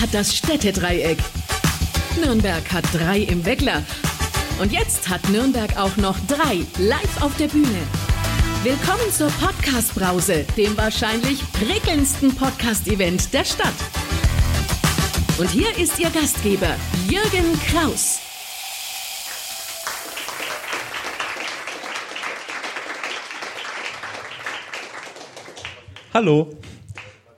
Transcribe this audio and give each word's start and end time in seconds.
hat 0.00 0.12
das 0.12 0.36
Städtedreieck. 0.36 1.18
Nürnberg 2.22 2.70
hat 2.72 2.84
drei 2.92 3.20
im 3.20 3.44
Weckler. 3.44 3.82
Und 4.60 4.72
jetzt 4.72 5.08
hat 5.08 5.28
Nürnberg 5.28 5.76
auch 5.78 5.96
noch 5.96 6.18
drei 6.26 6.66
live 6.78 7.22
auf 7.22 7.36
der 7.36 7.48
Bühne. 7.48 7.82
Willkommen 8.62 9.10
zur 9.10 9.28
Podcast-Brause, 9.28 10.44
dem 10.56 10.76
wahrscheinlich 10.76 11.40
prickelndsten 11.52 12.34
Podcast-Event 12.34 13.32
der 13.32 13.44
Stadt. 13.44 13.74
Und 15.38 15.50
hier 15.50 15.76
ist 15.78 15.98
Ihr 15.98 16.10
Gastgeber, 16.10 16.76
Jürgen 17.08 17.58
Kraus. 17.70 18.20
Hallo. 26.12 26.50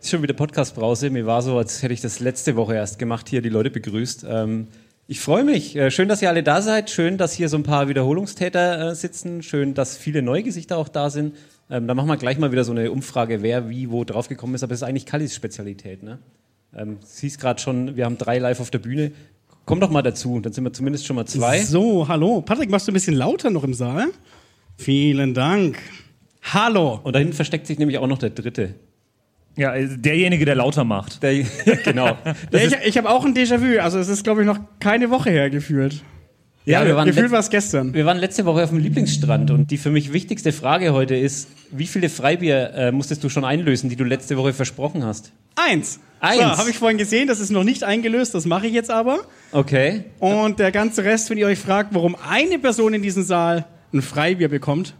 Schon 0.08 0.22
wieder 0.22 0.32
Podcast-Brause. 0.32 1.10
Mir 1.10 1.26
war 1.26 1.42
so, 1.42 1.58
als 1.58 1.82
hätte 1.82 1.92
ich 1.92 2.00
das 2.00 2.18
letzte 2.18 2.56
Woche 2.56 2.74
erst 2.74 2.98
gemacht, 2.98 3.28
hier 3.28 3.42
die 3.42 3.50
Leute 3.50 3.68
begrüßt. 3.68 4.24
Ähm, 4.26 4.68
ich 5.06 5.20
freue 5.20 5.44
mich. 5.44 5.76
Äh, 5.76 5.90
schön, 5.90 6.08
dass 6.08 6.22
ihr 6.22 6.30
alle 6.30 6.42
da 6.42 6.62
seid. 6.62 6.88
Schön, 6.88 7.18
dass 7.18 7.34
hier 7.34 7.50
so 7.50 7.58
ein 7.58 7.62
paar 7.62 7.90
Wiederholungstäter 7.90 8.92
äh, 8.92 8.94
sitzen. 8.94 9.42
Schön, 9.42 9.74
dass 9.74 9.98
viele 9.98 10.22
neue 10.22 10.42
Gesichter 10.42 10.78
auch 10.78 10.88
da 10.88 11.10
sind. 11.10 11.36
Ähm, 11.68 11.86
da 11.86 11.92
machen 11.92 12.08
wir 12.08 12.16
gleich 12.16 12.38
mal 12.38 12.52
wieder 12.52 12.64
so 12.64 12.72
eine 12.72 12.90
Umfrage, 12.90 13.42
wer 13.42 13.68
wie 13.68 13.90
wo 13.90 14.02
draufgekommen 14.04 14.54
ist. 14.54 14.62
Aber 14.62 14.72
es 14.72 14.80
ist 14.80 14.88
eigentlich 14.88 15.04
Kallis 15.04 15.34
Spezialität. 15.34 16.02
Ne? 16.02 16.18
Ähm, 16.74 16.96
siehst 17.04 17.38
gerade 17.38 17.60
schon, 17.60 17.96
wir 17.96 18.06
haben 18.06 18.16
drei 18.16 18.38
live 18.38 18.60
auf 18.60 18.70
der 18.70 18.78
Bühne. 18.78 19.12
Komm 19.66 19.78
doch 19.78 19.90
mal 19.90 20.00
dazu, 20.00 20.40
dann 20.40 20.54
sind 20.54 20.64
wir 20.64 20.72
zumindest 20.72 21.04
schon 21.04 21.16
mal 21.16 21.26
zwei. 21.26 21.62
So, 21.62 22.08
hallo. 22.08 22.40
Patrick, 22.40 22.70
machst 22.70 22.88
du 22.88 22.92
ein 22.92 22.94
bisschen 22.94 23.14
lauter 23.14 23.50
noch 23.50 23.64
im 23.64 23.74
Saal? 23.74 24.06
Vielen 24.78 25.34
Dank. 25.34 25.78
Hallo. 26.40 26.98
Und 27.02 27.14
da 27.14 27.18
hinten 27.18 27.34
versteckt 27.34 27.66
sich 27.66 27.78
nämlich 27.78 27.98
auch 27.98 28.06
noch 28.06 28.18
der 28.18 28.30
dritte. 28.30 28.74
Ja, 29.58 29.74
äh, 29.74 29.88
derjenige, 29.88 30.44
der 30.44 30.54
lauter 30.54 30.84
macht. 30.84 31.22
Der, 31.22 31.34
genau. 31.84 32.16
Ja, 32.52 32.58
ich 32.60 32.74
ich 32.84 32.96
habe 32.96 33.10
auch 33.10 33.24
ein 33.24 33.34
Déjà-vu. 33.34 33.80
Also 33.80 33.98
es 33.98 34.08
ist, 34.08 34.22
glaube 34.24 34.40
ich, 34.42 34.46
noch 34.46 34.58
keine 34.80 35.10
Woche 35.10 35.30
her 35.30 35.50
gefühlt. 35.50 36.02
Ja, 36.64 36.84
wir 36.84 36.96
waren, 36.96 37.08
Gefühlt 37.08 37.30
war 37.30 37.40
es 37.40 37.48
gestern. 37.48 37.94
wir 37.94 38.04
waren 38.04 38.18
letzte 38.18 38.44
Woche 38.44 38.62
auf 38.62 38.68
dem 38.68 38.78
Lieblingsstrand 38.78 39.50
und 39.50 39.70
die 39.70 39.78
für 39.78 39.90
mich 39.90 40.12
wichtigste 40.12 40.52
Frage 40.52 40.92
heute 40.92 41.16
ist, 41.16 41.48
wie 41.70 41.86
viele 41.86 42.10
Freibier 42.10 42.74
äh, 42.74 42.92
musstest 42.92 43.24
du 43.24 43.30
schon 43.30 43.46
einlösen, 43.46 43.88
die 43.88 43.96
du 43.96 44.04
letzte 44.04 44.36
Woche 44.36 44.52
versprochen 44.52 45.02
hast? 45.02 45.32
Eins. 45.56 45.98
Eins. 46.20 46.42
So, 46.42 46.58
habe 46.58 46.68
ich 46.68 46.76
vorhin 46.76 46.98
gesehen, 46.98 47.26
das 47.26 47.40
ist 47.40 47.50
noch 47.50 47.64
nicht 47.64 47.84
eingelöst, 47.84 48.34
das 48.34 48.44
mache 48.44 48.66
ich 48.66 48.74
jetzt 48.74 48.90
aber. 48.90 49.20
Okay. 49.52 50.04
Und 50.18 50.58
der 50.58 50.70
ganze 50.70 51.04
Rest, 51.04 51.30
wenn 51.30 51.38
ihr 51.38 51.46
euch 51.46 51.58
fragt, 51.58 51.94
warum 51.94 52.16
eine 52.28 52.58
Person 52.58 52.92
in 52.92 53.02
diesem 53.02 53.22
Saal 53.22 53.64
ein 53.94 54.02
Freibier 54.02 54.48
bekommt, 54.50 54.94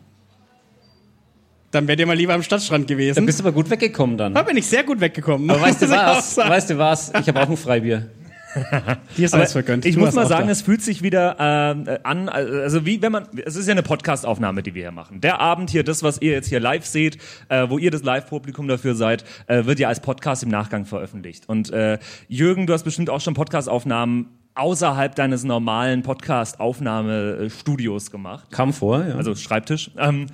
dann 1.71 1.87
wärt 1.87 2.01
ihr 2.01 2.07
mal 2.07 2.17
lieber 2.17 2.35
am 2.35 2.43
Stadtstrand 2.43 2.87
gewesen. 2.87 3.27
bist 3.27 3.41
du 3.41 3.45
aber 3.45 3.53
gut 3.53 3.69
weggekommen 3.71 4.17
dann. 4.17 4.35
Da 4.35 4.43
bin 4.43 4.57
ich 4.57 4.67
sehr 4.67 4.85
gut 4.85 5.01
weggekommen. 5.01 5.51
Aber 5.51 5.61
weißt 5.61 5.83
du 5.83 5.91
was? 5.91 6.37
Weißt 6.37 6.71
du 6.71 6.79
was? 6.79 7.13
Ich 7.21 7.29
habe 7.29 7.43
auch 7.43 7.49
ein 7.49 7.57
Freibier. 7.57 8.07
Dir 9.17 9.29
sei 9.29 9.43
es 9.43 9.53
vergönnt. 9.53 9.85
Ich 9.85 9.95
Du 9.95 10.01
muss 10.01 10.15
mal 10.15 10.27
sagen, 10.27 10.47
da. 10.47 10.53
es 10.53 10.63
fühlt 10.63 10.81
sich 10.83 11.03
wieder 11.03 11.37
äh, 11.39 11.99
an, 12.03 12.29
also 12.31 12.87
wie 12.87 13.03
wenn 13.03 13.13
man, 13.13 13.27
es 13.45 13.57
ist 13.57 13.67
ja 13.67 13.73
eine 13.73 13.83
Podcast-Aufnahme, 13.83 14.63
die 14.63 14.75
wir 14.75 14.83
hier 14.83 14.91
machen. 14.91 15.21
Der 15.21 15.39
Abend 15.41 15.69
hier, 15.71 15.85
das, 15.85 16.03
was 16.03 16.21
ihr 16.23 16.33
jetzt 16.33 16.49
hier 16.49 16.59
live 16.61 16.87
seht, 16.87 17.19
äh, 17.51 17.69
wo 17.69 17.77
ihr 17.79 17.91
das 17.91 18.03
Live-Publikum 18.03 18.67
dafür 18.69 18.95
seid, 18.95 19.25
äh, 19.47 19.67
wird 19.67 19.79
ja 19.79 19.89
als 19.89 20.01
Podcast 20.01 20.43
im 20.43 20.49
Nachgang 20.49 20.87
veröffentlicht. 20.87 21.47
Und 21.49 21.71
äh, 21.71 21.99
Jürgen, 22.29 22.67
du 22.67 22.73
hast 22.73 22.85
bestimmt 22.85 23.11
auch 23.11 23.21
schon 23.21 23.35
Podcast-Aufnahmen 23.35 24.29
außerhalb 24.55 25.15
deines 25.15 25.45
normalen 25.45 26.03
Podcast-Aufnahmestudios 26.03 28.11
gemacht. 28.11 28.51
Kam 28.51 28.73
vor, 28.73 29.05
ja. 29.07 29.15
also 29.15 29.37
Schreibtisch. 29.37 29.91
Ähm, 29.97 30.27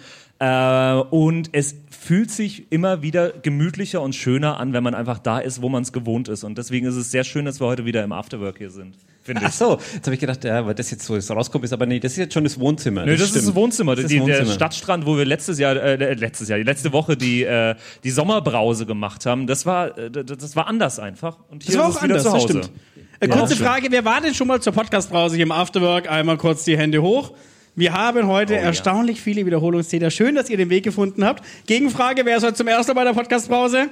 äh, 0.44 1.00
und 1.10 1.50
es 1.52 1.74
fühlt 1.90 2.30
sich 2.30 2.70
immer 2.70 3.00
wieder 3.00 3.30
gemütlicher 3.30 4.02
und 4.02 4.14
schöner 4.14 4.60
an, 4.60 4.72
wenn 4.74 4.82
man 4.82 4.94
einfach 4.94 5.18
da 5.18 5.38
ist, 5.38 5.62
wo 5.62 5.70
man 5.70 5.82
es 5.82 5.92
gewohnt 5.92 6.28
ist. 6.28 6.44
Und 6.44 6.58
deswegen 6.58 6.86
ist 6.86 6.96
es 6.96 7.10
sehr 7.10 7.24
schön, 7.24 7.46
dass 7.46 7.60
wir 7.60 7.66
heute 7.66 7.86
wieder 7.86 8.04
im 8.04 8.12
Afterwork 8.12 8.58
hier 8.58 8.70
sind, 8.70 8.94
finde 9.22 9.40
Ach 9.44 9.48
ich. 9.48 9.54
so, 9.54 9.78
jetzt 9.94 10.06
habe 10.06 10.14
ich 10.14 10.20
gedacht, 10.20 10.44
ja, 10.44 10.66
weil 10.66 10.74
das 10.74 10.90
jetzt 10.90 11.06
so 11.06 11.14
rauskommt, 11.32 11.64
ist 11.64 11.72
aber 11.72 11.86
nee, 11.86 11.98
das 12.00 12.12
ist 12.12 12.18
jetzt 12.18 12.34
schon 12.34 12.44
das 12.44 12.60
Wohnzimmer. 12.60 13.06
Nö, 13.06 13.12
das, 13.12 13.22
ist 13.22 13.28
stimmt. 13.30 13.48
das 13.48 13.54
Wohnzimmer, 13.54 13.94
Das 13.94 14.04
ist 14.04 14.10
die, 14.10 14.18
das 14.18 14.26
der 14.26 14.38
Wohnzimmer. 14.40 14.54
Stadtstrand, 14.54 15.06
wo 15.06 15.16
wir 15.16 15.24
letztes 15.24 15.58
Jahr, 15.58 15.76
äh, 15.76 16.12
letztes 16.14 16.48
Jahr, 16.50 16.58
die 16.58 16.64
letzte 16.64 16.92
Woche 16.92 17.16
die 17.16 17.42
äh, 17.44 17.74
die 18.04 18.10
Sommerbrause 18.10 18.84
gemacht 18.84 19.24
haben. 19.24 19.46
Das 19.46 19.64
war, 19.64 19.96
äh, 19.96 20.10
das, 20.10 20.36
das 20.36 20.56
war 20.56 20.66
anders 20.66 20.98
einfach. 20.98 21.38
Und 21.50 21.62
hier 21.62 21.74
Das 21.76 21.82
war 21.82 21.88
ist 21.90 21.96
auch 21.96 22.02
wieder 22.02 22.14
anders, 22.16 22.22
zu 22.24 22.28
das 22.32 22.42
Hause. 22.42 22.48
stimmt. 22.64 22.70
Äh, 23.20 23.28
kurze. 23.28 23.56
Frage, 23.56 23.86
wer 23.90 24.04
war 24.04 24.20
denn 24.20 24.34
schon 24.34 24.48
mal 24.48 24.60
zur 24.60 24.74
Podcast-Brause 24.74 25.36
hier 25.36 25.44
im 25.44 25.52
Afterwork? 25.52 26.10
Einmal 26.10 26.36
kurz 26.36 26.64
die 26.64 26.76
Hände 26.76 27.00
hoch. 27.00 27.32
Wir 27.76 27.92
haben 27.92 28.28
heute 28.28 28.54
erstaunlich 28.56 29.20
viele 29.20 29.44
Wiederholungstäter. 29.46 30.10
Schön, 30.10 30.36
dass 30.36 30.48
ihr 30.48 30.56
den 30.56 30.70
Weg 30.70 30.84
gefunden 30.84 31.24
habt. 31.24 31.44
Gegenfrage, 31.66 32.24
wer 32.24 32.36
ist 32.36 32.44
heute 32.44 32.54
zum 32.54 32.68
ersten 32.68 32.92
Mal 32.94 33.02
bei 33.02 33.10
der 33.10 33.18
Podcast-Brause? 33.18 33.86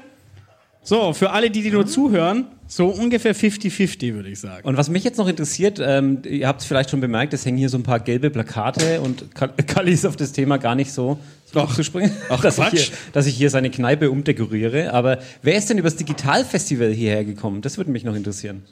So, 0.85 1.13
für 1.13 1.31
alle, 1.31 1.51
die, 1.51 1.63
die 1.63 1.71
nur 1.71 1.87
zuhören, 1.87 2.47
so 2.67 2.89
ungefähr 2.89 3.35
50-50, 3.37 4.15
würde 4.15 4.29
ich 4.31 4.41
sagen. 4.41 4.67
Und 4.67 4.77
was 4.77 4.89
mich 4.89 5.05
jetzt 5.05 5.17
noch 5.19 5.29
interessiert, 5.29 5.81
ähm, 5.81 6.23
ihr 6.29 6.49
habt 6.49 6.61
es 6.61 6.67
vielleicht 6.67 6.91
schon 6.91 7.01
bemerkt, 7.01 7.33
es 7.35 7.45
hängen 7.47 7.59
hier 7.59 7.69
so 7.69 7.79
ein 7.79 7.85
paar 7.85 8.01
gelbe 8.01 8.31
Plakate 8.31 9.01
und 9.01 9.33
Kal- 9.35 9.53
Kalli 9.67 9.93
ist 9.93 10.05
auf 10.07 10.17
das 10.17 10.33
Thema 10.33 10.59
gar 10.59 10.75
nicht 10.75 10.93
so, 10.93 11.19
so 11.53 11.61
Ach, 11.61 11.75
zu 11.75 11.85
springen, 11.85 12.11
ach, 12.29 12.41
dass, 12.41 12.59
ich 12.59 12.67
hier, 12.69 12.83
dass 13.13 13.27
ich 13.27 13.37
hier 13.37 13.51
seine 13.51 13.71
Kneipe 13.71 14.11
umdekoriere. 14.11 14.93
Aber 14.93 15.19
wer 15.43 15.55
ist 15.55 15.71
denn 15.71 15.79
übers 15.79 15.95
Digitalfestival 15.97 16.91
hierher 16.93 17.25
gekommen? 17.25 17.63
Das 17.63 17.77
würde 17.79 17.93
mich 17.93 18.03
noch 18.03 18.17
interessieren. 18.17 18.63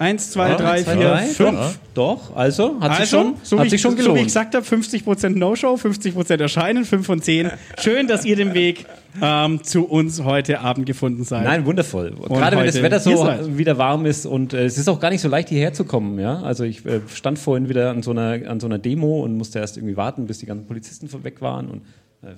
Eins, 0.00 0.30
zwei, 0.30 0.50
Ja, 0.50 0.56
drei, 0.56 0.82
zwei, 0.84 0.96
vier, 0.96 1.08
drei, 1.08 1.26
fünf. 1.26 1.80
Doch, 1.94 2.36
also 2.36 2.80
hat 2.80 2.92
sich 2.92 3.00
Also, 3.00 3.16
schon, 3.16 3.34
so, 3.42 3.58
hat 3.58 3.66
wie, 3.66 3.70
sich 3.70 3.80
schon 3.80 3.90
so 3.92 3.96
wie 3.98 4.02
gelohnt. 4.02 4.18
ich 4.20 4.24
gesagt 4.26 4.54
habe, 4.54 4.64
50% 4.64 5.30
No-Show, 5.30 5.74
50% 5.74 6.40
Erscheinen, 6.40 6.84
5 6.84 7.04
von 7.04 7.20
10. 7.20 7.50
Schön, 7.80 8.06
dass 8.06 8.24
ihr 8.24 8.36
den 8.36 8.54
Weg 8.54 8.86
ähm, 9.20 9.64
zu 9.64 9.86
uns 9.86 10.22
heute 10.22 10.60
Abend 10.60 10.86
gefunden 10.86 11.24
seid. 11.24 11.42
Nein, 11.42 11.66
wundervoll. 11.66 12.12
Gerade 12.28 12.56
wenn 12.56 12.66
das 12.66 12.80
Wetter 12.80 13.00
so 13.00 13.58
wieder 13.58 13.76
warm 13.76 14.06
ist 14.06 14.24
und 14.24 14.52
äh, 14.54 14.66
es 14.66 14.78
ist 14.78 14.88
auch 14.88 15.00
gar 15.00 15.10
nicht 15.10 15.20
so 15.20 15.28
leicht 15.28 15.48
hierher 15.48 15.72
zu 15.72 15.82
kommen, 15.84 16.20
ja. 16.20 16.42
Also 16.42 16.62
ich 16.62 16.86
äh, 16.86 17.00
stand 17.12 17.40
vorhin 17.40 17.68
wieder 17.68 17.90
an 17.90 18.04
so 18.04 18.12
einer 18.12 18.48
an 18.48 18.60
so 18.60 18.68
einer 18.68 18.78
Demo 18.78 19.24
und 19.24 19.36
musste 19.36 19.58
erst 19.58 19.78
irgendwie 19.78 19.96
warten, 19.96 20.26
bis 20.26 20.38
die 20.38 20.46
ganzen 20.46 20.66
Polizisten 20.66 21.10
weg 21.24 21.40
waren 21.42 21.66
und 21.68 21.78
äh, 22.22 22.34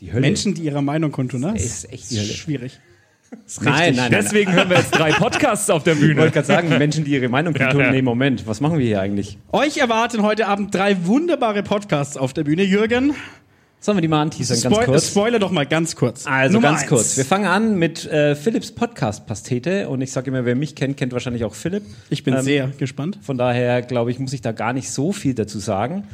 die 0.00 0.12
Hölle. 0.12 0.22
Menschen, 0.22 0.54
die 0.54 0.62
ihrer 0.62 0.82
Meinung 0.82 1.12
kundtun, 1.12 1.42
ne? 1.42 1.52
Das 1.54 1.62
ist 1.64 1.92
echt 1.92 2.10
die 2.10 2.18
Hölle. 2.18 2.32
schwierig. 2.32 2.80
Nein, 3.60 3.94
nein, 3.94 3.94
nein. 3.96 4.10
Deswegen 4.10 4.52
hören 4.52 4.68
wir 4.70 4.76
jetzt 4.78 4.90
drei 4.90 5.12
Podcasts 5.12 5.70
auf 5.70 5.82
der 5.82 5.94
Ich 5.94 6.00
Bühne. 6.00 6.16
wollte 6.20 6.32
gerade 6.34 6.46
sagen, 6.46 6.68
Menschen, 6.70 7.04
die 7.04 7.12
ihre 7.12 7.28
Meinung 7.28 7.54
kundtun. 7.54 7.80
Ja, 7.80 7.86
ja. 7.86 7.92
Nee, 7.92 8.02
Moment, 8.02 8.46
was 8.46 8.60
machen 8.60 8.78
wir 8.78 8.86
hier 8.86 9.00
eigentlich? 9.00 9.38
Euch 9.52 9.76
erwarten 9.78 10.22
heute 10.22 10.46
Abend 10.46 10.74
drei 10.74 11.06
wunderbare 11.06 11.62
Podcasts 11.62 12.16
auf 12.16 12.32
der 12.32 12.44
Bühne. 12.44 12.62
Jürgen, 12.62 13.14
Sollen 13.80 13.98
wir 13.98 14.02
die 14.02 14.08
mal 14.08 14.22
anteasern, 14.22 14.58
ganz 14.62 14.74
Spoil 14.74 14.86
kurz? 14.86 15.08
Spoiler 15.08 15.38
doch 15.38 15.50
mal 15.50 15.66
ganz 15.66 15.94
kurz. 15.94 16.26
Also 16.26 16.54
Nummer 16.54 16.68
ganz 16.68 16.80
eins. 16.80 16.88
kurz. 16.88 17.16
Wir 17.18 17.26
fangen 17.26 17.44
an 17.44 17.78
mit 17.78 18.06
äh, 18.06 18.34
Philips 18.34 18.72
Podcast-Pastete 18.72 19.90
und 19.90 20.00
ich 20.00 20.10
sage 20.10 20.30
immer, 20.30 20.46
wer 20.46 20.54
mich 20.54 20.74
kennt, 20.74 20.96
kennt 20.96 21.12
wahrscheinlich 21.12 21.44
auch 21.44 21.54
Philipp. 21.54 21.82
Ich 22.08 22.24
bin 22.24 22.32
Ähm, 22.34 22.40
sehr 22.40 22.68
gespannt. 22.78 23.18
Von 23.20 23.36
daher, 23.36 23.82
glaube 23.82 24.10
ich, 24.10 24.18
muss 24.18 24.32
ich 24.32 24.40
da 24.40 24.52
gar 24.52 24.72
nicht 24.72 24.90
so 24.90 25.12
viel 25.12 25.34
dazu 25.34 25.58
sagen. 25.58 26.04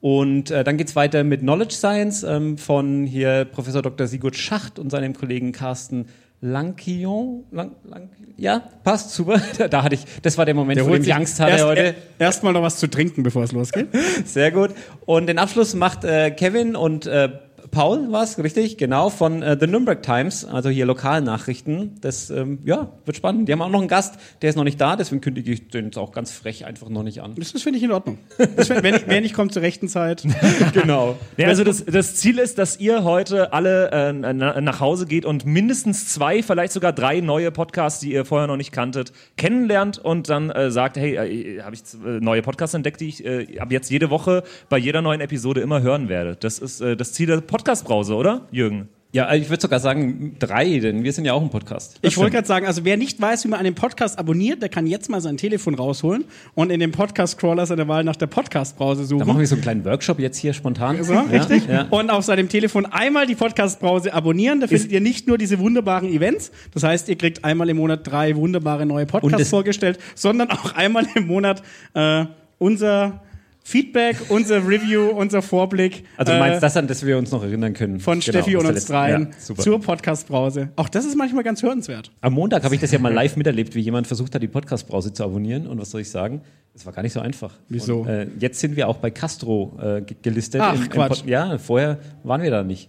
Und 0.00 0.52
äh, 0.52 0.62
dann 0.62 0.76
geht's 0.76 0.94
weiter 0.94 1.24
mit 1.24 1.40
Knowledge 1.40 1.74
Science 1.74 2.22
ähm, 2.22 2.58
von 2.58 3.06
hier 3.06 3.44
Professor 3.44 3.82
Dr. 3.82 4.06
Sigurd 4.06 4.36
Schacht 4.36 4.78
und 4.78 4.90
seinem 4.90 5.12
Kollegen 5.12 5.50
Carsten 5.50 6.06
Lankion. 6.40 7.44
Lang, 7.50 7.72
Lang, 7.84 8.10
ja, 8.36 8.62
passt 8.84 9.12
super. 9.12 9.40
Da, 9.58 9.68
da 9.68 9.82
hatte 9.82 9.94
ich, 9.94 10.04
das 10.22 10.36
war 10.36 10.44
der 10.44 10.54
Moment, 10.54 10.80
vor 10.80 10.90
dem 10.90 11.02
ich 11.02 11.14
Angst 11.14 11.40
hatte 11.40 11.52
erst, 11.52 11.64
heute. 11.64 11.94
Erstmal 12.18 12.52
noch 12.52 12.62
was 12.62 12.76
zu 12.76 12.88
trinken, 12.88 13.22
bevor 13.22 13.42
es 13.42 13.52
losgeht. 13.52 13.88
Sehr 14.24 14.50
gut. 14.50 14.70
Und 15.06 15.26
den 15.26 15.38
Abschluss 15.38 15.74
macht 15.74 16.04
äh, 16.04 16.30
Kevin 16.30 16.76
und 16.76 17.06
äh, 17.06 17.30
Paul, 17.76 18.10
was 18.10 18.42
richtig? 18.42 18.78
Genau, 18.78 19.10
von 19.10 19.42
äh, 19.42 19.54
The 19.60 19.66
Nürnberg 19.66 20.02
Times, 20.02 20.46
also 20.46 20.70
hier 20.70 20.86
Lokalnachrichten. 20.86 22.00
Das 22.00 22.30
ähm, 22.30 22.60
ja, 22.64 22.88
wird 23.04 23.18
spannend. 23.18 23.50
Die 23.50 23.52
haben 23.52 23.60
auch 23.60 23.68
noch 23.68 23.80
einen 23.80 23.88
Gast, 23.88 24.14
der 24.40 24.48
ist 24.48 24.56
noch 24.56 24.64
nicht 24.64 24.80
da, 24.80 24.96
deswegen 24.96 25.20
kündige 25.20 25.52
ich 25.52 25.68
den 25.68 25.84
jetzt 25.84 25.98
auch 25.98 26.12
ganz 26.12 26.32
frech 26.32 26.64
einfach 26.64 26.88
noch 26.88 27.02
nicht 27.02 27.20
an. 27.20 27.34
Das, 27.34 27.52
das 27.52 27.60
finde 27.60 27.76
ich 27.76 27.84
in 27.84 27.92
Ordnung. 27.92 28.16
Das, 28.56 28.70
wenn, 28.70 28.94
ich, 28.94 29.06
wenn 29.06 29.26
ich 29.26 29.34
komme 29.34 29.50
zur 29.50 29.60
rechten 29.60 29.88
Zeit. 29.88 30.24
genau. 30.72 31.18
Ja, 31.36 31.48
also 31.48 31.64
das, 31.64 31.84
das 31.84 32.14
Ziel 32.14 32.38
ist, 32.38 32.56
dass 32.56 32.80
ihr 32.80 33.04
heute 33.04 33.52
alle 33.52 33.90
äh, 33.90 34.12
na, 34.14 34.58
nach 34.62 34.80
Hause 34.80 35.04
geht 35.04 35.26
und 35.26 35.44
mindestens 35.44 36.08
zwei, 36.08 36.42
vielleicht 36.42 36.72
sogar 36.72 36.94
drei 36.94 37.20
neue 37.20 37.50
Podcasts, 37.50 38.00
die 38.00 38.10
ihr 38.10 38.24
vorher 38.24 38.46
noch 38.46 38.56
nicht 38.56 38.72
kanntet, 38.72 39.12
kennenlernt 39.36 39.98
und 39.98 40.30
dann 40.30 40.48
äh, 40.48 40.70
sagt, 40.70 40.96
hey, 40.96 41.16
äh, 41.16 41.60
habe 41.60 41.74
ich 41.74 41.82
äh, 41.92 42.20
neue 42.20 42.40
Podcasts 42.40 42.72
entdeckt, 42.72 43.02
die 43.02 43.08
ich 43.08 43.22
äh, 43.22 43.58
ab 43.58 43.70
jetzt 43.70 43.90
jede 43.90 44.08
Woche 44.08 44.44
bei 44.70 44.78
jeder 44.78 45.02
neuen 45.02 45.20
Episode 45.20 45.60
immer 45.60 45.82
hören 45.82 46.08
werde. 46.08 46.36
Das 46.40 46.58
ist 46.58 46.80
äh, 46.80 46.96
das 46.96 47.12
Ziel 47.12 47.26
der 47.26 47.42
Podcast-Brause, 47.66 48.14
oder, 48.14 48.42
Jürgen? 48.52 48.88
Ja, 49.12 49.34
ich 49.34 49.48
würde 49.50 49.60
sogar 49.60 49.80
sagen 49.80 50.36
drei, 50.38 50.78
denn 50.78 51.02
wir 51.02 51.12
sind 51.12 51.24
ja 51.24 51.32
auch 51.32 51.42
ein 51.42 51.50
Podcast. 51.50 51.98
Ich 52.02 52.16
wollte 52.16 52.32
gerade 52.32 52.46
sagen, 52.46 52.64
also 52.66 52.84
wer 52.84 52.96
nicht 52.96 53.20
weiß, 53.20 53.44
wie 53.44 53.48
man 53.48 53.58
einen 53.58 53.74
Podcast 53.74 54.18
abonniert, 54.20 54.62
der 54.62 54.68
kann 54.68 54.86
jetzt 54.86 55.08
mal 55.10 55.20
sein 55.20 55.36
Telefon 55.36 55.74
rausholen 55.74 56.24
und 56.54 56.70
in 56.70 56.78
dem 56.78 56.92
Podcast-Crawler 56.92 57.66
seiner 57.66 57.88
Wahl 57.88 58.04
nach 58.04 58.14
der 58.14 58.26
Podcast-Brause 58.28 59.02
Da 59.02 59.06
suchen. 59.08 59.26
machen 59.26 59.40
wir 59.40 59.46
so 59.48 59.54
einen 59.56 59.62
kleinen 59.62 59.84
Workshop 59.84 60.20
jetzt 60.20 60.36
hier 60.36 60.52
spontan. 60.52 61.02
So, 61.02 61.12
ja, 61.14 61.22
richtig? 61.22 61.66
Ja. 61.66 61.86
Und 61.90 62.10
auf 62.10 62.24
seinem 62.24 62.48
Telefon 62.48 62.86
einmal 62.86 63.26
die 63.26 63.34
Podcast-Brause 63.34 64.12
abonnieren. 64.14 64.60
Da 64.60 64.68
findet 64.68 64.92
ihr 64.92 65.00
nicht 65.00 65.26
nur 65.26 65.38
diese 65.38 65.58
wunderbaren 65.58 66.08
Events. 66.08 66.52
Das 66.72 66.84
heißt, 66.84 67.08
ihr 67.08 67.16
kriegt 67.16 67.44
einmal 67.44 67.68
im 67.70 67.78
Monat 67.78 68.00
drei 68.06 68.36
wunderbare 68.36 68.86
neue 68.86 69.06
Podcasts 69.06 69.40
es- 69.42 69.50
vorgestellt, 69.50 69.98
sondern 70.14 70.50
auch 70.50 70.74
einmal 70.74 71.04
im 71.16 71.26
Monat 71.26 71.62
äh, 71.94 72.26
unser 72.58 73.22
Feedback, 73.68 74.16
unser 74.28 74.58
Review, 74.68 75.08
unser 75.08 75.42
Vorblick. 75.42 76.04
Also 76.16 76.32
du 76.32 76.38
meinst 76.38 76.58
äh, 76.58 76.60
das, 76.60 76.76
an 76.76 76.86
das 76.86 77.04
wir 77.04 77.18
uns 77.18 77.32
noch 77.32 77.42
erinnern 77.42 77.72
können. 77.74 77.98
von 77.98 78.20
Genau, 78.20 78.38
Steffi 78.38 78.54
und 78.56 78.64
uns 78.64 78.84
dreien 78.84 79.30
Ja, 79.48 79.54
zur 79.56 79.80
Podcast-Brause. 79.80 80.68
Auch 80.76 80.88
das 80.88 81.04
ist 81.04 81.16
manchmal 81.16 81.42
ganz 81.42 81.64
hörenswert. 81.64 82.12
Am 82.20 82.34
Montag 82.34 82.62
habe 82.62 82.76
ich 82.76 82.80
das 82.80 82.92
ja 82.92 83.00
mal 83.00 83.12
live 83.12 83.34
miterlebt, 83.36 83.74
wie 83.74 83.80
jemand 83.80 84.06
versucht 84.06 84.32
hat, 84.36 84.42
die 84.42 84.46
Podcast-Brause 84.46 85.12
zu 85.12 85.24
abonnieren. 85.24 85.66
Und 85.66 85.80
was 85.80 85.90
soll 85.90 86.02
ich 86.02 86.10
sagen? 86.10 86.42
Es 86.76 86.86
war 86.86 86.92
gar 86.92 87.02
nicht 87.02 87.12
so 87.12 87.18
einfach. 87.18 87.54
Wieso? 87.68 88.02
Und, 88.02 88.08
äh, 88.08 88.28
jetzt 88.38 88.60
sind 88.60 88.76
wir 88.76 88.86
auch 88.86 88.98
bei 88.98 89.10
Castro 89.10 89.76
äh, 89.82 90.00
ge- 90.02 90.16
gelistet. 90.22 90.60
Ach, 90.62 90.88
Quatsch. 90.88 91.22
Pod- 91.22 91.26
ja, 91.26 91.58
vorher 91.58 91.98
waren 92.22 92.42
wir 92.42 92.52
da 92.52 92.62
nicht. 92.62 92.88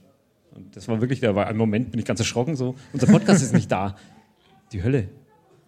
Und 0.54 0.76
das 0.76 0.88
war 0.88 1.02
wirklich, 1.02 1.22
da 1.22 1.34
war 1.34 1.48
ein 1.48 1.58
Moment, 1.58 1.90
bin 1.90 1.98
ich 2.00 2.06
ganz 2.06 2.20
erschrocken 2.20 2.56
so. 2.56 2.76
Unser 2.94 3.08
Podcast 3.08 3.42
ist 3.42 3.52
nicht 3.56 3.72
da. 3.72 3.96
Die 4.74 4.84
Hölle. 4.84 5.10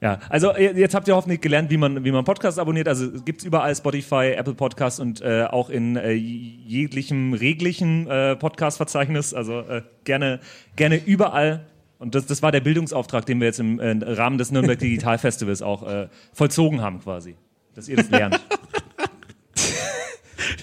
Ja, 0.01 0.19
also 0.29 0.51
äh, 0.51 0.77
jetzt 0.77 0.95
habt 0.95 1.07
ihr 1.07 1.15
hoffentlich 1.15 1.41
gelernt, 1.41 1.69
wie 1.69 1.77
man, 1.77 2.05
wie 2.05 2.11
man 2.11 2.23
Podcasts 2.23 2.57
abonniert. 2.57 2.87
Also 2.87 3.11
gibt's 3.25 3.43
überall 3.43 3.75
Spotify, 3.75 4.33
Apple 4.37 4.53
Podcasts 4.53 4.99
und 4.99 5.21
äh, 5.21 5.43
auch 5.43 5.69
in 5.69 5.97
äh, 5.97 6.13
jeglichem 6.13 7.33
reglichen 7.33 8.07
äh, 8.07 8.35
Podcast-Verzeichnis. 8.37 9.33
Also 9.33 9.59
äh, 9.59 9.81
gerne, 10.05 10.39
gerne 10.75 10.95
überall. 10.95 11.65
Und 11.97 12.15
das, 12.15 12.25
das 12.25 12.41
war 12.41 12.53
der 12.53 12.61
Bildungsauftrag, 12.61 13.25
den 13.25 13.41
wir 13.41 13.47
jetzt 13.47 13.59
im 13.59 13.79
äh, 13.79 13.91
Rahmen 14.01 14.37
des 14.37 14.51
Nürnberg 14.51 14.79
Digital 14.79 15.17
Festivals 15.17 15.61
auch 15.61 15.85
äh, 15.85 16.07
vollzogen 16.31 16.81
haben, 16.81 17.01
quasi. 17.01 17.35
Dass 17.75 17.89
ihr 17.89 17.97
das 17.97 18.09
lernt. 18.09 18.39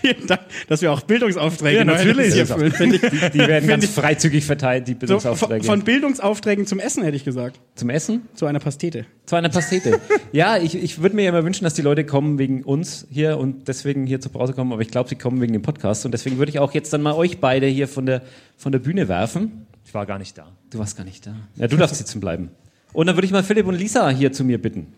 Vielen 0.01 0.27
Dank, 0.27 0.41
dass 0.69 0.83
wir 0.83 0.93
auch 0.93 1.03
Bildungsaufträge 1.03 1.79
Ja, 1.79 1.85
natürlich. 1.85 2.35
hier 2.35 2.49
erfüllen. 2.49 2.73
Die, 2.93 2.99
die 2.99 3.39
werden 3.39 3.69
ganz 3.69 3.87
freizügig 3.87 4.45
verteilt, 4.45 4.89
die 4.89 4.93
so, 4.93 4.99
von, 4.99 5.07
Bildungsaufträge. 5.09 5.65
von 5.65 5.83
Bildungsaufträgen 5.83 6.67
zum 6.67 6.79
Essen 6.79 7.03
hätte 7.05 7.17
ich 7.17 7.25
gesagt. 7.25 7.61
Zum 7.75 7.91
Essen? 7.91 8.23
Zu 8.35 8.47
einer 8.47 8.59
Pastete. 8.61 9.07
Zu 9.27 9.37
einer 9.37 9.49
Pastete. 9.49 10.01
ja, 10.33 10.57
ich, 10.57 10.75
ich 10.75 11.01
würde 11.03 11.17
mir 11.17 11.23
ja 11.23 11.29
immer 11.31 11.45
wünschen, 11.45 11.65
dass 11.65 11.75
die 11.75 11.83
Leute 11.83 12.05
kommen 12.05 12.39
wegen 12.39 12.63
uns 12.63 13.07
hier 13.11 13.39
und 13.39 13.69
deswegen 13.69 14.07
hier 14.07 14.21
zur 14.21 14.33
Pause 14.33 14.53
kommen, 14.53 14.73
aber 14.73 14.83
ich 14.83 14.89
glaube, 14.89 15.09
sie 15.09 15.17
kommen 15.17 15.41
wegen 15.41 15.53
dem 15.53 15.63
Podcast 15.63 16.05
und 16.05 16.13
deswegen 16.13 16.39
würde 16.39 16.51
ich 16.51 16.59
auch 16.59 16.73
jetzt 16.75 16.93
dann 16.93 17.03
mal 17.03 17.15
euch 17.15 17.39
beide 17.39 17.67
hier 17.67 17.89
von 17.89 18.07
der, 18.07 18.23
von 18.57 18.73
der 18.73 18.79
Bühne 18.79 19.09
werfen. 19.09 19.67
Ich 19.85 19.95
war 19.95 20.07
gar 20.07 20.19
nicht 20.19 20.37
da. 20.37 20.49
Du 20.71 20.79
warst 20.79 20.97
gar 20.97 21.05
nicht 21.05 21.27
da. 21.27 21.35
Ja, 21.57 21.69
du 21.69 21.77
darfst 21.77 21.97
sitzen 21.97 22.21
bleiben. 22.21 22.51
Und 22.93 23.07
dann 23.07 23.17
würde 23.17 23.27
ich 23.27 23.33
mal 23.33 23.43
Philipp 23.45 23.67
und 23.67 23.75
Lisa 23.75 24.09
hier 24.11 24.33
zu 24.33 24.43
mir 24.45 24.61
bitten. 24.61 24.95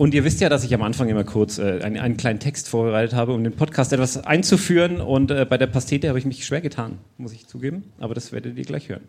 Und 0.00 0.14
ihr 0.14 0.24
wisst 0.24 0.40
ja, 0.40 0.48
dass 0.48 0.64
ich 0.64 0.72
am 0.72 0.80
Anfang 0.80 1.10
immer 1.10 1.24
kurz 1.24 1.58
äh, 1.58 1.80
einen, 1.82 1.98
einen 1.98 2.16
kleinen 2.16 2.38
Text 2.38 2.70
vorbereitet 2.70 3.12
habe, 3.12 3.34
um 3.34 3.44
den 3.44 3.52
Podcast 3.52 3.92
etwas 3.92 4.16
einzuführen. 4.24 4.98
Und 4.98 5.30
äh, 5.30 5.44
bei 5.44 5.58
der 5.58 5.66
Pastete 5.66 6.08
habe 6.08 6.18
ich 6.18 6.24
mich 6.24 6.46
schwer 6.46 6.62
getan, 6.62 6.96
muss 7.18 7.34
ich 7.34 7.46
zugeben. 7.46 7.84
Aber 7.98 8.14
das 8.14 8.32
werdet 8.32 8.56
ihr 8.56 8.64
gleich 8.64 8.88
hören. 8.88 9.02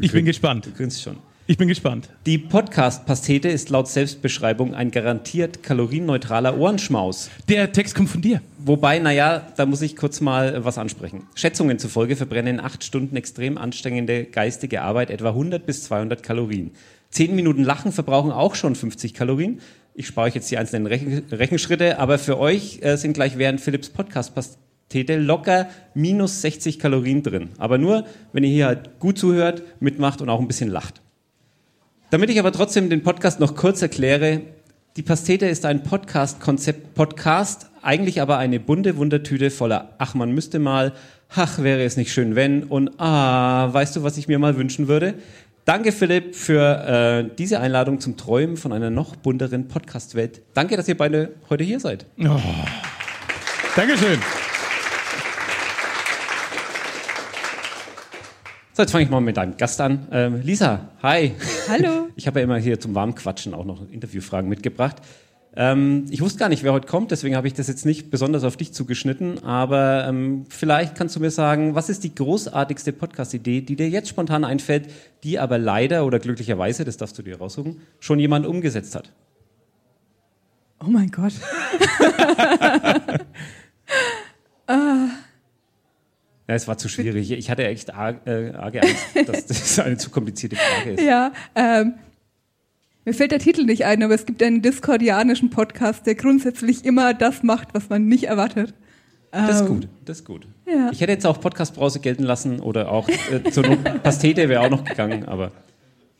Ich 0.00 0.10
bin 0.10 0.24
gespannt. 0.24 0.66
Du 0.66 0.72
grinst 0.72 1.00
schon. 1.00 1.18
Ich 1.46 1.58
bin 1.58 1.68
gespannt. 1.68 2.08
Die 2.26 2.38
Podcast-Pastete 2.38 3.48
ist 3.48 3.70
laut 3.70 3.86
Selbstbeschreibung 3.86 4.74
ein 4.74 4.90
garantiert 4.90 5.62
kalorienneutraler 5.62 6.58
Ohrenschmaus. 6.58 7.30
Der 7.48 7.70
Text 7.70 7.94
kommt 7.94 8.10
von 8.10 8.20
dir. 8.20 8.42
Wobei, 8.58 8.98
naja, 8.98 9.46
da 9.56 9.64
muss 9.64 9.80
ich 9.80 9.94
kurz 9.94 10.20
mal 10.20 10.56
äh, 10.56 10.64
was 10.64 10.76
ansprechen. 10.76 11.28
Schätzungen 11.36 11.78
zufolge 11.78 12.16
verbrennen 12.16 12.56
in 12.56 12.60
acht 12.60 12.82
Stunden 12.82 13.14
extrem 13.14 13.56
anstrengende 13.56 14.24
geistige 14.24 14.82
Arbeit 14.82 15.10
etwa 15.10 15.28
100 15.28 15.64
bis 15.64 15.84
200 15.84 16.20
Kalorien. 16.20 16.72
Zehn 17.10 17.34
Minuten 17.34 17.64
Lachen 17.64 17.92
verbrauchen 17.92 18.32
auch 18.32 18.54
schon 18.54 18.74
50 18.74 19.14
Kalorien. 19.14 19.60
Ich 19.94 20.06
spare 20.06 20.28
euch 20.28 20.34
jetzt 20.34 20.50
die 20.50 20.58
einzelnen 20.58 20.86
Rechen 20.86 21.24
Rechenschritte, 21.30 21.98
aber 21.98 22.18
für 22.18 22.38
euch 22.38 22.80
äh, 22.82 22.96
sind 22.96 23.14
gleich 23.14 23.38
während 23.38 23.60
Philips 23.60 23.88
Podcast-Pastete 23.88 25.16
locker 25.16 25.68
minus 25.94 26.42
60 26.42 26.78
Kalorien 26.78 27.22
drin. 27.22 27.48
Aber 27.58 27.78
nur, 27.78 28.04
wenn 28.32 28.44
ihr 28.44 28.50
hier 28.50 28.66
halt 28.66 29.00
gut 29.00 29.18
zuhört, 29.18 29.62
mitmacht 29.80 30.20
und 30.20 30.28
auch 30.28 30.40
ein 30.40 30.46
bisschen 30.46 30.70
lacht. 30.70 31.00
Damit 32.10 32.30
ich 32.30 32.38
aber 32.38 32.52
trotzdem 32.52 32.90
den 32.90 33.02
Podcast 33.02 33.40
noch 33.40 33.54
kurz 33.56 33.82
erkläre, 33.82 34.42
die 34.96 35.02
Pastete 35.02 35.46
ist 35.46 35.64
ein 35.64 35.82
Podcast-Konzept, 35.82 36.94
Podcast, 36.94 37.70
eigentlich 37.82 38.20
aber 38.20 38.38
eine 38.38 38.58
bunte 38.58 38.96
Wundertüte 38.96 39.50
voller 39.50 39.94
Ach, 39.98 40.14
man 40.14 40.32
müsste 40.32 40.58
mal, 40.58 40.92
ach, 41.28 41.62
wäre 41.62 41.84
es 41.84 41.96
nicht 41.96 42.12
schön, 42.12 42.34
wenn 42.34 42.64
und 42.64 42.98
ah, 42.98 43.72
weißt 43.72 43.96
du, 43.96 44.02
was 44.02 44.16
ich 44.16 44.26
mir 44.26 44.38
mal 44.38 44.56
wünschen 44.56 44.88
würde? 44.88 45.14
Danke, 45.68 45.92
Philipp, 45.92 46.34
für 46.34 47.28
äh, 47.28 47.36
diese 47.36 47.60
Einladung 47.60 48.00
zum 48.00 48.16
Träumen 48.16 48.56
von 48.56 48.72
einer 48.72 48.88
noch 48.88 49.16
bunteren 49.16 49.68
Podcast-Welt. 49.68 50.40
Danke, 50.54 50.78
dass 50.78 50.88
ihr 50.88 50.96
beide 50.96 51.34
heute 51.50 51.62
hier 51.62 51.78
seid. 51.78 52.06
Dankeschön. 53.76 54.18
So, 58.72 58.82
jetzt 58.82 58.92
fange 58.92 59.04
ich 59.04 59.10
mal 59.10 59.20
mit 59.20 59.36
deinem 59.36 59.58
Gast 59.58 59.78
an. 59.82 60.08
Ähm, 60.10 60.40
Lisa, 60.40 60.88
hi. 61.02 61.34
Hallo. 61.68 62.08
Ich 62.16 62.26
habe 62.26 62.40
ja 62.40 62.44
immer 62.44 62.56
hier 62.56 62.80
zum 62.80 62.94
Warmquatschen 62.94 63.52
auch 63.52 63.66
noch 63.66 63.86
Interviewfragen 63.90 64.48
mitgebracht. 64.48 64.96
Ähm, 65.60 66.06
ich 66.08 66.20
wusste 66.20 66.38
gar 66.38 66.48
nicht, 66.48 66.62
wer 66.62 66.72
heute 66.72 66.86
kommt, 66.86 67.10
deswegen 67.10 67.34
habe 67.34 67.48
ich 67.48 67.52
das 67.52 67.66
jetzt 67.66 67.84
nicht 67.84 68.12
besonders 68.12 68.44
auf 68.44 68.56
dich 68.56 68.72
zugeschnitten. 68.72 69.42
Aber 69.42 70.06
ähm, 70.08 70.44
vielleicht 70.48 70.94
kannst 70.94 71.16
du 71.16 71.20
mir 71.20 71.32
sagen, 71.32 71.74
was 71.74 71.88
ist 71.88 72.04
die 72.04 72.14
großartigste 72.14 72.92
Podcast-Idee, 72.92 73.62
die 73.62 73.74
dir 73.74 73.88
jetzt 73.88 74.08
spontan 74.08 74.44
einfällt, 74.44 74.88
die 75.24 75.40
aber 75.40 75.58
leider 75.58 76.06
oder 76.06 76.20
glücklicherweise, 76.20 76.84
das 76.84 76.96
darfst 76.96 77.18
du 77.18 77.22
dir 77.22 77.38
raussuchen, 77.38 77.80
schon 77.98 78.20
jemand 78.20 78.46
umgesetzt 78.46 78.94
hat? 78.94 79.12
Oh 80.78 80.88
mein 80.88 81.10
Gott. 81.10 81.32
Ja, 86.48 86.54
es 86.54 86.66
war 86.66 86.78
zu 86.78 86.88
schwierig. 86.88 87.30
Ich 87.30 87.50
hatte 87.50 87.66
echt 87.66 87.92
arg, 87.92 88.26
äh, 88.26 88.52
arge 88.54 88.82
Angst, 88.82 89.28
dass 89.28 89.44
das 89.46 89.78
eine 89.80 89.98
zu 89.98 90.08
komplizierte 90.08 90.56
Frage 90.56 90.92
ist. 90.92 91.02
Ja, 91.02 91.30
ähm, 91.54 91.94
mir 93.08 93.14
fällt 93.14 93.32
der 93.32 93.38
Titel 93.38 93.64
nicht 93.64 93.86
ein, 93.86 94.02
aber 94.02 94.14
es 94.14 94.26
gibt 94.26 94.42
einen 94.42 94.60
diskordianischen 94.60 95.48
Podcast, 95.48 96.06
der 96.06 96.14
grundsätzlich 96.14 96.84
immer 96.84 97.14
das 97.14 97.42
macht, 97.42 97.68
was 97.72 97.88
man 97.88 98.04
nicht 98.04 98.24
erwartet. 98.24 98.74
Das 99.30 99.56
ist 99.56 99.60
Ähm, 99.62 99.66
gut, 99.66 99.88
das 100.04 100.18
ist 100.18 100.24
gut. 100.26 100.46
Ja. 100.66 100.90
Ich 100.92 101.00
hätte 101.00 101.12
jetzt 101.12 101.26
auch 101.26 101.40
Podcast-Brause 101.40 102.00
gelten 102.00 102.24
lassen 102.24 102.60
oder 102.60 102.92
auch 102.92 103.08
äh, 103.08 103.50
zur 103.50 103.66
Not 103.66 103.78
Pastete 104.02 104.50
wäre 104.50 104.60
auch 104.60 104.68
noch 104.68 104.84
gegangen, 104.84 105.24
aber 105.24 105.52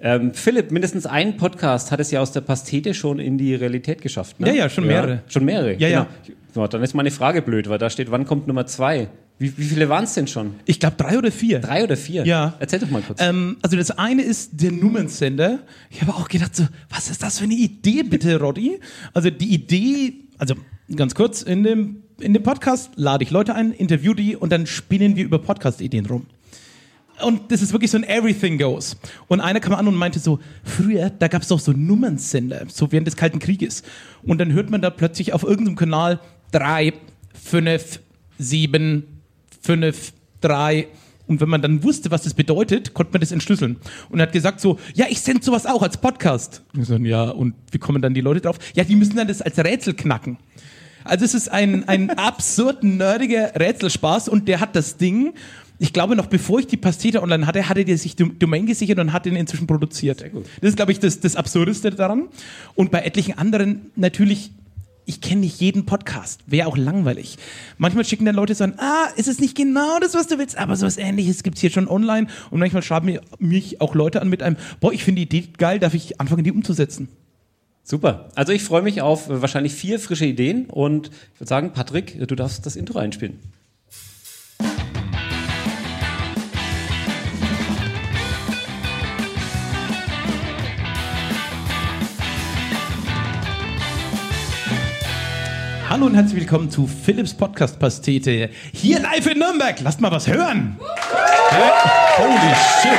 ähm, 0.01 0.33
Philipp, 0.33 0.71
mindestens 0.71 1.05
ein 1.05 1.37
Podcast 1.37 1.93
hat 1.93 2.01
es 2.01 2.11
ja 2.11 2.23
aus 2.23 2.33
der 2.33 2.41
Pastete 2.41 2.95
schon 2.95 3.19
in 3.19 3.37
die 3.37 3.55
Realität 3.55 4.01
geschafft. 4.01 4.41
Ne? 4.41 4.49
Ja, 4.49 4.55
ja, 4.55 4.69
schon 4.71 4.87
mehrere. 4.87 5.23
Schon 5.27 5.45
mehrere. 5.45 5.75
Ja, 5.75 5.89
ja. 5.89 6.07
genau. 6.55 6.63
ja. 6.63 6.69
Dann 6.69 6.83
ist 6.83 6.95
meine 6.95 7.11
Frage 7.11 7.43
blöd, 7.43 7.69
weil 7.69 7.77
da 7.77 7.91
steht, 7.91 8.11
wann 8.11 8.25
kommt 8.25 8.47
Nummer 8.47 8.65
zwei? 8.65 9.09
Wie, 9.39 9.57
wie 9.57 9.65
viele 9.65 9.89
waren 9.89 10.05
es 10.05 10.15
denn 10.15 10.27
schon? 10.27 10.55
Ich 10.65 10.81
glaube 10.81 10.97
drei 10.97 11.17
oder 11.17 11.31
vier. 11.31 11.61
Drei 11.61 11.85
oder 11.85 11.97
vier? 11.97 12.27
Ja. 12.27 12.55
Erzähl 12.59 12.81
doch 12.81 12.91
mal 12.91 13.03
kurz. 13.03 13.21
Ähm, 13.23 13.57
also 13.63 13.77
das 13.77 13.93
eine 13.93 14.23
ist 14.23 14.51
der 14.55 14.73
Nummernsender. 14.73 15.61
Ich 15.91 16.03
habe 16.03 16.13
auch 16.15 16.29
gedacht 16.29 16.57
so, 16.57 16.67
was 16.91 17.09
ist 17.09 17.23
das 17.23 17.39
für 17.39 17.45
eine 17.45 17.55
Idee 17.55 18.03
bitte, 18.03 18.41
Roddy? 18.41 18.81
Also 19.15 19.31
die 19.31 19.55
Idee, 19.55 20.15
also 20.39 20.57
ganz 20.95 21.15
kurz, 21.15 21.43
in 21.43 21.63
dem, 21.63 22.03
in 22.19 22.35
dem 22.35 22.43
Podcast 22.43 22.91
lade 22.97 23.23
ich 23.23 23.31
Leute 23.31 23.55
ein, 23.55 23.73
interview 23.73 24.13
die 24.13 24.35
und 24.35 24.51
dann 24.51 24.67
spinnen 24.67 25.15
wir 25.15 25.25
über 25.25 25.39
Podcast-Ideen 25.39 26.07
rum. 26.07 26.27
Und 27.23 27.53
das 27.53 27.63
ist 27.63 27.73
wirklich 27.73 27.91
so 27.91 27.99
ein 27.99 28.05
Everything 28.05 28.59
Goes. 28.59 28.97
Und 29.29 29.41
einer 29.41 29.61
kam 29.61 29.75
an 29.75 29.87
und 29.87 29.95
meinte 29.95 30.19
so, 30.19 30.41
früher, 30.65 31.11
da 31.11 31.29
gab 31.29 31.43
es 31.43 31.49
doch 31.49 31.61
so 31.61 31.73
Nummernsender, 31.73 32.67
so 32.69 32.91
während 32.91 33.07
des 33.07 33.17
Kalten 33.17 33.39
Krieges. 33.39 33.83
Und 34.23 34.39
dann 34.39 34.53
hört 34.53 34.71
man 34.71 34.81
da 34.81 34.91
plötzlich 34.91 35.33
auf 35.33 35.43
irgendeinem 35.45 35.77
Kanal 35.77 36.21
drei, 36.53 36.93
fünf, 37.35 38.01
sieben, 38.39 39.18
fünf, 39.69 40.15
drei. 40.41 40.89
Und 41.27 41.43
wenn 41.43 41.51
man 41.51 41.61
dann 41.61 41.83
wusste, 41.85 42.11
was 42.11 42.23
das 42.23 42.33
bedeutet, 42.33 42.95
konnte 42.95 43.13
man 43.13 43.21
das 43.21 43.33
entschlüsseln. 43.33 43.77
Und 44.09 44.19
er 44.19 44.23
hat 44.23 44.33
gesagt 44.33 44.61
so, 44.63 44.79
ja, 44.95 45.05
ich 45.11 45.21
sende 45.21 45.45
sowas 45.45 45.67
auch 45.67 45.83
als 45.83 45.99
Podcast. 45.99 46.63
Und 46.75 46.85
so, 46.85 46.97
ja, 46.97 47.25
und 47.29 47.53
wie 47.71 47.77
kommen 47.77 48.01
dann 48.01 48.15
die 48.15 48.23
Leute 48.23 48.41
drauf? 48.41 48.59
Ja, 48.75 48.85
die 48.85 48.97
müssen 48.97 49.17
dann 49.17 49.29
das 49.29 49.43
als 49.43 49.59
Rätsel 49.59 49.93
knacken. 49.93 50.39
Also 51.05 51.27
es 51.27 51.35
ist 51.35 51.51
ein, 51.51 51.87
ein 51.87 52.09
absurd 52.17 52.83
nerdiger 52.83 53.53
Rätselspaß 53.61 54.31
und 54.31 54.49
der 54.49 54.61
hat 54.61 54.75
das 54.75 54.97
Ding, 54.97 55.35
ich 55.79 55.93
glaube 55.93 56.17
noch 56.17 56.27
bevor 56.27 56.61
ich 56.61 56.67
die 56.67 56.79
Pastete 56.79 57.23
online 57.23 57.47
hatte, 57.47 57.69
hatte 57.69 57.85
der 57.85 57.99
sich 57.99 58.17
Dom- 58.17 58.39
Domain 58.39 58.65
gesichert 58.65 58.99
und 58.99 59.13
hat 59.13 59.27
den 59.27 59.37
inzwischen 59.37 59.67
produziert. 59.67 60.25
Das 60.63 60.71
ist, 60.71 60.77
glaube 60.77 60.93
ich, 60.93 60.99
das, 60.99 61.21
das 61.21 61.37
Absurdeste 61.37 61.91
daran. 61.91 62.29
Und 62.75 62.91
bei 62.91 63.03
etlichen 63.03 63.37
anderen 63.37 63.91
natürlich, 63.97 64.51
ich 65.09 65.23
kenne 65.23 65.41
nicht 65.41 65.59
jeden 65.61 65.87
Podcast, 65.87 66.43
wäre 66.47 66.69
auch 66.69 66.77
langweilig. 66.77 67.39
Manchmal 67.79 68.05
schicken 68.05 68.27
dann 68.27 68.35
Leute 68.35 68.55
so 68.55 68.65
an, 68.65 68.75
ah, 68.77 69.07
ist 69.17 69.27
es 69.27 69.41
nicht 69.41 69.57
genau 69.57 69.99
das, 70.01 70.15
was 70.15 70.27
du 70.27 70.39
willst, 70.39 70.59
aber 70.59 70.77
sowas 70.77 70.99
ähnliches 70.99 71.43
gibt's 71.43 71.63
hier 71.63 71.71
schon 71.71 71.89
online. 71.89 72.27
Und 72.51 72.61
manchmal 72.61 72.83
schreiben 72.83 73.07
mir, 73.07 73.23
mich 73.39 73.81
auch 73.81 73.95
Leute 73.95 74.21
an 74.21 74.29
mit 74.29 74.43
einem, 74.43 74.57
boah, 74.81 74.93
ich 74.93 75.05
finde 75.05 75.25
die 75.25 75.39
Idee 75.39 75.49
geil, 75.57 75.79
darf 75.79 75.95
ich 75.95 76.21
anfangen, 76.21 76.45
die 76.45 76.53
umzusetzen? 76.53 77.09
Super. 77.83 78.29
Also 78.35 78.53
ich 78.53 78.63
freue 78.63 78.83
mich 78.83 79.01
auf 79.01 79.31
äh, 79.31 79.41
wahrscheinlich 79.41 79.73
vier 79.73 79.99
frische 79.99 80.27
Ideen 80.27 80.67
und 80.67 81.09
ich 81.09 81.41
würde 81.41 81.49
sagen, 81.49 81.73
Patrick, 81.73 82.19
du 82.29 82.35
darfst 82.35 82.67
das 82.67 82.77
Intro 82.77 82.99
einspielen. 82.99 83.39
Hallo 95.99 96.07
und 96.07 96.15
herzlich 96.15 96.43
willkommen 96.43 96.71
zu 96.71 96.87
Philips 96.87 97.35
Podcast 97.35 97.81
Pastete. 97.81 98.51
Hier 98.73 99.01
live 99.01 99.27
in 99.27 99.41
Nürnberg. 99.41 99.81
Lasst 99.81 100.01
mal 100.01 100.13
was 100.13 100.29
hören. 100.29 100.77
Hä? 101.51 101.71
Holy 102.19 102.55
shit. 102.81 102.93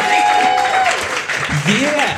Yeah! 1.80 2.18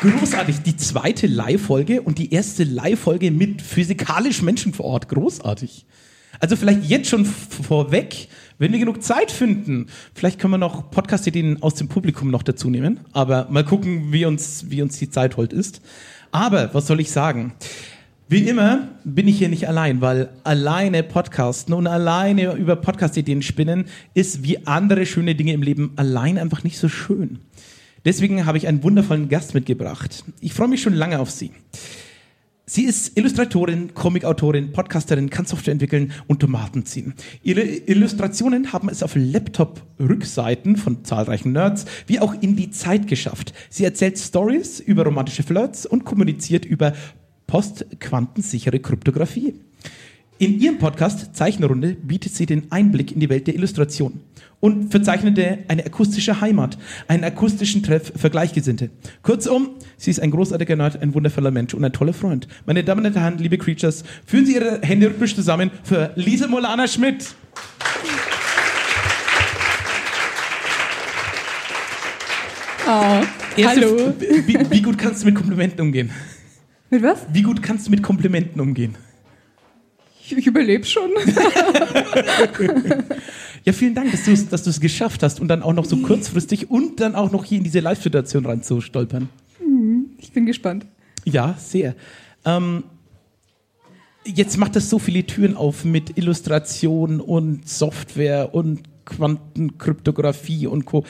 Großartig. 0.00 0.62
Die 0.62 0.76
zweite 0.76 1.28
Live-Folge 1.28 2.02
und 2.02 2.18
die 2.18 2.32
erste 2.32 2.64
Live-Folge 2.64 3.30
mit 3.30 3.62
physikalisch 3.62 4.42
Menschen 4.42 4.74
vor 4.74 4.86
Ort. 4.86 5.08
Großartig. 5.08 5.86
Also 6.40 6.56
vielleicht 6.56 6.82
jetzt 6.82 7.08
schon 7.08 7.26
vorweg, 7.26 8.26
wenn 8.58 8.72
wir 8.72 8.80
genug 8.80 9.04
Zeit 9.04 9.30
finden, 9.30 9.86
vielleicht 10.14 10.40
können 10.40 10.54
wir 10.54 10.58
noch 10.58 10.90
Podcast-Ideen 10.90 11.62
aus 11.62 11.76
dem 11.76 11.86
Publikum 11.86 12.32
noch 12.32 12.42
dazu 12.42 12.70
nehmen. 12.70 12.98
Aber 13.12 13.46
mal 13.50 13.64
gucken, 13.64 14.12
wie 14.12 14.24
uns, 14.24 14.68
wie 14.68 14.82
uns 14.82 14.98
die 14.98 15.10
Zeit 15.10 15.36
heute 15.36 15.54
ist. 15.54 15.80
Aber 16.32 16.74
was 16.74 16.88
soll 16.88 16.98
ich 16.98 17.12
sagen? 17.12 17.54
Wie 18.30 18.46
immer 18.46 18.88
bin 19.04 19.26
ich 19.26 19.38
hier 19.38 19.48
nicht 19.48 19.68
allein, 19.68 20.02
weil 20.02 20.28
alleine 20.44 21.02
podcasten 21.02 21.72
und 21.72 21.86
alleine 21.86 22.52
über 22.56 22.76
Podcast-Ideen 22.76 23.40
spinnen 23.40 23.86
ist 24.12 24.42
wie 24.42 24.66
andere 24.66 25.06
schöne 25.06 25.34
Dinge 25.34 25.54
im 25.54 25.62
Leben 25.62 25.92
allein 25.96 26.36
einfach 26.36 26.62
nicht 26.62 26.76
so 26.76 26.90
schön. 26.90 27.38
Deswegen 28.04 28.44
habe 28.44 28.58
ich 28.58 28.68
einen 28.68 28.82
wundervollen 28.82 29.30
Gast 29.30 29.54
mitgebracht. 29.54 30.24
Ich 30.40 30.52
freue 30.52 30.68
mich 30.68 30.82
schon 30.82 30.92
lange 30.92 31.20
auf 31.20 31.30
sie. 31.30 31.52
Sie 32.66 32.84
ist 32.84 33.16
Illustratorin, 33.16 33.94
Comicautorin, 33.94 34.72
Podcasterin, 34.72 35.30
kann 35.30 35.46
Software 35.46 35.72
entwickeln 35.72 36.12
und 36.26 36.40
Tomaten 36.40 36.84
ziehen. 36.84 37.14
Ihre 37.42 37.62
Illustrationen 37.62 38.74
haben 38.74 38.90
es 38.90 39.02
auf 39.02 39.12
Laptop-Rückseiten 39.14 40.76
von 40.76 41.02
zahlreichen 41.02 41.52
Nerds 41.52 41.86
wie 42.06 42.20
auch 42.20 42.34
in 42.42 42.56
die 42.56 42.70
Zeit 42.70 43.06
geschafft. 43.06 43.54
Sie 43.70 43.84
erzählt 43.84 44.18
Stories 44.18 44.80
über 44.80 45.04
romantische 45.04 45.44
Flirts 45.44 45.86
und 45.86 46.04
kommuniziert 46.04 46.66
über 46.66 46.92
postquantensichere 47.48 48.78
Kryptographie. 48.78 49.54
In 50.38 50.60
ihrem 50.60 50.78
Podcast 50.78 51.34
Zeichenrunde 51.34 51.94
bietet 51.94 52.32
sie 52.32 52.46
den 52.46 52.70
Einblick 52.70 53.10
in 53.10 53.18
die 53.18 53.28
Welt 53.28 53.48
der 53.48 53.56
Illustration 53.56 54.20
und 54.60 54.90
verzeichnete 54.92 55.58
eine 55.66 55.84
akustische 55.84 56.40
Heimat, 56.40 56.78
einen 57.08 57.24
akustischen 57.24 57.82
Treff 57.82 58.12
für 58.14 58.30
Gleichgesinnte. 58.30 58.90
Kurzum, 59.22 59.70
sie 59.96 60.10
ist 60.10 60.20
ein 60.20 60.30
großartiger 60.30 60.76
Nerd, 60.76 61.02
ein 61.02 61.14
wundervoller 61.14 61.50
Mensch 61.50 61.74
und 61.74 61.84
ein 61.84 61.92
toller 61.92 62.12
Freund. 62.12 62.46
Meine 62.66 62.84
Damen 62.84 63.04
und 63.04 63.16
Herren, 63.16 63.38
liebe 63.38 63.58
Creatures, 63.58 64.04
führen 64.26 64.46
Sie 64.46 64.54
Ihre 64.54 64.80
Hände 64.82 65.08
rhythmisch 65.08 65.34
zusammen 65.34 65.72
für 65.82 66.12
Lise 66.14 66.46
Molana 66.46 66.86
Schmidt. 66.86 67.34
Oh, 72.86 73.22
Erste 73.56 73.80
hallo. 73.80 74.14
Wie, 74.46 74.70
wie 74.70 74.82
gut 74.82 74.98
kannst 74.98 75.22
du 75.22 75.26
mit 75.26 75.34
Komplimenten 75.34 75.80
umgehen? 75.80 76.10
Mit 76.90 77.02
was? 77.02 77.26
Wie 77.32 77.42
gut 77.42 77.62
kannst 77.62 77.86
du 77.86 77.90
mit 77.90 78.02
Komplimenten 78.02 78.60
umgehen? 78.60 78.96
Ich, 80.22 80.36
ich 80.36 80.46
überlebe 80.46 80.84
schon. 80.84 81.10
Ja, 83.64 83.74
vielen 83.74 83.94
Dank, 83.94 84.10
dass 84.12 84.24
du 84.24 84.32
es 84.32 84.48
dass 84.48 84.62
du's 84.62 84.80
geschafft 84.80 85.22
hast 85.22 85.40
und 85.40 85.48
dann 85.48 85.62
auch 85.62 85.74
noch 85.74 85.84
so 85.84 85.98
kurzfristig 85.98 86.70
und 86.70 87.00
dann 87.00 87.14
auch 87.14 87.32
noch 87.32 87.44
hier 87.44 87.58
in 87.58 87.64
diese 87.64 87.80
Live-Situation 87.80 88.46
reinzustolpern. 88.46 89.28
Ich 90.16 90.32
bin 90.32 90.46
gespannt. 90.46 90.86
Ja, 91.26 91.54
sehr. 91.58 91.94
Ähm, 92.46 92.84
jetzt 94.24 94.56
macht 94.56 94.74
das 94.74 94.88
so 94.88 94.98
viele 94.98 95.24
Türen 95.24 95.54
auf 95.54 95.84
mit 95.84 96.16
Illustration 96.16 97.20
und 97.20 97.68
Software 97.68 98.54
und 98.54 98.82
Quantenkryptographie 99.04 100.66
und 100.66 100.86
Co. 100.86 101.04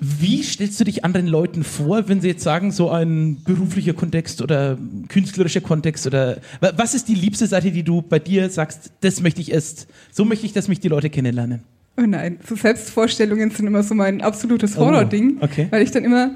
Wie 0.00 0.42
stellst 0.42 0.78
du 0.78 0.84
dich 0.84 1.04
anderen 1.04 1.26
Leuten 1.26 1.64
vor, 1.64 2.08
wenn 2.08 2.20
sie 2.20 2.28
jetzt 2.28 2.44
sagen, 2.44 2.70
so 2.70 2.90
ein 2.90 3.42
beruflicher 3.44 3.94
Kontext 3.94 4.40
oder 4.42 4.78
künstlerischer 5.08 5.60
Kontext 5.60 6.06
oder 6.06 6.38
wa- 6.60 6.72
was 6.76 6.94
ist 6.94 7.08
die 7.08 7.14
liebste 7.16 7.46
Seite, 7.48 7.70
die 7.72 7.82
du 7.82 8.02
bei 8.02 8.18
dir 8.20 8.48
sagst, 8.48 8.92
das 9.00 9.20
möchte 9.20 9.40
ich 9.40 9.50
erst, 9.52 9.88
so 10.12 10.24
möchte 10.24 10.46
ich, 10.46 10.52
dass 10.52 10.68
mich 10.68 10.78
die 10.80 10.88
Leute 10.88 11.10
kennenlernen? 11.10 11.62
Oh 11.96 12.02
nein, 12.06 12.38
so 12.48 12.54
Selbstvorstellungen 12.54 13.50
sind 13.50 13.66
immer 13.66 13.82
so 13.82 13.94
mein 13.94 14.20
absolutes 14.20 14.76
Oh, 14.76 14.82
Horror-Ding, 14.82 15.38
okay. 15.40 15.66
weil 15.70 15.82
ich 15.82 15.90
dann 15.90 16.04
immer 16.04 16.30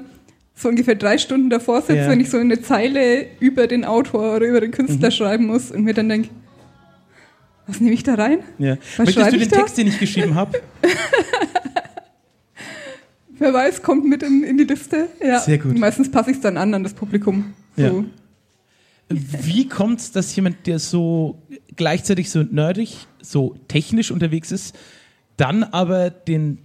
so 0.55 0.67
ungefähr 0.67 0.95
drei 0.95 1.17
Stunden 1.17 1.49
davor 1.49 1.81
sitze, 1.81 1.95
Ja. 1.99 2.09
wenn 2.09 2.19
ich 2.19 2.29
so 2.29 2.37
eine 2.37 2.61
Zeile 2.61 3.25
über 3.39 3.67
den 3.67 3.85
Autor 3.85 4.35
oder 4.35 4.45
über 4.45 4.59
den 4.59 4.71
Künstler 4.71 5.07
Mhm. 5.07 5.11
schreiben 5.13 5.45
muss 5.47 5.71
und 5.71 5.83
mir 5.83 5.93
dann 5.93 6.09
denke, 6.09 6.27
was 7.65 7.79
nehme 7.79 7.93
ich 7.93 8.03
da 8.03 8.15
rein? 8.15 8.39
Ja. 8.59 8.75
Was 8.97 9.05
Möchtest 9.15 9.31
du 9.31 9.35
ich 9.37 9.41
den 9.43 9.49
da? 9.51 9.55
Text, 9.59 9.77
den 9.77 9.87
ich 9.87 9.99
geschrieben 9.99 10.35
habe? 10.35 10.59
Wer 13.43 13.53
weiß, 13.53 13.81
kommt 13.81 14.05
mit 14.05 14.23
in, 14.23 14.41
in 14.41 14.57
die 14.57 14.63
Liste. 14.63 15.09
Ja. 15.21 15.37
Sehr 15.37 15.57
gut. 15.57 15.71
Und 15.73 15.79
meistens 15.79 16.09
passe 16.09 16.31
ich 16.31 16.37
es 16.37 16.41
dann 16.41 16.55
an, 16.55 16.73
an 16.73 16.81
das 16.81 16.93
Publikum. 16.93 17.53
So. 17.75 17.83
Ja. 17.83 18.03
Wie 19.09 19.67
kommt 19.67 19.99
es, 19.99 20.11
dass 20.13 20.33
jemand, 20.33 20.65
der 20.65 20.79
so 20.79 21.41
gleichzeitig 21.75 22.29
so 22.29 22.43
nerdig, 22.43 23.05
so 23.21 23.57
technisch 23.67 24.11
unterwegs 24.11 24.53
ist, 24.53 24.77
dann 25.35 25.65
aber 25.65 26.09
den 26.09 26.59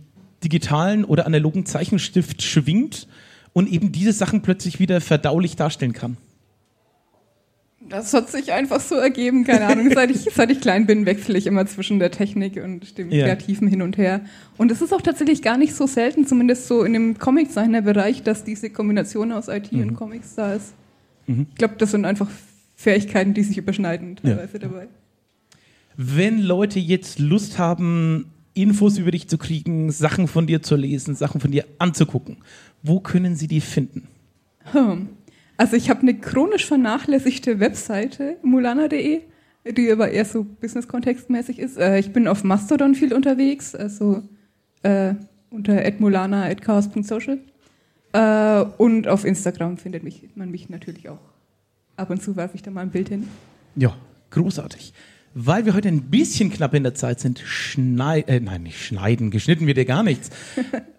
digitalen 0.44 1.04
oder 1.04 1.26
analogen 1.26 1.66
Zeichenstift 1.66 2.42
schwingt 2.42 3.08
und 3.52 3.68
eben 3.68 3.90
diese 3.90 4.12
Sachen 4.12 4.42
plötzlich 4.42 4.78
wieder 4.78 5.00
verdaulich 5.00 5.56
darstellen 5.56 5.92
kann? 5.92 6.16
Das 7.88 8.12
hat 8.12 8.30
sich 8.30 8.52
einfach 8.52 8.80
so 8.80 8.94
ergeben, 8.96 9.44
keine 9.44 9.66
Ahnung. 9.66 9.90
seit, 9.94 10.10
ich, 10.10 10.28
seit 10.34 10.50
ich 10.50 10.60
klein 10.60 10.86
bin, 10.86 11.06
wechsle 11.06 11.38
ich 11.38 11.46
immer 11.46 11.66
zwischen 11.66 11.98
der 11.98 12.10
Technik 12.10 12.56
und 12.62 12.98
dem 12.98 13.10
Ja. 13.10 13.24
Kreativen 13.26 13.66
hin 13.68 13.82
und 13.82 13.96
her. 13.96 14.20
Und 14.56 14.70
es 14.70 14.82
ist 14.82 14.92
auch 14.92 15.00
tatsächlich 15.02 15.42
gar 15.42 15.56
nicht 15.56 15.74
so 15.74 15.86
selten, 15.86 16.26
zumindest 16.26 16.66
so 16.66 16.84
in 16.84 16.92
dem 16.92 17.18
Comiczeichner-Bereich, 17.18 18.22
dass 18.22 18.44
diese 18.44 18.70
Kombination 18.70 19.32
aus 19.32 19.48
IT 19.48 19.72
Mhm. 19.72 19.80
und 19.80 19.94
Comics 19.94 20.34
da 20.34 20.52
ist. 20.54 20.74
Ich 21.26 21.54
glaube, 21.56 21.74
das 21.78 21.90
sind 21.90 22.04
einfach 22.06 22.28
Fähigkeiten, 22.74 23.34
die 23.34 23.42
sich 23.42 23.58
überschneiden 23.58 24.16
teilweise 24.16 24.58
dabei. 24.58 24.88
Wenn 25.96 26.40
Leute 26.40 26.78
jetzt 26.78 27.18
Lust 27.18 27.58
haben, 27.58 28.26
Infos 28.54 28.98
über 28.98 29.10
dich 29.10 29.28
zu 29.28 29.36
kriegen, 29.38 29.90
Sachen 29.90 30.26
von 30.28 30.46
dir 30.46 30.62
zu 30.62 30.74
lesen, 30.76 31.14
Sachen 31.14 31.40
von 31.40 31.50
dir 31.50 31.64
anzugucken, 31.78 32.38
wo 32.82 33.00
können 33.00 33.36
sie 33.36 33.46
die 33.48 33.60
finden? 33.60 34.08
Hm. 34.72 35.08
Also 35.58 35.74
ich 35.74 35.90
habe 35.90 36.02
eine 36.02 36.14
chronisch 36.14 36.66
vernachlässigte 36.66 37.58
Webseite, 37.58 38.36
mulana.de, 38.42 39.22
die 39.76 39.90
aber 39.90 40.08
eher 40.12 40.24
so 40.24 40.44
business-kontextmäßig 40.44 41.58
ist. 41.58 41.76
Äh, 41.76 41.98
ich 41.98 42.12
bin 42.12 42.28
auf 42.28 42.44
Mastodon 42.44 42.94
viel 42.94 43.12
unterwegs, 43.12 43.74
also 43.74 44.22
äh, 44.84 45.14
unter 45.50 45.82
mulana.chaos.social. 45.98 47.40
Äh, 48.12 48.64
und 48.78 49.08
auf 49.08 49.24
Instagram 49.24 49.78
findet 49.78 50.04
mich, 50.04 50.28
man 50.36 50.52
mich 50.52 50.68
natürlich 50.70 51.08
auch. 51.08 51.18
Ab 51.96 52.10
und 52.10 52.22
zu 52.22 52.36
werfe 52.36 52.54
ich 52.54 52.62
da 52.62 52.70
mal 52.70 52.82
ein 52.82 52.90
Bild 52.90 53.08
hin. 53.08 53.26
Ja, 53.74 53.96
großartig. 54.30 54.92
Weil 55.34 55.66
wir 55.66 55.74
heute 55.74 55.88
ein 55.88 56.02
bisschen 56.02 56.50
knapp 56.50 56.72
in 56.72 56.84
der 56.84 56.94
Zeit 56.94 57.18
sind, 57.18 57.40
schneiden, 57.40 58.28
äh, 58.28 58.38
nein, 58.38 58.62
nicht 58.62 58.80
schneiden, 58.80 59.32
geschnitten 59.32 59.66
wird 59.66 59.76
ja 59.76 59.84
gar 59.84 60.04
nichts. 60.04 60.30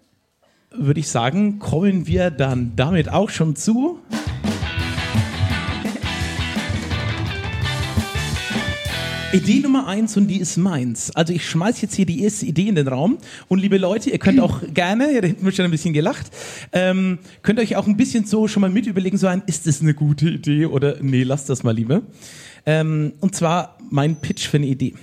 Würde 0.70 1.00
ich 1.00 1.08
sagen, 1.08 1.58
kommen 1.58 2.06
wir 2.06 2.30
dann 2.30 2.72
damit 2.76 3.08
auch 3.08 3.30
schon 3.30 3.56
zu. 3.56 3.98
Idee 9.32 9.60
Nummer 9.60 9.86
eins 9.86 10.16
und 10.16 10.26
die 10.26 10.40
ist 10.40 10.56
meins. 10.56 11.14
Also 11.14 11.32
ich 11.32 11.48
schmeiß 11.48 11.80
jetzt 11.82 11.94
hier 11.94 12.04
die 12.04 12.24
erste 12.24 12.46
Idee 12.46 12.66
in 12.66 12.74
den 12.74 12.88
Raum 12.88 13.18
und 13.46 13.60
liebe 13.60 13.78
Leute, 13.78 14.10
ihr 14.10 14.18
könnt 14.18 14.40
auch 14.40 14.60
gerne, 14.74 15.14
ja, 15.14 15.20
da 15.20 15.28
hinten 15.28 15.44
wird 15.44 15.54
schon 15.54 15.64
ein 15.64 15.70
bisschen 15.70 15.94
gelacht, 15.94 16.32
ähm, 16.72 17.20
könnt 17.42 17.60
euch 17.60 17.76
auch 17.76 17.86
ein 17.86 17.96
bisschen 17.96 18.24
so 18.24 18.48
schon 18.48 18.60
mal 18.60 18.70
mit 18.70 18.88
überlegen, 18.88 19.16
so 19.18 19.28
ein, 19.28 19.44
ist 19.46 19.68
das 19.68 19.82
eine 19.82 19.94
gute 19.94 20.30
Idee 20.30 20.66
oder 20.66 20.96
nee, 21.00 21.22
lasst 21.22 21.48
das 21.48 21.62
mal 21.62 21.70
lieber. 21.74 22.02
Ähm, 22.66 23.12
und 23.20 23.36
zwar 23.36 23.78
mein 23.88 24.16
Pitch 24.16 24.48
für 24.48 24.56
eine 24.56 24.66
Idee. 24.66 24.94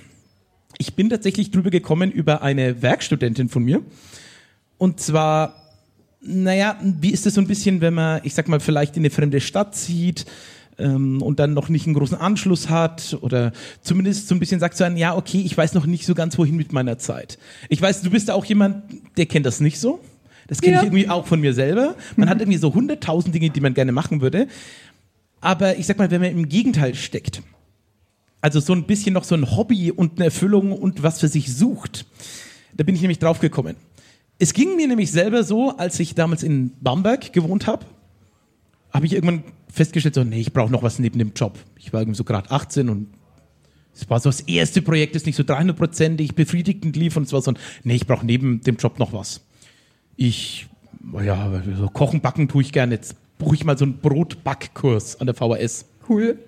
Ich 0.76 0.94
bin 0.94 1.08
tatsächlich 1.08 1.50
drüber 1.50 1.70
gekommen 1.70 2.12
über 2.12 2.42
eine 2.42 2.82
Werkstudentin 2.82 3.48
von 3.48 3.64
mir. 3.64 3.82
Und 4.76 5.00
zwar, 5.00 5.54
naja, 6.20 6.78
wie 6.82 7.12
ist 7.12 7.24
das 7.24 7.32
so 7.32 7.40
ein 7.40 7.46
bisschen, 7.46 7.80
wenn 7.80 7.94
man, 7.94 8.20
ich 8.24 8.34
sag 8.34 8.46
mal, 8.48 8.60
vielleicht 8.60 8.96
in 8.98 9.00
eine 9.00 9.10
fremde 9.10 9.40
Stadt 9.40 9.74
zieht 9.74 10.26
ähm, 10.78 11.22
und 11.22 11.38
dann 11.38 11.54
noch 11.54 11.68
nicht 11.68 11.86
einen 11.86 11.94
großen 11.94 12.16
Anschluss 12.18 12.68
hat 12.68 13.16
oder 13.20 13.52
zumindest 13.82 14.28
so 14.28 14.34
ein 14.34 14.38
bisschen 14.38 14.60
sagt 14.60 14.76
so 14.76 14.84
ein, 14.84 14.96
ja, 14.96 15.16
okay, 15.16 15.42
ich 15.44 15.56
weiß 15.56 15.74
noch 15.74 15.86
nicht 15.86 16.06
so 16.06 16.14
ganz, 16.14 16.38
wohin 16.38 16.56
mit 16.56 16.72
meiner 16.72 16.98
Zeit. 16.98 17.38
Ich 17.68 17.80
weiß, 17.82 18.02
du 18.02 18.10
bist 18.10 18.28
da 18.28 18.34
auch 18.34 18.44
jemand, 18.44 18.84
der 19.16 19.26
kennt 19.26 19.46
das 19.46 19.60
nicht 19.60 19.78
so. 19.80 20.00
Das 20.46 20.60
kenne 20.60 20.74
Ja. 20.76 20.80
ich 20.80 20.86
irgendwie 20.86 21.08
auch 21.08 21.26
von 21.26 21.40
mir 21.40 21.52
selber. 21.52 21.94
Man 22.16 22.28
hat 22.30 22.40
irgendwie 22.40 22.58
so 22.58 22.72
hunderttausend 22.72 23.34
Dinge, 23.34 23.50
die 23.50 23.60
man 23.60 23.74
gerne 23.74 23.92
machen 23.92 24.20
würde. 24.20 24.48
Aber 25.40 25.76
ich 25.78 25.86
sag 25.86 25.98
mal, 25.98 26.10
wenn 26.10 26.20
man 26.20 26.30
im 26.30 26.48
Gegenteil 26.48 26.94
steckt, 26.94 27.42
also 28.40 28.60
so 28.60 28.72
ein 28.72 28.84
bisschen 28.84 29.12
noch 29.12 29.24
so 29.24 29.34
ein 29.34 29.56
Hobby 29.56 29.90
und 29.92 30.16
eine 30.16 30.26
Erfüllung 30.26 30.72
und 30.72 31.02
was 31.02 31.20
für 31.20 31.28
sich 31.28 31.54
sucht, 31.54 32.06
da 32.76 32.84
bin 32.84 32.94
ich 32.94 33.00
nämlich 33.02 33.18
drauf 33.18 33.40
gekommen. 33.40 33.76
Es 34.38 34.52
ging 34.54 34.76
mir 34.76 34.86
nämlich 34.86 35.10
selber 35.10 35.42
so, 35.42 35.76
als 35.76 35.98
ich 36.00 36.14
damals 36.14 36.42
in 36.44 36.72
Bamberg 36.80 37.32
gewohnt 37.32 37.66
habe, 37.66 37.84
habe 38.92 39.06
ich 39.06 39.12
irgendwann 39.12 39.44
festgestellt, 39.70 40.14
so, 40.14 40.24
nee, 40.24 40.40
ich 40.40 40.52
brauche 40.52 40.70
noch 40.72 40.82
was 40.82 40.98
neben 40.98 41.18
dem 41.18 41.32
Job. 41.34 41.58
Ich 41.78 41.92
war 41.92 42.00
irgendwie 42.00 42.16
so 42.16 42.24
gerade 42.24 42.50
18 42.50 42.88
und 42.88 43.08
es 43.94 44.08
war 44.08 44.20
so 44.20 44.28
das 44.28 44.40
erste 44.40 44.80
Projekt, 44.80 45.14
das 45.14 45.26
nicht 45.26 45.36
so 45.36 45.42
300%ig 45.42 46.34
befriedigend 46.34 46.96
lief 46.96 47.16
und 47.16 47.24
es 47.24 47.32
war 47.32 47.42
so 47.42 47.52
ein, 47.52 47.58
nee, 47.84 47.96
ich 47.96 48.06
brauche 48.06 48.24
neben 48.24 48.60
dem 48.60 48.76
Job 48.76 48.98
noch 48.98 49.12
was. 49.12 49.40
Ich, 50.16 50.66
ja, 51.22 51.62
so 51.76 51.88
kochen, 51.88 52.20
backen 52.20 52.48
tue 52.48 52.62
ich 52.62 52.72
gerne. 52.72 52.94
Jetzt 52.94 53.16
buche 53.38 53.54
ich 53.54 53.64
mal 53.64 53.76
so 53.76 53.84
einen 53.84 53.98
Brotbackkurs 53.98 55.20
an 55.20 55.26
der 55.26 55.34
VHS. 55.34 55.86
Cool. 56.08 56.38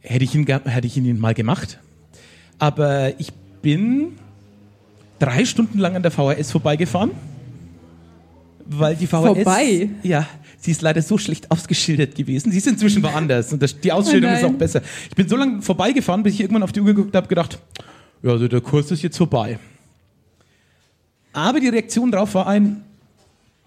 Hätte 0.00 0.24
ich 0.24 0.34
ihn, 0.34 0.46
hätte 0.46 0.86
ich 0.86 0.96
ihn 0.96 1.18
mal 1.18 1.34
gemacht. 1.34 1.78
Aber 2.58 3.18
ich 3.18 3.32
bin 3.62 4.12
drei 5.18 5.44
Stunden 5.44 5.78
lang 5.78 5.96
an 5.96 6.02
der 6.02 6.10
VHS 6.10 6.50
vorbeigefahren 6.50 7.12
weil 8.66 8.96
die 8.96 9.06
VHS. 9.06 9.12
Vorbei? 9.12 9.88
Ja, 10.02 10.26
sie 10.64 10.70
ist 10.70 10.82
leider 10.82 11.02
so 11.02 11.18
schlecht 11.18 11.50
ausgeschildert 11.50 12.14
gewesen. 12.14 12.50
Sie 12.50 12.58
ist 12.58 12.66
inzwischen 12.66 13.02
woanders 13.04 13.52
und 13.52 13.62
das, 13.62 13.78
die 13.78 13.92
Ausschilderung 13.92 14.34
Oh 14.34 14.38
ist 14.38 14.44
auch 14.44 14.58
besser. 14.58 14.82
Ich 15.08 15.14
bin 15.14 15.28
so 15.28 15.36
lange 15.36 15.62
vorbeigefahren, 15.62 16.22
bis 16.22 16.34
ich 16.34 16.40
irgendwann 16.40 16.62
auf 16.62 16.72
die 16.72 16.80
Uhr 16.80 16.86
geguckt 16.86 17.14
habe, 17.14 17.28
gedacht, 17.28 17.58
ja, 18.22 18.30
also 18.30 18.48
der 18.48 18.62
Kurs 18.62 18.90
ist 18.90 19.02
jetzt 19.02 19.18
vorbei. 19.18 19.58
Aber 21.34 21.60
die 21.60 21.68
Reaktion 21.68 22.10
darauf 22.10 22.34
war 22.34 22.46
ein, 22.46 22.82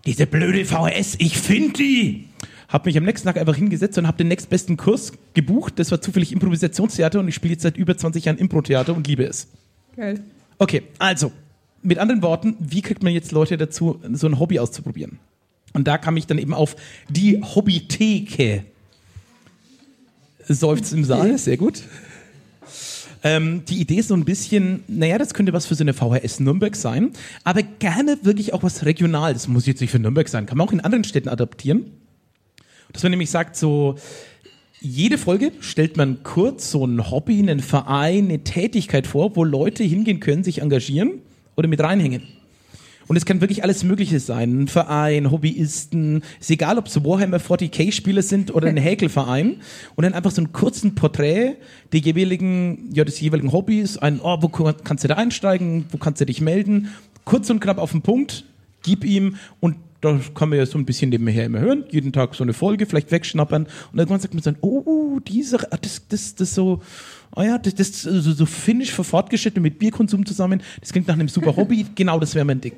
diese 0.06 0.25
blöde 0.25 0.66
VHS, 0.66 1.16
ich 1.20 1.38
finde 1.38 1.74
die. 1.74 2.25
Hab 2.68 2.86
mich 2.86 2.98
am 2.98 3.06
nächsten 3.06 3.27
Tag 3.27 3.38
einfach 3.38 3.56
hingesetzt 3.56 3.98
und 3.98 4.08
habe 4.08 4.18
den 4.18 4.27
nächstbesten 4.27 4.75
Kurs 4.75 5.13
gebucht. 5.34 5.74
Das 5.77 5.92
war 5.92 6.01
zufällig 6.01 6.32
Improvisationstheater 6.34 7.20
und 7.20 7.27
ich 7.27 7.36
spiele 7.36 7.54
jetzt 7.54 7.63
seit 7.63 7.77
über 7.77 7.96
20 7.96 8.25
Jahren 8.25 8.38
Impro-Theater 8.38 8.96
und 8.96 9.08
liebe 9.08 9.24
es. 9.24 9.48
Geil. 9.96 10.22
Okay, 10.58 10.84
also, 10.98 11.32
mit 11.82 12.00
anderen 12.00 12.22
Worten, 12.24 12.58
wie 12.60 12.82
kriegt 12.82 13.04
man 13.04 13.13
jetzt 13.13 13.32
Leute 13.32 13.58
dazu, 13.58 14.01
so 14.12 14.27
ein 14.27 14.39
Hobby 14.39 14.60
auszuprobieren? 14.60 15.20
Und 15.77 15.88
da 15.88 16.00
kam 16.00 16.17
ich 16.17 16.25
dann 16.25 16.39
eben 16.39 16.55
auf 16.55 16.75
die 17.07 17.39
Hobbytheke. 17.39 18.63
Seufzt 20.48 20.91
im 20.91 21.05
Saal, 21.05 21.38
sehr 21.38 21.55
gut. 21.55 21.84
Ähm, 23.22 23.63
die 23.65 23.79
Idee 23.79 23.98
ist 23.98 24.07
so 24.07 24.15
ein 24.15 24.25
bisschen, 24.25 24.84
naja, 24.88 25.19
das 25.19 25.36
könnte 25.36 25.53
was 25.53 25.67
für 25.67 25.75
so 25.75 25.84
eine 25.84 25.93
VHS 25.93 26.39
Nürnberg 26.39 26.75
sein, 26.75 27.12
aber 27.43 27.62
gerne 27.62 28.17
wirklich 28.24 28.53
auch 28.53 28.63
was 28.63 28.86
regional. 28.86 29.34
Das 29.34 29.48
muss 29.48 29.67
jetzt 29.67 29.79
nicht 29.81 29.91
für 29.91 30.00
Nürnberg 30.00 30.27
sein, 30.27 30.48
kann 30.48 30.57
man 30.57 30.67
auch 30.67 30.74
in 30.74 30.79
anderen 30.79 31.03
Städten 31.03 31.29
adaptieren. 31.29 31.91
Dass 32.91 33.03
man 33.03 33.12
nämlich 33.12 33.29
sagt, 33.29 33.55
so, 33.55 33.98
jede 34.81 35.19
Folge 35.19 35.51
stellt 35.60 35.96
man 35.96 36.24
kurz 36.24 36.72
so 36.72 36.88
ein 36.88 37.12
Hobby, 37.12 37.38
einen 37.38 37.60
Verein, 37.60 38.25
eine 38.25 38.43
Tätigkeit 38.43 39.05
vor, 39.05 39.36
wo 39.36 39.43
Leute 39.43 39.84
hingehen 39.84 40.22
können, 40.22 40.43
sich 40.43 40.63
engagieren 40.63 41.22
oder 41.55 41.67
mit 41.67 41.81
reinhängen. 41.81 42.24
Und 43.07 43.15
es 43.15 43.25
kann 43.25 43.39
wirklich 43.41 43.63
alles 43.63 43.83
Mögliche 43.83 44.19
sein. 44.19 44.63
Ein 44.63 44.67
Verein, 44.67 45.31
Hobbyisten, 45.31 46.23
ist 46.39 46.51
egal, 46.51 46.77
ob 46.77 46.87
es 46.87 47.03
Warhammer 47.03 47.37
40k-Spieler 47.37 48.21
sind 48.21 48.53
oder 48.53 48.67
ein 48.67 48.77
Häkelverein. 48.77 49.61
Und 49.95 50.03
dann 50.03 50.13
einfach 50.13 50.31
so 50.31 50.41
einen 50.41 50.51
kurzen 50.51 50.95
Porträt 50.95 51.55
der 51.93 51.99
jeweiligen, 52.01 52.89
ja, 52.93 53.03
des 53.05 53.19
jeweiligen 53.19 53.51
Hobbys. 53.53 53.97
Ein, 53.97 54.19
oh, 54.21 54.37
wo 54.41 54.49
kann- 54.49 54.75
kannst 54.83 55.03
du 55.03 55.07
da 55.07 55.15
einsteigen? 55.15 55.85
Wo 55.91 55.97
kannst 55.97 56.19
du 56.21 56.25
dich 56.25 56.41
melden? 56.41 56.89
Kurz 57.25 57.49
und 57.49 57.59
knapp 57.59 57.77
auf 57.77 57.91
den 57.91 58.01
Punkt. 58.01 58.43
Gib 58.83 59.03
ihm 59.03 59.35
und 59.59 59.75
da 60.01 60.19
kann 60.35 60.49
man 60.49 60.59
ja 60.59 60.65
so 60.65 60.77
ein 60.77 60.85
bisschen 60.85 61.09
nebenher 61.09 61.45
immer 61.45 61.59
hören. 61.59 61.83
Jeden 61.89 62.13
Tag 62.13 62.35
so 62.35 62.43
eine 62.43 62.53
Folge, 62.53 62.85
vielleicht 62.85 63.11
wegschnappern. 63.11 63.63
Und 63.91 63.97
irgendwann 63.99 64.19
sagt 64.19 64.33
man 64.35 64.43
dann, 64.43 64.57
oh, 64.61 65.19
dieser, 65.27 65.73
ah, 65.73 65.77
das, 65.81 66.07
das, 66.07 66.35
das 66.35 66.53
so, 66.53 66.81
ah 67.35 67.43
ja, 67.43 67.57
das, 67.57 67.73
das 67.73 68.01
so, 68.03 68.31
so 68.33 68.45
finnisch 68.45 68.91
für 68.91 69.03
Fortgeschrittene 69.03 69.61
mit 69.61 69.79
Bierkonsum 69.79 70.25
zusammen. 70.25 70.61
Das 70.81 70.91
klingt 70.91 71.07
nach 71.07 71.15
einem 71.15 71.27
super 71.29 71.55
Hobby. 71.57 71.85
Genau, 71.95 72.19
das 72.19 72.35
wäre 72.35 72.45
mein 72.45 72.61
Ding. 72.61 72.73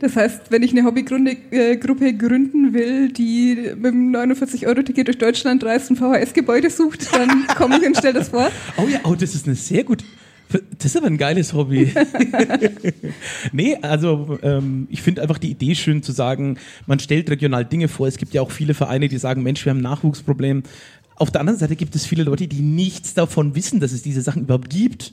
Das 0.00 0.16
heißt, 0.16 0.50
wenn 0.50 0.62
ich 0.62 0.70
eine 0.70 0.84
Hobbygruppe 0.84 1.36
äh, 1.50 2.12
gründen 2.12 2.72
will, 2.72 3.12
die 3.12 3.54
mit 3.76 3.92
dem 3.92 4.14
49-Euro-Ticket 4.14 5.08
durch 5.08 5.18
Deutschland 5.18 5.62
reist 5.62 5.90
und 5.90 5.96
VHS-Gebäude 5.96 6.70
sucht, 6.70 7.14
dann 7.14 7.46
komme 7.56 7.78
ich 7.78 7.86
und 7.86 7.96
stelle 7.96 8.14
das 8.14 8.30
vor. 8.30 8.50
Oh 8.78 8.88
ja, 8.88 9.00
oh, 9.04 9.14
das 9.14 9.34
ist 9.34 9.46
eine 9.46 9.56
sehr 9.56 9.84
gut. 9.84 10.02
Das 10.78 10.86
ist 10.86 10.96
aber 10.96 11.06
ein 11.06 11.18
geiles 11.18 11.52
Hobby. 11.52 11.92
nee, 13.52 13.76
also 13.82 14.38
ähm, 14.42 14.88
ich 14.90 15.02
finde 15.02 15.22
einfach 15.22 15.38
die 15.38 15.50
Idee 15.50 15.74
schön 15.74 16.02
zu 16.02 16.12
sagen, 16.12 16.58
man 16.86 16.98
stellt 16.98 17.30
regional 17.30 17.64
Dinge 17.64 17.86
vor. 17.86 18.08
Es 18.08 18.16
gibt 18.16 18.34
ja 18.34 18.42
auch 18.42 18.50
viele 18.50 18.74
Vereine, 18.74 19.08
die 19.08 19.18
sagen, 19.18 19.42
Mensch, 19.42 19.64
wir 19.64 19.70
haben 19.70 19.78
ein 19.78 19.82
Nachwuchsproblem. 19.82 20.64
Auf 21.14 21.30
der 21.30 21.42
anderen 21.42 21.58
Seite 21.58 21.76
gibt 21.76 21.94
es 21.94 22.06
viele 22.06 22.24
Leute, 22.24 22.48
die 22.48 22.62
nichts 22.62 23.14
davon 23.14 23.54
wissen, 23.54 23.78
dass 23.78 23.92
es 23.92 24.02
diese 24.02 24.22
Sachen 24.22 24.42
überhaupt 24.42 24.70
gibt. 24.70 25.12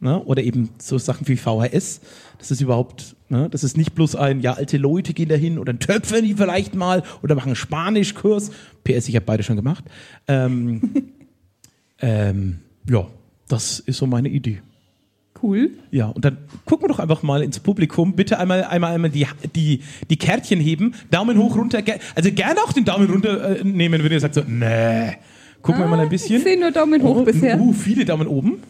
Ne? 0.00 0.22
Oder 0.24 0.42
eben 0.42 0.70
so 0.78 0.98
Sachen 0.98 1.28
wie 1.28 1.36
VHS. 1.36 2.00
Das 2.38 2.50
ist 2.50 2.60
überhaupt, 2.60 3.16
ne? 3.34 3.48
das 3.50 3.64
ist 3.64 3.76
nicht 3.76 3.94
bloß 3.94 4.16
ein, 4.16 4.40
ja, 4.40 4.54
alte 4.54 4.78
Leute 4.78 5.12
gehen 5.12 5.28
dahin 5.28 5.58
oder 5.58 5.72
ein 5.72 5.80
Töpfer 5.80 6.22
die 6.22 6.34
vielleicht 6.34 6.74
mal 6.74 7.02
oder 7.22 7.34
machen 7.34 7.48
einen 7.48 7.56
Spanischkurs. 7.56 8.50
PS, 8.84 9.08
ich 9.08 9.16
habe 9.16 9.26
beide 9.26 9.42
schon 9.42 9.56
gemacht. 9.56 9.84
Ähm, 10.28 11.12
ähm, 12.00 12.60
ja, 12.88 13.06
das 13.48 13.80
ist 13.80 13.98
so 13.98 14.06
meine 14.06 14.28
Idee. 14.28 14.60
Cool. 15.42 15.72
Ja, 15.90 16.06
und 16.06 16.24
dann 16.24 16.38
gucken 16.64 16.84
wir 16.84 16.88
doch 16.88 17.00
einfach 17.00 17.22
mal 17.22 17.42
ins 17.42 17.60
Publikum. 17.60 18.14
Bitte 18.14 18.38
einmal, 18.38 18.64
einmal, 18.64 18.94
einmal 18.94 19.10
die, 19.10 19.26
die, 19.54 19.80
die 20.08 20.16
Kärtchen 20.16 20.60
heben. 20.60 20.94
Daumen 21.10 21.36
hoch, 21.38 21.56
runter. 21.56 21.82
Also 22.14 22.32
gerne 22.32 22.60
auch 22.62 22.72
den 22.72 22.84
Daumen 22.84 23.10
runter 23.10 23.60
äh, 23.60 23.64
nehmen, 23.64 24.02
wenn 24.02 24.12
ihr 24.12 24.20
sagt 24.20 24.34
so, 24.34 24.42
nee. 24.46 25.16
Gucken 25.60 25.82
wir 25.82 25.88
mal 25.88 26.00
ein 26.00 26.08
bisschen. 26.08 26.36
Ich 26.36 26.44
sehe 26.44 26.60
nur 26.60 26.70
Daumen 26.70 27.02
hoch 27.02 27.16
Oh, 27.16 27.24
bisher. 27.24 27.58
Uh, 27.58 27.72
viele 27.72 28.04
Daumen 28.04 28.26
oben. 28.26 28.62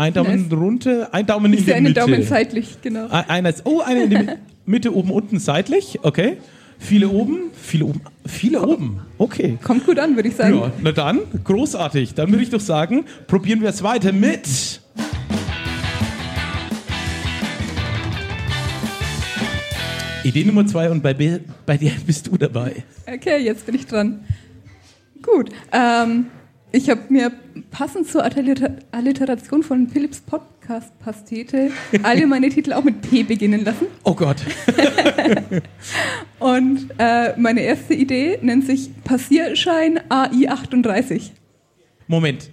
Ein 0.00 0.14
Daumen 0.14 0.46
runter, 0.52 1.08
ein 1.12 1.26
Daumen 1.26 1.52
in 1.52 1.58
sehe 1.58 1.66
der 1.66 1.76
einen 1.78 1.86
Mitte. 1.86 2.00
Daumen 2.00 2.22
seitlich, 2.22 2.80
genau. 2.82 3.08
Ein- 3.08 3.28
Einer 3.28 3.48
ist, 3.48 3.62
oh, 3.64 3.80
einer 3.80 4.04
in 4.04 4.10
der 4.10 4.20
Mi- 4.22 4.36
Mitte, 4.64 4.94
oben, 4.94 5.10
unten, 5.10 5.40
seitlich. 5.40 5.98
Okay. 6.04 6.36
Viele 6.78 7.08
oben, 7.08 7.50
viele 7.60 7.86
oben, 7.86 8.00
viele 8.24 8.62
oben. 8.64 9.00
Okay. 9.18 9.58
Kommt 9.64 9.84
gut 9.84 9.98
an, 9.98 10.14
würde 10.14 10.28
ich 10.28 10.36
sagen. 10.36 10.54
Ja, 10.56 10.70
na 10.80 10.92
dann, 10.92 11.18
großartig. 11.42 12.14
Dann 12.14 12.30
würde 12.30 12.44
ich 12.44 12.50
doch 12.50 12.60
sagen, 12.60 13.06
probieren 13.26 13.60
wir 13.60 13.70
es 13.70 13.82
weiter 13.82 14.12
mit. 14.12 14.46
Idee 20.24 20.44
Nummer 20.44 20.66
zwei 20.66 20.90
und 20.90 21.02
bei, 21.02 21.14
Be- 21.14 21.40
bei 21.64 21.76
dir 21.76 21.92
bist 22.06 22.26
du 22.26 22.36
dabei. 22.36 22.84
Okay, 23.06 23.38
jetzt 23.38 23.64
bin 23.66 23.74
ich 23.74 23.86
dran. 23.86 24.24
Gut. 25.22 25.50
Ähm, 25.72 26.26
ich 26.72 26.90
habe 26.90 27.00
mir 27.08 27.32
passend 27.70 28.08
zur 28.08 28.22
Alliter 28.22 28.76
Alliteration 28.92 29.62
von 29.62 29.88
Philips 29.88 30.20
Podcast-Pastete 30.20 31.70
alle 32.02 32.26
meine 32.26 32.48
Titel 32.54 32.72
auch 32.72 32.84
mit 32.84 33.00
P 33.00 33.22
beginnen 33.22 33.64
lassen. 33.64 33.86
Oh 34.04 34.14
Gott. 34.14 34.36
Und 36.38 36.88
äh, 36.98 37.38
meine 37.38 37.60
erste 37.60 37.94
Idee 37.94 38.38
nennt 38.42 38.66
sich 38.66 38.90
Passierschein 39.04 40.00
AI38. 40.08 41.30
Moment. 42.06 42.50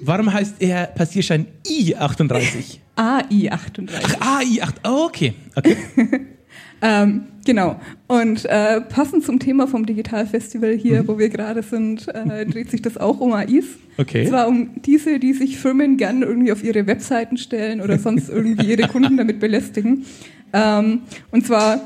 Warum 0.00 0.32
heißt 0.32 0.56
er 0.60 0.86
Passierschein 0.86 1.46
I38? 1.66 2.78
AI38. 2.96 4.16
Ach, 4.20 4.40
AI8. 4.40 4.74
Oh, 4.84 5.06
okay. 5.06 5.34
okay. 5.54 5.76
Ähm, 6.82 7.22
genau. 7.44 7.80
Und 8.06 8.44
äh, 8.44 8.80
passend 8.82 9.24
zum 9.24 9.38
Thema 9.38 9.66
vom 9.66 9.86
Digitalfestival 9.86 10.72
hier, 10.72 11.08
wo 11.08 11.18
wir 11.18 11.28
gerade 11.28 11.62
sind, 11.62 12.08
äh, 12.08 12.44
dreht 12.46 12.70
sich 12.70 12.82
das 12.82 12.96
auch 12.96 13.20
um 13.20 13.32
AIs. 13.32 13.64
Okay. 13.98 14.22
Und 14.22 14.28
zwar 14.28 14.48
um 14.48 14.70
diese, 14.82 15.18
die 15.18 15.32
sich 15.32 15.58
Firmen 15.58 15.96
gern 15.96 16.22
irgendwie 16.22 16.52
auf 16.52 16.62
ihre 16.62 16.86
Webseiten 16.86 17.36
stellen 17.36 17.80
oder 17.80 17.98
sonst 17.98 18.28
irgendwie 18.28 18.66
ihre 18.66 18.88
Kunden 18.88 19.16
damit 19.16 19.40
belästigen. 19.40 20.04
Ähm, 20.52 21.00
und 21.30 21.46
zwar 21.46 21.80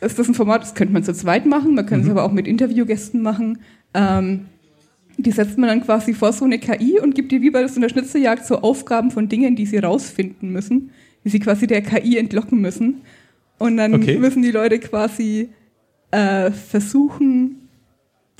ist 0.00 0.18
das 0.18 0.28
ein 0.28 0.34
Format, 0.34 0.62
das 0.62 0.74
könnte 0.74 0.92
man 0.92 1.04
zu 1.04 1.12
zweit 1.12 1.46
machen, 1.46 1.74
man 1.74 1.86
könnte 1.86 2.06
es 2.06 2.10
aber 2.10 2.24
auch 2.24 2.32
mit 2.32 2.46
Interviewgästen 2.46 3.20
machen. 3.20 3.58
Ähm, 3.94 4.46
die 5.16 5.32
setzt 5.32 5.58
man 5.58 5.68
dann 5.68 5.82
quasi 5.82 6.14
vor 6.14 6.32
so 6.32 6.44
eine 6.44 6.58
KI 6.60 7.00
und 7.00 7.14
gibt 7.14 7.32
ihr 7.32 7.42
wie 7.42 7.50
bei 7.50 7.60
das 7.60 7.74
in 7.74 7.82
der 7.82 7.88
Schnitzeljagd 7.88 8.46
so 8.46 8.60
Aufgaben 8.60 9.10
von 9.10 9.28
Dingen, 9.28 9.56
die 9.56 9.66
sie 9.66 9.78
rausfinden 9.78 10.50
müssen, 10.50 10.90
die 11.24 11.30
sie 11.30 11.40
quasi 11.40 11.66
der 11.66 11.82
KI 11.82 12.16
entlocken 12.18 12.60
müssen. 12.60 13.00
Und 13.58 13.76
dann 13.76 13.94
Okay. 13.94 14.18
müssen 14.18 14.42
die 14.42 14.50
Leute 14.50 14.78
quasi 14.78 15.48
äh, 16.10 16.50
versuchen, 16.50 17.56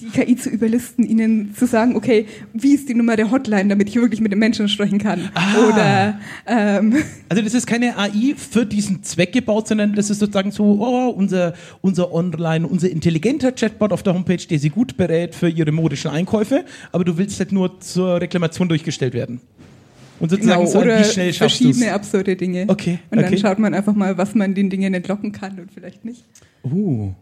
die 0.00 0.10
KI 0.10 0.36
zu 0.36 0.48
überlisten, 0.48 1.04
ihnen 1.04 1.56
zu 1.56 1.66
sagen, 1.66 1.96
okay, 1.96 2.26
wie 2.52 2.72
ist 2.72 2.88
die 2.88 2.94
Nummer 2.94 3.16
der 3.16 3.32
Hotline, 3.32 3.68
damit 3.68 3.88
ich 3.88 3.96
wirklich 3.96 4.20
mit 4.20 4.30
dem 4.30 4.38
Menschen 4.38 4.68
sprechen 4.68 4.98
kann? 4.98 5.28
Ah. 5.34 5.56
Oder 5.68 6.20
ähm, 6.46 6.94
Also 7.28 7.42
das 7.42 7.52
ist 7.52 7.66
keine 7.66 7.98
AI 7.98 8.34
für 8.36 8.64
diesen 8.64 9.02
Zweck 9.02 9.32
gebaut, 9.32 9.66
sondern 9.66 9.94
das 9.94 10.08
ist 10.08 10.20
sozusagen 10.20 10.52
so, 10.52 10.78
oh, 10.80 11.08
unser, 11.10 11.54
unser 11.80 12.12
Online, 12.14 12.64
unser 12.68 12.88
intelligenter 12.88 13.50
Chatbot 13.50 13.92
auf 13.92 14.04
der 14.04 14.14
Homepage, 14.14 14.36
der 14.48 14.60
sie 14.60 14.70
gut 14.70 14.96
berät 14.96 15.34
für 15.34 15.48
ihre 15.48 15.72
modischen 15.72 16.12
Einkäufe, 16.12 16.64
aber 16.92 17.02
du 17.04 17.18
willst 17.18 17.40
halt 17.40 17.50
nur 17.50 17.80
zur 17.80 18.20
Reklamation 18.20 18.68
durchgestellt 18.68 19.14
werden. 19.14 19.40
Und 20.20 20.30
sozusagen 20.30 20.60
genau, 20.60 20.70
so, 20.70 20.80
oder 20.80 21.00
wie 21.00 21.04
schnell 21.04 21.32
schaffst 21.32 21.58
verschiedene 21.58 21.92
absurde 21.92 22.36
Dinge. 22.36 22.64
Okay, 22.68 22.98
Und 23.10 23.18
dann 23.18 23.26
okay. 23.26 23.38
schaut 23.38 23.58
man 23.58 23.74
einfach 23.74 23.94
mal, 23.94 24.18
was 24.18 24.34
man 24.34 24.54
den 24.54 24.68
Dingen 24.70 24.92
entlocken 24.94 25.32
kann 25.32 25.58
und 25.60 25.72
vielleicht 25.72 26.04
nicht. 26.04 26.24
Uh. 26.64 27.12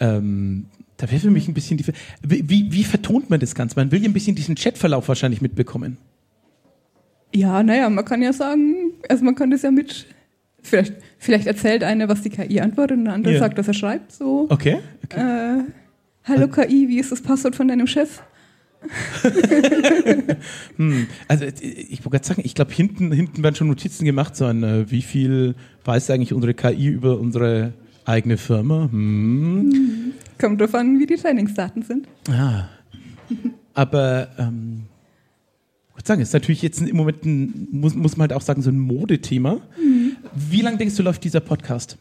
Ähm, 0.00 0.66
da 0.96 1.10
wäre 1.10 1.20
für 1.20 1.30
mich 1.30 1.48
ein 1.48 1.54
bisschen 1.54 1.76
die. 1.76 1.84
Wie, 2.22 2.48
wie, 2.48 2.72
wie 2.72 2.84
vertont 2.84 3.30
man 3.30 3.40
das 3.40 3.54
Ganze? 3.54 3.76
Man 3.76 3.90
will 3.90 4.00
ja 4.00 4.08
ein 4.08 4.12
bisschen 4.12 4.36
diesen 4.36 4.54
Chatverlauf 4.54 5.08
wahrscheinlich 5.08 5.40
mitbekommen. 5.40 5.96
Ja, 7.34 7.62
naja, 7.64 7.90
man 7.90 8.04
kann 8.04 8.22
ja 8.22 8.32
sagen, 8.32 8.92
also 9.08 9.24
man 9.24 9.34
kann 9.34 9.50
das 9.50 9.62
ja 9.62 9.72
mit, 9.72 10.06
vielleicht, 10.62 10.94
vielleicht 11.18 11.48
erzählt 11.48 11.82
einer, 11.82 12.08
was 12.08 12.22
die 12.22 12.30
KI 12.30 12.60
antwortet 12.60 12.96
und 12.98 13.06
der 13.06 13.14
andere 13.14 13.34
Ja. 13.34 13.40
sagt, 13.40 13.58
was 13.58 13.66
er 13.66 13.74
schreibt, 13.74 14.12
so, 14.12 14.46
Okay. 14.50 14.78
okay. 15.04 15.20
äh, 15.20 15.62
hallo 16.22 16.46
KI, 16.46 16.88
wie 16.88 17.00
ist 17.00 17.10
das 17.10 17.20
Passwort 17.20 17.56
von 17.56 17.66
deinem 17.66 17.88
Chef? 17.88 18.22
Hm. 20.76 21.06
Also 21.28 21.44
ich 21.44 22.00
wollte 22.04 22.10
gerade 22.10 22.26
sagen, 22.26 22.42
ich 22.44 22.54
glaube, 22.54 22.72
hinten, 22.72 23.12
hinten 23.12 23.42
werden 23.42 23.54
schon 23.54 23.68
Notizen 23.68 24.04
gemacht, 24.04 24.36
so 24.36 24.44
ein, 24.44 24.62
äh, 24.62 24.90
wie 24.90 25.02
viel 25.02 25.54
weiß 25.84 26.10
eigentlich 26.10 26.32
unsere 26.32 26.54
KI 26.54 26.88
über 26.88 27.18
unsere 27.18 27.72
eigene 28.04 28.36
Firma? 28.36 28.88
Hm. 28.90 30.12
Kommt 30.38 30.60
drauf 30.60 30.74
an, 30.74 30.98
wie 30.98 31.06
die 31.06 31.16
Trainingsdaten 31.16 31.82
sind. 31.82 32.08
Ah. 32.28 32.68
Aber 33.74 34.28
ähm, 34.38 34.84
ich 35.90 35.96
würde 35.96 36.06
sagen, 36.06 36.20
ist 36.20 36.32
natürlich 36.32 36.62
jetzt 36.62 36.80
im 36.80 36.96
Moment 36.96 37.24
ein, 37.24 37.68
muss, 37.70 37.94
muss 37.94 38.16
man 38.16 38.28
halt 38.28 38.32
auch 38.32 38.44
sagen, 38.44 38.62
so 38.62 38.70
ein 38.70 38.78
Modethema. 38.78 39.60
Wie 40.34 40.60
lange 40.60 40.78
denkst 40.78 40.96
du, 40.96 41.02
läuft 41.02 41.22
dieser 41.24 41.40
Podcast? 41.40 41.96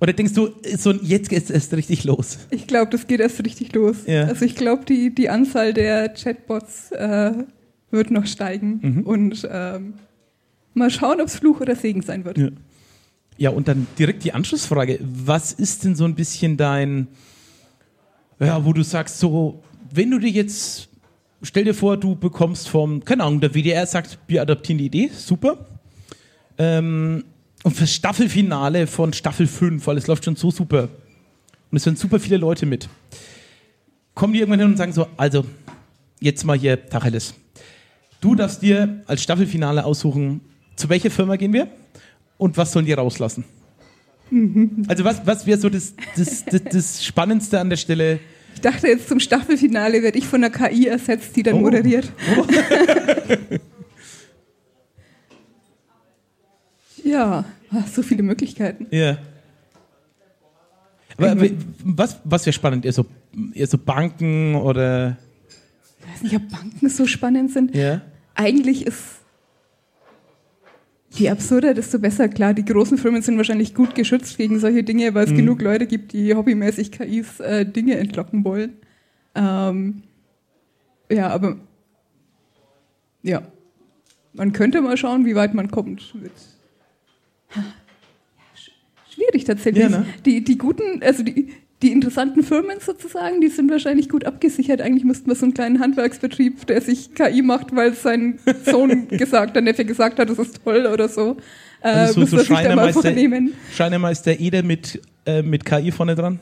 Oder 0.00 0.12
denkst 0.12 0.34
du, 0.34 0.50
so, 0.76 0.92
jetzt 0.92 1.28
geht 1.28 1.44
es 1.44 1.50
erst 1.50 1.74
richtig 1.74 2.04
los? 2.04 2.38
Ich 2.50 2.66
glaube, 2.66 2.90
das 2.90 3.06
geht 3.06 3.20
erst 3.20 3.44
richtig 3.44 3.74
los. 3.74 3.96
Ja. 4.06 4.24
Also 4.24 4.44
ich 4.44 4.54
glaube, 4.54 4.84
die, 4.84 5.12
die 5.14 5.28
Anzahl 5.28 5.74
der 5.74 6.08
Chatbots 6.10 6.92
äh, 6.92 7.32
wird 7.90 8.10
noch 8.10 8.26
steigen. 8.26 8.78
Mhm. 8.80 9.02
Und 9.02 9.48
ähm, 9.50 9.94
mal 10.74 10.90
schauen, 10.90 11.20
ob 11.20 11.26
es 11.26 11.36
Fluch 11.36 11.60
oder 11.60 11.74
Segen 11.74 12.02
sein 12.02 12.24
wird. 12.24 12.38
Ja. 12.38 12.48
Ja, 13.38 13.50
und 13.50 13.68
dann 13.68 13.86
direkt 13.96 14.24
die 14.24 14.32
Anschlussfrage. 14.32 14.98
Was 15.00 15.52
ist 15.52 15.84
denn 15.84 15.94
so 15.94 16.04
ein 16.04 16.16
bisschen 16.16 16.56
dein, 16.56 17.06
ja, 18.40 18.64
wo 18.64 18.72
du 18.72 18.82
sagst, 18.82 19.20
so, 19.20 19.62
wenn 19.92 20.10
du 20.10 20.18
dir 20.18 20.30
jetzt, 20.30 20.88
stell 21.42 21.62
dir 21.62 21.74
vor, 21.74 21.96
du 21.96 22.16
bekommst 22.16 22.68
vom, 22.68 23.04
keine 23.04 23.22
Ahnung, 23.22 23.40
der 23.40 23.54
WDR 23.54 23.86
sagt, 23.86 24.18
wir 24.26 24.42
adaptieren 24.42 24.78
die 24.78 24.86
Idee, 24.86 25.10
super. 25.14 25.66
Ähm, 26.58 27.22
und 27.64 27.76
fürs 27.76 27.92
Staffelfinale 27.92 28.86
von 28.86 29.12
Staffel 29.12 29.46
5, 29.46 29.86
weil 29.86 29.96
es 29.98 30.06
läuft 30.06 30.24
schon 30.24 30.36
so 30.36 30.50
super. 30.50 30.88
Und 31.70 31.76
es 31.76 31.84
hören 31.86 31.96
super 31.96 32.18
viele 32.20 32.36
Leute 32.38 32.66
mit. 32.66 32.88
Kommen 34.14 34.32
die 34.32 34.40
irgendwann 34.40 34.60
hin 34.60 34.70
und 34.70 34.76
sagen 34.76 34.92
so, 34.92 35.06
also, 35.16 35.44
jetzt 36.20 36.44
mal 36.44 36.58
hier 36.58 36.88
Tacheles. 36.88 37.34
Du 38.20 38.34
darfst 38.34 38.62
dir 38.62 39.02
als 39.06 39.22
Staffelfinale 39.22 39.84
aussuchen, 39.84 40.40
zu 40.76 40.88
welcher 40.88 41.10
Firma 41.10 41.36
gehen 41.36 41.52
wir 41.52 41.68
und 42.36 42.56
was 42.56 42.72
sollen 42.72 42.86
die 42.86 42.92
rauslassen? 42.92 43.44
Also 44.88 45.04
was, 45.04 45.24
was 45.26 45.46
wäre 45.46 45.58
so 45.58 45.68
das, 45.70 45.94
das, 46.16 46.44
das, 46.44 46.62
das 46.64 47.04
Spannendste 47.04 47.60
an 47.60 47.70
der 47.70 47.76
Stelle? 47.76 48.18
Ich 48.54 48.60
dachte 48.60 48.88
jetzt 48.88 49.08
zum 49.08 49.20
Staffelfinale 49.20 50.02
werde 50.02 50.18
ich 50.18 50.26
von 50.26 50.40
der 50.40 50.50
KI 50.50 50.86
ersetzt, 50.86 51.36
die 51.36 51.42
dann 51.44 51.54
Oh. 51.54 51.60
moderiert. 51.60 52.12
ja, 57.08 57.44
so 57.92 58.02
viele 58.02 58.22
Möglichkeiten. 58.22 58.86
Ja. 58.90 59.18
Aber, 61.16 61.36
was, 61.84 62.20
was 62.24 62.46
wäre 62.46 62.52
spannend? 62.52 62.84
Eher 62.84 62.92
so, 62.92 63.06
eher 63.52 63.66
so 63.66 63.76
Banken 63.76 64.54
oder? 64.54 65.16
Ich 66.00 66.12
weiß 66.12 66.22
nicht, 66.22 66.36
ob 66.36 66.48
Banken 66.48 66.88
so 66.88 67.06
spannend 67.06 67.50
sind. 67.50 67.74
Ja. 67.74 68.02
Eigentlich 68.34 68.86
ist 68.86 69.18
je 71.10 71.30
absurder, 71.30 71.74
desto 71.74 71.98
besser. 71.98 72.28
Klar, 72.28 72.54
die 72.54 72.64
großen 72.64 72.98
Firmen 72.98 73.22
sind 73.22 73.36
wahrscheinlich 73.36 73.74
gut 73.74 73.94
geschützt 73.94 74.36
gegen 74.38 74.60
solche 74.60 74.84
Dinge, 74.84 75.14
weil 75.14 75.24
es 75.26 75.34
genug 75.34 75.60
Leute 75.60 75.86
gibt, 75.86 76.12
die 76.12 76.34
hobbymäßig 76.34 76.92
KIs 76.92 77.40
äh, 77.40 77.66
Dinge 77.66 77.96
entlocken 77.96 78.44
wollen. 78.44 78.74
Ähm, 79.34 80.02
ja, 81.10 81.28
aber 81.28 81.56
ja, 83.22 83.42
man 84.34 84.52
könnte 84.52 84.80
mal 84.80 84.96
schauen, 84.96 85.26
wie 85.26 85.34
weit 85.34 85.54
man 85.54 85.70
kommt. 85.70 86.14
Mit 86.14 86.32
schwierig 89.14 89.44
tatsächlich. 89.44 89.82
Ja, 89.84 89.88
ne? 89.90 90.06
Die, 90.24 90.42
die 90.44 90.58
guten, 90.58 91.02
also 91.02 91.22
die, 91.22 91.48
die 91.82 91.92
interessanten 91.92 92.42
Firmen 92.42 92.80
sozusagen, 92.80 93.40
die 93.40 93.48
sind 93.48 93.70
wahrscheinlich 93.70 94.08
gut 94.08 94.24
abgesichert. 94.24 94.80
Eigentlich 94.80 95.04
müssten 95.04 95.28
wir 95.28 95.36
so 95.36 95.44
einen 95.46 95.54
kleinen 95.54 95.80
Handwerksbetrieb, 95.80 96.66
der 96.66 96.80
sich 96.80 97.14
KI 97.14 97.42
macht, 97.42 97.74
weil 97.74 97.94
sein 97.94 98.38
Sohn 98.64 99.08
gesagt, 99.10 99.54
der 99.54 99.62
Neffe 99.62 99.84
gesagt 99.84 100.18
hat, 100.18 100.28
das 100.28 100.38
ist 100.38 100.60
toll 100.64 100.86
oder 100.92 101.08
so. 101.08 101.36
Äh, 101.80 101.88
Also 101.88 102.24
da 102.24 102.74
mal 102.76 102.92
vornehmen. 102.92 103.52
Schreinermeister 103.72 104.38
Eder 104.40 104.64
mit, 104.64 105.00
äh, 105.26 105.42
mit 105.42 105.64
KI 105.64 105.92
vorne 105.92 106.16
dran? 106.16 106.40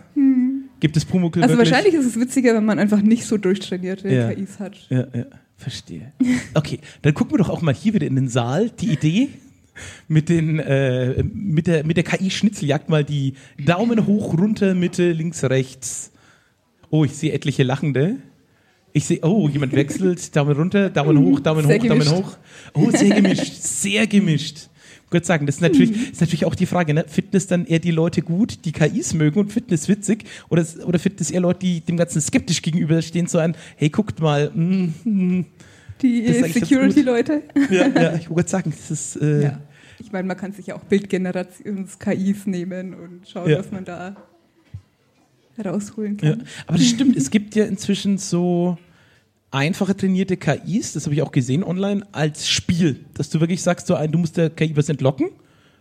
Gibt 0.81 0.97
es 0.97 1.05
Pumuckl 1.05 1.42
Also 1.42 1.55
wirklich? 1.55 1.71
wahrscheinlich 1.71 1.95
ist 1.95 2.07
es 2.07 2.19
witziger, 2.21 2.55
wenn 2.55 2.64
man 2.64 2.79
einfach 2.79 3.03
nicht 3.03 3.27
so 3.27 3.37
durchtrainierte 3.37 4.09
Ja. 4.09 4.33
KIs 4.33 4.59
hat. 4.59 4.77
Ja, 4.88 5.07
ja, 5.14 5.25
verstehe. 5.57 6.12
Okay, 6.55 6.81
dann 7.03 7.12
gucken 7.12 7.35
wir 7.35 7.38
doch 7.38 7.51
auch 7.51 7.61
mal 7.62 7.75
hier 7.75 7.92
wieder 7.95 8.07
in 8.07 8.14
den 8.16 8.29
Saal. 8.29 8.71
Die 8.71 8.90
Idee 8.92 9.29
mit, 10.09 10.29
den, 10.29 10.59
äh, 10.59 11.23
mit 11.23 11.67
der, 11.67 11.85
mit 11.85 11.97
der 11.97 12.05
KI-Schnitzeljagd 12.05 12.89
mal 12.89 13.05
die 13.05 13.35
Daumen 13.59 14.07
hoch, 14.07 14.37
runter, 14.39 14.75
Mitte, 14.75 15.12
links, 15.12 15.45
rechts. 15.45 16.12
Oh, 16.91 17.05
ich 17.05 17.12
sehe 17.12 17.33
etliche 17.33 17.62
Lachende. 17.62 18.17
Ich 18.93 19.05
sehe, 19.05 19.21
oh, 19.23 19.49
jemand 19.49 19.75
wechselt, 19.75 20.35
Daumen 20.35 20.57
runter, 20.57 20.89
Daumen 20.89 21.19
hoch, 21.19 21.41
Daumen 21.41 21.67
Sehr 21.67 21.79
hoch, 21.79 21.87
Daumen 21.87 21.99
gemischt. 22.01 22.12
hoch. 22.12 22.37
Oh, 22.73 22.91
sehr 22.91 23.15
gemischt, 23.21 23.53
sehr 23.61 24.07
gemischt. 24.07 24.69
Gut 25.11 25.25
sagen, 25.25 25.47
das 25.47 25.57
ist 25.57 25.61
natürlich, 25.61 26.12
ist 26.12 26.21
natürlich 26.21 26.47
auch 26.47 26.55
die 26.55 26.67
Frage, 26.67 26.93
ne? 26.93 27.05
Fitness 27.07 27.47
dann 27.47 27.67
eher 27.67 27.79
die 27.79 27.93
Leute 27.93 28.23
gut, 28.23 28.65
die 28.65 28.73
KIs 28.73 29.15
mögen 29.15 29.39
und 29.39 29.53
Fitness 29.53 29.89
witzig 29.89 30.25
oder, 30.49 30.65
oder 30.85 30.99
Fitness 30.99 31.31
eher 31.31 31.41
Leute, 31.43 31.61
die 31.61 31.81
dem 31.81 31.97
Ganzen 31.97 32.21
skeptisch 32.21 32.61
gegenüberstehen, 32.62 33.27
so 33.27 33.39
ein, 33.39 33.55
hey, 33.77 33.89
guckt 33.89 34.21
mal, 34.21 34.51
mm, 34.53 34.95
mm, 35.05 35.45
Die 36.03 36.27
Das 36.27 36.41
ganz 36.41 36.55
Security-Leute. 36.55 37.43
ja, 37.71 37.89
ja, 37.89 38.15
ich 38.21 38.31
wollte 38.31 38.51
sagen, 38.51 38.71
das 38.71 38.91
ist, 38.91 39.17
äh, 39.17 39.43
Ja. 39.45 39.61
Ich 39.99 40.13
meine, 40.13 40.29
man 40.29 40.37
kann 40.37 40.53
sich 40.53 40.67
ja 40.67 40.75
auch 40.77 40.85
Bildgenerations-KIs 40.85 42.47
nehmen 42.47 42.93
und 42.95 43.27
schauen, 43.29 43.49
Ja. 43.49 43.59
was 43.59 43.71
man 43.71 43.85
da 43.85 44.15
rausholen 45.65 46.19
ja. 46.21 46.31
kann. 46.33 46.45
Aber 46.67 46.77
das 46.77 46.87
stimmt, 46.87 47.17
es 47.17 47.31
gibt 47.31 47.55
ja 47.55 47.65
inzwischen 47.65 48.19
so 48.19 48.77
einfache 49.51 49.97
trainierte 49.97 50.37
KIs, 50.37 50.93
das 50.93 51.05
habe 51.07 51.15
ich 51.15 51.23
auch 51.23 51.33
gesehen 51.33 51.65
online, 51.65 52.03
als 52.13 52.47
Spiel, 52.49 53.05
dass 53.15 53.31
du 53.31 53.41
wirklich 53.41 53.63
sagst, 53.63 53.87
so 53.87 53.95
ein, 53.95 54.13
du 54.13 54.19
musst 54.19 54.37
der 54.37 54.51
KI 54.51 54.77
was 54.77 54.89
entlocken. 54.91 55.31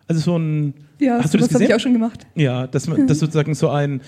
Also 0.08 0.22
so 0.22 0.38
ein, 0.38 0.76
Ja, 1.00 1.20
hast 1.22 1.34
du 1.34 1.38
das 1.38 1.48
sowas 1.48 1.56
habe 1.56 1.66
ich 1.66 1.74
auch 1.74 1.80
schon 1.80 1.94
gemacht. 1.94 2.26
Ja, 2.36 2.68
dass, 2.68 2.88
man, 2.88 3.06
dass 3.08 3.20
sozusagen 3.20 3.54
so 3.54 3.70
ein, 3.70 4.02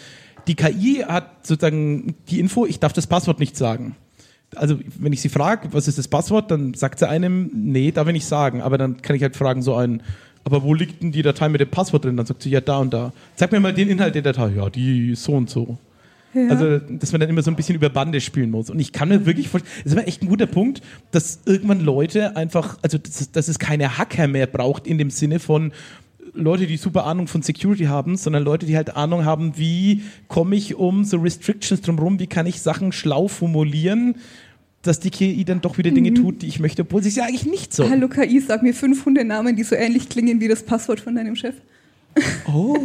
die 0.47 0.55
KI 0.55 1.03
hat 1.05 1.45
sozusagen 1.45 2.15
die 2.29 2.39
Info, 2.39 2.65
ich 2.65 2.79
darf 2.79 2.93
das 2.93 3.07
Passwort 3.07 3.39
nicht 3.39 3.57
sagen. 3.57 3.95
Also, 4.55 4.79
wenn 4.97 5.13
ich 5.13 5.21
sie 5.21 5.29
frage, 5.29 5.69
was 5.71 5.87
ist 5.87 5.97
das 5.97 6.07
Passwort, 6.07 6.51
dann 6.51 6.73
sagt 6.73 6.99
sie 6.99 7.07
einem, 7.07 7.51
nee, 7.53 7.91
darf 7.91 8.07
ich 8.07 8.13
nicht 8.13 8.25
sagen. 8.25 8.61
Aber 8.61 8.77
dann 8.77 9.01
kann 9.01 9.15
ich 9.15 9.21
halt 9.21 9.35
fragen, 9.35 9.61
so 9.61 9.75
ein, 9.75 10.01
aber 10.43 10.63
wo 10.63 10.73
liegt 10.73 11.03
denn 11.03 11.11
die 11.11 11.21
Datei 11.21 11.49
mit 11.49 11.59
dem 11.59 11.69
Passwort 11.69 12.05
drin? 12.05 12.15
Dann 12.15 12.25
sagt 12.25 12.43
sie, 12.43 12.49
ja, 12.49 12.61
da 12.61 12.77
und 12.77 12.93
da. 12.93 13.11
Sag 13.35 13.51
mir 13.51 13.59
mal 13.59 13.73
den 13.73 13.89
Inhalt 13.89 14.15
der 14.15 14.21
Datei. 14.21 14.53
Ja, 14.55 14.69
die 14.69 15.13
so 15.15 15.33
und 15.33 15.49
so. 15.49 15.77
Ja. 16.33 16.49
Also, 16.49 16.77
dass 16.77 17.11
man 17.11 17.21
dann 17.21 17.29
immer 17.29 17.41
so 17.41 17.51
ein 17.51 17.55
bisschen 17.55 17.75
über 17.75 17.89
Bande 17.89 18.21
spielen 18.21 18.51
muss. 18.51 18.69
Und 18.69 18.79
ich 18.79 18.93
kann 18.93 19.09
mir 19.09 19.25
wirklich 19.25 19.49
vorstellen, 19.49 19.73
das 19.83 19.91
ist 19.91 19.97
aber 19.97 20.07
echt 20.07 20.21
ein 20.21 20.29
guter 20.29 20.45
Punkt, 20.45 20.81
dass 21.11 21.41
irgendwann 21.45 21.81
Leute 21.81 22.35
einfach, 22.37 22.77
also, 22.81 22.97
dass, 22.97 23.31
dass 23.31 23.47
es 23.47 23.59
keine 23.59 23.97
Hacker 23.97 24.27
mehr 24.27 24.47
braucht 24.47 24.87
in 24.87 24.97
dem 24.97 25.09
Sinne 25.09 25.39
von 25.39 25.71
Leute, 26.37 26.67
die 26.67 26.77
super 26.77 27.05
Ahnung 27.05 27.27
von 27.27 27.41
Security 27.41 27.85
haben, 27.85 28.15
sondern 28.15 28.43
Leute, 28.43 28.65
die 28.65 28.75
halt 28.75 28.95
Ahnung 28.95 29.25
haben, 29.25 29.57
wie 29.57 30.03
komme 30.27 30.55
ich 30.55 30.75
um 30.75 31.03
so 31.03 31.17
Restrictions 31.17 31.81
drumherum, 31.81 32.19
wie 32.19 32.27
kann 32.27 32.45
ich 32.45 32.61
Sachen 32.61 32.91
schlau 32.91 33.27
formulieren, 33.27 34.15
dass 34.83 34.99
die 34.99 35.09
KI 35.09 35.43
dann 35.43 35.61
doch 35.61 35.77
wieder 35.77 35.91
Dinge 35.91 36.13
tut, 36.13 36.43
die 36.43 36.47
ich 36.47 36.59
möchte, 36.59 36.83
obwohl 36.83 37.01
sie 37.01 37.09
es 37.09 37.15
ja 37.15 37.25
eigentlich 37.25 37.45
nicht 37.45 37.73
so. 37.73 37.89
Hallo 37.89 38.07
KI, 38.07 38.39
sag 38.39 38.63
mir 38.63 38.73
fünf 38.73 39.05
Hundenamen, 39.05 39.55
die 39.55 39.63
so 39.63 39.75
ähnlich 39.75 40.09
klingen 40.09 40.39
wie 40.39 40.47
das 40.47 40.63
Passwort 40.63 40.99
von 40.99 41.15
deinem 41.15 41.35
Chef. 41.35 41.55
Oh, 42.47 42.77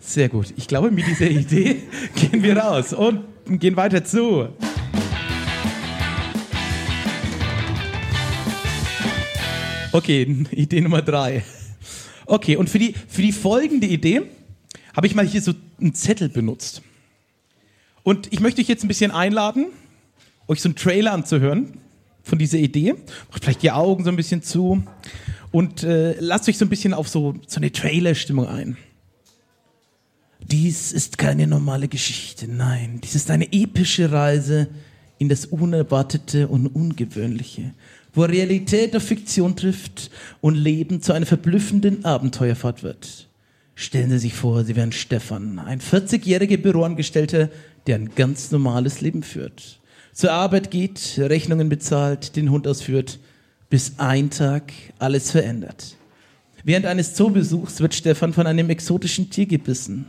sehr 0.00 0.28
gut. 0.28 0.52
Ich 0.56 0.66
glaube, 0.66 0.90
mit 0.90 1.06
dieser 1.06 1.30
Idee 1.30 1.82
gehen 2.14 2.42
wir 2.42 2.56
raus 2.56 2.92
und 2.92 3.24
gehen 3.48 3.76
weiter 3.76 4.04
zu. 4.04 4.48
Okay, 9.92 10.22
Idee 10.50 10.80
Nummer 10.80 11.02
drei. 11.02 11.42
Okay, 12.26 12.56
und 12.56 12.68
für 12.68 12.78
die, 12.78 12.94
für 13.08 13.22
die 13.22 13.32
folgende 13.32 13.86
Idee 13.86 14.22
habe 14.94 15.06
ich 15.06 15.14
mal 15.14 15.26
hier 15.26 15.40
so 15.40 15.54
einen 15.80 15.94
Zettel 15.94 16.28
benutzt. 16.28 16.82
Und 18.02 18.32
ich 18.32 18.40
möchte 18.40 18.60
euch 18.60 18.68
jetzt 18.68 18.84
ein 18.84 18.88
bisschen 18.88 19.10
einladen, 19.10 19.66
euch 20.48 20.60
so 20.60 20.68
einen 20.68 20.76
Trailer 20.76 21.12
anzuhören 21.12 21.78
von 22.22 22.38
dieser 22.38 22.58
Idee. 22.58 22.94
Macht 23.30 23.44
vielleicht 23.44 23.62
die 23.62 23.70
Augen 23.70 24.04
so 24.04 24.10
ein 24.10 24.16
bisschen 24.16 24.42
zu 24.42 24.82
und 25.52 25.82
äh, 25.82 26.18
lasst 26.20 26.48
euch 26.48 26.58
so 26.58 26.64
ein 26.64 26.68
bisschen 26.68 26.94
auf 26.94 27.08
so, 27.08 27.34
so 27.46 27.56
eine 27.56 27.70
Trailer-Stimmung 27.70 28.48
ein. 28.48 28.76
Dies 30.40 30.92
ist 30.92 31.18
keine 31.18 31.46
normale 31.46 31.88
Geschichte, 31.88 32.46
nein. 32.48 33.00
Dies 33.02 33.14
ist 33.14 33.30
eine 33.30 33.52
epische 33.52 34.12
Reise 34.12 34.68
in 35.18 35.28
das 35.28 35.46
Unerwartete 35.46 36.46
und 36.48 36.66
Ungewöhnliche, 36.66 37.74
wo 38.16 38.24
Realität 38.24 38.96
auf 38.96 39.02
Fiktion 39.02 39.54
trifft 39.54 40.10
und 40.40 40.54
Leben 40.54 41.02
zu 41.02 41.12
einer 41.12 41.26
verblüffenden 41.26 42.04
Abenteuerfahrt 42.04 42.82
wird. 42.82 43.28
Stellen 43.74 44.10
Sie 44.10 44.18
sich 44.18 44.34
vor, 44.34 44.64
Sie 44.64 44.74
wären 44.74 44.90
Stefan, 44.90 45.58
ein 45.58 45.80
40-jähriger 45.80 46.56
Büroangestellter, 46.56 47.50
der 47.86 47.96
ein 47.96 48.14
ganz 48.14 48.50
normales 48.50 49.02
Leben 49.02 49.22
führt. 49.22 49.80
Zur 50.14 50.32
Arbeit 50.32 50.70
geht, 50.70 51.18
Rechnungen 51.18 51.68
bezahlt, 51.68 52.36
den 52.36 52.50
Hund 52.50 52.66
ausführt, 52.66 53.18
bis 53.68 53.98
ein 53.98 54.30
Tag 54.30 54.72
alles 54.98 55.30
verändert. 55.30 55.96
Während 56.64 56.86
eines 56.86 57.14
Zoobesuchs 57.14 57.80
wird 57.80 57.94
Stefan 57.94 58.32
von 58.32 58.46
einem 58.46 58.70
exotischen 58.70 59.28
Tier 59.28 59.44
gebissen. 59.44 60.06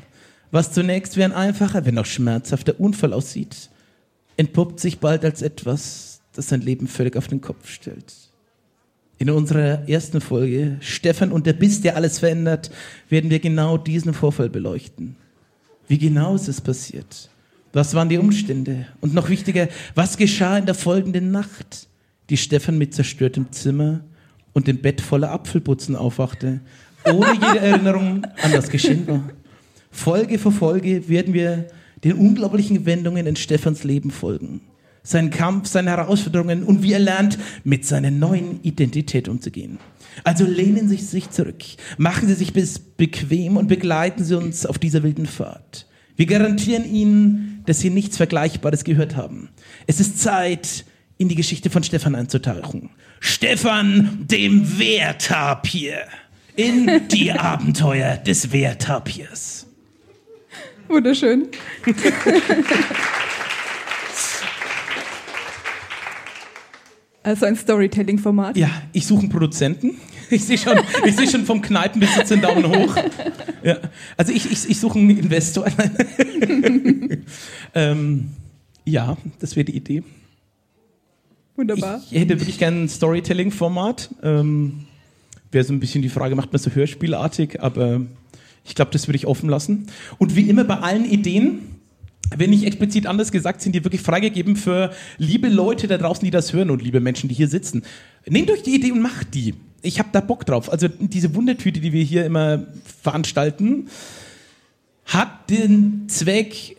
Was 0.50 0.72
zunächst 0.72 1.18
wie 1.18 1.26
ein 1.26 1.34
einfacher, 1.34 1.86
wenn 1.86 1.98
auch 1.98 2.06
schmerzhafter 2.06 2.80
Unfall 2.80 3.12
aussieht, 3.12 3.70
entpuppt 4.38 4.80
sich 4.80 5.00
bald 5.00 5.26
als 5.26 5.42
etwas, 5.42 6.07
das 6.38 6.50
sein 6.50 6.62
Leben 6.62 6.88
völlig 6.88 7.16
auf 7.16 7.28
den 7.28 7.42
Kopf 7.42 7.68
stellt. 7.68 8.14
In 9.18 9.32
unserer 9.32 9.90
ersten 9.90 10.22
Folge, 10.22 10.78
Stefan 10.80 11.32
und 11.32 11.48
der 11.48 11.54
Biss, 11.54 11.82
der 11.82 11.96
alles 11.96 12.20
verändert, 12.20 12.70
werden 13.10 13.32
wir 13.32 13.40
genau 13.40 13.78
diesen 13.78 14.14
Vorfall 14.14 14.50
beleuchten. 14.50 15.16
Wie 15.88 15.98
genau 15.98 16.36
ist 16.36 16.48
es 16.48 16.62
passiert? 16.62 17.30
Was 17.74 17.96
waren 17.96 18.10
die 18.10 18.20
Umstände? 18.20 18.86
Und 19.02 19.16
noch 19.16 19.30
wichtiger, 19.30 19.70
was 19.96 20.18
geschah 20.18 20.60
in 20.60 20.68
der 20.68 20.76
folgenden 20.76 21.32
Nacht, 21.32 21.88
die 22.30 22.38
Stefan 22.38 22.78
mit 22.78 22.94
zerstörtem 22.94 23.52
Zimmer 23.52 24.02
und 24.54 24.68
dem 24.68 24.78
Bett 24.78 25.02
voller 25.02 25.32
Apfelputzen 25.32 25.96
aufwachte, 25.96 26.62
ohne 27.06 27.34
jede 27.34 27.60
Erinnerung 27.60 28.24
an 28.44 28.52
das 28.52 28.70
Geschehen 28.70 29.08
war? 29.08 29.24
Folge 29.90 30.38
für 30.38 30.52
Folge 30.52 31.10
werden 31.10 31.34
wir 31.34 31.68
den 32.04 32.14
unglaublichen 32.14 32.86
Wendungen 32.86 33.26
in 33.26 33.36
Stefans 33.36 33.84
Leben 33.84 34.12
folgen. 34.12 34.62
Seinen 35.08 35.30
Kampf, 35.30 35.70
seine 35.70 35.92
Herausforderungen 35.92 36.64
und 36.64 36.84
wie 36.84 36.92
er 36.92 37.00
lernt, 37.00 37.38
mit 37.64 37.86
seiner 37.86 38.12
neuen 38.12 38.62
Identität 38.62 39.30
umzugehen. 39.30 39.80
Also 40.26 40.44
lehnen 40.44 40.90
Sie 40.90 40.98
sich 40.98 41.30
zurück, 41.30 41.64
machen 41.98 42.28
Sie 42.28 42.34
sich 42.34 42.52
bis 42.52 42.78
bequem 42.78 43.56
und 43.56 43.68
begleiten 43.68 44.26
Sie 44.26 44.36
uns 44.36 44.66
auf 44.66 44.78
dieser 44.78 45.04
wilden 45.04 45.26
Fahrt. 45.26 45.88
Wir 46.18 46.26
garantieren 46.26 46.84
Ihnen, 46.84 47.64
dass 47.68 47.80
Sie 47.80 47.90
nichts 47.90 48.18
Vergleichbares 48.18 48.84
gehört 48.84 49.16
haben. 49.16 49.48
Es 49.86 50.02
ist 50.02 50.20
Zeit, 50.20 50.84
in 51.18 51.30
die 51.30 51.36
Geschichte 51.36 51.70
von 51.70 51.84
Stefan 51.84 52.14
einzutauchen. 52.14 52.90
Stefan, 53.22 54.26
dem 54.30 54.78
Wehrtapir. 54.78 56.00
In 56.58 57.08
die 57.08 57.32
Abenteuer 57.40 58.18
des 58.18 58.52
Wehrtapirs. 58.52 59.68
Wunderschön. 60.90 61.48
Also 67.28 67.46
ein 67.46 67.58
Storytelling-Format. 67.58 68.56
Ja, 68.56 68.70
ich 68.94 69.06
suche 69.06 69.22
einen 69.22 69.30
Produzenten. 69.30 69.98
Ich 70.30 70.44
sehe 70.44 70.58
schon, 70.58 70.78
ich 71.06 71.16
sehe 71.16 71.30
schon 71.30 71.46
vom 71.46 71.62
Kneipenbesitzer 71.62 72.34
einen 72.34 72.42
Daumen 72.42 72.68
hoch. 72.68 72.98
Ja. 73.64 73.78
Also 74.18 74.34
ich, 74.34 74.52
ich, 74.52 74.70
ich 74.70 74.78
suche 74.78 75.00
einen 75.00 75.12
Investor. 75.12 75.66
ähm, 77.74 78.32
ja, 78.84 79.16
das 79.40 79.56
wäre 79.56 79.64
die 79.64 79.78
Idee. 79.78 80.04
Wunderbar. 81.56 82.02
Ich 82.12 82.20
hätte 82.20 82.38
wirklich 82.42 82.58
gerne 82.58 82.82
ein 82.82 82.90
Storytelling-Format. 82.90 84.16
Ähm, 84.22 84.88
wäre 85.54 85.64
so 85.64 85.72
ein 85.72 85.80
bisschen 85.80 86.02
die 86.02 86.10
Frage, 86.10 86.36
macht 86.36 86.52
man 86.52 86.62
so 86.62 86.72
hörspielartig, 86.72 87.62
aber 87.62 88.02
ich 88.66 88.76
glaube, 88.76 88.92
das 88.92 89.08
würde 89.08 89.16
ich 89.16 89.28
offen 89.28 89.48
lassen. 89.48 89.88
Und 90.18 90.36
wie 90.36 90.50
immer 90.50 90.66
bei 90.66 90.80
allen 90.80 91.06
Ideen, 91.06 91.77
wenn 92.36 92.50
nicht 92.50 92.66
explizit 92.66 93.08
anders 93.08 93.32
gesagt, 93.32 93.62
sind 93.62 93.74
die 93.74 93.84
wirklich 93.84 94.02
freigegeben 94.02 94.56
für 94.56 94.92
liebe 95.18 95.48
Leute 95.48 95.88
da 95.88 95.98
draußen, 95.98 96.26
die 96.26 96.32
das 96.32 96.54
hören 96.54 96.70
und 96.70 96.82
liebe 96.82 97.00
Menschen, 97.00 97.30
die 97.30 97.36
hier 97.36 97.48
sitzen. 97.48 97.84
Nehmt 98.26 98.52
euch 98.52 98.64
die 98.64 98.76
Idee 98.76 98.92
und 98.92 99.02
macht 99.02 99.34
die. 99.34 99.56
Ich 99.82 100.00
habe 100.00 100.10
da 100.12 100.20
Bock 100.20 100.46
drauf. 100.46 100.72
Also 100.72 100.88
diese 100.88 101.34
Wundertüte, 101.36 101.80
die 101.80 101.94
wir 101.94 102.04
hier 102.04 102.26
immer 102.26 102.66
veranstalten, 103.02 103.88
hat 105.06 105.50
den 105.50 106.10
Zweck, 106.10 106.76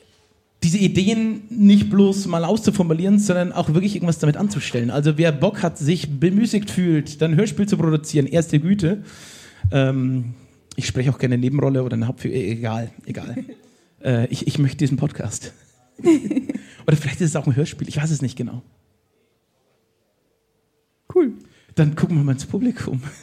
diese 0.62 0.78
Ideen 0.78 1.42
nicht 1.48 1.88
bloß 1.88 2.26
mal 2.26 2.44
auszuformulieren, 2.44 3.18
sondern 3.18 3.52
auch 3.52 3.72
wirklich 3.72 3.94
irgendwas 3.94 4.18
damit 4.18 4.36
anzustellen. 4.36 4.90
Also 4.90 5.16
wer 5.16 5.32
Bock 5.32 5.62
hat, 5.62 5.78
sich 5.78 6.20
bemüßigt 6.20 6.70
fühlt, 6.70 7.22
dann 7.22 7.36
Hörspiel 7.36 7.66
zu 7.66 7.78
produzieren, 7.78 8.26
erste 8.26 8.58
Güte. 8.58 9.04
Ähm, 9.70 10.34
ich 10.76 10.86
spreche 10.86 11.10
auch 11.10 11.18
gerne 11.18 11.34
eine 11.34 11.40
Nebenrolle 11.40 11.82
oder 11.82 11.94
eine 11.94 12.06
Hauptfigur, 12.06 12.36
egal, 12.36 12.90
egal. 13.06 13.36
äh, 14.02 14.26
ich, 14.28 14.46
ich 14.46 14.58
möchte 14.58 14.78
diesen 14.78 14.96
Podcast. 14.96 15.52
oder 16.86 16.96
vielleicht 16.96 17.20
ist 17.20 17.30
es 17.30 17.36
auch 17.36 17.46
ein 17.46 17.56
Hörspiel, 17.56 17.88
ich 17.88 17.96
weiß 17.96 18.10
es 18.10 18.22
nicht 18.22 18.36
genau. 18.36 18.62
Cool. 21.14 21.32
Dann 21.74 21.94
gucken 21.94 22.16
wir 22.16 22.24
mal 22.24 22.32
ins 22.32 22.44
Publikum. 22.44 23.02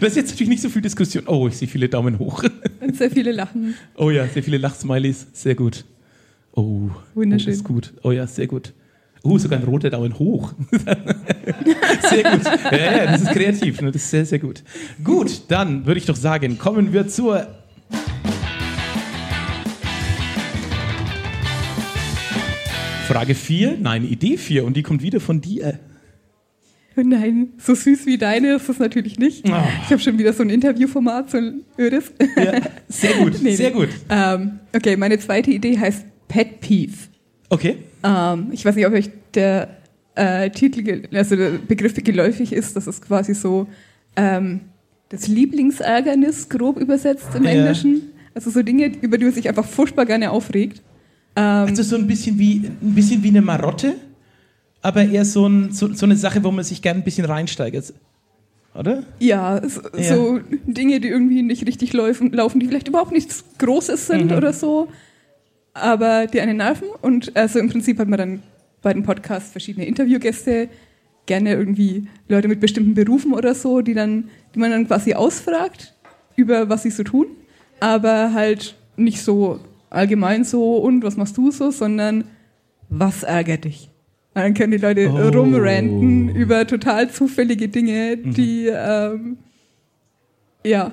das 0.00 0.08
ist 0.10 0.16
jetzt 0.16 0.30
natürlich 0.30 0.48
nicht 0.48 0.62
so 0.62 0.68
viel 0.68 0.82
Diskussion. 0.82 1.28
Oh, 1.28 1.46
ich 1.46 1.56
sehe 1.56 1.68
viele 1.68 1.88
Daumen 1.88 2.18
hoch. 2.18 2.42
Und 2.80 2.96
sehr 2.96 3.10
viele 3.10 3.30
Lachen. 3.30 3.74
Oh 3.96 4.10
ja, 4.10 4.26
sehr 4.26 4.42
viele 4.42 4.58
Lachsmileys. 4.58 5.28
Sehr 5.32 5.54
gut. 5.54 5.84
Oh, 6.54 6.90
Wunderschön. 7.14 7.46
Das 7.46 7.56
ist 7.58 7.64
gut. 7.64 7.94
Oh 8.02 8.10
ja, 8.10 8.26
sehr 8.26 8.48
gut. 8.48 8.74
Oh, 9.22 9.38
sogar 9.38 9.60
ein 9.60 9.64
roter 9.64 9.90
Daumen 9.90 10.18
hoch. 10.18 10.52
sehr 10.72 12.24
gut. 12.24 12.44
Ja, 12.72 13.06
das 13.06 13.22
ist 13.22 13.30
kreativ. 13.30 13.80
Ne? 13.80 13.92
Das 13.92 14.02
ist 14.02 14.10
sehr, 14.10 14.26
sehr 14.26 14.40
gut. 14.40 14.64
Gut, 15.04 15.42
dann 15.48 15.86
würde 15.86 15.98
ich 15.98 16.06
doch 16.06 16.16
sagen, 16.16 16.58
kommen 16.58 16.92
wir 16.92 17.06
zur 17.06 17.46
Frage 23.12 23.34
4. 23.34 23.76
Nein, 23.80 24.04
Idee 24.04 24.36
4. 24.36 24.64
Und 24.64 24.76
die 24.76 24.82
kommt 24.82 25.02
wieder 25.02 25.20
von 25.20 25.40
dir. 25.40 25.78
Oh 26.96 27.00
nein, 27.02 27.48
so 27.58 27.74
süß 27.74 28.04
wie 28.06 28.18
deine 28.18 28.54
ist 28.54 28.68
das 28.68 28.78
natürlich 28.78 29.18
nicht. 29.18 29.48
Oh. 29.48 29.54
Ich 29.84 29.90
habe 29.90 29.98
schon 29.98 30.18
wieder 30.18 30.32
so 30.32 30.42
ein 30.42 30.50
Interviewformat, 30.50 31.30
so 31.30 31.38
ein 31.38 31.62
ödes. 31.78 32.12
Ja, 32.36 32.60
sehr 32.88 33.14
gut, 33.14 33.34
Nee, 33.42 33.54
sehr 33.54 33.70
gut. 33.70 33.88
Ähm, 34.10 34.60
okay, 34.74 34.96
meine 34.96 35.18
zweite 35.18 35.50
Idee 35.50 35.78
heißt 35.78 36.04
Pet 36.28 36.60
Peeve. 36.60 36.92
Okay. 37.48 37.76
Ähm, 38.04 38.48
ich 38.52 38.64
weiß 38.64 38.76
nicht, 38.76 38.86
ob 38.86 38.92
euch 38.92 39.10
der 39.34 39.76
äh, 40.14 40.50
Titel, 40.50 41.08
also 41.14 41.36
der 41.36 41.50
Begriff 41.52 41.94
geläufig 41.94 42.52
ist. 42.52 42.76
Das 42.76 42.86
ist 42.86 43.00
quasi 43.00 43.34
so 43.34 43.68
ähm, 44.16 44.60
das 45.08 45.28
Lieblingsärgernis, 45.28 46.48
grob 46.50 46.78
übersetzt 46.78 47.28
im 47.34 47.44
Ja. 47.44 47.50
Englischen. 47.50 48.02
Also 48.34 48.50
so 48.50 48.62
Dinge, 48.62 48.92
über 49.00 49.16
die 49.18 49.24
man 49.24 49.32
sich 49.34 49.48
einfach 49.48 49.66
furchtbar 49.66 50.04
gerne 50.06 50.30
aufregt. 50.30 50.82
Ähm, 51.36 51.68
Also 51.68 51.82
so 51.82 51.96
ein 51.96 52.06
bisschen 52.06 52.38
wie, 52.38 52.56
ein 52.82 52.94
bisschen 52.94 53.22
wie 53.22 53.28
eine 53.28 53.42
Marotte, 53.42 53.94
aber 54.82 55.04
eher 55.04 55.24
so, 55.24 55.46
ein, 55.46 55.72
so, 55.72 55.92
so 55.92 56.06
eine 56.06 56.16
Sache, 56.16 56.42
wo 56.44 56.50
man 56.50 56.64
sich 56.64 56.82
gerne 56.82 57.00
ein 57.00 57.04
bisschen 57.04 57.24
reinsteigert. 57.24 57.92
Oder? 58.74 59.02
ja, 59.18 59.60
so, 59.68 59.80
Ja. 59.96 60.16
so 60.16 60.40
Dinge, 60.66 60.98
die 61.00 61.08
irgendwie 61.08 61.42
nicht 61.42 61.66
richtig 61.66 61.92
laufen, 61.92 62.32
laufen, 62.32 62.58
die 62.58 62.66
vielleicht 62.68 62.88
überhaupt 62.88 63.12
nichts 63.12 63.44
Großes 63.58 64.06
sind 64.06 64.30
Mhm. 64.30 64.36
oder 64.36 64.52
so, 64.54 64.88
aber 65.74 66.26
die 66.26 66.40
einen 66.40 66.56
nerven. 66.56 66.88
Und 67.02 67.36
also 67.36 67.58
im 67.58 67.68
Prinzip 67.68 67.98
hat 67.98 68.08
man 68.08 68.18
dann 68.18 68.42
bei 68.80 68.92
den 68.94 69.02
Podcasts 69.02 69.52
verschiedene 69.52 69.86
Interviewgäste, 69.86 70.68
gerne 71.26 71.52
irgendwie 71.52 72.08
Leute 72.28 72.48
mit 72.48 72.60
bestimmten 72.60 72.94
Berufen 72.94 73.32
oder 73.32 73.54
so, 73.54 73.80
die 73.80 73.94
dann, 73.94 74.28
die 74.54 74.58
man 74.58 74.70
dann 74.70 74.86
quasi 74.88 75.14
ausfragt 75.14 75.94
über 76.34 76.68
was 76.70 76.82
sie 76.82 76.90
so 76.90 77.04
tun, 77.04 77.26
aber 77.78 78.32
halt 78.32 78.74
nicht 78.96 79.20
so 79.22 79.60
allgemein 79.92 80.44
so 80.44 80.76
und 80.78 81.02
was 81.04 81.16
machst 81.16 81.36
du 81.36 81.50
so, 81.50 81.70
sondern 81.70 82.24
was 82.88 83.22
ärgert 83.22 83.64
dich? 83.64 83.90
Und 84.34 84.42
dann 84.42 84.54
können 84.54 84.72
die 84.72 84.78
Leute 84.78 85.10
Oh. 85.10 85.28
rumranten 85.28 86.28
über 86.34 86.66
total 86.66 87.10
zufällige 87.10 87.68
Dinge, 87.68 88.16
die 88.16 88.66
ähm, 88.72 89.36
ja, 90.64 90.92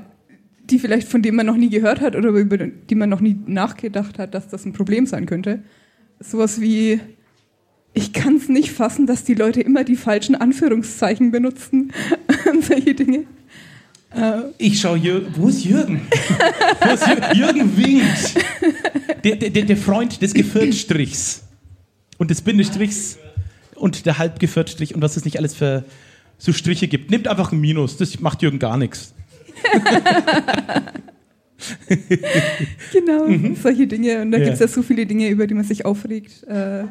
die 0.69 0.79
vielleicht 0.79 1.07
von 1.07 1.21
denen 1.21 1.37
man 1.37 1.45
noch 1.45 1.55
nie 1.57 1.69
gehört 1.69 2.01
hat 2.01 2.15
oder 2.15 2.29
über 2.29 2.57
die 2.57 2.95
man 2.95 3.09
noch 3.09 3.21
nie 3.21 3.37
nachgedacht 3.45 4.19
hat, 4.19 4.33
dass 4.33 4.47
das 4.49 4.65
ein 4.65 4.73
Problem 4.73 5.05
sein 5.05 5.25
könnte. 5.25 5.63
Sowas 6.19 6.59
wie 6.61 6.99
ich 7.93 8.13
kann 8.13 8.35
es 8.35 8.49
nicht 8.49 8.71
fassen, 8.71 9.07
dass 9.07 9.23
die 9.23 9.33
Leute 9.33 9.61
immer 9.61 9.83
die 9.83 9.95
falschen 9.95 10.35
Anführungszeichen 10.35 11.31
benutzen 11.31 11.91
und 12.51 12.63
solche 12.63 12.93
Dinge. 12.93 13.23
Äh, 14.11 14.41
Ich 14.57 14.79
schaue 14.81 14.97
Jürgen. 14.97 15.33
Wo 15.35 15.47
ist 15.49 15.63
Jürgen? 15.63 16.07
Wo 16.81 16.89
ist 16.93 17.07
Jürgen? 17.07 17.37
Jürgen 17.37 17.77
winkt. 17.77 18.35
Der, 19.23 19.35
der, 19.35 19.49
der- 19.65 19.77
Freund 19.77 20.21
des 20.21 20.33
Geviertstrichs. 20.33 21.43
Und 22.17 22.31
des 22.31 22.41
Bindestrichs. 22.41 23.17
Und 23.75 24.05
der 24.05 24.17
Halbgeviertstrich. 24.17 24.95
Und 24.95 25.01
was 25.01 25.17
es 25.17 25.25
nicht 25.25 25.37
alles 25.37 25.53
für 25.55 25.83
so 26.37 26.53
Striche 26.53 26.87
gibt. 26.87 27.11
Nimmt 27.11 27.27
einfach 27.27 27.51
ein 27.51 27.59
Minus. 27.59 27.97
Das 27.97 28.19
macht 28.19 28.41
Jürgen 28.41 28.59
gar 28.59 28.77
nichts. 28.77 29.13
genau, 32.93 33.27
solche 33.61 33.87
Dinge. 33.87 34.21
Und 34.21 34.31
da 34.31 34.37
Mhm. 34.37 34.43
Ja. 34.43 34.49
gibt 34.49 34.53
es 34.53 34.59
ja 34.59 34.67
so 34.67 34.81
viele 34.81 35.05
Dinge, 35.05 35.27
über 35.29 35.47
die 35.47 35.53
man 35.53 35.63
sich 35.63 35.85
aufregt. 35.85 36.43
Äh, 36.43 36.85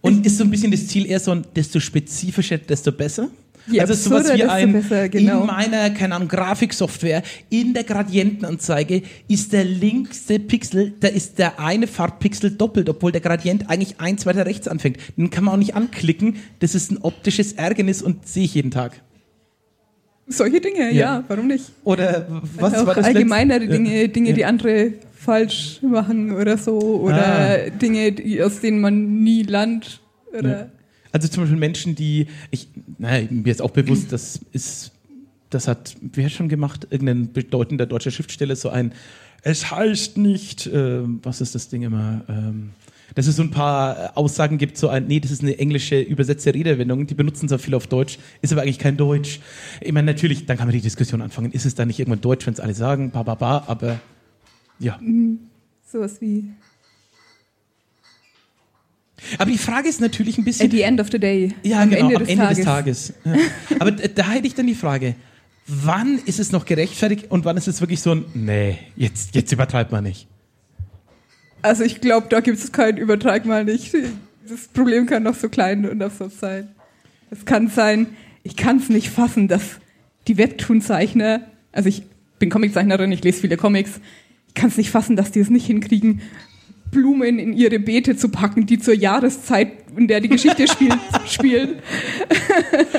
Und 0.00 0.26
ist 0.26 0.38
so 0.38 0.44
ein 0.44 0.50
bisschen 0.50 0.70
das 0.72 0.86
Ziel 0.88 1.06
eher 1.06 1.20
so 1.20 1.30
ein, 1.32 1.44
desto 1.54 1.78
spezifischer, 1.80 2.58
desto 2.58 2.92
besser? 2.92 3.28
Je 3.66 3.80
also 3.80 3.94
sowas 3.94 4.32
wie 4.34 4.42
ein, 4.44 4.72
besser, 4.72 5.08
genau. 5.08 5.42
in 5.42 5.46
meiner, 5.46 5.90
keine 5.90 6.16
Ahnung, 6.16 6.28
Grafiksoftware, 6.28 7.22
in 7.48 7.74
der 7.74 7.84
Gradientenanzeige 7.84 9.02
ist 9.28 9.52
der 9.52 9.64
linkste 9.64 10.38
Pixel, 10.40 10.94
da 11.00 11.08
ist 11.08 11.38
der 11.38 11.60
eine 11.60 11.86
Farbpixel 11.86 12.50
doppelt, 12.52 12.88
obwohl 12.88 13.12
der 13.12 13.20
Gradient 13.20 13.70
eigentlich 13.70 14.00
eins 14.00 14.26
weiter 14.26 14.46
rechts 14.46 14.66
anfängt. 14.66 14.98
Den 15.16 15.30
kann 15.30 15.44
man 15.44 15.54
auch 15.54 15.58
nicht 15.58 15.74
anklicken. 15.76 16.36
Das 16.58 16.74
ist 16.74 16.90
ein 16.90 16.98
optisches 16.98 17.52
Ärgernis 17.52 18.02
und 18.02 18.26
sehe 18.26 18.44
ich 18.44 18.54
jeden 18.54 18.70
Tag. 18.70 19.00
solche 20.28 20.60
Dinge, 20.60 20.92
Ja. 20.92 21.18
ja, 21.18 21.24
warum 21.28 21.46
nicht? 21.48 21.64
Oder 21.84 22.26
was 22.58 22.74
auch 22.74 22.86
war 22.86 22.94
das 22.94 23.04
allgemeinere 23.04 23.58
letzte? 23.60 23.74
Dinge, 23.76 24.08
Dinge, 24.08 24.28
Ja. 24.30 24.34
die 24.34 24.44
andere 24.46 24.92
falsch 25.14 25.80
machen 25.82 26.32
oder 26.32 26.56
so. 26.56 26.78
Oder 26.78 27.66
Ah. 27.66 27.70
Dinge, 27.70 28.12
die, 28.12 28.42
aus 28.42 28.60
denen 28.60 28.80
man 28.80 29.22
nie 29.22 29.42
lernt. 29.42 30.00
Oder 30.36 30.48
Ja. 30.50 30.66
Also 31.14 31.28
zum 31.28 31.42
Beispiel 31.42 31.58
Menschen, 31.58 31.94
die, 31.94 32.26
ich, 32.50 32.68
naja, 33.02 33.26
mir 33.30 33.50
ist 33.50 33.60
auch 33.60 33.72
bewusst, 33.72 34.12
das 34.12 34.38
ist, 34.52 34.92
das 35.50 35.66
hat, 35.66 35.96
wer 36.00 36.30
schon 36.30 36.48
gemacht, 36.48 36.86
irgendein 36.88 37.32
bedeutender 37.32 37.84
deutscher 37.84 38.12
Schriftsteller, 38.12 38.54
so 38.54 38.68
ein, 38.68 38.92
es 39.42 39.72
heißt 39.72 40.18
nicht, 40.18 40.70
ähm, 40.72 41.18
was 41.24 41.40
ist 41.40 41.56
das 41.56 41.68
Ding 41.68 41.82
immer, 41.82 42.24
ähm, 42.28 42.70
dass 43.16 43.26
es 43.26 43.34
so 43.34 43.42
ein 43.42 43.50
paar 43.50 44.16
Aussagen 44.16 44.56
gibt, 44.56 44.78
so 44.78 44.88
ein, 44.88 45.08
nee, 45.08 45.18
das 45.18 45.32
ist 45.32 45.42
eine 45.42 45.58
englische 45.58 46.00
übersetzte 46.00 46.54
Redewendung, 46.54 47.08
die 47.08 47.14
benutzen 47.14 47.48
zwar 47.48 47.58
viel 47.58 47.74
auf 47.74 47.88
Deutsch, 47.88 48.20
ist 48.40 48.52
aber 48.52 48.62
eigentlich 48.62 48.78
kein 48.78 48.96
Deutsch. 48.96 49.40
Ich 49.80 49.92
meine, 49.92 50.06
natürlich, 50.06 50.46
dann 50.46 50.56
kann 50.56 50.68
man 50.68 50.72
die 50.72 50.80
Diskussion 50.80 51.22
anfangen, 51.22 51.50
ist 51.50 51.66
es 51.66 51.74
dann 51.74 51.88
nicht 51.88 51.98
irgendwann 51.98 52.20
Deutsch, 52.20 52.46
wenn 52.46 52.54
es 52.54 52.60
alle 52.60 52.74
sagen, 52.74 53.10
ba, 53.10 53.24
ba, 53.24 53.34
ba, 53.34 53.64
aber 53.66 53.98
ja. 54.78 55.00
sowas 55.90 56.20
wie 56.20 56.50
Aber 59.38 59.50
die 59.50 59.58
Frage 59.58 59.88
ist 59.88 60.00
natürlich 60.00 60.38
ein 60.38 60.44
bisschen, 60.44 60.66
at 60.66 60.72
the 60.72 60.82
end 60.82 61.00
of 61.00 61.08
the 61.10 61.18
day. 61.18 61.54
Ja, 61.62 61.80
am 61.80 61.90
genau, 61.90 62.02
Ende 62.02 62.16
am 62.16 62.22
des 62.22 62.28
Ende 62.30 62.42
Tages. 62.42 62.56
des 62.56 62.64
Tages. 62.64 63.14
Ja. 63.24 63.34
Aber 63.78 63.90
da 63.92 64.30
hätte 64.30 64.46
ich 64.46 64.54
dann 64.54 64.66
die 64.66 64.74
Frage, 64.74 65.14
wann 65.66 66.18
ist 66.26 66.40
es 66.40 66.52
noch 66.52 66.64
gerechtfertigt 66.64 67.30
und 67.30 67.44
wann 67.44 67.56
ist 67.56 67.68
es 67.68 67.80
wirklich 67.80 68.00
so 68.00 68.14
ein, 68.14 68.24
nee, 68.34 68.78
jetzt, 68.96 69.34
jetzt 69.34 69.52
übertreibt 69.52 69.92
man 69.92 70.04
nicht. 70.04 70.26
Also 71.62 71.84
ich 71.84 72.00
glaube, 72.00 72.26
da 72.28 72.40
gibt 72.40 72.58
es 72.58 72.72
keinen 72.72 72.98
Übertrag 72.98 73.46
mal 73.46 73.64
nicht. 73.64 73.94
Das 74.48 74.66
Problem 74.68 75.06
kann 75.06 75.24
doch 75.24 75.36
so 75.36 75.48
klein 75.48 75.88
und 75.88 76.02
absurd 76.02 76.32
sein. 76.32 76.68
Es 77.30 77.44
kann 77.44 77.68
sein, 77.68 78.08
ich 78.42 78.56
kann 78.56 78.78
es 78.78 78.88
nicht 78.88 79.08
fassen, 79.08 79.46
dass 79.48 79.62
die 80.26 80.36
Webtoon-Zeichner, 80.36 81.46
also 81.70 81.88
ich 81.88 82.02
bin 82.38 82.50
Comiczeichnerin, 82.50 83.12
ich 83.12 83.22
lese 83.22 83.40
viele 83.40 83.56
Comics, 83.56 84.00
ich 84.48 84.54
kann 84.54 84.68
es 84.68 84.76
nicht 84.76 84.90
fassen, 84.90 85.16
dass 85.16 85.30
die 85.30 85.40
es 85.40 85.48
nicht 85.48 85.66
hinkriegen, 85.66 86.20
Blumen 86.92 87.38
in 87.38 87.54
ihre 87.54 87.80
Beete 87.80 88.16
zu 88.16 88.28
packen, 88.28 88.66
die 88.66 88.78
zur 88.78 88.94
Jahreszeit, 88.94 89.72
in 89.96 90.06
der 90.06 90.20
die 90.20 90.28
Geschichte 90.28 90.68
spielt, 90.68 90.98
spielen. 91.26 91.76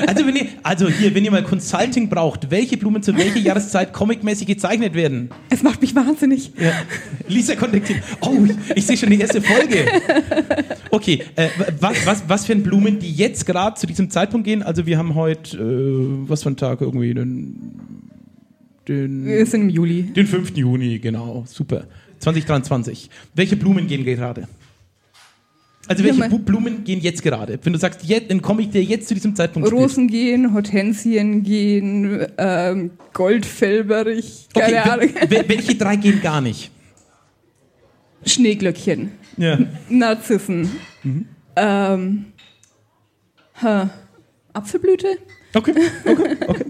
Also, 0.07 0.25
wenn 0.27 0.35
ihr, 0.35 0.47
also 0.63 0.89
hier, 0.89 1.15
wenn 1.15 1.23
ihr 1.23 1.31
mal 1.31 1.43
Consulting 1.43 2.09
braucht, 2.09 2.51
welche 2.51 2.75
Blumen 2.75 3.01
zu 3.03 3.15
welcher 3.15 3.39
Jahreszeit 3.39 3.93
comicmäßig 3.93 4.47
gezeichnet 4.47 4.95
werden? 4.95 5.29
Es 5.49 5.63
macht 5.63 5.81
mich 5.81 5.95
wahnsinnig. 5.95 6.51
Ja. 6.59 6.71
Lisa 7.27 7.55
kontaktiert. 7.55 7.99
Oh, 8.21 8.31
ich, 8.45 8.77
ich 8.77 8.85
sehe 8.85 8.97
schon 8.97 9.11
die 9.11 9.19
erste 9.19 9.41
Folge. 9.41 9.85
Okay, 10.89 11.23
äh, 11.35 11.49
was, 11.79 12.05
was, 12.05 12.23
was 12.27 12.45
für 12.45 12.55
Blumen, 12.55 12.99
die 12.99 13.11
jetzt 13.11 13.45
gerade 13.45 13.79
zu 13.79 13.85
diesem 13.87 14.09
Zeitpunkt 14.09 14.45
gehen? 14.45 14.63
Also 14.63 14.85
wir 14.87 14.97
haben 14.97 15.15
heute, 15.15 15.57
äh, 15.57 16.29
was 16.29 16.43
für 16.43 16.49
ein 16.49 16.57
Tag 16.57 16.81
irgendwie, 16.81 17.13
den, 17.13 17.55
den, 18.87 19.25
Wir 19.25 19.45
sind 19.45 19.61
im 19.61 19.69
Juli. 19.69 20.03
den 20.03 20.27
5. 20.27 20.57
Juni, 20.57 20.99
genau, 20.99 21.43
super. 21.47 21.85
2023. 22.23 23.09
Welche 23.35 23.55
Blumen 23.55 23.87
gehen 23.87 24.03
gerade? 24.05 24.47
Also 25.87 26.03
welche 26.05 26.21
Ja, 26.21 26.27
Blumen 26.29 26.83
gehen 26.85 27.01
jetzt 27.01 27.21
gerade? 27.21 27.59
Wenn 27.61 27.73
du 27.73 27.79
sagst, 27.79 28.03
jetzt, 28.05 28.31
ein 28.31 28.41
Comic, 28.41 28.71
der 28.71 28.83
jetzt 28.83 29.09
zu 29.09 29.13
diesem 29.13 29.35
Zeitpunkt. 29.35 29.69
Rosen 29.71 30.07
gehen, 30.07 30.53
Hortensien 30.53 31.43
gehen, 31.43 32.25
ähm, 32.37 32.91
Goldfelberich, 33.11 34.47
keine 34.53 34.79
Okay, 34.79 34.89
Ahnung. 34.89 35.09
wel- 35.15 35.29
wel- 35.29 35.49
welche 35.49 35.75
drei 35.75 35.97
gehen 35.97 36.21
gar 36.21 36.39
nicht? 36.39 36.71
Schneeglöckchen, 38.25 39.11
Ja. 39.35 39.59
Narzissen, 39.89 40.69
ähm, 41.57 42.25
ha, 43.61 43.89
Apfelblüte? 44.53 45.17
Okay, 45.53 45.73
okay, 46.05 46.37
okay. 46.47 46.65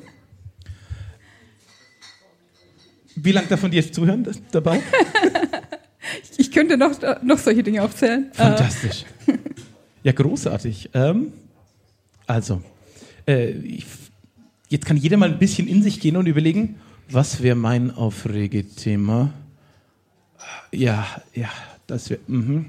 Wie 3.16 3.32
lange 3.32 3.48
davon 3.48 3.72
dir 3.72 3.92
zuhören 3.92 4.24
das- 4.24 4.42
dabei? 4.52 4.82
Ich 6.38 6.52
könnte 6.52 6.78
noch, 6.78 6.92
noch 7.24 7.38
solche 7.38 7.64
Dinge 7.64 7.82
aufzählen. 7.82 8.28
Äh, 8.34 8.36
Fantastisch. 8.36 9.06
Ja, 10.04 10.12
großartig. 10.12 10.90
Ähm, 10.94 11.32
also, 12.28 12.62
äh, 13.28 13.52
ich, 13.52 13.86
jetzt 14.70 14.86
kann 14.86 14.98
jeder 14.98 15.18
mal 15.18 15.32
ein 15.32 15.40
bisschen 15.40 15.68
in 15.68 15.82
sich 15.82 16.00
gehen 16.00 16.18
und 16.18 16.28
überlegen, 16.28 16.76
was 17.10 17.42
wäre 17.42 17.56
mein 17.56 17.90
Aufregethema? 17.92 19.34
Ja, 20.72 21.08
ja, 21.34 21.50
das 21.88 22.10
wäre. 22.10 22.20
Mhm, 22.28 22.66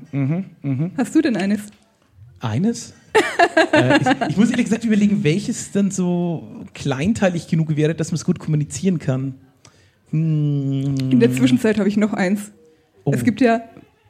mhm. 0.63 0.91
hast 0.97 1.15
du 1.15 1.21
denn 1.21 1.37
eines? 1.37 1.61
Eines? 2.41 2.95
äh, 3.73 3.99
ich, 4.01 4.07
ich 4.31 4.37
muss 4.37 4.51
ehrlich 4.51 4.67
gesagt 4.67 4.85
überlegen, 4.85 5.25
welches 5.25 5.73
dann 5.73 5.91
so 5.91 6.65
kleinteilig 6.73 7.49
genug 7.49 7.77
wäre, 7.77 7.95
dass 7.95 8.11
man 8.11 8.17
es 8.17 8.25
gut 8.25 8.39
kommunizieren 8.39 8.99
kann. 8.99 9.35
In 10.19 11.19
der 11.21 11.33
Zwischenzeit 11.33 11.79
habe 11.79 11.89
ich 11.89 11.97
noch 11.97 12.13
eins. 12.13 12.53
oh. 13.05 13.13
Es 13.13 13.25
gibt 13.25 13.41
ja, 13.41 13.63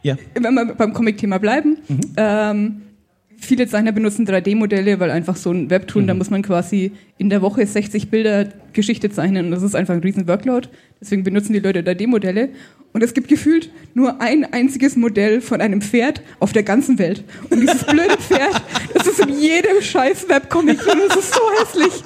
Ja. 0.03 0.17
wenn 0.35 0.55
wir 0.55 0.75
beim 0.75 0.93
Comic-Thema 0.93 1.39
bleiben, 1.39 1.79
ähm, 2.19 2.83
viele 3.39 3.67
Zeichner 3.67 3.93
benutzen 3.93 4.27
3D-Modelle, 4.27 5.01
weil 5.01 5.11
einfach 5.11 5.37
so 5.37 5.51
ein 5.51 5.71
Webtoon, 5.71 6.07
da 6.07 6.13
muss 6.15 6.29
man 6.31 6.43
quasi 6.43 6.93
in 7.17 7.31
der 7.31 7.41
Woche 7.43 7.67
60 7.67 8.11
Bilder 8.11 8.49
Geschichte 8.75 9.09
zeichnen 9.11 9.47
und 9.47 9.51
das 9.51 9.63
ist 9.63 9.75
einfach 9.75 9.95
ein 9.95 10.01
riesen 10.01 10.29
Workload. 10.29 10.69
Deswegen 11.01 11.25
benutzen 11.25 11.53
die 11.55 11.61
Leute 11.61 11.81
3D-Modelle. 11.83 12.51
Und 12.93 13.03
es 13.03 13.13
gibt 13.13 13.27
gefühlt 13.29 13.71
nur 13.95 14.21
ein 14.21 14.45
einziges 14.53 14.95
Modell 14.95 15.41
von 15.41 15.61
einem 15.61 15.81
Pferd 15.81 16.23
auf 16.39 16.53
der 16.53 16.63
ganzen 16.63 16.99
Welt. 17.01 17.25
Und 17.51 17.61
dieses 17.61 17.83
blöde 17.87 18.17
Pferd, 18.19 18.63
das 18.95 19.07
ist 19.09 19.19
in 19.21 19.31
jedem 19.41 19.81
scheiß 19.83 20.29
Webcomic 20.29 20.79
drin. 20.79 20.99
Das 21.09 21.17
ist 21.17 21.35
so 21.35 21.41
hässlich. 21.59 22.03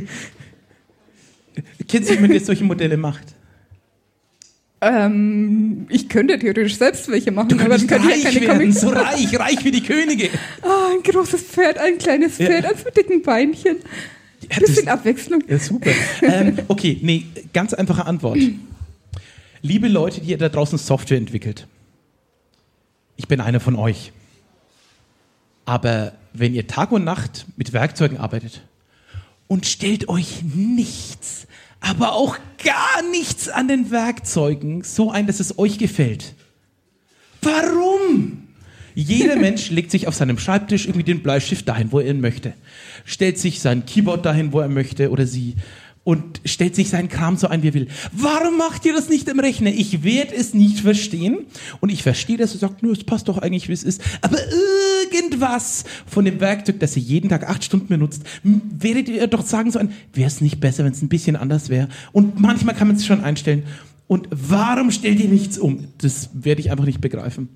Jemanden, 1.92 2.30
der 2.32 2.40
solche 2.40 2.64
Modelle 2.64 2.96
macht? 2.96 3.34
Ähm, 4.82 5.86
ich 5.90 6.08
könnte 6.08 6.38
theoretisch 6.38 6.76
selbst 6.76 7.10
welche 7.10 7.30
machen, 7.32 7.48
Du 7.50 7.56
aber 7.58 7.76
dann 7.76 7.86
könnte 7.86 8.08
ich 8.10 8.22
ja 8.22 8.30
reich 8.30 8.34
keine 8.34 8.46
werden, 8.46 8.58
Comics 8.60 8.80
so 8.80 8.88
reich, 8.88 9.38
reich 9.38 9.64
wie 9.64 9.70
die 9.70 9.82
Könige. 9.82 10.30
Ah, 10.62 10.88
ein 10.94 11.02
großes 11.02 11.42
Pferd, 11.42 11.76
ein 11.78 11.98
kleines 11.98 12.36
Pferd, 12.36 12.64
eins 12.64 12.84
mit 12.84 12.96
dicken 12.96 13.20
Beinchen. 13.22 13.76
Ja, 14.42 14.56
Ein 14.56 14.60
bisschen 14.60 14.88
Abwechslung. 14.88 15.42
ja, 15.48 15.58
super. 15.58 15.90
ähm, 16.22 16.58
okay, 16.68 16.98
nee, 17.02 17.26
ganz 17.52 17.74
einfache 17.74 18.06
Antwort. 18.06 18.38
Liebe 19.60 19.88
Leute, 19.88 20.22
die 20.22 20.30
ihr 20.30 20.38
da 20.38 20.48
draußen 20.48 20.78
Software 20.78 21.18
entwickelt, 21.18 21.66
ich 23.16 23.28
bin 23.28 23.42
einer 23.42 23.60
von 23.60 23.76
euch. 23.76 24.12
Aber 25.66 26.12
wenn 26.32 26.54
ihr 26.54 26.66
Tag 26.66 26.90
und 26.90 27.04
Nacht 27.04 27.44
mit 27.56 27.74
Werkzeugen 27.74 28.16
arbeitet 28.16 28.62
und 29.46 29.66
stellt 29.66 30.08
euch 30.08 30.42
nichts, 30.42 31.46
aber 31.80 32.12
auch 32.12 32.36
gar 32.62 33.02
nichts 33.10 33.48
an 33.48 33.68
den 33.68 33.90
Werkzeugen 33.90 34.82
so 34.82 35.10
ein, 35.10 35.26
dass 35.26 35.40
es 35.40 35.58
euch 35.58 35.78
gefällt. 35.78 36.34
Warum? 37.42 38.48
Jeder 38.94 39.36
Mensch 39.40 39.70
legt 39.70 39.90
sich 39.90 40.06
auf 40.06 40.14
seinem 40.14 40.38
Schreibtisch 40.38 40.86
irgendwie 40.86 41.04
den 41.04 41.22
Bleistift 41.22 41.68
dahin, 41.68 41.90
wo 41.92 42.00
er 42.00 42.10
ihn 42.10 42.20
möchte. 42.20 42.52
Stellt 43.04 43.38
sich 43.38 43.60
sein 43.60 43.86
Keyboard 43.86 44.26
dahin, 44.26 44.52
wo 44.52 44.60
er 44.60 44.68
möchte 44.68 45.10
oder 45.10 45.26
sie. 45.26 45.56
Und 46.02 46.40
stellt 46.46 46.74
sich 46.74 46.88
seinen 46.88 47.08
Kram 47.08 47.36
so 47.36 47.48
ein, 47.48 47.62
wie 47.62 47.68
er 47.68 47.74
will. 47.74 47.88
Warum 48.12 48.56
macht 48.56 48.86
ihr 48.86 48.94
das 48.94 49.10
nicht 49.10 49.28
im 49.28 49.38
Rechner? 49.38 49.70
Ich 49.70 50.02
werde 50.02 50.34
es 50.34 50.54
nicht 50.54 50.80
verstehen. 50.80 51.40
Und 51.80 51.90
ich 51.90 52.02
verstehe, 52.02 52.38
dass 52.38 52.54
ihr 52.54 52.58
sagt, 52.58 52.82
nur 52.82 52.92
es 52.92 53.04
passt 53.04 53.28
doch 53.28 53.36
eigentlich, 53.36 53.68
wie 53.68 53.74
es 53.74 53.84
ist. 53.84 54.00
Aber 54.22 54.38
irgendwas 55.12 55.84
von 56.06 56.24
dem 56.24 56.40
Werkzeug, 56.40 56.80
das 56.80 56.96
ihr 56.96 57.02
jeden 57.02 57.28
Tag 57.28 57.48
acht 57.48 57.64
Stunden 57.64 57.88
benutzt, 57.88 58.22
werdet 58.42 59.08
ihr 59.10 59.26
doch 59.26 59.44
sagen 59.44 59.70
so 59.70 59.78
ein, 59.78 59.92
wäre 60.14 60.28
es 60.28 60.40
nicht 60.40 60.58
besser, 60.58 60.84
wenn 60.84 60.92
es 60.92 61.02
ein 61.02 61.10
bisschen 61.10 61.36
anders 61.36 61.68
wäre? 61.68 61.88
Und 62.12 62.40
manchmal 62.40 62.74
kann 62.74 62.88
man 62.88 62.96
es 62.96 63.04
schon 63.04 63.22
einstellen. 63.22 63.64
Und 64.06 64.26
warum 64.30 64.90
stellt 64.90 65.20
ihr 65.20 65.28
nichts 65.28 65.58
um? 65.58 65.88
Das 65.98 66.30
werde 66.32 66.60
ich 66.60 66.70
einfach 66.70 66.86
nicht 66.86 67.00
begreifen. 67.00 67.50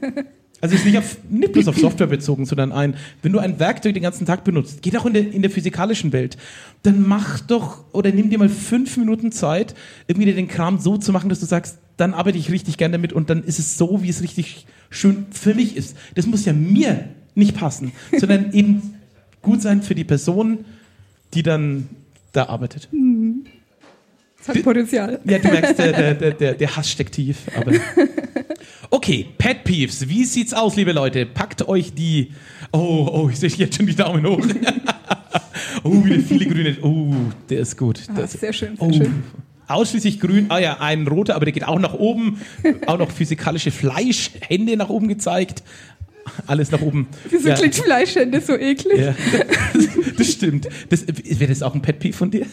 Also 0.60 0.74
es 0.74 0.80
ist 0.80 0.86
nicht, 0.86 0.98
auf, 0.98 1.18
nicht 1.28 1.52
bloß 1.52 1.68
auf 1.68 1.76
Software 1.76 2.06
bezogen, 2.06 2.46
sondern 2.46 2.72
ein, 2.72 2.96
wenn 3.22 3.32
du 3.32 3.38
ein 3.38 3.58
Werkzeug 3.58 3.92
den 3.92 4.02
ganzen 4.02 4.24
Tag 4.24 4.42
benutzt, 4.42 4.80
geht 4.80 4.96
auch 4.96 5.04
in 5.04 5.12
der, 5.12 5.30
in 5.30 5.42
der 5.42 5.50
physikalischen 5.50 6.12
Welt, 6.12 6.38
dann 6.82 7.06
mach 7.06 7.40
doch 7.40 7.84
oder 7.92 8.10
nimm 8.10 8.30
dir 8.30 8.38
mal 8.38 8.48
fünf 8.48 8.96
Minuten 8.96 9.32
Zeit, 9.32 9.74
irgendwie 10.06 10.26
dir 10.26 10.34
den 10.34 10.48
Kram 10.48 10.78
so 10.78 10.96
zu 10.96 11.12
machen, 11.12 11.28
dass 11.28 11.40
du 11.40 11.46
sagst, 11.46 11.78
dann 11.98 12.14
arbeite 12.14 12.38
ich 12.38 12.50
richtig 12.50 12.78
gerne 12.78 12.92
damit 12.92 13.12
und 13.12 13.28
dann 13.28 13.44
ist 13.44 13.58
es 13.58 13.76
so, 13.76 14.02
wie 14.02 14.08
es 14.08 14.22
richtig 14.22 14.66
schön 14.88 15.26
für 15.30 15.54
mich 15.54 15.76
ist. 15.76 15.96
Das 16.14 16.26
muss 16.26 16.44
ja 16.46 16.54
mir 16.54 17.10
nicht 17.34 17.54
passen, 17.54 17.92
sondern 18.18 18.52
eben 18.52 18.94
gut 19.42 19.60
sein 19.60 19.82
für 19.82 19.94
die 19.94 20.04
Person, 20.04 20.64
die 21.34 21.42
dann 21.42 21.88
da 22.32 22.48
arbeitet. 22.48 22.88
Das 24.38 24.48
hat 24.48 24.62
Potenzial. 24.62 25.20
Ja, 25.24 25.38
du 25.38 25.48
merkst, 25.48 25.78
der, 25.78 25.92
der, 25.92 26.14
der, 26.14 26.30
der, 26.32 26.54
der 26.54 26.76
Hass 26.76 26.90
steckt 26.90 27.14
tief. 27.14 27.42
Aber 27.56 27.72
okay, 28.90 29.26
Pet 29.38 29.64
Peeves. 29.64 30.08
Wie 30.08 30.24
sieht's 30.24 30.54
aus, 30.54 30.76
liebe 30.76 30.92
Leute? 30.92 31.26
Packt 31.26 31.66
euch 31.68 31.94
die. 31.94 32.32
Oh, 32.72 33.08
oh, 33.12 33.28
ich 33.30 33.38
sehe 33.38 33.50
jetzt 33.50 33.76
schon 33.76 33.86
die 33.86 33.94
Daumen 33.94 34.26
hoch. 34.26 34.40
oh, 35.84 36.04
wieder 36.04 36.20
viele 36.20 36.46
grüne. 36.46 36.76
Oh, 36.82 37.14
der 37.48 37.60
ist 37.60 37.76
gut. 37.76 38.00
Ah, 38.08 38.12
Das, 38.20 38.32
sehr 38.32 38.52
schön, 38.52 38.76
sehr 38.76 38.86
oh, 38.88 38.92
schön. 38.92 39.22
ausschließlich 39.68 40.20
grün. 40.20 40.46
Ah 40.48 40.58
ja, 40.58 40.80
ein 40.80 41.06
roter, 41.06 41.34
aber 41.36 41.44
der 41.44 41.52
geht 41.52 41.64
auch 41.66 41.78
nach 41.78 41.94
oben. 41.94 42.40
Auch 42.86 42.98
noch 42.98 43.10
physikalische 43.10 43.70
Fleischhände 43.70 44.76
nach 44.76 44.88
oben 44.88 45.08
gezeigt. 45.08 45.62
Alles 46.46 46.70
nach 46.70 46.80
oben. 46.82 47.06
Wieso 47.30 47.48
Ja. 47.48 47.54
klingt 47.54 47.74
Fleischhände 47.74 48.40
so 48.40 48.54
eklig? 48.56 48.98
Ja, 49.00 49.14
das 50.18 50.32
stimmt. 50.32 50.68
Das, 50.88 51.04
Wäre 51.06 51.48
das 51.48 51.62
auch 51.62 51.74
ein 51.74 51.82
Pet 51.82 51.98
Peeve 51.98 52.16
von 52.16 52.30
dir? 52.30 52.46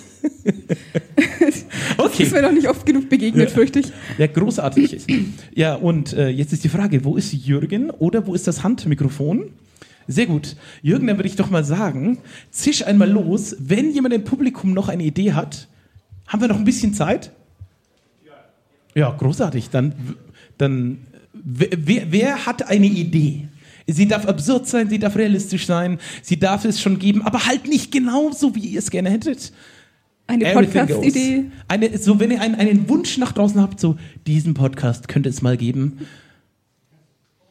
Das 1.39 1.66
Okay. 1.98 2.24
ist 2.24 2.32
mir 2.34 2.41
noch 2.41 2.52
nicht 2.52 2.68
oft 2.68 2.86
genug 2.86 3.10
begegnet, 3.10 3.50
Ja. 3.50 3.54
fürchte 3.56 3.80
ich. 3.80 3.91
Ja, 4.18 4.28
großartig 4.28 4.93
ist. 4.93 5.08
Ja, 5.54 5.76
und 5.76 6.14
äh, 6.14 6.30
jetzt 6.30 6.54
ist 6.54 6.64
die 6.64 6.70
Frage, 6.70 7.04
wo 7.04 7.16
ist 7.18 7.34
Jürgen 7.34 7.89
oder 7.91 8.26
wo 8.28 8.34
ist 8.34 8.48
das 8.48 8.64
Handmikrofon? 8.64 9.52
Sehr 10.08 10.26
gut. 10.26 10.56
Jürgen, 10.82 11.08
dann 11.08 11.18
würde 11.18 11.30
ich 11.30 11.36
doch 11.36 11.50
mal 11.50 11.64
sagen, 11.64 12.18
zisch 12.52 12.86
einmal 12.86 13.10
los. 13.10 13.56
Wenn 13.60 13.91
jemand 13.93 14.14
im 14.14 14.24
Publikum 14.24 14.74
noch 14.74 14.89
eine 14.89 15.04
Idee 15.04 15.34
hat, 15.34 15.68
haben 16.28 16.41
wir 16.41 16.48
noch 16.48 16.58
ein 16.58 16.66
bisschen 16.66 16.93
Zeit? 16.93 17.32
Ja, 18.95 19.10
großartig. 19.12 19.70
Dann, 19.70 19.93
dann 20.58 21.00
wer, 21.34 22.12
wer 22.12 22.45
hat 22.45 22.68
eine 22.70 22.86
Idee? 22.86 23.48
Sie 23.88 24.08
darf 24.08 24.26
absurd 24.26 24.68
sein, 24.68 24.90
sie 24.90 25.00
darf 25.00 25.16
realistisch 25.16 25.66
sein, 25.66 26.00
sie 26.22 26.40
darf 26.40 26.66
es 26.66 26.82
schon 26.82 27.00
geben, 27.00 27.22
aber 27.22 27.46
halt 27.46 27.68
nicht 27.68 27.92
genau 27.92 28.32
so, 28.32 28.56
wie 28.56 28.62
ihr 28.62 28.80
es 28.80 28.92
gerne 28.92 29.10
hättet. 29.10 29.52
Eine 30.26 30.54
Podcast-Idee. 30.54 31.46
Eine, 31.68 31.98
so, 31.98 32.20
wenn 32.20 32.32
ihr 32.32 32.42
einen, 32.42 32.56
einen 32.56 32.88
Wunsch 32.88 33.18
nach 33.18 33.34
draußen 33.34 33.60
habt, 33.62 33.80
so, 33.80 33.98
diesen 34.26 34.54
Podcast 34.54 35.08
könnte 35.10 35.28
es 35.30 35.42
mal 35.42 35.58
geben. 35.58 36.00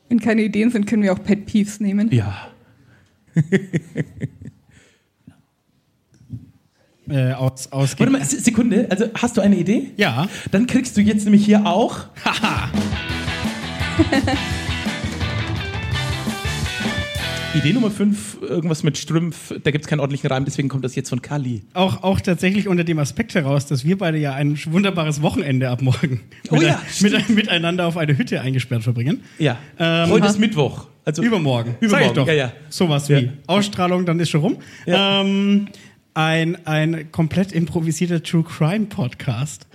Wenn 0.09 0.20
keine 0.20 0.43
Ideen 0.43 0.70
sind, 0.70 0.87
können 0.87 1.03
wir 1.03 1.12
auch 1.12 1.22
Pet 1.22 1.45
Peeves 1.47 1.80
nehmen. 1.80 2.11
Ja. 2.11 2.49
äh, 7.09 7.33
aus, 7.33 7.70
aus 7.72 7.99
Warte 7.99 8.12
mal, 8.12 8.24
Se- 8.24 8.41
Sekunde. 8.41 8.87
Also 8.91 9.07
hast 9.14 9.37
du 9.37 9.41
eine 9.43 9.57
Idee? 9.57 9.91
Ja. 9.97 10.28
Dann 10.51 10.66
kriegst 10.66 10.97
du 10.97 11.01
jetzt 11.03 11.24
nämlich 11.24 11.45
hier 11.45 11.66
auch. 11.66 12.07
Idee 17.55 17.74
Nummer 17.74 17.90
5, 17.90 18.38
irgendwas 18.40 18.82
mit 18.82 18.96
Strümpf, 18.96 19.53
da 19.62 19.70
gibt 19.70 19.84
es 19.84 19.88
keinen 19.88 20.00
ordentlichen 20.00 20.26
Reim, 20.28 20.44
deswegen 20.46 20.68
kommt 20.70 20.84
das 20.84 20.94
jetzt 20.94 21.11
von 21.11 21.20
Kali. 21.20 21.62
Auch, 21.74 22.03
auch 22.03 22.18
tatsächlich 22.20 22.66
unter 22.66 22.82
dem 22.82 22.98
Aspekt 22.98 23.34
heraus, 23.34 23.66
dass 23.66 23.84
wir 23.84 23.98
beide 23.98 24.16
ja 24.16 24.32
ein 24.34 24.59
wunderbares 24.66 25.20
Wochenende 25.20 25.68
ab 25.68 25.82
morgen 25.82 26.20
Oh 26.50 26.55
mit, 26.57 26.62
ja, 26.64 26.80
mit, 27.03 27.28
miteinander 27.28 27.86
auf 27.86 27.98
eine 27.98 28.16
Hütte 28.16 28.40
eingesperrt 28.40 28.82
verbringen. 28.84 29.22
Ja. 29.38 29.59
Ähm, 29.78 30.09
Heute 30.11 30.26
ist 30.28 30.38
Mittwoch. 30.38 30.86
Also 31.05 31.22
Übermorgen. 31.22 31.74
Übermorgen, 31.80 31.90
Sag 31.90 32.07
ich 32.07 32.12
doch. 32.12 32.26
ja, 32.26 32.32
ja. 32.32 32.53
Sowas 32.70 33.09
Ja. 33.09 33.20
wie 33.20 33.30
Ausstrahlung, 33.46 34.07
dann 34.07 34.18
ist 34.18 34.30
schon 34.30 34.40
rum. 34.40 34.57
Ja. 34.86 35.20
Ähm, 35.20 35.68
ein, 36.14 36.66
ein 36.66 37.12
komplett 37.12 37.53
improvisierter 37.53 38.22
True 38.22 38.44
Crime 38.44 38.86
Podcast. 38.86 39.66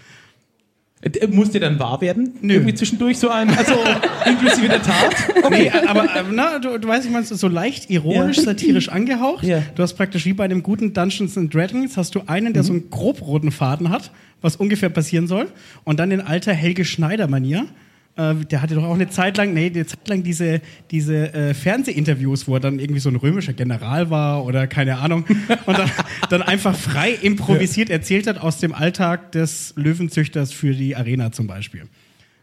Äh, 1.01 1.27
Muss 1.27 1.51
der 1.51 1.61
dann 1.61 1.77
wahr 1.79 2.01
werden? 2.01 2.33
Nö. 2.41 2.55
Irgendwie 2.55 2.73
zwischendurch 2.73 3.17
so 3.19 3.29
ein, 3.29 3.49
also 3.55 3.73
inklusive 4.25 4.67
der 4.67 4.81
Tat? 4.81 5.15
Nee, 5.51 5.69
aber 5.87 6.05
äh, 6.05 6.23
na, 6.31 6.57
du, 6.59 6.77
du 6.79 6.87
weißt, 6.87 7.05
ich 7.05 7.11
meine, 7.11 7.23
so 7.25 7.47
leicht 7.47 7.89
ironisch, 7.89 8.37
Ja. 8.37 8.43
satirisch 8.43 8.89
angehaucht. 8.89 9.43
Ja. 9.43 9.61
Du 9.75 9.83
hast 9.83 9.93
praktisch 9.93 10.25
wie 10.25 10.33
bei 10.33 10.45
einem 10.45 10.63
guten 10.63 10.93
Dungeons 10.93 11.37
and 11.37 11.53
Dragons 11.53 11.97
hast 11.97 12.15
du 12.15 12.21
einen, 12.25 12.53
der 12.53 12.63
so 12.63 12.73
einen 12.73 12.89
grob 12.89 13.21
roten 13.21 13.51
Faden 13.51 13.89
hat, 13.89 14.11
was 14.41 14.55
ungefähr 14.55 14.89
passieren 14.89 15.27
soll, 15.27 15.47
und 15.83 15.99
dann 15.99 16.09
in 16.11 16.19
alter 16.21 16.53
Helge 16.53 16.83
Schneider 16.83 17.27
Manier. 17.27 17.59
Äh, 17.59 17.65
der 18.17 18.61
hatte 18.61 18.75
doch 18.75 18.83
auch 18.83 18.95
eine 18.95 19.09
Zeit 19.09 19.37
lang, 19.37 19.53
nee, 19.53 19.67
eine 19.67 19.85
Zeit 19.85 20.07
lang 20.07 20.23
diese, 20.23 20.61
diese 20.89 21.33
äh, 21.33 21.53
Fernsehinterviews, 21.53 22.47
wo 22.47 22.55
er 22.55 22.59
dann 22.59 22.79
irgendwie 22.79 22.99
so 22.99 23.09
ein 23.09 23.15
römischer 23.15 23.53
General 23.53 24.09
war 24.09 24.43
oder 24.43 24.65
keine 24.65 24.97
Ahnung 24.97 25.25
und 25.65 25.77
dann, 25.77 25.91
dann 26.29 26.41
einfach 26.41 26.75
frei 26.75 27.11
improvisiert 27.11 27.89
erzählt 27.89 28.25
hat 28.27 28.39
aus 28.39 28.59
dem 28.59 28.73
Alltag 28.73 29.31
des 29.33 29.73
Löwenzüchters 29.75 30.51
für 30.51 30.73
die 30.73 30.95
Arena 30.95 31.31
zum 31.31 31.45
Beispiel. 31.47 31.83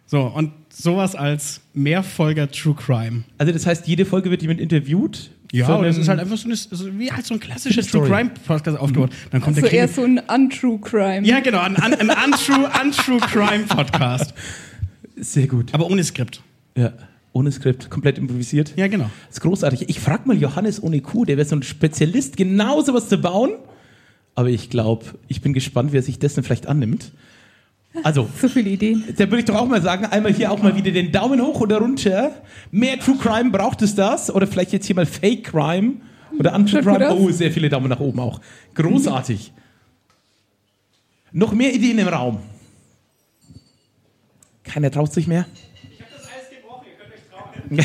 So, 0.07 0.23
und 0.23 0.53
sowas 0.69 1.17
als 1.17 1.61
Mehrfolger 1.73 2.51
True 2.51 2.75
Crime. 2.75 3.25
Also 3.39 3.53
das 3.53 3.67
heißt, 3.67 3.89
jede 3.89 4.05
Folge 4.05 4.31
wird 4.31 4.43
jemand 4.43 4.61
interviewt? 4.61 5.31
Ja, 5.51 5.75
und 5.77 5.85
es 5.85 5.99
ist 5.99 6.09
halt 6.09 6.19
einfach 6.19 6.37
so, 6.37 6.47
eine, 6.47 6.57
so 6.57 6.99
wie 6.99 7.13
halt 7.13 7.25
so 7.25 7.35
ein 7.35 7.41
klassisches 7.41 7.87
True. 7.87 8.09
Crime 8.09 8.31
Podcast 8.47 8.77
aufgebaut. 8.77 9.11
Dann 9.31 9.41
kommt 9.41 9.57
So 9.57 9.63
der 9.63 9.73
eher 9.73 9.89
so 9.89 10.03
ein 10.03 10.19
Untrue 10.19 10.81
Crime. 10.81 11.27
Ja, 11.27 11.41
genau, 11.41 11.61
ein, 11.61 11.77
ein, 11.77 11.95
ein 11.95 12.11
untrue, 12.11 12.69
untrue 12.83 13.21
Crime 13.21 13.65
Podcast. 13.65 14.35
Sehr 15.17 15.47
gut. 15.47 15.73
Aber 15.75 15.87
ohne 15.91 16.03
Skript. 16.05 16.43
Ja. 16.77 16.93
Ohne 17.33 17.51
Skript, 17.51 17.91
komplett 17.91 18.19
improvisiert. 18.19 18.75
Ja, 18.77 18.87
genau. 18.87 19.11
Das 19.27 19.39
ist 19.39 19.41
großartig. 19.41 19.89
Ich 19.89 19.99
frage 19.99 20.29
mal 20.29 20.37
Johannes 20.37 20.83
ohne 20.83 21.01
Kuh, 21.01 21.25
der 21.25 21.37
wäre 21.37 21.47
so 21.49 21.57
ein 21.57 21.63
Spezialist, 21.65 22.37
genau 22.37 22.81
sowas 22.83 23.09
zu 23.09 23.19
bauen. 23.19 23.51
Aber 24.37 24.49
ich 24.49 24.71
glaube, 24.71 25.05
ich 25.29 25.41
bin 25.41 25.53
gespannt, 25.53 25.93
wer 25.93 26.03
sich 26.03 26.19
dessen 26.19 26.43
vielleicht 26.45 26.67
annimmt. 26.67 27.13
Also, 28.03 28.29
So 28.41 28.49
viele 28.49 28.71
Ideen. 28.71 29.05
da 29.17 29.25
würde 29.27 29.39
ich 29.39 29.45
doch 29.45 29.57
auch 29.57 29.67
mal 29.67 29.83
sagen, 29.83 30.07
einmal 30.07 30.33
hier 30.33 30.51
auch 30.51 30.63
mal 30.63 30.77
wieder 30.77 30.91
den 30.91 31.11
Daumen 31.13 31.41
hoch 31.41 31.61
oder 31.61 31.79
runter. 31.79 32.33
Mehr 32.71 32.99
True 32.99 33.17
Crime 33.21 33.51
braucht 33.51 33.83
es 33.83 33.95
das? 33.95 34.33
Oder 34.33 34.47
vielleicht 34.47 34.73
jetzt 34.73 34.87
hier 34.87 34.97
mal 34.97 35.07
Fake 35.07 35.45
Crime 35.45 35.95
oder 36.39 36.55
Untrue 36.55 36.83
Crime. 36.83 37.15
Oh, 37.15 37.31
sehr 37.31 37.51
viele 37.53 37.69
Daumen 37.69 37.89
nach 37.89 38.01
oben 38.01 38.19
auch. 38.21 38.41
Großartig. 38.75 39.53
Noch 41.33 41.53
mehr 41.53 41.73
Ideen 41.75 41.99
im 41.99 42.09
Raum. 42.09 42.39
Keiner 44.65 44.91
traut 44.91 45.13
sich 45.13 45.27
mehr. 45.27 45.47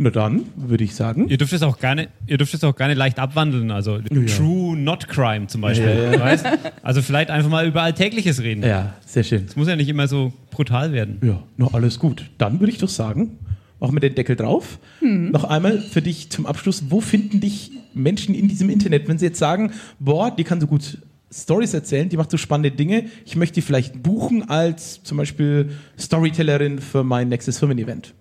Na 0.00 0.10
dann, 0.10 0.44
würde 0.54 0.84
ich 0.84 0.94
sagen. 0.94 1.28
Ihr 1.28 1.38
dürft 1.38 1.52
es 1.52 1.62
auch 1.62 1.80
gerne, 1.80 2.06
ihr 2.28 2.38
dürft 2.38 2.54
es 2.54 2.62
auch 2.62 2.76
gerne 2.76 2.94
leicht 2.94 3.18
abwandeln, 3.18 3.72
also 3.72 3.98
True 3.98 4.76
Not 4.78 5.08
Crime 5.08 5.48
zum 5.48 5.60
Beispiel. 5.60 6.14
Weißt? 6.16 6.46
Also 6.84 7.02
vielleicht 7.02 7.30
einfach 7.30 7.50
mal 7.50 7.66
über 7.66 7.82
Alltägliches 7.82 8.40
reden. 8.40 8.62
Ja, 8.62 8.94
sehr 9.04 9.24
schön. 9.24 9.46
Es 9.46 9.56
muss 9.56 9.66
ja 9.66 9.74
nicht 9.74 9.88
immer 9.88 10.06
so 10.06 10.32
brutal 10.52 10.92
werden. 10.92 11.18
Ja, 11.22 11.42
noch 11.56 11.74
alles 11.74 11.98
gut. 11.98 12.30
Dann 12.38 12.60
würde 12.60 12.72
ich 12.72 12.78
doch 12.78 12.88
sagen, 12.88 13.38
machen 13.80 13.96
wir 13.96 14.00
den 14.00 14.14
Deckel 14.14 14.36
drauf. 14.36 14.78
Noch 15.00 15.42
einmal 15.42 15.80
für 15.80 16.00
dich 16.00 16.30
zum 16.30 16.46
Abschluss, 16.46 16.84
wo 16.90 17.00
finden 17.00 17.40
dich 17.40 17.72
Menschen 17.92 18.36
in 18.36 18.46
diesem 18.46 18.70
Internet, 18.70 19.08
wenn 19.08 19.18
sie 19.18 19.26
jetzt 19.26 19.40
sagen, 19.40 19.72
boah, 19.98 20.30
die 20.30 20.44
kann 20.44 20.60
so 20.60 20.68
gut 20.68 20.98
Stories 21.32 21.74
erzählen, 21.74 22.08
die 22.08 22.16
macht 22.16 22.30
so 22.30 22.36
spannende 22.36 22.70
Dinge, 22.70 23.06
ich 23.24 23.36
möchte 23.36 23.56
die 23.56 23.62
vielleicht 23.62 24.02
buchen 24.02 24.48
als 24.48 25.02
zum 25.02 25.18
Beispiel 25.18 25.70
Storytellerin 25.98 26.78
für 26.78 27.04
mein 27.04 27.28
nächstes 27.28 27.58
Firmen-Event. 27.58 28.14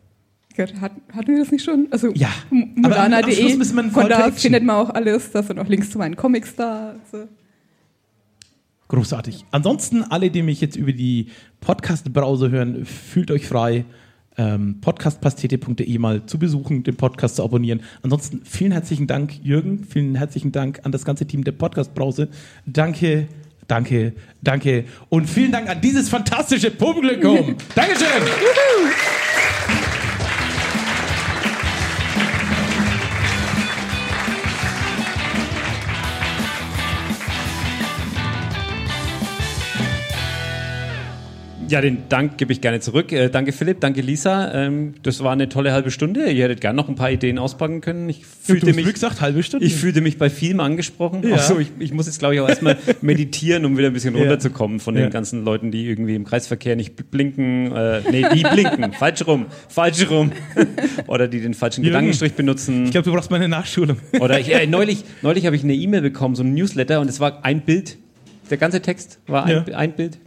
Gott, 0.57 0.73
hat, 0.81 0.91
hatten 1.13 1.27
wir 1.27 1.39
das 1.39 1.51
nicht 1.51 1.63
schon? 1.63 1.87
Also 1.91 2.11
Ja. 2.13 2.29
Einen 2.49 3.91
Von 3.91 4.09
da 4.09 4.31
findet 4.31 4.63
man 4.63 4.75
auch 4.75 4.89
alles. 4.89 5.31
Da 5.31 5.43
sind 5.43 5.59
auch 5.59 5.67
Links 5.67 5.91
zu 5.91 5.99
meinen 5.99 6.15
Comics 6.15 6.55
da. 6.55 6.95
Also. 7.03 7.27
Großartig. 8.87 9.45
Ansonsten, 9.51 10.03
alle, 10.03 10.31
die 10.31 10.41
mich 10.41 10.59
jetzt 10.59 10.75
über 10.75 10.93
die 10.93 11.27
Podcast-Browser 11.61 12.49
hören, 12.49 12.85
fühlt 12.85 13.29
euch 13.29 13.45
frei, 13.45 13.85
ähm, 14.37 14.79
podcastpastete.de 14.81 15.97
mal 15.97 16.25
zu 16.25 16.39
besuchen, 16.39 16.83
den 16.83 16.95
Podcast 16.95 17.37
zu 17.37 17.43
abonnieren. 17.43 17.81
Ansonsten 18.03 18.41
vielen 18.43 18.71
herzlichen 18.71 19.07
Dank, 19.07 19.43
Jürgen. 19.43 19.83
Vielen 19.83 20.15
herzlichen 20.15 20.51
Dank 20.51 20.81
an 20.83 20.91
das 20.91 21.05
ganze 21.05 21.25
Team 21.25 21.43
der 21.43 21.53
Podcast-Browse. 21.53 22.29
Danke, 22.65 23.27
danke, 23.67 24.13
danke. 24.41 24.85
Und 25.09 25.29
vielen 25.29 25.51
Dank 25.51 25.69
an 25.69 25.81
dieses 25.81 26.09
fantastische 26.09 26.71
Publikum. 26.71 27.55
Dankeschön. 27.75 28.23
Ja, 41.69 41.81
den 41.81 42.03
Dank 42.07 42.37
gebe 42.37 42.53
ich 42.53 42.61
gerne 42.61 42.79
zurück. 42.79 43.11
Äh, 43.11 43.29
danke 43.29 43.51
Philipp, 43.51 43.81
danke 43.81 43.99
Lisa. 44.01 44.53
Ähm, 44.53 44.93
das 45.03 45.21
war 45.21 45.33
eine 45.33 45.49
tolle 45.49 45.73
halbe 45.73 45.91
Stunde. 45.91 46.29
Ihr 46.31 46.45
hättet 46.45 46.61
gerne 46.61 46.77
noch 46.77 46.87
ein 46.87 46.95
paar 46.95 47.11
Ideen 47.11 47.37
auspacken 47.37 47.81
können. 47.81 48.07
Ich 48.07 48.25
fühlte 48.25 48.71
mich, 48.73 48.85
gesagt, 48.93 49.19
halbe 49.19 49.43
Stunde. 49.43 49.65
ich 49.65 49.75
fühlte 49.75 49.99
mich 49.99 50.17
bei 50.17 50.29
vielem 50.29 50.61
angesprochen. 50.61 51.27
Ja. 51.27 51.35
Auch 51.35 51.39
so, 51.39 51.59
ich, 51.59 51.67
ich 51.79 51.91
muss 51.93 52.05
jetzt 52.05 52.19
glaube 52.19 52.35
ich 52.35 52.41
auch 52.41 52.47
erstmal 52.47 52.77
meditieren, 53.01 53.65
um 53.65 53.77
wieder 53.77 53.87
ein 53.87 53.93
bisschen 53.93 54.15
Ja. 54.15 54.21
runterzukommen 54.21 54.79
von 54.79 54.95
Ja. 54.95 55.01
den 55.03 55.11
ganzen 55.11 55.43
Leuten, 55.43 55.71
die 55.71 55.85
irgendwie 55.87 56.15
im 56.15 56.23
Kreisverkehr 56.23 56.75
nicht 56.77 56.95
blinken. 57.11 57.71
Äh, 57.75 58.01
nee, 58.11 58.25
die 58.33 58.43
blinken. 58.43 58.93
falsch 58.97 59.27
rum. 59.27 59.47
Falsch 59.67 60.09
rum. 60.09 60.31
Oder 61.07 61.27
die 61.27 61.41
den 61.41 61.53
falschen 61.53 61.83
Jürgen, 61.83 61.93
Gedankenstrich 61.95 62.33
benutzen. 62.33 62.85
ich 62.85 62.91
glaube, 62.91 63.05
du 63.09 63.13
brauchst 63.13 63.29
mal 63.29 63.37
eine 63.37 63.49
Nachschulung. 63.49 63.97
Oder 64.21 64.39
ich, 64.39 64.53
äh, 64.53 64.67
neulich, 64.67 65.03
neulich 65.21 65.45
habe 65.45 65.55
ich 65.57 65.63
eine 65.63 65.73
E-Mail 65.75 66.01
bekommen, 66.01 66.35
so 66.35 66.43
ein 66.43 66.53
Newsletter, 66.53 67.01
und 67.01 67.09
es 67.09 67.19
war 67.19 67.43
ein 67.43 67.61
Bild. 67.61 67.97
Der 68.49 68.57
ganze 68.57 68.81
Text 68.81 69.19
war 69.27 69.45
ein, 69.45 69.63
Ja. 69.67 69.77
ein 69.77 69.91
Bild. 69.91 70.17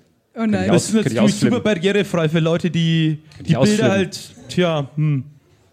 Oh 0.41 0.47
nein. 0.47 0.69
Das 0.69 0.89
ist 0.89 0.95
natürlich 0.95 1.35
super 1.35 1.61
barrierefrei 1.61 2.29
für 2.29 2.41
Leute, 2.41 2.71
die 2.71 3.19
die 3.41 3.55
Bilder 3.55 3.91
halt, 3.91 4.19
tja, 4.49 4.89
hm. 4.97 5.25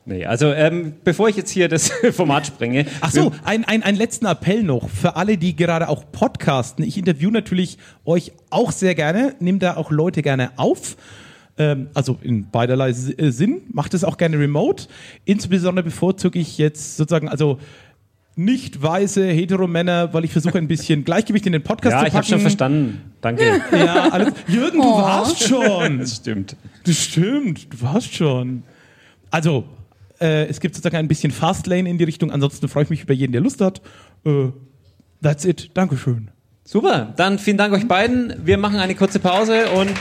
Nee, 0.09 0.25
also 0.25 0.53
ähm, 0.53 0.93
bevor 1.03 1.27
ich 1.27 1.35
jetzt 1.35 1.49
hier 1.51 1.67
das 1.67 1.89
Format 2.13 2.47
sprenge. 2.47 2.85
Ach 3.01 3.11
so, 3.11 3.33
ein, 3.43 3.65
ein, 3.65 3.83
einen 3.83 3.97
letzten 3.97 4.25
Appell 4.25 4.63
noch 4.63 4.87
für 4.89 5.17
alle, 5.17 5.37
die 5.37 5.53
gerade 5.55 5.89
auch 5.89 6.05
podcasten. 6.13 6.85
Ich 6.85 6.97
interview 6.97 7.29
natürlich 7.29 7.77
euch 8.05 8.31
auch 8.49 8.71
sehr 8.71 8.95
gerne, 8.95 9.35
nehme 9.41 9.59
da 9.59 9.75
auch 9.75 9.91
Leute 9.91 10.21
gerne 10.21 10.51
auf. 10.55 10.95
Ähm, 11.57 11.87
also 11.93 12.17
in 12.21 12.49
beiderlei 12.49 12.89
S- 12.91 13.09
äh, 13.17 13.31
Sinn. 13.31 13.63
Macht 13.73 13.93
es 13.93 14.05
auch 14.05 14.15
gerne 14.15 14.39
remote. 14.39 14.85
Insbesondere 15.25 15.83
bevorzuge 15.83 16.39
ich 16.39 16.57
jetzt 16.57 16.95
sozusagen, 16.95 17.27
also 17.27 17.59
nicht 18.37 18.81
weiße 18.81 19.25
Heteromänner, 19.27 20.13
weil 20.13 20.23
ich 20.23 20.31
versuche 20.31 20.57
ein 20.57 20.67
bisschen 20.67 21.03
Gleichgewicht 21.03 21.45
in 21.47 21.53
den 21.53 21.63
Podcast 21.63 21.93
Ja, 21.93 21.99
zu 22.01 22.05
ich 22.07 22.13
packen. 22.13 22.17
habe 22.17 22.27
schon 22.27 22.39
verstanden. 22.41 23.01
Danke. 23.21 23.61
Ja, 23.71 24.09
alles. 24.09 24.33
Jürgen, 24.47 24.77
du 24.79 24.83
Oh. 24.87 24.97
warst 24.99 25.43
schon. 25.43 25.99
Das 25.99 26.15
stimmt. 26.17 26.55
Das 26.85 26.95
stimmt, 27.03 27.73
du 27.73 27.81
warst 27.81 28.13
schon. 28.13 28.63
Also, 29.31 29.65
äh, 30.21 30.45
es 30.45 30.59
gibt 30.59 30.75
sozusagen 30.75 30.97
ein 30.97 31.07
bisschen 31.07 31.31
Fastlane 31.31 31.89
in 31.89 31.97
die 31.97 32.03
Richtung. 32.03 32.31
Ansonsten 32.31 32.67
freue 32.69 32.83
ich 32.83 32.89
mich 32.89 33.03
über 33.03 33.13
jeden, 33.13 33.31
der 33.33 33.41
Lust 33.41 33.59
hat. 33.59 33.81
Äh, 34.25 34.49
that's 35.21 35.43
it. 35.43 35.71
Dankeschön. 35.73 36.29
Super, 36.63 37.13
dann 37.17 37.39
vielen 37.39 37.57
Dank 37.57 37.73
euch 37.73 37.87
beiden. 37.87 38.33
Wir 38.45 38.57
machen 38.57 38.77
eine 38.79 38.93
kurze 38.93 39.19
Pause 39.19 39.69
und 39.71 39.91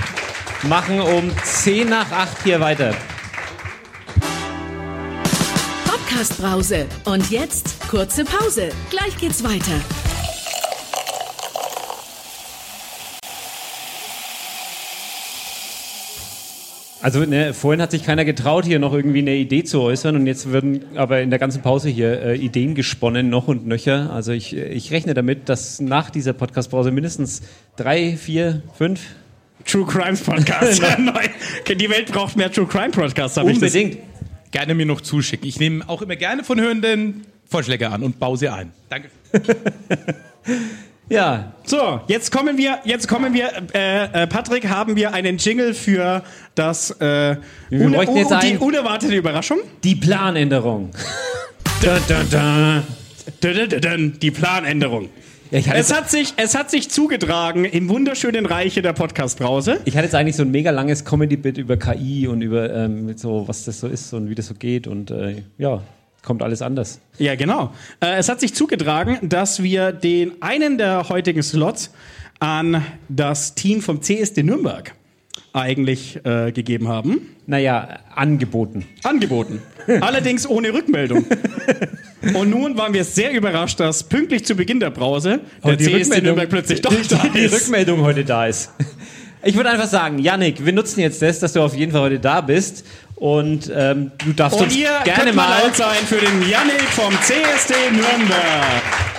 machen 0.69 1.01
um 1.01 1.31
10 1.45 1.89
nach 1.89 2.11
8 2.13 2.43
hier 2.45 2.61
weiter. 2.61 2.95
Podcast-Brause. 6.17 6.87
Und 7.05 7.31
jetzt 7.31 7.79
kurze 7.91 8.25
Pause. 8.25 8.71
Gleich 8.89 9.19
geht's 9.19 9.45
weiter. 9.45 9.79
Also 17.03 17.21
ne, 17.21 17.53
vorhin 17.53 17.83
hat 17.83 17.91
sich 17.91 18.03
keiner 18.03 18.25
getraut, 18.25 18.65
hier 18.65 18.79
noch 18.79 18.95
irgendwie 18.95 19.19
eine 19.19 19.35
Idee 19.35 19.63
zu 19.65 19.83
äußern 19.83 20.17
und 20.17 20.27
jetzt 20.27 20.51
werden 20.51 20.87
aber 20.97 21.21
in 21.21 21.29
der 21.29 21.39
ganzen 21.39 21.61
Pause 21.61 21.91
hier 21.91 22.23
äh, 22.23 22.37
Ideen 22.37 22.75
gesponnen, 22.75 23.29
noch 23.29 23.47
und 23.47 23.67
nöcher. 23.67 24.11
Also 24.11 24.33
ich, 24.33 24.57
äh, 24.57 24.69
ich 24.69 24.91
rechne 24.93 25.13
damit, 25.13 25.51
dass 25.51 25.81
nach 25.81 26.09
dieser 26.09 26.33
Podcast-Pause 26.33 26.93
mindestens 26.93 27.43
drei, 27.77 28.17
vier, 28.17 28.63
fünf 28.79 29.03
True 29.67 29.85
Crimes 29.85 30.23
Podcast. 30.23 30.81
Neu. 30.99 31.75
Die 31.75 31.91
Welt 31.91 32.11
braucht 32.11 32.37
mehr 32.37 32.51
True 32.51 32.67
Crime 32.67 32.91
Podcasts, 32.91 33.37
habe 33.37 33.51
ich 33.53 33.59
das. 33.59 33.75
unbedingt. 33.75 33.99
Gerne 34.57 34.75
mir 34.75 34.87
noch 34.87 35.03
zuschicken. 35.03 35.47
Ich 35.47 35.61
nehme 35.61 35.87
auch 35.87 36.01
immer 36.01 36.17
gerne 36.17 36.43
von 36.43 36.59
Hörenden 36.59 37.27
Vorschläge 37.47 37.91
an 37.91 38.03
und 38.03 38.19
baue 38.19 38.39
sie 38.39 38.49
ein. 38.49 38.73
Danke. 38.89 39.11
Ja, 41.09 41.53
So, 41.65 42.01
jetzt 42.09 42.33
kommen 42.33 42.57
wir, 42.59 42.79
jetzt 42.85 43.07
kommen 43.07 43.33
wir, 43.33 43.49
äh, 43.75 44.23
äh, 44.23 44.27
Patrick, 44.27 44.69
haben 44.69 44.97
wir 44.97 45.13
einen 45.13 45.37
Jingle 45.39 45.73
für 45.75 46.23
das 46.57 46.91
äh, 47.01 47.37
Wir 47.71 47.87
une- 47.87 48.03
jetzt 48.17 48.33
die 48.43 48.57
unerwartete 48.59 49.15
Überraschung. 49.15 49.59
die 49.85 49.95
Planänderung. 49.95 50.91
Dun, 51.83 51.99
dun, 52.09 52.29
dun. 52.31 52.83
Dun, 53.41 53.55
dun, 53.55 53.69
dun, 53.69 53.81
dun. 53.81 54.19
Die 54.21 54.31
Planänderung. 54.33 55.09
Ja, 55.51 55.61
Es 55.75 55.95
hat, 55.95 56.11
sich, 56.11 56.35
es 56.37 56.57
hat 56.57 56.71
sich 56.71 56.91
zugetragen 56.91 57.65
im 57.65 57.89
wunderschönen 57.89 58.47
Reiche 58.47 58.83
der 58.83 58.93
Podcast-Brause. 58.93 59.81
ich 59.85 59.95
hatte 59.97 60.05
jetzt 60.07 60.15
eigentlich 60.15 60.37
so 60.37 60.43
ein 60.43 60.51
mega 60.51 60.71
langes 60.71 61.05
Comedy-Bit 61.05 61.59
über 61.59 61.77
KI 61.77 62.27
und 62.27 62.43
über 62.43 62.73
ähm, 62.75 63.17
so, 63.17 63.47
was 63.47 63.65
das 63.65 63.81
so 63.81 63.87
ist 63.87 64.13
und 64.13 64.29
wie 64.29 64.35
das 64.35 64.49
so 64.49 64.55
geht 64.55 64.87
und 64.87 65.11
äh, 65.11 65.43
ja, 65.59 65.83
kommt 66.23 66.43
alles 66.43 66.63
anders. 66.63 67.01
Ja, 67.19 67.37
genau. 67.37 67.73
Äh, 68.01 68.17
es 68.17 68.29
hat 68.29 68.41
sich 68.41 68.55
zugetragen, 68.55 69.19
dass 69.23 69.63
wir 69.63 69.93
den 69.93 70.33
einen 70.43 70.79
der 70.79 71.09
heutigen 71.09 71.43
Slots 71.43 71.93
an 72.41 72.85
das 73.09 73.55
Team 73.55 73.81
vom 73.83 74.03
CSD 74.03 74.43
Nürnberg 74.43 74.95
eigentlich 75.57 76.21
äh, 76.25 76.53
gegeben 76.53 76.89
haben. 76.89 77.35
Naja, 77.47 78.01
angeboten. 78.15 78.87
Angeboten. 79.03 79.63
Allerdings 80.01 80.49
ohne 80.49 80.73
Rückmeldung. 80.73 81.25
Und 82.35 82.51
nun 82.51 82.77
waren 82.77 82.93
wir 82.93 83.05
sehr 83.05 83.33
überrascht, 83.33 83.79
dass 83.79 84.05
pünktlich 84.05 84.45
zu 84.45 84.55
Beginn 84.55 84.81
der 84.81 84.91
Brause 84.91 85.41
der 85.65 85.79
CSD 85.79 86.21
Nürnberg 86.21 86.49
plötzlich 86.49 86.81
doch 86.81 86.93
die, 87.03 87.09
da 87.09 87.19
die, 87.19 87.31
die 87.31 87.39
ist. 87.41 87.55
Rückmeldung 87.55 88.01
heute 88.03 88.25
da 88.25 88.47
ist. 88.47 88.71
Ich 89.45 89.55
würde 89.55 89.71
einfach 89.71 89.87
sagen, 89.87 90.19
Yannick, 90.19 90.65
wir 90.65 90.73
nutzen 90.73 91.01
jetzt 91.01 91.23
das, 91.23 91.39
dass 91.39 91.53
du 91.53 91.63
auf 91.63 91.75
jeden 91.75 91.93
Fall 91.93 92.01
heute 92.01 92.19
da 92.19 92.41
bist 92.41 92.85
und 93.15 93.71
ähm, 93.75 94.11
du 94.25 94.33
darfst 94.33 94.59
Und 94.59 94.67
uns 94.67 94.77
ihr 94.77 94.91
gerne 95.05 95.33
mal 95.33 95.73
sein 95.73 96.05
für 96.07 96.17
den 96.17 96.43
Yannick 96.49 96.83
vom 96.91 97.13
CSD 97.23 97.75
Nürnberg. 97.93 99.16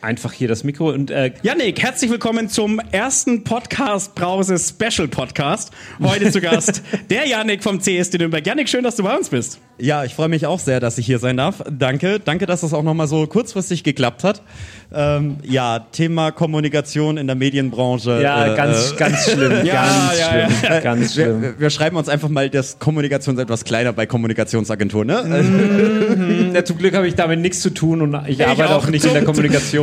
Einfach 0.00 0.32
hier 0.32 0.46
das 0.46 0.62
Mikro 0.62 0.90
und 0.90 1.10
äh, 1.10 1.32
Yannick, 1.42 1.82
herzlich 1.82 2.08
willkommen 2.10 2.48
zum 2.48 2.80
ersten 2.92 3.42
Podcast 3.42 4.14
Brause 4.14 4.56
Special 4.56 5.08
Podcast. 5.08 5.72
Heute 6.00 6.30
zu 6.30 6.40
Gast 6.40 6.82
der 7.10 7.26
Yannick 7.26 7.64
vom 7.64 7.80
CSD 7.80 8.18
Nürnberg. 8.18 8.46
Yannick, 8.46 8.68
schön, 8.68 8.84
dass 8.84 8.94
du 8.94 9.02
bei 9.02 9.16
uns 9.16 9.28
bist. 9.28 9.58
Ja, 9.80 10.04
ich 10.04 10.14
freue 10.14 10.28
mich 10.28 10.46
auch 10.46 10.58
sehr, 10.60 10.78
dass 10.80 10.98
ich 10.98 11.06
hier 11.06 11.18
sein 11.18 11.36
darf. 11.36 11.62
Danke. 11.70 12.20
Danke, 12.20 12.46
dass 12.46 12.60
das 12.62 12.72
auch 12.74 12.82
nochmal 12.82 13.06
so 13.08 13.26
kurzfristig 13.26 13.84
geklappt 13.84 14.24
hat. 14.24 14.42
Ähm, 14.92 15.36
ja, 15.42 15.80
Thema 15.92 16.30
Kommunikation 16.32 17.16
in 17.16 17.26
der 17.26 17.36
Medienbranche. 17.36 18.20
ja, 18.22 18.52
äh, 18.54 18.56
ganz, 18.56 18.92
äh, 18.92 18.96
ganz 18.96 19.24
schlimm, 19.30 19.64
Ja, 19.66 19.74
ganz 19.84 20.18
ja, 20.18 20.48
schlimm, 20.50 20.82
ganz 20.82 21.12
schlimm. 21.14 21.42
wir, 21.42 21.60
wir 21.60 21.70
schreiben 21.70 21.96
uns 21.96 22.08
einfach 22.08 22.28
mal 22.28 22.48
das 22.50 22.78
Kommunikation 22.78 23.38
etwas 23.38 23.64
kleiner 23.64 23.92
bei 23.92 24.06
Kommunikationsagentur, 24.06 25.04
ne? 25.04 25.22
Mhm. 25.22 26.54
Ja, 26.54 26.64
zum 26.64 26.78
Glück 26.78 26.94
habe 26.94 27.06
ich 27.06 27.14
damit 27.14 27.40
nichts 27.40 27.60
zu 27.60 27.70
tun 27.70 28.00
und 28.02 28.16
ich, 28.26 28.44
arbeite 28.46 28.70
auch, 28.74 28.84
auch 28.84 28.88
nicht 28.90 29.04
in 29.04 29.12
der 29.12 29.24
zum- 29.24 29.26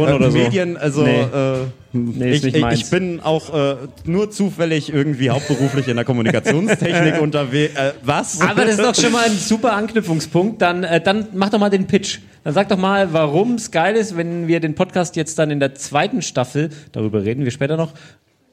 Kommunikation 0.06 0.16
oder 0.16 0.32
so. 0.32 0.38
Medien, 0.38 0.78
also 0.78 1.03
Nee. 1.03 1.22
äh, 1.22 1.68
Nee, 1.97 2.32
ich, 2.32 2.43
ich, 2.53 2.89
bin 2.89 3.22
auch 3.22 3.53
äh, 3.53 3.76
nur 4.03 4.30
zufällig 4.30 4.91
irgendwie 4.91 5.30
hauptberuflich 5.30 5.88
in 5.88 5.95
der 5.95 6.03
Kommunikationstechnik 6.03 7.22
unterwegs. 7.22 7.74
Äh, 7.78 7.93
was? 8.03 8.41
Aber 8.41 8.66
das 8.66 8.78
ist 8.78 8.84
doch 8.84 8.95
schon 8.95 9.14
mal 9.14 9.26
ein 9.26 9.38
super 9.38 9.74
Anknüpfungspunkt. 9.74 10.62
Dann, 10.62 10.84
äh, 10.84 10.99
dann 10.99 11.28
mach 11.34 11.49
doch 11.49 11.60
mal 11.60 11.70
den 11.70 11.88
Pitch. 11.88 12.20
Dann 12.43 12.53
sag 12.53 12.68
doch 12.68 12.78
mal, 12.78 13.14
warum 13.14 13.56
es 13.56 13.72
geil 13.72 13.95
ist, 13.95 14.18
wenn 14.18 14.47
wir 14.47 14.60
den 14.60 14.76
Podcast 14.76 15.16
jetzt 15.16 15.39
dann 15.39 15.51
in 15.51 15.62
der 15.62 15.76
zweiten 15.76 16.22
Staffel, 16.22 16.70
darüber 16.91 17.24
reden 17.24 17.45
wir 17.45 17.51
später 17.51 17.78
noch, 17.78 17.93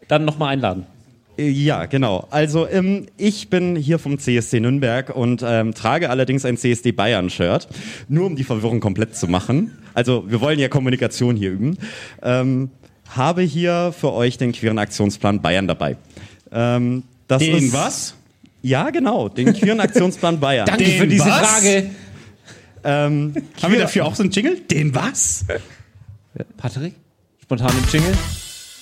dann 0.07 0.25
nochmal 0.25 0.51
einladen. 0.51 0.87
Ja, 1.37 1.87
genau. 1.87 2.29
Also 2.31 2.69
ähm, 2.69 3.07
ich 3.17 3.49
bin 3.49 3.75
hier 3.75 3.99
vom 3.99 4.19
CSD 4.19 4.61
Nürnberg 4.61 5.15
und 5.17 5.43
ähm, 5.45 5.75
trage 5.75 6.11
allerdings 6.11 6.45
ein 6.45 6.59
CSD 6.59 6.93
Bayern-Shirt, 6.93 7.69
nur 8.09 8.27
um 8.27 8.37
die 8.37 8.45
Verwirrung 8.45 8.81
komplett 8.81 9.17
zu 9.17 9.27
machen. 9.29 9.73
Also 9.95 10.25
wir 10.31 10.41
wollen 10.41 10.59
ja 10.59 10.69
Kommunikation 10.69 11.37
hier 11.37 11.51
üben. 11.53 11.77
Ähm, 12.23 12.71
habe 13.09 13.43
hier 13.43 13.93
für 13.99 14.13
euch 14.13 14.39
den 14.39 14.53
queeren 14.53 14.79
Aktionsplan 14.79 15.43
Bayern 15.43 15.69
dabei. 15.69 15.97
Ähm, 16.51 17.03
das 17.29 17.41
Den 17.41 17.57
ist, 17.57 17.73
was? 17.73 18.15
Ja, 18.63 18.91
genau, 18.91 19.29
den 19.29 19.53
queeren 19.55 19.81
Aktionsplan 19.81 20.41
Bayern. 20.41 20.67
Danke 20.67 20.85
Den 20.85 20.99
für 20.99 21.07
diese 21.07 21.27
was? 21.27 21.41
Frage. 21.41 21.91
Haben 22.85 23.33
Ähm, 23.35 23.35
wir 23.35 23.43
queer- 23.69 23.79
dafür 23.81 24.07
auch 24.07 24.15
so 24.15 24.23
einen 24.23 24.33
Jingle? 24.33 24.61
Den 24.61 24.95
was? 24.95 25.45
Patrick? 26.57 26.95
Spontan 27.43 27.71
im 27.71 27.85
Jingle? 27.93 28.15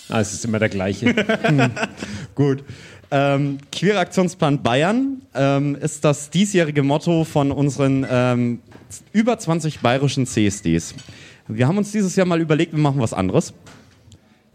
Ah, 0.09 0.21
es 0.21 0.33
ist 0.33 0.45
immer 0.45 0.59
der 0.59 0.69
gleiche. 0.69 1.15
Gut. 2.35 2.65
Ähm, 3.11 3.59
Queer 3.73 3.99
Aktionsplan 3.99 4.63
Bayern 4.63 5.23
ähm, 5.35 5.75
ist 5.75 6.05
das 6.05 6.31
diesjährige 6.31 6.83
Motto 6.83 7.25
von 7.25 7.51
unseren 7.51 8.07
ähm, 8.09 8.61
über 9.13 9.39
20 9.39 9.81
bayerischen 9.81 10.27
CSDs. 10.27 10.95
Wir 11.49 11.67
haben 11.67 11.79
uns 11.79 11.91
dieses 11.91 12.15
Jahr 12.15 12.27
mal 12.27 12.41
überlegt, 12.41 12.73
wir 12.73 12.79
machen 12.79 13.01
was 13.01 13.13
anderes. 13.13 13.53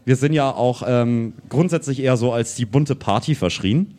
Wir 0.06 0.16
sind 0.16 0.32
ja 0.32 0.50
auch 0.50 0.84
ähm, 0.86 1.32
grundsätzlich 1.48 2.00
eher 2.00 2.16
so 2.16 2.32
als 2.32 2.54
die 2.54 2.64
bunte 2.64 2.94
Party 2.94 3.34
verschrien 3.34 3.94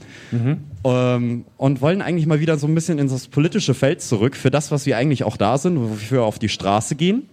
ähm, 0.85 1.43
und 1.57 1.81
wollen 1.81 2.01
eigentlich 2.01 2.25
mal 2.25 2.39
wieder 2.39 2.57
so 2.57 2.65
ein 2.65 2.73
bisschen 2.73 2.97
in 2.97 3.09
das 3.09 3.27
politische 3.27 3.73
Feld 3.73 4.01
zurück 4.01 4.37
für 4.37 4.49
das, 4.49 4.71
was 4.71 4.85
wir 4.85 4.97
eigentlich 4.97 5.25
auch 5.25 5.35
da 5.35 5.57
sind, 5.57 5.77
wofür 5.77 6.19
wir 6.19 6.23
auf 6.23 6.39
die 6.39 6.49
Straße 6.49 6.95
gehen. 6.95 7.27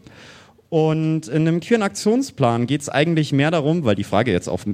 Und 0.70 1.29
in 1.29 1.47
einem 1.47 1.61
queeren 1.61 1.83
Aktionsplan 1.83 2.66
geht 2.66 2.81
es 2.81 2.89
eigentlich 2.89 3.33
mehr 3.33 3.53
darum, 3.53 3.85
weil 3.85 3.95
die 3.95 4.03
Frage 4.03 4.33
jetzt 4.33 4.49
auf 4.49 4.66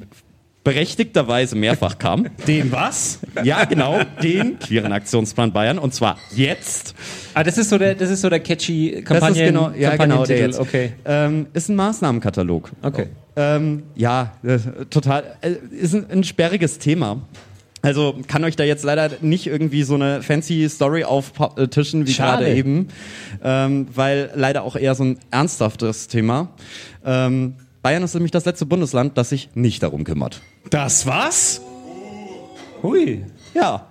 berechtigterweise 0.64 1.56
mehrfach 1.56 1.98
kam. 1.98 2.26
Den 2.46 2.70
was? 2.70 3.20
Ja, 3.44 3.64
genau, 3.64 4.00
den 4.22 4.58
queeren 4.58 4.92
Aktionsplan 4.92 5.52
Bayern 5.52 5.78
und 5.78 5.94
zwar 5.94 6.18
jetzt. 6.34 6.94
ah, 7.34 7.42
das 7.42 7.56
ist 7.56 7.70
so 7.70 7.78
der, 7.78 7.94
das 7.94 8.10
ist 8.10 8.20
so 8.20 8.28
der 8.28 8.40
catchy 8.40 8.96
Das 8.96 9.04
Kampagnen, 9.04 9.38
ist 9.40 9.46
genau, 9.46 9.70
ja, 9.70 9.96
genau 9.96 10.26
der 10.26 10.38
jetzt. 10.38 10.58
Okay. 10.58 10.92
Ähm, 11.04 11.46
ist 11.54 11.68
ein 11.68 11.76
Maßnahmenkatalog. 11.76 12.70
Okay. 12.82 13.06
Ähm, 13.36 13.84
ja, 13.94 14.32
äh, 14.42 14.58
total. 14.90 15.36
Äh, 15.40 15.54
ist 15.70 15.94
ein, 15.94 16.10
ein 16.10 16.24
sperriges 16.24 16.78
Thema. 16.78 17.22
Also 17.82 18.16
kann 18.28 18.44
euch 18.44 18.56
da 18.56 18.64
jetzt 18.64 18.84
leider 18.84 19.10
nicht 19.22 19.46
irgendwie 19.46 19.84
so 19.84 19.94
eine 19.94 20.22
fancy 20.22 20.68
Story 20.68 21.04
auftischen 21.04 22.06
wie 22.06 22.12
Schade. 22.12 22.44
gerade 22.44 22.54
eben, 22.54 22.88
ähm, 23.42 23.86
weil 23.94 24.30
leider 24.34 24.64
auch 24.64 24.76
eher 24.76 24.94
so 24.94 25.04
ein 25.04 25.18
ernsthaftes 25.30 26.08
Thema. 26.08 26.48
Ähm, 27.04 27.54
Bayern 27.82 28.02
ist 28.02 28.14
nämlich 28.14 28.30
das 28.30 28.44
letzte 28.44 28.66
Bundesland, 28.66 29.16
das 29.16 29.30
sich 29.30 29.50
nicht 29.54 29.82
darum 29.82 30.04
kümmert. 30.04 30.42
Das 30.68 31.06
was? 31.06 31.62
Hui. 32.82 33.24
Ja, 33.54 33.86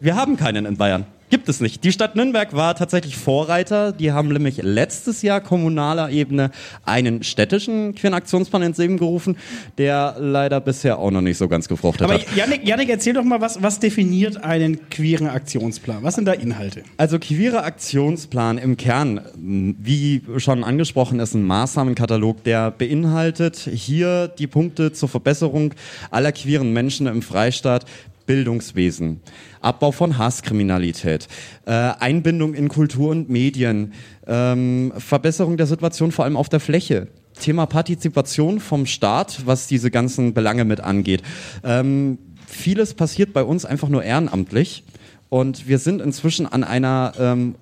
wir 0.00 0.16
haben 0.16 0.36
keinen 0.36 0.66
in 0.66 0.76
Bayern. 0.76 1.06
Gibt 1.28 1.48
es 1.48 1.60
nicht. 1.60 1.82
Die 1.82 1.90
Stadt 1.90 2.14
Nürnberg 2.14 2.54
war 2.54 2.76
tatsächlich 2.76 3.16
Vorreiter. 3.16 3.90
Die 3.90 4.12
haben 4.12 4.28
nämlich 4.28 4.58
letztes 4.62 5.22
Jahr 5.22 5.40
kommunaler 5.40 6.10
Ebene 6.10 6.52
einen 6.84 7.24
städtischen 7.24 7.96
queeren 7.96 8.14
Aktionsplan 8.14 8.62
ins 8.62 8.78
Leben 8.78 8.96
gerufen, 8.96 9.36
der 9.76 10.14
leider 10.20 10.60
bisher 10.60 10.98
auch 10.98 11.10
noch 11.10 11.22
nicht 11.22 11.36
so 11.36 11.48
ganz 11.48 11.66
gefruchtet 11.66 12.02
Aber 12.02 12.14
hat. 12.14 12.36
Yannick, 12.36 12.66
Yannick, 12.66 12.88
erzähl 12.90 13.12
doch 13.12 13.24
mal, 13.24 13.40
was, 13.40 13.60
was 13.60 13.80
definiert 13.80 14.44
einen 14.44 14.88
queeren 14.88 15.26
Aktionsplan? 15.26 16.04
Was 16.04 16.14
sind 16.14 16.26
da 16.26 16.32
Inhalte? 16.32 16.84
Also 16.96 17.18
queerer 17.18 17.64
Aktionsplan 17.64 18.58
im 18.58 18.76
Kern, 18.76 19.20
wie 19.36 20.22
schon 20.36 20.62
angesprochen, 20.62 21.18
ist 21.18 21.34
ein 21.34 21.42
Maßnahmenkatalog, 21.42 22.44
der 22.44 22.70
beinhaltet 22.70 23.56
hier 23.56 24.28
die 24.28 24.46
Punkte 24.46 24.92
zur 24.92 25.08
Verbesserung 25.08 25.74
aller 26.12 26.30
queeren 26.30 26.72
Menschen 26.72 27.08
im 27.08 27.22
Freistaat. 27.22 27.84
Bildungswesen, 28.26 29.20
Abbau 29.66 29.92
von 29.92 30.16
Hasskriminalität, 30.16 31.28
äh, 31.66 31.72
Einbindung 31.72 32.54
in 32.54 32.68
Kultur 32.68 33.10
und 33.10 33.28
Medien, 33.28 33.92
ähm, 34.26 34.92
Verbesserung 34.96 35.56
der 35.56 35.66
Situation 35.66 36.12
vor 36.12 36.24
allem 36.24 36.36
auf 36.36 36.48
der 36.48 36.60
Fläche, 36.60 37.08
Thema 37.40 37.66
Partizipation 37.66 38.60
vom 38.60 38.86
Staat, 38.86 39.44
was 39.44 39.66
diese 39.66 39.90
ganzen 39.90 40.32
Belange 40.34 40.64
mit 40.64 40.80
angeht. 40.80 41.22
Ähm, 41.64 42.18
vieles 42.46 42.94
passiert 42.94 43.32
bei 43.32 43.42
uns 43.42 43.64
einfach 43.64 43.88
nur 43.88 44.04
ehrenamtlich 44.04 44.84
und 45.28 45.68
wir 45.68 45.78
sind 45.78 46.00
inzwischen 46.00 46.46
an 46.46 46.64
einer 46.64 47.12
ähm, 47.18 47.56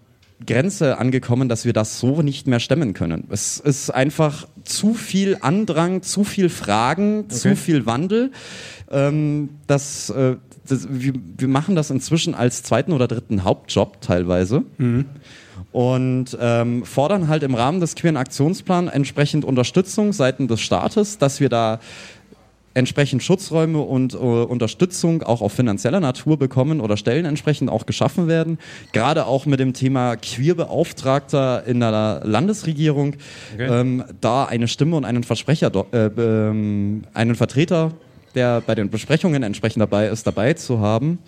Grenze 0.46 0.98
angekommen, 0.98 1.48
dass 1.48 1.64
wir 1.64 1.72
das 1.72 1.98
so 2.00 2.22
nicht 2.22 2.46
mehr 2.46 2.60
stemmen 2.60 2.92
können. 2.92 3.24
Es 3.30 3.58
ist 3.58 3.90
einfach 3.90 4.46
zu 4.64 4.94
viel 4.94 5.38
Andrang, 5.40 6.02
zu 6.02 6.24
viel 6.24 6.48
Fragen, 6.48 7.30
zu 7.30 7.56
viel 7.56 7.86
Wandel. 7.86 8.30
Ähm, 8.90 9.50
das, 9.66 10.10
äh, 10.10 10.36
das, 10.68 10.86
wir, 10.90 11.12
wir 11.38 11.48
machen 11.48 11.74
das 11.74 11.90
inzwischen 11.90 12.34
als 12.34 12.62
zweiten 12.62 12.92
oder 12.92 13.08
dritten 13.08 13.44
Hauptjob 13.44 14.00
teilweise. 14.00 14.62
Und 15.72 16.36
ähm, 16.40 16.84
fordern 16.84 17.28
halt 17.28 17.42
im 17.42 17.54
Rahmen 17.54 17.80
des 17.80 17.94
queeren 17.94 18.16
Aktionsplans 18.16 18.90
entsprechend 18.92 19.44
Unterstützung 19.44 20.12
seitens 20.12 20.48
des 20.48 20.60
Staates, 20.60 21.18
dass 21.18 21.40
wir 21.40 21.48
da 21.48 21.80
entsprechend 22.74 23.22
Schutzräume 23.22 23.80
und 23.80 24.14
äh, 24.14 24.16
Unterstützung 24.16 25.22
auch 25.22 25.40
auf 25.40 25.52
finanzieller 25.52 26.00
Natur 26.00 26.36
bekommen 26.38 26.80
oder 26.80 26.96
Stellen 26.96 27.24
entsprechend 27.24 27.70
auch 27.70 27.86
geschaffen 27.86 28.28
werden. 28.28 28.58
Gerade 28.92 29.26
auch 29.26 29.46
mit 29.46 29.60
dem 29.60 29.72
Thema 29.72 30.16
Queerbeauftragter 30.16 31.64
in 31.66 31.80
der 31.80 32.22
Landesregierung, 32.24 33.16
ähm, 33.58 34.04
da 34.20 34.44
eine 34.44 34.68
Stimme 34.68 34.96
und 34.96 35.04
einen 35.04 35.22
Versprecher, 35.22 35.70
äh, 35.92 36.06
ähm, 36.18 37.02
einen 37.14 37.36
Vertreter, 37.36 37.92
der 38.34 38.60
bei 38.60 38.74
den 38.74 38.90
Besprechungen 38.90 39.42
entsprechend 39.42 39.80
dabei 39.80 40.08
ist, 40.08 40.26
dabei 40.26 40.54
zu 40.54 40.80
haben. 40.80 41.18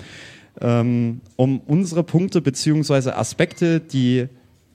ähm, 0.60 1.20
um 1.36 1.60
unsere 1.60 2.02
Punkte 2.02 2.40
beziehungsweise 2.40 3.16
Aspekte, 3.16 3.78
die 3.80 4.28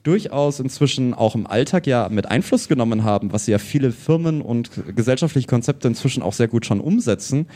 durchaus 0.04 0.60
inzwischen 0.60 1.12
auch 1.14 1.34
im 1.34 1.46
Alltag 1.46 1.86
ja 1.86 2.08
mit 2.08 2.26
Einfluss 2.30 2.68
genommen 2.68 3.02
haben, 3.04 3.32
was 3.32 3.46
ja 3.46 3.58
viele 3.58 3.90
Firmen 3.92 4.42
und 4.42 4.70
gesellschaftliche 4.96 5.46
Konzepte 5.48 5.88
inzwischen 5.88 6.22
auch 6.22 6.32
sehr 6.32 6.48
gut 6.48 6.66
schon 6.66 6.80
umsetzen, 6.80 7.46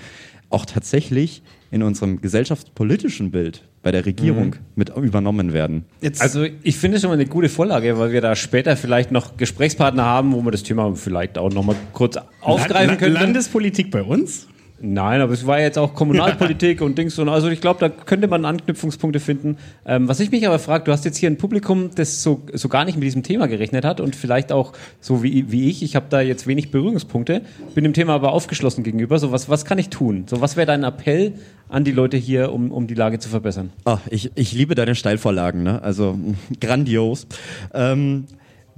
auch 0.50 0.64
tatsächlich 0.64 1.42
in 1.72 1.82
unserem 1.82 2.20
gesellschaftspolitischen 2.20 3.32
Bild 3.32 3.62
bei 3.82 3.90
der 3.92 4.06
Regierung 4.06 4.56
mit 4.76 4.90
übernommen 4.96 5.52
werden. 5.52 5.84
Jetzt, 6.00 6.20
Also 6.22 6.44
ich 6.62 6.76
finde 6.76 6.96
es 6.96 7.02
schon 7.02 7.10
mal 7.10 7.14
eine 7.14 7.26
gute 7.26 7.48
Vorlage, 7.48 7.98
weil 7.98 8.12
wir 8.12 8.20
da 8.20 8.34
später 8.36 8.76
vielleicht 8.76 9.10
noch 9.12 9.36
Gesprächspartner 9.36 10.04
haben, 10.04 10.32
wo 10.32 10.42
wir 10.44 10.50
das 10.52 10.62
Thema 10.62 10.94
vielleicht 10.96 11.38
auch 11.38 11.52
noch 11.52 11.64
mal 11.64 11.76
kurz 11.92 12.16
aufgreifen 12.40 12.90
La- 12.90 12.96
können. 12.96 13.14
Landespolitik 13.14 13.90
bei 13.90 14.02
uns? 14.02 14.46
Nein, 14.78 15.22
aber 15.22 15.32
es 15.32 15.46
war 15.46 15.58
jetzt 15.58 15.78
auch 15.78 15.94
Kommunalpolitik 15.94 16.80
und 16.82 16.98
Dings 16.98 17.18
und 17.18 17.28
also 17.28 17.48
ich 17.48 17.60
glaube, 17.60 17.80
da 17.80 17.88
könnte 17.88 18.28
man 18.28 18.44
Anknüpfungspunkte 18.44 19.20
finden. 19.20 19.56
Ähm, 19.86 20.06
was 20.06 20.20
ich 20.20 20.30
mich 20.30 20.46
aber 20.46 20.58
frage, 20.58 20.84
du 20.84 20.92
hast 20.92 21.04
jetzt 21.04 21.16
hier 21.16 21.30
ein 21.30 21.38
Publikum, 21.38 21.90
das 21.94 22.22
so, 22.22 22.42
so 22.52 22.68
gar 22.68 22.84
nicht 22.84 22.96
mit 22.96 23.04
diesem 23.04 23.22
Thema 23.22 23.46
gerechnet 23.46 23.84
hat 23.84 24.00
und 24.00 24.14
vielleicht 24.14 24.52
auch 24.52 24.72
so 25.00 25.22
wie, 25.22 25.50
wie 25.50 25.70
ich, 25.70 25.82
ich 25.82 25.96
habe 25.96 26.06
da 26.10 26.20
jetzt 26.20 26.46
wenig 26.46 26.70
Berührungspunkte, 26.70 27.42
bin 27.74 27.84
dem 27.84 27.94
Thema 27.94 28.14
aber 28.14 28.32
aufgeschlossen 28.32 28.84
gegenüber. 28.84 29.18
So 29.18 29.32
was, 29.32 29.48
was 29.48 29.64
kann 29.64 29.78
ich 29.78 29.88
tun? 29.88 30.24
So 30.28 30.40
was 30.42 30.56
wäre 30.56 30.66
dein 30.66 30.84
Appell 30.84 31.32
an 31.68 31.84
die 31.84 31.92
Leute 31.92 32.18
hier, 32.18 32.52
um, 32.52 32.70
um 32.70 32.86
die 32.86 32.94
Lage 32.94 33.18
zu 33.18 33.30
verbessern? 33.30 33.72
Ah, 33.86 33.98
ich, 34.10 34.30
ich 34.34 34.52
liebe 34.52 34.74
deine 34.74 34.94
Steilvorlagen, 34.94 35.62
ne? 35.62 35.82
also 35.82 36.18
grandios. 36.60 37.26
Ähm, 37.72 38.26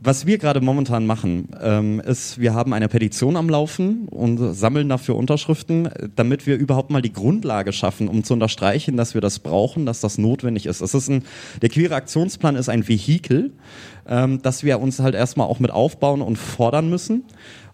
was 0.01 0.27
wir 0.27 0.39
gerade 0.39 0.61
momentan 0.61 1.07
machen, 1.07 1.49
ähm, 1.61 2.01
ist, 2.01 2.39
wir 2.41 2.55
haben 2.55 2.73
eine 2.73 2.89
Petition 2.89 3.37
am 3.37 3.49
Laufen 3.49 4.07
und 4.09 4.55
sammeln 4.55 4.89
dafür 4.89 5.17
Unterschriften, 5.17 5.89
damit 6.15 6.47
wir 6.47 6.57
überhaupt 6.57 6.91
mal 6.91 7.03
die 7.03 7.13
Grundlage 7.13 7.73
schaffen, 7.73 8.09
um 8.09 8.23
zu 8.23 8.35
unterstreichen, 8.35 8.97
dass 8.97 9.15
wir 9.15 9.21
das 9.21 9.41
brauchen, 9.41 9.87
dass 9.87 10.01
das 10.01 10.17
notwendig 10.17 10.67
ist. 10.67 10.81
Es 10.81 10.95
ist 10.95 11.09
ein, 11.09 11.25
der 11.63 11.69
queere 11.69 11.97
Aktionsplan 11.97 12.55
ist 12.55 12.69
ein 12.69 12.87
Vehikel, 12.87 13.53
ähm, 14.09 14.41
das 14.41 14.63
wir 14.63 14.81
uns 14.81 15.01
halt 15.01 15.15
erstmal 15.15 15.49
auch 15.49 15.59
mit 15.59 15.73
aufbauen 15.73 16.23
und 16.23 16.37
fordern 16.37 16.89
müssen. 16.89 17.25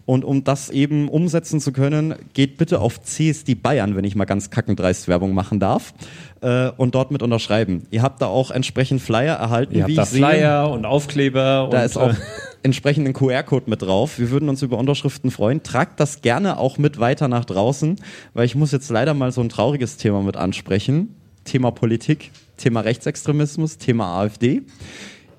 Und 0.05 0.23
um 0.23 0.43
das 0.43 0.69
eben 0.69 1.09
umsetzen 1.09 1.59
zu 1.59 1.71
können, 1.71 2.13
geht 2.33 2.57
bitte 2.57 2.79
auf 2.79 3.01
CSD 3.01 3.55
Bayern, 3.55 3.95
wenn 3.95 4.05
ich 4.05 4.15
mal 4.15 4.25
ganz 4.25 4.51
kackendreist 4.51 5.07
Werbung 5.07 5.33
machen 5.33 5.59
darf, 5.59 5.93
äh, 6.41 6.69
und 6.77 6.93
dort 6.93 7.09
mit 7.11 7.23
unterschreiben. 7.23 7.87
Ihr 7.89 8.03
habt 8.03 8.21
da 8.21 8.27
auch 8.27 8.51
entsprechend 8.51 9.01
Flyer 9.01 9.35
erhalten, 9.35 9.73
Ihr 9.73 9.87
wie 9.87 9.97
habt 9.97 9.97
da 9.97 10.03
ich 10.03 10.09
sehe. 10.09 10.19
Flyer 10.19 10.71
und 10.71 10.85
Aufkleber. 10.85 11.69
Da 11.71 11.79
und, 11.79 11.85
ist 11.85 11.97
auch 11.97 12.11
äh, 12.11 12.15
entsprechend 12.63 13.07
ein 13.07 13.13
QR-Code 13.13 13.67
mit 13.67 13.81
drauf. 13.81 14.19
Wir 14.19 14.29
würden 14.29 14.47
uns 14.47 14.61
über 14.61 14.77
Unterschriften 14.77 15.31
freuen. 15.31 15.63
Tragt 15.63 15.99
das 15.99 16.21
gerne 16.21 16.59
auch 16.59 16.77
mit 16.77 16.99
weiter 16.99 17.27
nach 17.27 17.45
draußen, 17.45 17.95
weil 18.35 18.45
ich 18.45 18.53
muss 18.53 18.71
jetzt 18.71 18.89
leider 18.91 19.15
mal 19.15 19.31
so 19.31 19.41
ein 19.41 19.49
trauriges 19.49 19.97
Thema 19.97 20.21
mit 20.21 20.37
ansprechen. 20.37 21.15
Thema 21.45 21.71
Politik, 21.71 22.31
Thema 22.57 22.81
Rechtsextremismus, 22.81 23.77
Thema 23.77 24.19
AfD. 24.21 24.63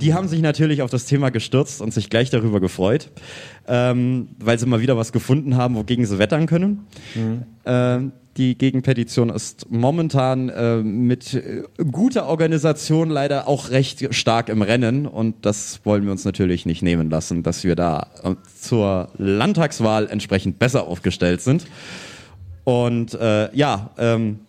Die 0.01 0.15
haben 0.15 0.29
sich 0.29 0.43
natürlich 0.43 0.83
auf 0.83 0.91
das 0.91 1.07
Thema 1.07 1.31
gestürzt 1.31 1.81
und 1.81 1.93
sich 1.93 2.11
gleich 2.11 2.31
darüber 2.31 2.61
gefreut, 2.61 3.11
ähm, 3.67 4.29
weil 4.39 4.59
sie 4.59 4.67
mal 4.67 4.81
wieder 4.81 4.97
was 4.97 5.13
gefunden 5.13 5.57
haben, 5.57 5.75
wogegen 5.77 6.05
sie 6.05 6.19
wettern 6.19 6.47
können. 6.47 6.87
Ähm, 7.65 8.13
die 8.37 8.59
Gegenpetition 8.59 9.31
ist 9.31 9.71
momentan 9.71 10.51
äh, 10.51 10.77
mit 10.83 11.33
äh, 11.33 11.63
guter 11.91 12.27
Organisation 12.27 13.09
leider 13.09 13.49
auch 13.49 13.71
recht 13.71 14.15
stark 14.15 14.51
im 14.51 14.61
Rennen 14.61 15.07
und 15.07 15.47
das 15.47 15.81
wollen 15.85 16.05
wir 16.05 16.13
uns 16.13 16.25
natürlich 16.25 16.67
nicht 16.67 16.83
nehmen 16.83 17.09
lassen, 17.09 17.43
dass 17.43 17.65
wir 17.65 17.77
da 17.77 18.09
äh, 18.23 18.35
zur 18.61 19.09
Landtagswahl 19.17 20.09
entsprechend 20.09 20.59
besser 20.59 20.87
aufgestellt 20.87 21.41
sind. 21.41 21.67
Und 22.65 23.15
äh, 23.15 23.55
ja, 23.57 23.91
ähm, 23.97 24.41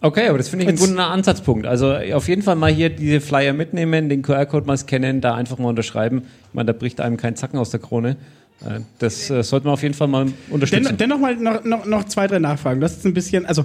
Okay, 0.00 0.28
aber 0.28 0.38
das 0.38 0.48
finde 0.48 0.64
ich 0.64 0.68
einen 0.68 0.78
guten 0.78 0.98
Ansatzpunkt. 0.98 1.66
Also 1.66 1.92
auf 2.12 2.28
jeden 2.28 2.42
Fall 2.42 2.54
mal 2.54 2.70
hier 2.70 2.88
diese 2.88 3.20
Flyer 3.20 3.52
mitnehmen, 3.52 4.08
den 4.08 4.22
QR-Code 4.22 4.66
mal 4.66 4.76
scannen, 4.76 5.20
da 5.20 5.34
einfach 5.34 5.58
mal 5.58 5.68
unterschreiben. 5.68 6.22
Ich 6.48 6.54
meine, 6.54 6.66
da 6.66 6.72
bricht 6.72 7.00
einem 7.00 7.16
kein 7.16 7.34
Zacken 7.34 7.58
aus 7.58 7.70
der 7.70 7.80
Krone. 7.80 8.16
Äh, 8.64 8.80
Das 9.00 9.28
äh, 9.28 9.42
sollte 9.42 9.66
man 9.66 9.74
auf 9.74 9.82
jeden 9.82 9.94
Fall 9.94 10.08
mal 10.08 10.26
unterstützen. 10.50 10.84
Den, 10.84 10.96
dennoch 10.98 11.18
mal 11.18 11.34
noch, 11.36 11.64
noch, 11.64 11.84
noch 11.84 12.04
zwei, 12.04 12.28
drei 12.28 12.38
Nachfragen. 12.38 12.80
Das 12.80 12.96
ist 12.96 13.06
ein 13.06 13.14
bisschen, 13.14 13.44
also 13.44 13.64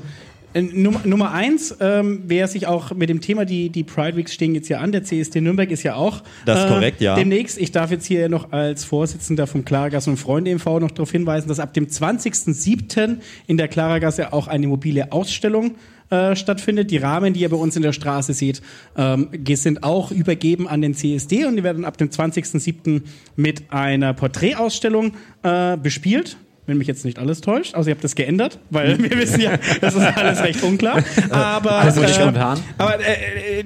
äh, 0.55 0.63
Nummer, 0.63 1.01
Nummer 1.03 1.31
eins, 1.34 1.75
ähm, 1.79 2.23
wer 2.25 2.47
sich 2.47 2.65
auch 2.65 2.91
mit 2.95 3.09
dem 3.09 3.21
Thema, 3.21 3.45
die, 3.45 3.69
die 3.69 3.84
Pride 3.84 4.17
Weeks 4.17 4.34
stehen 4.34 4.55
jetzt 4.55 4.69
ja 4.69 4.79
an, 4.79 4.91
der 4.91 5.03
CSD 5.03 5.39
Nürnberg 5.39 5.69
ist 5.69 5.84
ja 5.84 5.95
auch. 5.95 6.23
Das 6.47 6.61
ist 6.63 6.67
korrekt, 6.67 6.99
ja. 6.99 7.13
Demnächst, 7.15 7.59
ich 7.59 7.71
darf 7.71 7.91
jetzt 7.91 8.05
hier 8.05 8.27
noch 8.27 8.51
als 8.51 8.86
Vorsitzender 8.86 9.45
vom 9.45 9.65
Klaragasse 9.65 10.09
und 10.09 10.17
Freunde 10.17 10.49
e.V. 10.49 10.79
noch 10.79 10.91
darauf 10.91 11.11
hinweisen, 11.11 11.47
dass 11.47 11.59
ab 11.59 11.75
dem 11.75 11.88
20.07. 11.88 13.17
in 13.45 13.57
der 13.57 13.67
Klaragasse 13.67 14.34
auch 14.34 14.47
eine 14.47 14.67
mobile 14.67 15.11
Ausstellung 15.11 15.75
äh, 16.14 16.36
stattfindet. 16.36 16.91
Die 16.91 16.97
Rahmen, 16.97 17.34
die 17.34 17.39
ihr 17.39 17.49
bei 17.49 17.57
uns 17.57 17.76
in 17.76 17.82
der 17.82 17.91
Straße 17.91 18.34
seht, 18.34 18.61
ähm, 18.95 19.30
sind 19.53 19.84
auch 19.84 20.11
übergeben 20.11 20.68
an 20.68 20.82
den 20.82 20.93
CSD 20.93 21.45
und 21.45 21.55
die 21.55 21.64
werden 21.64 21.86
ab 21.86 21.97
dem 21.97 22.09
20.07. 22.09 23.01
mit 23.36 23.64
einer 23.72 24.14
Porträtausstellung 24.14 25.14
äh, 25.41 25.76
bespielt. 25.78 26.38
Wenn 26.66 26.78
mich 26.78 26.88
jetzt 26.88 27.03
nicht 27.03 27.20
alles 27.20 27.41
täuscht, 27.41 27.76
also 27.76 27.89
ihr 27.89 27.95
habt 27.95 28.05
das 28.05 28.16
geändert, 28.16 28.57
weil 28.70 28.97
wir 28.97 29.18
wissen 29.18 29.41
ja, 29.41 29.57
das 29.82 29.95
ist 29.95 30.01
alles 30.01 30.41
recht 30.41 30.64
unklar. 30.64 31.03
Aber, 31.30 31.74
Alles 31.74 31.95
so 31.95 32.01
äh, 32.01 32.07
spontan. 32.07 32.57
aber 32.78 32.99
äh, 32.99 33.59
äh, 33.59 33.64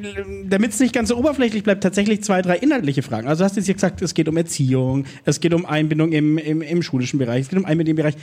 damit 0.48 0.72
es 0.72 0.80
nicht 0.80 0.93
ganz 0.93 1.10
so 1.10 1.18
oberflächlich 1.18 1.64
bleibt, 1.64 1.84
tatsächlich 1.84 2.24
zwei, 2.24 2.41
drei 2.41 2.58
inhaltliche 2.58 3.04
Fragen. 3.04 3.28
Also 3.28 3.41
du 3.41 3.45
hast 3.45 3.56
jetzt 3.56 3.66
hier 3.66 3.76
gesagt, 3.76 4.02
es 4.02 4.16
geht 4.16 4.28
um 4.28 4.36
Erziehung, 4.36 5.06
es 5.26 5.39
geht 5.41 5.54
um 5.54 5.68
Einbindung 5.68 6.12
im, 6.12 6.39
im, 6.39 6.64
im 6.64 6.82
schulischen 6.82 7.20
Bereich, 7.20 7.41
es 7.41 7.50
geht 7.50 7.60
um 7.60 7.66
Einbindung 7.66 7.91
im 7.91 7.98
Bereich. 7.98 8.16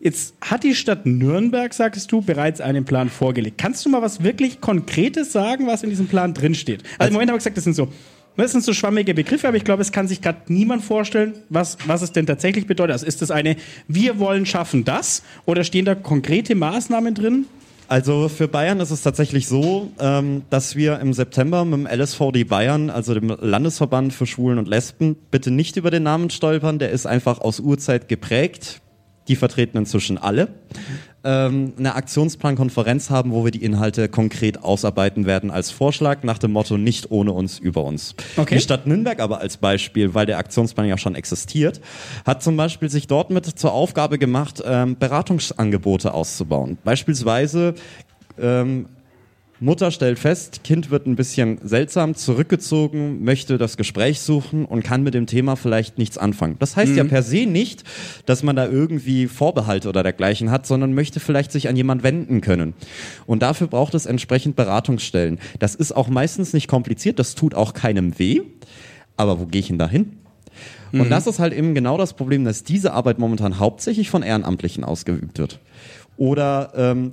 Jetzt 0.00 0.34
hat 0.40 0.62
die 0.62 0.76
Stadt 0.76 1.06
Nürnberg, 1.06 1.74
sagst 1.74 2.12
du, 2.12 2.22
bereits 2.22 2.60
einen 2.60 2.84
Plan 2.84 3.08
vorgelegt. 3.08 3.58
Kannst 3.58 3.84
du 3.84 3.88
mal 3.88 4.00
was 4.00 4.22
wirklich 4.22 4.60
Konkretes 4.60 5.32
sagen, 5.32 5.66
was 5.66 5.82
in 5.82 5.90
diesem 5.90 6.06
Plan 6.06 6.34
drinsteht? 6.34 6.84
Also 6.98 7.08
im 7.08 7.14
Moment 7.14 7.30
habe 7.30 7.38
ich 7.38 7.44
gesagt, 7.44 7.56
das 7.56 7.64
sind 7.64 7.74
so, 7.74 7.88
das 8.36 8.52
sind 8.52 8.62
so 8.62 8.72
schwammige 8.72 9.12
Begriffe, 9.12 9.48
aber 9.48 9.56
ich 9.56 9.64
glaube, 9.64 9.82
es 9.82 9.90
kann 9.90 10.06
sich 10.06 10.22
gerade 10.22 10.38
niemand 10.46 10.84
vorstellen, 10.84 11.34
was, 11.48 11.78
was 11.86 12.02
es 12.02 12.12
denn 12.12 12.26
tatsächlich 12.26 12.68
bedeutet. 12.68 12.92
Also 12.92 13.06
ist 13.06 13.22
das 13.22 13.32
eine, 13.32 13.56
wir 13.88 14.20
wollen 14.20 14.46
schaffen 14.46 14.84
das 14.84 15.24
oder 15.46 15.64
stehen 15.64 15.84
da 15.84 15.96
konkrete 15.96 16.54
Maßnahmen 16.54 17.14
drin? 17.14 17.46
Also 17.88 18.28
für 18.28 18.46
Bayern 18.46 18.78
ist 18.78 18.90
es 18.90 19.02
tatsächlich 19.02 19.48
so, 19.48 19.90
ähm, 19.98 20.42
dass 20.50 20.76
wir 20.76 21.00
im 21.00 21.14
September 21.14 21.64
mit 21.64 21.80
dem 21.80 22.00
LSVD 22.00 22.44
Bayern, 22.44 22.90
also 22.90 23.14
dem 23.14 23.34
Landesverband 23.40 24.12
für 24.12 24.26
Schwulen 24.26 24.58
und 24.58 24.68
Lesben, 24.68 25.16
bitte 25.32 25.50
nicht 25.50 25.76
über 25.76 25.90
den 25.90 26.04
Namen 26.04 26.30
stolpern, 26.30 26.78
der 26.78 26.90
ist 26.90 27.06
einfach 27.06 27.40
aus 27.40 27.58
Urzeit 27.58 28.08
geprägt. 28.08 28.82
Die 29.28 29.36
vertreten 29.36 29.78
inzwischen 29.78 30.18
alle. 30.18 30.48
Ähm, 31.24 31.74
eine 31.78 31.94
Aktionsplankonferenz 31.94 33.10
haben, 33.10 33.32
wo 33.32 33.44
wir 33.44 33.50
die 33.50 33.62
Inhalte 33.62 34.08
konkret 34.08 34.62
ausarbeiten 34.62 35.26
werden 35.26 35.50
als 35.50 35.70
Vorschlag 35.70 36.22
nach 36.22 36.38
dem 36.38 36.52
Motto 36.52 36.78
nicht 36.78 37.10
ohne 37.10 37.32
uns, 37.32 37.58
über 37.58 37.84
uns. 37.84 38.14
Okay. 38.36 38.54
Die 38.54 38.60
Stadt 38.60 38.86
Nürnberg 38.86 39.20
aber 39.20 39.40
als 39.40 39.56
Beispiel, 39.56 40.14
weil 40.14 40.26
der 40.26 40.38
Aktionsplan 40.38 40.86
ja 40.86 40.96
schon 40.96 41.14
existiert, 41.14 41.80
hat 42.24 42.42
zum 42.42 42.56
Beispiel 42.56 42.88
sich 42.88 43.06
dort 43.06 43.30
mit 43.30 43.46
zur 43.46 43.72
Aufgabe 43.72 44.18
gemacht, 44.18 44.62
ähm, 44.64 44.96
Beratungsangebote 44.98 46.14
auszubauen. 46.14 46.78
Beispielsweise 46.84 47.74
ähm, 48.40 48.86
Mutter 49.60 49.90
stellt 49.90 50.20
fest, 50.20 50.62
Kind 50.62 50.90
wird 50.90 51.06
ein 51.06 51.16
bisschen 51.16 51.58
seltsam, 51.64 52.14
zurückgezogen, 52.14 53.24
möchte 53.24 53.58
das 53.58 53.76
Gespräch 53.76 54.20
suchen 54.20 54.64
und 54.64 54.84
kann 54.84 55.02
mit 55.02 55.14
dem 55.14 55.26
Thema 55.26 55.56
vielleicht 55.56 55.98
nichts 55.98 56.16
anfangen. 56.16 56.56
Das 56.60 56.76
heißt 56.76 56.94
ja 56.94 57.02
per 57.02 57.24
se 57.24 57.44
nicht, 57.46 57.82
dass 58.24 58.44
man 58.44 58.54
da 58.54 58.68
irgendwie 58.68 59.26
Vorbehalte 59.26 59.88
oder 59.88 60.04
dergleichen 60.04 60.52
hat, 60.52 60.66
sondern 60.66 60.94
möchte 60.94 61.18
vielleicht 61.18 61.50
sich 61.50 61.68
an 61.68 61.76
jemand 61.76 62.04
wenden 62.04 62.40
können. 62.40 62.74
Und 63.26 63.42
dafür 63.42 63.66
braucht 63.66 63.94
es 63.94 64.06
entsprechend 64.06 64.54
Beratungsstellen. 64.54 65.40
Das 65.58 65.74
ist 65.74 65.90
auch 65.90 66.08
meistens 66.08 66.52
nicht 66.52 66.68
kompliziert, 66.68 67.18
das 67.18 67.34
tut 67.34 67.54
auch 67.54 67.74
keinem 67.74 68.18
weh. 68.18 68.42
Aber 69.16 69.40
wo 69.40 69.46
gehe 69.46 69.60
ich 69.60 69.68
denn 69.68 69.78
da 69.78 69.88
hin? 69.88 70.18
Und 70.92 71.10
das 71.10 71.26
ist 71.26 71.38
halt 71.38 71.52
eben 71.52 71.74
genau 71.74 71.98
das 71.98 72.14
Problem, 72.14 72.44
dass 72.44 72.62
diese 72.62 72.92
Arbeit 72.92 73.18
momentan 73.18 73.58
hauptsächlich 73.58 74.08
von 74.08 74.22
Ehrenamtlichen 74.22 74.84
ausgeübt 74.84 75.38
wird. 75.38 75.58
Oder 76.16 76.72
ähm, 76.76 77.12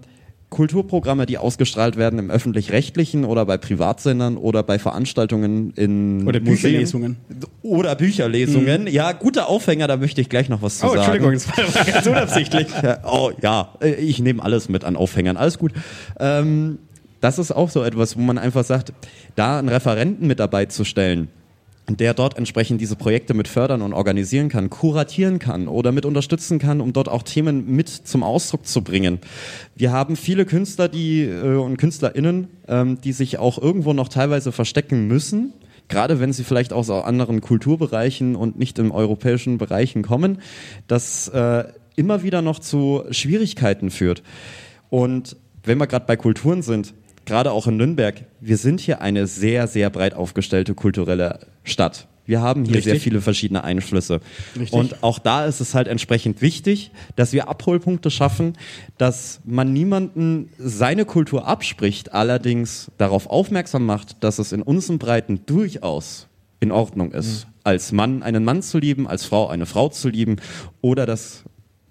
Kulturprogramme, 0.56 1.26
die 1.26 1.38
ausgestrahlt 1.38 1.98
werden 1.98 2.18
im 2.18 2.32
öffentlich-rechtlichen 2.32 3.26
oder 3.26 3.46
bei 3.46 3.58
Privatsendern 3.58 4.38
oder 4.38 4.64
bei 4.64 4.80
Veranstaltungen 4.80 5.72
in 5.76 6.26
Oder 6.26 6.40
Museen. 6.40 6.44
Bücherlesungen. 6.56 7.18
Oder 7.62 7.94
Bücherlesungen. 7.96 8.88
Ja, 8.88 9.12
guter 9.12 9.50
Aufhänger, 9.50 9.90
da 9.90 9.98
möchte 9.98 10.22
ich 10.22 10.30
gleich 10.30 10.48
noch 10.48 10.62
was 10.62 10.78
zu 10.78 10.86
Oh, 10.86 10.90
sagen. 10.96 11.00
Entschuldigung, 11.00 11.34
das 11.34 11.76
war 11.78 11.84
ganz 11.84 12.08
unabsichtlich. 12.08 12.68
Oh 13.04 13.32
ja, 13.42 13.74
äh, 13.82 13.96
ich 13.96 14.20
nehme 14.20 14.42
alles 14.42 14.70
mit 14.70 14.86
an 14.86 14.96
Aufhängern, 14.96 15.36
alles 15.36 15.60
gut. 15.60 15.74
Ähm, 16.22 16.80
das 17.20 17.38
ist 17.38 17.52
auch 17.52 17.70
so 17.70 17.84
etwas, 17.84 18.16
wo 18.16 18.22
man 18.22 18.38
einfach 18.38 18.64
sagt, 18.64 18.94
da 19.36 19.60
einen 19.60 19.68
Referenten 19.68 20.26
mit 20.26 20.40
dabei 20.40 20.68
zu 20.68 20.86
stellen, 20.86 21.28
der 21.88 22.14
dort 22.14 22.38
entsprechend 22.38 22.82
diese 22.82 22.96
Projekte 22.96 23.34
mit 23.34 23.48
fördern 23.48 23.82
und 23.82 23.94
organisieren 23.94 24.50
kann, 24.50 24.70
kuratieren 24.70 25.40
kann 25.40 25.68
oder 25.68 25.92
mit 25.92 26.06
unterstützen 26.06 26.58
kann, 26.58 26.82
um 26.82 26.94
dort 26.94 27.10
auch 27.10 27.24
Themen 27.24 27.76
mit 27.76 27.90
zum 27.90 28.24
Ausdruck 28.24 28.66
zu 28.66 28.84
bringen. 28.84 29.20
Wir 29.76 29.92
haben 29.92 30.16
viele 30.16 30.46
Künstler 30.46 30.90
die, 30.90 31.22
äh, 31.22 31.56
und 31.56 31.78
KünstlerInnen, 31.78 32.48
ähm, 32.68 33.02
die 33.02 33.14
sich 33.14 33.38
auch 33.38 33.62
irgendwo 33.62 33.94
noch 33.94 34.08
teilweise 34.08 34.52
verstecken 34.52 35.08
müssen, 35.08 35.54
gerade 35.88 36.20
wenn 36.20 36.34
sie 36.34 36.44
vielleicht 36.44 36.74
aus 36.74 36.90
anderen 36.90 37.42
Kulturbereichen 37.42 38.36
und 38.36 38.58
nicht 38.58 38.80
im 38.80 38.92
europäischen 38.92 39.58
Bereichen 39.58 40.02
kommen, 40.02 40.40
das 40.88 41.28
äh, 41.28 41.66
immer 41.96 42.24
wieder 42.24 42.42
noch 42.42 42.60
zu 42.60 43.04
Schwierigkeiten 43.12 43.92
führt. 43.92 44.24
Und 44.90 45.38
wenn 45.64 45.78
wir 45.78 45.88
gerade 45.88 46.06
bei 46.06 46.16
Kulturen 46.16 46.62
sind, 46.62 46.94
gerade 47.26 47.52
auch 47.52 47.68
in 47.68 47.78
Nürnberg, 47.78 48.24
wir 48.40 48.58
sind 48.58 48.80
hier 48.80 49.02
eine 49.02 49.28
sehr, 49.28 49.68
sehr 49.68 49.90
breit 49.90 50.14
aufgestellte 50.14 50.74
kulturelle 50.74 51.40
Stadt. 51.64 52.08
Wir 52.26 52.42
haben 52.42 52.66
hier 52.66 52.76
Richtig. 52.78 52.94
sehr 52.94 53.00
viele 53.00 53.22
verschiedene 53.22 53.64
Einflüsse. 53.64 54.20
Richtig. 54.56 54.74
Und 54.74 55.04
auch 55.04 55.20
da 55.20 55.46
ist 55.46 55.60
es 55.62 55.76
halt 55.76 55.88
entsprechend 55.88 56.42
wichtig, 56.42 56.92
dass 57.16 57.34
wir 57.34 57.48
Abholpunkte 57.50 58.10
schaffen, 58.10 58.54
dass 58.98 59.42
man 59.46 59.74
niemanden 59.74 60.50
seine 60.58 61.06
Kultur 61.06 61.48
abspricht, 61.48 62.14
allerdings 62.14 62.90
darauf 62.98 63.30
aufmerksam 63.30 63.86
macht, 63.86 64.24
dass 64.24 64.40
es 64.40 64.52
in 64.54 64.64
unseren 64.64 64.98
Breiten 64.98 65.42
durchaus 65.46 66.28
in 66.60 66.72
Ordnung 66.72 67.12
ist, 67.12 67.46
als 67.64 67.92
Mann 67.92 68.24
einen 68.24 68.44
Mann 68.44 68.64
zu 68.64 68.80
lieben, 68.80 69.08
als 69.08 69.26
Frau 69.26 69.48
eine 69.48 69.68
Frau 69.68 69.90
zu 69.90 70.10
lieben 70.10 70.38
oder 70.82 71.06
das 71.06 71.44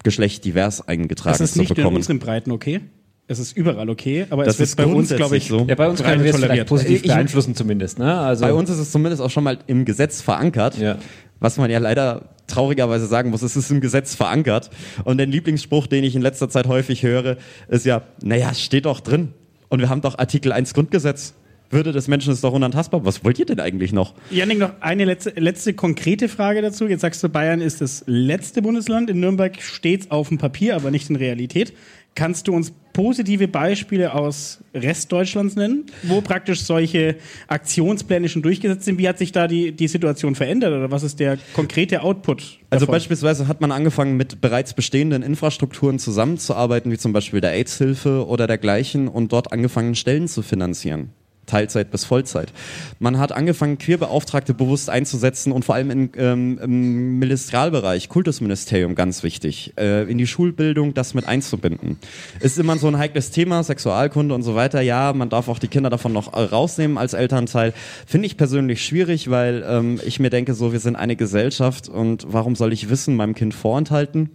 Geschlecht 0.03 0.43
divers 0.43 0.85
eingetragen 0.85 1.33
Das 1.37 1.41
ist 1.41 1.53
zu 1.53 1.59
nicht 1.59 1.69
in 1.71 1.75
bekommen. 1.77 1.95
unseren 1.95 2.19
Breiten 2.19 2.51
okay. 2.51 2.81
Es 3.27 3.39
ist 3.39 3.57
überall 3.57 3.89
okay, 3.89 4.27
aber 4.29 4.43
Das 4.43 4.55
es 4.59 4.69
ist 4.69 4.75
bei 4.75 4.85
uns, 4.85 5.09
glaube 5.09 5.35
ich, 5.37 5.47
grundsätzlich 5.47 5.47
so. 5.47 5.65
Ja, 5.67 5.75
bei 5.75 5.89
uns 5.89 6.03
können 6.03 6.23
wir 6.23 6.29
es 6.29 6.35
vielleicht 6.35 6.47
toleriert. 6.47 6.67
positiv 6.67 7.01
Ich- 7.03 7.07
beeinflussen 7.11 7.55
zumindest. 7.55 7.97
Ne? 7.97 8.15
Also, 8.19 8.45
Bei 8.45 8.53
uns 8.53 8.69
ist 8.69 8.77
es 8.77 8.91
zumindest 8.91 9.21
auch 9.21 9.31
schon 9.31 9.43
mal 9.43 9.57
im 9.65 9.83
Gesetz 9.85 10.21
verankert. 10.21 10.77
Ja. 10.77 10.97
Was 11.39 11.57
man 11.57 11.69
ja 11.71 11.79
leider 11.79 12.29
traurigerweise 12.47 13.07
sagen 13.07 13.31
muss, 13.31 13.41
es 13.41 13.55
ist 13.55 13.71
im 13.71 13.81
Gesetz 13.81 14.13
verankert. 14.15 14.69
Und 15.03 15.17
der 15.17 15.25
Lieblingsspruch, 15.25 15.87
den 15.87 16.03
ich 16.03 16.15
in 16.15 16.21
letzter 16.21 16.49
Zeit 16.49 16.67
häufig 16.67 17.01
höre, 17.03 17.37
ist 17.67 17.85
ja, 17.85 18.03
naja, 18.23 18.49
es 18.51 18.61
steht 18.61 18.85
doch 18.85 18.99
drin. 18.99 19.29
Und 19.69 19.79
wir 19.79 19.89
haben 19.89 20.01
doch 20.01 20.19
Artikel 20.19 20.51
1 20.51 20.73
Grundgesetz. 20.75 21.33
Würde 21.71 21.91
des 21.91 22.07
Menschen 22.07 22.31
ist 22.31 22.43
doch 22.43 22.53
unantastbar. 22.53 23.03
Was 23.05 23.23
wollt 23.23 23.39
ihr 23.39 23.47
denn 23.47 23.59
eigentlich 23.59 23.91
noch? 23.91 24.13
Janik, 24.29 24.59
noch 24.59 24.69
eine 24.81 25.03
letzte, 25.03 25.31
letzte 25.31 25.73
konkrete 25.73 26.29
Frage 26.29 26.61
dazu. 26.61 26.85
Jetzt 26.87 27.01
sagst 27.01 27.23
du, 27.23 27.27
Bayern 27.29 27.59
ist 27.59 27.81
das 27.81 28.03
letzte 28.05 28.61
Bundesland. 28.61 29.09
In 29.09 29.19
Nürnberg 29.19 29.59
steht 29.59 30.01
es 30.01 30.11
auf 30.11 30.29
dem 30.29 30.37
Papier, 30.37 30.75
aber 30.75 30.91
nicht 30.91 31.09
in 31.09 31.15
Realität. 31.15 31.73
Kannst 32.13 32.47
du 32.47 32.53
uns 32.53 32.71
positive 32.95 33.49
Beispiele 33.49 34.13
aus 34.13 34.63
Restdeutschlands 34.73 35.57
nennen, 35.57 35.85
wo 36.03 36.21
praktisch 36.21 36.61
solche 36.61 37.17
Aktionspläne 37.47 38.29
schon 38.29 38.41
durchgesetzt 38.41 38.85
sind? 38.85 38.97
Wie 38.97 39.07
hat 39.09 39.17
sich 39.17 39.33
da 39.33 39.49
die, 39.49 39.73
die 39.73 39.89
Situation 39.89 40.33
verändert 40.33 40.71
oder 40.71 40.89
was 40.91 41.03
ist 41.03 41.19
der 41.19 41.37
konkrete 41.53 42.01
Output? 42.01 42.59
Also 42.69 42.85
davon? 42.85 42.93
beispielsweise 42.93 43.49
hat 43.49 43.59
man 43.59 43.73
angefangen, 43.73 44.15
mit 44.15 44.39
bereits 44.39 44.73
bestehenden 44.73 45.23
Infrastrukturen 45.23 45.99
zusammenzuarbeiten, 45.99 46.89
wie 46.89 46.97
zum 46.97 47.11
Beispiel 47.11 47.41
der 47.41 47.51
AIDS-Hilfe 47.51 48.25
oder 48.27 48.47
dergleichen, 48.47 49.09
und 49.09 49.33
dort 49.33 49.51
angefangen, 49.51 49.95
Stellen 49.95 50.29
zu 50.29 50.41
finanzieren. 50.41 51.09
Teilzeit 51.45 51.91
bis 51.91 52.05
Vollzeit. 52.05 52.51
Man 52.99 53.17
hat 53.17 53.31
angefangen, 53.31 53.77
Queerbeauftragte 53.77 54.53
bewusst 54.53 54.89
einzusetzen 54.89 55.51
und 55.51 55.65
vor 55.65 55.75
allem 55.75 55.91
in, 55.91 56.09
ähm, 56.17 56.59
im 56.61 57.19
Ministerialbereich, 57.19 58.09
Kultusministerium 58.09 58.95
ganz 58.95 59.23
wichtig, 59.23 59.73
äh, 59.77 60.03
in 60.09 60.17
die 60.17 60.27
Schulbildung 60.27 60.93
das 60.93 61.13
mit 61.13 61.27
einzubinden. 61.27 61.97
Ist 62.39 62.57
immer 62.57 62.77
so 62.77 62.87
ein 62.87 62.97
heikles 62.97 63.31
Thema, 63.31 63.63
Sexualkunde 63.63 64.33
und 64.35 64.43
so 64.43 64.55
weiter. 64.55 64.81
Ja, 64.81 65.13
man 65.13 65.29
darf 65.29 65.47
auch 65.47 65.59
die 65.59 65.67
Kinder 65.67 65.89
davon 65.89 66.13
noch 66.13 66.33
äh, 66.33 66.41
rausnehmen 66.41 66.97
als 66.97 67.13
Elternteil. 67.13 67.73
Finde 68.05 68.25
ich 68.27 68.37
persönlich 68.37 68.83
schwierig, 68.83 69.29
weil 69.29 69.63
ähm, 69.67 69.99
ich 70.05 70.19
mir 70.19 70.29
denke, 70.29 70.53
so, 70.53 70.71
wir 70.71 70.79
sind 70.79 70.95
eine 70.95 71.15
Gesellschaft 71.15 71.89
und 71.89 72.25
warum 72.29 72.55
soll 72.55 72.73
ich 72.73 72.89
Wissen 72.89 73.15
meinem 73.15 73.35
Kind 73.35 73.53
vorenthalten? 73.53 74.29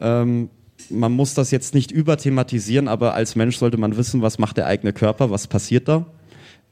Ähm, 0.00 0.50
man 0.90 1.12
muss 1.12 1.34
das 1.34 1.50
jetzt 1.50 1.74
nicht 1.74 1.90
überthematisieren, 1.90 2.88
aber 2.88 3.14
als 3.14 3.36
Mensch 3.36 3.56
sollte 3.56 3.76
man 3.76 3.96
wissen, 3.96 4.22
was 4.22 4.38
macht 4.38 4.56
der 4.56 4.66
eigene 4.66 4.92
Körper, 4.92 5.30
was 5.30 5.46
passiert 5.46 5.88
da. 5.88 6.06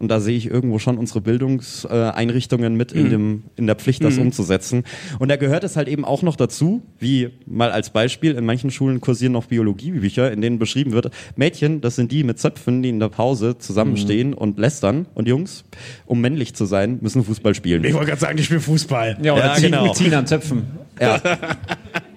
Und 0.02 0.08
da 0.08 0.18
sehe 0.18 0.36
ich 0.36 0.50
irgendwo 0.50 0.80
schon 0.80 0.98
unsere 0.98 1.20
Bildungseinrichtungen 1.20 2.76
mit 2.76 2.90
in, 2.90 3.08
dem, 3.08 3.44
in 3.54 3.68
der 3.68 3.76
Pflicht, 3.76 4.02
das 4.02 4.18
umzusetzen. 4.18 4.82
Und 5.20 5.28
da 5.28 5.36
gehört 5.36 5.62
es 5.62 5.76
halt 5.76 5.86
eben 5.86 6.04
auch 6.04 6.22
noch 6.22 6.34
dazu, 6.34 6.82
wie 6.98 7.30
mal 7.46 7.70
als 7.70 7.90
Beispiel, 7.90 8.32
in 8.32 8.44
manchen 8.44 8.72
Schulen 8.72 9.00
kursieren 9.00 9.30
noch 9.32 9.46
Biologiebücher, 9.46 10.32
in 10.32 10.40
denen 10.40 10.58
beschrieben 10.58 10.90
wird, 10.90 11.10
Mädchen, 11.36 11.80
das 11.80 11.94
sind 11.94 12.10
die 12.10 12.24
mit 12.24 12.40
Zöpfen, 12.40 12.82
die 12.82 12.88
in 12.88 12.98
der 12.98 13.10
Pause 13.10 13.58
zusammenstehen 13.58 14.34
und 14.34 14.58
lästern. 14.58 15.06
Und 15.14 15.28
Jungs, 15.28 15.64
um 16.04 16.20
männlich 16.20 16.54
zu 16.54 16.64
sein, 16.64 16.98
müssen 17.00 17.22
Fußball 17.22 17.54
spielen. 17.54 17.84
ich 17.84 17.94
wollte 17.94 18.06
gerade 18.08 18.20
sagen, 18.20 18.38
ich 18.38 18.46
spiele 18.46 18.60
Fußball. 18.60 19.18
ja, 19.22 19.34
oder 19.34 19.44
Ja, 19.44 19.54
ziehen, 19.54 19.70
genau. 19.70 19.92
ziehen 19.92 20.14
an 20.14 20.26
Zöpfen. 20.26 20.64
Ja. 21.00 21.22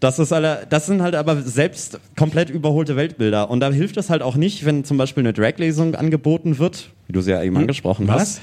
Das, 0.00 0.18
ist 0.18 0.32
alle, 0.32 0.66
das 0.68 0.86
sind 0.86 1.02
halt 1.02 1.14
aber 1.14 1.42
selbst 1.42 2.00
komplett 2.16 2.50
überholte 2.50 2.96
Weltbilder. 2.96 3.50
Und 3.50 3.60
da 3.60 3.70
hilft 3.70 3.96
es 3.98 4.10
halt 4.10 4.22
auch 4.22 4.34
nicht, 4.34 4.64
wenn 4.64 4.84
zum 4.84 4.96
Beispiel 4.96 5.22
eine 5.22 5.32
Drag-Lesung 5.32 5.94
angeboten 5.94 6.58
wird, 6.58 6.90
wie 7.06 7.12
du 7.12 7.20
sie 7.20 7.30
ja 7.32 7.42
eben 7.42 7.56
angesprochen 7.56 8.08
Was? 8.08 8.20
hast. 8.20 8.40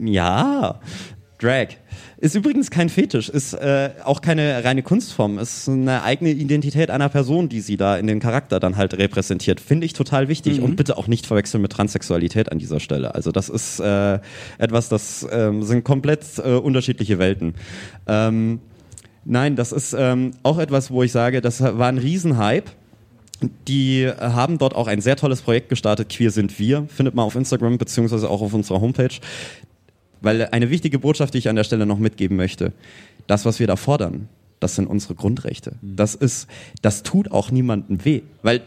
Ja, 0.00 0.80
Drag. 1.42 1.68
Ist 2.18 2.36
übrigens 2.36 2.70
kein 2.70 2.88
Fetisch, 2.88 3.28
ist 3.28 3.52
äh, 3.54 3.90
auch 4.04 4.20
keine 4.20 4.62
reine 4.62 4.84
Kunstform, 4.84 5.40
ist 5.40 5.68
eine 5.68 6.04
eigene 6.04 6.30
Identität 6.30 6.88
einer 6.88 7.08
Person, 7.08 7.48
die 7.48 7.60
sie 7.60 7.76
da 7.76 7.96
in 7.96 8.06
den 8.06 8.20
Charakter 8.20 8.60
dann 8.60 8.76
halt 8.76 8.96
repräsentiert. 8.96 9.60
Finde 9.60 9.86
ich 9.86 9.92
total 9.92 10.28
wichtig 10.28 10.60
und 10.60 10.76
bitte 10.76 10.96
auch 10.96 11.08
nicht 11.08 11.26
verwechseln 11.26 11.62
mit 11.62 11.72
Transsexualität 11.72 12.52
an 12.52 12.60
dieser 12.60 12.78
Stelle. 12.78 13.16
Also 13.16 13.32
das 13.32 13.48
ist 13.48 13.80
äh, 13.80 14.20
etwas, 14.58 14.88
das 14.88 15.26
ähm, 15.32 15.64
sind 15.64 15.82
komplett 15.82 16.38
äh, 16.38 16.52
unterschiedliche 16.52 17.18
Welten. 17.18 17.54
Ähm, 18.06 18.60
Nein, 19.24 19.56
das 19.56 19.72
ist 19.72 19.94
ähm, 19.96 20.32
auch 20.42 20.58
etwas, 20.58 20.90
wo 20.90 21.02
ich 21.02 21.12
sage, 21.12 21.40
das 21.40 21.60
war 21.60 21.88
ein 21.88 21.98
Riesenhype. 21.98 22.70
Die 23.66 24.08
haben 24.20 24.58
dort 24.58 24.74
auch 24.74 24.86
ein 24.86 25.00
sehr 25.00 25.16
tolles 25.16 25.42
Projekt 25.42 25.68
gestartet. 25.68 26.08
Queer 26.08 26.30
sind 26.30 26.58
wir. 26.58 26.86
Findet 26.88 27.14
man 27.14 27.24
auf 27.24 27.34
Instagram 27.34 27.78
beziehungsweise 27.78 28.30
auch 28.30 28.40
auf 28.40 28.54
unserer 28.54 28.80
Homepage. 28.80 29.14
Weil 30.20 30.46
eine 30.52 30.70
wichtige 30.70 30.98
Botschaft, 30.98 31.34
die 31.34 31.38
ich 31.38 31.48
an 31.48 31.56
der 31.56 31.64
Stelle 31.64 31.86
noch 31.86 31.98
mitgeben 31.98 32.36
möchte, 32.36 32.72
das, 33.26 33.44
was 33.44 33.58
wir 33.58 33.66
da 33.66 33.76
fordern, 33.76 34.28
das 34.60 34.76
sind 34.76 34.86
unsere 34.86 35.16
Grundrechte. 35.16 35.74
Das 35.82 36.14
ist, 36.14 36.46
das 36.82 37.02
tut 37.02 37.32
auch 37.32 37.50
niemandem 37.50 38.04
weh. 38.04 38.22
Weil 38.42 38.62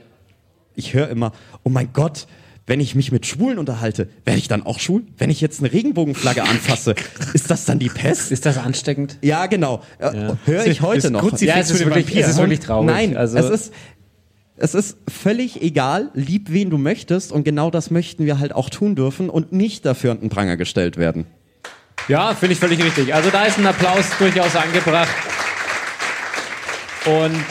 ich 0.76 0.93
höre 0.93 1.10
immer, 1.10 1.32
oh 1.64 1.70
mein 1.70 1.89
Gott, 1.93 2.28
wenn 2.68 2.80
ich 2.80 2.95
mich 2.95 3.11
mit 3.11 3.26
Schwulen 3.26 3.59
unterhalte, 3.59 4.09
werde 4.24 4.39
ich 4.39 4.47
dann 4.47 4.66
auch 4.66 4.80
schwul? 4.80 5.03
Wenn 5.18 5.30
ich 5.30 5.39
jetzt 5.41 5.59
eine 5.59 5.72
Regenbogenflagge 5.72 6.43
anfasse, 6.43 6.95
ist 7.34 7.51
das 7.51 7.66
dann 7.66 7.80
die 7.80 7.89
Pest? 7.89 8.32
Ist 8.32 8.45
das 8.45 8.57
ansteckend? 8.57 9.18
Ja, 9.22 9.45
genau. 9.45 9.82
Äh, 9.99 10.34
Höre 10.45 10.66
ich 10.66 10.82
heute 10.82 11.11
noch. 11.11 11.22
Kruzifix 11.22 11.53
Ja, 11.53 11.59
es 11.59 11.70
ist 11.70 11.80
wirklich, 11.86 12.07
Vampir. 12.07 12.24
es 12.24 12.32
ist 12.32 12.38
wirklich 12.38 12.59
traurig. 12.59 12.88
Nein, 12.88 13.18
also, 13.18 13.38
es 13.38 13.49
ist 13.49 13.74
es 14.57 14.74
ist 14.74 14.97
völlig 15.09 15.61
egal, 15.61 16.11
lieb 16.13 16.47
wen 16.49 16.70
du 16.70 16.78
möchtest 16.78 17.34
und 17.34 17.43
genau 17.43 17.70
das 17.70 17.91
möchten 17.91 18.26
wir 18.26 18.39
halt 18.39 18.55
auch 18.55 18.70
tun 18.70 18.95
dürfen 18.95 19.30
und 19.30 19.51
nicht 19.51 19.86
dafür 19.86 20.11
an 20.11 20.22
den 20.22 20.30
Pranger 20.30 20.55
gestellt 20.55 20.95
werden. 20.95 21.26
Ja, 22.07 22.34
finde 22.36 22.53
ich 22.53 22.59
völlig 22.59 22.82
richtig. 22.82 23.13
Also 23.13 23.30
da 23.32 23.45
ist 23.45 23.57
ein 23.57 23.68
Applaus 23.68 24.05
durchaus 24.18 24.55
angebracht. 24.55 25.09
Und 27.05 27.43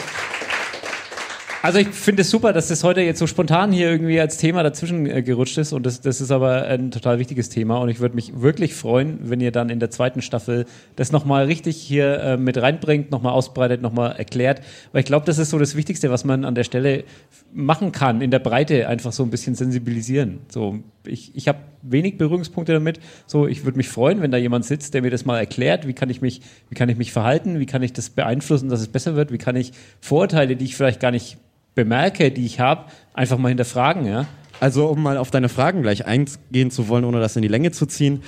also 1.65 1.79
ich 1.79 1.87
finde 1.87 2.21
es 2.21 2.29
super, 2.29 2.53
dass 2.53 2.67
das 2.67 2.83
heute 2.83 3.01
jetzt 3.01 3.17
so 3.17 3.25
spontan 3.25 3.71
hier 3.71 3.89
irgendwie 3.89 4.19
als 4.19 4.37
Thema 4.37 4.61
dazwischen 4.61 5.07
äh, 5.07 5.23
gerutscht 5.23 5.57
ist. 5.57 5.73
Und 5.73 5.83
das, 5.83 5.99
das 5.99 6.21
ist 6.21 6.29
aber 6.29 6.67
ein 6.67 6.91
total 6.91 7.17
wichtiges 7.17 7.49
Thema. 7.49 7.77
Und 7.77 7.89
ich 7.89 7.99
würde 7.99 8.13
mich 8.13 8.39
wirklich 8.39 8.75
freuen, 8.75 9.17
wenn 9.23 9.41
ihr 9.41 9.51
dann 9.51 9.71
in 9.71 9.79
der 9.79 9.89
zweiten 9.89 10.21
Staffel 10.21 10.67
das 10.95 11.11
nochmal 11.11 11.45
richtig 11.45 11.77
hier 11.77 12.19
äh, 12.19 12.37
mit 12.37 12.61
reinbringt, 12.61 13.09
nochmal 13.09 13.33
ausbreitet, 13.33 13.81
nochmal 13.81 14.11
erklärt, 14.15 14.61
weil 14.91 14.99
ich 14.99 15.07
glaube, 15.07 15.25
das 15.25 15.39
ist 15.39 15.49
so 15.49 15.57
das 15.57 15.75
Wichtigste, 15.75 16.11
was 16.11 16.23
man 16.23 16.45
an 16.45 16.53
der 16.53 16.65
Stelle 16.65 17.03
machen 17.51 17.91
kann, 17.91 18.21
in 18.21 18.29
der 18.29 18.37
Breite 18.37 18.87
einfach 18.87 19.11
so 19.11 19.23
ein 19.23 19.31
bisschen 19.31 19.55
sensibilisieren. 19.55 20.41
So, 20.49 20.83
ich, 21.03 21.35
ich 21.35 21.47
habe 21.47 21.57
wenig 21.81 22.19
Berührungspunkte 22.19 22.73
damit. 22.73 22.99
So, 23.25 23.47
ich 23.47 23.65
würde 23.65 23.77
mich 23.77 23.89
freuen, 23.89 24.21
wenn 24.21 24.29
da 24.29 24.37
jemand 24.37 24.65
sitzt, 24.65 24.93
der 24.93 25.01
mir 25.01 25.09
das 25.09 25.25
mal 25.25 25.39
erklärt, 25.39 25.87
wie 25.87 25.93
kann 25.93 26.11
ich 26.11 26.21
mich, 26.21 26.41
wie 26.69 26.75
kann 26.75 26.89
ich 26.89 26.97
mich 26.97 27.11
verhalten, 27.11 27.59
wie 27.59 27.65
kann 27.65 27.81
ich 27.81 27.91
das 27.91 28.11
beeinflussen, 28.11 28.69
dass 28.69 28.81
es 28.81 28.87
besser 28.87 29.15
wird, 29.15 29.31
wie 29.31 29.39
kann 29.39 29.55
ich 29.55 29.71
Vorurteile, 29.99 30.55
die 30.55 30.65
ich 30.65 30.75
vielleicht 30.75 30.99
gar 30.99 31.09
nicht 31.09 31.39
bemerke, 31.75 32.31
die 32.31 32.45
ich 32.45 32.59
habe, 32.59 32.85
einfach 33.13 33.37
mal 33.37 33.49
hinterfragen, 33.49 34.05
ja. 34.05 34.25
Also 34.59 34.87
um 34.87 35.03
mal 35.03 35.17
auf 35.17 35.31
deine 35.31 35.49
Fragen 35.49 35.81
gleich 35.81 36.05
eingehen 36.05 36.71
zu 36.71 36.87
wollen, 36.87 37.03
ohne 37.03 37.19
das 37.19 37.35
in 37.35 37.41
die 37.41 37.47
Länge 37.47 37.71
zu 37.71 37.85
ziehen, 37.85 38.23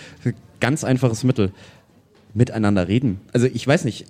ganz 0.60 0.84
einfaches 0.84 1.24
Mittel. 1.24 1.52
Miteinander 2.34 2.88
reden. 2.88 3.22
Also 3.34 3.48
ich 3.48 3.66
weiß 3.66 3.86
nicht, 3.86 4.06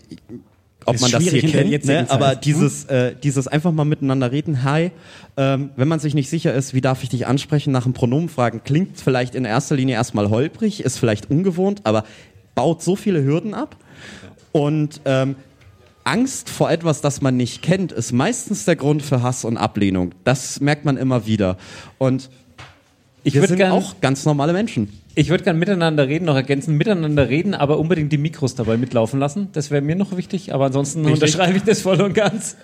ob 0.86 0.96
Ist 0.96 1.02
man 1.02 1.12
das 1.12 1.24
hier 1.24 1.42
kennt, 1.42 1.86
ne? 1.86 2.06
Aber 2.10 2.32
hm? 2.32 2.42
dieses, 2.42 2.86
äh, 2.86 3.14
dieses 3.22 3.48
einfach 3.48 3.72
mal 3.72 3.86
miteinander 3.86 4.32
reden, 4.32 4.64
hi, 4.64 4.92
ähm, 5.36 5.70
wenn 5.76 5.88
man 5.88 6.00
sich 6.00 6.14
nicht 6.14 6.30
sicher 6.30 6.54
ist, 6.54 6.74
wie 6.74 6.82
darf 6.82 7.04
ich 7.04 7.10
dich 7.10 7.28
ansprechen, 7.28 7.72
nach 7.72 7.86
einem 7.86 7.94
Pronomen 7.94 8.30
fragen, 8.30 8.62
klingt 8.64 9.00
vielleicht 9.00 9.36
in 9.36 9.46
erster 9.46 9.76
Linie 9.76 9.96
erstmal 9.96 10.30
holprig, 10.30 10.84
ist 10.84 10.98
vielleicht 10.98 11.30
ungewohnt, 11.30 11.82
aber 11.84 12.06
baut 12.56 12.82
so 12.82 12.96
viele 12.96 13.24
Hürden 13.24 13.54
ab. 13.54 13.76
Und 14.52 15.02
ähm, 15.06 15.36
Angst 16.08 16.50
vor 16.50 16.72
etwas, 16.72 17.02
das 17.02 17.22
man 17.22 17.36
nicht 17.36 17.62
kennt, 17.62 17.92
ist 17.92 18.14
meistens 18.14 18.66
der 18.66 18.76
Grund 18.78 19.04
für 19.04 19.22
Hass 19.22 19.44
und 19.46 19.58
Ablehnung. 19.58 20.12
Das 20.24 20.62
merkt 20.62 20.86
man 20.86 20.96
immer 20.98 21.26
wieder. 21.26 21.58
Und 21.98 22.30
Ich 23.24 23.34
wir 23.34 23.42
würde 23.42 23.50
sind 23.50 23.58
gern, 23.58 23.72
auch 23.74 23.96
ganz 24.00 24.24
normale 24.26 24.54
Menschen. 24.54 24.88
ich 25.16 25.30
würde 25.30 25.44
gern 25.44 25.60
miteinander 25.60 26.08
reden, 26.08 26.26
noch 26.26 26.36
ergänzen, 26.36 26.78
miteinander 26.78 27.28
reden, 27.30 27.54
aber 27.54 27.78
unbedingt 27.78 28.12
die 28.14 28.18
Mikros 28.18 28.56
dabei 28.56 28.78
mitlaufen 28.78 29.20
lassen. 29.20 29.50
Das 29.52 29.70
wäre 29.70 29.82
mir 29.82 29.96
noch 29.96 30.16
wichtig, 30.16 30.54
aber 30.54 30.66
ansonsten 30.68 31.06
unterschreibe 31.06 31.58
ich 31.58 31.64
das 31.64 31.82
voll 31.82 32.00
und 32.02 32.14
ganz. 32.14 32.56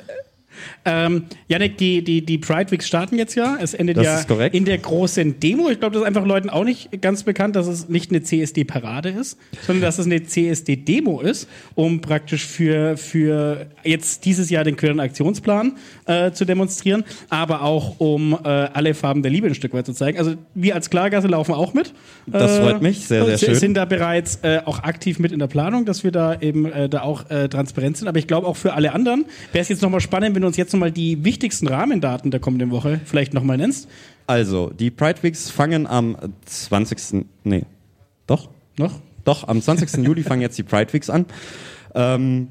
Ähm, 0.85 1.23
Janik, 1.47 1.77
die, 1.77 2.03
die, 2.03 2.25
die 2.25 2.37
Pride 2.37 2.71
Weeks 2.71 2.87
starten 2.87 3.17
jetzt 3.17 3.35
ja. 3.35 3.57
Es 3.59 3.73
endet 3.73 3.97
Das 3.97 4.27
ja 4.27 4.45
in 4.47 4.65
der 4.65 4.77
großen 4.77 5.39
Demo. 5.39 5.69
Ich 5.69 5.79
glaube, 5.79 5.93
das 5.93 6.01
ist 6.01 6.07
einfach 6.07 6.25
Leuten 6.25 6.49
auch 6.49 6.63
nicht 6.63 7.01
ganz 7.01 7.23
bekannt, 7.23 7.55
dass 7.55 7.67
es 7.67 7.89
nicht 7.89 8.11
eine 8.11 8.23
CSD-Parade 8.23 9.09
ist, 9.09 9.37
sondern 9.65 9.83
dass 9.83 9.99
es 9.99 10.05
eine 10.05 10.23
CSD-Demo 10.23 11.21
ist, 11.21 11.47
um 11.75 12.01
praktisch 12.01 12.45
für, 12.45 12.97
für 12.97 13.67
jetzt 13.83 14.25
dieses 14.25 14.49
Jahr 14.49 14.63
den 14.63 14.75
queeren 14.75 14.99
Aktionsplan 14.99 15.73
äh, 16.05 16.31
zu 16.31 16.45
demonstrieren, 16.45 17.03
aber 17.29 17.61
auch 17.63 17.99
um 17.99 18.33
äh, 18.33 18.47
alle 18.47 18.93
Farben 18.93 19.21
der 19.21 19.31
Liebe 19.31 19.47
ein 19.47 19.55
Stück 19.55 19.73
weit 19.73 19.85
zu 19.85 19.93
zeigen. 19.93 20.17
Also 20.17 20.35
wir 20.53 20.75
als 20.75 20.89
Klargasse 20.89 21.27
laufen 21.27 21.53
auch 21.53 21.73
mit. 21.73 21.93
Das 22.27 22.57
freut 22.57 22.81
mich, 22.81 23.07
sehr, 23.07 23.25
sehr 23.25 23.37
schön. 23.37 23.55
sind 23.55 23.73
da 23.75 23.85
bereits 23.85 24.39
äh, 24.43 24.61
auch 24.65 24.79
aktiv 24.83 25.19
mit 25.19 25.31
in 25.31 25.39
der 25.39 25.47
Planung, 25.47 25.85
dass 25.85 26.03
wir 26.03 26.11
da 26.11 26.39
eben 26.39 26.65
äh, 26.65 26.89
da 26.89 27.01
auch 27.01 27.29
äh, 27.29 27.49
transparent 27.49 27.97
sind. 27.97 28.07
Aber 28.07 28.19
ich 28.19 28.27
glaube 28.27 28.47
auch 28.47 28.57
für 28.57 28.73
alle 28.73 28.93
anderen 28.93 29.25
wäre 29.51 29.61
es 29.61 29.69
jetzt 29.69 29.81
nochmal 29.81 30.01
spannend, 30.01 30.35
wenn 30.35 30.42
du 30.43 30.47
uns 30.47 30.57
jetzt 30.57 30.73
nochmal 30.73 30.91
die 30.91 31.23
wichtigsten 31.23 31.67
Rahmendaten 31.67 32.31
der 32.31 32.39
kommenden 32.39 32.71
Woche 32.71 32.99
vielleicht 33.05 33.33
nochmal 33.33 33.57
nennst. 33.57 33.87
Also, 34.27 34.69
die 34.69 34.91
Pride 34.91 35.21
Weeks 35.23 35.49
fangen 35.49 35.87
am 35.87 36.15
20. 36.45 37.25
Nee, 37.43 37.63
doch? 38.27 38.49
Noch? 38.77 38.99
Doch, 39.25 39.47
am 39.47 39.61
20. 39.61 40.05
Juli 40.05 40.23
fangen 40.23 40.41
jetzt 40.41 40.57
die 40.57 40.63
Pride 40.63 40.91
Weeks 40.93 41.09
an. 41.09 41.25
Ähm, 41.95 42.49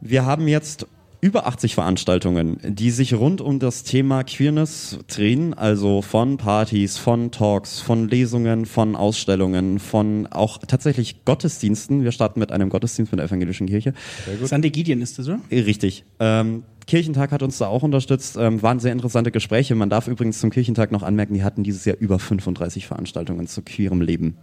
wir 0.00 0.26
haben 0.26 0.48
jetzt 0.48 0.86
über 1.24 1.46
80 1.46 1.74
Veranstaltungen, 1.74 2.58
die 2.62 2.90
sich 2.90 3.14
rund 3.14 3.40
um 3.40 3.58
das 3.58 3.82
Thema 3.82 4.24
Queerness 4.24 4.98
drehen, 5.08 5.54
also 5.54 6.02
von 6.02 6.36
Partys, 6.36 6.98
von 6.98 7.30
Talks, 7.30 7.80
von 7.80 8.10
Lesungen, 8.10 8.66
von 8.66 8.94
Ausstellungen, 8.94 9.78
von 9.78 10.26
auch 10.26 10.58
tatsächlich 10.58 11.24
Gottesdiensten. 11.24 12.04
Wir 12.04 12.12
starten 12.12 12.40
mit 12.40 12.52
einem 12.52 12.68
Gottesdienst 12.68 13.10
mit 13.10 13.20
der 13.20 13.26
evangelischen 13.28 13.66
Kirche. 13.66 13.94
Sandy 14.42 14.68
Gideon 14.68 15.00
ist 15.00 15.18
das, 15.18 15.26
oder? 15.26 15.40
Richtig. 15.50 16.04
Ähm, 16.20 16.64
Kirchentag 16.86 17.32
hat 17.32 17.42
uns 17.42 17.58
da 17.58 17.66
auch 17.66 17.82
unterstützt. 17.82 18.36
Ähm, 18.38 18.62
waren 18.62 18.78
sehr 18.80 18.92
interessante 18.92 19.30
Gespräche. 19.30 19.74
Man 19.74 19.90
darf 19.90 20.08
übrigens 20.08 20.40
zum 20.40 20.50
Kirchentag 20.50 20.92
noch 20.92 21.02
anmerken, 21.02 21.34
die 21.34 21.42
hatten 21.42 21.62
dieses 21.62 21.84
Jahr 21.84 21.96
über 21.98 22.18
35 22.18 22.86
Veranstaltungen 22.86 23.46
zu 23.46 23.62
queerem 23.62 24.00
Leben 24.00 24.36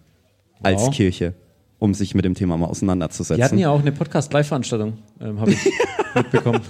als 0.64 0.82
Wow. 0.82 0.96
Kirche, 0.96 1.34
um 1.80 1.94
sich 1.94 2.16
mit 2.16 2.26
dem 2.26 2.34
Thema 2.36 2.58
mal 2.58 2.68
auseinanderzusetzen. 2.68 3.38
Wir 3.38 3.46
hatten 3.46 3.58
ja 3.58 3.70
auch 3.70 3.80
eine 3.82 3.92
Podcast-Live-Veranstaltung, 3.92 4.94
ähm, 5.20 5.40
habe 5.40 5.52
ich 5.52 5.60
mitbekommen. 6.16 6.62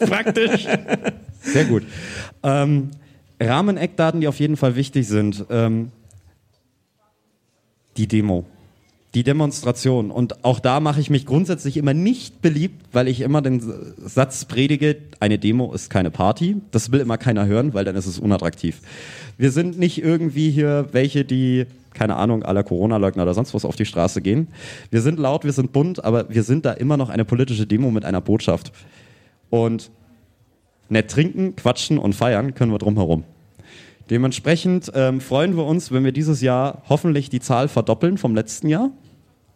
Praktisch. 0.00 0.66
Sehr 1.40 1.64
gut. 1.64 1.84
Ähm, 2.42 2.90
Rahmeneckdaten, 3.40 4.20
die 4.20 4.28
auf 4.28 4.40
jeden 4.40 4.56
Fall 4.56 4.76
wichtig 4.76 5.06
sind. 5.06 5.44
Ähm, 5.50 5.90
die 7.96 8.06
Demo. 8.06 8.44
Die 9.18 9.24
Demonstration. 9.24 10.12
Und 10.12 10.44
auch 10.44 10.60
da 10.60 10.78
mache 10.78 11.00
ich 11.00 11.10
mich 11.10 11.26
grundsätzlich 11.26 11.76
immer 11.76 11.92
nicht 11.92 12.40
beliebt, 12.40 12.84
weil 12.92 13.08
ich 13.08 13.20
immer 13.20 13.42
den 13.42 13.60
Satz 13.96 14.44
predige, 14.44 14.94
eine 15.18 15.40
Demo 15.40 15.72
ist 15.72 15.90
keine 15.90 16.12
Party. 16.12 16.58
Das 16.70 16.92
will 16.92 17.00
immer 17.00 17.18
keiner 17.18 17.44
hören, 17.44 17.74
weil 17.74 17.84
dann 17.84 17.96
ist 17.96 18.06
es 18.06 18.20
unattraktiv. 18.20 18.80
Wir 19.36 19.50
sind 19.50 19.76
nicht 19.76 20.00
irgendwie 20.00 20.52
hier 20.52 20.86
welche, 20.92 21.24
die, 21.24 21.66
keine 21.94 22.14
Ahnung, 22.14 22.44
aller 22.44 22.62
Corona-Leugner 22.62 23.24
oder 23.24 23.34
sonst 23.34 23.54
was 23.54 23.64
auf 23.64 23.74
die 23.74 23.86
Straße 23.86 24.22
gehen. 24.22 24.46
Wir 24.92 25.00
sind 25.00 25.18
laut, 25.18 25.42
wir 25.42 25.52
sind 25.52 25.72
bunt, 25.72 26.04
aber 26.04 26.30
wir 26.30 26.44
sind 26.44 26.64
da 26.64 26.72
immer 26.72 26.96
noch 26.96 27.08
eine 27.08 27.24
politische 27.24 27.66
Demo 27.66 27.90
mit 27.90 28.04
einer 28.04 28.20
Botschaft. 28.20 28.70
Und 29.50 29.90
nett 30.90 31.10
trinken, 31.10 31.56
quatschen 31.56 31.98
und 31.98 32.14
feiern 32.14 32.54
können 32.54 32.70
wir 32.70 32.78
drumherum. 32.78 33.24
Dementsprechend 34.10 34.92
ähm, 34.94 35.20
freuen 35.20 35.56
wir 35.56 35.66
uns, 35.66 35.90
wenn 35.90 36.04
wir 36.04 36.12
dieses 36.12 36.40
Jahr 36.40 36.82
hoffentlich 36.88 37.30
die 37.30 37.40
Zahl 37.40 37.66
verdoppeln 37.66 38.16
vom 38.16 38.36
letzten 38.36 38.68
Jahr. 38.68 38.92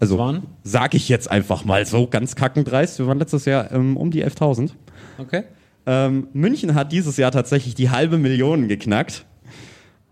Also 0.02 0.18
waren? 0.18 0.42
sage 0.64 0.96
ich 0.96 1.08
jetzt 1.08 1.30
einfach 1.30 1.64
mal 1.64 1.86
so 1.86 2.08
ganz 2.08 2.34
kackendreist. 2.34 2.98
Wir 2.98 3.06
waren 3.06 3.20
letztes 3.20 3.44
Jahr 3.44 3.70
ähm, 3.70 3.96
um 3.96 4.10
die 4.10 4.24
11.000. 4.24 4.70
Okay. 5.18 5.44
Ähm, 5.86 6.26
München 6.32 6.74
hat 6.74 6.90
dieses 6.90 7.16
Jahr 7.18 7.30
tatsächlich 7.30 7.76
die 7.76 7.88
halbe 7.90 8.18
Million 8.18 8.66
geknackt. 8.66 9.24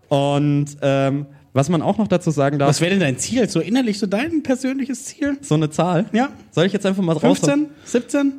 Und 0.07 0.77
ähm, 0.81 1.25
was 1.51 1.67
man 1.67 1.81
auch 1.81 1.97
noch 1.97 2.07
dazu 2.07 2.31
sagen 2.31 2.57
darf, 2.57 2.69
Was 2.69 2.79
wäre 2.79 2.91
denn 2.91 3.01
dein 3.01 3.17
Ziel? 3.17 3.49
So 3.49 3.59
innerlich, 3.59 3.99
so 3.99 4.07
dein 4.07 4.43
persönliches 4.43 5.03
Ziel? 5.03 5.37
so 5.41 5.55
eine 5.55 5.69
Zahl. 5.69 6.05
Ja. 6.13 6.29
Soll 6.51 6.65
ich 6.67 6.71
jetzt 6.71 6.85
einfach 6.85 7.03
mal 7.03 7.13
drauf 7.15 7.37
15? 7.37 7.67
17? 7.83 8.33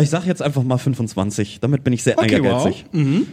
Ich 0.00 0.10
sage 0.10 0.26
jetzt 0.28 0.42
einfach 0.42 0.62
mal 0.62 0.78
25. 0.78 1.58
Damit 1.58 1.82
bin 1.82 1.92
ich 1.92 2.04
sehr 2.04 2.16
Okay, 2.16 2.34
ehrgeizig. 2.34 2.84
wow. 2.92 3.02
Mhm. 3.02 3.26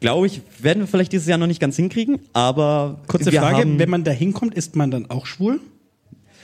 Glaube 0.00 0.26
ich, 0.26 0.42
werden 0.60 0.80
wir 0.80 0.86
vielleicht 0.86 1.12
dieses 1.12 1.26
Jahr 1.26 1.38
noch 1.38 1.46
nicht 1.46 1.60
ganz 1.60 1.76
hinkriegen, 1.76 2.18
aber 2.34 3.00
Kurze 3.06 3.32
Frage, 3.32 3.64
wenn 3.78 3.88
man 3.88 4.04
da 4.04 4.10
hinkommt, 4.10 4.54
ist 4.54 4.76
man 4.76 4.90
dann 4.90 5.08
auch 5.10 5.24
schwul? 5.24 5.60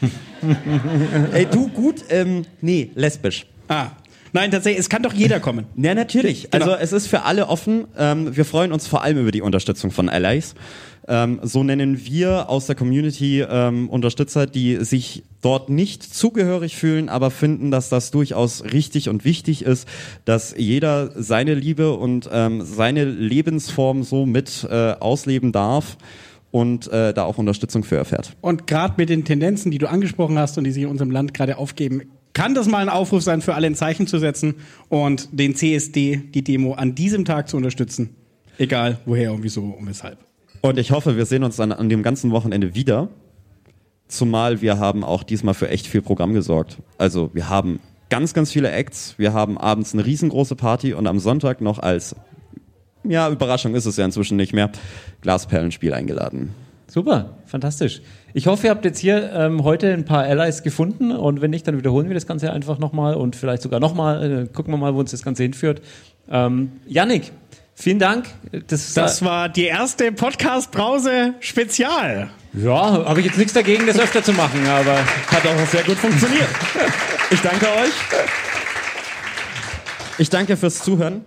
Ey, 1.33 1.47
du 1.47 1.69
gut, 1.69 2.05
ähm, 2.11 2.45
nee, 2.61 2.91
lesbisch. 2.95 3.47
Ah. 3.69 3.89
Nein, 4.33 4.51
tatsächlich, 4.51 4.81
es 4.81 4.89
kann 4.89 5.05
doch 5.05 5.13
jeder 5.13 5.39
kommen. 5.39 5.67
Ja, 5.77 5.95
natürlich. 5.95 6.51
Genau. 6.51 6.65
Also 6.65 6.77
es 6.77 6.93
ist 6.93 7.07
für 7.07 7.23
alle 7.23 7.47
offen. 7.47 7.87
Ähm, 7.97 8.37
wir 8.37 8.45
freuen 8.45 8.73
uns 8.73 8.89
vor 8.89 9.05
allem 9.05 9.19
über 9.19 9.31
die 9.31 9.43
Unterstützung 9.43 9.93
von 9.93 10.09
Allies. 10.09 10.57
Ähm, 11.07 11.39
so 11.45 11.63
nennen 11.63 12.05
wir 12.05 12.49
aus 12.49 12.67
der 12.67 12.75
Community 12.75 13.43
ähm, 13.49 13.89
Unterstützer, 13.89 14.47
die 14.47 14.85
sich 14.85 15.23
dort 15.41 15.69
nicht 15.69 16.03
zugehörig 16.03 16.77
fühlen, 16.77 17.09
aber 17.09 17.31
finden, 17.31 17.71
dass 17.71 17.91
das 17.91 18.11
durchaus 18.11 18.65
richtig 18.65 19.09
und 19.09 19.25
wichtig 19.25 19.63
ist, 19.63 19.87
dass 20.25 20.53
jeder 20.57 21.13
seine 21.15 21.55
Liebe 21.55 21.93
und 21.93 22.29
ähm, 22.33 22.63
seine 22.63 23.05
Lebensform 23.05 24.03
so 24.03 24.27
mit 24.27 24.67
äh, 24.69 24.95
ausleben 24.99 25.53
darf 25.53 25.97
und 26.55 26.87
äh, 26.93 27.13
da 27.13 27.25
auch 27.25 27.39
Unterstützung 27.39 27.83
für 27.83 27.97
erfährt. 27.97 28.37
Und 28.41 28.69
gerade 28.69 28.95
mit 28.97 29.09
den 29.09 29.25
Tendenzen, 29.25 29.73
die 29.73 29.79
du 29.79 29.91
angesprochen 29.91 30.39
hast 30.39 30.57
und 30.57 30.63
die 30.63 30.71
sich 30.71 30.85
in 30.85 30.89
unserem 30.89 31.11
Land 31.11 31.35
gerade 31.35 31.59
aufgeben, 31.59 32.03
kann 32.33 32.55
das 32.55 32.69
mal 32.69 32.79
ein 32.79 32.89
Aufruf 32.89 33.25
sein, 33.25 33.41
für 33.41 33.57
alle 33.57 33.67
ein 33.67 33.75
Zeichen 33.75 34.07
zu 34.07 34.21
setzen 34.21 34.55
und 34.89 35.29
den 35.33 35.57
CSD, 35.57 36.23
die 36.33 36.45
Demo, 36.45 36.75
an 36.75 36.95
diesem 36.95 37.25
Tag 37.25 37.49
zu 37.49 37.57
unterstützen. 37.57 38.15
Egal 38.57 39.01
woher 39.05 39.33
und 39.33 39.43
wieso 39.43 39.63
und 39.63 39.89
weshalb. 39.89 40.19
Und 40.61 40.79
ich 40.79 40.93
hoffe, 40.93 41.17
wir 41.17 41.27
sehen 41.27 41.43
uns 41.43 41.57
dann 41.57 41.73
an 41.73 41.89
dem 41.89 42.05
ganzen 42.05 42.31
Wochenende 42.31 42.77
wieder. 42.77 43.09
Zumal 44.07 44.63
wir 44.63 44.79
haben 44.79 45.03
auch 45.03 45.25
diesmal 45.25 45.55
für 45.55 45.71
echt 45.71 45.89
viel 45.89 46.03
Programm 46.03 46.35
gesorgt. 46.35 46.79
Also 46.99 47.31
wir 47.35 47.49
haben 47.49 47.81
ganz, 48.11 48.33
ganz 48.33 48.53
viele 48.53 48.71
Acts. 48.71 49.15
Wir 49.19 49.33
haben 49.33 49.59
abends 49.59 49.93
eine 49.93 50.07
riesengroße 50.07 50.55
Party 50.55 50.95
und 50.95 51.09
am 51.09 51.19
Sonntag 51.19 51.61
noch 51.61 51.81
als, 51.81 52.15
ja, 53.05 53.29
Überraschung 53.29 53.75
ist 53.75 53.87
es 53.87 53.97
ja 53.97 54.05
inzwischen 54.05 54.37
nicht 54.37 54.53
mehr, 54.53 54.71
Glasperlenspiel 55.23 55.93
eingeladen. 55.95 56.55
Super, 56.87 57.31
fantastisch. 57.47 58.03
Ich 58.35 58.47
hoffe, 58.47 58.67
ihr 58.69 58.71
habt 58.71 58.85
jetzt 58.85 58.99
hier 58.99 59.33
ähm, 59.33 59.65
heute 59.65 59.91
ein 59.93 60.05
paar 60.05 60.23
Allies 60.25 60.63
gefunden 60.63 61.11
und 61.13 61.41
wenn 61.41 61.51
nicht, 61.51 61.67
dann 61.67 61.77
wiederholen 61.79 62.09
wir 62.09 62.15
das 62.15 62.27
Ganze 62.27 62.53
einfach 62.53 62.79
nochmal 62.79 63.15
und 63.15 63.35
vielleicht 63.37 63.63
sogar 63.63 63.81
nochmal. 63.81 64.45
Äh, 64.45 64.49
gucken 64.53 64.73
wir 64.73 64.77
mal, 64.79 64.95
wo 64.95 65.01
uns 65.01 65.11
das 65.11 65.23
Ganze 65.23 65.43
hinführt. 65.43 65.81
Ähm, 66.31 66.73
Yannick, 66.87 67.33
vielen 67.75 67.99
Dank. 67.99 68.27
Das, 68.69 68.95
Das 68.95 69.25
war 69.25 69.49
die 69.49 69.65
erste 69.65 70.13
Podcast-Brause-Spezial. 70.13 72.29
ja, 72.53 73.05
habe 73.05 73.21
ich 73.21 73.27
jetzt 73.27 73.39
nichts 73.39 73.55
dagegen, 73.55 73.87
das 73.87 73.99
öfter 73.99 74.23
zu 74.23 74.33
machen, 74.33 74.65
aber 74.67 74.97
Hat 74.99 75.47
auch 75.47 75.67
sehr 75.67 75.83
gut 75.83 75.97
funktioniert. 75.97 76.49
Ich 77.31 77.41
danke 77.41 77.67
euch. 77.67 77.93
Ich 80.19 80.31
danke 80.31 80.57
fürs 80.57 80.85
Zuhören. 80.85 81.25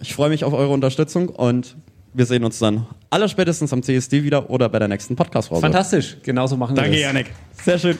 Ich 0.00 0.14
freue 0.14 0.28
mich 0.28 0.44
auf 0.44 0.52
eure 0.52 0.70
Unterstützung 0.72 1.28
und 1.28 1.76
wir 2.12 2.26
sehen 2.26 2.44
uns 2.44 2.58
dann 2.58 2.86
allerspätestens 3.10 3.72
am 3.72 3.82
CSD 3.82 4.24
wieder 4.24 4.50
oder 4.50 4.68
bei 4.68 4.78
der 4.78 4.88
nächsten 4.88 5.16
Podcast-Pause. 5.16 5.60
fantastisch. 5.60 6.16
Genauso 6.22 6.56
machen 6.56 6.76
Danke, 6.76 6.92
wir 6.92 6.98
das. 6.98 7.06
Janik. 7.06 7.26
Sehr 7.62 7.78
schön. 7.78 7.98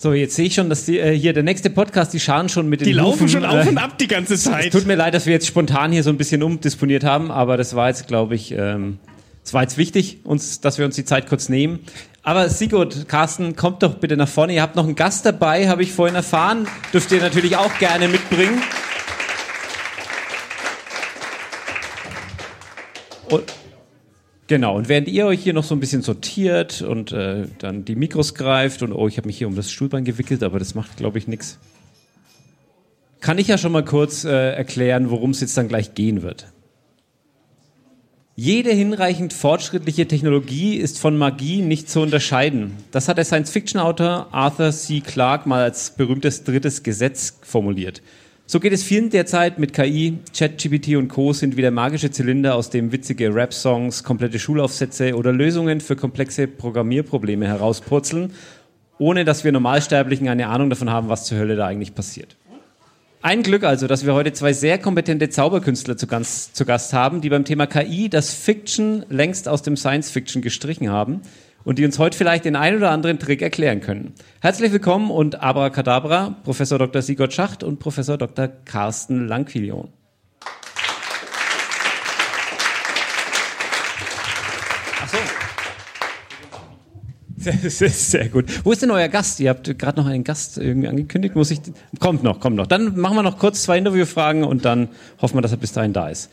So, 0.00 0.12
jetzt 0.12 0.36
sehe 0.36 0.46
ich 0.46 0.54
schon, 0.54 0.68
dass 0.68 0.84
die, 0.84 0.98
äh, 0.98 1.12
hier 1.18 1.32
der 1.32 1.42
nächste 1.42 1.70
Podcast, 1.70 2.12
die 2.12 2.20
scharen 2.20 2.48
schon 2.48 2.68
mit 2.68 2.80
den 2.80 2.86
Die 2.86 2.92
laufen 2.92 3.14
Hufen, 3.14 3.28
schon 3.28 3.44
auf 3.44 3.66
äh, 3.66 3.68
und 3.68 3.78
ab 3.78 3.98
die 3.98 4.06
ganze 4.06 4.34
Es 4.34 4.44
Zeit. 4.44 4.70
tut 4.72 4.86
mir 4.86 4.94
leid, 4.94 5.12
dass 5.12 5.26
wir 5.26 5.32
jetzt 5.32 5.46
spontan 5.48 5.90
hier 5.90 6.04
so 6.04 6.10
ein 6.10 6.16
bisschen 6.16 6.42
umdisponiert 6.44 7.02
haben, 7.02 7.32
aber 7.32 7.56
das 7.56 7.74
war 7.74 7.88
jetzt, 7.88 8.06
glaube 8.06 8.36
ich, 8.36 8.52
ähm, 8.52 8.98
es 9.44 9.52
war 9.54 9.62
jetzt 9.62 9.76
wichtig, 9.76 10.18
uns, 10.22 10.60
dass 10.60 10.78
wir 10.78 10.84
uns 10.84 10.94
die 10.94 11.04
Zeit 11.04 11.26
kurz 11.28 11.48
nehmen. 11.48 11.80
Aber 12.28 12.50
Sigurd, 12.50 13.08
Carsten, 13.08 13.56
kommt 13.56 13.82
doch 13.82 13.94
bitte 13.94 14.14
nach 14.14 14.28
vorne. 14.28 14.52
Ihr 14.52 14.60
habt 14.60 14.76
noch 14.76 14.84
einen 14.84 14.96
Gast 14.96 15.24
dabei, 15.24 15.66
habe 15.66 15.82
ich 15.82 15.92
vorhin 15.92 16.14
erfahren. 16.14 16.68
Dürft 16.92 17.10
ihr 17.10 17.22
natürlich 17.22 17.56
auch 17.56 17.78
gerne 17.78 18.06
mitbringen. 18.06 18.60
Und, 23.30 23.44
genau, 24.46 24.76
und 24.76 24.90
während 24.90 25.08
ihr 25.08 25.24
euch 25.24 25.42
hier 25.42 25.54
noch 25.54 25.64
so 25.64 25.74
ein 25.74 25.80
bisschen 25.80 26.02
sortiert 26.02 26.82
und 26.82 27.12
äh, 27.12 27.46
dann 27.60 27.86
die 27.86 27.96
Mikros 27.96 28.34
greift 28.34 28.82
und 28.82 28.92
oh, 28.92 29.08
ich 29.08 29.16
habe 29.16 29.26
mich 29.26 29.38
hier 29.38 29.48
um 29.48 29.56
das 29.56 29.72
Stuhlbein 29.72 30.04
gewickelt, 30.04 30.42
aber 30.42 30.58
das 30.58 30.74
macht, 30.74 30.98
glaube 30.98 31.16
ich, 31.16 31.28
nichts. 31.28 31.58
Kann 33.20 33.38
ich 33.38 33.48
ja 33.48 33.56
schon 33.56 33.72
mal 33.72 33.86
kurz 33.86 34.24
äh, 34.24 34.52
erklären, 34.52 35.08
worum 35.08 35.30
es 35.30 35.40
jetzt 35.40 35.56
dann 35.56 35.68
gleich 35.68 35.94
gehen 35.94 36.20
wird. 36.20 36.48
Jede 38.40 38.70
hinreichend 38.70 39.32
fortschrittliche 39.32 40.06
Technologie 40.06 40.76
ist 40.76 41.00
von 41.00 41.18
Magie 41.18 41.60
nicht 41.60 41.90
zu 41.90 41.98
unterscheiden. 41.98 42.76
Das 42.92 43.08
hat 43.08 43.16
der 43.18 43.24
Science-Fiction-Autor 43.24 44.28
Arthur 44.30 44.70
C. 44.70 45.00
Clarke 45.00 45.48
mal 45.48 45.64
als 45.64 45.90
berühmtes 45.96 46.44
drittes 46.44 46.84
Gesetz 46.84 47.36
formuliert. 47.42 48.00
So 48.46 48.60
geht 48.60 48.72
es 48.72 48.84
vielen 48.84 49.10
derzeit 49.10 49.58
mit 49.58 49.72
KI. 49.72 50.18
ChatGPT 50.32 50.94
und 50.94 51.08
Co. 51.08 51.32
sind 51.32 51.56
wie 51.56 51.62
der 51.62 51.72
magische 51.72 52.12
Zylinder, 52.12 52.54
aus 52.54 52.70
dem 52.70 52.92
witzige 52.92 53.34
Rap-Songs, 53.34 54.04
komplette 54.04 54.38
Schulaufsätze 54.38 55.16
oder 55.16 55.32
Lösungen 55.32 55.80
für 55.80 55.96
komplexe 55.96 56.46
Programmierprobleme 56.46 57.44
herauspurzeln. 57.44 58.30
ohne 59.00 59.24
dass 59.24 59.42
wir 59.42 59.50
Normalsterblichen 59.50 60.28
eine 60.28 60.46
Ahnung 60.46 60.70
davon 60.70 60.90
haben, 60.90 61.08
was 61.08 61.24
zur 61.24 61.38
Hölle 61.38 61.56
da 61.56 61.66
eigentlich 61.66 61.94
passiert. 61.94 62.36
Ein 63.20 63.42
Glück 63.42 63.64
also, 63.64 63.88
dass 63.88 64.06
wir 64.06 64.14
heute 64.14 64.32
zwei 64.32 64.52
sehr 64.52 64.78
kompetente 64.78 65.28
Zauberkünstler 65.28 65.96
zu, 65.96 66.06
ganz, 66.06 66.52
zu 66.52 66.64
Gast 66.64 66.92
haben, 66.92 67.20
die 67.20 67.28
beim 67.28 67.44
Thema 67.44 67.66
KI 67.66 68.08
das 68.08 68.32
Fiction 68.32 69.04
längst 69.08 69.48
aus 69.48 69.62
dem 69.62 69.76
Science 69.76 70.08
Fiction 70.08 70.40
gestrichen 70.40 70.88
haben 70.88 71.22
und 71.64 71.80
die 71.80 71.84
uns 71.84 71.98
heute 71.98 72.16
vielleicht 72.16 72.44
den 72.44 72.54
ein 72.54 72.76
oder 72.76 72.92
anderen 72.92 73.18
Trick 73.18 73.42
erklären 73.42 73.80
können. 73.80 74.14
Herzlich 74.40 74.70
willkommen 74.70 75.10
und 75.10 75.42
Abracadabra, 75.42 76.36
Professor 76.44 76.78
Dr. 76.78 77.02
Sigurd 77.02 77.32
Schacht 77.32 77.64
und 77.64 77.80
Professor 77.80 78.18
Dr. 78.18 78.46
Carsten 78.64 79.26
Langquillion. 79.26 79.88
Das 87.44 87.80
ist 87.80 88.10
sehr 88.10 88.28
gut. 88.28 88.46
Wo 88.64 88.72
ist 88.72 88.82
denn 88.82 88.90
euer 88.90 89.08
Gast? 89.08 89.40
Ihr 89.40 89.50
habt 89.50 89.78
gerade 89.78 90.00
noch 90.00 90.06
einen 90.06 90.24
Gast 90.24 90.58
irgendwie 90.58 90.88
angekündigt. 90.88 91.34
Muss 91.34 91.50
ich? 91.50 91.60
Kommt 92.00 92.22
noch, 92.22 92.40
kommt 92.40 92.56
noch. 92.56 92.66
Dann 92.66 92.98
machen 92.98 93.16
wir 93.16 93.22
noch 93.22 93.38
kurz 93.38 93.62
zwei 93.62 93.78
Interviewfragen 93.78 94.44
und 94.44 94.64
dann 94.64 94.88
hoffen 95.20 95.36
wir, 95.36 95.42
dass 95.42 95.52
er 95.52 95.58
bis 95.58 95.72
dahin 95.72 95.92
da 95.92 96.08
ist. 96.08 96.30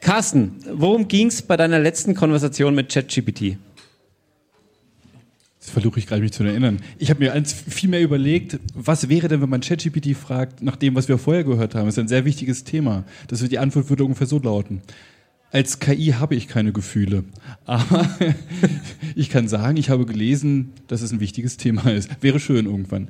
Carsten, 0.00 0.56
worum 0.72 1.08
ging 1.08 1.28
es 1.28 1.42
bei 1.42 1.56
deiner 1.56 1.78
letzten 1.78 2.14
Konversation 2.14 2.74
mit 2.74 2.92
ChatGPT? 2.92 3.56
Das 5.60 5.70
versuche 5.70 6.00
ich 6.00 6.08
gerade 6.08 6.22
mich 6.22 6.32
zu 6.32 6.42
erinnern. 6.42 6.80
Ich 6.98 7.08
habe 7.08 7.20
mir 7.20 7.32
eins 7.32 7.52
viel 7.52 7.88
mehr 7.88 8.02
überlegt, 8.02 8.58
was 8.74 9.08
wäre 9.08 9.28
denn, 9.28 9.40
wenn 9.42 9.48
man 9.48 9.60
ChatGPT 9.60 10.16
fragt, 10.16 10.60
nach 10.60 10.74
dem, 10.74 10.96
was 10.96 11.06
wir 11.06 11.18
vorher 11.18 11.44
gehört 11.44 11.76
haben. 11.76 11.86
Das 11.86 11.94
ist 11.94 12.00
ein 12.00 12.08
sehr 12.08 12.24
wichtiges 12.24 12.64
Thema. 12.64 13.04
Das 13.28 13.42
wird 13.42 13.52
die 13.52 13.60
Antwort 13.60 13.88
würde 13.88 14.04
ungefähr 14.04 14.26
so 14.26 14.40
lauten. 14.40 14.82
Als 15.52 15.78
KI 15.78 16.14
habe 16.18 16.34
ich 16.34 16.48
keine 16.48 16.72
Gefühle. 16.72 17.24
Aber 17.66 18.08
ich 19.14 19.28
kann 19.28 19.48
sagen, 19.48 19.76
ich 19.76 19.90
habe 19.90 20.06
gelesen, 20.06 20.72
dass 20.88 21.02
es 21.02 21.12
ein 21.12 21.20
wichtiges 21.20 21.58
Thema 21.58 21.92
ist. 21.92 22.10
Wäre 22.22 22.40
schön 22.40 22.64
irgendwann. 22.64 23.08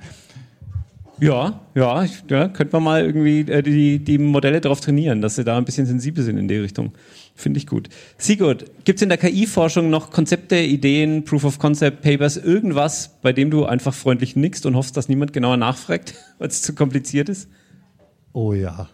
Ja, 1.21 1.61
ja, 1.77 2.05
ja 2.29 2.49
könnte 2.49 2.73
man 2.73 2.83
mal 2.83 3.05
irgendwie 3.05 3.41
äh, 3.43 3.63
die, 3.63 4.01
die 4.01 4.19
Modelle 4.19 4.61
darauf 4.61 4.81
trainieren, 4.81 5.23
dass 5.23 5.37
sie 5.37 5.45
da 5.45 5.57
ein 5.57 5.65
bisschen 5.65 5.87
sensibel 5.87 6.25
sind 6.25 6.37
in 6.37 6.49
die 6.49 6.57
Richtung. 6.57 6.93
Finde 7.37 7.59
ich 7.59 7.69
gut. 7.69 7.89
Sigurd, 8.19 8.65
gibt 8.85 8.97
es 8.97 9.03
in 9.03 9.09
der 9.09 9.19
KI-Forschung 9.19 9.89
noch 9.89 10.11
Konzepte, 10.11 10.57
Ideen, 10.57 11.25
Proof 11.25 11.45
of 11.45 11.59
Concept, 11.61 12.03
Papers, 12.03 12.37
irgendwas, 12.37 13.21
bei 13.23 13.33
dem 13.33 13.53
du 13.53 13.67
einfach 13.67 13.95
freundlich 13.95 14.35
nickst 14.35 14.67
und 14.67 14.75
hoffst, 14.75 14.97
dass 14.97 15.09
niemand 15.09 15.33
genauer 15.33 15.59
nachfragt, 15.59 16.15
weil 16.39 16.49
es 16.49 16.61
zu 16.61 16.75
kompliziert 16.75 17.29
ist? 17.29 17.49
Oh 18.33 18.53
ja. 18.53 18.89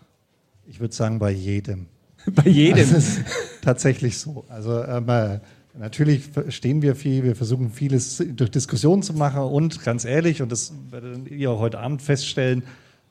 Ich 0.66 0.80
würde 0.80 0.94
sagen, 0.94 1.18
bei 1.18 1.30
jedem. 1.30 1.86
Bei 2.34 2.48
jedem. 2.48 2.78
Das 2.78 2.92
ist 2.92 3.20
tatsächlich 3.62 4.18
so. 4.18 4.44
Also 4.48 4.82
ähm, 4.84 5.08
äh, 5.08 5.40
natürlich 5.78 6.24
verstehen 6.24 6.82
wir 6.82 6.94
viel, 6.94 7.24
wir 7.24 7.36
versuchen 7.36 7.70
vieles 7.70 8.22
durch 8.34 8.50
Diskussionen 8.50 9.02
zu 9.02 9.14
machen 9.14 9.42
und 9.42 9.84
ganz 9.84 10.04
ehrlich, 10.04 10.42
und 10.42 10.52
das 10.52 10.72
werdet 10.90 11.30
ihr 11.30 11.50
auch 11.50 11.60
heute 11.60 11.78
Abend 11.78 12.02
feststellen, 12.02 12.62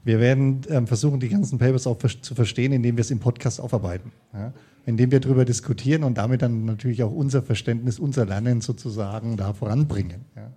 wir 0.03 0.21
werden 0.21 0.61
ähm, 0.69 0.87
versuchen, 0.87 1.19
die 1.19 1.27
ganzen 1.27 1.59
Papers 1.59 1.85
auch 1.85 1.97
zu 1.97 2.33
verstehen, 2.33 2.71
indem 2.71 2.95
wir 2.95 3.01
es 3.01 3.11
im 3.11 3.19
Podcast 3.19 3.59
aufarbeiten. 3.59 4.13
Ja? 4.33 4.53
Indem 4.85 5.11
wir 5.11 5.19
darüber 5.19 5.43
diskutieren 5.43 6.05
und 6.05 6.17
damit 6.17 6.41
dann 6.41 6.63
natürlich 6.63 7.03
auch 7.03 7.11
unser 7.11 7.43
Verständnis, 7.43 7.99
unser 7.99 8.25
Lernen 8.25 8.61
sozusagen 8.61 9.35
da 9.35 9.51
voranbringen. 9.51 10.23
Ja? 10.33 10.49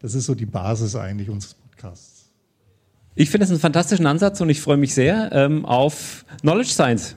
Das 0.00 0.14
ist 0.16 0.26
so 0.26 0.34
die 0.34 0.46
Basis 0.46 0.96
eigentlich 0.96 1.30
unseres 1.30 1.54
Podcasts. 1.54 2.32
Ich 3.14 3.30
finde 3.30 3.44
es 3.44 3.50
einen 3.50 3.60
fantastischen 3.60 4.06
Ansatz 4.06 4.40
und 4.40 4.50
ich 4.50 4.60
freue 4.60 4.76
mich 4.76 4.92
sehr 4.92 5.30
ähm, 5.32 5.64
auf 5.64 6.24
Knowledge 6.40 6.70
Science. 6.70 7.16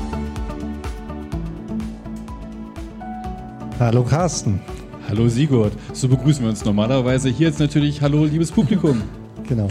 Hallo 3.81 4.03
Carsten. 4.03 4.59
Hallo 5.09 5.27
Sigurd. 5.27 5.73
So 5.91 6.07
begrüßen 6.07 6.43
wir 6.43 6.51
uns 6.51 6.63
normalerweise. 6.63 7.29
Hier 7.29 7.47
jetzt 7.47 7.59
natürlich 7.59 7.99
Hallo, 7.99 8.25
liebes 8.25 8.51
Publikum. 8.51 9.01
Genau. 9.49 9.67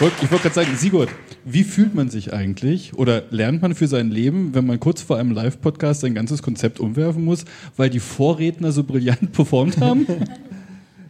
wollte 0.00 0.42
gerade 0.42 0.52
sagen, 0.52 0.76
Sigurd, 0.76 1.10
wie 1.44 1.62
fühlt 1.62 1.94
man 1.94 2.10
sich 2.10 2.32
eigentlich 2.32 2.94
oder 2.94 3.22
lernt 3.30 3.62
man 3.62 3.76
für 3.76 3.86
sein 3.86 4.10
Leben, 4.10 4.52
wenn 4.52 4.66
man 4.66 4.80
kurz 4.80 5.00
vor 5.00 5.16
einem 5.16 5.30
Live-Podcast 5.30 6.00
sein 6.00 6.14
ganzes 6.14 6.42
Konzept 6.42 6.80
umwerfen 6.80 7.24
muss, 7.24 7.44
weil 7.76 7.88
die 7.88 8.00
Vorredner 8.00 8.72
so 8.72 8.82
brillant 8.82 9.30
performt 9.32 9.78
haben? 9.78 10.08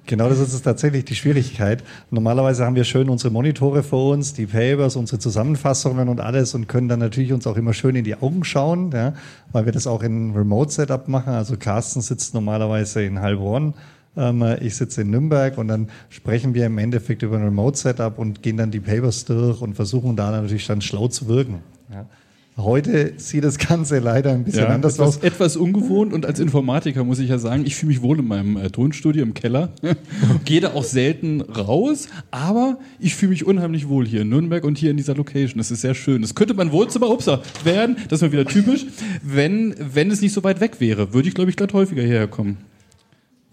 Genau, 0.07 0.29
das 0.29 0.39
ist 0.39 0.61
tatsächlich 0.61 1.07
die 1.07 1.15
Schwierigkeit. 1.15 1.83
Normalerweise 2.11 2.67
haben 2.67 2.77
wir 2.77 2.85
schön 2.85 3.09
unsere 3.09 3.33
Monitore 3.33 3.83
vor 3.83 4.13
uns, 4.13 4.35
die 4.35 4.45
Papers, 4.45 4.97
unsere 4.97 5.19
Zusammenfassungen 5.19 6.11
und 6.11 6.21
alles 6.21 6.55
und 6.55 6.69
können 6.69 6.89
dann 6.89 6.99
natürlich 6.99 7.33
uns 7.33 7.47
auch 7.47 7.57
immer 7.57 7.73
schön 7.73 7.97
in 7.97 8.05
die 8.05 8.15
Augen 8.15 8.45
schauen, 8.45 8.91
ja, 8.93 9.15
weil 9.53 9.65
wir 9.65 9.73
das 9.73 9.87
auch 9.87 10.03
in 10.03 10.33
Remote-Setup 10.33 11.09
machen. 11.09 11.33
Also 11.33 11.57
Carsten 11.57 12.03
sitzt 12.03 12.35
normalerweise 12.35 13.03
in 13.03 13.21
Heilbronn, 13.21 13.73
ähm, 14.15 14.45
ich 14.61 14.77
sitze 14.77 15.03
in 15.03 15.11
Nürnberg 15.11 15.57
und 15.57 15.69
dann 15.69 15.89
sprechen 16.11 16.53
wir 16.53 16.67
im 16.67 16.77
Endeffekt 16.77 17.23
über 17.23 17.37
ein 17.37 17.45
Remote-Setup 17.45 18.19
und 18.19 18.43
gehen 18.43 18.59
dann 18.59 18.71
die 18.71 18.81
Papers 18.81 19.25
durch 19.25 19.63
und 19.63 19.75
versuchen 19.75 20.17
da 20.17 20.31
natürlich 20.33 20.67
dann 20.67 20.83
schlau 20.83 21.09
zu 21.09 21.29
wirken. 21.29 21.61
Ja. 21.91 22.05
Heute 22.57 23.15
sieht 23.17 23.43
das 23.43 23.59
Ganze 23.59 23.99
leider 23.99 24.31
ein 24.31 24.45
bisschen 24.45 24.63
ja, 24.63 24.69
anders 24.69 24.95
etwas, 24.95 25.17
aus. 25.17 25.23
Etwas 25.25 25.57
ungewohnt 25.57 26.13
und 26.13 26.25
als 26.25 26.39
Informatiker 26.39 27.03
muss 27.03 27.19
ich 27.19 27.29
ja 27.29 27.39
sagen, 27.39 27.65
ich 27.67 27.75
fühle 27.75 27.89
mich 27.89 28.01
wohl 28.01 28.21
in 28.21 28.29
meinem 28.29 28.57
äh, 28.57 28.71
Tonstudio 28.71 29.25
im 29.25 29.35
Keller. 29.35 29.71
Gehe 30.45 30.61
da 30.61 30.73
auch 30.75 30.85
selten 30.85 31.41
raus, 31.41 32.07
aber 32.31 32.79
ich 33.01 33.17
fühle 33.17 33.31
mich 33.31 33.45
unheimlich 33.45 33.89
wohl 33.89 34.07
hier 34.07 34.21
in 34.21 34.29
Nürnberg 34.29 34.63
und 34.63 34.79
hier 34.79 34.93
in 34.93 34.97
dieser 34.97 35.17
Location. 35.17 35.59
Das 35.59 35.73
ist 35.73 35.81
sehr 35.81 35.95
schön. 35.95 36.23
Das 36.23 36.37
könnte 36.37 36.55
mein 36.55 36.71
Wohnzimmer, 36.71 37.11
upsa, 37.11 37.43
werden, 37.65 37.97
das 38.09 38.19
ist 38.19 38.23
mal 38.23 38.33
wieder 38.33 38.45
typisch, 38.45 38.87
wenn, 39.25 39.75
wenn 39.93 40.13
es 40.13 40.21
nicht 40.21 40.33
so 40.33 40.45
weit 40.45 40.61
weg 40.61 40.81
wäre. 40.81 41.13
Würde 41.13 41.27
ich, 41.27 41.35
glaube 41.35 41.51
ich, 41.51 41.57
gerade 41.57 41.75
häufiger 41.75 42.03
hierher 42.03 42.29
kommen. 42.29 42.59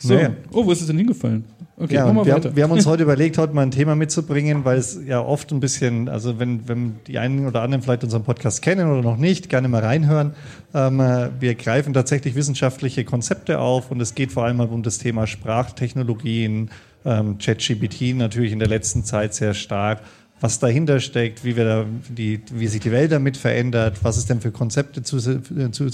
So. 0.02 0.16
Naja. 0.16 0.32
Oh, 0.52 0.66
wo 0.66 0.72
ist 0.72 0.82
es 0.82 0.88
denn 0.88 0.98
hingefallen? 0.98 1.46
Okay, 1.78 1.96
ja, 1.96 2.14
wir 2.14 2.34
haben, 2.34 2.56
wir 2.56 2.64
haben 2.64 2.72
uns 2.72 2.86
heute 2.88 3.04
überlegt, 3.04 3.38
heute 3.38 3.54
mal 3.54 3.62
ein 3.62 3.72
Thema 3.72 3.96
mitzubringen, 3.96 4.66
weil 4.66 4.78
es 4.78 5.00
ja 5.06 5.20
oft 5.20 5.52
ein 5.52 5.60
bisschen, 5.60 6.10
also 6.10 6.38
wenn, 6.40 6.68
wenn 6.68 6.96
die 7.08 7.18
einen 7.18 7.48
oder 7.48 7.62
anderen 7.62 7.82
vielleicht 7.82 8.04
unseren 8.04 8.24
Podcast 8.24 8.62
kennen 8.62 8.92
oder 8.92 9.02
noch 9.02 9.18
nicht, 9.18 9.50
gerne 9.50 9.68
mal 9.68 9.82
reinhören. 9.82 10.34
Ähm, 10.74 11.00
äh, 11.00 11.30
wir 11.40 11.56
greifen 11.56 11.94
tatsächlich 11.94 12.36
wissenschaftliche 12.36 13.04
Konzepte 13.04 13.60
auf 13.60 13.90
und 13.90 14.00
es 14.02 14.16
geht 14.16 14.32
vor 14.32 14.44
allem 14.44 14.60
um 14.60 14.84
das 14.84 15.00
Thema 15.00 15.26
Sprachtechnologien, 15.26 16.70
ähm, 17.04 17.38
ChatGPT 17.40 18.16
natürlich 18.16 18.52
in 18.52 18.60
der 18.60 18.68
letzten 18.68 19.04
Zeit 19.04 19.34
sehr 19.34 19.54
stark 19.54 20.02
was 20.42 20.58
dahinter 20.58 21.00
steckt, 21.00 21.46
wie, 21.46 21.56
wir 21.56 21.66
da 21.66 21.86
die, 22.10 22.42
wie 22.52 22.66
sich 22.66 22.82
die 22.82 22.92
Welt 22.92 23.12
damit 23.12 23.38
verändert, 23.38 24.04
was 24.04 24.18
es 24.18 24.26
denn 24.26 24.42
für 24.42 24.52
Konzepte 24.52 25.04
zu, 25.04 25.20
zu, 25.20 25.92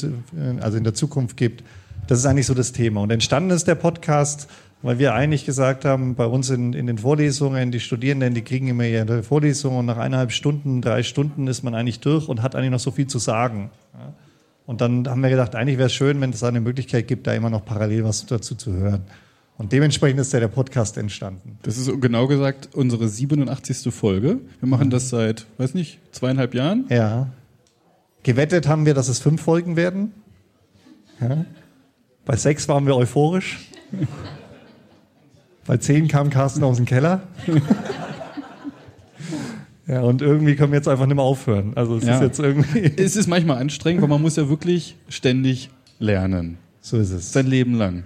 also 0.61 0.77
in 0.77 0.85
der 0.85 0.93
Zukunft 0.93 1.35
gibt. 1.35 1.63
Das 2.07 2.19
ist 2.19 2.25
eigentlich 2.25 2.47
so 2.47 2.53
das 2.53 2.71
Thema. 2.71 3.01
Und 3.01 3.11
entstanden 3.11 3.51
ist 3.51 3.67
der 3.67 3.75
Podcast, 3.75 4.47
weil 4.81 4.99
wir 4.99 5.13
eigentlich 5.13 5.45
gesagt 5.45 5.85
haben, 5.85 6.15
bei 6.15 6.25
uns 6.25 6.49
in, 6.49 6.73
in 6.73 6.87
den 6.87 6.97
Vorlesungen, 6.97 7.71
die 7.71 7.79
Studierenden, 7.79 8.33
die 8.33 8.43
kriegen 8.43 8.67
immer 8.67 8.85
ihre 8.85 9.23
Vorlesungen 9.23 9.79
und 9.79 9.85
nach 9.85 9.97
eineinhalb 9.97 10.31
Stunden, 10.31 10.81
drei 10.81 11.03
Stunden 11.03 11.47
ist 11.47 11.63
man 11.63 11.75
eigentlich 11.75 11.99
durch 11.99 12.29
und 12.29 12.41
hat 12.41 12.55
eigentlich 12.55 12.71
noch 12.71 12.79
so 12.79 12.91
viel 12.91 13.07
zu 13.07 13.19
sagen. 13.19 13.69
Und 14.65 14.81
dann 14.81 15.07
haben 15.07 15.21
wir 15.21 15.29
gedacht, 15.29 15.55
eigentlich 15.55 15.77
wäre 15.77 15.87
es 15.87 15.93
schön, 15.93 16.19
wenn 16.21 16.29
es 16.29 16.43
eine 16.43 16.61
Möglichkeit 16.61 17.07
gibt, 17.07 17.27
da 17.27 17.33
immer 17.33 17.49
noch 17.49 17.65
parallel 17.65 18.03
was 18.03 18.25
dazu 18.25 18.55
zu 18.55 18.73
hören. 18.73 19.01
Und 19.57 19.71
dementsprechend 19.71 20.19
ist 20.19 20.33
ja 20.33 20.39
der 20.39 20.49
Podcast 20.49 20.97
entstanden. 20.97 21.57
Das 21.63 21.77
ist 21.77 21.89
genau 21.99 22.27
gesagt 22.27 22.69
unsere 22.73 23.07
87. 23.07 23.91
Folge. 23.91 24.39
Wir 24.59 24.69
machen 24.69 24.91
das 24.91 25.09
seit, 25.09 25.47
weiß 25.57 25.73
nicht, 25.73 25.99
zweieinhalb 26.11 26.53
Jahren. 26.53 26.85
Ja. 26.89 27.29
Gewettet 28.21 28.67
haben 28.67 28.85
wir, 28.85 28.93
dass 28.93 29.07
es 29.07 29.19
fünf 29.19 29.41
Folgen 29.41 29.75
werden. 29.75 30.11
Ja. 31.19 31.45
Bei 32.27 32.35
sechs 32.35 32.67
waren 32.67 32.85
wir 32.85 32.95
euphorisch. 32.95 33.57
Bei 35.65 35.77
zehn 35.77 36.07
kam 36.07 36.29
Carsten 36.29 36.63
aus 36.63 36.77
dem 36.77 36.85
Keller. 36.85 37.21
Ja, 39.89 40.01
und 40.01 40.21
irgendwie 40.21 40.57
können 40.57 40.73
wir 40.73 40.79
jetzt 40.79 40.89
einfach 40.89 41.05
nicht 41.05 41.15
mehr 41.15 41.23
aufhören. 41.23 41.71
Also 41.75 41.95
es 41.95 42.03
Ja. 42.03 42.15
ist 42.15 42.21
jetzt 42.21 42.39
irgendwie. 42.39 42.81
Es 43.01 43.15
ist 43.15 43.27
manchmal 43.27 43.59
anstrengend, 43.59 44.01
weil 44.01 44.09
man 44.09 44.21
muss 44.21 44.35
ja 44.35 44.49
wirklich 44.49 44.97
ständig 45.07 45.69
lernen. 45.97 46.57
So 46.81 46.97
ist 46.97 47.11
es. 47.11 47.31
Sein 47.31 47.47
Leben 47.47 47.73
lang. 47.73 48.03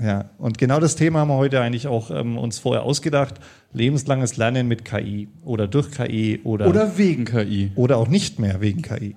Ja, 0.00 0.30
und 0.38 0.56
genau 0.56 0.80
das 0.80 0.96
Thema 0.96 1.18
haben 1.18 1.28
wir 1.28 1.36
heute 1.36 1.60
eigentlich 1.60 1.86
auch 1.86 2.10
ähm, 2.10 2.38
uns 2.38 2.58
vorher 2.58 2.82
ausgedacht. 2.82 3.34
Lebenslanges 3.74 4.38
Lernen 4.38 4.68
mit 4.68 4.86
KI 4.86 5.28
oder 5.44 5.68
durch 5.68 5.90
KI 5.90 6.40
oder, 6.44 6.66
Oder 6.66 6.96
wegen 6.96 7.26
KI. 7.26 7.72
oder 7.74 7.98
auch 7.98 8.08
nicht 8.08 8.38
mehr 8.38 8.62
wegen 8.62 8.80
KI. 8.80 9.14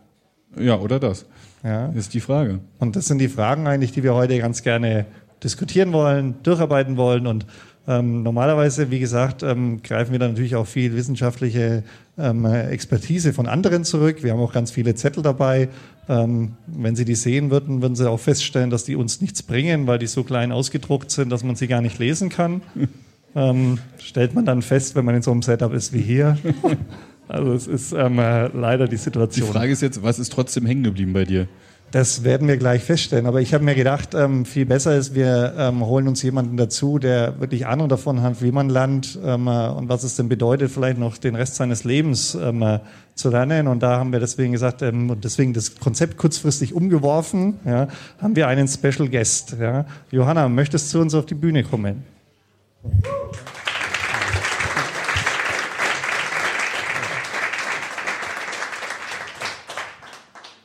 Ja, 0.58 0.80
oder 0.80 1.00
das. 1.00 1.26
Ja. 1.64 1.88
Ist 1.90 2.14
die 2.14 2.22
Frage. 2.22 2.60
Und 2.80 2.96
das 2.96 3.06
sind 3.06 3.20
die 3.20 3.30
Fragen 3.30 3.68
eigentlich, 3.68 3.92
die 3.92 4.04
wir 4.04 4.14
heute 4.14 4.38
ganz 4.40 4.64
gerne 4.64 5.06
diskutieren 5.44 5.94
wollen, 5.94 6.36
durcharbeiten 6.44 6.98
wollen. 6.98 7.28
Und 7.28 7.46
ähm, 7.88 8.24
normalerweise, 8.24 8.92
wie 8.92 9.00
gesagt, 9.00 9.42
ähm, 9.44 9.82
greifen 9.82 10.12
wir 10.12 10.20
dann 10.20 10.32
natürlich 10.32 10.56
auch 10.56 10.68
viel 10.68 10.96
wissenschaftliche 10.96 11.84
ähm, 12.18 12.46
Expertise 12.46 13.34
von 13.34 13.48
anderen 13.48 13.84
zurück. 13.84 14.24
Wir 14.24 14.34
haben 14.34 14.40
auch 14.40 14.54
ganz 14.54 14.72
viele 14.72 14.94
Zettel 14.96 15.24
dabei. 15.24 15.70
Ähm, 16.08 16.54
wenn 16.68 16.96
Sie 16.96 17.06
die 17.06 17.16
sehen 17.16 17.50
würden, 17.50 17.82
würden 17.82 17.96
Sie 17.96 18.10
auch 18.10 18.20
feststellen, 18.20 18.70
dass 18.70 18.84
die 18.84 18.96
uns 18.96 19.22
nichts 19.22 19.42
bringen, 19.42 19.88
weil 19.88 19.98
die 19.98 20.08
so 20.08 20.24
klein 20.24 20.52
ausgedruckt 20.52 21.10
sind, 21.10 21.30
dass 21.32 21.44
man 21.44 21.56
sie 21.56 21.68
gar 21.68 21.82
nicht 21.82 21.98
lesen 21.98 22.30
kann. 22.30 22.62
ähm, 23.36 23.80
stellt 23.98 24.36
man 24.36 24.46
dann 24.46 24.62
fest, 24.62 24.96
wenn 24.96 25.06
man 25.06 25.16
in 25.16 25.22
so 25.22 25.32
einem 25.32 25.42
Setup 25.42 25.74
ist 25.74 25.94
wie 25.94 26.02
hier. 26.02 26.38
Also 27.32 27.54
es 27.54 27.68
ist 27.68 27.94
ähm, 27.94 28.20
äh, 28.20 28.48
leider 28.48 28.86
die 28.86 28.92
Die 28.92 28.98
Situation. 28.98 29.48
Frage 29.48 29.72
ist 29.72 29.82
jetzt, 29.82 30.04
was 30.04 30.20
ist 30.20 30.34
trotzdem 30.34 30.66
hängen 30.66 30.84
geblieben 30.84 31.14
bei 31.14 31.24
dir? 31.24 31.48
Das 31.92 32.24
werden 32.24 32.48
wir 32.48 32.58
gleich 32.58 32.84
feststellen. 32.84 33.26
Aber 33.26 33.42
ich 33.42 33.54
habe 33.54 33.64
mir 33.64 33.76
gedacht, 33.76 34.14
ähm, 34.16 34.46
viel 34.46 34.66
besser 34.66 34.96
ist, 34.96 35.14
wir 35.16 35.54
ähm, 35.58 35.86
holen 35.86 36.08
uns 36.08 36.22
jemanden 36.24 36.56
dazu, 36.58 37.00
der 37.00 37.40
wirklich 37.40 37.68
Ahnung 37.68 37.90
davon 37.90 38.22
hat, 38.22 38.42
wie 38.42 38.52
man 38.52 38.70
lernt 38.70 39.18
ähm, 39.24 39.48
äh, 39.48 39.70
und 39.70 39.90
was 39.90 40.04
es 40.04 40.16
denn 40.16 40.30
bedeutet, 40.30 40.72
vielleicht 40.72 40.98
noch 40.98 41.18
den 41.18 41.36
Rest 41.36 41.56
seines 41.56 41.84
Lebens 41.84 42.36
ähm, 42.36 42.62
äh, 42.62 42.80
zu 43.16 43.30
lernen. 43.30 43.68
Und 43.68 43.82
da 43.82 43.98
haben 43.98 44.12
wir 44.12 44.20
deswegen 44.20 44.52
gesagt, 44.52 44.82
ähm, 44.82 45.10
und 45.10 45.24
deswegen 45.24 45.54
das 45.54 45.76
Konzept 45.80 46.18
kurzfristig 46.18 46.74
umgeworfen, 46.74 47.60
ja, 47.66 47.88
haben 48.22 48.36
wir 48.36 48.48
einen 48.48 48.68
Special 48.68 49.08
Guest. 49.10 49.56
Ja. 49.60 49.86
Johanna, 50.12 50.48
möchtest 50.50 50.88
du 50.88 50.98
zu 50.98 51.02
uns 51.02 51.14
auf 51.14 51.26
die 51.26 51.36
Bühne 51.36 51.64
kommen? 51.64 52.04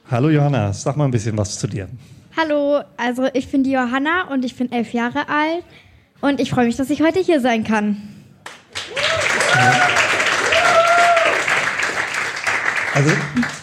Hallo 0.08 0.30
Johanna, 0.30 0.72
sag 0.72 0.96
mal 0.96 1.06
ein 1.06 1.10
bisschen 1.10 1.36
was 1.36 1.58
zu 1.58 1.66
dir. 1.66 1.88
Hallo, 2.36 2.80
also 2.96 3.26
ich 3.32 3.50
bin 3.50 3.64
die 3.64 3.72
Johanna 3.72 4.28
und 4.32 4.44
ich 4.44 4.54
bin 4.54 4.70
elf 4.70 4.92
Jahre 4.92 5.28
alt 5.28 5.64
und 6.20 6.38
ich 6.38 6.48
freue 6.48 6.66
mich, 6.66 6.76
dass 6.76 6.90
ich 6.90 7.02
heute 7.02 7.18
hier 7.18 7.40
sein 7.40 7.64
kann. 7.64 7.96
Also 12.94 13.10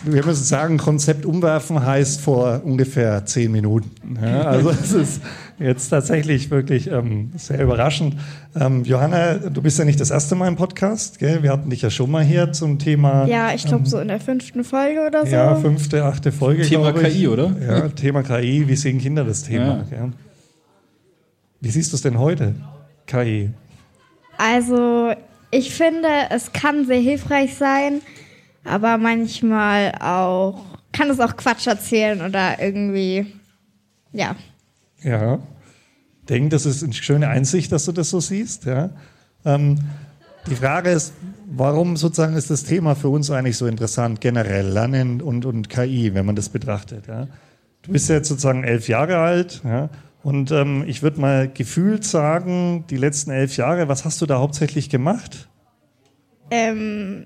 wir 0.04 0.26
müssen 0.26 0.44
sagen, 0.44 0.78
Konzept 0.78 1.26
umwerfen 1.26 1.86
heißt 1.86 2.20
vor 2.20 2.62
ungefähr 2.66 3.26
zehn 3.26 3.50
Minuten. 3.50 4.20
Ja, 4.22 4.42
also 4.42 4.70
es 4.72 4.92
ist 4.92 5.22
jetzt 5.64 5.90
tatsächlich 5.90 6.52
wirklich 6.52 6.92
ähm, 6.92 7.32
sehr 7.36 7.62
überraschend. 7.62 8.16
Ähm, 8.56 8.84
Johanna, 8.84 9.36
du 9.36 9.62
bist 9.62 9.80
ja 9.80 9.86
nicht 9.86 10.00
das 10.00 10.12
erste 10.12 10.36
Mal 10.36 10.48
im 10.48 10.56
Podcast. 10.56 11.20
Gell? 11.20 11.42
Wir 11.42 11.52
hatten 11.52 11.70
dich 11.70 11.82
ja 11.82 11.90
schon 11.90 12.12
mal 12.12 12.24
hier 12.24 12.52
zum 12.52 12.80
Thema. 12.80 13.26
Ja, 13.26 13.54
ich 13.54 13.66
glaube 13.66 13.88
so 13.88 14.00
in 14.00 14.10
der 14.10 14.20
fünften 14.20 14.64
Folge 14.64 15.06
oder 15.08 15.26
so. 15.26 15.32
Ja, 15.32 15.56
fünfte, 15.56 16.04
achte 16.04 16.32
Folge. 16.32 16.64
Thema. 16.64 16.92
KI, 16.94 17.28
oder? 17.28 17.56
Ja, 17.66 17.90
Thema 17.90 18.24
KI. 18.24 18.68
Wie 18.68 18.76
sehen 18.76 19.00
Kinder 19.00 19.24
das 19.24 19.44
Thema? 19.44 19.86
Gell? 19.90 20.12
Wie 21.62 21.70
siehst 21.70 21.94
du 21.94 21.96
es 21.96 22.02
denn 22.02 22.20
heute? 22.20 22.56
KI. 23.08 23.50
Also 24.38 25.14
ich 25.52 25.74
finde, 25.74 26.10
es 26.30 26.52
kann 26.52 26.86
sehr 26.86 27.00
hilfreich 27.00 27.56
sein, 27.56 28.02
aber 28.66 28.98
manchmal 28.98 29.94
auch 30.02 30.66
kann 30.92 31.10
es 31.10 31.20
auch 31.20 31.36
Quatsch 31.36 31.68
erzählen 31.68 32.22
oder 32.22 32.62
irgendwie, 32.62 33.26
ja. 34.12 34.36
Ja. 35.02 35.40
Denke, 36.30 36.50
das 36.50 36.66
ist 36.66 36.84
eine 36.84 36.94
schöne 36.94 37.28
Einsicht, 37.28 37.72
dass 37.72 37.86
du 37.86 37.92
das 37.92 38.10
so 38.10 38.20
siehst. 38.20 38.66
Ja. 38.66 38.90
Ähm, 39.46 39.80
die 40.50 40.56
Frage 40.56 40.90
ist, 40.90 41.14
warum 41.46 41.96
sozusagen 41.98 42.36
ist 42.36 42.50
das 42.50 42.64
Thema 42.64 42.96
für 42.96 43.10
uns 43.10 43.32
eigentlich 43.32 43.58
so 43.58 43.66
interessant, 43.68 44.22
generell 44.22 44.68
Lernen 44.68 45.22
und, 45.22 45.46
und 45.46 45.70
KI, 45.70 46.14
wenn 46.14 46.26
man 46.26 46.36
das 46.36 46.50
betrachtet. 46.50 47.08
Ja. 47.08 47.28
Du 47.82 47.92
bist 47.92 48.10
jetzt 48.10 48.30
sozusagen 48.30 48.64
elf 48.64 48.88
Jahre 48.88 49.18
alt 49.18 49.62
ja, 49.64 49.90
und 50.22 50.52
ähm, 50.52 50.86
ich 50.88 51.04
würde 51.04 51.20
mal 51.20 51.50
gefühlt 51.50 52.06
sagen, 52.06 52.86
die 52.90 52.98
letzten 52.98 53.32
elf 53.32 53.58
Jahre, 53.58 53.90
was 53.90 54.06
hast 54.06 54.22
du 54.22 54.26
da 54.26 54.40
hauptsächlich 54.40 54.90
gemacht? 54.90 55.50
Ähm, 56.50 57.26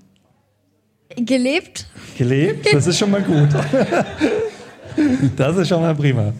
gelebt. 1.16 1.88
Gelebt? 2.16 2.72
Das 2.72 2.86
ist 2.86 2.98
schon 2.98 3.10
mal 3.10 3.22
gut. 3.22 3.48
Das 5.36 5.56
ist 5.56 5.68
schon 5.68 5.80
mal 5.80 5.94
prima. 5.94 6.32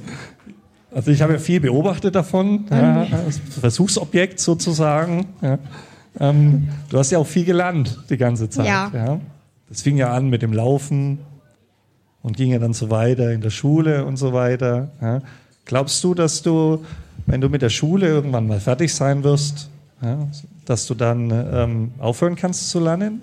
Also 0.95 1.11
ich 1.11 1.21
habe 1.21 1.35
ja 1.35 1.39
viel 1.39 1.61
beobachtet 1.61 2.15
davon, 2.15 2.65
ja, 2.71 3.07
als 3.25 3.39
Versuchsobjekt 3.61 4.41
sozusagen. 4.41 5.27
Ja. 5.43 5.59
Ähm, 6.19 6.69
du 6.89 6.99
hast 6.99 7.11
ja 7.11 7.19
auch 7.19 7.27
viel 7.27 7.45
gelernt 7.45 7.99
die 8.09 8.17
ganze 8.17 8.49
Zeit. 8.49 8.67
Ja. 8.67 9.21
Das 9.69 9.83
fing 9.83 9.99
ja 9.99 10.13
an 10.13 10.29
mit 10.31 10.41
dem 10.43 10.53
Laufen 10.53 11.19
und 12.23 12.37
ging 12.37 12.53
ja 12.53 12.59
dann 12.59 12.73
so 12.73 12.91
weiter 12.91 13.33
in 13.33 13.41
der 13.41 13.51
Schule 13.51 14.05
und 14.05 14.17
so 14.17 14.33
weiter. 14.33 14.91
Ja. 15.01 15.21
Glaubst 15.67 16.03
du, 16.03 16.15
dass 16.15 16.43
du, 16.43 16.85
wenn 17.27 17.41
du 17.41 17.49
mit 17.51 17.61
der 17.61 17.69
Schule 17.69 18.07
irgendwann 18.07 18.47
mal 18.47 18.61
fertig 18.61 18.95
sein 18.95 19.23
wirst, 19.23 19.69
ja, 20.03 20.27
dass 20.65 20.87
du 20.87 20.95
dann 20.95 21.31
ähm, 21.31 21.93
aufhören 21.99 22.37
kannst 22.37 22.71
zu 22.71 22.81
lernen? 22.81 23.21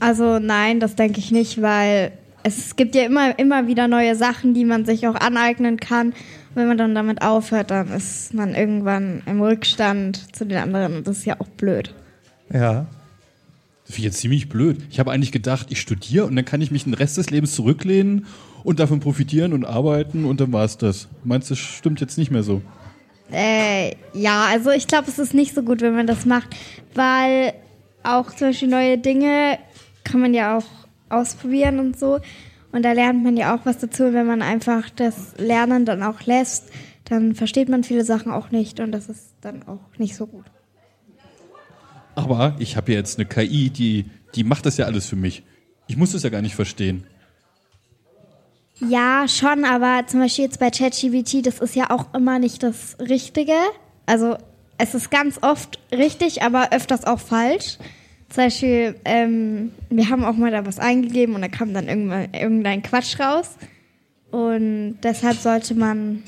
Also 0.00 0.38
nein, 0.38 0.80
das 0.80 0.96
denke 0.96 1.20
ich 1.20 1.30
nicht, 1.30 1.60
weil 1.60 2.12
es 2.42 2.74
gibt 2.76 2.94
ja 2.94 3.04
immer, 3.04 3.38
immer 3.38 3.66
wieder 3.66 3.86
neue 3.86 4.16
Sachen, 4.16 4.54
die 4.54 4.64
man 4.64 4.84
sich 4.84 5.06
auch 5.06 5.14
aneignen 5.14 5.78
kann. 5.78 6.14
Wenn 6.54 6.68
man 6.68 6.76
dann 6.76 6.94
damit 6.94 7.22
aufhört, 7.22 7.70
dann 7.70 7.88
ist 7.92 8.34
man 8.34 8.54
irgendwann 8.54 9.22
im 9.26 9.40
Rückstand 9.40 10.34
zu 10.36 10.44
den 10.44 10.58
anderen 10.58 10.96
und 10.96 11.06
das 11.06 11.18
ist 11.18 11.24
ja 11.24 11.40
auch 11.40 11.48
blöd. 11.48 11.94
Ja. 12.52 12.86
Das 13.84 13.96
finde 13.96 13.98
ich 13.98 14.04
jetzt 14.04 14.18
ziemlich 14.18 14.48
blöd. 14.48 14.78
Ich 14.90 15.00
habe 15.00 15.10
eigentlich 15.10 15.32
gedacht, 15.32 15.66
ich 15.70 15.80
studiere 15.80 16.26
und 16.26 16.36
dann 16.36 16.44
kann 16.44 16.60
ich 16.60 16.70
mich 16.70 16.84
den 16.84 16.94
Rest 16.94 17.16
des 17.16 17.30
Lebens 17.30 17.54
zurücklehnen 17.54 18.26
und 18.64 18.80
davon 18.80 19.00
profitieren 19.00 19.52
und 19.52 19.64
arbeiten 19.64 20.24
und 20.24 20.40
dann 20.40 20.52
war 20.52 20.64
es 20.64 20.78
das. 20.78 21.08
Meinst 21.24 21.50
du, 21.50 21.54
das 21.54 21.58
stimmt 21.58 22.00
jetzt 22.00 22.16
nicht 22.16 22.30
mehr 22.30 22.42
so? 22.42 22.62
Äh, 23.32 23.96
ja, 24.12 24.46
also 24.50 24.70
ich 24.70 24.86
glaube, 24.86 25.08
es 25.08 25.18
ist 25.18 25.34
nicht 25.34 25.54
so 25.54 25.62
gut, 25.62 25.80
wenn 25.80 25.94
man 25.94 26.06
das 26.06 26.26
macht, 26.26 26.54
weil 26.94 27.54
auch 28.02 28.30
zum 28.34 28.48
Beispiel 28.48 28.68
neue 28.68 28.98
Dinge 28.98 29.58
kann 30.04 30.20
man 30.20 30.34
ja 30.34 30.58
auch 30.58 30.64
ausprobieren 31.08 31.78
und 31.78 31.98
so. 31.98 32.20
Und 32.72 32.82
da 32.82 32.92
lernt 32.92 33.22
man 33.22 33.36
ja 33.36 33.54
auch 33.54 33.60
was 33.64 33.78
dazu. 33.78 34.12
Wenn 34.12 34.26
man 34.26 34.42
einfach 34.42 34.90
das 34.90 35.34
Lernen 35.36 35.84
dann 35.84 36.02
auch 36.02 36.22
lässt, 36.22 36.70
dann 37.04 37.34
versteht 37.34 37.68
man 37.68 37.84
viele 37.84 38.04
Sachen 38.04 38.32
auch 38.32 38.50
nicht 38.50 38.80
und 38.80 38.92
das 38.92 39.08
ist 39.08 39.34
dann 39.42 39.62
auch 39.68 39.98
nicht 39.98 40.16
so 40.16 40.26
gut. 40.26 40.46
Aber 42.14 42.56
ich 42.58 42.76
habe 42.76 42.92
ja 42.92 42.98
jetzt 42.98 43.18
eine 43.18 43.26
KI, 43.26 43.70
die, 43.70 44.10
die 44.34 44.44
macht 44.44 44.66
das 44.66 44.76
ja 44.76 44.86
alles 44.86 45.06
für 45.06 45.16
mich. 45.16 45.42
Ich 45.86 45.96
muss 45.96 46.12
das 46.12 46.22
ja 46.22 46.30
gar 46.30 46.42
nicht 46.42 46.54
verstehen. 46.54 47.04
Ja, 48.80 49.26
schon, 49.28 49.64
aber 49.64 50.06
zum 50.06 50.20
Beispiel 50.20 50.44
jetzt 50.44 50.58
bei 50.58 50.70
ChatGPT, 50.70 51.46
das 51.46 51.60
ist 51.60 51.76
ja 51.76 51.90
auch 51.90 52.14
immer 52.14 52.38
nicht 52.38 52.62
das 52.62 52.96
Richtige. 52.98 53.54
Also 54.06 54.36
es 54.78 54.94
ist 54.94 55.10
ganz 55.10 55.38
oft 55.42 55.78
richtig, 55.92 56.42
aber 56.42 56.72
öfters 56.72 57.04
auch 57.04 57.20
falsch. 57.20 57.78
Zum 58.32 58.44
Beispiel, 58.44 58.94
ähm, 59.04 59.72
wir 59.90 60.08
haben 60.08 60.24
auch 60.24 60.36
mal 60.36 60.50
da 60.50 60.64
was 60.64 60.78
eingegeben 60.78 61.34
und 61.34 61.42
da 61.42 61.48
kam 61.48 61.74
dann 61.74 61.86
irgendwann, 61.88 62.32
irgendein 62.32 62.82
Quatsch 62.82 63.20
raus. 63.20 63.56
Und 64.30 64.96
deshalb 65.02 65.36
sollte 65.36 65.74
man 65.74 66.22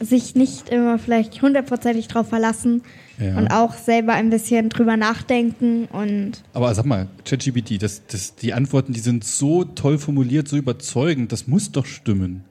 sich 0.00 0.36
nicht 0.36 0.68
immer 0.68 0.98
vielleicht 1.00 1.42
hundertprozentig 1.42 2.06
drauf 2.06 2.28
verlassen 2.28 2.82
Ja. 3.18 3.38
und 3.38 3.48
auch 3.48 3.74
selber 3.74 4.12
ein 4.12 4.30
bisschen 4.30 4.68
drüber 4.68 4.96
nachdenken 4.96 5.86
und 5.86 6.42
Aber 6.52 6.72
sag 6.74 6.84
mal, 6.86 7.08
ChatGPT, 7.24 7.82
das, 7.82 8.06
das, 8.06 8.36
die 8.36 8.52
Antworten, 8.52 8.92
die 8.92 9.00
sind 9.00 9.24
so 9.24 9.64
toll 9.64 9.98
formuliert, 9.98 10.46
so 10.46 10.56
überzeugend, 10.56 11.32
das 11.32 11.48
muss 11.48 11.72
doch 11.72 11.86
stimmen. 11.86 12.44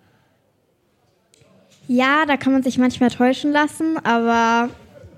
Ja, 1.88 2.26
da 2.26 2.36
kann 2.36 2.52
man 2.52 2.64
sich 2.64 2.78
manchmal 2.78 3.12
täuschen 3.12 3.52
lassen, 3.52 3.98
aber 4.04 4.70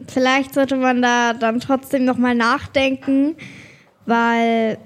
vielleicht 0.07 0.53
sollte 0.53 0.75
man 0.75 1.01
da 1.01 1.33
dann 1.33 1.59
trotzdem 1.59 2.05
nochmal 2.05 2.35
nachdenken, 2.35 3.35
weil 4.05 4.77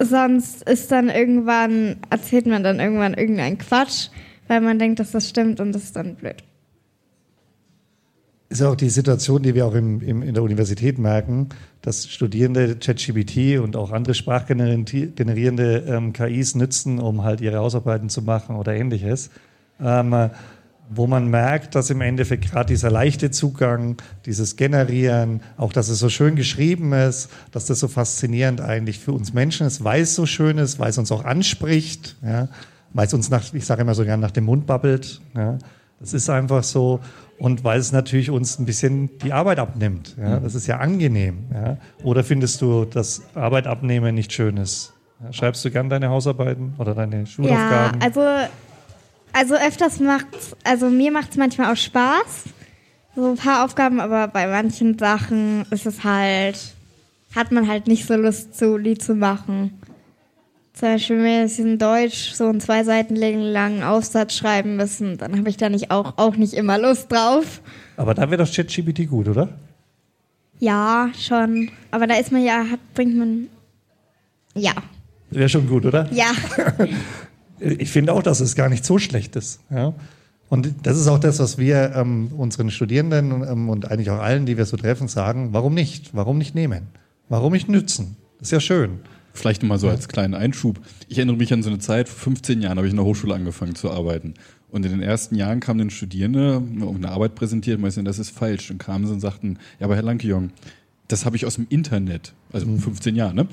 sonst 0.00 0.62
ist 0.68 0.90
dann 0.90 1.08
irgendwann, 1.08 1.96
erzählt 2.08 2.46
man 2.46 2.62
dann 2.62 2.80
irgendwann 2.80 3.14
irgendeinen 3.14 3.58
Quatsch, 3.58 4.08
weil 4.48 4.60
man 4.60 4.78
denkt, 4.78 4.98
dass 4.98 5.10
das 5.10 5.28
stimmt 5.28 5.60
und 5.60 5.72
das 5.72 5.84
ist 5.84 5.96
dann 5.96 6.16
blöd. 6.16 6.42
ist 8.48 8.60
ja 8.60 8.68
auch 8.68 8.76
die 8.76 8.90
Situation, 8.90 9.42
die 9.42 9.54
wir 9.54 9.66
auch 9.66 9.74
im, 9.74 10.00
im, 10.00 10.22
in 10.22 10.34
der 10.34 10.42
Universität 10.42 10.98
merken, 10.98 11.50
dass 11.82 12.08
Studierende 12.08 12.76
ChatGPT 12.76 13.60
und 13.60 13.76
auch 13.76 13.92
andere 13.92 14.14
sprachgenerierende 14.14 15.84
ähm, 15.86 16.12
KIs 16.12 16.56
nützen, 16.56 16.98
um 16.98 17.22
halt 17.22 17.40
ihre 17.40 17.58
Hausarbeiten 17.58 18.08
zu 18.08 18.22
machen 18.22 18.56
oder 18.56 18.74
ähnliches. 18.74 19.30
Ähm, 19.80 20.12
äh, 20.12 20.30
wo 20.92 21.06
man 21.06 21.28
merkt, 21.28 21.76
dass 21.76 21.88
im 21.90 22.00
Endeffekt 22.00 22.50
gerade 22.50 22.66
dieser 22.66 22.90
leichte 22.90 23.30
Zugang, 23.30 23.96
dieses 24.26 24.56
Generieren, 24.56 25.40
auch 25.56 25.72
dass 25.72 25.88
es 25.88 26.00
so 26.00 26.08
schön 26.08 26.34
geschrieben 26.34 26.92
ist, 26.92 27.30
dass 27.52 27.66
das 27.66 27.78
so 27.78 27.86
faszinierend 27.86 28.60
eigentlich 28.60 28.98
für 28.98 29.12
uns 29.12 29.32
Menschen 29.32 29.66
ist, 29.68 29.84
weil 29.84 30.02
es 30.02 30.16
so 30.16 30.26
schön 30.26 30.58
ist, 30.58 30.80
weil 30.80 30.90
es 30.90 30.98
uns 30.98 31.12
auch 31.12 31.24
anspricht, 31.24 32.16
ja, 32.22 32.48
weil 32.92 33.06
es 33.06 33.14
uns 33.14 33.30
nach, 33.30 33.54
ich 33.54 33.64
sage 33.64 33.82
immer 33.82 33.94
so 33.94 34.04
gern, 34.04 34.18
nach 34.18 34.32
dem 34.32 34.44
Mund 34.44 34.66
babbelt. 34.66 35.20
Ja. 35.36 35.58
Das 36.00 36.12
ist 36.12 36.28
einfach 36.28 36.64
so. 36.64 36.98
Und 37.38 37.62
weil 37.62 37.78
es 37.78 37.92
natürlich 37.92 38.30
uns 38.30 38.58
ein 38.58 38.66
bisschen 38.66 39.16
die 39.18 39.32
Arbeit 39.32 39.60
abnimmt. 39.60 40.16
Ja. 40.20 40.40
Das 40.40 40.54
ist 40.54 40.66
ja 40.66 40.78
angenehm. 40.78 41.44
Ja. 41.54 41.76
Oder 42.02 42.24
findest 42.24 42.60
du, 42.62 42.84
dass 42.84 43.22
Arbeit 43.34 43.66
abnehmen 43.66 44.14
nicht 44.14 44.32
schön 44.32 44.56
ist? 44.56 44.92
Schreibst 45.30 45.64
du 45.64 45.70
gern 45.70 45.88
deine 45.88 46.08
Hausarbeiten 46.08 46.74
oder 46.78 46.94
deine 46.94 47.20
Ja, 47.20 47.26
Schulaufgaben? 47.26 48.02
also, 48.02 48.20
also 49.32 49.54
öfters 49.54 50.00
macht's, 50.00 50.56
also 50.64 50.88
mir 50.88 51.12
macht 51.12 51.30
es 51.30 51.36
manchmal 51.36 51.72
auch 51.72 51.76
Spaß, 51.76 52.44
so 53.16 53.30
ein 53.30 53.36
paar 53.36 53.64
Aufgaben, 53.64 54.00
aber 54.00 54.28
bei 54.28 54.46
manchen 54.46 54.98
Sachen 54.98 55.64
ist 55.70 55.86
es 55.86 56.04
halt, 56.04 56.58
hat 57.34 57.52
man 57.52 57.68
halt 57.68 57.86
nicht 57.86 58.06
so 58.06 58.14
Lust, 58.14 58.56
so 58.58 58.76
Lied 58.76 59.02
zu 59.02 59.14
machen. 59.14 59.80
Zum 60.72 60.88
Beispiel, 60.88 61.16
wenn 61.16 61.24
wir 61.24 61.40
jetzt 61.40 61.58
in 61.58 61.78
Deutsch 61.78 62.32
so 62.32 62.46
einen 62.46 62.60
zwei 62.60 62.84
Seiten 62.84 63.16
langen 63.16 63.82
Aufsatz 63.82 64.36
schreiben 64.36 64.76
müssen, 64.76 65.18
dann 65.18 65.36
habe 65.36 65.50
ich 65.50 65.56
da 65.56 65.68
nicht 65.68 65.90
auch, 65.90 66.16
auch 66.16 66.36
nicht 66.36 66.54
immer 66.54 66.78
Lust 66.78 67.10
drauf. 67.12 67.60
Aber 67.96 68.14
da 68.14 68.30
wäre 68.30 68.44
doch 68.44 68.50
ChatGPT 68.50 69.08
gut, 69.08 69.28
oder? 69.28 69.48
Ja, 70.58 71.10
schon. 71.18 71.70
Aber 71.90 72.06
da 72.06 72.14
ist 72.14 72.32
man 72.32 72.44
ja, 72.44 72.64
hat, 72.70 72.80
bringt 72.94 73.16
man. 73.16 73.48
Ja. 74.54 74.72
Wäre 75.30 75.48
schon 75.48 75.68
gut, 75.68 75.84
oder? 75.84 76.08
Ja. 76.12 76.30
Ich 77.60 77.90
finde 77.90 78.12
auch, 78.12 78.22
dass 78.22 78.40
es 78.40 78.54
gar 78.54 78.68
nicht 78.68 78.84
so 78.84 78.98
schlecht 78.98 79.36
ist. 79.36 79.60
Ja? 79.70 79.94
Und 80.48 80.74
das 80.82 80.98
ist 80.98 81.06
auch 81.06 81.20
das, 81.20 81.38
was 81.38 81.58
wir 81.58 81.92
ähm, 81.94 82.28
unseren 82.36 82.70
Studierenden 82.70 83.44
ähm, 83.48 83.68
und 83.68 83.90
eigentlich 83.90 84.10
auch 84.10 84.18
allen, 84.18 84.46
die 84.46 84.56
wir 84.56 84.66
so 84.66 84.76
treffen, 84.76 85.06
sagen, 85.06 85.50
warum 85.52 85.74
nicht? 85.74 86.14
Warum 86.14 86.38
nicht 86.38 86.54
nehmen? 86.54 86.88
Warum 87.28 87.52
nicht 87.52 87.68
nützen? 87.68 88.16
Das 88.38 88.48
ist 88.48 88.52
ja 88.52 88.60
schön. 88.60 89.00
Vielleicht 89.32 89.62
mal 89.62 89.78
so 89.78 89.88
als 89.88 90.08
kleinen 90.08 90.34
Einschub. 90.34 90.80
Ich 91.08 91.18
erinnere 91.18 91.36
mich 91.36 91.52
an 91.52 91.62
so 91.62 91.70
eine 91.70 91.78
Zeit, 91.78 92.08
vor 92.08 92.18
15 92.32 92.62
Jahren 92.62 92.78
habe 92.78 92.88
ich 92.88 92.90
in 92.90 92.96
der 92.96 93.06
Hochschule 93.06 93.32
angefangen 93.34 93.76
zu 93.76 93.90
arbeiten. 93.90 94.34
Und 94.70 94.84
in 94.84 94.90
den 94.90 95.02
ersten 95.02 95.36
Jahren 95.36 95.60
kamen 95.60 95.78
dann 95.78 95.90
Studierende, 95.90 96.60
eine 96.60 97.08
Arbeit 97.10 97.36
präsentiert, 97.36 97.76
und 97.76 97.82
meinten, 97.82 98.04
das 98.04 98.18
ist 98.18 98.30
falsch. 98.30 98.70
Und 98.72 98.78
kamen 98.78 99.06
sie 99.06 99.12
und 99.12 99.20
sagten, 99.20 99.58
ja, 99.78 99.86
aber 99.86 99.94
Herr 99.94 100.02
Lankejong, 100.02 100.50
das 101.06 101.24
habe 101.24 101.36
ich 101.36 101.46
aus 101.46 101.56
dem 101.56 101.66
Internet, 101.68 102.34
also 102.52 102.66
15 102.66 103.14
Jahre, 103.16 103.34
ne? 103.34 103.46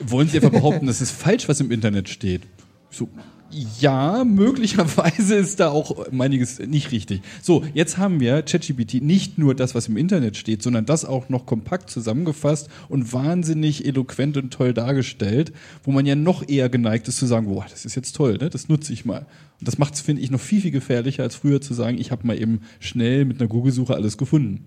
Wollen 0.00 0.28
Sie 0.28 0.36
etwa 0.36 0.50
behaupten, 0.50 0.86
das 0.86 1.00
ist 1.00 1.10
falsch, 1.10 1.48
was 1.48 1.60
im 1.60 1.70
Internet 1.70 2.08
steht? 2.08 2.42
So, 2.90 3.08
ja, 3.50 4.24
möglicherweise 4.24 5.36
ist 5.36 5.60
da 5.60 5.70
auch 5.70 6.06
einiges 6.12 6.58
nicht 6.58 6.92
richtig. 6.92 7.22
So, 7.42 7.64
jetzt 7.74 7.96
haben 7.96 8.20
wir 8.20 8.42
ChatGPT 8.42 9.02
nicht 9.02 9.38
nur 9.38 9.54
das, 9.54 9.74
was 9.74 9.88
im 9.88 9.96
Internet 9.96 10.36
steht, 10.36 10.62
sondern 10.62 10.86
das 10.86 11.04
auch 11.04 11.28
noch 11.28 11.46
kompakt 11.46 11.90
zusammengefasst 11.90 12.68
und 12.88 13.12
wahnsinnig 13.12 13.86
eloquent 13.86 14.36
und 14.36 14.52
toll 14.52 14.74
dargestellt, 14.74 15.52
wo 15.82 15.92
man 15.92 16.04
ja 16.04 16.14
noch 16.14 16.46
eher 16.48 16.68
geneigt 16.68 17.08
ist 17.08 17.18
zu 17.18 17.26
sagen, 17.26 17.46
boah, 17.46 17.66
das 17.70 17.84
ist 17.84 17.94
jetzt 17.94 18.14
toll, 18.16 18.38
ne? 18.38 18.50
das 18.50 18.68
nutze 18.68 18.92
ich 18.92 19.04
mal. 19.04 19.26
Und 19.60 19.66
das 19.66 19.78
macht 19.78 19.94
es, 19.94 20.00
finde 20.00 20.22
ich, 20.22 20.30
noch 20.30 20.40
viel, 20.40 20.60
viel 20.60 20.70
gefährlicher, 20.70 21.22
als 21.22 21.34
früher 21.34 21.60
zu 21.60 21.74
sagen, 21.74 21.98
ich 21.98 22.10
habe 22.10 22.26
mal 22.26 22.40
eben 22.40 22.60
schnell 22.80 23.24
mit 23.24 23.40
einer 23.40 23.48
Google-Suche 23.48 23.94
alles 23.94 24.18
gefunden. 24.18 24.66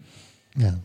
Ja. 0.57 0.79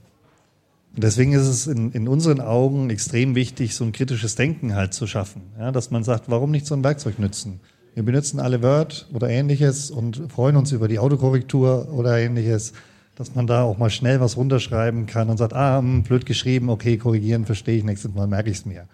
Deswegen 0.97 1.35
ist 1.35 1.47
es 1.47 1.66
in, 1.66 1.93
in 1.93 2.09
unseren 2.09 2.40
Augen 2.40 2.89
extrem 2.89 3.35
wichtig, 3.35 3.74
so 3.74 3.85
ein 3.85 3.93
kritisches 3.93 4.35
Denken 4.35 4.74
halt 4.74 4.94
zu 4.94 5.06
schaffen. 5.06 5.43
Ja, 5.59 5.70
dass 5.70 5.90
man 5.90 6.05
sagt, 6.05 6.31
warum 6.31 6.51
nicht 6.51 6.66
so 6.66 6.74
ein 6.74 6.85
Werkzeug 6.85 7.18
nützen? 7.18 7.60
Wir 7.97 8.02
benutzen 8.02 8.40
alle 8.40 8.62
Word 8.62 9.09
oder 9.14 9.31
ähnliches 9.31 9.90
und 9.90 10.31
freuen 10.31 10.56
uns 10.56 10.70
über 10.70 10.86
die 10.86 10.98
Autokorrektur 10.98 11.90
oder 11.94 12.18
ähnliches, 12.18 12.74
dass 13.14 13.35
man 13.35 13.47
da 13.47 13.62
auch 13.62 13.78
mal 13.78 13.89
schnell 13.89 14.20
was 14.20 14.36
runterschreiben 14.36 15.06
kann 15.06 15.31
und 15.31 15.39
sagt, 15.39 15.55
ah, 15.55 15.78
hm, 15.78 16.02
blöd 16.02 16.27
geschrieben, 16.27 16.68
okay, 16.68 16.98
korrigieren, 16.98 17.47
verstehe 17.47 17.78
ich, 17.78 17.85
nächstes 17.85 18.12
Mal 18.12 18.27
merke 18.27 18.51
ich 18.51 18.59
es 18.59 18.66
mir. 18.66 18.86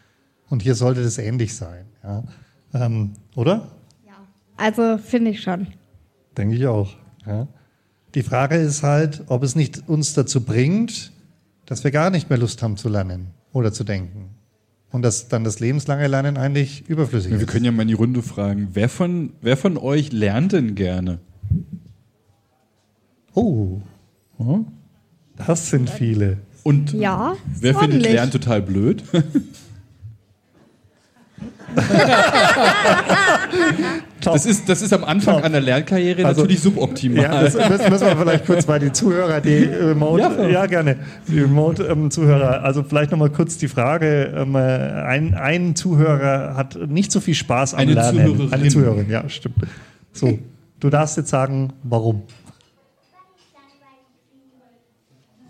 Und 0.50 0.62
hier 0.62 0.76
sollte 0.76 1.02
das 1.02 1.18
ähnlich 1.18 1.56
sein. 1.56 1.86
Ja. 2.04 2.22
Ähm, 2.74 3.14
oder? 3.34 3.72
Also 4.56 4.98
finde 4.98 5.32
ich 5.32 5.42
schon. 5.42 5.66
Denke 6.36 6.54
ich 6.54 6.64
auch. 6.68 6.94
Ja. 7.26 7.48
Die 8.14 8.22
Frage 8.22 8.54
ist 8.54 8.84
halt, 8.84 9.24
ob 9.26 9.42
es 9.42 9.56
nicht 9.56 9.88
uns 9.88 10.14
dazu 10.14 10.44
bringt, 10.44 11.10
dass 11.66 11.82
wir 11.82 11.90
gar 11.90 12.10
nicht 12.10 12.30
mehr 12.30 12.38
Lust 12.38 12.62
haben 12.62 12.76
zu 12.76 12.88
lernen 12.88 13.32
oder 13.52 13.72
zu 13.72 13.82
denken. 13.82 14.36
Und 14.92 15.02
dass 15.02 15.28
dann 15.28 15.42
das 15.42 15.58
lebenslange 15.58 16.06
Lernen 16.06 16.36
eigentlich 16.36 16.84
überflüssig 16.88 17.30
Wir 17.32 17.38
ist. 17.40 17.46
können 17.48 17.64
ja 17.64 17.72
mal 17.72 17.82
in 17.82 17.88
die 17.88 17.94
Runde 17.94 18.22
fragen, 18.22 18.68
wer 18.74 18.88
von, 18.90 19.32
wer 19.40 19.56
von 19.56 19.76
euch 19.78 20.12
lernt 20.12 20.52
denn 20.52 20.74
gerne? 20.74 21.18
Oh, 23.34 23.80
das 25.46 25.70
sind 25.70 25.88
viele. 25.88 26.38
Und 26.62 26.92
Ja. 26.92 27.34
wer 27.58 27.72
findet 27.74 27.92
ordentlich. 27.94 28.12
Lernen 28.12 28.32
total 28.32 28.60
blöd? 28.62 29.02
Das 34.24 34.46
ist, 34.46 34.68
das 34.68 34.82
ist 34.82 34.92
am 34.92 35.04
Anfang 35.04 35.36
Top. 35.36 35.44
einer 35.44 35.60
Lernkarriere 35.60 36.24
Also- 36.24 36.42
natürlich 36.42 36.60
suboptimal. 36.62 37.22
Ja, 37.24 37.42
das 37.42 37.54
müssen, 37.54 37.90
müssen 37.90 38.06
wir 38.06 38.16
vielleicht 38.16 38.46
kurz 38.46 38.66
bei 38.66 38.78
die 38.78 38.92
Zuhörer, 38.92 39.40
die 39.40 39.64
Remote, 39.64 40.22
Ja. 40.22 40.48
ja, 40.48 40.66
gerne, 40.66 40.96
die 41.28 41.40
Remote-Zuhörer. 41.40 42.62
also 42.62 42.82
vielleicht 42.82 43.10
nochmal 43.10 43.30
kurz 43.30 43.58
die 43.58 43.68
Frage, 43.68 44.32
ähm, 44.36 44.54
äh, 44.54 44.58
ein, 44.58 45.34
ein 45.34 45.74
Zuhörer 45.74 46.54
hat 46.56 46.76
nicht 46.88 47.10
so 47.12 47.20
viel 47.20 47.34
Spaß 47.34 47.74
am 47.74 47.80
Eine 47.80 47.94
Lernen. 47.94 48.26
Zuhörerin. 48.26 48.52
Eine 48.52 48.68
Zuhörerin, 48.68 49.10
ja, 49.10 49.28
stimmt. 49.28 49.56
So, 50.12 50.38
du 50.80 50.90
darfst 50.90 51.16
jetzt 51.16 51.30
sagen, 51.30 51.72
warum. 51.82 52.22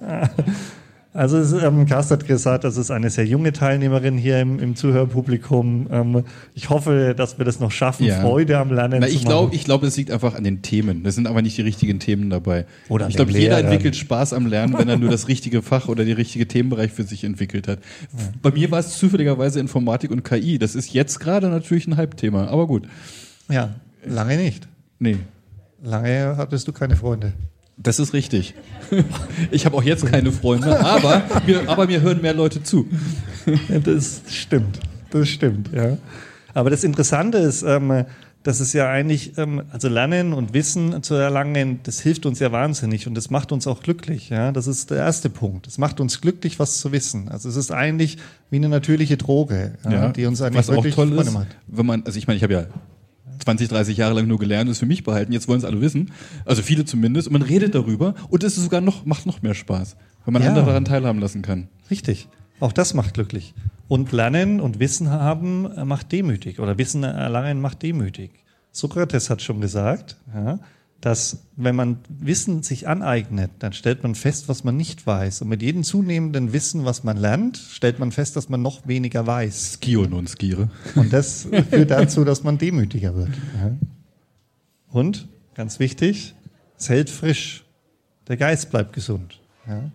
Also 1.15 1.37
es, 1.37 1.53
ist, 1.53 1.63
ähm, 1.63 1.85
Carsten 1.85 2.15
hat 2.15 2.27
gesagt, 2.27 2.65
das 2.65 2.79
ist 2.79 2.91
eine 2.91 3.11
sehr 3.11 3.27
junge 3.27 3.53
Teilnehmerin 3.53 4.17
hier 4.17 4.41
im, 4.41 4.59
im 4.59 4.77
Zuhörpublikum. 4.77 5.87
Ähm, 5.91 6.25
ich 6.55 6.71
hoffe, 6.71 7.15
dass 7.15 7.37
wir 7.37 7.45
das 7.45 7.61
noch 7.61 7.71
schaffen, 7.71 8.07
Ja. 8.07 8.23
Freude 8.23 8.57
am 8.57 8.73
Lernen 8.73 9.01
Na, 9.01 9.07
zu 9.07 9.13
ich 9.13 9.25
machen. 9.25 9.27
glaube, 9.29 9.55
ich 9.55 9.65
glaube, 9.65 9.87
es 9.87 9.97
liegt 9.99 10.11
einfach 10.11 10.35
an 10.35 10.43
den 10.45 10.63
Themen. 10.63 11.03
Das 11.03 11.15
sind 11.15 11.27
aber 11.27 11.43
nicht 11.43 11.59
die 11.59 11.63
richtigen 11.63 12.01
Themen 12.01 12.31
dabei. 12.31 12.65
Oder 12.89 13.09
ich 13.09 13.17
glaube, 13.17 13.31
den 13.31 13.43
jeder 13.43 13.59
entwickelt 13.59 13.95
Spaß 13.95 14.33
am 14.33 14.47
Lernen, 14.47 14.73
wenn 14.79 14.89
er 14.89 14.97
nur 14.97 15.11
das 15.11 15.29
richtige 15.29 15.61
Fach 15.61 15.89
oder 15.89 16.07
die 16.07 16.13
richtige 16.13 16.49
Themenbereich 16.49 16.93
für 16.93 17.03
sich 17.05 17.25
entwickelt 17.25 17.69
hat. 17.69 17.81
Bei 18.41 18.51
mir 18.51 18.71
war 18.71 18.79
es 18.79 18.97
zufälligerweise 18.97 19.61
Informatik 19.61 20.11
und 20.13 20.25
KI. 20.25 20.59
Das 20.59 20.75
ist 20.75 20.95
jetzt 20.95 21.21
gerade 21.21 21.49
natürlich 21.51 21.87
ein 21.87 21.99
Hype-Thema, 21.99 22.49
aber 22.49 22.67
gut. 22.67 22.89
Ja, 23.51 23.75
lange 24.07 24.39
nicht. 24.39 24.67
Nee. 24.99 25.19
Lange 25.83 26.37
hattest 26.39 26.67
du 26.69 26.73
keine 26.73 26.97
Freunde. 26.97 27.33
Das 27.77 27.99
ist 27.99 28.13
richtig. 28.13 28.55
Ich 29.51 29.65
habe 29.65 29.77
auch 29.77 29.83
jetzt 29.83 30.05
keine 30.07 30.33
Freunde, 30.33 30.79
aber 30.85 31.23
mir, 31.47 31.67
aber 31.69 31.87
mir 31.87 32.03
hören 32.03 32.21
mehr 32.21 32.35
Leute 32.35 32.63
zu. 32.63 32.87
Das 33.85 34.21
stimmt, 34.29 34.79
das 35.11 35.29
stimmt, 35.29 35.71
ja. 35.73 35.97
Aber 36.53 36.69
das 36.69 36.85
Interessante 36.85 37.39
ist, 37.39 37.63
ähm, 37.63 38.05
dass 38.43 38.61
es 38.61 38.73
ja 38.73 38.91
eigentlich, 38.91 39.39
ähm, 39.39 39.63
also 39.71 39.89
Lernen 39.89 40.33
und 40.35 40.53
Wissen 40.53 41.03
zu 41.03 41.15
erlangen, 41.15 41.81
das 41.85 42.01
hilft 42.01 42.27
uns 42.27 42.39
ja 42.39 42.53
wahnsinnig 42.53 43.07
und 43.07 43.15
das 43.15 43.31
macht 43.31 43.53
uns 43.53 43.67
auch 43.67 43.83
glücklich, 43.83 44.29
ja. 44.29 44.53
Das 44.53 44.67
ist 44.67 44.91
der 44.91 44.99
erste 44.99 45.31
Punkt. 45.31 45.67
Es 45.67 45.79
macht 45.79 46.01
uns 46.01 46.21
glücklich, 46.21 46.59
was 46.59 46.79
zu 46.79 46.93
wissen. 46.93 47.29
Also 47.29 47.49
es 47.49 47.57
ist 47.57 47.73
eigentlich 47.73 48.19
wie 48.51 48.57
eine 48.57 48.69
natürliche 48.69 49.17
Droge, 49.17 49.79
ja, 49.89 50.09
die 50.11 50.27
uns 50.27 50.43
eigentlich 50.43 50.59
was 50.59 50.69
auch 50.71 50.77
wirklich 50.77 50.95
toll 50.95 51.09
Freude 51.09 51.23
ist, 51.23 51.33
macht. 51.33 51.57
wenn 51.67 51.87
man, 51.87 52.03
also 52.05 52.19
ich 52.19 52.27
meine, 52.27 52.37
ich 52.37 52.43
habe 52.43 52.53
ja 52.53 52.67
20, 53.43 53.69
30 53.69 53.97
Jahre 53.97 54.15
lang 54.15 54.27
nur 54.27 54.39
gelernt, 54.39 54.71
ist 54.71 54.79
für 54.79 54.87
mich 54.87 55.05
behalten, 55.05 55.33
jetzt 55.33 55.49
wollen 55.49 55.59
es 55.59 55.65
alle 55.65 55.81
wissen, 55.81 56.13
also 56.45 56.63
viele 56.63 56.85
zumindest, 56.85 57.29
und 57.29 57.33
man 57.35 57.43
redet 57.43 57.75
darüber 57.75 58.15
und 58.31 58.43
es 58.45 58.57
ist 58.57 58.65
sogar 58.65 58.81
noch, 58.81 59.05
macht 59.05 59.27
noch 59.27 59.43
mehr 59.43 59.55
Spaß, 59.55 59.97
wenn 60.25 60.33
man 60.33 60.43
Ja. 60.43 60.49
andere 60.51 60.67
daran 60.67 60.85
teilhaben 60.85 61.21
lassen 61.21 61.43
kann. 61.43 61.69
Richtig. 61.91 62.29
Auch 62.61 62.73
das 62.73 62.95
macht 62.95 63.15
glücklich. 63.15 63.55
Und 63.89 64.13
Lernen 64.13 64.61
und 64.61 64.79
Wissen 64.79 65.11
haben 65.11 65.67
äh, 65.73 65.85
macht 65.85 66.13
demütig 66.13 66.61
oder 66.61 66.79
Wissen 66.79 67.03
erlangen 67.03 67.61
macht 67.61 67.83
demütig. 67.83 68.31
Sokrates 68.71 69.29
hat 69.29 69.43
schon 69.43 69.61
gesagt, 69.61 70.17
ja, 70.35 70.59
dass 71.03 71.39
wenn 71.57 71.75
man 71.75 71.99
Wissen 72.09 72.63
sich 72.63 72.87
aneignet, 72.87 73.51
dann 73.59 73.73
stellt 73.73 74.05
man 74.05 74.15
fest, 74.15 74.49
was 74.49 74.63
man 74.63 74.77
nicht 74.77 75.05
weiß. 75.05 75.43
Und 75.43 75.49
mit 75.49 75.61
jedem 75.61 75.83
zunehmenden 75.83 76.53
Wissen, 76.53 76.85
was 76.85 77.03
man 77.03 77.17
lernt, 77.17 77.57
stellt 77.57 77.99
man 77.99 78.13
fest, 78.13 78.37
dass 78.37 78.49
man 78.49 78.63
noch 78.63 78.87
weniger 78.87 79.27
weiß. 79.27 79.81
Skio 79.81 80.07
non 80.07 80.29
skire. 80.29 80.71
Und 80.95 81.13
das 81.13 81.49
führt 81.71 81.91
dazu, 81.91 82.25
dass 82.25 82.45
man 82.45 82.57
demütiger 82.57 83.17
wird. 83.17 83.31
Und, 84.91 85.29
ganz 85.55 85.81
wichtig, 85.81 86.37
es 86.79 86.89
hält 86.89 87.11
frisch. 87.11 87.65
Der 88.29 88.37
Geist 88.37 88.71
bleibt 88.71 88.93
gesund. 88.93 89.41
Ja. 89.67 89.91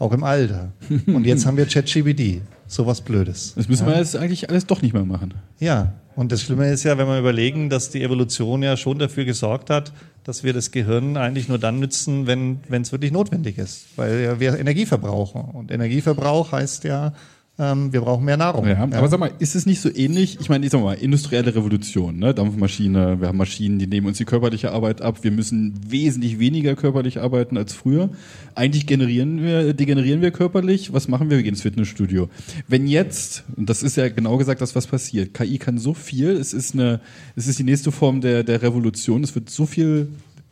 Auch 0.00 0.12
im 0.12 0.24
Alter. 0.24 0.72
Und 1.06 1.24
jetzt 1.24 1.46
haben 1.46 1.56
wir 1.56 1.66
ChatGPT. 1.68 2.42
Sowas 2.66 3.00
Blödes. 3.00 3.54
Das 3.54 3.68
müssen 3.68 3.86
ja. 3.86 3.92
wir 3.92 3.98
jetzt 3.98 4.16
eigentlich 4.16 4.50
alles 4.50 4.66
doch 4.66 4.82
nicht 4.82 4.92
mehr 4.92 5.04
machen. 5.04 5.34
Ja, 5.60 5.94
und 6.18 6.32
das 6.32 6.42
Schlimme 6.42 6.68
ist 6.68 6.82
ja, 6.82 6.98
wenn 6.98 7.06
wir 7.06 7.16
überlegen, 7.16 7.70
dass 7.70 7.90
die 7.90 8.02
Evolution 8.02 8.60
ja 8.64 8.76
schon 8.76 8.98
dafür 8.98 9.24
gesorgt 9.24 9.70
hat, 9.70 9.92
dass 10.24 10.42
wir 10.42 10.52
das 10.52 10.72
Gehirn 10.72 11.16
eigentlich 11.16 11.48
nur 11.48 11.60
dann 11.60 11.78
nützen, 11.78 12.26
wenn 12.26 12.58
es 12.72 12.90
wirklich 12.90 13.12
notwendig 13.12 13.56
ist, 13.56 13.86
weil 13.94 14.22
ja 14.22 14.40
wir 14.40 14.58
Energie 14.58 14.84
verbrauchen. 14.84 15.42
Und 15.42 15.70
Energieverbrauch 15.70 16.50
heißt 16.50 16.82
ja, 16.82 17.12
ähm, 17.60 17.92
wir 17.92 18.02
brauchen 18.02 18.24
mehr 18.24 18.36
Nahrung. 18.36 18.68
Ja, 18.68 18.82
aber 18.82 19.08
sag 19.08 19.18
mal, 19.18 19.32
ist 19.40 19.56
es 19.56 19.66
nicht 19.66 19.80
so 19.80 19.92
ähnlich? 19.92 20.38
Ich 20.40 20.48
meine, 20.48 20.64
ich 20.64 20.70
sag 20.70 20.80
mal, 20.80 20.94
industrielle 20.94 21.54
Revolution, 21.56 22.16
ne? 22.16 22.32
Dampfmaschine, 22.32 23.20
wir 23.20 23.26
haben 23.26 23.36
Maschinen, 23.36 23.80
die 23.80 23.88
nehmen 23.88 24.06
uns 24.06 24.18
die 24.18 24.24
körperliche 24.24 24.70
Arbeit 24.70 25.02
ab, 25.02 25.24
wir 25.24 25.32
müssen 25.32 25.74
wesentlich 25.88 26.38
weniger 26.38 26.76
körperlich 26.76 27.20
arbeiten 27.20 27.56
als 27.56 27.74
früher. 27.74 28.10
Eigentlich 28.54 28.86
generieren 28.86 29.42
wir, 29.42 29.74
degenerieren 29.74 30.22
wir 30.22 30.30
körperlich. 30.30 30.92
Was 30.92 31.08
machen 31.08 31.30
wir? 31.30 31.36
Wir 31.36 31.42
gehen 31.42 31.54
ins 31.54 31.62
Fitnessstudio. 31.62 32.28
Wenn 32.68 32.86
jetzt, 32.86 33.42
und 33.56 33.68
das 33.68 33.82
ist 33.82 33.96
ja 33.96 34.08
genau 34.08 34.36
gesagt 34.36 34.60
das, 34.60 34.76
was 34.76 34.86
passiert, 34.86 35.34
KI 35.34 35.58
kann 35.58 35.78
so 35.78 35.94
viel, 35.94 36.30
es 36.30 36.52
ist 36.52 36.74
eine, 36.74 37.00
es 37.34 37.48
ist 37.48 37.58
die 37.58 37.64
nächste 37.64 37.90
Form 37.90 38.20
der, 38.20 38.44
der 38.44 38.62
Revolution, 38.62 39.24
es 39.24 39.34
wird 39.34 39.50
so 39.50 39.66
viel 39.66 40.08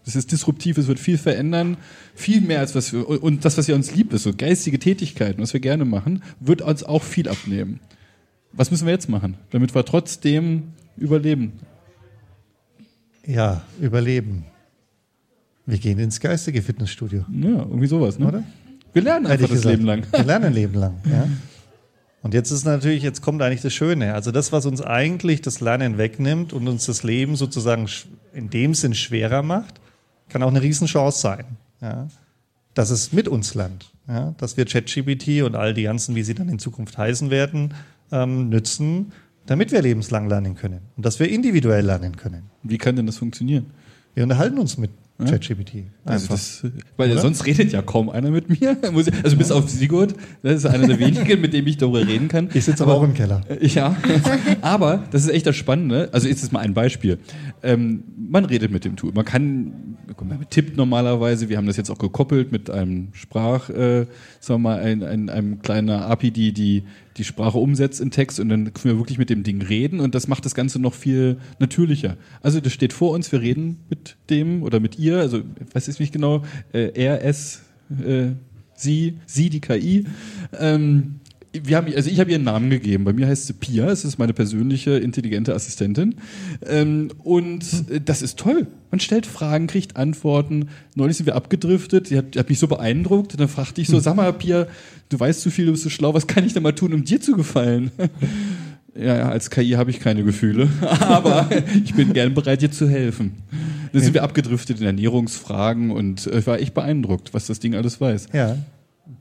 es 0.07 0.15
ist 0.15 0.31
disruptiv, 0.31 0.79
es 0.79 0.87
wird 0.87 1.01
viel 1.01 1.19
verändern, 1.19 1.77
viel 2.15 2.41
mehr 2.41 2.61
als 2.61 2.75
was 2.77 2.93
wir, 2.93 3.09
und 3.23 3.45
das, 3.45 3.59
was 3.59 3.67
ja 3.67 3.75
uns 3.75 3.95
lieb 3.95 4.13
ist, 4.13 4.23
so 4.23 4.33
geistige 4.33 4.79
Tätigkeiten, 4.79 5.43
was 5.43 5.53
wir 5.53 5.61
gerne 5.61 5.85
machen, 5.85 6.23
wird 6.39 6.63
uns 6.63 6.85
auch 6.85 7.03
viel 7.03 7.29
abnehmen. 7.29 7.81
Was 8.53 8.71
müssen 8.71 8.87
wir 8.87 8.93
jetzt 8.93 9.09
machen, 9.09 9.37
damit 9.51 9.75
wir 9.75 9.85
trotzdem 9.85 10.73
überleben? 10.97 11.55
Ja, 13.27 13.63
überleben. 13.81 14.45
Wir 15.67 15.79
gehen 15.79 15.99
ins 15.99 16.21
geistige 16.21 16.63
Fitnessstudio. 16.63 17.25
Ja, 17.29 17.49
irgendwie 17.49 17.89
sowas, 17.89 18.21
ne? 18.21 18.29
Oder? 18.29 18.45
Wir 18.93 19.03
lernen 19.03 19.27
einfach 19.27 19.49
das 19.49 19.57
gesagt. 19.57 19.75
Leben 19.75 19.87
lang. 19.87 20.07
Wir 20.13 20.25
lernen 20.25 20.45
ein 20.47 20.55
Leben 20.55 20.75
lang, 20.75 20.95
ja. 21.11 21.29
Und 22.23 22.35
jetzt 22.35 22.51
ist 22.51 22.65
natürlich, 22.65 23.03
jetzt 23.03 23.23
kommt 23.23 23.43
eigentlich 23.43 23.63
das 23.63 23.75
Schöne. 23.75 24.15
Also 24.15 24.31
das, 24.31 24.53
was 24.53 24.67
uns 24.67 24.81
eigentlich 24.81 25.43
das 25.43 25.61
Lernen 25.61 25.99
wegnimmt 25.99 26.53
und 26.53 26.67
uns 26.67 26.87
das 26.87 27.03
Leben 27.03 27.37
sozusagen 27.37 27.89
in 28.33 28.51
dem 28.51 28.75
Sinn 28.75 28.95
schwerer 28.95 29.43
macht, 29.43 29.81
kann 30.29 30.43
auch 30.43 30.51
eine 30.51 30.63
Riesenchance 30.63 31.21
sein. 31.21 31.45
Ja. 31.81 32.09
Dass 32.75 32.91
es 32.91 33.13
mit 33.13 33.29
uns 33.29 33.55
lernt. 33.55 33.93
Ja. 34.09 34.35
Dass 34.39 34.57
wir 34.57 34.65
ChatGPT 34.67 35.43
und 35.43 35.55
all 35.55 35.75
die 35.75 35.85
ganzen, 35.85 36.15
wie 36.15 36.23
sie 36.23 36.35
dann 36.35 36.49
in 36.49 36.59
Zukunft 36.59 36.99
heißen 36.99 37.31
werden, 37.31 37.75
ähm, 38.13 38.49
nützen, 38.49 39.13
damit 39.47 39.73
wir 39.73 39.83
lebenslang 39.83 40.29
lernen 40.29 40.55
können. 40.55 40.81
Und 40.97 41.07
dass 41.07 41.19
wir 41.19 41.29
individuell 41.29 41.85
lernen 41.85 42.17
können. 42.17 42.51
Wie 42.63 42.79
kann 42.79 42.97
denn 42.97 43.07
das 43.07 43.19
funktionieren? 43.19 43.67
Wir 44.15 44.23
unterhalten 44.23 44.59
uns 44.59 44.77
mit. 44.79 44.91
ChatGPT. 45.25 45.85
Also 46.05 46.29
das, 46.29 46.67
weil 46.97 47.11
Oder? 47.11 47.21
sonst 47.21 47.47
redet 47.47 47.73
ja 47.73 47.81
kaum 47.81 48.11
einer 48.11 48.31
mit 48.31 48.49
mir. 48.49 48.77
Also 49.23 49.37
bis 49.37 49.51
auf 49.51 49.69
Sigurd, 49.71 50.15
das 50.43 50.57
ist 50.57 50.67
einer 50.67 50.87
der 50.87 50.99
wenigen, 50.99 51.41
mit 51.41 51.53
dem 51.53 51.67
ich 51.67 51.79
darüber 51.79 52.07
reden 52.07 52.29
kann. 52.29 52.49
Ich 52.53 52.65
sitze 52.65 52.83
aber 52.83 52.95
auch 52.95 53.03
im 53.03 53.15
Keller. 53.15 53.41
Äh, 53.49 53.67
Ja, 53.67 53.97
aber 54.61 55.05
das 55.11 55.25
ist 55.25 55.31
echt 55.31 55.47
das 55.47 55.57
Spannende. 55.57 56.11
Also 56.13 56.29
jetzt 56.29 56.43
ist 56.43 56.53
mal 56.53 56.61
ein 56.61 56.75
Beispiel. 56.75 57.19
Ähm, 57.63 58.05
man 58.17 58.45
redet 58.45 58.71
mit 58.71 58.85
dem 58.85 58.97
Tool. 58.97 59.13
Man 59.13 59.25
kann, 59.25 59.97
man 60.23 60.47
tippt 60.51 60.77
normalerweise. 60.77 61.49
Wir 61.49 61.57
haben 61.57 61.67
das 61.67 61.77
jetzt 61.77 61.91
auch 61.91 61.99
gekoppelt 61.99 62.53
mit 62.53 62.71
einem 62.71 63.09
Sprach, 63.13 63.71
äh, 63.71 64.07
sagen 64.41 64.63
wir 64.63 64.71
mal, 64.71 64.81
ein, 64.81 65.03
ein, 65.03 65.31
einem 65.31 65.63
kleinen 65.63 65.91
API, 65.91 66.31
die, 66.31 66.53
die 66.53 66.85
die 67.17 67.25
Sprache 67.25 67.59
umsetzt 67.59 68.01
in 68.01 68.11
Text 68.11 68.41
und 68.41 68.49
dann 68.49 68.73
können 68.73 68.95
wir 68.95 68.99
wirklich 68.99 69.19
mit 69.19 69.31
dem 69.31 69.43
Ding 69.43 69.63
reden 69.63 70.01
und 70.01 70.15
das 70.15 70.29
macht 70.29 70.45
das 70.45 70.55
Ganze 70.55 70.79
noch 70.79 70.95
viel 70.95 71.39
natürlicher. 71.59 72.17
Also 72.43 72.61
das 72.61 72.73
steht 72.73 72.93
vor 72.93 73.13
uns, 73.13 73.33
wir 73.33 73.41
reden 73.41 73.79
mit 73.89 74.17
dem 74.31 74.63
oder 74.63 74.81
mit 74.81 74.99
ihr, 74.99 75.19
also 75.19 75.39
ich 75.39 75.75
weiß 75.75 75.87
jetzt 75.87 76.01
nicht 76.01 76.13
genau, 76.13 76.43
äh, 76.73 76.93
er, 76.95 77.25
es, 77.25 77.63
äh, 77.91 78.29
sie, 78.75 79.19
sie, 79.27 79.51
die 79.51 79.61
KI. 79.61 80.07
Ähm, 80.59 81.21
wir 81.65 81.77
haben, 81.77 81.93
also 81.95 82.11
ich 82.11 82.21
habe 82.21 82.31
ihr 82.31 82.37
einen 82.37 82.45
Namen 82.45 82.71
gegeben. 82.71 83.05
Bei 83.05 83.13
mir 83.13 83.27
heißt 83.27 83.47
sie 83.47 83.53
Pia. 83.53 83.89
Es 83.89 84.05
ist 84.05 84.19
meine 84.19 84.33
persönliche 84.33 84.93
intelligente 84.93 85.55
Assistentin. 85.55 86.17
Ähm, 86.67 87.11
und 87.23 87.65
äh, 87.91 88.01
das 88.01 88.23
ist 88.23 88.39
toll. 88.39 88.67
Man 88.91 89.01
stellt 89.01 89.27
Fragen, 89.27 89.67
kriegt 89.67 89.97
Antworten. 89.97 90.69
Neulich 90.95 91.17
sind 91.17 91.27
wir 91.27 91.35
abgedriftet. 91.35 92.11
Die 92.11 92.19
hat, 92.19 92.37
hat 92.37 92.49
mich 92.49 92.59
so 92.59 92.69
beeindruckt. 92.69 93.33
Und 93.33 93.41
dann 93.41 93.49
fragte 93.49 93.81
ich 93.81 93.89
so, 93.89 93.99
sag 94.01 94.17
mal, 94.17 94.33
Pia, 94.33 94.67
du 95.09 95.21
weißt 95.21 95.41
zu 95.41 95.51
viel, 95.51 95.67
du 95.67 95.73
bist 95.73 95.85
so 95.85 95.91
schlau. 95.91 96.15
Was 96.15 96.27
kann 96.27 96.45
ich 96.45 96.53
denn 96.53 96.63
mal 96.63 96.73
tun, 96.73 96.93
um 96.93 97.05
dir 97.05 97.21
zu 97.21 97.37
gefallen? 97.37 97.91
Ja, 98.99 99.29
als 99.29 99.51
KI 99.51 99.73
habe 99.73 99.91
ich 99.91 100.01
keine 100.01 100.25
Gefühle, 100.25 100.71
aber 101.01 101.49
ich 101.85 101.95
bin 101.95 102.13
gern 102.15 102.33
bereit, 102.33 102.63
dir 102.63 102.71
zu 102.71 102.89
helfen. 102.89 103.35
Dann 103.93 104.03
sind 104.03 104.15
wir 104.15 104.23
abgedriftet 104.23 104.81
in 104.81 104.87
Ernährungsfragen 104.87 105.91
und 105.91 106.27
äh, 106.27 106.39
ich 106.39 106.47
war 106.47 106.59
echt 106.59 106.75
beeindruckt, 106.75 107.35
was 107.35 107.47
das 107.47 107.61
Ding 107.61 107.75
alles 107.75 108.01
weiß. 108.01 108.29
Ja. 108.33 108.57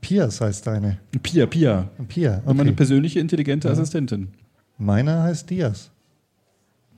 Pias 0.00 0.40
heißt 0.40 0.66
deine. 0.66 0.98
Pia, 1.22 1.46
Pia. 1.46 1.88
Pia. 2.08 2.42
Und 2.44 2.56
meine 2.56 2.70
Okay. 2.70 2.76
persönliche 2.76 3.20
intelligente 3.20 3.70
Assistentin. 3.70 4.28
Meiner 4.78 5.22
heißt 5.22 5.48
Dias. 5.48 5.90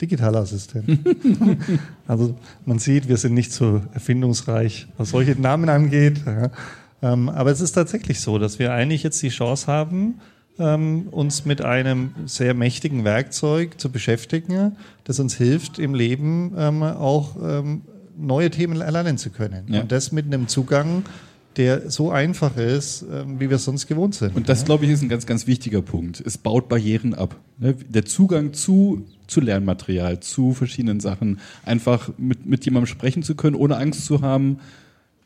Digitaler 0.01 0.41
Assistent. 0.41 0.99
also 2.07 2.37
man 2.65 2.79
sieht, 2.79 3.09
wir 3.09 3.17
sind 3.17 3.35
nicht 3.35 3.53
so 3.53 3.83
erfindungsreich, 3.93 4.87
was 4.97 5.11
solche 5.11 5.33
Namen 5.41 5.69
angeht. 5.69 6.21
Ja. 6.25 6.51
Ähm, 7.03 7.29
aber 7.29 7.51
es 7.51 7.61
ist 7.61 7.73
tatsächlich 7.73 8.21
so, 8.21 8.39
dass 8.39 8.59
wir 8.59 8.73
eigentlich 8.73 9.03
jetzt 9.03 9.21
die 9.23 9.29
Chance 9.29 9.67
haben, 9.67 10.21
ähm, 10.59 11.09
uns 11.11 11.45
mit 11.45 11.63
einem 11.63 12.11
sehr 12.27 12.55
mächtigen 12.55 13.05
Werkzeug 13.05 13.81
zu 13.81 13.91
beschäftigen, 13.91 14.77
das 15.05 15.19
uns 15.21 15.35
hilft, 15.37 15.79
im 15.79 15.95
Leben 15.95 16.53
ähm, 16.57 16.83
auch 16.83 17.37
neue 18.17 18.51
Themen 18.51 18.81
erlernen 18.81 19.17
zu 19.19 19.31
können. 19.31 19.65
Ja. 19.69 19.81
Und 19.81 19.93
das 19.93 20.11
mit 20.13 20.27
einem 20.27 20.49
Zugang, 20.49 21.05
der 21.59 21.91
so 21.91 22.11
einfach 22.11 22.57
ist, 22.57 23.05
ähm, 23.13 23.41
wie 23.41 23.51
wir 23.51 23.57
es 23.57 23.65
sonst 23.65 23.87
gewohnt 23.87 24.15
sind. 24.15 24.35
Und 24.35 24.49
das, 24.49 24.65
glaube 24.65 24.85
ich, 24.85 24.91
ist 24.93 25.03
ein 25.03 25.09
ganz, 25.09 25.27
ganz 25.27 25.47
wichtiger 25.47 25.83
Punkt. 25.83 26.23
Es 26.25 26.39
baut 26.39 26.69
Barrieren 26.69 27.15
ab. 27.15 27.37
Ne? 27.59 27.75
Der 27.75 28.05
Zugang 28.05 28.53
zu, 28.53 29.05
zu 29.27 29.41
Lernmaterial, 29.41 30.21
zu 30.21 30.55
verschiedenen 30.55 31.01
Sachen, 31.01 31.41
einfach 31.65 32.11
mit, 32.17 32.47
mit 32.47 32.65
jemandem 32.65 32.87
sprechen 32.87 33.23
zu 33.23 33.35
können, 33.35 33.57
ohne 33.57 33.77
Angst 33.77 34.07
zu 34.07 34.23
haben, 34.23 34.61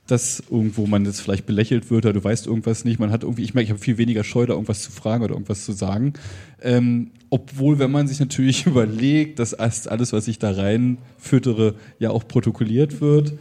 dass 0.07 0.43
irgendwo 0.51 0.87
man 0.87 1.05
jetzt 1.05 1.21
vielleicht 1.21 1.47
belächelt 1.47 1.91
wird 1.91 2.05
oder 2.07 2.13
du 2.13 2.25
weißt 2.25 2.47
irgendwas 2.47 2.85
nicht. 2.85 2.99
Man 2.99 3.13
hat 3.13 3.23
irgendwie, 3.23 3.45
ich 3.45 3.55
merke, 3.55 3.67
ich 3.67 3.71
habe 3.71 3.81
viel 3.81 3.99
weniger 3.99 4.25
Scheu, 4.25 4.47
da 4.47 4.55
irgendwas 4.55 4.83
zu 4.83 4.91
fragen 4.91 5.23
oder 5.23 5.35
irgendwas 5.35 5.65
zu 5.65 5.73
sagen. 5.73 6.15
Ähm, 6.61 7.13
obwohl, 7.31 7.79
wenn 7.79 7.91
man 7.91 8.09
sich 8.09 8.19
natürlich 8.19 8.67
überlegt, 8.67 9.39
dass 9.39 9.55
alles, 9.55 10.13
was 10.13 10.29
ich 10.29 10.39
da 10.39 10.51
rein 10.51 10.99
füttere, 11.19 11.75
ja 11.99 12.11
auch 12.11 12.27
protokolliert 12.27 13.01
wird, 13.01 13.35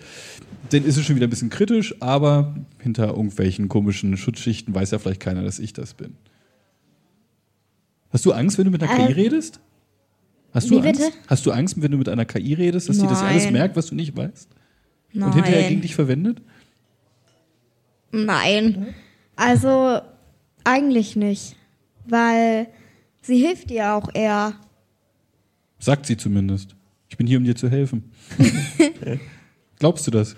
dann 0.74 0.86
ist 0.86 0.98
es 0.98 1.06
schon 1.06 1.16
wieder 1.16 1.28
ein 1.28 1.30
bisschen 1.30 1.50
kritisch, 1.50 1.94
aber 2.02 2.56
hinter 2.80 3.08
irgendwelchen 3.10 3.68
komischen 3.70 4.16
Schutzschichten 4.18 4.74
weiß 4.74 4.92
ja 4.92 5.00
vielleicht 5.00 5.20
keiner, 5.22 5.44
dass 5.44 5.60
ich 5.60 5.74
das 5.74 5.94
bin. 5.94 6.16
Hast 8.12 8.26
du 8.26 8.32
Angst, 8.34 8.58
wenn 8.58 8.66
du 8.66 8.72
mit 8.72 8.84
einer 8.84 8.94
KI 8.96 9.02
Ähm, 9.12 9.14
redest? 9.14 9.60
Hast 10.54 10.70
wie 10.70 10.76
du 10.76 10.82
Angst? 10.88 11.02
bitte? 11.02 11.14
Hast 11.28 11.46
du 11.46 11.52
Angst, 11.52 11.82
wenn 11.82 11.92
du 11.92 11.98
mit 11.98 12.10
einer 12.10 12.26
KI 12.26 12.54
redest, 12.54 12.90
dass 12.90 12.98
die 12.98 13.08
das 13.08 13.22
alles 13.22 13.50
merkt, 13.52 13.76
was 13.76 13.88
du 13.88 13.96
nicht 13.96 14.16
weißt? 14.16 14.50
Und 15.14 15.20
Nein. 15.20 15.34
hinterher 15.34 15.70
gegen 15.70 15.82
dich 15.82 15.96
verwendet? 15.96 16.42
Nein. 18.12 18.88
Also 19.36 20.00
eigentlich 20.64 21.16
nicht. 21.16 21.56
Weil 22.06 22.68
sie 23.22 23.38
hilft 23.38 23.70
dir 23.70 23.94
auch 23.94 24.10
eher. 24.14 24.54
Sagt 25.80 26.06
sie 26.06 26.18
zumindest. 26.18 26.76
Ich 27.10 27.18
bin 27.18 27.28
hier, 27.28 27.38
um 27.38 27.44
dir 27.44 27.56
zu 27.56 27.70
helfen. 27.70 28.12
Glaubst 29.80 30.06
du 30.08 30.12
das? 30.12 30.36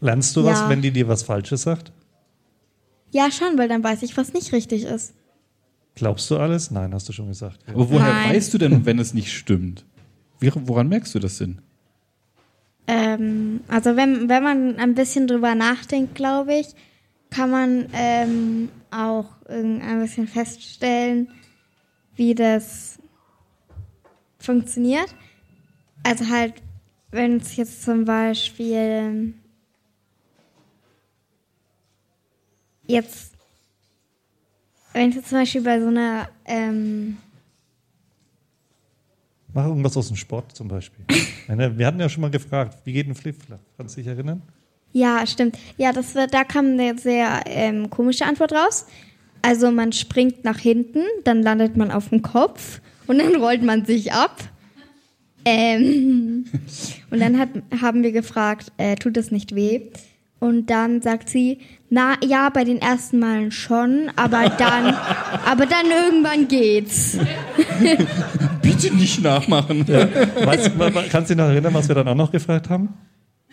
Lernst 0.00 0.36
du 0.36 0.40
Ja. 0.40 0.46
was, 0.52 0.68
wenn 0.68 0.82
die 0.82 0.90
dir 0.90 1.08
was 1.08 1.22
Falsches 1.22 1.62
sagt? 1.62 1.92
Ja, 3.10 3.30
schon, 3.30 3.56
weil 3.56 3.68
dann 3.68 3.82
weiß 3.82 4.02
ich, 4.02 4.16
was 4.16 4.32
nicht 4.32 4.52
richtig 4.52 4.84
ist. 4.84 5.14
Glaubst 5.94 6.30
du 6.30 6.36
alles? 6.36 6.70
Nein, 6.70 6.92
hast 6.92 7.08
du 7.08 7.12
schon 7.12 7.28
gesagt. 7.28 7.60
Aber 7.68 7.88
woher 7.88 8.12
Nein. 8.12 8.34
weißt 8.34 8.52
du 8.52 8.58
denn, 8.58 8.84
wenn 8.84 8.98
es 8.98 9.14
nicht 9.14 9.32
stimmt? 9.32 9.84
Wie, 10.40 10.50
woran 10.54 10.88
merkst 10.88 11.14
du 11.14 11.18
das 11.18 11.38
denn? 11.38 11.60
Ähm, 12.86 13.60
also 13.68 13.96
wenn, 13.96 14.28
wenn 14.28 14.42
man 14.42 14.76
ein 14.76 14.94
bisschen 14.94 15.26
drüber 15.26 15.54
nachdenkt, 15.54 16.14
glaube 16.14 16.54
ich, 16.54 16.68
kann 17.30 17.50
man 17.50 17.86
ähm, 17.94 18.68
auch 18.90 19.30
irgend- 19.48 19.82
ein 19.82 20.00
bisschen 20.00 20.28
feststellen, 20.28 21.28
wie 22.14 22.34
das 22.34 22.98
funktioniert. 24.38 25.14
Also 26.02 26.28
halt, 26.28 26.54
wenn 27.10 27.38
es 27.38 27.56
jetzt 27.56 27.82
zum 27.82 28.04
Beispiel 28.04 29.34
jetzt, 32.86 33.32
wenn 34.92 35.12
jetzt 35.12 35.28
zum 35.28 35.38
Beispiel 35.38 35.62
bei 35.62 35.80
so 35.80 35.88
einer 35.88 36.28
ähm, 36.44 37.18
Mach 39.56 39.64
irgendwas 39.64 39.96
aus 39.96 40.08
dem 40.08 40.16
Sport 40.16 40.54
zum 40.54 40.68
Beispiel. 40.68 41.02
Wir 41.48 41.86
hatten 41.86 41.98
ja 41.98 42.10
schon 42.10 42.20
mal 42.20 42.30
gefragt, 42.30 42.76
wie 42.84 42.92
geht 42.92 43.08
ein 43.08 43.14
Flipflap? 43.14 43.58
Kannst 43.78 43.96
du 43.96 44.02
dich 44.02 44.08
erinnern? 44.08 44.42
Ja, 44.92 45.26
stimmt. 45.26 45.56
Ja, 45.78 45.92
das 45.92 46.14
wird, 46.14 46.34
da 46.34 46.44
kam 46.44 46.72
eine 46.72 46.98
sehr 46.98 47.42
ähm, 47.46 47.88
komische 47.88 48.26
Antwort 48.26 48.52
raus. 48.52 48.86
Also 49.40 49.70
man 49.70 49.92
springt 49.92 50.44
nach 50.44 50.58
hinten, 50.58 51.04
dann 51.24 51.42
landet 51.42 51.76
man 51.76 51.90
auf 51.90 52.10
dem 52.10 52.20
Kopf 52.20 52.80
und 53.06 53.18
dann 53.18 53.36
rollt 53.42 53.62
man 53.62 53.86
sich 53.86 54.12
ab. 54.12 54.36
Ähm, 55.46 56.44
und 57.10 57.20
dann 57.20 57.38
hat, 57.38 57.48
haben 57.80 58.02
wir 58.02 58.12
gefragt, 58.12 58.72
äh, 58.76 58.96
tut 58.96 59.16
es 59.16 59.30
nicht 59.30 59.54
weh? 59.54 59.90
Und 60.46 60.70
dann 60.70 61.02
sagt 61.02 61.28
sie, 61.28 61.58
na 61.90 62.14
ja, 62.24 62.48
bei 62.50 62.62
den 62.64 62.80
ersten 62.80 63.18
Malen 63.18 63.50
schon, 63.50 64.10
aber 64.16 64.48
dann, 64.58 64.94
aber 65.44 65.66
dann 65.66 65.86
irgendwann 65.86 66.46
geht's. 66.48 67.18
Bitte 68.62 68.94
nicht 68.94 69.22
nachmachen. 69.22 69.86
Weißt, 69.88 70.78
wa- 70.78 70.94
wa- 70.94 71.02
kannst 71.10 71.30
du 71.30 71.34
dich 71.34 71.42
noch 71.44 71.50
erinnern, 71.50 71.74
was 71.74 71.88
wir 71.88 71.94
dann 71.96 72.06
auch 72.08 72.14
noch 72.14 72.30
gefragt 72.30 72.70
haben? 72.70 72.90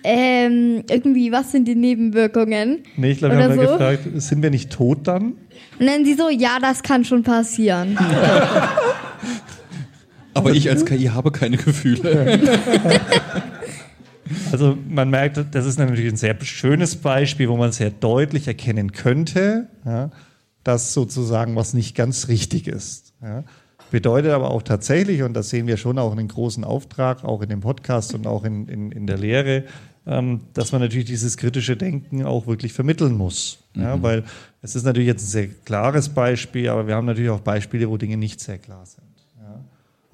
Ähm, 0.03 0.83
irgendwie, 0.89 1.31
was 1.31 1.51
sind 1.53 1.65
die 1.67 1.75
Nebenwirkungen? 1.75 2.79
Nee, 2.97 3.11
ich 3.11 3.19
glaube, 3.19 3.37
wir 3.37 3.43
haben 3.45 3.57
ja 3.59 3.65
so. 3.67 3.71
gefragt, 3.77 3.99
sind 4.15 4.43
wir 4.43 4.49
nicht 4.49 4.69
tot 4.71 4.99
dann? 5.07 5.33
Und 5.79 5.85
dann 5.87 6.03
sie 6.05 6.13
so, 6.15 6.29
ja, 6.29 6.57
das 6.61 6.83
kann 6.83 7.05
schon 7.05 7.23
passieren. 7.23 7.97
Aber 10.35 10.51
ich 10.51 10.69
als 10.69 10.85
KI 10.85 11.05
habe 11.05 11.31
keine 11.31 11.57
Gefühle. 11.57 12.39
Also 14.51 14.77
man 14.89 15.09
merkt, 15.09 15.43
das 15.51 15.65
ist 15.65 15.77
natürlich 15.79 16.09
ein 16.09 16.17
sehr 16.17 16.35
schönes 16.43 16.95
Beispiel, 16.95 17.49
wo 17.49 17.57
man 17.57 17.71
sehr 17.71 17.89
deutlich 17.89 18.47
erkennen 18.47 18.91
könnte, 18.91 19.67
ja, 19.85 20.11
dass 20.63 20.93
sozusagen 20.93 21.55
was 21.55 21.73
nicht 21.73 21.95
ganz 21.95 22.27
richtig 22.27 22.67
ist. 22.67 23.13
Ja. 23.21 23.43
Bedeutet 23.91 24.31
aber 24.31 24.49
auch 24.49 24.63
tatsächlich, 24.63 25.21
und 25.21 25.33
das 25.33 25.49
sehen 25.49 25.67
wir 25.67 25.77
schon 25.77 25.99
auch 25.99 26.11
einen 26.13 26.27
großen 26.27 26.63
Auftrag, 26.63 27.23
auch 27.23 27.41
in 27.41 27.49
dem 27.49 27.61
Podcast 27.61 28.15
und 28.15 28.25
auch 28.25 28.43
in, 28.43 28.67
in, 28.67 28.91
in 28.91 29.05
der 29.05 29.17
Lehre, 29.17 29.65
ähm, 30.07 30.41
dass 30.53 30.71
man 30.71 30.81
natürlich 30.81 31.05
dieses 31.05 31.37
kritische 31.37 31.77
Denken 31.77 32.25
auch 32.25 32.47
wirklich 32.47 32.73
vermitteln 32.73 33.15
muss. 33.15 33.59
Ja, 33.75 34.01
weil 34.01 34.23
es 34.61 34.75
ist 34.75 34.83
natürlich 34.83 35.07
jetzt 35.07 35.23
ein 35.23 35.27
sehr 35.27 35.47
klares 35.47 36.09
Beispiel, 36.09 36.69
aber 36.69 36.87
wir 36.87 36.95
haben 36.95 37.05
natürlich 37.05 37.29
auch 37.29 37.39
Beispiele, 37.39 37.89
wo 37.89 37.97
Dinge 37.97 38.17
nicht 38.17 38.39
sehr 38.39 38.57
klar 38.57 38.85
sind. 38.85 39.02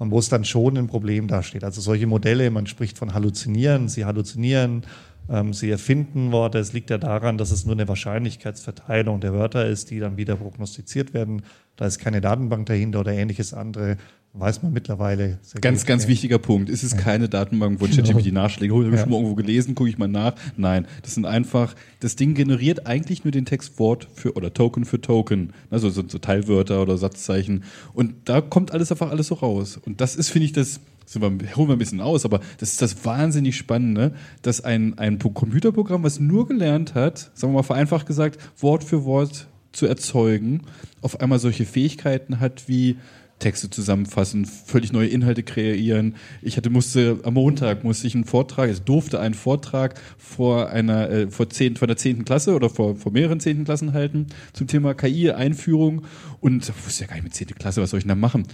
Und 0.00 0.10
wo 0.10 0.18
es 0.18 0.30
dann 0.30 0.46
schon 0.46 0.78
ein 0.78 0.86
Problem 0.86 1.28
dasteht. 1.28 1.62
Also 1.62 1.82
solche 1.82 2.06
Modelle, 2.06 2.50
man 2.50 2.66
spricht 2.66 2.96
von 2.96 3.12
Halluzinieren, 3.12 3.90
sie 3.90 4.06
halluzinieren, 4.06 4.86
ähm, 5.28 5.52
sie 5.52 5.70
erfinden 5.70 6.32
Worte. 6.32 6.58
Es 6.58 6.72
liegt 6.72 6.88
ja 6.88 6.96
daran, 6.96 7.36
dass 7.36 7.50
es 7.50 7.66
nur 7.66 7.74
eine 7.74 7.86
Wahrscheinlichkeitsverteilung 7.86 9.20
der 9.20 9.34
Wörter 9.34 9.66
ist, 9.66 9.90
die 9.90 9.98
dann 9.98 10.16
wieder 10.16 10.36
prognostiziert 10.36 11.12
werden. 11.12 11.42
Da 11.76 11.84
ist 11.84 11.98
keine 11.98 12.22
Datenbank 12.22 12.64
dahinter 12.64 13.00
oder 13.00 13.12
ähnliches 13.12 13.52
andere. 13.52 13.98
Weiß 14.32 14.62
man 14.62 14.72
mittlerweile. 14.72 15.40
Sehr 15.42 15.60
Ganz, 15.60 15.80
gut. 15.80 15.88
ganz 15.88 16.04
Ja. 16.04 16.08
wichtiger 16.10 16.38
Punkt. 16.38 16.70
Es 16.70 16.84
ist 16.84 16.96
keine 16.96 17.28
Datenbank, 17.28 17.80
wo 17.80 17.86
Genau. 17.86 17.96
ChatGPT 17.96 18.32
nachschlägt. 18.32 18.72
Habe 18.72 18.84
ich 18.94 19.00
schon 19.00 19.10
mal 19.10 19.16
irgendwo 19.16 19.34
gelesen, 19.34 19.74
gucke 19.74 19.90
ich 19.90 19.98
mal 19.98 20.06
nach. 20.06 20.34
Nein, 20.56 20.86
das 21.02 21.14
sind 21.14 21.26
einfach, 21.26 21.74
das 21.98 22.14
Ding 22.14 22.34
generiert 22.34 22.86
eigentlich 22.86 23.24
nur 23.24 23.32
den 23.32 23.44
Text 23.44 23.80
Wort 23.80 24.06
für 24.14 24.34
oder 24.36 24.54
Token 24.54 24.84
für 24.84 25.00
Token. 25.00 25.52
Also 25.68 25.90
so, 25.90 26.04
so 26.06 26.18
Teilwörter 26.18 26.80
oder 26.80 26.96
Satzzeichen. 26.96 27.64
Und 27.92 28.14
da 28.26 28.40
kommt 28.40 28.70
alles 28.70 28.92
einfach 28.92 29.10
alles 29.10 29.26
so 29.26 29.34
raus. 29.34 29.80
Und 29.84 30.00
das 30.00 30.14
ist, 30.14 30.30
finde 30.30 30.46
ich, 30.46 30.52
das, 30.52 30.78
sind 31.06 31.22
wir, 31.22 31.56
holen 31.56 31.68
wir 31.68 31.72
ein 31.72 31.78
bisschen 31.80 32.00
aus, 32.00 32.24
aber 32.24 32.38
das 32.58 32.70
ist 32.70 32.82
das 32.82 33.04
wahnsinnig 33.04 33.56
Spannende, 33.56 34.12
dass 34.42 34.60
ein, 34.60 34.96
ein 34.96 35.18
Pro- 35.18 35.30
Computerprogramm, 35.30 36.04
was 36.04 36.20
nur 36.20 36.46
gelernt 36.46 36.94
hat, 36.94 37.32
sagen 37.34 37.52
wir 37.52 37.56
mal 37.58 37.62
vereinfacht 37.64 38.06
gesagt, 38.06 38.38
Wort 38.60 38.84
für 38.84 39.04
Wort 39.04 39.48
zu 39.72 39.86
erzeugen, 39.86 40.62
auf 41.00 41.20
einmal 41.20 41.40
solche 41.40 41.64
Fähigkeiten 41.64 42.38
hat 42.38 42.68
wie 42.68 42.96
Texte 43.40 43.68
zusammenfassen, 43.68 44.44
völlig 44.44 44.92
neue 44.92 45.08
Inhalte 45.08 45.42
kreieren. 45.42 46.14
Ich 46.42 46.56
hatte 46.56 46.70
musste 46.70 47.18
am 47.24 47.34
Montag 47.34 47.82
musste 47.82 48.06
ich 48.06 48.14
einen 48.14 48.24
Vortrag, 48.24 48.70
es 48.70 48.84
durfte 48.84 49.18
einen 49.18 49.34
Vortrag 49.34 50.00
vor 50.16 50.70
einer 50.70 51.10
äh, 51.10 51.30
vor 51.30 51.50
zehn 51.50 51.76
vor 51.76 51.88
der 51.88 51.96
zehnten 51.96 52.24
Klasse 52.24 52.54
oder 52.54 52.70
vor 52.70 52.96
vor 52.96 53.10
mehreren 53.12 53.40
zehnten 53.40 53.64
Klassen 53.64 53.92
halten 53.92 54.26
zum 54.52 54.68
Thema 54.68 54.94
KI 54.94 55.32
Einführung 55.32 56.02
und 56.40 56.68
ich 56.68 56.86
wusste 56.86 57.04
ja 57.04 57.08
gar 57.08 57.16
nicht 57.16 57.24
mit 57.24 57.34
zehnte 57.34 57.54
Klasse, 57.54 57.82
was 57.82 57.90
soll 57.90 57.98
ich 57.98 58.04
denn 58.04 58.10
da 58.10 58.14
machen? 58.14 58.46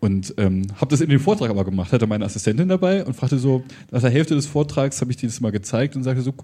Und 0.00 0.34
ähm, 0.38 0.66
habe 0.76 0.90
das 0.90 1.00
in 1.00 1.10
dem 1.10 1.20
Vortrag 1.20 1.48
aber 1.48 1.64
gemacht, 1.64 1.92
hatte 1.92 2.08
meine 2.08 2.24
Assistentin 2.24 2.68
dabei 2.68 3.04
und 3.04 3.14
fragte 3.14 3.38
so, 3.38 3.62
nach 3.92 4.00
der 4.00 4.10
Hälfte 4.10 4.34
des 4.34 4.46
Vortrags 4.46 5.00
habe 5.00 5.12
ich 5.12 5.16
dir 5.16 5.28
das 5.28 5.40
mal 5.40 5.52
gezeigt 5.52 5.94
und 5.94 6.02
sagte 6.02 6.22
so, 6.22 6.34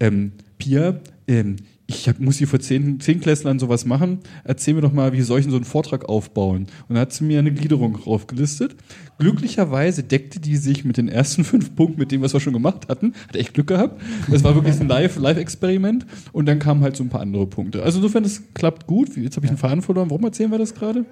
ähm, 0.00 0.32
Pia, 0.58 1.00
ähm, 1.26 1.56
ich 1.86 2.08
hab, 2.08 2.18
muss 2.18 2.38
hier 2.38 2.48
vor 2.48 2.60
zehn, 2.60 2.98
zehn 3.00 3.20
Klässlern 3.20 3.58
sowas 3.58 3.84
machen. 3.84 4.20
Erzähl 4.42 4.72
mir 4.72 4.80
doch 4.80 4.92
mal, 4.92 5.12
wie 5.12 5.20
soll 5.20 5.38
ich 5.40 5.44
denn 5.44 5.50
so 5.50 5.56
einen 5.58 5.66
Vortrag 5.66 6.08
aufbauen? 6.08 6.62
Und 6.88 6.94
dann 6.94 6.98
hat 6.98 7.12
sie 7.12 7.24
mir 7.24 7.38
eine 7.38 7.52
Gliederung 7.52 7.94
raufgelistet. 7.96 8.74
Glücklicherweise 9.18 10.02
deckte 10.02 10.40
die 10.40 10.56
sich 10.56 10.84
mit 10.84 10.96
den 10.96 11.08
ersten 11.08 11.44
fünf 11.44 11.74
Punkten 11.76 11.98
mit 12.00 12.10
dem, 12.10 12.22
was 12.22 12.32
wir 12.32 12.40
schon 12.40 12.54
gemacht 12.54 12.88
hatten. 12.88 13.12
Hat 13.28 13.36
echt 13.36 13.52
Glück 13.54 13.66
gehabt. 13.66 14.00
Das 14.30 14.42
war 14.44 14.54
wirklich 14.54 14.80
ein 14.80 14.88
Live- 14.88 15.18
Live-Experiment. 15.18 16.06
Und 16.32 16.46
dann 16.46 16.58
kamen 16.58 16.80
halt 16.82 16.96
so 16.96 17.04
ein 17.04 17.10
paar 17.10 17.20
andere 17.20 17.46
Punkte. 17.46 17.82
Also 17.82 17.98
insofern, 17.98 18.22
das 18.22 18.42
klappt 18.54 18.86
gut. 18.86 19.14
Jetzt 19.16 19.36
habe 19.36 19.44
ich 19.46 19.50
einen 19.50 19.58
Faden 19.58 19.82
verloren. 19.82 20.08
Warum 20.10 20.24
erzählen 20.24 20.50
wir 20.50 20.58
das 20.58 20.74
gerade? 20.74 21.04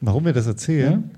Warum 0.00 0.24
wir 0.24 0.32
das 0.32 0.46
erzählen? 0.46 1.10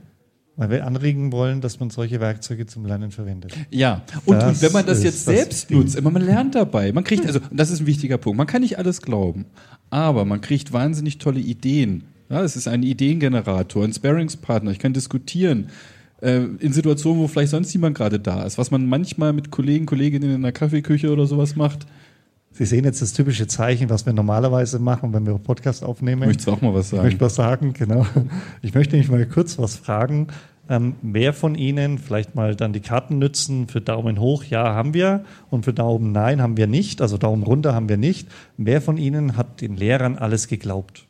Weil 0.57 0.71
wir 0.71 0.87
anregen 0.87 1.33
wollen, 1.33 1.61
dass 1.61 1.81
man 1.81 1.91
solche 1.91 2.21
Werkzeuge 2.21 2.67
zum 2.67 2.87
Lernen 2.87 3.11
verwendet. 3.11 3.53
Ja, 3.71 4.03
und, 4.25 4.37
Das 4.37 4.57
und 4.59 4.63
wenn 4.63 4.73
man 4.73 4.87
das 4.87 5.03
jetzt 5.03 5.27
das 5.27 5.35
selbst 5.35 5.71
nutzt, 5.71 5.97
immer 5.97 6.11
man 6.11 6.23
lernt 6.23 6.55
dabei. 6.55 6.93
Man 6.93 7.03
kriegt, 7.03 7.27
also, 7.27 7.41
das 7.51 7.71
ist 7.71 7.81
ein 7.81 7.87
wichtiger 7.87 8.19
Punkt, 8.19 8.39
man 8.39 8.47
kann 8.47 8.63
nicht 8.63 8.79
alles 8.79 9.03
glauben, 9.03 9.47
aber 9.91 10.25
man 10.25 10.41
kriegt 10.41 10.73
wahnsinnig 10.73 11.19
tolle 11.19 11.41
Ideen. 11.41 12.05
Ja, 12.31 12.43
es 12.43 12.55
ist 12.55 12.69
ein 12.69 12.85
Ideengenerator, 12.85 13.85
ein 13.85 13.93
Sparingspartner, 13.93 14.71
ich 14.71 14.79
kann 14.79 14.93
diskutieren. 14.93 15.71
äh, 16.23 16.45
In 16.61 16.73
Situationen, 16.73 17.21
wo 17.21 17.27
vielleicht 17.27 17.51
sonst 17.51 17.75
niemand 17.75 17.97
gerade 17.97 18.21
da 18.21 18.45
ist, 18.45 18.57
was 18.57 18.71
man 18.71 18.87
manchmal 18.87 19.33
mit 19.33 19.51
Kollegen, 19.51 19.87
Kolleginnen 19.87 20.33
in 20.37 20.43
der 20.43 20.53
Kaffeeküche 20.53 21.13
oder 21.13 21.27
sowas 21.27 21.57
macht. 21.57 21.87
Sie 22.57 22.67
sehen 22.67 22.85
jetzt 22.85 23.03
das 23.03 23.13
typische 23.13 23.49
Zeichen, 23.49 23.91
was 23.91 24.07
wir 24.07 24.13
normalerweise 24.13 24.79
machen, 24.79 25.13
wenn 25.13 25.27
wir 25.27 25.37
Podcast 25.39 25.83
aufnehmen. 25.83 26.21
Möchtest 26.21 26.47
du 26.47 26.53
auch 26.53 26.61
mal 26.61 26.73
was 26.73 26.87
Ich 26.87 26.91
sagen? 26.93 27.03
möchte 27.03 27.21
was 27.21 27.35
sagen, 27.35 27.73
genau. 27.73 28.07
Ich 28.63 28.75
möchte 28.75 28.95
nämlich 28.95 29.11
mal 29.11 29.27
kurz 29.27 29.59
was 29.59 29.75
fragen. 29.75 30.29
Ähm, 30.69 30.95
wer 31.03 31.33
von 31.33 31.57
Ihnen 31.57 31.99
vielleicht 31.99 32.37
mal 32.37 32.55
dann 32.55 32.73
die 32.73 32.79
Karten 32.79 33.19
nützen 33.19 33.67
für 33.67 33.81
Daumen 33.81 34.21
hoch, 34.21 34.45
ja, 34.45 34.73
haben 34.73 34.95
wir. 34.95 35.25
Und 35.51 35.65
für 35.65 35.73
Daumen 35.73 36.13
nein, 36.13 36.41
haben 36.41 36.57
wir 36.57 36.69
nicht. 36.69 37.03
Also 37.03 37.19
Daumen 37.19 37.43
runter 37.43 37.75
haben 37.75 37.89
wir 37.89 37.97
nicht. 37.97 38.29
Wer 38.57 38.81
von 38.81 38.99
Ihnen 38.99 39.37
hat 39.37 39.61
den 39.61 39.77
Lehrern 39.77 40.17
alles 40.17 40.47
geglaubt? 40.47 41.07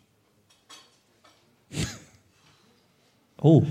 Oh, 3.38 3.64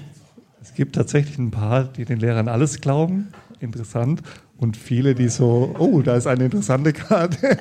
es 0.62 0.76
gibt 0.76 0.94
tatsächlich 0.96 1.40
ein 1.40 1.50
paar, 1.50 1.86
die 1.86 2.06
den 2.06 2.20
Lehrern 2.20 2.48
alles 2.48 2.82
glauben. 2.82 3.30
Interessant. 3.60 4.22
Und 4.64 4.78
viele, 4.78 5.14
die 5.14 5.28
so, 5.28 5.76
oh, 5.78 6.02
da 6.02 6.16
ist 6.16 6.26
eine 6.26 6.46
interessante 6.46 6.94
Karte. 6.94 7.38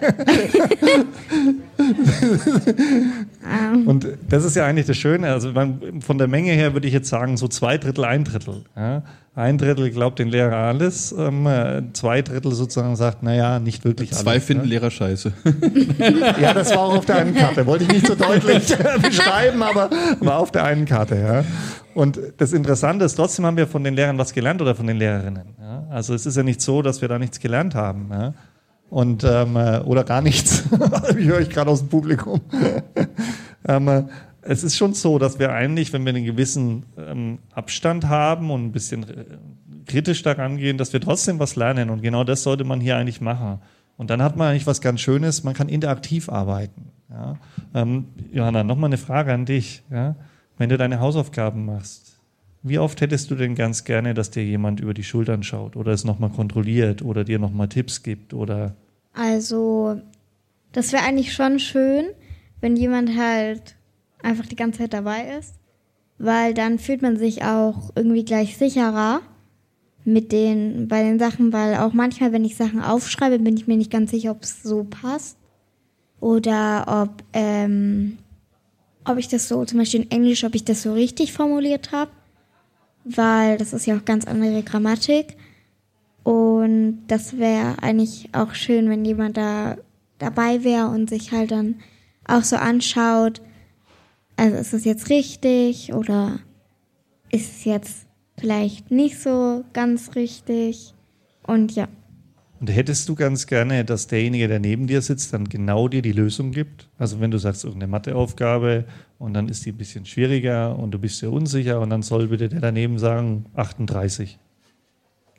Und 3.87 4.07
das 4.29 4.45
ist 4.45 4.57
ja 4.57 4.67
eigentlich 4.67 4.87
das 4.87 4.97
Schöne. 4.97 5.33
Also 5.33 5.53
man, 5.53 6.01
von 6.01 6.19
der 6.19 6.29
Menge 6.29 6.53
her 6.53 6.75
würde 6.75 6.87
ich 6.87 6.95
jetzt 6.95 7.09
sagen, 7.09 7.37
so 7.37 7.49
zwei 7.49 7.79
Drittel, 7.79 8.05
ein 8.05 8.25
Drittel. 8.25 8.63
Ja? 8.77 9.03
Ein 9.35 9.57
Drittel 9.57 9.91
glaubt 9.91 10.19
den 10.19 10.29
Lehrer 10.29 10.57
alles, 10.57 11.15
ähm, 11.19 11.47
äh, 11.47 11.83
zwei 11.95 12.21
Drittel 12.21 12.53
sozusagen 12.53 12.97
sagt, 12.97 13.23
naja, 13.23 13.61
nicht 13.61 13.83
wirklich 13.83 14.13
alles. 14.13 14.23
Zwei 14.23 14.41
finden 14.41 14.65
ne? 14.65 14.71
Lehrer 14.71 14.91
scheiße. 14.91 15.33
Ja, 16.39 16.53
das 16.53 16.71
war 16.71 16.81
auch 16.81 16.99
auf 16.99 17.07
der 17.07 17.17
einen 17.17 17.35
Karte. 17.35 17.65
Wollte 17.65 17.85
ich 17.85 17.93
nicht 17.93 18.07
so 18.07 18.15
deutlich 18.15 18.77
beschreiben, 19.03 19.63
aber 19.63 19.89
war 20.21 20.39
auf 20.39 20.51
der 20.51 20.65
einen 20.65 20.85
Karte. 20.85 21.17
Ja. 21.17 21.45
Und 21.95 22.21
das 22.37 22.53
Interessante 22.53 23.07
ist, 23.07 23.15
trotzdem 23.15 23.47
haben 23.47 23.57
wir 23.57 23.67
von 23.67 23.83
den 23.83 23.95
Lehrern 23.95 24.19
was 24.19 24.35
gelernt 24.35 24.61
oder 24.61 24.75
von 24.75 24.87
den 24.87 24.99
Lehrerinnen. 24.99 25.55
Ja. 25.59 25.87
Also 25.89 26.13
es 26.13 26.27
ist 26.27 26.37
ja 26.37 26.43
nicht 26.43 26.61
so, 26.61 26.83
dass 26.83 27.01
wir 27.01 27.09
da 27.09 27.19
nichts 27.19 27.41
gelernt 27.41 27.75
haben. 27.75 28.09
Ja. 28.11 28.35
Und, 28.93 29.25
ähm, 29.25 29.57
äh, 29.57 29.79
oder 29.79 30.05
gar 30.05 30.21
nichts. 30.21 30.65
ich 31.17 31.27
höre 31.27 31.41
ich 31.41 31.49
gerade 31.49 31.71
aus 31.71 31.79
dem 31.79 31.89
Publikum. 31.89 32.43
ähm, 33.67 33.89
äh, 33.89 34.03
es 34.43 34.63
ist 34.65 34.77
schon 34.77 34.93
so, 34.93 35.19
dass 35.19 35.39
wir 35.39 35.51
eigentlich, 35.51 35.95
wenn 35.95 36.05
wir 36.05 36.15
einen 36.15 36.27
gewissen 36.27 36.85
ähm, 36.99 37.39
Abstand 37.55 38.11
haben 38.11 38.51
und 38.51 38.67
ein 38.67 38.73
bisschen 38.73 39.05
äh, 39.05 39.25
kritisch 39.87 40.23
daran 40.23 40.59
gehen, 40.59 40.77
dass 40.77 40.93
wir 40.93 41.01
trotzdem 41.01 41.39
was 41.39 41.57
lernen. 41.57 41.89
Und 41.89 42.03
genau 42.03 42.23
das 42.23 42.43
sollte 42.43 42.65
man 42.65 42.83
hier 42.83 42.99
eigentlich 42.99 43.23
machen. 43.23 43.61
Und 43.97 44.11
dann 44.11 44.21
hat 44.21 44.37
man 44.37 44.49
eigentlich 44.51 44.67
was 44.67 44.83
ganz 44.83 45.01
Schönes, 45.01 45.43
man 45.43 45.55
kann 45.55 45.71
interaktiv 45.71 46.29
arbeiten. 46.29 46.91
Ja? 47.09 47.39
Ähm, 47.73 48.09
Johanna, 48.31 48.63
nochmal 48.63 48.91
eine 48.91 48.99
Frage 48.99 49.33
an 49.33 49.47
dich. 49.47 49.85
Ja? 49.91 50.17
Wenn 50.59 50.69
du 50.69 50.77
deine 50.77 51.01
Hausaufgaben 51.01 51.65
machst, 51.65 52.12
wie 52.63 52.79
oft 52.79 53.01
hättest 53.01 53.31
du 53.31 53.35
denn 53.35 53.55
ganz 53.55 53.85
gerne, 53.85 54.15
dass 54.15 54.31
dir 54.31 54.45
jemand 54.45 54.81
über 54.81 54.95
die 54.95 55.03
Schultern 55.03 55.43
schaut 55.43 55.77
oder 55.77 55.93
es 55.93 56.05
nochmal 56.05 56.31
kontrolliert 56.31 57.03
oder 57.03 57.25
dir 57.25 57.39
nochmal 57.39 57.69
Tipps 57.69 58.03
gibt 58.03 58.35
oder? 58.35 58.77
Also, 59.13 60.01
das 60.73 60.93
wäre 60.93 61.05
eigentlich 61.05 61.33
schon 61.33 61.59
schön, 61.59 62.07
wenn 62.61 62.77
jemand 62.77 63.17
halt 63.17 63.77
einfach 64.23 64.47
die 64.47 64.57
ganze 64.57 64.81
Zeit 64.81 64.93
dabei 64.93 65.37
ist, 65.39 65.55
weil 66.19 66.55
dann 66.55 66.79
fühlt 66.79 67.03
man 67.03 67.17
sich 67.17 67.43
auch 67.43 67.91
irgendwie 67.97 68.25
gleich 68.25 68.57
sicherer 68.57 69.21
mit 70.05 70.33
den 70.33 70.89
bei 70.89 71.03
den 71.03 71.19
Sachen, 71.19 71.53
weil 71.53 71.77
auch 71.77 71.93
manchmal, 71.93 72.33
wenn 72.33 72.45
ich 72.45 72.57
Sachen 72.57 72.81
aufschreibe, 72.81 73.39
bin 73.39 73.57
ich 73.57 73.67
mir 73.67 73.77
nicht 73.77 73.91
ganz 73.91 74.11
sicher, 74.11 74.31
ob 74.31 74.43
es 74.43 74.63
so 74.63 74.85
passt 74.85 75.37
oder 76.21 76.85
ob 77.03 77.25
ähm, 77.33 78.19
ob 79.05 79.19
ich 79.19 79.27
das 79.27 79.49
so 79.49 79.65
zum 79.65 79.81
Beispiel 79.81 80.03
in 80.03 80.11
Englisch, 80.13 80.45
ob 80.45 80.55
ich 80.55 80.65
das 80.65 80.83
so 80.83 80.93
richtig 80.93 81.33
formuliert 81.33 81.91
habe, 81.91 82.13
weil 83.05 83.59
das 83.59 83.73
ist 83.73 83.87
ja 83.87 83.97
auch 83.97 84.05
ganz 84.05 84.27
andere 84.27 84.63
Grammatik. 84.63 85.37
Und 86.23 87.05
das 87.09 87.39
wäre 87.39 87.83
eigentlich 87.83 88.29
auch 88.33 88.55
schön, 88.55 88.89
wenn 88.89 89.05
jemand 89.05 89.37
da 89.37 89.77
dabei 90.19 90.63
wäre 90.63 90.89
und 90.89 91.11
sich 91.11 91.33
halt 91.33 91.51
dann 91.51 91.77
auch 92.27 92.45
so 92.45 92.57
anschaut, 92.57 93.43
also 94.37 94.57
ist 94.57 94.73
es 94.73 94.85
jetzt 94.85 95.11
richtig 95.11 95.93
oder 95.93 96.39
ist 97.31 97.53
es 97.57 97.65
jetzt 97.65 98.07
vielleicht 98.39 98.91
nicht 98.91 99.21
so 99.21 99.65
ganz 99.73 100.15
richtig? 100.15 100.95
Und 101.47 101.75
ja. 101.75 101.89
Und 102.61 102.69
hättest 102.69 103.09
du 103.09 103.17
ganz 103.17 103.49
gerne, 103.49 103.85
dass 103.85 104.07
derjenige, 104.07 104.47
der 104.47 104.61
neben 104.61 104.87
dir 104.87 105.03
sitzt, 105.03 105.33
dann 105.33 105.49
genau 105.49 105.89
dir 105.89 106.03
die 106.03 106.13
Lösung 106.13 106.53
gibt? 106.53 106.89
Also 106.97 107.19
wenn 107.19 107.33
du 107.33 107.39
sagst, 107.39 107.65
irgendeine 107.65 107.91
Matheaufgabe 107.91 108.85
und 109.23 109.35
dann 109.35 109.49
ist 109.49 109.65
die 109.65 109.71
ein 109.71 109.77
bisschen 109.77 110.05
schwieriger 110.05 110.77
und 110.77 110.91
du 110.91 110.99
bist 110.99 111.23
dir 111.23 111.31
unsicher 111.31 111.81
und 111.81 111.91
dann 111.91 112.03
soll 112.03 112.27
bitte 112.27 112.49
der 112.49 112.61
daneben 112.61 112.99
sagen 112.99 113.47
38. 113.55 114.37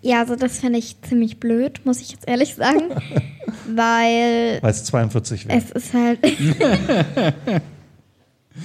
Ja, 0.02 0.20
also 0.20 0.38
das 0.38 0.60
fände 0.60 0.80
ich 0.80 1.02
ziemlich 1.02 1.40
blöd, 1.40 1.82
muss 1.86 2.00
ich 2.00 2.12
jetzt 2.12 2.28
ehrlich 2.28 2.56
sagen. 2.56 2.90
weil 3.76 4.60
Weil 4.62 4.72
es 4.72 4.86
42 4.86 5.48
wäre. 5.48 5.58
es 5.58 5.72
ist 5.72 5.94
halt. 5.94 6.20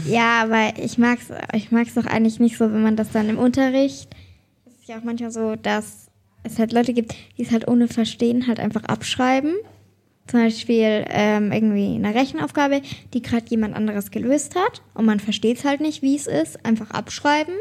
ja, 0.07 0.43
aber 0.45 0.79
ich 0.83 0.99
mag's, 0.99 1.27
ich 1.53 1.73
mag's 1.73 1.95
doch 1.95 2.07
eigentlich 2.07 2.39
nicht 2.39 2.57
so, 2.57 2.73
wenn 2.73 2.83
man 2.83 2.97
das 2.97 3.11
dann 3.11 3.29
im 3.29 3.39
Unterricht. 3.39 4.09
Es 4.67 4.75
ist 4.81 4.89
ja 4.89 4.99
auch 4.99 5.05
manchmal 5.05 5.33
so, 5.33 5.57
dass 5.57 6.07
es 6.45 6.61
halt 6.61 6.73
Leute 6.73 6.93
gibt, 6.93 7.15
die 7.37 7.43
es 7.43 7.51
halt 7.51 7.67
ohne 7.67 7.89
Verstehen 7.89 8.47
halt 8.47 8.61
einfach 8.61 8.85
abschreiben. 8.85 9.55
Zum 10.29 10.41
Beispiel 10.41 11.05
ähm, 11.09 11.53
irgendwie 11.53 11.95
eine 11.95 12.15
Rechenaufgabe, 12.15 12.83
die 13.15 13.23
gerade 13.23 13.47
jemand 13.49 13.75
anderes 13.75 14.11
gelöst 14.11 14.55
hat 14.55 14.83
und 14.95 15.07
man 15.07 15.21
versteht 15.21 15.59
es 15.59 15.65
halt 15.65 15.81
nicht, 15.81 16.03
wie 16.03 16.17
es 16.17 16.27
ist. 16.27 16.65
Einfach 16.65 16.91
abschreiben 16.91 17.55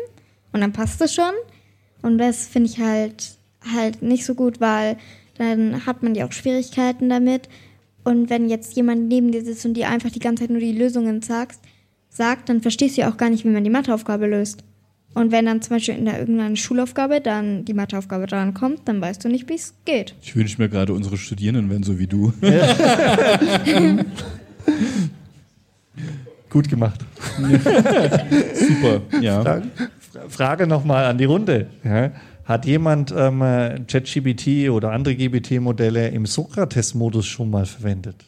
und 0.52 0.62
dann 0.62 0.74
passt 0.74 1.02
es 1.02 1.14
schon. 1.14 1.32
Und 2.02 2.18
das 2.18 2.46
finde 2.46 2.70
ich 2.70 2.80
halt 2.80 3.38
halt 3.74 4.02
nicht 4.02 4.26
so 4.26 4.36
gut, 4.36 4.60
weil 4.62 4.98
dann 5.38 5.86
hat 5.86 6.04
man 6.04 6.16
ja 6.16 6.28
auch 6.28 6.32
Schwierigkeiten 6.32 7.10
damit. 7.10 7.50
Und 8.04 8.30
wenn 8.30 8.50
jetzt 8.50 8.76
jemand 8.76 9.08
neben 9.08 9.32
dir 9.32 9.44
sitzt 9.44 9.66
und 9.66 9.74
dir 9.74 9.90
einfach 9.90 10.12
die 10.12 10.20
ganze 10.20 10.44
Zeit 10.44 10.52
nur 10.52 10.60
die 10.60 10.72
Lösungen 10.72 11.22
sagst, 11.22 11.62
sagt, 12.10 12.50
dann 12.50 12.62
verstehst 12.62 12.98
du 12.98 13.02
ja 13.02 13.12
auch 13.12 13.18
gar 13.18 13.30
nicht, 13.30 13.46
wie 13.46 13.50
man 13.50 13.64
die 13.64 13.70
Matheaufgabe 13.70 14.28
löst. 14.28 14.64
Und 15.14 15.32
wenn 15.32 15.46
dann 15.46 15.62
zum 15.62 15.78
Beispiel 15.78 15.96
in 15.96 16.06
der 16.06 16.20
irgendeiner 16.20 16.56
Schulaufgabe 16.56 17.22
dann 17.22 17.66
die 17.66 17.74
Matheaufgabe 17.74 18.28
dran 18.28 18.54
kommt, 18.54 18.88
dann 18.88 19.02
weißt 19.02 19.24
du 19.24 19.30
nicht, 19.30 19.50
wie 19.50 19.56
es 19.56 19.74
geht. 19.86 20.14
Ich 20.22 20.36
wünsche 20.36 20.62
mir 20.62 20.70
gerade, 20.70 20.94
unsere 20.94 21.18
Studierenden 21.18 21.70
wären 21.70 21.82
so 21.84 21.98
wie 21.98 22.08
du. 22.08 22.32
Gut 26.50 26.70
gemacht. 26.70 27.04
Super, 27.38 29.02
ja. 29.22 29.44
Dann 29.44 29.72
Frage 30.30 30.68
nochmal 30.68 31.06
an 31.06 31.18
die 31.18 31.26
Runde. 31.26 31.68
Ja. 31.84 32.12
Hat 32.46 32.66
jemand 32.66 33.14
ähm, 33.16 33.42
äh, 33.42 33.80
ChatGPT 33.88 34.70
oder 34.70 34.92
andere 34.92 35.16
GPT-Modelle 35.16 36.08
im 36.10 36.26
Sokrates-Modus 36.26 37.26
schon 37.26 37.50
mal 37.50 37.66
verwendet? 37.66 38.24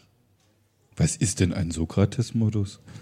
Was 0.97 1.15
ist 1.15 1.39
denn 1.39 1.53
ein 1.53 1.71
Sokrates-Modus? 1.71 2.81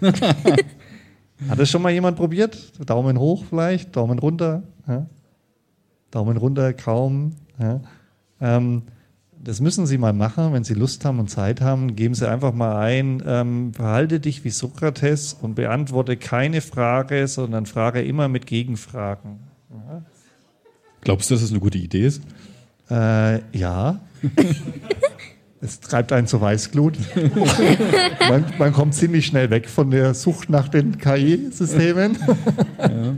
Hat 1.48 1.58
das 1.58 1.70
schon 1.70 1.82
mal 1.82 1.92
jemand 1.92 2.16
probiert? 2.16 2.72
Daumen 2.88 3.18
hoch 3.18 3.44
vielleicht, 3.48 3.94
Daumen 3.94 4.18
runter. 4.18 4.62
Ja? 4.86 5.06
Daumen 6.10 6.36
runter, 6.36 6.72
kaum. 6.72 7.36
Ja? 7.58 7.80
Ähm, 8.40 8.82
das 9.42 9.60
müssen 9.60 9.86
Sie 9.86 9.98
mal 9.98 10.12
machen, 10.12 10.52
wenn 10.52 10.64
Sie 10.64 10.74
Lust 10.74 11.04
haben 11.04 11.20
und 11.20 11.28
Zeit 11.28 11.60
haben. 11.60 11.94
Geben 11.94 12.14
Sie 12.14 12.28
einfach 12.28 12.52
mal 12.52 12.76
ein, 12.76 13.22
ähm, 13.24 13.72
verhalte 13.72 14.18
dich 14.18 14.44
wie 14.44 14.50
Sokrates 14.50 15.32
und 15.32 15.54
beantworte 15.54 16.16
keine 16.16 16.60
Frage, 16.60 17.28
sondern 17.28 17.66
frage 17.66 18.02
immer 18.02 18.28
mit 18.28 18.46
Gegenfragen. 18.46 19.38
Ja? 19.70 20.02
Glaubst 21.02 21.30
du, 21.30 21.34
dass 21.34 21.42
das 21.42 21.50
eine 21.50 21.60
gute 21.60 21.78
Idee 21.78 22.06
ist? 22.06 22.22
Äh, 22.90 23.40
ja. 23.56 24.00
es 25.60 25.80
treibt 25.80 26.12
einen 26.12 26.26
zur 26.26 26.40
Weißglut. 26.40 26.96
man, 28.28 28.44
man, 28.58 28.72
kommt 28.72 28.94
ziemlich 28.94 29.26
schnell 29.26 29.50
weg 29.50 29.68
von 29.68 29.90
der 29.90 30.14
Sucht 30.14 30.50
nach 30.50 30.68
den 30.68 30.98
KI-Systemen. 30.98 32.16
Ja. 32.78 33.14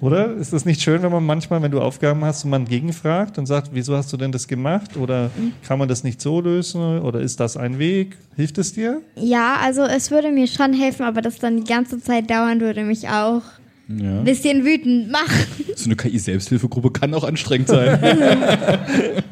Oder? 0.00 0.34
Ist 0.34 0.52
das 0.52 0.64
nicht 0.66 0.82
schön, 0.82 1.02
wenn 1.02 1.12
man 1.12 1.24
manchmal, 1.24 1.62
wenn 1.62 1.70
du 1.70 1.80
Aufgaben 1.80 2.24
hast 2.24 2.44
und 2.44 2.50
man 2.50 2.66
gegenfragt 2.66 3.38
und 3.38 3.46
sagt, 3.46 3.70
wieso 3.72 3.96
hast 3.96 4.12
du 4.12 4.16
denn 4.16 4.30
das 4.30 4.46
gemacht? 4.46 4.96
Oder 4.96 5.30
kann 5.66 5.78
man 5.78 5.88
das 5.88 6.04
nicht 6.04 6.20
so 6.20 6.40
lösen? 6.40 7.00
Oder 7.00 7.20
ist 7.20 7.40
das 7.40 7.56
ein 7.56 7.78
Weg? 7.78 8.16
Hilft 8.36 8.58
es 8.58 8.74
dir? 8.74 9.00
Ja, 9.14 9.56
also 9.62 9.82
es 9.82 10.10
würde 10.10 10.30
mir 10.32 10.48
schon 10.48 10.74
helfen, 10.74 11.04
aber 11.04 11.22
das 11.22 11.38
dann 11.38 11.58
die 11.58 11.64
ganze 11.64 12.00
Zeit 12.00 12.30
dauern 12.30 12.60
würde 12.60 12.84
mich 12.84 13.08
auch 13.08 13.42
ja. 13.88 14.18
ein 14.18 14.24
bisschen 14.24 14.64
wütend 14.64 15.10
machen. 15.10 15.46
So 15.76 15.86
eine 15.86 15.96
KI-Selbsthilfegruppe 15.96 16.90
kann 16.90 17.14
auch 17.14 17.24
anstrengend 17.24 17.68
sein. 17.68 17.98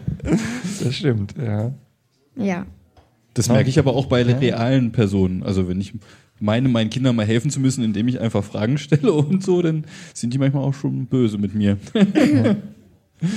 das 0.82 0.94
stimmt, 0.94 1.34
ja. 1.36 1.72
Ja. 2.36 2.66
Das 3.34 3.48
merke 3.48 3.68
ich 3.68 3.78
aber 3.78 3.94
auch 3.94 4.06
bei 4.06 4.22
realen 4.22 4.92
Personen. 4.92 5.42
Also 5.42 5.68
wenn 5.68 5.80
ich 5.80 5.92
meine, 6.40 6.68
meinen 6.68 6.90
Kindern 6.90 7.16
mal 7.16 7.26
helfen 7.26 7.50
zu 7.50 7.60
müssen, 7.60 7.82
indem 7.84 8.08
ich 8.08 8.20
einfach 8.20 8.44
Fragen 8.44 8.78
stelle 8.78 9.12
und 9.12 9.42
so, 9.42 9.62
dann 9.62 9.84
sind 10.12 10.32
die 10.32 10.38
manchmal 10.38 10.64
auch 10.64 10.74
schon 10.74 11.06
böse 11.06 11.38
mit 11.38 11.54
mir. 11.54 11.78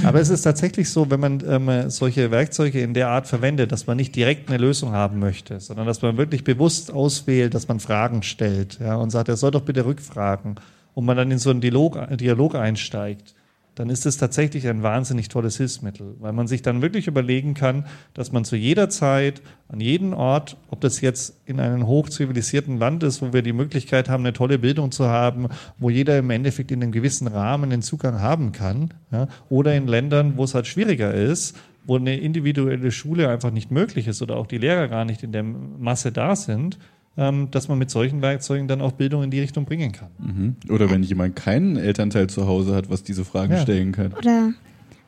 Aber 0.04 0.20
es 0.20 0.30
ist 0.30 0.42
tatsächlich 0.42 0.90
so, 0.90 1.10
wenn 1.10 1.20
man 1.20 1.44
ähm, 1.48 1.90
solche 1.90 2.30
Werkzeuge 2.32 2.82
in 2.82 2.94
der 2.94 3.10
Art 3.10 3.28
verwendet, 3.28 3.72
dass 3.72 3.88
man 3.88 3.96
nicht 3.96 4.16
direkt 4.16 4.50
eine 4.50 4.58
Lösung 4.58 4.92
haben 4.92 5.20
möchte, 5.20 5.60
sondern 5.60 5.86
dass 5.86 6.02
man 6.02 6.18
wirklich 6.18 6.44
bewusst 6.44 6.92
auswählt, 6.92 7.54
dass 7.54 7.68
man 7.68 7.80
Fragen 7.80 8.22
stellt 8.24 8.80
ja, 8.82 8.96
und 8.96 9.12
sagt, 9.12 9.30
er 9.30 9.38
soll 9.38 9.52
doch 9.52 9.62
bitte 9.62 9.86
rückfragen 9.86 10.56
und 10.94 11.06
man 11.06 11.16
dann 11.16 11.32
in 11.32 11.38
so 11.38 11.52
einen 11.52 11.62
Dialog, 11.62 12.18
Dialog 12.18 12.56
einsteigt 12.56 13.34
dann 13.78 13.92
ist 13.92 14.08
es 14.08 14.18
tatsächlich 14.18 14.68
ein 14.68 14.82
wahnsinnig 14.82 15.30
tolles 15.30 15.58
Hilfsmittel, 15.58 16.16
weil 16.20 16.34
man 16.34 16.48
sich 16.48 16.64
dann 16.64 16.82
wirklich 16.82 17.06
überlegen 17.06 17.54
kann, 17.54 17.86
dass 18.16 18.32
man 18.32 18.44
zu 18.44 18.56
jeder 18.56 18.90
Zeit, 18.90 19.44
an 19.68 19.80
jedem 19.80 20.14
Ort, 20.14 20.58
ob 20.72 20.82
das 20.82 21.00
jetzt 21.02 21.40
in 21.46 21.60
einem 21.60 21.86
hochzivilisierten 21.86 22.80
Land 22.80 23.04
ist, 23.04 23.22
wo 23.22 23.34
wir 23.34 23.44
die 23.44 23.54
Möglichkeit 23.54 24.10
haben, 24.10 24.24
eine 24.26 24.34
tolle 24.34 24.58
Bildung 24.58 24.92
zu 24.92 25.08
haben, 25.08 25.48
wo 25.78 25.92
jeder 25.92 26.18
im 26.18 26.30
Endeffekt 26.32 26.72
in 26.72 26.82
einem 26.82 26.92
gewissen 26.92 27.28
Rahmen 27.28 27.70
den 27.70 27.84
Zugang 27.84 28.20
haben 28.20 28.52
kann, 28.52 28.96
ja, 29.12 29.28
oder 29.50 29.76
in 29.76 29.86
Ländern, 29.86 30.38
wo 30.38 30.46
es 30.46 30.56
halt 30.56 30.66
schwieriger 30.66 31.14
ist, 31.14 31.56
wo 31.86 31.98
eine 31.98 32.18
individuelle 32.18 32.92
Schule 32.92 33.30
einfach 33.30 33.52
nicht 33.52 33.70
möglich 33.70 34.08
ist 34.08 34.24
oder 34.24 34.38
auch 34.38 34.48
die 34.48 34.58
Lehrer 34.58 34.88
gar 34.88 35.06
nicht 35.06 35.22
in 35.22 35.32
der 35.32 35.44
Masse 35.44 36.12
da 36.12 36.36
sind, 36.36 36.80
dass 37.18 37.68
man 37.68 37.80
mit 37.80 37.90
solchen 37.90 38.22
Werkzeugen 38.22 38.68
dann 38.68 38.80
auch 38.80 38.92
Bildung 38.92 39.24
in 39.24 39.32
die 39.32 39.40
Richtung 39.40 39.66
bringen 39.66 39.92
kann. 39.92 40.10
Mhm. 40.20 40.56
Oder 40.70 40.92
wenn 40.92 41.02
jemand 41.02 41.36
keinen 41.36 41.76
Elternteil 41.76 42.28
zu 42.28 42.46
Hause 42.46 42.76
hat, 42.76 42.92
was 42.92 43.02
diese 43.02 43.26
Fragen 43.26 43.54
ja. 43.54 43.62
stellen 43.62 43.92
kann. 43.92 44.14
Oder 44.14 44.54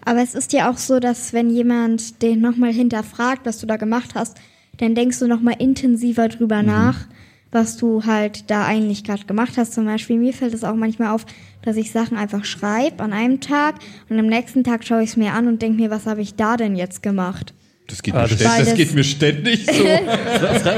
aber 0.06 0.22
es 0.22 0.34
ist 0.34 0.54
ja 0.54 0.72
auch 0.72 0.78
so, 0.78 1.00
dass 1.00 1.34
wenn 1.34 1.50
jemand 1.50 2.22
den 2.22 2.42
nochmal 2.42 2.74
hinterfragt, 2.74 3.46
was 3.46 3.60
du 3.60 3.68
da 3.68 3.78
gemacht 3.78 4.16
hast, 4.16 4.38
dann 4.78 4.96
denkst 4.96 5.20
du 5.20 5.28
nochmal 5.28 5.56
intensiver 5.60 6.30
drüber 6.30 6.62
mhm. 6.62 6.68
nach, 6.68 7.08
was 7.52 7.78
du 7.78 8.06
halt 8.06 8.50
da 8.50 8.66
eigentlich 8.66 9.04
gerade 9.04 9.26
gemacht 9.26 9.58
hast. 9.58 9.74
Zum 9.74 9.86
Beispiel 9.86 10.18
mir 10.18 10.34
fällt 10.34 10.54
es 10.54 10.64
auch 10.64 10.76
manchmal 10.76 11.10
auf, 11.10 11.26
dass 11.62 11.76
ich 11.76 11.92
Sachen 11.92 12.18
einfach 12.18 12.46
schreibe 12.46 13.04
an 13.04 13.12
einem 13.12 13.42
Tag 13.42 13.76
und 14.10 14.18
am 14.18 14.28
nächsten 14.28 14.64
Tag 14.64 14.84
schaue 14.84 15.04
ich 15.04 15.12
es 15.12 15.18
mir 15.18 15.34
an 15.34 15.48
und 15.48 15.62
denke 15.62 15.82
mir, 15.82 15.90
was 15.90 16.06
habe 16.06 16.22
ich 16.22 16.36
da 16.36 16.58
denn 16.58 16.76
jetzt 16.76 17.04
gemacht? 17.04 17.54
Das 17.90 18.04
geht, 18.04 18.14
ah, 18.14 18.22
mir, 18.24 18.28
das, 18.30 18.40
das 18.40 18.74
geht 18.76 18.94
mir 18.94 19.04
ständig 19.04 19.66
so. 19.72 19.84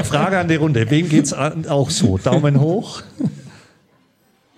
Frage 0.04 0.38
an 0.38 0.48
die 0.48 0.54
Runde. 0.56 0.90
Wem 0.90 1.08
geht 1.08 1.26
es 1.26 1.34
auch 1.34 1.90
so? 1.90 2.16
Daumen 2.18 2.58
hoch? 2.58 3.02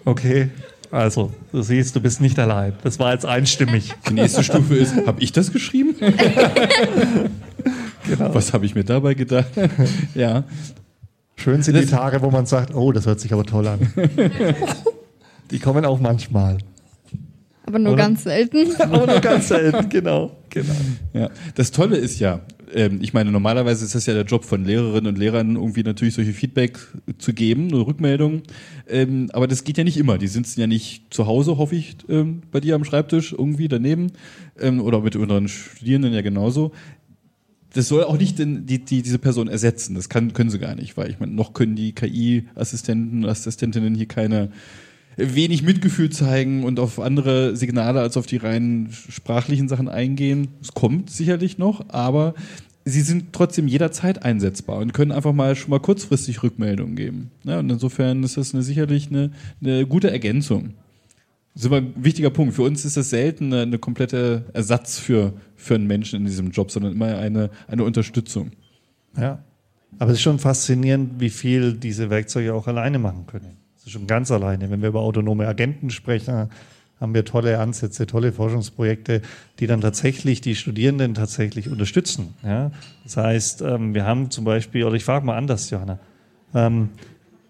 Okay. 0.04 0.50
Also, 0.90 1.32
du 1.50 1.62
siehst, 1.62 1.96
du 1.96 2.00
bist 2.00 2.20
nicht 2.20 2.38
allein. 2.38 2.74
Das 2.84 3.00
war 3.00 3.12
jetzt 3.12 3.26
einstimmig. 3.26 3.92
Die 4.08 4.14
nächste 4.14 4.44
Stufe 4.44 4.76
ist, 4.76 4.94
habe 5.06 5.20
ich 5.20 5.32
das 5.32 5.52
geschrieben? 5.52 5.96
genau. 8.06 8.32
Was 8.32 8.52
habe 8.52 8.64
ich 8.64 8.76
mir 8.76 8.84
dabei 8.84 9.14
gedacht? 9.14 9.48
ja. 10.14 10.44
Schön 11.34 11.64
sind 11.64 11.74
das 11.74 11.86
die 11.86 11.90
Tage, 11.90 12.22
wo 12.22 12.30
man 12.30 12.46
sagt, 12.46 12.72
oh, 12.76 12.92
das 12.92 13.06
hört 13.06 13.18
sich 13.18 13.32
aber 13.32 13.44
toll 13.44 13.66
an. 13.66 13.92
die 15.50 15.58
kommen 15.58 15.84
auch 15.84 15.98
manchmal. 15.98 16.58
Aber 17.66 17.78
nur 17.78 17.94
Oder? 17.94 18.02
ganz 18.02 18.24
selten. 18.24 18.74
Aber 18.78 19.06
nur 19.12 19.20
ganz 19.20 19.48
selten, 19.48 19.88
genau. 19.88 20.36
genau. 20.50 20.74
Ja. 21.12 21.30
Das 21.54 21.70
Tolle 21.70 21.96
ist 21.96 22.20
ja, 22.20 22.40
ähm, 22.74 22.98
ich 23.00 23.14
meine, 23.14 23.30
normalerweise 23.30 23.84
ist 23.84 23.94
das 23.94 24.06
ja 24.06 24.14
der 24.14 24.24
Job 24.24 24.44
von 24.44 24.64
Lehrerinnen 24.64 25.06
und 25.06 25.18
Lehrern, 25.18 25.56
irgendwie 25.56 25.82
natürlich 25.82 26.14
solche 26.14 26.32
Feedback 26.32 26.78
zu 27.18 27.32
geben, 27.32 27.68
eine 27.68 27.86
Rückmeldung. 27.86 28.42
Ähm, 28.88 29.30
aber 29.32 29.46
das 29.46 29.64
geht 29.64 29.78
ja 29.78 29.84
nicht 29.84 29.96
immer. 29.96 30.18
Die 30.18 30.28
sitzen 30.28 30.60
ja 30.60 30.66
nicht 30.66 31.12
zu 31.12 31.26
Hause, 31.26 31.56
hoffe 31.56 31.76
ich, 31.76 31.96
ähm, 32.08 32.42
bei 32.50 32.60
dir 32.60 32.74
am 32.74 32.84
Schreibtisch 32.84 33.32
irgendwie 33.32 33.68
daneben. 33.68 34.12
oder 34.60 35.00
mit 35.00 35.16
unseren 35.16 35.48
Studierenden 35.48 36.12
ja 36.12 36.20
genauso 36.20 36.70
das 37.74 37.88
soll 37.88 38.04
auch 38.04 38.16
nicht 38.16 38.38
die, 38.38 38.84
die, 38.84 39.02
diese 39.02 39.18
Person 39.18 39.48
ersetzen. 39.48 39.94
Das 39.94 40.08
kann, 40.08 40.32
können 40.32 40.48
sie 40.48 40.58
gar 40.58 40.76
nicht, 40.76 40.96
weil 40.96 41.10
ich 41.10 41.18
meine, 41.18 41.32
noch 41.32 41.52
können 41.52 41.74
die 41.74 41.92
KI-Assistenten 41.92 43.24
und 43.24 43.30
Assistentinnen 43.30 43.94
hier 43.94 44.06
keine 44.06 44.50
wenig 45.16 45.62
Mitgefühl 45.62 46.10
zeigen 46.10 46.64
und 46.64 46.80
auf 46.80 46.98
andere 47.00 47.56
Signale 47.56 48.00
als 48.00 48.16
auf 48.16 48.26
die 48.26 48.36
rein 48.36 48.88
sprachlichen 49.08 49.68
Sachen 49.68 49.88
eingehen. 49.88 50.48
Es 50.60 50.72
kommt 50.72 51.10
sicherlich 51.10 51.58
noch, 51.58 51.88
aber 51.88 52.34
sie 52.84 53.00
sind 53.00 53.32
trotzdem 53.32 53.68
jederzeit 53.68 54.24
einsetzbar 54.24 54.78
und 54.78 54.92
können 54.92 55.12
einfach 55.12 55.32
mal 55.32 55.56
schon 55.56 55.70
mal 55.70 55.80
kurzfristig 55.80 56.42
Rückmeldungen 56.42 56.96
geben. 56.96 57.30
Ja, 57.44 57.58
und 57.60 57.70
insofern 57.70 58.22
ist 58.22 58.36
das 58.36 58.54
eine, 58.54 58.62
sicherlich 58.62 59.08
eine, 59.08 59.30
eine 59.62 59.86
gute 59.86 60.10
Ergänzung. 60.10 60.74
Das 61.54 61.62
ist 61.62 61.66
immer 61.66 61.76
ein 61.76 61.94
wichtiger 61.96 62.30
Punkt. 62.30 62.54
Für 62.54 62.62
uns 62.62 62.84
ist 62.84 62.96
das 62.96 63.10
selten 63.10 63.52
eine, 63.52 63.62
eine 63.62 63.78
komplette 63.78 64.46
Ersatz 64.52 64.98
für, 64.98 65.34
für 65.54 65.76
einen 65.76 65.86
Menschen 65.86 66.20
in 66.20 66.26
diesem 66.26 66.50
Job, 66.50 66.70
sondern 66.70 66.92
immer 66.92 67.16
eine, 67.16 67.50
eine 67.68 67.84
Unterstützung. 67.84 68.50
Ja. 69.16 69.44
Aber 69.98 70.10
es 70.10 70.18
ist 70.18 70.22
schon 70.22 70.40
faszinierend, 70.40 71.20
wie 71.20 71.30
viel 71.30 71.74
diese 71.74 72.10
Werkzeuge 72.10 72.52
auch 72.52 72.66
alleine 72.66 72.98
machen 72.98 73.26
können. 73.26 73.56
Das 73.84 73.88
ist 73.88 73.92
schon 73.92 74.06
ganz 74.06 74.30
alleine. 74.30 74.70
Wenn 74.70 74.80
wir 74.80 74.88
über 74.88 75.00
autonome 75.00 75.46
Agenten 75.46 75.90
sprechen, 75.90 76.48
haben 77.00 77.14
wir 77.14 77.26
tolle 77.26 77.58
Ansätze, 77.58 78.06
tolle 78.06 78.32
Forschungsprojekte, 78.32 79.20
die 79.58 79.66
dann 79.66 79.82
tatsächlich 79.82 80.40
die 80.40 80.54
Studierenden 80.54 81.12
tatsächlich 81.12 81.68
unterstützen. 81.68 82.32
Ja? 82.42 82.70
Das 83.02 83.18
heißt, 83.18 83.60
ähm, 83.60 83.92
wir 83.92 84.06
haben 84.06 84.30
zum 84.30 84.46
Beispiel, 84.46 84.84
oder 84.84 84.94
ich 84.94 85.04
frage 85.04 85.26
mal 85.26 85.36
anders, 85.36 85.68
Johanna, 85.68 85.98
ähm, 86.54 86.88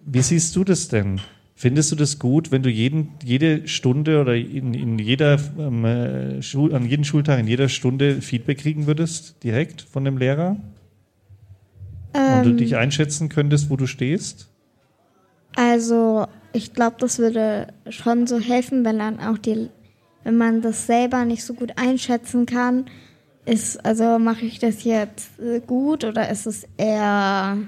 wie 0.04 0.22
siehst 0.22 0.56
du 0.56 0.64
das 0.64 0.88
denn? 0.88 1.20
Findest 1.54 1.92
du 1.92 1.96
das 1.96 2.18
gut, 2.18 2.50
wenn 2.50 2.64
du 2.64 2.68
jeden, 2.68 3.10
jede 3.22 3.68
Stunde 3.68 4.20
oder 4.20 4.34
in, 4.34 4.74
in 4.74 4.98
jeder, 4.98 5.38
ähm, 5.56 5.84
äh, 5.84 6.42
Schul, 6.42 6.74
an 6.74 6.84
jedem 6.84 7.04
Schultag, 7.04 7.38
in 7.38 7.46
jeder 7.46 7.68
Stunde 7.68 8.22
Feedback 8.22 8.58
kriegen 8.58 8.88
würdest, 8.88 9.36
direkt 9.44 9.82
von 9.82 10.04
dem 10.04 10.18
Lehrer? 10.18 10.56
Ähm, 12.12 12.38
Und 12.38 12.44
du 12.44 12.54
dich 12.54 12.74
einschätzen 12.74 13.28
könntest, 13.28 13.70
wo 13.70 13.76
du 13.76 13.86
stehst? 13.86 14.48
Also, 15.56 16.26
ich 16.52 16.72
glaube, 16.72 16.96
das 16.98 17.18
würde 17.18 17.68
schon 17.88 18.26
so 18.26 18.38
helfen, 18.38 18.84
wenn 18.84 18.98
dann 18.98 19.20
auch 19.20 19.38
die, 19.38 19.68
wenn 20.24 20.36
man 20.36 20.62
das 20.62 20.86
selber 20.86 21.24
nicht 21.24 21.44
so 21.44 21.54
gut 21.54 21.72
einschätzen 21.76 22.46
kann, 22.46 22.86
ist, 23.44 23.84
also 23.84 24.18
mache 24.18 24.46
ich 24.46 24.58
das 24.58 24.84
jetzt 24.84 25.38
äh, 25.38 25.60
gut 25.60 26.04
oder 26.04 26.30
ist 26.30 26.46
es 26.46 26.66
eher 26.76 27.58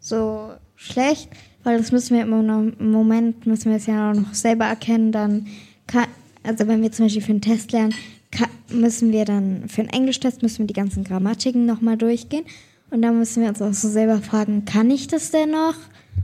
so 0.00 0.50
schlecht? 0.74 1.30
Weil 1.62 1.78
das 1.78 1.92
müssen 1.92 2.16
wir 2.16 2.22
im 2.22 2.90
Moment, 2.90 3.46
müssen 3.46 3.70
wir 3.70 3.76
es 3.76 3.86
ja 3.86 4.10
auch 4.10 4.14
noch 4.14 4.34
selber 4.34 4.64
erkennen, 4.64 5.12
dann 5.12 5.46
kann, 5.86 6.06
also 6.42 6.66
wenn 6.66 6.82
wir 6.82 6.90
zum 6.90 7.04
Beispiel 7.04 7.22
für 7.22 7.32
einen 7.32 7.42
Test 7.42 7.70
lernen, 7.72 7.94
ka- 8.32 8.48
müssen 8.70 9.12
wir 9.12 9.26
dann 9.26 9.68
für 9.68 9.82
einen 9.82 9.90
Englischtest 9.90 10.42
müssen 10.42 10.60
wir 10.60 10.66
die 10.66 10.72
ganzen 10.74 11.04
Grammatiken 11.04 11.66
nochmal 11.66 11.96
durchgehen. 11.96 12.44
Und 12.90 13.02
dann 13.02 13.18
müssen 13.18 13.42
wir 13.42 13.50
uns 13.50 13.62
auch 13.62 13.72
so 13.74 13.88
selber 13.88 14.18
fragen, 14.20 14.64
kann 14.64 14.90
ich 14.90 15.06
das 15.06 15.30
denn 15.30 15.50
noch? 15.50 15.74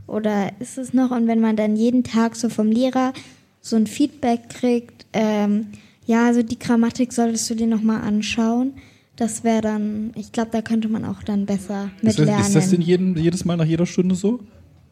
Oder 0.07 0.53
ist 0.61 0.79
es 0.79 0.95
noch? 0.95 1.11
Und 1.11 1.27
wenn 1.27 1.41
man 1.41 1.57
dann 1.57 1.77
jeden 1.77 2.05
Tag 2.05 2.37
so 2.37 2.49
vom 2.49 2.71
Lehrer 2.71 3.13
so 3.61 3.77
ein 3.77 3.87
Feedback 3.87 4.49
kriegt, 4.49 5.07
ähm, 5.13 5.67
ja, 6.07 6.27
also 6.27 6.43
die 6.43 6.59
Grammatik 6.59 7.13
solltest 7.13 7.51
du 7.51 7.55
dir 7.55 7.67
nochmal 7.67 8.03
anschauen. 8.03 8.75
Das 9.17 9.45
wäre 9.45 9.63
dann, 9.63 10.13
ich 10.15 10.31
glaube, 10.31 10.51
da 10.53 10.63
könnte 10.63 10.89
man 10.89 11.05
auch 11.05 11.23
dann 11.23 11.47
besser 11.47 11.91
Ist 12.03 12.19
das, 12.19 12.27
lernen. 12.27 12.43
ist 12.43 12.55
das 12.55 12.71
denn 12.71 12.83
jeden, 12.83 13.17
jedes 13.17 13.45
Mal 13.45 13.57
nach 13.57 13.65
jeder 13.65 13.87
Stunde 13.87 14.15
so? 14.15 14.41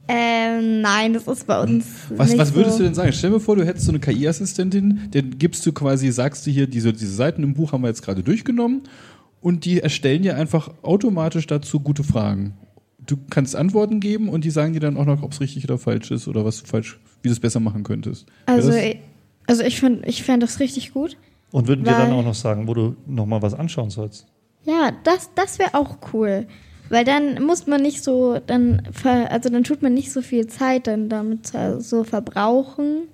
ähm, 0.07 0.82
nein, 0.82 1.15
das 1.15 1.27
ist 1.27 1.47
bei 1.47 1.62
uns 1.62 1.86
Was, 2.11 2.36
was 2.36 2.55
würdest 2.55 2.73
so. 2.73 2.78
du 2.78 2.85
denn 2.85 2.95
sagen? 2.95 3.12
Stell 3.12 3.31
dir 3.31 3.41
vor, 3.41 3.57
du 3.57 3.65
hättest 3.65 3.86
so 3.86 3.93
eine 3.93 4.01
KI-Assistentin, 4.01 5.11
den 5.12 5.39
gibst 5.39 5.65
du 5.65 5.73
quasi, 5.73 6.11
sagst 6.12 6.47
du 6.47 6.51
hier, 6.51 6.66
diese, 6.66 6.93
diese 6.93 7.15
Seiten 7.15 7.43
im 7.43 7.55
Buch 7.55 7.73
haben 7.73 7.82
wir 7.82 7.89
jetzt 7.89 8.03
gerade 8.03 8.23
durchgenommen 8.23 8.82
und 9.41 9.65
die 9.65 9.81
erstellen 9.81 10.23
dir 10.23 10.36
einfach 10.36 10.70
automatisch 10.82 11.47
dazu 11.47 11.81
gute 11.81 12.05
Fragen. 12.05 12.55
Du 13.06 13.16
kannst 13.31 13.55
Antworten 13.56 14.01
geben 14.01 14.28
und 14.28 14.44
die 14.44 14.51
sagen 14.51 14.72
dir 14.72 14.81
dann 14.81 14.97
auch 14.97 15.05
noch, 15.05 15.22
ob 15.22 15.32
es 15.32 15.40
richtig 15.40 15.64
oder 15.64 15.78
falsch 15.78 16.10
ist 16.10 16.28
oder 16.28 16.44
was 16.44 16.62
du 16.62 16.66
falsch, 16.66 16.98
wie 17.22 17.28
du 17.28 17.32
es 17.32 17.40
besser 17.40 17.60
machen 17.60 17.82
könntest. 17.82 18.26
Also, 18.47 18.72
ich- 18.72 18.98
also 19.47 19.62
ich 19.62 19.78
finde 19.81 20.06
ich 20.09 20.22
fänd 20.22 20.43
das 20.43 20.60
richtig 20.60 20.93
gut. 20.93 21.16
Und 21.51 21.68
würden 21.68 21.85
dir 21.85 21.93
dann 21.97 22.12
auch 22.12 22.24
noch 22.24 22.35
sagen, 22.35 22.66
wo 22.66 22.74
du 22.74 22.97
nochmal 23.06 23.43
was 23.43 23.55
anschauen 23.55 23.90
sollst. 23.90 24.26
Ja, 24.64 24.93
das, 25.05 25.31
das 25.35 25.59
wäre 25.59 25.74
auch 25.74 25.98
cool. 26.12 26.47
Weil 26.89 27.05
dann 27.05 27.43
muss 27.44 27.66
man 27.66 27.81
nicht 27.82 28.02
so, 28.02 28.39
dann, 28.47 28.82
ver, 28.93 29.31
also 29.31 29.48
dann 29.51 29.64
tut 29.64 29.81
man 29.82 29.94
nicht 29.94 30.10
so 30.12 30.20
viel 30.22 30.47
Zeit 30.48 30.86
dann 30.86 31.09
damit 31.09 31.52
so 31.78 32.05
verbrauchen, 32.05 33.09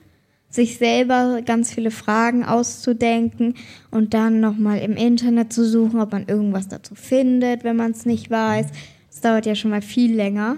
sich 0.49 0.79
selber 0.79 1.43
ganz 1.45 1.73
viele 1.73 1.91
Fragen 1.93 2.45
auszudenken 2.45 3.55
und 3.91 4.15
dann 4.15 4.41
nochmal 4.41 4.79
im 4.79 4.97
Internet 4.97 5.53
zu 5.53 5.65
suchen, 5.69 6.01
ob 6.01 6.11
man 6.13 6.27
irgendwas 6.27 6.67
dazu 6.69 6.95
findet, 6.95 7.63
wenn 7.63 7.77
man 7.77 7.93
es 7.93 8.07
nicht 8.07 8.31
weiß. 8.31 8.67
Dauert 9.21 9.47
ja 9.47 9.55
schon 9.55 9.71
mal 9.71 9.83
viel 9.83 10.15
länger. 10.15 10.57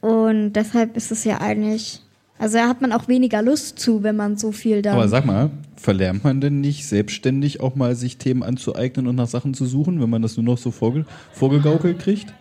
Und 0.00 0.52
deshalb 0.52 0.96
ist 0.96 1.10
es 1.10 1.24
ja 1.24 1.40
eigentlich, 1.40 2.00
also 2.38 2.58
da 2.58 2.68
hat 2.68 2.80
man 2.80 2.92
auch 2.92 3.08
weniger 3.08 3.42
Lust 3.42 3.78
zu, 3.78 4.02
wenn 4.02 4.16
man 4.16 4.36
so 4.36 4.52
viel 4.52 4.82
dann. 4.82 4.94
Aber 4.94 5.08
sag 5.08 5.26
mal, 5.26 5.50
verlernt 5.76 6.24
man 6.24 6.40
denn 6.40 6.60
nicht 6.60 6.86
selbstständig 6.86 7.60
auch 7.60 7.74
mal 7.74 7.96
sich 7.96 8.16
Themen 8.16 8.42
anzueignen 8.42 9.06
und 9.06 9.16
nach 9.16 9.26
Sachen 9.26 9.54
zu 9.54 9.66
suchen, 9.66 10.00
wenn 10.00 10.10
man 10.10 10.22
das 10.22 10.36
nur 10.36 10.44
noch 10.44 10.58
so 10.58 10.70
vorge 10.70 11.04
vorgegaukelt 11.32 11.98
kriegt? 11.98 12.32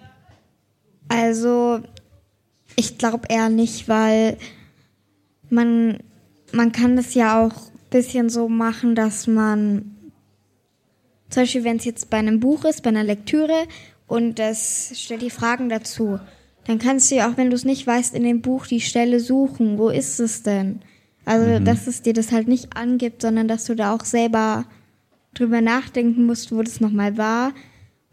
Also, 1.07 1.79
ich 2.75 2.97
glaube 2.97 3.27
eher 3.29 3.49
nicht, 3.49 3.87
weil 3.87 4.37
man, 5.49 5.97
man 6.51 6.71
kann 6.71 6.95
das 6.95 7.13
ja 7.13 7.43
auch 7.43 7.55
ein 7.55 7.89
bisschen 7.89 8.29
so 8.29 8.49
machen, 8.49 8.93
dass 8.93 9.25
man, 9.25 9.95
zum 11.29 11.43
Beispiel, 11.43 11.63
wenn 11.63 11.77
es 11.77 11.85
jetzt 11.85 12.09
bei 12.09 12.17
einem 12.17 12.39
Buch 12.39 12.65
ist, 12.65 12.83
bei 12.83 12.89
einer 12.89 13.03
Lektüre 13.03 13.65
und 14.07 14.39
das 14.39 14.91
stellt 14.95 15.21
die 15.21 15.29
Fragen 15.29 15.69
dazu, 15.69 16.19
dann 16.65 16.79
kannst 16.79 17.11
du 17.11 17.15
ja 17.15 17.29
auch, 17.29 17.37
wenn 17.37 17.49
du 17.49 17.55
es 17.55 17.65
nicht 17.65 17.85
weißt, 17.85 18.13
in 18.13 18.23
dem 18.23 18.41
Buch 18.41 18.67
die 18.67 18.81
Stelle 18.81 19.19
suchen. 19.19 19.77
Wo 19.77 19.89
ist 19.89 20.19
es 20.19 20.43
denn? 20.43 20.79
Also, 21.23 21.59
dass 21.63 21.87
es 21.87 22.01
dir 22.01 22.13
das 22.13 22.31
halt 22.31 22.47
nicht 22.47 22.75
angibt, 22.75 23.21
sondern 23.21 23.47
dass 23.47 23.65
du 23.65 23.75
da 23.75 23.93
auch 23.93 24.05
selber 24.05 24.65
drüber 25.33 25.61
nachdenken 25.61 26.25
musst, 26.25 26.51
wo 26.51 26.61
das 26.61 26.79
nochmal 26.79 27.17
war. 27.17 27.53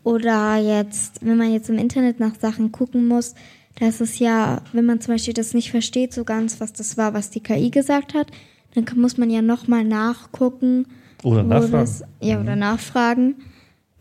Oder 0.03 0.57
jetzt, 0.57 1.25
wenn 1.25 1.37
man 1.37 1.53
jetzt 1.53 1.71
im 1.71 1.79
Internet 1.79 2.21
nach 2.21 2.35
Sachen 2.39 2.71
gucken 2.73 3.09
muss, 3.09 3.35
da 3.79 3.87
ist 3.87 4.01
es 4.01 4.19
ja, 4.19 4.63
wenn 4.73 4.85
man 4.85 5.01
zum 5.01 5.15
Beispiel 5.15 5.35
das 5.35 5.55
nicht 5.55 5.71
versteht 5.71 6.13
so 6.13 6.25
ganz, 6.25 6.61
was 6.61 6.73
das 6.73 6.97
war, 6.97 7.15
was 7.15 7.31
die 7.31 7.41
KI 7.41 7.71
gesagt 7.71 8.15
hat, 8.15 8.31
dann 8.75 8.85
muss 8.97 9.17
man 9.17 9.31
ja 9.31 9.43
nochmal 9.43 9.85
nachgucken. 9.85 10.87
Oder 11.23 11.43
nachfragen. 11.43 11.73
Das, 11.73 12.05
ja, 12.21 12.41
oder 12.41 12.57
nachfragen. 12.57 13.37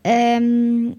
Ähm, 0.04 0.96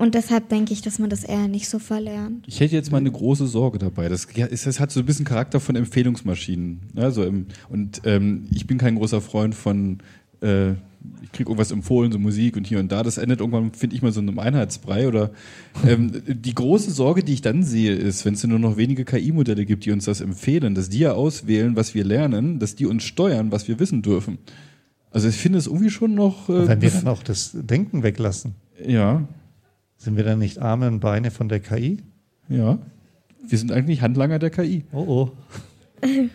und 0.00 0.14
deshalb 0.14 0.48
denke 0.48 0.72
ich, 0.72 0.80
dass 0.80 0.98
man 0.98 1.10
das 1.10 1.24
eher 1.24 1.46
nicht 1.46 1.68
so 1.68 1.78
verlernt. 1.78 2.46
Ich 2.48 2.58
hätte 2.58 2.74
jetzt 2.74 2.90
mal 2.90 2.96
eine 2.96 3.12
große 3.12 3.46
Sorge 3.46 3.78
dabei. 3.78 4.08
Das, 4.08 4.26
es, 4.34 4.66
es 4.66 4.80
hat 4.80 4.90
so 4.90 5.00
ein 5.00 5.04
bisschen 5.06 5.26
Charakter 5.26 5.60
von 5.60 5.76
Empfehlungsmaschinen. 5.76 6.80
Also 6.96 7.22
im, 7.22 7.46
und 7.68 8.00
ähm, 8.06 8.46
ich 8.50 8.66
bin 8.66 8.78
kein 8.78 8.96
großer 8.96 9.20
Freund 9.20 9.54
von, 9.54 9.98
äh, 10.40 10.70
ich 10.70 11.32
kriege 11.32 11.50
irgendwas 11.50 11.70
empfohlen, 11.70 12.12
so 12.12 12.18
Musik 12.18 12.56
und 12.56 12.66
hier 12.66 12.78
und 12.78 12.90
da. 12.90 13.02
Das 13.02 13.18
endet 13.18 13.40
irgendwann, 13.40 13.72
finde 13.72 13.94
ich 13.94 14.00
mal, 14.00 14.10
so 14.10 14.20
in 14.20 14.28
einem 14.30 14.38
Einheitsbrei. 14.38 15.06
Oder 15.06 15.32
ähm, 15.86 16.10
die 16.26 16.54
große 16.54 16.90
Sorge, 16.92 17.22
die 17.22 17.34
ich 17.34 17.42
dann 17.42 17.62
sehe, 17.62 17.94
ist, 17.94 18.24
wenn 18.24 18.32
es 18.32 18.44
nur 18.44 18.58
noch 18.58 18.78
wenige 18.78 19.04
KI-Modelle 19.04 19.66
gibt, 19.66 19.84
die 19.84 19.92
uns 19.92 20.06
das 20.06 20.22
empfehlen, 20.22 20.74
dass 20.74 20.88
die 20.88 21.00
ja 21.00 21.12
auswählen, 21.12 21.76
was 21.76 21.94
wir 21.94 22.04
lernen, 22.04 22.58
dass 22.58 22.74
die 22.74 22.86
uns 22.86 23.04
steuern, 23.04 23.52
was 23.52 23.68
wir 23.68 23.78
wissen 23.78 24.00
dürfen. 24.00 24.38
Also 25.10 25.28
ich 25.28 25.36
finde 25.36 25.58
es 25.58 25.66
irgendwie 25.66 25.90
schon 25.90 26.14
noch. 26.14 26.48
Äh, 26.48 26.68
Wenn 26.68 26.80
wir 26.80 26.90
dann 26.90 27.08
auch 27.08 27.22
das 27.22 27.50
Denken 27.52 28.02
weglassen, 28.02 28.54
ja, 28.82 29.28
sind 30.00 30.16
wir 30.16 30.24
dann 30.24 30.38
nicht 30.38 30.58
Arme 30.58 30.88
und 30.88 31.00
Beine 31.00 31.30
von 31.30 31.48
der 31.48 31.60
KI? 31.60 32.02
ja. 32.48 32.78
Wir 33.48 33.58
sind 33.58 33.72
eigentlich 33.72 34.02
Handlanger 34.02 34.38
der 34.38 34.50
KI. 34.50 34.84
Oh 34.92 35.04
oh. 35.08 35.30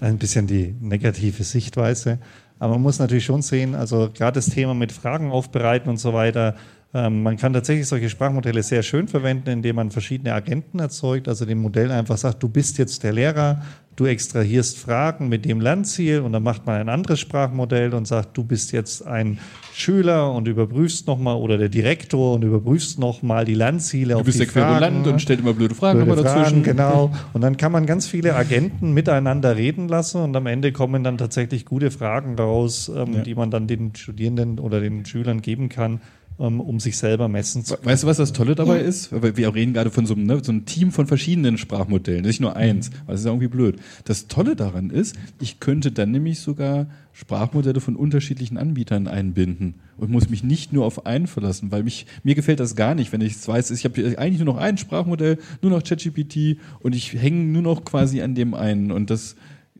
Ein 0.00 0.18
bisschen 0.18 0.46
die 0.46 0.74
negative 0.78 1.42
Sichtweise. 1.42 2.18
Aber 2.58 2.74
man 2.74 2.82
muss 2.82 2.98
natürlich 2.98 3.24
schon 3.24 3.40
sehen, 3.40 3.74
also 3.74 4.10
gerade 4.12 4.34
das 4.34 4.50
Thema 4.50 4.74
mit 4.74 4.92
Fragen 4.92 5.30
aufbereiten 5.30 5.88
und 5.88 5.96
so 5.96 6.12
weiter, 6.12 6.54
man 6.92 7.36
kann 7.36 7.52
tatsächlich 7.52 7.86
solche 7.86 8.08
Sprachmodelle 8.08 8.62
sehr 8.62 8.82
schön 8.82 9.06
verwenden, 9.06 9.50
indem 9.50 9.76
man 9.76 9.90
verschiedene 9.90 10.32
Agenten 10.32 10.78
erzeugt, 10.78 11.28
also 11.28 11.44
dem 11.44 11.58
Modell 11.58 11.90
einfach 11.90 12.16
sagt, 12.16 12.42
du 12.42 12.48
bist 12.48 12.78
jetzt 12.78 13.02
der 13.02 13.12
Lehrer, 13.12 13.60
du 13.96 14.06
extrahierst 14.06 14.78
Fragen 14.78 15.28
mit 15.28 15.44
dem 15.44 15.60
Lernziel 15.60 16.20
und 16.20 16.32
dann 16.32 16.42
macht 16.42 16.64
man 16.66 16.76
ein 16.76 16.88
anderes 16.88 17.18
Sprachmodell 17.20 17.92
und 17.92 18.06
sagt, 18.06 18.36
du 18.36 18.44
bist 18.44 18.72
jetzt 18.72 19.06
ein 19.06 19.38
Schüler 19.74 20.32
und 20.32 20.48
überprüfst 20.48 21.06
nochmal 21.06 21.36
oder 21.36 21.58
der 21.58 21.68
Direktor 21.68 22.34
und 22.34 22.44
überprüfst 22.44 22.98
nochmal 22.98 23.44
die 23.44 23.54
Lernziele 23.54 24.14
Du 24.14 24.20
auf 24.20 24.24
bist 24.24 24.38
die 24.40 24.44
der 24.44 24.52
Querulant 24.52 25.06
und 25.06 25.20
stellt 25.20 25.40
immer 25.40 25.52
blöde 25.54 25.74
Fragen 25.74 25.98
Blöde 26.04 26.22
nochmal 26.22 26.24
dazwischen. 26.24 26.64
Fragen, 26.64 26.76
genau. 26.78 27.12
Und 27.34 27.40
dann 27.42 27.56
kann 27.58 27.72
man 27.72 27.84
ganz 27.84 28.06
viele 28.06 28.34
Agenten 28.36 28.92
miteinander 28.92 29.56
reden 29.56 29.88
lassen 29.88 30.22
und 30.22 30.34
am 30.36 30.46
Ende 30.46 30.72
kommen 30.72 31.04
dann 31.04 31.18
tatsächlich 31.18 31.66
gute 31.66 31.90
Fragen 31.90 32.36
raus, 32.36 32.90
ähm, 32.94 33.14
Ja. 33.14 33.20
die 33.20 33.34
man 33.34 33.50
dann 33.50 33.66
den 33.66 33.94
Studierenden 33.94 34.58
oder 34.58 34.80
den 34.80 35.04
Schülern 35.04 35.42
geben 35.42 35.68
kann, 35.68 35.92
ähm, 35.94 36.00
um 36.38 36.80
sich 36.80 36.98
selber 36.98 37.28
messen 37.28 37.64
zu 37.64 37.74
können. 37.74 37.86
Weißt 37.86 38.02
du, 38.02 38.06
was 38.06 38.18
das 38.18 38.32
Tolle 38.32 38.54
dabei 38.54 38.80
ist? 38.80 39.10
Weil 39.10 39.36
wir 39.36 39.54
reden 39.54 39.72
gerade 39.72 39.90
von 39.90 40.06
so 40.06 40.14
einem, 40.14 40.24
ne, 40.24 40.42
so 40.42 40.52
einem 40.52 40.66
Team 40.66 40.92
von 40.92 41.06
verschiedenen 41.06 41.56
Sprachmodellen, 41.56 42.24
nicht 42.24 42.40
nur 42.40 42.56
eins. 42.56 42.90
weil 43.06 43.14
Das 43.14 43.20
ist 43.20 43.24
ja 43.24 43.30
irgendwie 43.30 43.48
blöd. 43.48 43.76
Das 44.04 44.28
Tolle 44.28 44.54
daran 44.54 44.90
ist, 44.90 45.16
ich 45.40 45.60
könnte 45.60 45.92
dann 45.92 46.10
nämlich 46.10 46.40
sogar 46.40 46.86
Sprachmodelle 47.12 47.80
von 47.80 47.96
unterschiedlichen 47.96 48.58
Anbietern 48.58 49.08
einbinden 49.08 49.76
und 49.96 50.10
muss 50.10 50.28
mich 50.28 50.44
nicht 50.44 50.74
nur 50.74 50.84
auf 50.84 51.06
einen 51.06 51.26
verlassen, 51.26 51.72
weil 51.72 51.82
mich, 51.82 52.04
mir 52.22 52.34
gefällt 52.34 52.60
das 52.60 52.76
gar 52.76 52.94
nicht, 52.94 53.12
wenn 53.12 53.22
ich 53.22 53.36
es 53.36 53.48
weiß, 53.48 53.70
ich 53.70 53.86
habe 53.86 54.18
eigentlich 54.18 54.44
nur 54.44 54.54
noch 54.54 54.60
ein 54.60 54.76
Sprachmodell, 54.76 55.38
nur 55.62 55.72
noch 55.72 55.82
ChatGPT 55.82 56.58
und 56.80 56.94
ich 56.94 57.14
hänge 57.14 57.44
nur 57.44 57.62
noch 57.62 57.86
quasi 57.86 58.20
an 58.20 58.34
dem 58.34 58.52
einen 58.52 58.92
und 58.92 59.08
das 59.08 59.36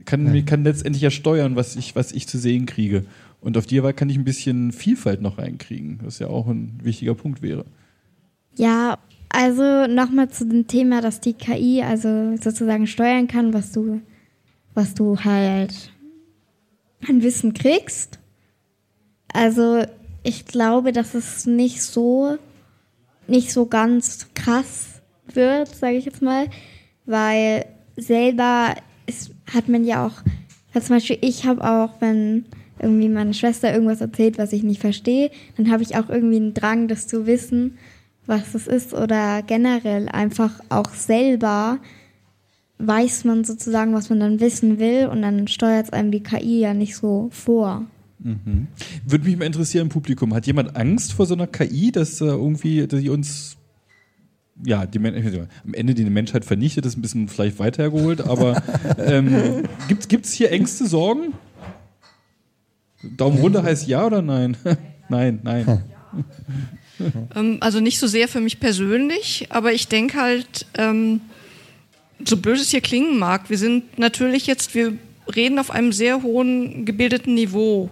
kann, 0.07 0.25
mir 0.33 0.45
kann 0.45 0.65
letztendlich 0.65 1.03
ja 1.03 1.11
steuern, 1.11 1.57
was 1.57 1.77
ich, 1.77 1.95
was 1.95 2.13
ich 2.13 2.27
zu 2.27 2.39
sehen 2.39 2.65
kriege. 2.65 3.05
Und 3.47 3.57
auf 3.57 3.65
die 3.65 3.81
Weise 3.81 3.95
kann 3.95 4.11
ich 4.11 4.19
ein 4.19 4.25
bisschen 4.25 4.73
Vielfalt 4.73 5.23
noch 5.23 5.39
reinkriegen, 5.39 6.01
was 6.03 6.19
ja 6.19 6.27
auch 6.27 6.49
ein 6.49 6.81
wichtiger 6.83 7.15
Punkt 7.15 7.43
wäre. 7.43 7.65
Ja, 8.57 8.99
also 9.29 9.87
nochmal 9.87 10.31
zu 10.31 10.47
dem 10.47 10.67
Thema, 10.67 11.01
dass 11.01 11.21
die 11.21 11.33
KI 11.33 11.81
also 11.81 12.37
sozusagen 12.39 12.89
steuern 12.89 13.29
kann, 13.29 13.53
was 13.53 13.71
du, 13.71 14.01
was 14.75 14.95
du 14.95 15.21
halt 15.21 15.93
an 17.07 17.23
Wissen 17.23 17.55
kriegst. 17.55 18.19
Also 19.33 19.85
ich 20.25 20.47
glaube, 20.47 20.91
dass 20.91 21.15
es 21.15 21.47
nicht 21.47 21.83
so, 21.83 22.39
nicht 23.29 23.53
so 23.53 23.67
ganz 23.67 24.27
krass 24.35 25.03
wird, 25.33 25.69
sage 25.69 25.99
ich 25.99 26.05
jetzt 26.05 26.21
mal, 26.21 26.49
weil 27.05 27.67
selber 27.97 28.75
ist, 29.07 29.31
hat 29.55 29.69
man 29.69 29.85
ja 29.85 30.05
auch, 30.05 30.25
weil 30.73 30.83
zum 30.83 30.97
Beispiel 30.97 31.19
ich 31.21 31.47
habe 31.47 31.63
auch, 31.63 32.01
wenn 32.01 32.47
irgendwie 32.81 33.09
meine 33.09 33.35
Schwester 33.35 33.73
irgendwas 33.73 34.01
erzählt, 34.01 34.39
was 34.39 34.53
ich 34.53 34.63
nicht 34.63 34.81
verstehe, 34.81 35.31
dann 35.57 35.71
habe 35.71 35.83
ich 35.83 35.97
auch 35.97 36.09
irgendwie 36.09 36.37
einen 36.37 36.55
Drang, 36.55 36.89
das 36.89 37.07
zu 37.07 37.27
wissen, 37.27 37.79
was 38.27 38.55
es 38.55 38.67
ist 38.67 38.93
oder 38.93 39.43
generell 39.43 40.09
einfach 40.09 40.61
auch 40.69 40.91
selber 40.91 41.79
weiß 42.79 43.25
man 43.25 43.45
sozusagen, 43.45 43.95
was 43.95 44.11
man 44.11 44.21
dann 44.21 44.41
wissen 44.41 44.79
will 44.79 45.07
und 45.07 45.23
dann 45.23 45.49
steuert 45.49 45.87
es 45.87 45.93
einem 45.93 46.11
die 46.11 46.23
KI 46.23 46.61
ja 46.61 46.75
nicht 46.75 46.95
so 46.95 47.29
vor. 47.33 47.87
Würde 49.07 49.25
mich 49.25 49.37
mal 49.37 49.47
interessieren 49.47 49.87
im 49.87 49.89
Publikum, 49.89 50.35
hat 50.35 50.47
jemand 50.47 50.77
Angst 50.77 51.13
vor 51.13 51.27
so 51.27 51.35
einer 51.35 51.47
KI, 51.47 51.93
dass 51.93 52.21
äh, 52.21 52.27
irgendwie, 52.27 52.87
dass 52.87 53.01
sie 53.01 53.09
uns 53.09 53.57
ja, 54.65 54.87
die 54.87 54.99
Men 54.99 55.15
am 55.65 55.75
Ende 55.75 55.95
die 55.95 56.05
Menschheit 56.05 56.47
vernichtet, 56.47 56.87
ist 56.87 56.97
ein 56.97 57.03
bisschen 57.03 57.29
vielleicht 57.29 57.59
weiter 57.59 57.83
hergeholt, 57.83 58.23
aber 58.23 58.63
ähm, 58.99 59.65
gibt 59.89 60.25
es 60.25 60.33
hier 60.33 60.51
Ängste, 60.51 60.87
Sorgen? 60.87 61.35
Daumen 63.17 63.39
runter 63.39 63.63
heißt 63.63 63.87
ja 63.89 64.07
oder 64.07 64.23
nein? 64.23 64.57
nein, 65.09 65.41
nein. 65.43 65.83
Ähm, 67.35 67.59
also 67.61 67.79
nicht 67.79 67.99
so 67.99 68.07
sehr 68.07 68.27
für 68.27 68.41
mich 68.41 68.59
persönlich, 68.59 69.49
aber 69.51 69.75
ich 69.75 69.87
denke 69.89 70.19
halt, 70.19 70.65
ähm, 70.79 71.21
so 72.25 72.39
blöd 72.39 72.59
es 72.59 72.71
hier 72.71 72.81
klingen 72.81 73.19
mag, 73.19 73.51
wir 73.51 73.59
sind 73.59 73.99
natürlich 73.99 74.47
jetzt, 74.47 74.75
wir 74.75 74.95
reden 75.35 75.59
auf 75.59 75.71
einem 75.71 75.93
sehr 75.93 76.23
hohen 76.23 76.87
gebildeten 76.87 77.35
Niveau. 77.35 77.91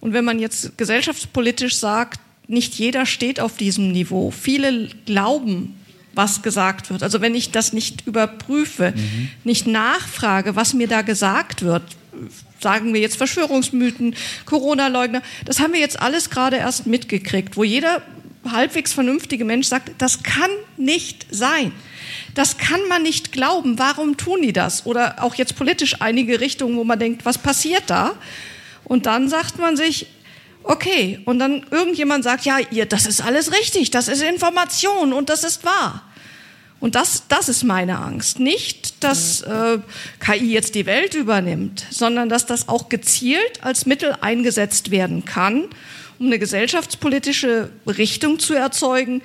Und 0.00 0.12
wenn 0.12 0.26
man 0.26 0.38
jetzt 0.38 0.76
gesellschaftspolitisch 0.76 1.76
sagt, 1.76 2.20
nicht 2.48 2.74
jeder 2.74 3.06
steht 3.06 3.40
auf 3.40 3.56
diesem 3.56 3.92
Niveau. 3.92 4.30
Viele 4.30 4.88
glauben, 5.06 5.74
was 6.12 6.42
gesagt 6.42 6.90
wird. 6.90 7.02
Also 7.02 7.20
wenn 7.20 7.34
ich 7.34 7.50
das 7.50 7.72
nicht 7.72 8.06
überprüfe, 8.06 8.92
mhm. 8.94 9.28
nicht 9.44 9.66
nachfrage, 9.66 10.56
was 10.56 10.74
mir 10.74 10.88
da 10.88 11.02
gesagt 11.02 11.62
wird, 11.62 11.82
sagen 12.60 12.94
wir 12.94 13.00
jetzt 13.00 13.16
Verschwörungsmythen, 13.16 14.14
Corona-Leugner, 14.44 15.22
das 15.44 15.60
haben 15.60 15.72
wir 15.72 15.80
jetzt 15.80 16.00
alles 16.00 16.30
gerade 16.30 16.56
erst 16.56 16.86
mitgekriegt, 16.86 17.56
wo 17.56 17.64
jeder 17.64 18.02
halbwegs 18.50 18.92
vernünftige 18.92 19.44
Mensch 19.44 19.68
sagt, 19.68 19.92
das 19.98 20.22
kann 20.22 20.50
nicht 20.76 21.26
sein. 21.30 21.72
Das 22.34 22.58
kann 22.58 22.80
man 22.88 23.02
nicht 23.02 23.32
glauben. 23.32 23.78
Warum 23.78 24.16
tun 24.16 24.42
die 24.42 24.52
das? 24.52 24.86
Oder 24.86 25.22
auch 25.22 25.34
jetzt 25.34 25.56
politisch 25.56 26.00
einige 26.00 26.40
Richtungen, 26.40 26.76
wo 26.76 26.84
man 26.84 26.98
denkt, 26.98 27.24
was 27.24 27.38
passiert 27.38 27.84
da? 27.86 28.12
Und 28.84 29.06
dann 29.06 29.28
sagt 29.28 29.58
man 29.58 29.76
sich, 29.76 30.06
okay, 30.64 31.20
und 31.24 31.38
dann 31.38 31.64
irgendjemand 31.70 32.24
sagt, 32.24 32.44
ja, 32.44 32.58
ihr, 32.70 32.86
das 32.86 33.06
ist 33.06 33.20
alles 33.20 33.52
richtig, 33.52 33.90
das 33.90 34.08
ist 34.08 34.22
Information 34.22 35.12
und 35.12 35.28
das 35.28 35.44
ist 35.44 35.64
wahr. 35.64 36.11
Und 36.82 36.96
das, 36.96 37.28
das 37.28 37.48
ist 37.48 37.62
meine 37.62 38.00
Angst. 38.00 38.40
Nicht, 38.40 39.04
dass 39.04 39.42
äh, 39.42 39.78
KI 40.18 40.52
jetzt 40.52 40.74
die 40.74 40.84
Welt 40.84 41.14
übernimmt, 41.14 41.86
sondern 41.90 42.28
dass 42.28 42.44
das 42.44 42.68
auch 42.68 42.88
gezielt 42.88 43.62
als 43.62 43.86
Mittel 43.86 44.16
eingesetzt 44.20 44.90
werden 44.90 45.24
kann, 45.24 45.68
um 46.18 46.26
eine 46.26 46.40
gesellschaftspolitische 46.40 47.70
Richtung 47.86 48.40
zu 48.40 48.54
erzeugen, 48.54 49.22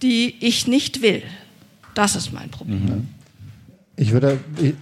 die 0.00 0.34
ich 0.40 0.66
nicht 0.66 1.02
will. 1.02 1.22
Das 1.92 2.16
ist 2.16 2.32
mein 2.32 2.48
Problem. 2.48 2.84
Mhm. 2.86 3.08
Ich 3.96 4.12
würde. 4.12 4.40
Ich, 4.58 4.72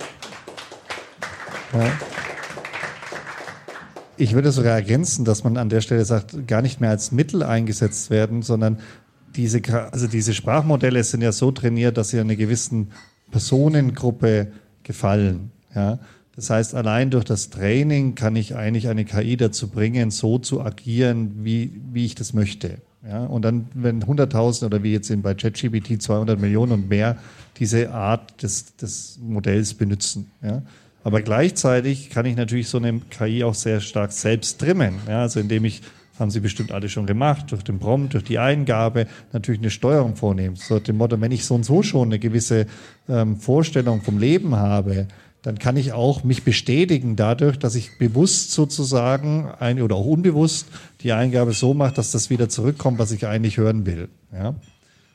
ja. 1.73 1.93
ich 4.16 4.32
würde 4.32 4.53
sogar 4.53 4.74
ergänzen, 4.74 5.24
dass 5.24 5.43
man 5.43 5.57
an 5.57 5.69
der 5.70 5.81
Stelle 5.81 6.05
sagt, 6.05 6.47
gar 6.47 6.62
nicht 6.62 6.81
mehr 6.81 6.90
als 6.90 7.11
Mittel 7.11 7.43
eingesetzt 7.43 8.11
werden, 8.11 8.43
sondern 8.43 8.78
diese, 9.37 9.63
also 9.93 10.07
diese 10.07 10.35
Sprachmodelle 10.35 11.03
sind 11.05 11.23
ja 11.23 11.33
so 11.33 11.51
trainiert, 11.51 11.97
dass 11.97 12.11
sie 12.11 12.21
einer 12.21 12.37
gewissen 12.37 12.93
Personengruppe 13.31 14.53
gefallen. 14.83 15.51
Ja? 15.75 15.99
Das 16.35 16.51
heißt, 16.51 16.75
allein 16.75 17.11
durch 17.11 17.25
das 17.25 17.51
Training 17.51 18.15
kann 18.15 18.37
ich 18.37 18.57
eigentlich 18.57 18.89
eine 18.89 19.05
KI 19.05 19.37
dazu 19.37 19.69
bringen, 19.69 20.11
so 20.11 20.39
zu 20.39 20.63
agieren, 20.63 21.45
wie, 21.45 21.73
wie 21.93 22.07
ich 22.07 22.15
das 22.15 22.33
möchte. 22.33 22.79
Ja, 23.07 23.25
und 23.25 23.43
dann, 23.43 23.67
wenn 23.75 24.05
100.000 24.05 24.67
oder 24.67 24.83
wie 24.85 24.93
jetzt 24.93 25.09
sind 25.09 25.23
bei 25.23 25.35
ChatGPT 25.35 26.01
200 26.01 26.41
Millionen 26.41 26.73
und 26.73 26.89
mehr 26.89 27.17
diese 27.59 27.91
Art 27.91 28.43
des, 28.43 28.77
des 28.77 29.19
Modells 29.21 29.75
benutzen. 29.75 30.31
Ja. 30.41 30.63
Aber 31.03 31.21
gleichzeitig 31.21 32.11
kann 32.11 32.27
ich 32.27 32.37
natürlich 32.37 32.69
so 32.69 32.79
eine 32.79 33.01
KI 33.11 33.43
auch 33.43 33.55
sehr 33.55 33.81
stark 33.81 34.13
selbst 34.13 34.61
trimmen. 34.61 34.95
Ja, 35.09 35.23
also 35.23 35.41
indem 35.41 35.65
ich, 35.65 35.83
haben 36.18 36.30
Sie 36.30 36.40
bestimmt 36.40 36.72
alle 36.72 36.89
schon 36.89 37.06
gemacht, 37.06 37.52
durch 37.52 37.62
den 37.62 37.78
Prompt, 37.78 38.14
durch 38.14 38.24
die 38.24 38.39
Eingabe 38.39 39.06
natürlich 39.32 39.60
eine 39.60 39.70
Steuerung 39.70 40.16
vornehmen. 40.16 40.56
So 40.56 40.78
dem 40.78 40.97
Motto, 40.97 41.20
wenn 41.20 41.32
ich 41.32 41.44
so 41.44 41.55
und 41.55 41.64
so 41.64 41.82
schon 41.82 42.09
eine 42.09 42.18
gewisse 42.18 42.66
ähm, 43.09 43.36
Vorstellung 43.36 44.02
vom 44.02 44.18
Leben 44.18 44.55
habe, 44.56 45.09
dann 45.43 45.59
kann 45.59 45.76
ich 45.76 45.93
auch 45.93 46.22
mich 46.22 46.44
bestätigen 46.44 47.16
dadurch, 47.16 47.59
dass 47.59 47.74
ich 47.74 47.98
bewusst 47.98 48.52
sozusagen 48.52 49.51
ein, 49.59 49.82
oder 49.82 49.97
auch 49.97 50.06
unbewusst 50.06 50.68
die 51.02 51.12
Eingabe 51.12 51.52
so 51.52 51.74
mache, 51.74 51.94
dass 51.94 52.12
das 52.12 52.30
wieder 52.30 52.48
zurückkommt, 52.48 52.98
was 52.98 53.10
ich 53.10 53.26
eigentlich 53.26 53.56
hören 53.56 53.84
will. 53.84 54.09
Ja? 54.32 54.55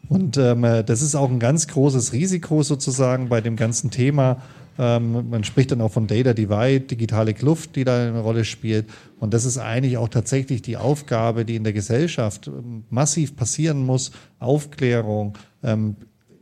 Und 0.10 0.38
ähm, 0.38 0.62
das 0.62 1.02
ist 1.02 1.16
auch 1.16 1.30
ein 1.30 1.40
ganz 1.40 1.68
großes 1.68 2.14
Risiko 2.14 2.64
sozusagen 2.64 3.30
bei 3.30 3.42
dem 3.42 3.56
ganzen 3.56 3.92
Thema. 3.92 4.42
Ähm, 4.80 5.30
man 5.30 5.44
spricht 5.44 5.72
dann 5.72 5.82
auch 5.82 5.92
von 5.92 6.08
Data 6.08 6.34
Divide, 6.34 6.82
digitale 6.82 7.34
Kluft, 7.34 7.76
die 7.76 7.84
da 7.84 8.08
eine 8.08 8.20
Rolle 8.20 8.46
spielt. 8.46 8.88
Und 9.20 9.34
das 9.34 9.46
ist 9.46 9.58
eigentlich 9.58 9.98
auch 9.98 10.10
tatsächlich 10.10 10.62
die 10.62 10.78
Aufgabe, 10.78 11.46
die 11.46 11.56
in 11.56 11.64
der 11.64 11.74
Gesellschaft 11.74 12.48
ähm, 12.48 12.84
massiv 12.90 13.36
passieren 13.36 13.86
muss. 13.86 14.12
Aufklärung, 14.40 15.38
ähm, 15.64 15.96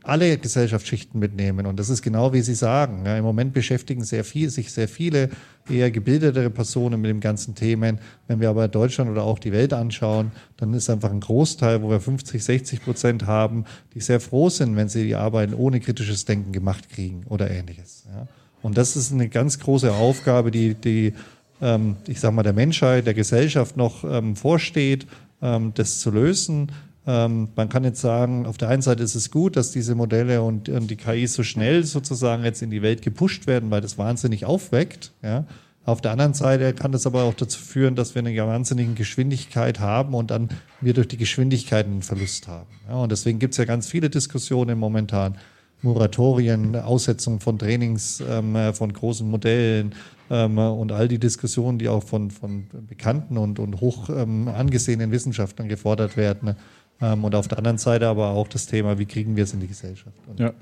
alle 0.08 0.38
Gesellschaftsschichten 0.38 1.18
mitnehmen. 1.18 1.66
Und 1.66 1.78
das 1.78 1.88
ist 1.88 2.02
genau 2.02 2.32
wie 2.32 2.40
Sie 2.40 2.54
sagen. 2.54 3.04
Ja, 3.04 3.16
Im 3.16 3.24
Moment 3.24 3.52
beschäftigen 3.52 4.04
sehr 4.04 4.24
viel, 4.24 4.50
sich 4.50 4.72
sehr 4.72 4.88
viele 4.88 5.30
eher 5.68 5.90
gebildetere 5.90 6.50
Personen 6.50 7.00
mit 7.00 7.10
dem 7.10 7.20
ganzen 7.20 7.54
Themen. 7.54 7.98
Wenn 8.28 8.40
wir 8.40 8.48
aber 8.50 8.68
Deutschland 8.68 9.10
oder 9.10 9.24
auch 9.24 9.38
die 9.38 9.52
Welt 9.52 9.72
anschauen, 9.72 10.32
dann 10.56 10.72
ist 10.74 10.88
einfach 10.88 11.10
ein 11.10 11.20
Großteil, 11.20 11.82
wo 11.82 11.90
wir 11.90 12.00
50, 12.00 12.42
60 12.42 12.84
Prozent 12.84 13.26
haben, 13.26 13.64
die 13.94 14.00
sehr 14.00 14.20
froh 14.20 14.48
sind, 14.48 14.76
wenn 14.76 14.88
sie 14.88 15.04
die 15.04 15.16
Arbeiten 15.16 15.54
ohne 15.54 15.80
kritisches 15.80 16.24
Denken 16.24 16.52
gemacht 16.52 16.88
kriegen 16.88 17.24
oder 17.28 17.50
ähnliches. 17.50 18.04
Ja. 18.14 18.28
Und 18.62 18.78
das 18.78 18.96
ist 18.96 19.12
eine 19.12 19.28
ganz 19.28 19.58
große 19.58 19.92
Aufgabe, 19.92 20.50
die, 20.50 20.74
die 20.74 21.12
ähm, 21.60 21.96
ich 22.06 22.20
sage 22.20 22.34
mal, 22.34 22.42
der 22.42 22.52
Menschheit, 22.52 23.06
der 23.06 23.14
Gesellschaft 23.14 23.76
noch 23.76 24.04
ähm, 24.04 24.36
vorsteht, 24.36 25.06
ähm, 25.42 25.72
das 25.74 25.98
zu 26.00 26.10
lösen. 26.10 26.72
Ähm, 27.06 27.48
man 27.54 27.68
kann 27.68 27.84
jetzt 27.84 28.00
sagen, 28.00 28.46
auf 28.46 28.58
der 28.58 28.68
einen 28.68 28.82
Seite 28.82 29.02
ist 29.02 29.14
es 29.14 29.30
gut, 29.30 29.56
dass 29.56 29.70
diese 29.70 29.94
Modelle 29.94 30.42
und, 30.42 30.68
und 30.68 30.90
die 30.90 30.96
KI 30.96 31.26
so 31.26 31.42
schnell 31.42 31.84
sozusagen 31.84 32.44
jetzt 32.44 32.62
in 32.62 32.70
die 32.70 32.82
Welt 32.82 33.02
gepusht 33.02 33.46
werden, 33.46 33.70
weil 33.70 33.80
das 33.80 33.96
wahnsinnig 33.96 34.44
aufweckt. 34.44 35.12
Ja. 35.22 35.44
Auf 35.84 36.00
der 36.00 36.10
anderen 36.10 36.34
Seite 36.34 36.74
kann 36.74 36.90
das 36.90 37.06
aber 37.06 37.22
auch 37.22 37.34
dazu 37.34 37.60
führen, 37.60 37.94
dass 37.94 38.16
wir 38.16 38.20
eine 38.20 38.36
wahnsinnige 38.36 38.94
Geschwindigkeit 38.94 39.78
haben 39.78 40.14
und 40.14 40.32
dann 40.32 40.48
wir 40.80 40.94
durch 40.94 41.06
die 41.06 41.16
Geschwindigkeit 41.16 41.86
einen 41.86 42.02
Verlust 42.02 42.48
haben. 42.48 42.66
Ja, 42.88 42.96
und 42.96 43.12
deswegen 43.12 43.38
gibt 43.38 43.54
es 43.54 43.58
ja 43.58 43.66
ganz 43.66 43.86
viele 43.86 44.10
Diskussionen 44.10 44.78
momentan. 44.80 45.36
Moratorien, 45.82 46.74
Aussetzung 46.74 47.38
von 47.38 47.58
Trainings 47.58 48.20
ähm, 48.28 48.56
von 48.72 48.92
großen 48.92 49.28
Modellen 49.28 49.94
ähm, 50.30 50.58
und 50.58 50.90
all 50.90 51.06
die 51.06 51.18
Diskussionen, 51.18 51.78
die 51.78 51.88
auch 51.88 52.02
von, 52.02 52.30
von 52.30 52.66
bekannten 52.88 53.38
und, 53.38 53.58
und 53.58 53.80
hoch 53.80 54.08
ähm, 54.08 54.48
angesehenen 54.48 55.12
Wissenschaftlern 55.12 55.68
gefordert 55.68 56.16
werden. 56.16 56.56
Ähm, 57.00 57.24
und 57.24 57.34
auf 57.34 57.48
der 57.48 57.58
anderen 57.58 57.78
Seite 57.78 58.08
aber 58.08 58.30
auch 58.30 58.48
das 58.48 58.66
Thema, 58.66 58.98
wie 58.98 59.06
kriegen 59.06 59.36
wir 59.36 59.44
es 59.44 59.52
in 59.52 59.60
die 59.60 59.68
Gesellschaft. 59.68 60.16
Und 60.26 60.40
ja. 60.40 60.52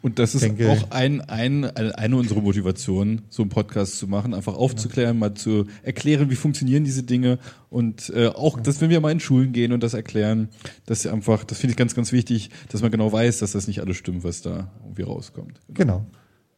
Und 0.00 0.20
das 0.20 0.34
ist 0.34 0.42
denke, 0.42 0.70
auch 0.70 0.90
ein, 0.90 1.20
ein, 1.22 1.64
eine 1.64 2.16
unserer 2.16 2.40
Motivationen, 2.40 3.22
so 3.30 3.42
einen 3.42 3.50
Podcast 3.50 3.98
zu 3.98 4.06
machen, 4.06 4.32
einfach 4.32 4.54
aufzuklären, 4.54 5.16
ja. 5.16 5.20
mal 5.20 5.34
zu 5.34 5.66
erklären, 5.82 6.30
wie 6.30 6.36
funktionieren 6.36 6.84
diese 6.84 7.02
Dinge 7.02 7.38
und 7.68 8.12
äh, 8.14 8.28
auch, 8.28 8.60
dass 8.60 8.80
wenn 8.80 8.90
wir 8.90 9.00
mal 9.00 9.10
in 9.10 9.18
Schulen 9.18 9.52
gehen 9.52 9.72
und 9.72 9.82
das 9.82 9.94
erklären, 9.94 10.50
dass 10.86 11.04
einfach, 11.06 11.42
das 11.42 11.58
finde 11.58 11.72
ich 11.72 11.76
ganz, 11.76 11.96
ganz 11.96 12.12
wichtig, 12.12 12.50
dass 12.68 12.80
man 12.80 12.92
genau 12.92 13.10
weiß, 13.10 13.38
dass 13.38 13.52
das 13.52 13.66
nicht 13.66 13.80
alles 13.80 13.96
stimmt, 13.96 14.22
was 14.22 14.40
da 14.40 14.70
irgendwie 14.84 15.02
rauskommt. 15.02 15.60
Genau. 15.74 16.06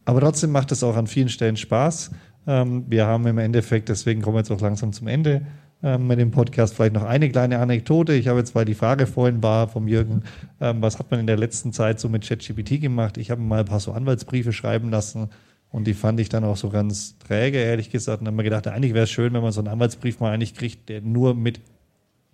Aber 0.04 0.20
trotzdem 0.20 0.50
macht 0.50 0.70
es 0.70 0.82
auch 0.82 0.96
an 0.96 1.06
vielen 1.06 1.30
Stellen 1.30 1.56
Spaß. 1.56 2.10
Ähm, 2.46 2.84
wir 2.88 3.06
haben 3.06 3.26
im 3.26 3.38
Endeffekt, 3.38 3.88
deswegen 3.88 4.20
kommen 4.20 4.36
wir 4.36 4.40
jetzt 4.40 4.50
auch 4.50 4.60
langsam 4.60 4.92
zum 4.92 5.06
Ende, 5.06 5.46
ähm, 5.82 6.06
mit 6.06 6.18
dem 6.18 6.30
Podcast. 6.30 6.74
Vielleicht 6.74 6.94
noch 6.94 7.04
eine 7.04 7.30
kleine 7.30 7.58
Anekdote. 7.58 8.12
Ich 8.14 8.28
habe 8.28 8.38
jetzt, 8.38 8.54
weil 8.54 8.64
die 8.64 8.74
Frage 8.74 9.06
vorhin 9.06 9.42
war 9.42 9.68
vom 9.68 9.88
Jürgen, 9.88 10.22
ähm, 10.60 10.82
was 10.82 10.98
hat 10.98 11.10
man 11.10 11.20
in 11.20 11.26
der 11.26 11.36
letzten 11.36 11.72
Zeit 11.72 12.00
so 12.00 12.08
mit 12.08 12.26
ChatGPT 12.26 12.80
gemacht? 12.80 13.18
Ich 13.18 13.30
habe 13.30 13.40
mal 13.40 13.60
ein 13.60 13.64
paar 13.66 13.80
so 13.80 13.92
Anwaltsbriefe 13.92 14.52
schreiben 14.52 14.90
lassen 14.90 15.30
und 15.70 15.86
die 15.86 15.94
fand 15.94 16.20
ich 16.20 16.28
dann 16.28 16.44
auch 16.44 16.56
so 16.56 16.68
ganz 16.68 17.16
träge, 17.18 17.58
ehrlich 17.58 17.90
gesagt. 17.90 18.20
Und 18.20 18.26
dann 18.26 18.34
habe 18.34 18.42
mir 18.42 18.50
gedacht, 18.50 18.66
eigentlich 18.68 18.94
wäre 18.94 19.04
es 19.04 19.10
schön, 19.10 19.32
wenn 19.32 19.42
man 19.42 19.52
so 19.52 19.60
einen 19.60 19.68
Anwaltsbrief 19.68 20.20
mal 20.20 20.32
eigentlich 20.32 20.54
kriegt, 20.54 20.88
der 20.88 21.00
nur 21.00 21.34
mit 21.34 21.60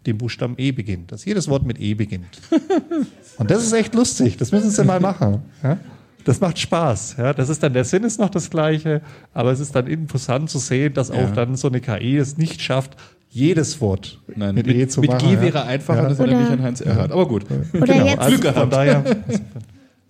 dem 0.07 0.19
Buchstaben 0.19 0.55
E 0.59 0.73
beginnt. 0.73 1.13
Dass 1.13 1.25
jedes 1.25 1.49
Wort 1.49 1.65
mit 1.65 1.81
E 1.81 1.95
beginnt. 1.95 2.41
und 3.39 3.51
das 3.51 3.65
ist 3.65 3.73
echt 3.73 3.95
lustig. 3.95 4.37
Das 4.37 4.53
müssen 4.53 4.71
Sie 4.71 4.85
mal 4.85 5.01
machen. 5.01 5.43
Ja? 5.63 5.79
das 6.27 6.41
macht 6.41 6.59
Spaß. 6.59 7.17
Ja, 7.19 7.33
das 7.33 7.49
ist 7.49 7.63
dann, 7.63 7.73
der 7.73 7.85
Sinn 7.85 8.03
ist 8.03 8.19
noch 8.19 8.31
das 8.31 8.51
gleiche, 8.51 9.01
aber 9.33 9.53
es 9.53 9.61
ist 9.61 9.77
dann 9.77 9.87
interessant 9.87 10.51
zu 10.51 10.59
sehen, 10.59 10.93
dass 10.93 11.09
ja. 11.09 11.15
auch 11.15 11.31
dann 11.33 11.55
so 11.55 11.69
eine 11.69 11.81
KI 11.81 12.17
es 12.17 12.37
nicht 12.37 12.61
schafft, 12.61 12.97
jedes 13.37 13.83
Wort 13.83 14.19
Nein, 14.35 14.55
mit, 14.55 14.67
mit, 14.67 14.77
E 14.77 14.89
zu 14.89 15.01
mit 15.01 15.11
machen. 15.11 15.31
Mit 15.31 15.41
G 15.41 15.47
wäre 15.47 15.65
einfacher, 15.65 16.05
ja. 16.05 16.09
das 16.09 16.19
erinnert 16.19 16.41
mich 16.41 16.51
an 16.51 16.63
Heinz 16.63 16.81
Erhardt. 16.81 17.13
Aber 17.13 17.29
gut. 17.29 17.45
Oder 17.75 17.93
genau. 17.93 18.07
jetzt. 18.07 18.27
Glück 18.27 18.41
gehabt. 18.41 18.59
Von 18.59 18.71
daher, 18.71 19.05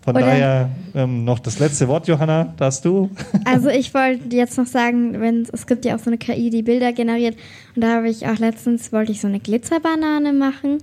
von 0.01 0.15
daher 0.15 0.71
ähm, 0.95 1.25
noch 1.25 1.41
das 1.41 1.59
letzte 1.59 1.89
Wort, 1.89 2.07
Johanna, 2.07 2.55
darfst 2.57 2.85
du. 2.85 3.11
Also 3.45 3.69
ich 3.69 3.93
wollte 3.95 4.35
jetzt 4.37 4.57
noch 4.57 4.67
sagen, 4.67 5.21
wenn 5.21 5.45
es 5.53 5.67
gibt 5.67 5.85
ja 5.85 5.97
auch 5.97 5.99
so 5.99 6.09
eine 6.09 6.19
KI, 6.19 6.51
die 6.51 6.63
Bilder 6.63 6.93
generiert. 6.93 7.37
Und 7.75 7.83
da 7.83 7.97
habe 7.97 8.09
ich 8.09 8.29
auch 8.29 8.39
letztens, 8.39 8.93
wollte 8.93 9.11
ich 9.11 9.21
so 9.21 9.27
eine 9.27 9.41
Glitzerbanane 9.41 10.33
machen. 10.33 10.79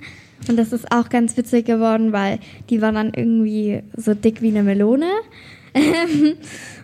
Und 0.49 0.57
das 0.57 0.74
ist 0.74 0.91
auch 0.91 1.07
ganz 1.07 1.38
witzig 1.38 1.65
geworden, 1.65 2.11
weil 2.11 2.40
die 2.70 2.82
war 2.82 2.91
dann 2.91 3.14
irgendwie 3.15 3.84
so 3.95 4.14
dick 4.14 4.41
wie 4.41 4.49
eine 4.49 4.64
Melone. 4.64 5.07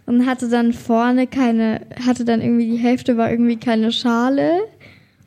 und 0.06 0.26
hatte 0.26 0.50
dann 0.50 0.74
vorne 0.74 1.28
keine, 1.28 1.82
hatte 2.04 2.26
dann 2.26 2.42
irgendwie 2.42 2.72
die 2.72 2.78
Hälfte 2.78 3.18
war 3.18 3.30
irgendwie 3.30 3.58
keine 3.58 3.92
Schale. 3.92 4.62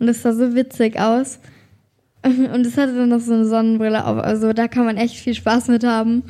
Und 0.03 0.09
das 0.09 0.21
sah 0.21 0.33
so 0.33 0.57
witzig 0.57 0.99
aus. 0.99 1.39
Und 2.25 2.67
es 2.67 2.77
hatte 2.77 2.93
dann 2.97 3.11
noch 3.11 3.21
so 3.21 3.35
eine 3.35 3.45
Sonnenbrille 3.45 4.05
auf. 4.05 4.19
Also 4.19 4.53
da 4.53 4.67
kann 4.67 4.85
man 4.85 4.97
echt 4.97 5.15
viel 5.15 5.33
Spaß 5.33 5.69
mit 5.69 5.85
haben. 5.85 6.25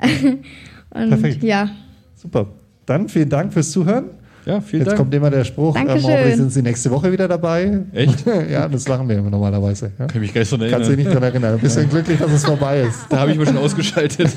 Und 0.90 1.10
Perfekt. 1.10 1.44
ja. 1.44 1.70
Super. 2.16 2.48
Dann 2.86 3.08
vielen 3.08 3.28
Dank 3.28 3.52
fürs 3.52 3.70
Zuhören. 3.70 4.06
Ja, 4.46 4.60
vielen 4.60 4.80
Jetzt 4.80 4.88
Dank. 4.88 4.98
kommt 4.98 5.14
immer 5.14 5.30
der 5.30 5.44
Spruch, 5.44 5.76
ähm, 5.76 5.88
hoffentlich 5.88 6.36
sind 6.36 6.52
Sie 6.52 6.60
nächste 6.60 6.90
Woche 6.90 7.12
wieder 7.12 7.28
dabei. 7.28 7.82
Echt? 7.92 8.26
ja, 8.50 8.66
das 8.66 8.88
machen 8.88 9.08
wir 9.08 9.16
immer 9.16 9.30
normalerweise. 9.30 9.92
Ja. 9.96 10.06
Kann 10.06 10.20
mich 10.20 10.32
gleich 10.32 10.48
so 10.48 10.56
erinnern. 10.56 10.72
Kannst 10.72 10.90
du 10.90 10.96
dich 10.96 11.04
nicht 11.04 11.14
daran 11.14 11.30
erinnern. 11.30 11.54
Ein 11.54 11.60
bisschen 11.60 11.88
glücklich, 11.88 12.18
dass 12.18 12.32
es 12.32 12.44
vorbei 12.44 12.80
ist. 12.80 13.06
Da 13.10 13.20
habe 13.20 13.30
ich 13.30 13.38
mich 13.38 13.48
schon 13.48 13.58
ausgeschaltet. 13.58 14.28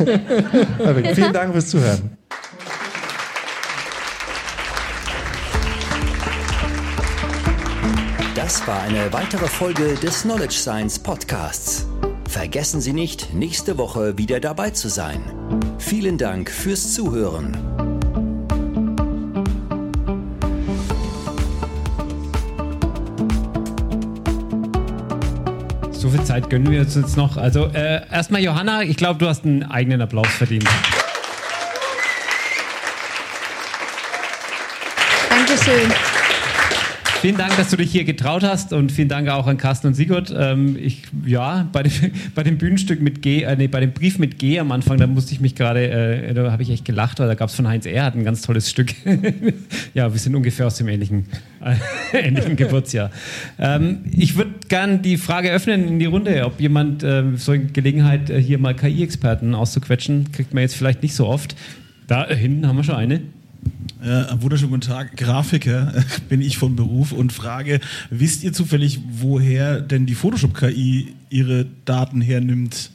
Vielen 1.15 1.33
Dank 1.33 1.51
fürs 1.51 1.67
Zuhören. 1.67 2.11
Das 8.48 8.65
war 8.65 8.82
eine 8.82 9.11
weitere 9.11 9.45
Folge 9.45 9.95
des 9.95 10.22
Knowledge 10.22 10.53
Science 10.53 10.99
Podcasts. 10.99 11.86
Vergessen 12.30 12.80
Sie 12.80 12.94
nicht, 12.94 13.34
nächste 13.34 13.78
Woche 13.78 14.18
wieder 14.18 14.40
dabei 14.40 14.69
zu 14.69 14.88
sein. 14.88 15.19
Vielen 15.80 16.18
Dank 16.18 16.49
fürs 16.49 16.94
Zuhören. 16.94 17.57
So 25.91 26.10
viel 26.10 26.24
Zeit 26.24 26.49
gönnen 26.49 26.72
wir 26.72 26.80
uns 26.80 26.95
jetzt 26.95 27.18
noch. 27.18 27.36
Also 27.36 27.65
äh, 27.65 28.10
erstmal 28.10 28.41
Johanna, 28.41 28.84
ich 28.84 28.95
glaube, 28.95 29.19
du 29.19 29.28
hast 29.28 29.44
einen 29.44 29.64
eigenen 29.64 29.99
Applaus 29.99 30.30
verdient. 30.30 30.64
Dankeschön. 35.30 36.16
Vielen 37.22 37.35
Dank, 37.35 37.57
dass 37.57 37.72
du 37.72 37.77
dich 37.77 37.91
hier 37.91 38.03
getraut 38.03 38.44
hast 38.44 38.73
und 38.73 38.91
vielen 38.91 39.10
Dank 39.10 39.27
auch 39.30 39.48
an 39.48 39.57
Carsten 39.57 39.88
und 39.88 39.95
Sigurd. 39.95 40.31
Ähm, 40.38 40.77
ich, 40.80 41.02
ja, 41.26 41.68
bei 41.72 41.81
dem, 41.81 41.91
bei 42.35 42.44
dem 42.44 42.60
Bühnenstück 42.60 43.02
mit 43.02 43.23
G, 43.23 43.41
äh, 43.41 43.56
nee, 43.56 43.68
bei 43.68 43.80
dem 43.80 43.91
Brief 43.91 44.19
mit 44.19 44.38
G 44.38 44.60
am 44.60 44.72
Anfang, 44.72 44.99
da 44.99 45.07
musste 45.07 45.34
ich 45.34 45.39
mich 45.39 45.56
gerade, 45.56 45.89
äh, 45.89 46.34
da 46.35 46.52
habe 46.52 46.61
ich 46.61 46.69
echt 46.69 46.85
gelacht, 46.85 47.19
weil 47.19 47.27
da 47.27 47.34
gab 47.34 47.49
es 47.49 47.56
von 47.56 47.68
Heinz 47.68 47.88
Erhardt 47.88 48.15
ein 48.15 48.23
ganz 48.23 48.44
tolles 48.44 48.69
Stück. 48.69 48.94
ja, 49.95 50.14
wir 50.14 50.19
sind 50.19 50.35
ungefähr 50.35 50.68
aus 50.68 50.76
dem 50.76 50.89
ähnlichen, 50.89 51.26
äh, 51.60 51.76
ähnlichen 52.27 52.56
Geburtsjahr. 52.56 53.10
Ähm, 53.57 54.02
ich 54.11 54.35
würde 54.35 54.52
gern 54.69 55.02
die 55.02 55.18
Frage 55.18 55.49
öffnen 55.49 55.88
in 55.88 55.98
die 55.98 56.06
Runde, 56.06 56.45
ob 56.45 56.61
jemand 56.61 57.02
äh, 57.02 57.23
so 57.35 57.52
eine 57.53 57.65
Gelegenheit, 57.65 58.30
äh, 58.30 58.39
hier 58.39 58.60
mal 58.60 58.76
KI-Experten 58.76 59.56
auszuquetschen, 59.56 60.31
kriegt 60.31 60.53
man 60.53 60.61
jetzt 60.61 60.76
vielleicht 60.76 61.02
nicht 61.02 61.15
so 61.15 61.26
oft. 61.26 61.56
Da 62.06 62.27
hinten 62.27 62.68
haben 62.68 62.77
wir 62.77 62.84
schon 62.84 62.95
eine. 62.95 63.22
Äh, 64.07 64.41
wunderschönen 64.41 64.71
guten 64.71 64.88
Tag. 64.88 65.17
Grafiker 65.17 65.93
äh, 65.93 66.01
bin 66.29 66.41
ich 66.41 66.57
von 66.57 66.77
Beruf 66.77 67.11
und 67.11 67.34
frage, 67.34 67.81
wisst 68.09 68.41
ihr 68.41 68.53
zufällig, 68.53 69.01
woher 69.09 69.81
denn 69.81 70.05
die 70.05 70.15
Photoshop-KI 70.15 71.13
ihre 71.29 71.65
Daten 71.84 72.21
hernimmt? 72.21 72.91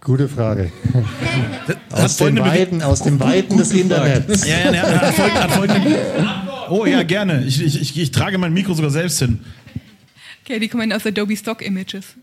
Gute 0.00 0.28
Frage. 0.28 0.70
Aus, 1.90 2.16
den 2.18 2.38
Weiden, 2.38 2.80
aus 2.80 3.02
den 3.02 3.18
Weiden 3.18 3.58
des 3.58 3.72
Internets. 3.72 4.46
Ja, 4.46 4.58
ja, 4.58 4.72
ja, 4.72 4.82
hat 4.82 5.14
folgende, 5.14 5.42
hat 5.42 5.52
folgende, 5.52 5.98
oh 6.70 6.86
ja, 6.86 7.02
gerne. 7.02 7.44
Ich, 7.44 7.60
ich, 7.60 7.80
ich, 7.80 7.98
ich 7.98 8.10
trage 8.12 8.38
mein 8.38 8.52
Mikro 8.52 8.72
sogar 8.72 8.90
selbst 8.90 9.18
hin. 9.18 9.40
Okay, 10.44 10.60
die 10.60 10.68
kommen 10.68 10.92
aus 10.92 11.04
Adobe 11.04 11.36
Stock 11.36 11.60
Images. 11.60 12.14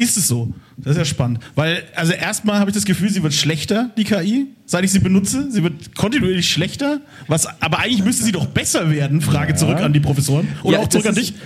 Ist 0.00 0.16
es 0.16 0.28
so? 0.28 0.54
Das 0.78 0.92
ist 0.92 0.96
ja 0.96 1.04
spannend. 1.04 1.40
Weil, 1.56 1.82
also 1.94 2.14
erstmal 2.14 2.58
habe 2.58 2.70
ich 2.70 2.74
das 2.74 2.86
Gefühl, 2.86 3.10
sie 3.10 3.22
wird 3.22 3.34
schlechter, 3.34 3.90
die 3.98 4.04
KI, 4.04 4.46
seit 4.64 4.82
ich 4.82 4.92
sie 4.92 4.98
benutze. 4.98 5.50
Sie 5.50 5.62
wird 5.62 5.94
kontinuierlich 5.94 6.48
schlechter. 6.48 7.02
Was, 7.26 7.46
aber 7.60 7.80
eigentlich 7.80 8.02
müsste 8.02 8.24
sie 8.24 8.32
doch 8.32 8.46
besser 8.46 8.90
werden. 8.90 9.20
Frage 9.20 9.52
ja. 9.52 9.58
zurück 9.58 9.76
an 9.76 9.92
die 9.92 10.00
Professoren. 10.00 10.48
Oder 10.62 10.78
ja, 10.78 10.82
auch 10.82 10.88
zurück 10.88 11.06
an 11.06 11.14
dich. 11.14 11.34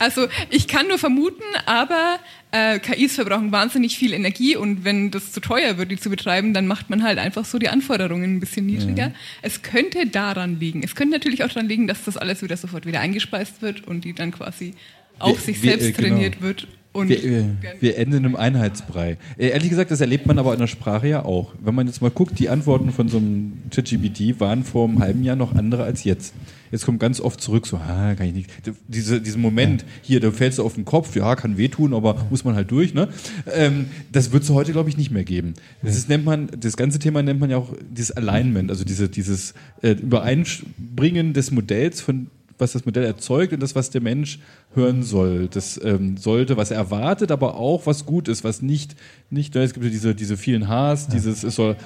Also, 0.00 0.26
ich 0.50 0.66
kann 0.66 0.88
nur 0.88 0.98
vermuten, 0.98 1.44
aber 1.66 2.18
äh, 2.50 2.80
KIs 2.80 3.14
verbrauchen 3.14 3.52
wahnsinnig 3.52 3.96
viel 3.96 4.12
Energie 4.12 4.56
und 4.56 4.82
wenn 4.82 5.12
das 5.12 5.30
zu 5.30 5.38
teuer 5.38 5.78
wird, 5.78 5.92
die 5.92 6.00
zu 6.00 6.10
betreiben, 6.10 6.52
dann 6.52 6.66
macht 6.66 6.90
man 6.90 7.04
halt 7.04 7.20
einfach 7.20 7.44
so 7.44 7.60
die 7.60 7.68
Anforderungen 7.68 8.34
ein 8.34 8.40
bisschen 8.40 8.66
niedriger. 8.66 9.06
Ja. 9.06 9.12
Es 9.40 9.62
könnte 9.62 10.08
daran 10.08 10.58
liegen. 10.58 10.82
Es 10.82 10.96
könnte 10.96 11.16
natürlich 11.16 11.44
auch 11.44 11.48
daran 11.48 11.68
liegen, 11.68 11.86
dass 11.86 12.02
das 12.02 12.16
alles 12.16 12.42
wieder 12.42 12.56
sofort 12.56 12.86
wieder 12.86 12.98
eingespeist 12.98 13.62
wird 13.62 13.86
und 13.86 14.04
die 14.04 14.14
dann 14.14 14.32
quasi 14.32 14.74
auf 15.20 15.40
sich 15.40 15.60
selbst 15.60 15.86
wir, 15.86 15.92
genau. 15.92 16.08
trainiert 16.08 16.42
wird 16.42 16.66
und 16.92 17.08
wir, 17.08 17.56
wir, 17.80 17.98
enden 17.98 18.24
im 18.24 18.36
Einheitsbrei. 18.36 19.16
Äh, 19.38 19.48
ehrlich 19.48 19.70
gesagt, 19.70 19.90
das 19.90 20.00
erlebt 20.00 20.26
man 20.26 20.38
aber 20.38 20.52
in 20.52 20.58
der 20.58 20.66
Sprache 20.66 21.08
ja 21.08 21.24
auch. 21.24 21.54
Wenn 21.60 21.74
man 21.74 21.86
jetzt 21.86 22.02
mal 22.02 22.10
guckt, 22.10 22.38
die 22.38 22.48
Antworten 22.48 22.90
von 22.92 23.08
so 23.08 23.18
einem 23.18 23.54
ChatGPT 23.70 24.40
waren 24.40 24.62
vor 24.62 24.88
einem 24.88 24.98
halben 24.98 25.24
Jahr 25.24 25.36
noch 25.36 25.54
andere 25.54 25.84
als 25.84 26.04
jetzt. 26.04 26.34
Jetzt 26.70 26.86
kommt 26.86 27.00
ganz 27.00 27.20
oft 27.20 27.40
zurück, 27.40 27.66
so, 27.66 27.76
ah, 27.76 28.14
kann 28.14 28.26
ich 28.26 28.34
nicht. 28.34 28.50
Diese, 28.88 29.20
diesen 29.20 29.42
Moment, 29.42 29.84
hier, 30.00 30.20
da 30.20 30.30
fällst 30.30 30.58
du 30.58 30.64
auf 30.64 30.74
den 30.74 30.86
Kopf, 30.86 31.14
ja, 31.14 31.36
kann 31.36 31.58
wehtun, 31.58 31.92
aber 31.92 32.26
muss 32.30 32.44
man 32.44 32.54
halt 32.54 32.70
durch, 32.70 32.94
ne? 32.94 33.08
Ähm, 33.54 33.86
das 34.10 34.32
wird 34.32 34.42
es 34.42 34.50
heute, 34.50 34.72
glaube 34.72 34.88
ich, 34.88 34.96
nicht 34.96 35.10
mehr 35.10 35.24
geben. 35.24 35.52
Das 35.82 35.96
ist, 35.96 36.08
nennt 36.08 36.24
man, 36.24 36.48
das 36.58 36.78
ganze 36.78 36.98
Thema 36.98 37.22
nennt 37.22 37.40
man 37.40 37.50
ja 37.50 37.58
auch 37.58 37.74
dieses 37.90 38.12
Alignment, 38.12 38.70
also 38.70 38.84
diese, 38.84 39.10
dieses 39.10 39.52
äh, 39.82 39.90
Übereinbringen 39.90 41.34
des 41.34 41.50
Modells 41.50 42.00
von 42.00 42.28
was 42.62 42.72
das 42.72 42.86
Modell 42.86 43.04
erzeugt 43.04 43.52
und 43.52 43.60
das, 43.60 43.74
was 43.74 43.90
der 43.90 44.00
Mensch 44.00 44.38
hören 44.74 45.02
soll. 45.02 45.48
Das 45.48 45.78
ähm, 45.84 46.16
sollte, 46.16 46.56
was 46.56 46.70
er 46.70 46.78
erwartet, 46.78 47.30
aber 47.30 47.56
auch 47.56 47.86
was 47.86 48.06
gut 48.06 48.28
ist, 48.28 48.44
was 48.44 48.62
nicht, 48.62 48.96
nicht, 49.28 49.54
es 49.54 49.74
gibt 49.74 49.84
ja 49.84 49.90
diese, 49.90 50.14
diese 50.14 50.38
vielen 50.38 50.68
Hs, 50.68 51.08
dieses, 51.08 51.42
es 51.42 51.56
soll 51.56 51.76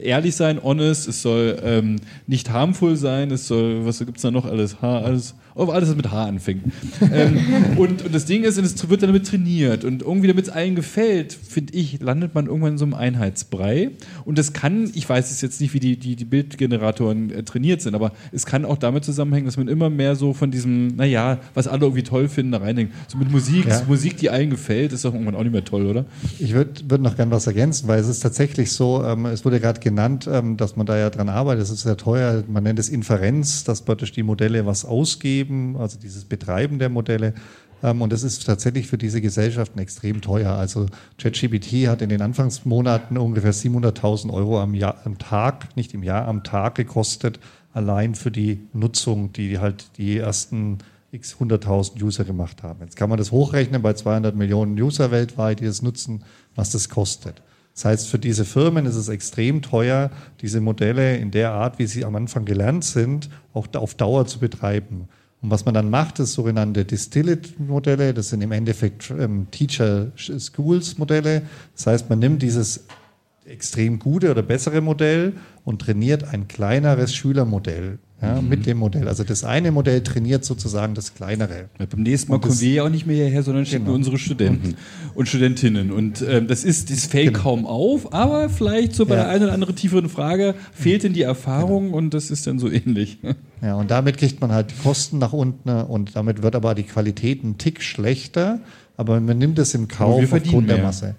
ehrlich 0.00 0.36
sein, 0.36 0.62
honest, 0.62 1.08
es 1.08 1.22
soll 1.22 1.58
ähm, 1.64 1.96
nicht 2.26 2.50
harmful 2.50 2.96
sein, 2.96 3.30
es 3.30 3.48
soll, 3.48 3.84
was 3.84 3.98
gibt 3.98 4.18
es 4.18 4.22
da 4.22 4.30
noch 4.30 4.44
alles? 4.44 4.80
H, 4.80 5.00
alles 5.00 5.34
auf 5.56 5.70
alles, 5.70 5.88
was 5.88 5.96
mit 5.96 6.10
H 6.10 6.24
anfängt. 6.24 6.64
ähm, 7.12 7.38
und, 7.76 8.04
und, 8.04 8.14
das 8.14 8.26
Ding 8.26 8.44
ist, 8.44 8.58
es 8.58 8.88
wird 8.88 9.02
dann 9.02 9.08
damit 9.08 9.26
trainiert. 9.26 9.84
Und 9.84 10.02
irgendwie, 10.02 10.28
damit 10.28 10.46
es 10.46 10.50
allen 10.50 10.74
gefällt, 10.74 11.32
finde 11.32 11.74
ich, 11.74 12.00
landet 12.00 12.34
man 12.34 12.46
irgendwann 12.46 12.72
in 12.72 12.78
so 12.78 12.84
einem 12.84 12.94
Einheitsbrei. 12.94 13.90
Und 14.24 14.38
das 14.38 14.52
kann, 14.52 14.90
ich 14.94 15.08
weiß 15.08 15.30
es 15.30 15.40
jetzt 15.40 15.60
nicht, 15.60 15.72
wie 15.72 15.80
die, 15.80 15.96
die, 15.96 16.16
die 16.16 16.24
Bildgeneratoren 16.24 17.30
äh, 17.30 17.42
trainiert 17.42 17.80
sind, 17.80 17.94
aber 17.94 18.12
es 18.32 18.44
kann 18.44 18.64
auch 18.64 18.76
damit 18.76 19.04
zusammenhängen, 19.04 19.46
dass 19.46 19.56
man 19.56 19.68
immer 19.68 19.88
mehr 19.88 20.14
so 20.14 20.34
von 20.34 20.50
diesem, 20.50 20.88
naja, 20.88 21.38
was 21.54 21.68
alle 21.68 21.82
irgendwie 21.82 22.02
toll 22.02 22.28
finden, 22.28 22.52
da 22.52 22.58
reindenkt. 22.58 22.92
So 23.08 23.16
mit 23.18 23.30
Musik, 23.30 23.66
ja. 23.66 23.82
Musik, 23.88 24.18
die 24.18 24.30
allen 24.30 24.50
gefällt, 24.50 24.92
ist 24.92 25.04
doch 25.04 25.14
irgendwann 25.14 25.36
auch 25.36 25.42
nicht 25.42 25.52
mehr 25.52 25.64
toll, 25.64 25.86
oder? 25.86 26.04
Ich 26.38 26.52
würde 26.52 26.72
würd 26.88 27.00
noch 27.00 27.16
gerne 27.16 27.30
was 27.30 27.46
ergänzen, 27.46 27.88
weil 27.88 28.00
es 28.00 28.08
ist 28.08 28.20
tatsächlich 28.20 28.72
so, 28.72 29.02
ähm, 29.02 29.26
es 29.26 29.44
wurde 29.44 29.60
gerade 29.60 29.80
genannt, 29.80 30.28
ähm, 30.30 30.56
dass 30.56 30.76
man 30.76 30.86
da 30.86 30.98
ja 30.98 31.08
dran 31.08 31.28
arbeitet. 31.28 31.62
Es 31.62 31.70
ist 31.70 31.82
sehr 31.82 31.96
teuer. 31.96 32.44
Man 32.46 32.62
nennt 32.62 32.78
es 32.78 32.88
Inferenz, 32.88 33.64
dass 33.64 33.82
praktisch 33.82 34.12
die 34.12 34.22
Modelle 34.22 34.66
was 34.66 34.84
ausgeben 34.84 35.45
Betreiben, 35.46 35.76
also 35.76 35.98
dieses 35.98 36.24
Betreiben 36.24 36.78
der 36.78 36.88
Modelle. 36.88 37.34
Ähm, 37.82 38.02
und 38.02 38.12
das 38.12 38.22
ist 38.22 38.44
tatsächlich 38.44 38.86
für 38.86 38.98
diese 38.98 39.20
Gesellschaften 39.20 39.78
extrem 39.78 40.20
teuer. 40.20 40.52
Also 40.52 40.86
ChatGPT 41.18 41.88
hat 41.88 42.02
in 42.02 42.08
den 42.08 42.22
Anfangsmonaten 42.22 43.18
ungefähr 43.18 43.54
700.000 43.54 44.32
Euro 44.32 44.60
am, 44.60 44.74
Jahr, 44.74 44.96
am 45.04 45.18
Tag, 45.18 45.76
nicht 45.76 45.94
im 45.94 46.02
Jahr, 46.02 46.26
am 46.26 46.42
Tag 46.42 46.74
gekostet, 46.74 47.38
allein 47.72 48.14
für 48.14 48.30
die 48.30 48.60
Nutzung, 48.72 49.32
die 49.32 49.58
halt 49.58 49.96
die 49.98 50.18
ersten 50.18 50.78
x 51.12 51.36
100.000 51.38 52.02
User 52.02 52.24
gemacht 52.24 52.62
haben. 52.62 52.80
Jetzt 52.80 52.96
kann 52.96 53.08
man 53.08 53.18
das 53.18 53.30
hochrechnen 53.30 53.80
bei 53.82 53.92
200 53.92 54.34
Millionen 54.34 54.80
User 54.80 55.10
weltweit, 55.10 55.60
die 55.60 55.66
das 55.66 55.82
nutzen, 55.82 56.24
was 56.54 56.70
das 56.70 56.88
kostet. 56.88 57.42
Das 57.74 57.84
heißt, 57.84 58.08
für 58.08 58.18
diese 58.18 58.46
Firmen 58.46 58.86
ist 58.86 58.96
es 58.96 59.10
extrem 59.10 59.60
teuer, 59.60 60.10
diese 60.40 60.62
Modelle 60.62 61.18
in 61.18 61.30
der 61.30 61.52
Art, 61.52 61.78
wie 61.78 61.86
sie 61.86 62.06
am 62.06 62.16
Anfang 62.16 62.46
gelernt 62.46 62.84
sind, 62.84 63.28
auch 63.52 63.66
auf 63.74 63.94
Dauer 63.94 64.26
zu 64.26 64.38
betreiben. 64.38 65.08
Und 65.46 65.52
was 65.52 65.64
man 65.64 65.74
dann 65.74 65.90
macht, 65.90 66.18
ist 66.18 66.32
sogenannte 66.32 66.84
Distilled-Modelle. 66.84 68.12
Das 68.12 68.30
sind 68.30 68.40
im 68.40 68.50
Endeffekt 68.50 69.12
ähm, 69.16 69.46
Teacher-Schools-Modelle. 69.52 71.42
Das 71.76 71.86
heißt, 71.86 72.10
man 72.10 72.18
nimmt 72.18 72.42
dieses 72.42 72.86
extrem 73.44 74.00
gute 74.00 74.32
oder 74.32 74.42
bessere 74.42 74.80
Modell 74.80 75.34
und 75.64 75.82
trainiert 75.82 76.24
ein 76.24 76.48
kleineres 76.48 77.14
Schülermodell 77.14 78.00
ja, 78.22 78.40
mhm. 78.40 78.48
mit 78.48 78.64
dem 78.64 78.78
Modell. 78.78 79.08
Also 79.08 79.24
das 79.24 79.44
eine 79.44 79.70
Modell 79.70 80.02
trainiert 80.02 80.44
sozusagen 80.44 80.94
das 80.94 81.14
kleinere. 81.14 81.68
Ja, 81.78 81.84
beim 81.84 82.02
nächsten 82.02 82.32
Mal 82.32 82.40
kommen 82.40 82.58
wir 82.58 82.72
ja 82.72 82.84
auch 82.84 82.88
nicht 82.88 83.06
mehr 83.06 83.16
hierher, 83.16 83.42
sondern 83.42 83.66
schicken 83.66 83.84
genau. 83.84 83.96
unsere 83.96 84.16
Studenten 84.16 84.76
und, 85.14 85.28
Studentinnen. 85.28 85.92
Und 85.92 86.24
ähm, 86.26 86.48
das 86.48 86.64
ist, 86.64 86.90
das 86.90 87.04
fällt 87.06 87.34
genau. 87.34 87.38
kaum 87.40 87.66
auf, 87.66 88.14
aber 88.14 88.48
vielleicht 88.48 88.94
so 88.94 89.04
bei 89.04 89.16
ja. 89.16 89.24
der 89.24 89.30
einen 89.30 89.44
oder 89.44 89.52
anderen 89.52 89.76
tieferen 89.76 90.08
Frage 90.08 90.54
fehlt 90.72 91.02
denn 91.02 91.12
die 91.12 91.22
Erfahrung 91.22 91.86
genau. 91.86 91.96
und 91.98 92.14
das 92.14 92.30
ist 92.30 92.46
dann 92.46 92.58
so 92.58 92.70
ähnlich. 92.70 93.18
Ja, 93.62 93.76
und 93.76 93.90
damit 93.90 94.18
kriegt 94.18 94.40
man 94.40 94.52
halt 94.52 94.70
die 94.70 94.82
Kosten 94.82 95.18
nach 95.18 95.32
unten 95.32 95.68
und 95.68 96.14
damit 96.14 96.42
wird 96.42 96.54
aber 96.54 96.74
die 96.74 96.84
Qualität 96.84 97.42
ein 97.42 97.58
Tick 97.58 97.82
schlechter, 97.82 98.60
aber 98.96 99.20
man 99.20 99.38
nimmt 99.38 99.58
es 99.58 99.74
im 99.74 99.88
Kauf 99.88 100.32
aufgrund 100.32 100.66
mehr. 100.66 100.76
der 100.76 100.84
Masse. 100.84 101.14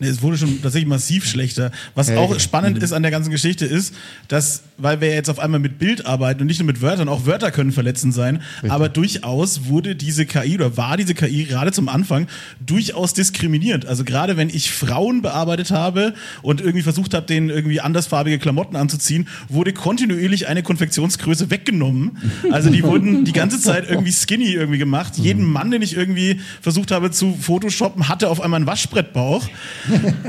Nee, 0.00 0.06
es 0.06 0.22
wurde 0.22 0.38
schon 0.38 0.62
tatsächlich 0.62 0.88
massiv 0.88 1.26
schlechter. 1.26 1.72
Was 1.96 2.08
hey. 2.08 2.18
auch 2.18 2.38
spannend 2.38 2.76
mhm. 2.78 2.84
ist 2.84 2.92
an 2.92 3.02
der 3.02 3.10
ganzen 3.10 3.30
Geschichte 3.30 3.66
ist, 3.66 3.92
dass, 4.28 4.62
weil 4.76 5.00
wir 5.00 5.12
jetzt 5.12 5.28
auf 5.28 5.40
einmal 5.40 5.58
mit 5.58 5.80
Bild 5.80 6.06
arbeiten 6.06 6.40
und 6.40 6.46
nicht 6.46 6.60
nur 6.60 6.68
mit 6.68 6.80
Wörtern, 6.80 7.08
auch 7.08 7.26
Wörter 7.26 7.50
können 7.50 7.72
verletzend 7.72 8.14
sein, 8.14 8.36
Richtig. 8.36 8.70
aber 8.70 8.88
durchaus 8.88 9.64
wurde 9.64 9.96
diese 9.96 10.24
KI 10.24 10.54
oder 10.54 10.76
war 10.76 10.96
diese 10.96 11.14
KI 11.14 11.46
gerade 11.46 11.72
zum 11.72 11.88
Anfang 11.88 12.28
durchaus 12.64 13.12
diskriminierend. 13.12 13.86
Also 13.86 14.04
gerade 14.04 14.36
wenn 14.36 14.50
ich 14.50 14.70
Frauen 14.70 15.20
bearbeitet 15.20 15.72
habe 15.72 16.14
und 16.42 16.60
irgendwie 16.60 16.82
versucht 16.82 17.12
habe, 17.12 17.26
denen 17.26 17.50
irgendwie 17.50 17.80
andersfarbige 17.80 18.38
Klamotten 18.38 18.76
anzuziehen, 18.76 19.26
wurde 19.48 19.72
kontinuierlich 19.72 20.46
eine 20.46 20.62
Konfektionsgröße 20.62 21.50
weggenommen. 21.50 22.18
Also 22.52 22.70
die 22.70 22.84
wurden 22.84 23.24
die 23.24 23.32
ganze 23.32 23.60
Zeit 23.60 23.90
irgendwie 23.90 24.12
skinny 24.12 24.52
irgendwie 24.52 24.78
gemacht. 24.78 25.18
Jeden 25.18 25.44
mhm. 25.44 25.52
Mann, 25.52 25.70
den 25.72 25.82
ich 25.82 25.96
irgendwie 25.96 26.40
versucht 26.60 26.92
habe 26.92 27.10
zu 27.10 27.36
photoshoppen, 27.40 28.08
hatte 28.08 28.28
auf 28.28 28.40
einmal 28.40 28.58
einen 28.58 28.66
Waschbrettbauch. 28.68 29.48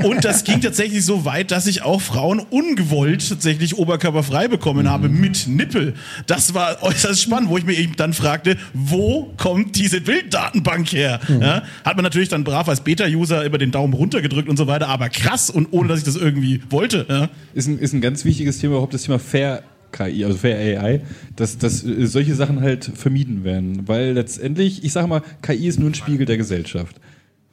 Und 0.02 0.24
das 0.24 0.44
ging 0.44 0.60
tatsächlich 0.60 1.04
so 1.04 1.24
weit, 1.24 1.50
dass 1.50 1.66
ich 1.66 1.82
auch 1.82 2.00
Frauen 2.00 2.40
ungewollt 2.40 3.28
tatsächlich 3.28 3.78
oberkörperfrei 3.78 4.48
bekommen 4.48 4.88
habe 4.88 5.08
mhm. 5.08 5.20
mit 5.20 5.46
Nippel. 5.46 5.94
Das 6.26 6.54
war 6.54 6.82
äußerst 6.82 7.22
spannend, 7.22 7.50
wo 7.50 7.58
ich 7.58 7.64
mir 7.64 7.74
eben 7.74 7.96
dann 7.96 8.12
fragte, 8.12 8.56
wo 8.72 9.32
kommt 9.36 9.76
diese 9.76 10.00
Bilddatenbank 10.00 10.92
her? 10.92 11.20
Mhm. 11.28 11.42
Ja, 11.42 11.62
hat 11.84 11.96
man 11.96 12.04
natürlich 12.04 12.28
dann 12.28 12.44
brav 12.44 12.68
als 12.68 12.80
Beta-User 12.80 13.44
über 13.44 13.58
den 13.58 13.70
Daumen 13.70 13.94
runtergedrückt 13.94 14.48
und 14.48 14.56
so 14.56 14.66
weiter, 14.66 14.88
aber 14.88 15.08
krass 15.08 15.50
und 15.50 15.68
ohne, 15.72 15.88
dass 15.88 15.98
ich 15.98 16.04
das 16.04 16.16
irgendwie 16.16 16.62
wollte. 16.70 17.06
Ja. 17.08 17.28
Ist, 17.54 17.68
ein, 17.68 17.78
ist 17.78 17.92
ein 17.92 18.00
ganz 18.00 18.24
wichtiges 18.24 18.58
Thema, 18.58 18.72
überhaupt 18.72 18.94
das 18.94 19.02
Thema 19.02 19.18
Fair 19.18 19.62
KI, 19.92 20.24
also 20.24 20.38
Fair 20.38 20.82
AI, 20.82 21.00
dass, 21.36 21.58
dass 21.58 21.80
solche 21.80 22.34
Sachen 22.34 22.60
halt 22.60 22.84
vermieden 22.94 23.44
werden. 23.44 23.88
Weil 23.88 24.12
letztendlich, 24.12 24.84
ich 24.84 24.92
sage 24.92 25.06
mal, 25.08 25.22
KI 25.42 25.66
ist 25.66 25.78
nur 25.78 25.90
ein 25.90 25.94
Spiegel 25.94 26.26
der 26.26 26.36
Gesellschaft. 26.36 26.96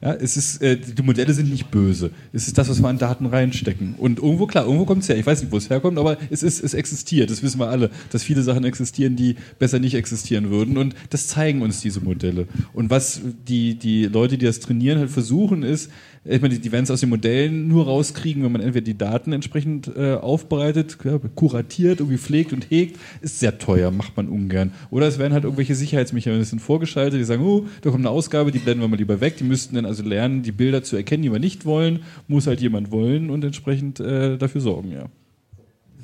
Ja, 0.00 0.14
es 0.14 0.36
ist, 0.36 0.62
äh, 0.62 0.76
die 0.76 1.02
Modelle 1.02 1.34
sind 1.34 1.50
nicht 1.50 1.72
böse. 1.72 2.12
Es 2.32 2.46
ist 2.46 2.56
das, 2.56 2.68
was 2.68 2.80
wir 2.80 2.88
an 2.88 2.98
Daten 2.98 3.26
reinstecken. 3.26 3.96
Und 3.98 4.20
irgendwo, 4.20 4.46
klar, 4.46 4.64
irgendwo 4.64 4.84
kommt 4.84 5.02
es 5.02 5.08
her. 5.08 5.18
Ich 5.18 5.26
weiß 5.26 5.42
nicht, 5.42 5.50
wo 5.50 5.56
es 5.56 5.70
herkommt, 5.70 5.98
aber 5.98 6.18
es 6.30 6.44
ist, 6.44 6.62
es 6.62 6.72
existiert. 6.72 7.30
Das 7.30 7.42
wissen 7.42 7.58
wir 7.58 7.68
alle, 7.68 7.90
dass 8.10 8.22
viele 8.22 8.42
Sachen 8.44 8.64
existieren, 8.64 9.16
die 9.16 9.34
besser 9.58 9.80
nicht 9.80 9.94
existieren 9.94 10.50
würden. 10.50 10.76
Und 10.76 10.94
das 11.10 11.26
zeigen 11.26 11.62
uns 11.62 11.80
diese 11.80 12.00
Modelle. 12.00 12.46
Und 12.74 12.90
was 12.90 13.22
die, 13.48 13.74
die 13.74 14.04
Leute, 14.04 14.38
die 14.38 14.46
das 14.46 14.60
trainieren, 14.60 15.00
halt 15.00 15.10
versuchen, 15.10 15.64
ist, 15.64 15.90
ich 16.28 16.42
meine, 16.42 16.54
die, 16.54 16.60
die 16.60 16.72
werden 16.72 16.84
es 16.84 16.90
aus 16.90 17.00
den 17.00 17.08
Modellen 17.08 17.68
nur 17.68 17.86
rauskriegen, 17.86 18.42
wenn 18.42 18.52
man 18.52 18.60
entweder 18.60 18.84
die 18.84 18.96
Daten 18.96 19.32
entsprechend 19.32 19.90
äh, 19.96 20.14
aufbereitet, 20.14 20.98
ja, 21.04 21.18
kuratiert, 21.34 22.00
irgendwie 22.00 22.18
pflegt 22.18 22.52
und 22.52 22.70
hegt. 22.70 22.98
Ist 23.20 23.40
sehr 23.40 23.58
teuer, 23.58 23.90
macht 23.90 24.16
man 24.16 24.28
ungern. 24.28 24.72
Oder 24.90 25.06
es 25.06 25.18
werden 25.18 25.32
halt 25.32 25.44
irgendwelche 25.44 25.74
Sicherheitsmechanismen 25.74 26.60
vorgeschaltet, 26.60 27.18
die 27.18 27.24
sagen, 27.24 27.42
oh, 27.42 27.66
da 27.82 27.90
kommt 27.90 28.04
eine 28.04 28.10
Ausgabe, 28.10 28.52
die 28.52 28.58
blenden 28.58 28.82
wir 28.82 28.88
mal 28.88 28.96
lieber 28.96 29.20
weg. 29.20 29.36
Die 29.38 29.44
müssten 29.44 29.74
dann 29.74 29.86
also 29.86 30.02
lernen, 30.02 30.42
die 30.42 30.52
Bilder 30.52 30.82
zu 30.82 30.96
erkennen, 30.96 31.22
die 31.22 31.32
wir 31.32 31.38
nicht 31.38 31.64
wollen. 31.64 32.00
Muss 32.26 32.46
halt 32.46 32.60
jemand 32.60 32.90
wollen 32.90 33.30
und 33.30 33.44
entsprechend 33.44 34.00
äh, 34.00 34.36
dafür 34.36 34.60
sorgen, 34.60 34.92
ja. 34.92 35.06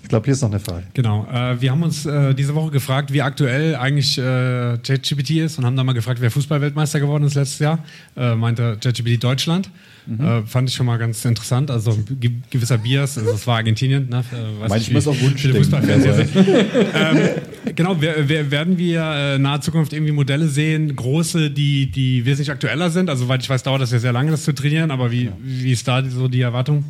Ich 0.05 0.09
glaube, 0.09 0.27
hier 0.27 0.35
ist 0.35 0.43
noch 0.43 0.51
eine 0.51 0.61
Frage. 0.61 0.85
Genau. 0.93 1.27
Äh, 1.33 1.63
wir 1.63 1.71
haben 1.71 1.83
uns 1.83 2.05
äh, 2.05 2.35
diese 2.35 2.55
Woche 2.55 2.71
gefragt, 2.71 3.11
wie 3.15 3.23
aktuell 3.23 3.75
eigentlich 3.75 4.19
äh, 4.19 4.77
ChatGPT 4.77 5.31
ist 5.31 5.59
und 5.59 5.65
haben 5.65 5.77
dann 5.77 5.87
mal 5.87 5.95
gefragt, 5.95 6.21
wer 6.21 6.31
Fußballweltmeister 6.31 7.01
geworden 7.01 7.25
ist 7.25 7.35
letztes 7.35 7.59
Jahr. 7.59 7.79
Äh, 8.15 8.35
meinte 8.35 8.77
ChatGPT 8.83 9.25
Deutschland. 9.25 9.71
Mhm. 10.07 10.21
Äh, 10.21 10.43
fand 10.47 10.69
ich 10.69 10.75
schon 10.75 10.87
mal 10.87 10.99
ganz 10.99 11.25
interessant. 11.25 11.71
Also 11.71 11.97
ge 12.21 12.33
gewisser 12.51 12.79
Bias, 12.79 13.17
also 13.19 13.31
es 13.31 13.47
war 13.47 13.57
Argentinien. 13.57 14.09
Ne? 14.09 14.25
Äh, 14.33 14.69
Manchmal 14.69 14.99
ist 14.99 15.09
auch 15.09 15.21
Wunsch. 15.21 15.47
Fußballfans 15.47 16.05
hier 16.05 16.15
sind. 16.15 16.31
ähm, 16.37 17.19
genau, 17.75 18.01
wir, 18.01 18.29
wir, 18.29 18.51
werden 18.51 18.79
wir 18.79 19.01
äh, 19.03 19.39
nahe 19.39 19.61
Zukunft 19.61 19.93
irgendwie 19.93 20.13
Modelle 20.13 20.49
sehen, 20.49 20.95
große, 20.95 21.51
die, 21.51 21.91
die 21.91 22.25
wesentlich 22.25 22.51
aktueller 22.51 22.91
sind. 22.91 23.09
Also, 23.09 23.25
soweit 23.25 23.43
ich 23.43 23.49
weiß, 23.49 23.63
dauert 23.63 23.83
das 23.83 23.93
ja 23.93 23.99
sehr 23.99 24.13
lange, 24.13 24.31
das 24.31 24.45
zu 24.45 24.53
trainieren. 24.53 24.91
Aber 24.91 25.11
wie, 25.11 25.31
wie 25.43 25.73
ist 25.73 25.89
da 25.89 26.03
so 26.05 26.29
die 26.29 26.41
Erwartung? 26.41 26.85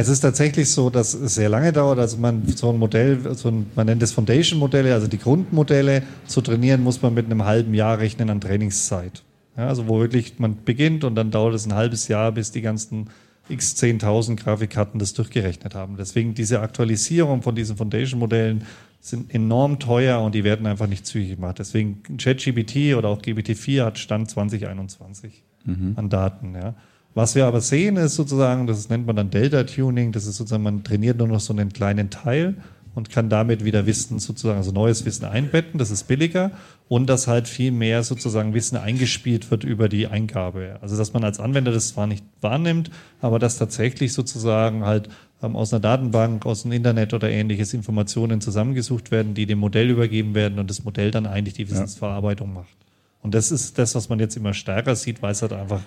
Es 0.00 0.06
ist 0.06 0.20
tatsächlich 0.20 0.70
so, 0.70 0.90
dass 0.90 1.12
es 1.12 1.34
sehr 1.34 1.48
lange 1.48 1.72
dauert. 1.72 1.98
Also 1.98 2.18
man 2.18 2.46
so 2.46 2.70
ein 2.70 2.78
Modell, 2.78 3.18
so 3.34 3.48
ein, 3.48 3.66
man 3.74 3.86
nennt 3.86 4.00
es 4.00 4.12
Foundation-Modelle, 4.12 4.94
also 4.94 5.08
die 5.08 5.18
Grundmodelle 5.18 6.04
zu 6.24 6.40
trainieren, 6.40 6.84
muss 6.84 7.02
man 7.02 7.14
mit 7.14 7.26
einem 7.26 7.44
halben 7.44 7.74
Jahr 7.74 7.98
rechnen 7.98 8.30
an 8.30 8.40
Trainingszeit. 8.40 9.24
Ja, 9.58 9.66
also 9.66 9.88
wo 9.88 10.00
wirklich 10.00 10.38
man 10.38 10.64
beginnt 10.64 11.02
und 11.02 11.16
dann 11.16 11.32
dauert 11.32 11.54
es 11.54 11.66
ein 11.66 11.74
halbes 11.74 12.06
Jahr, 12.06 12.30
bis 12.30 12.52
die 12.52 12.62
ganzen 12.62 13.10
x 13.48 13.74
10.000 13.76 14.36
Grafikkarten 14.36 15.00
das 15.00 15.14
durchgerechnet 15.14 15.74
haben. 15.74 15.96
Deswegen 15.98 16.34
diese 16.34 16.60
Aktualisierung 16.60 17.42
von 17.42 17.56
diesen 17.56 17.76
Foundation-Modellen 17.76 18.62
sind 19.00 19.34
enorm 19.34 19.80
teuer 19.80 20.20
und 20.20 20.34
die 20.34 20.44
werden 20.44 20.66
einfach 20.66 20.86
nicht 20.86 21.06
zügig 21.06 21.36
gemacht. 21.36 21.58
Deswegen 21.58 22.02
ChatGPT 22.18 22.94
oder 22.96 23.08
auch 23.08 23.20
GPT-4 23.20 23.84
hat 23.84 23.98
Stand 23.98 24.30
2021 24.30 25.42
mhm. 25.64 25.92
an 25.96 26.08
Daten. 26.08 26.54
Ja. 26.54 26.74
Was 27.14 27.34
wir 27.34 27.46
aber 27.46 27.60
sehen, 27.60 27.96
ist 27.96 28.14
sozusagen, 28.14 28.68
das 28.68 28.88
nennt 28.88 29.06
man 29.06 29.16
dann 29.16 29.30
Delta 29.30 29.64
Tuning, 29.64 30.12
das 30.12 30.26
ist 30.26 30.36
sozusagen, 30.36 30.62
man 30.62 30.84
trainiert 30.84 31.18
nur 31.18 31.26
noch 31.26 31.40
so 31.40 31.52
einen 31.52 31.72
kleinen 31.72 32.10
Teil 32.10 32.54
und 32.94 33.10
kann 33.10 33.28
damit 33.28 33.64
wieder 33.64 33.86
Wissen 33.86 34.18
sozusagen, 34.18 34.58
also 34.58 34.72
neues 34.72 35.04
Wissen 35.04 35.24
einbetten, 35.24 35.78
das 35.78 35.90
ist 35.90 36.08
billiger 36.08 36.50
und 36.88 37.06
dass 37.08 37.26
halt 37.26 37.48
viel 37.48 37.70
mehr 37.70 38.02
sozusagen 38.02 38.54
Wissen 38.54 38.76
eingespielt 38.76 39.50
wird 39.50 39.64
über 39.64 39.88
die 39.88 40.06
Eingabe. 40.06 40.78
Also 40.80 40.96
dass 40.96 41.12
man 41.12 41.24
als 41.24 41.40
Anwender 41.40 41.72
das 41.72 41.88
zwar 41.88 42.06
nicht 42.06 42.24
wahrnimmt, 42.40 42.90
aber 43.20 43.38
dass 43.38 43.58
tatsächlich 43.58 44.12
sozusagen 44.12 44.84
halt 44.84 45.08
ähm, 45.42 45.54
aus 45.54 45.72
einer 45.72 45.80
Datenbank, 45.80 46.46
aus 46.46 46.62
dem 46.62 46.72
Internet 46.72 47.14
oder 47.14 47.30
ähnliches 47.30 47.74
Informationen 47.74 48.40
zusammengesucht 48.40 49.10
werden, 49.10 49.34
die 49.34 49.46
dem 49.46 49.58
Modell 49.58 49.90
übergeben 49.90 50.34
werden 50.34 50.58
und 50.58 50.68
das 50.70 50.84
Modell 50.84 51.10
dann 51.10 51.26
eigentlich 51.26 51.54
die 51.54 51.70
Wissensverarbeitung 51.70 52.52
macht. 52.52 52.76
Und 53.22 53.34
das 53.34 53.50
ist 53.50 53.78
das, 53.78 53.94
was 53.94 54.08
man 54.08 54.18
jetzt 54.20 54.36
immer 54.36 54.54
stärker 54.54 54.96
sieht, 54.96 55.22
weil 55.22 55.32
es 55.32 55.42
halt 55.42 55.52
einfach 55.52 55.80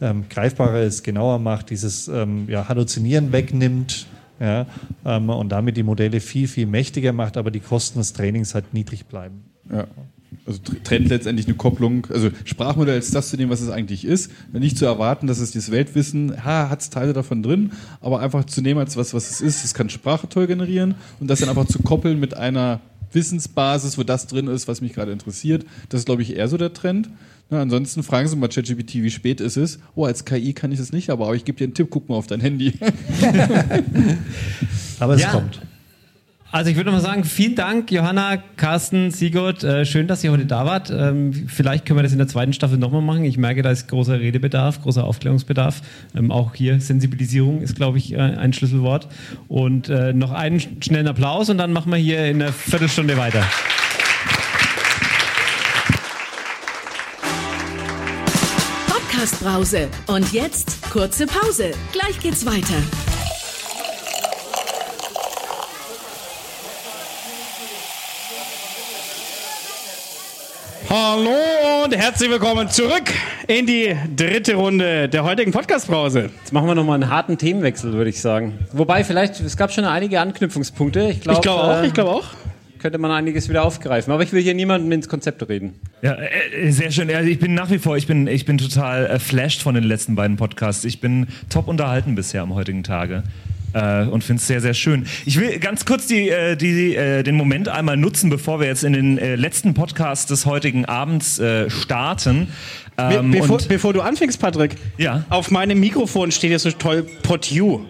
ähm, 0.00 0.28
greifbarer 0.28 0.82
ist, 0.82 1.02
genauer 1.02 1.38
macht, 1.38 1.70
dieses 1.70 2.08
ähm, 2.08 2.48
ja, 2.48 2.68
Halluzinieren 2.68 3.32
wegnimmt 3.32 4.06
ja, 4.44 4.66
ähm, 5.06 5.30
und 5.30 5.48
damit 5.48 5.78
die 5.78 5.82
Modelle 5.82 6.20
viel, 6.20 6.48
viel 6.48 6.66
mächtiger 6.66 7.14
macht, 7.14 7.38
aber 7.38 7.50
die 7.50 7.60
Kosten 7.60 7.98
des 7.98 8.12
Trainings 8.12 8.54
halt 8.54 8.74
niedrig 8.74 9.06
bleiben. 9.06 9.44
Ja. 9.72 9.86
Also 10.46 10.60
trennt 10.82 11.08
letztendlich 11.08 11.46
eine 11.46 11.56
Kopplung, 11.56 12.06
also 12.10 12.28
Sprachmodell 12.44 12.96
als 12.96 13.10
das 13.10 13.30
zu 13.30 13.36
nehmen, 13.36 13.50
was 13.50 13.62
es 13.62 13.70
eigentlich 13.70 14.04
ist. 14.04 14.30
Nicht 14.52 14.76
zu 14.76 14.84
erwarten, 14.84 15.26
dass 15.26 15.38
es 15.38 15.52
dieses 15.52 15.70
Weltwissen, 15.70 16.44
ha, 16.44 16.68
hat 16.68 16.82
es 16.82 16.90
Teile 16.90 17.14
davon 17.14 17.42
drin, 17.42 17.72
aber 18.02 18.20
einfach 18.20 18.44
zu 18.44 18.60
nehmen 18.60 18.80
als 18.80 18.98
was, 18.98 19.14
was 19.14 19.30
es 19.30 19.40
ist. 19.40 19.64
Es 19.64 19.72
kann 19.72 19.88
Sprache 19.88 20.28
toll 20.28 20.46
generieren 20.46 20.96
und 21.20 21.28
das 21.28 21.40
dann 21.40 21.48
einfach 21.48 21.66
zu 21.66 21.78
koppeln 21.78 22.20
mit 22.20 22.36
einer 22.36 22.80
Wissensbasis, 23.12 23.96
wo 23.96 24.02
das 24.02 24.26
drin 24.26 24.48
ist, 24.48 24.68
was 24.68 24.82
mich 24.82 24.92
gerade 24.92 25.12
interessiert. 25.12 25.64
Das 25.88 26.00
ist, 26.00 26.06
glaube 26.06 26.20
ich, 26.20 26.36
eher 26.36 26.48
so 26.48 26.58
der 26.58 26.74
Trend. 26.74 27.08
Na, 27.50 27.60
ansonsten 27.60 28.02
fragen 28.02 28.28
Sie 28.28 28.36
mal 28.36 28.48
ChatGPT, 28.48 28.94
wie 28.94 29.10
spät 29.10 29.40
es 29.40 29.56
ist. 29.56 29.80
Oh, 29.94 30.06
als 30.06 30.24
KI 30.24 30.54
kann 30.54 30.72
ich 30.72 30.78
das 30.78 30.92
nicht, 30.92 31.10
aber 31.10 31.34
ich 31.34 31.44
gebe 31.44 31.58
dir 31.58 31.64
einen 31.64 31.74
Tipp, 31.74 31.88
guck 31.90 32.08
mal 32.08 32.16
auf 32.16 32.26
dein 32.26 32.40
Handy. 32.40 32.72
aber 34.98 35.14
es 35.14 35.22
ja. 35.22 35.30
kommt. 35.30 35.60
Also 36.54 36.70
ich 36.70 36.76
würde 36.76 36.92
mal 36.92 37.00
sagen, 37.00 37.24
vielen 37.24 37.56
Dank, 37.56 37.90
Johanna, 37.90 38.36
Carsten, 38.56 39.10
Sigurd. 39.10 39.64
Äh, 39.64 39.84
schön, 39.84 40.06
dass 40.06 40.22
ihr 40.22 40.30
heute 40.30 40.46
da 40.46 40.64
wart. 40.64 40.88
Ähm, 40.88 41.32
vielleicht 41.48 41.84
können 41.84 41.98
wir 41.98 42.04
das 42.04 42.12
in 42.12 42.18
der 42.18 42.28
zweiten 42.28 42.52
Staffel 42.52 42.78
nochmal 42.78 43.02
machen. 43.02 43.24
Ich 43.24 43.36
merke, 43.36 43.62
da 43.62 43.72
ist 43.72 43.88
großer 43.88 44.20
Redebedarf, 44.20 44.80
großer 44.80 45.02
Aufklärungsbedarf. 45.02 45.82
Ähm, 46.16 46.30
auch 46.30 46.54
hier 46.54 46.80
Sensibilisierung 46.80 47.60
ist, 47.60 47.74
glaube 47.74 47.98
ich, 47.98 48.12
äh, 48.12 48.18
ein 48.18 48.52
Schlüsselwort. 48.52 49.08
Und 49.48 49.88
äh, 49.88 50.12
noch 50.12 50.30
einen 50.30 50.60
schnellen 50.80 51.08
Applaus 51.08 51.50
und 51.50 51.58
dann 51.58 51.72
machen 51.72 51.90
wir 51.90 51.98
hier 51.98 52.24
in 52.24 52.40
einer 52.40 52.52
Viertelstunde 52.52 53.16
weiter. 53.16 53.42
Podcast-Brause. 59.14 59.88
Und 60.08 60.32
jetzt 60.32 60.90
kurze 60.90 61.26
Pause. 61.26 61.70
Gleich 61.92 62.18
geht's 62.18 62.44
weiter. 62.44 62.74
Hallo 70.90 71.84
und 71.84 71.94
herzlich 71.96 72.28
willkommen 72.28 72.68
zurück 72.68 73.12
in 73.46 73.66
die 73.66 73.96
dritte 74.16 74.56
Runde 74.56 75.08
der 75.08 75.22
heutigen 75.22 75.52
Podcast-Brause. 75.52 76.30
Jetzt 76.40 76.52
machen 76.52 76.66
wir 76.66 76.74
nochmal 76.74 76.96
einen 77.00 77.08
harten 77.08 77.38
Themenwechsel, 77.38 77.92
würde 77.92 78.10
ich 78.10 78.20
sagen. 78.20 78.66
Wobei, 78.72 79.04
vielleicht, 79.04 79.38
es 79.38 79.56
gab 79.56 79.72
schon 79.72 79.84
einige 79.84 80.20
Anknüpfungspunkte. 80.20 81.10
Ich 81.10 81.20
glaube 81.20 81.38
ich 81.38 81.42
glaub 81.42 81.60
auch, 81.60 81.82
äh, 81.82 81.86
ich 81.86 81.94
glaube 81.94 82.10
auch 82.10 82.24
könnte 82.84 82.98
man 82.98 83.10
einiges 83.12 83.48
wieder 83.48 83.64
aufgreifen. 83.64 84.12
Aber 84.12 84.22
ich 84.24 84.34
will 84.34 84.42
hier 84.42 84.52
niemandem 84.52 84.92
ins 84.92 85.08
Konzept 85.08 85.48
reden. 85.48 85.72
Ja, 86.02 86.18
äh, 86.18 86.70
sehr 86.70 86.90
schön. 86.90 87.10
Also 87.10 87.30
ich 87.30 87.38
bin 87.38 87.54
nach 87.54 87.70
wie 87.70 87.78
vor, 87.78 87.96
ich 87.96 88.06
bin, 88.06 88.26
ich 88.26 88.44
bin 88.44 88.58
total 88.58 89.06
äh, 89.06 89.18
flashed 89.18 89.62
von 89.62 89.74
den 89.74 89.84
letzten 89.84 90.16
beiden 90.16 90.36
Podcasts. 90.36 90.84
Ich 90.84 91.00
bin 91.00 91.28
top 91.48 91.66
unterhalten 91.66 92.14
bisher 92.14 92.42
am 92.42 92.52
heutigen 92.52 92.82
Tage. 92.82 93.22
Äh, 93.72 94.04
und 94.04 94.22
finde 94.22 94.40
es 94.40 94.46
sehr, 94.46 94.60
sehr 94.60 94.74
schön. 94.74 95.06
Ich 95.24 95.40
will 95.40 95.58
ganz 95.60 95.86
kurz 95.86 96.08
die, 96.08 96.28
äh, 96.28 96.56
die, 96.56 96.94
äh, 96.94 97.22
den 97.22 97.36
Moment 97.36 97.70
einmal 97.70 97.96
nutzen, 97.96 98.28
bevor 98.28 98.60
wir 98.60 98.66
jetzt 98.66 98.84
in 98.84 98.92
den 98.92 99.16
äh, 99.16 99.34
letzten 99.36 99.72
Podcast 99.72 100.28
des 100.28 100.44
heutigen 100.44 100.84
Abends 100.84 101.38
äh, 101.38 101.70
starten. 101.70 102.48
Ähm, 102.98 103.30
Be 103.30 103.38
bevor, 103.38 103.58
bevor, 103.66 103.94
du 103.94 104.02
anfängst, 104.02 104.38
Patrick, 104.38 104.76
ja? 104.98 105.24
auf 105.30 105.50
meinem 105.50 105.80
Mikrofon 105.80 106.30
steht 106.32 106.50
jetzt 106.50 106.64
so 106.64 106.70
toll 106.70 107.06
Pot 107.22 107.50
You. 107.50 107.80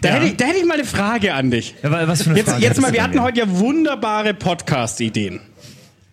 Da, 0.00 0.08
ja. 0.08 0.14
hätte 0.14 0.26
ich, 0.26 0.36
da 0.36 0.46
hätte 0.46 0.58
ich 0.58 0.64
mal 0.64 0.74
eine 0.74 0.84
Frage 0.84 1.34
an 1.34 1.50
dich. 1.50 1.74
Ja, 1.82 2.08
was 2.08 2.22
für 2.22 2.30
eine 2.30 2.38
jetzt, 2.38 2.50
Frage 2.50 2.62
jetzt 2.62 2.80
mal, 2.80 2.92
wir 2.92 3.02
hatten 3.02 3.22
heute 3.22 3.40
ja 3.40 3.44
wunderbare 3.48 4.34
Podcast-Ideen. 4.34 5.40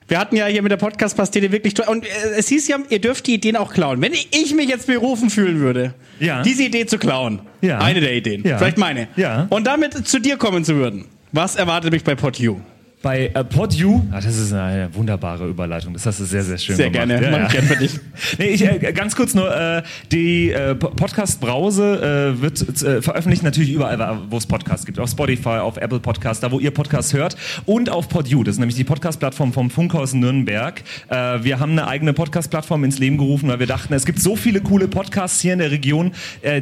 Wir 0.07 0.19
hatten 0.19 0.37
ja 0.37 0.45
hier 0.45 0.61
mit 0.61 0.71
der 0.71 0.77
Podcast-Pastete 0.77 1.51
wirklich 1.51 1.73
toll. 1.73 1.85
Und 1.87 2.05
äh, 2.05 2.09
es 2.37 2.47
hieß 2.47 2.67
ja, 2.67 2.77
ihr 2.89 2.99
dürft 2.99 3.27
die 3.27 3.33
Ideen 3.33 3.55
auch 3.55 3.73
klauen. 3.73 4.01
Wenn 4.01 4.13
ich 4.13 4.55
mich 4.55 4.69
jetzt 4.69 4.87
berufen 4.87 5.29
fühlen 5.29 5.59
würde, 5.59 5.93
ja. 6.19 6.41
diese 6.43 6.63
Idee 6.63 6.85
zu 6.85 6.97
klauen, 6.97 7.41
ja. 7.61 7.79
eine 7.79 7.99
der 7.99 8.13
Ideen, 8.13 8.43
ja. 8.45 8.57
vielleicht 8.57 8.77
meine, 8.77 9.07
ja. 9.15 9.47
und 9.49 9.67
damit 9.67 10.07
zu 10.07 10.19
dir 10.19 10.37
kommen 10.37 10.63
zu 10.63 10.75
würden, 10.75 11.05
was 11.31 11.55
erwartet 11.55 11.91
mich 11.91 12.03
bei 12.03 12.15
PodU? 12.15 12.61
Bei 13.03 13.27
äh, 13.27 13.43
PodU, 13.43 14.03
ah, 14.11 14.19
das 14.19 14.35
ist 14.37 14.51
eine 14.51 14.89
wunderbare 14.91 15.47
Überleitung, 15.47 15.93
das 15.93 16.07
hast 16.07 16.19
du 16.19 16.25
sehr, 16.25 16.43
sehr 16.43 16.57
schön 16.57 16.75
sehr 16.75 16.89
gemacht. 16.89 17.07
Sehr 17.07 17.19
gerne, 17.19 17.37
ja, 17.37 17.53
ja. 17.53 17.61
für 17.61 17.75
dich. 17.75 17.91
nee, 18.39 18.45
ich, 18.47 18.65
äh, 18.65 18.91
ganz 18.91 19.15
kurz 19.15 19.35
nur, 19.35 19.55
äh, 19.55 19.83
die 20.11 20.49
äh, 20.49 20.73
Podcast-Brause 20.73 22.33
äh, 22.35 22.41
wird 22.41 22.59
äh, 22.81 23.03
veröffentlicht 23.03 23.43
natürlich 23.43 23.71
überall, 23.71 24.21
wo 24.31 24.37
es 24.37 24.47
Podcasts 24.47 24.83
gibt. 24.83 24.97
Auf 24.97 25.11
Spotify, 25.11 25.59
auf 25.59 25.77
Apple 25.77 25.99
Podcasts, 25.99 26.41
da 26.41 26.51
wo 26.51 26.59
ihr 26.59 26.71
Podcasts 26.71 27.13
hört 27.13 27.35
und 27.67 27.91
auf 27.91 28.09
PodU, 28.09 28.43
das 28.43 28.55
ist 28.55 28.59
nämlich 28.59 28.75
die 28.75 28.83
Podcast-Plattform 28.83 29.53
vom 29.53 29.69
Funkhaus 29.69 30.15
Nürnberg. 30.15 30.81
Äh, 31.09 31.43
wir 31.43 31.59
haben 31.59 31.73
eine 31.73 31.87
eigene 31.87 32.13
Podcast-Plattform 32.13 32.83
ins 32.83 32.97
Leben 32.97 33.19
gerufen, 33.19 33.47
weil 33.49 33.59
wir 33.59 33.67
dachten, 33.67 33.93
es 33.93 34.07
gibt 34.07 34.19
so 34.19 34.35
viele 34.35 34.61
coole 34.61 34.87
Podcasts 34.87 35.39
hier 35.39 35.53
in 35.53 35.59
der 35.59 35.69
Region, 35.69 36.13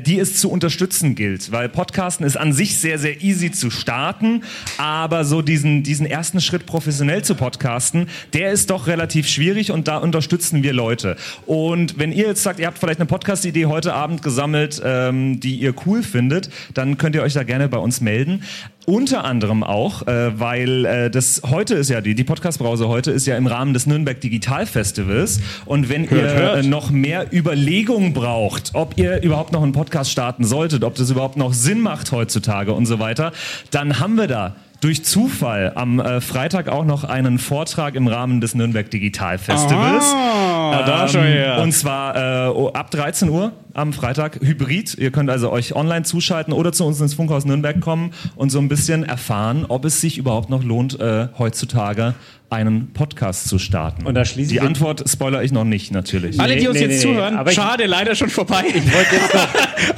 die 0.05 0.19
es 0.19 0.37
zu 0.37 0.49
unterstützen 0.49 1.15
gilt, 1.15 1.53
weil 1.53 1.69
Podcasten 1.69 2.25
ist 2.25 2.35
an 2.35 2.51
sich 2.51 2.77
sehr, 2.77 2.99
sehr 2.99 3.21
easy 3.21 3.51
zu 3.51 3.69
starten, 3.69 4.43
aber 4.77 5.23
so 5.23 5.41
diesen, 5.41 5.83
diesen 5.83 6.05
ersten 6.05 6.24
ersten 6.26 6.41
Schritt 6.41 6.65
professionell 6.65 7.23
zu 7.23 7.35
podcasten, 7.35 8.07
der 8.34 8.52
ist 8.52 8.72
doch 8.72 8.88
relativ 8.88 9.27
schwierig 9.27 9.72
und 9.72 9.88
da 9.88 9.97
unterstützen 9.97 10.64
wir 10.64 10.73
Leute. 10.73 11.18
Und 11.45 11.99
wenn 11.99 12.11
ihr 12.11 12.26
jetzt 12.26 12.41
sagt, 12.41 12.60
ihr 12.60 12.65
habt 12.65 12.80
vielleicht 12.80 12.99
eine 12.99 13.06
Podcast-Idee 13.06 13.68
heute 13.68 13.93
Abend 13.93 14.23
gesammelt, 14.23 14.81
ähm, 14.84 15.39
die 15.39 15.57
ihr 15.57 15.76
cool 15.85 16.02
findet, 16.02 16.49
dann 16.73 16.97
könnt 16.97 17.14
ihr 17.14 17.22
euch 17.22 17.34
da 17.34 17.43
gerne 17.43 17.69
bei 17.69 17.77
uns 17.77 18.02
melden. 18.02 18.41
Unter 18.88 19.23
anderem 19.23 19.64
auch, 19.64 20.07
äh, 20.07 20.39
weil 20.39 20.85
äh, 20.85 21.10
das 21.11 21.43
heute 21.47 21.76
ist 21.76 21.91
ja 21.91 22.02
die, 22.02 22.15
die 22.15 22.23
Podcast-Brause 22.23 22.88
heute 22.88 23.11
ist 23.11 23.27
ja 23.27 23.38
im 23.38 23.45
Rahmen 23.45 23.76
des 23.76 23.85
Nürnberg 23.85 24.19
Digital 24.19 24.65
Festivals. 24.65 25.41
Und 25.65 25.89
wenn 25.89 26.10
Hört, 26.10 26.22
ihr 26.23 26.34
hört. 26.34 26.65
Äh, 26.65 26.68
noch 26.68 26.89
mehr 26.89 27.31
Überlegung 27.31 28.14
braucht, 28.14 28.72
ob 28.73 28.97
ihr 28.97 29.22
überhaupt 29.22 29.52
noch 29.52 29.61
einen 29.61 29.73
Podcast 29.73 30.10
starten 30.10 30.43
solltet, 30.43 30.84
ob 30.84 30.95
das 30.95 31.11
überhaupt 31.11 31.38
noch 31.38 31.53
Sinn 31.53 31.81
macht 31.81 32.11
heutzutage 32.11 32.73
und 32.73 32.88
so 32.88 32.97
weiter, 32.97 33.31
dann 33.69 33.99
haben 33.99 34.15
wir 34.15 34.26
da 34.26 34.56
durch 34.81 35.03
Zufall 35.03 35.72
am 35.76 35.99
äh, 35.99 36.22
Freitag 36.22 36.68
auch 36.68 36.85
noch 36.85 37.03
einen 37.03 37.39
Vortrag 37.39 37.95
im 37.95 38.07
Rahmen 38.07 38.41
des 38.41 38.56
Nürnberg 38.56 38.89
Digital 38.89 39.38
Festivals. 39.38 40.06
Ah, 40.14 40.84
da 40.85 41.07
schon 41.07 41.23
her. 41.23 41.60
Und 41.61 41.72
zwar 41.72 42.15
äh, 42.15 42.69
ab 42.73 42.91
13 42.91 43.30
Uhr 43.30 43.52
am 43.76 43.93
Freitag 43.93 44.39
Hybrid. 44.41 44.95
Ihr 44.97 45.11
könnt 45.11 45.30
also 45.30 45.52
euch 45.52 45.76
online 45.76 46.03
zuschalten 46.03 46.53
oder 46.53 46.72
zu 46.72 46.85
uns 46.85 46.99
ins 47.02 47.14
Funkhaus 47.14 47.45
Nürnberg 47.45 47.80
kommen 47.81 48.11
und 48.35 48.49
so 48.49 48.60
ein 48.60 48.69
bisschen 48.69 49.03
erfahren, 49.03 49.65
ob 49.68 49.85
es 49.85 50.02
sich 50.02 50.18
überhaupt 50.18 50.49
noch 50.49 50.64
lohnt, 50.64 50.99
äh, 50.99 51.27
heutzutage 51.38 52.15
einen 52.49 52.93
Podcast 52.93 53.49
zu 53.49 53.57
starten. 53.60 54.06
Und 54.06 54.14
da 54.14 54.23
schließe 54.23 54.52
Die 54.53 54.61
Antwort 54.61 55.03
spoiler 55.10 55.43
ich 55.43 55.52
noch 55.52 55.64
nicht, 55.65 55.91
natürlich. 55.91 56.39
Alle, 56.39 56.56
die 56.56 56.68
uns 56.68 56.77
nee, 56.77 56.85
jetzt 56.85 57.03
nee, 57.03 57.11
zuhören, 57.11 57.35
Aber 57.35 57.49
ich- 57.49 57.56
schade, 57.56 57.85
leider 57.85 58.15
schon 58.15 58.30
vorbei. 58.30 58.64
Ich 58.68 58.93
wollte 58.93 59.15
jetzt 59.15 59.34
noch, 59.34 59.47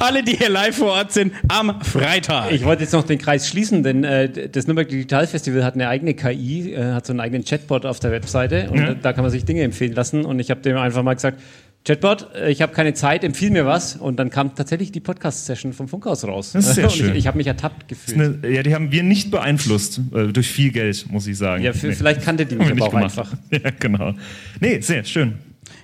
Alle, 0.00 0.22
die 0.24 0.32
hier 0.36 0.48
live 0.48 0.76
vor 0.76 0.92
Ort 0.92 1.12
sind, 1.12 1.32
am 1.48 1.80
Freitag. 1.82 2.50
ich 2.50 2.64
wollte 2.64 2.82
jetzt 2.82 2.92
noch 2.92 3.04
den 3.04 3.18
Kreis 3.18 3.46
schließen, 3.48 3.82
denn 3.84 4.02
äh, 4.02 4.48
das 4.48 4.66
Nürnberg 4.66 4.88
Digital 4.88 5.26
Festival 5.26 5.62
hat 5.62 5.74
eine 5.74 5.88
eigene 5.88 6.14
KI, 6.14 6.72
äh, 6.72 6.92
hat 6.94 7.06
so 7.06 7.12
einen 7.12 7.20
eigenen 7.20 7.44
Chatbot 7.44 7.84
auf 7.86 8.00
der 8.00 8.10
Webseite 8.10 8.70
und 8.70 8.78
Ja. 8.78 8.94
da 8.94 9.12
kann 9.12 9.22
man 9.22 9.30
sich 9.30 9.44
Dinge 9.44 9.62
empfehlen 9.62 9.92
lassen. 9.92 10.24
Und 10.24 10.40
ich 10.40 10.50
habe 10.50 10.60
dem 10.62 10.76
einfach 10.78 11.02
mal 11.02 11.14
gesagt, 11.14 11.40
Chatbot, 11.88 12.34
äh, 12.34 12.50
ich 12.50 12.60
habe 12.60 12.74
keine 12.74 12.92
Zeit, 12.92 13.24
empfiehl 13.24 13.50
mir 13.50 13.64
was. 13.64 13.96
Und 13.96 14.16
dann 14.18 14.28
kam 14.28 14.54
tatsächlich 14.54 14.92
die 14.92 15.00
Podcast-Session 15.00 15.72
vom 15.72 15.88
Funkhaus 15.88 16.22
raus. 16.24 16.52
Das 16.52 16.66
ist 16.68 16.74
sehr 16.74 16.84
und 16.88 16.92
schön. 16.92 17.10
Ich, 17.12 17.16
ich 17.20 17.26
habe 17.26 17.38
mich 17.38 17.46
ertappt 17.46 17.88
gefühlt. 17.88 18.18
Eine, 18.42 18.54
ja, 18.54 18.62
die 18.62 18.74
haben 18.74 18.92
wir 18.92 19.02
nicht 19.02 19.30
beeinflusst, 19.30 20.00
äh, 20.14 20.26
durch 20.26 20.48
viel 20.48 20.70
Geld, 20.70 21.06
muss 21.10 21.26
ich 21.26 21.38
sagen. 21.38 21.64
Ja, 21.64 21.72
für- 21.72 21.92
vielleicht 21.92 22.20
kannte 22.22 22.44
die 22.44 22.56
mich 22.56 22.70
aber 22.70 22.84
auch 22.86 22.90
gemacht. 22.90 23.18
Ja, 23.50 23.70
genau. 23.80 24.12
Nee, 24.60 24.80
sehr 24.80 25.02
schön. 25.04 25.38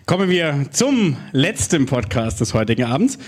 Kommen 0.04 0.28
wir 0.28 0.66
zum 0.70 1.16
letzten 1.32 1.86
Podcast 1.86 2.40
des 2.40 2.52
heutigen 2.52 2.84
Abends. 2.84 3.18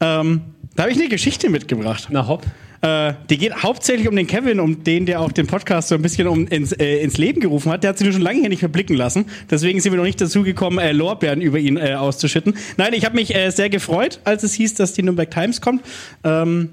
Ähm, 0.00 0.40
da 0.74 0.84
habe 0.84 0.92
ich 0.92 0.98
eine 0.98 1.08
Geschichte 1.10 1.50
mitgebracht. 1.50 2.08
Na 2.10 2.26
hopp. 2.26 2.46
Äh, 2.82 3.14
die 3.30 3.38
geht 3.38 3.62
hauptsächlich 3.62 4.08
um 4.08 4.16
den 4.16 4.26
Kevin, 4.26 4.60
um 4.60 4.84
den, 4.84 5.06
der 5.06 5.20
auch 5.20 5.32
den 5.32 5.46
Podcast 5.46 5.88
so 5.88 5.94
ein 5.94 6.02
bisschen 6.02 6.28
um, 6.28 6.46
ins, 6.48 6.72
äh, 6.72 6.98
ins 7.02 7.18
Leben 7.18 7.40
gerufen 7.40 7.72
hat. 7.72 7.82
Der 7.82 7.90
hat 7.90 7.98
sich 7.98 8.04
nur 8.04 8.12
schon 8.12 8.22
lange 8.22 8.40
hier 8.40 8.48
nicht 8.48 8.62
mehr 8.62 8.68
blicken 8.68 8.94
lassen. 8.94 9.26
Deswegen 9.50 9.80
sind 9.80 9.92
wir 9.92 9.96
noch 9.96 10.04
nicht 10.04 10.20
dazu 10.20 10.42
gekommen, 10.42 10.78
äh, 10.78 10.92
Lorbeeren 10.92 11.40
über 11.40 11.58
ihn 11.58 11.76
äh, 11.76 11.94
auszuschütten. 11.94 12.56
Nein, 12.76 12.92
ich 12.92 13.04
habe 13.04 13.14
mich 13.14 13.34
äh, 13.34 13.50
sehr 13.50 13.70
gefreut, 13.70 14.20
als 14.24 14.42
es 14.42 14.54
hieß, 14.54 14.74
dass 14.74 14.92
die 14.92 15.02
Nürnberg 15.02 15.30
Times 15.30 15.60
kommt. 15.60 15.82
Ähm, 16.24 16.70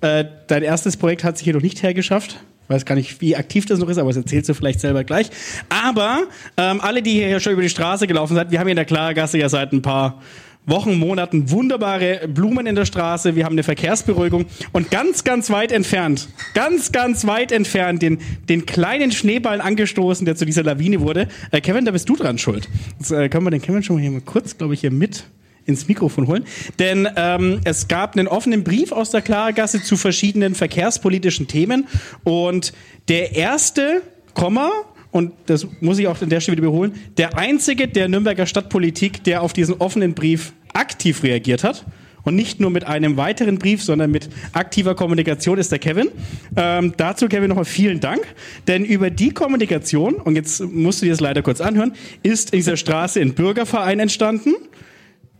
äh, 0.00 0.24
dein 0.46 0.62
erstes 0.62 0.96
Projekt 0.96 1.24
hat 1.24 1.38
sich 1.38 1.44
hier 1.44 1.54
noch 1.54 1.62
nicht 1.62 1.82
hergeschafft. 1.82 2.40
Ich 2.64 2.74
weiß 2.74 2.84
gar 2.84 2.94
nicht, 2.94 3.20
wie 3.20 3.34
aktiv 3.34 3.66
das 3.66 3.80
noch 3.80 3.88
ist, 3.88 3.98
aber 3.98 4.10
das 4.10 4.16
erzählst 4.18 4.48
du 4.48 4.54
vielleicht 4.54 4.80
selber 4.80 5.02
gleich. 5.02 5.28
Aber 5.68 6.22
ähm, 6.56 6.80
alle, 6.80 7.02
die 7.02 7.14
hier 7.14 7.40
schon 7.40 7.52
über 7.52 7.62
die 7.62 7.68
Straße 7.68 8.06
gelaufen 8.06 8.36
sind, 8.36 8.52
wir 8.52 8.60
haben 8.60 8.66
hier 8.66 8.72
in 8.72 8.76
der 8.76 8.84
Klargasse 8.84 9.38
ja 9.38 9.48
seit 9.48 9.72
ein 9.72 9.82
paar 9.82 10.22
Wochen, 10.70 10.98
Monaten 10.98 11.50
wunderbare 11.50 12.28
Blumen 12.28 12.66
in 12.66 12.74
der 12.74 12.84
Straße. 12.84 13.34
Wir 13.34 13.44
haben 13.44 13.52
eine 13.52 13.62
Verkehrsberuhigung 13.62 14.46
und 14.72 14.90
ganz, 14.90 15.24
ganz 15.24 15.50
weit 15.50 15.72
entfernt, 15.72 16.28
ganz, 16.54 16.92
ganz 16.92 17.26
weit 17.26 17.52
entfernt, 17.52 18.02
den, 18.02 18.18
den 18.48 18.66
kleinen 18.66 19.12
Schneeball 19.12 19.60
angestoßen, 19.60 20.24
der 20.24 20.36
zu 20.36 20.46
dieser 20.46 20.62
Lawine 20.62 21.00
wurde. 21.00 21.28
Äh, 21.50 21.60
Kevin, 21.60 21.84
da 21.84 21.90
bist 21.90 22.08
du 22.08 22.16
dran 22.16 22.38
schuld. 22.38 22.68
Jetzt 22.98 23.10
äh, 23.10 23.28
können 23.28 23.44
wir 23.44 23.50
den 23.50 23.62
Kevin 23.62 23.82
schon 23.82 23.96
mal 23.96 24.02
hier 24.02 24.10
mal 24.10 24.20
kurz, 24.20 24.56
glaube 24.56 24.74
ich, 24.74 24.80
hier 24.80 24.90
mit 24.90 25.24
ins 25.66 25.88
Mikrofon 25.88 26.26
holen. 26.26 26.44
Denn 26.78 27.08
ähm, 27.16 27.60
es 27.64 27.88
gab 27.88 28.16
einen 28.16 28.28
offenen 28.28 28.64
Brief 28.64 28.92
aus 28.92 29.10
der 29.10 29.22
Klargasse 29.22 29.82
zu 29.82 29.96
verschiedenen 29.96 30.54
verkehrspolitischen 30.54 31.48
Themen. 31.48 31.86
Und 32.24 32.72
der 33.08 33.36
erste 33.36 34.02
Komma, 34.34 34.70
und 35.10 35.32
das 35.46 35.66
muss 35.80 35.98
ich 35.98 36.06
auch 36.06 36.20
an 36.20 36.28
der 36.28 36.40
Stelle 36.40 36.56
wieder 36.56 36.68
wiederholen, 36.68 36.94
der 37.16 37.36
einzige 37.36 37.88
der 37.88 38.08
Nürnberger 38.08 38.46
Stadtpolitik, 38.46 39.24
der 39.24 39.42
auf 39.42 39.52
diesen 39.52 39.76
offenen 39.76 40.14
Brief 40.14 40.52
aktiv 40.72 41.22
reagiert 41.22 41.64
hat. 41.64 41.84
Und 42.22 42.36
nicht 42.36 42.60
nur 42.60 42.70
mit 42.70 42.86
einem 42.86 43.16
weiteren 43.16 43.58
Brief, 43.58 43.82
sondern 43.82 44.10
mit 44.10 44.28
aktiver 44.52 44.94
Kommunikation 44.94 45.58
ist 45.58 45.72
der 45.72 45.78
Kevin. 45.78 46.08
Ähm, 46.54 46.92
dazu, 46.98 47.28
Kevin, 47.28 47.48
nochmal 47.48 47.64
vielen 47.64 48.00
Dank. 48.00 48.20
Denn 48.68 48.84
über 48.84 49.08
die 49.08 49.30
Kommunikation, 49.30 50.16
und 50.16 50.36
jetzt 50.36 50.60
musst 50.60 51.00
du 51.00 51.06
dir 51.06 51.12
das 51.12 51.20
leider 51.20 51.40
kurz 51.40 51.62
anhören, 51.62 51.94
ist 52.22 52.52
in 52.52 52.58
dieser 52.58 52.76
Straße 52.76 53.20
ein 53.20 53.32
Bürgerverein 53.32 54.00
entstanden. 54.00 54.54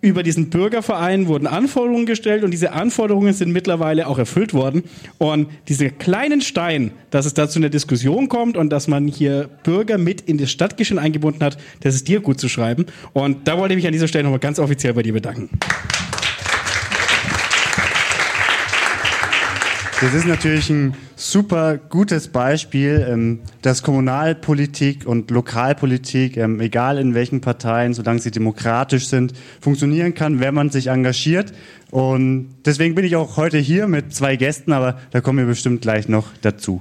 Über 0.02 0.22
diesen 0.22 0.48
Bürgerverein 0.48 1.26
wurden 1.26 1.46
Anforderungen 1.46 2.06
gestellt 2.06 2.42
und 2.42 2.52
diese 2.52 2.72
Anforderungen 2.72 3.34
sind 3.34 3.52
mittlerweile 3.52 4.06
auch 4.06 4.18
erfüllt 4.18 4.54
worden. 4.54 4.84
Und 5.18 5.48
dieser 5.68 5.90
kleinen 5.90 6.40
Stein, 6.40 6.92
dass 7.10 7.26
es 7.26 7.34
dazu 7.34 7.58
eine 7.58 7.68
Diskussion 7.68 8.28
kommt 8.28 8.56
und 8.56 8.70
dass 8.70 8.88
man 8.88 9.06
hier 9.06 9.50
Bürger 9.62 9.98
mit 9.98 10.22
in 10.22 10.38
das 10.38 10.50
Stadtgeschehen 10.50 10.98
eingebunden 10.98 11.44
hat, 11.44 11.58
das 11.80 11.94
ist 11.94 12.08
dir 12.08 12.20
gut 12.20 12.40
zu 12.40 12.48
schreiben. 12.48 12.86
Und 13.12 13.46
da 13.46 13.58
wollte 13.58 13.74
ich 13.74 13.76
mich 13.76 13.86
an 13.86 13.92
dieser 13.92 14.08
Stelle 14.08 14.24
nochmal 14.24 14.40
ganz 14.40 14.58
offiziell 14.58 14.94
bei 14.94 15.02
dir 15.02 15.12
bedanken. 15.12 15.50
Das 20.00 20.14
ist 20.14 20.26
natürlich 20.26 20.70
ein 20.70 20.94
super 21.14 21.76
gutes 21.76 22.28
Beispiel, 22.28 23.06
ähm, 23.06 23.40
dass 23.60 23.82
Kommunalpolitik 23.82 25.06
und 25.06 25.30
Lokalpolitik, 25.30 26.38
ähm, 26.38 26.58
egal 26.58 26.96
in 26.96 27.12
welchen 27.14 27.42
Parteien, 27.42 27.92
solange 27.92 28.18
sie 28.18 28.30
demokratisch 28.30 29.08
sind, 29.08 29.34
funktionieren 29.60 30.14
kann, 30.14 30.40
wenn 30.40 30.54
man 30.54 30.70
sich 30.70 30.86
engagiert. 30.86 31.52
Und 31.90 32.48
deswegen 32.64 32.94
bin 32.94 33.04
ich 33.04 33.14
auch 33.14 33.36
heute 33.36 33.58
hier 33.58 33.88
mit 33.88 34.14
zwei 34.14 34.36
Gästen, 34.36 34.72
aber 34.72 34.98
da 35.10 35.20
kommen 35.20 35.38
wir 35.40 35.46
bestimmt 35.46 35.82
gleich 35.82 36.08
noch 36.08 36.28
dazu. 36.40 36.80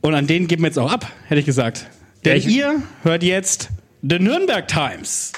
Und 0.00 0.14
an 0.14 0.26
den 0.26 0.48
geben 0.48 0.62
wir 0.62 0.68
jetzt 0.68 0.78
auch 0.78 0.90
ab, 0.90 1.06
hätte 1.28 1.38
ich 1.38 1.46
gesagt. 1.46 1.86
Denn 2.24 2.42
ihr 2.42 2.82
hört 3.04 3.22
jetzt 3.22 3.68
The 4.02 4.18
Nürnberg 4.18 4.66
Times. 4.66 5.32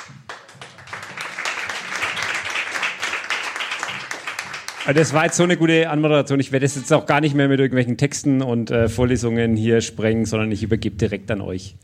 Das 4.95 5.13
war 5.13 5.25
jetzt 5.25 5.37
so 5.37 5.43
eine 5.43 5.57
gute 5.57 5.89
Anmoderation. 5.91 6.41
Ich 6.41 6.53
werde 6.53 6.67
es 6.67 6.75
jetzt 6.75 6.93
auch 6.93 7.07
gar 7.07 7.21
nicht 7.21 7.35
mehr 7.35 7.49
mit 7.49 7.61
irgendwelchen 7.61 7.97
Texten 7.97 8.43
und 8.43 8.71
äh, 8.71 8.89
Vorlesungen 8.89 9.57
hier 9.57 9.81
sprengen, 9.81 10.25
sondern 10.25 10.51
ich 10.53 10.63
übergebe 10.63 10.97
direkt 10.97 11.31
an 11.31 11.41
euch. 11.41 11.77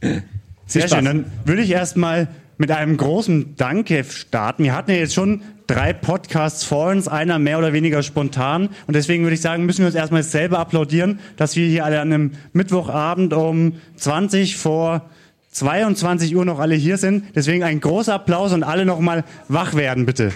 Sehr 0.67 0.89
schön. 0.89 1.05
Dann 1.05 1.25
würde 1.45 1.63
ich 1.63 1.71
erstmal 1.71 2.29
mit 2.59 2.71
einem 2.71 2.97
großen 2.97 3.55
Danke 3.57 4.03
starten. 4.05 4.65
Wir 4.65 4.75
hatten 4.75 4.91
ja 4.91 4.97
jetzt 4.97 5.15
schon 5.15 5.43
drei 5.67 5.93
Podcasts 5.93 6.65
vor 6.65 6.91
uns, 6.91 7.07
einer 7.07 7.39
mehr 7.39 7.59
oder 7.59 7.73
weniger 7.73 8.03
spontan. 8.03 8.71
Und 8.87 8.97
deswegen 8.97 9.25
würde 9.25 9.35
ich 9.35 9.41
sagen, 9.41 9.67
müssen 9.67 9.81
wir 9.81 9.87
uns 9.87 9.95
erstmal 9.95 10.23
selber 10.23 10.59
applaudieren, 10.59 11.21
dass 11.37 11.55
wir 11.57 11.69
hier 11.69 11.85
alle 11.85 12.01
an 12.01 12.13
einem 12.13 12.31
Mittwochabend 12.53 13.33
um 13.35 13.75
20 13.97 14.57
vor 14.57 15.09
22 15.51 16.35
Uhr 16.35 16.45
noch 16.45 16.59
alle 16.59 16.75
hier 16.75 16.99
sind. 16.99 17.25
Deswegen 17.35 17.63
ein 17.63 17.81
großer 17.81 18.15
Applaus 18.15 18.53
und 18.53 18.63
alle 18.63 18.85
nochmal 18.85 19.25
wach 19.49 19.75
werden, 19.75 20.07
bitte. 20.07 20.33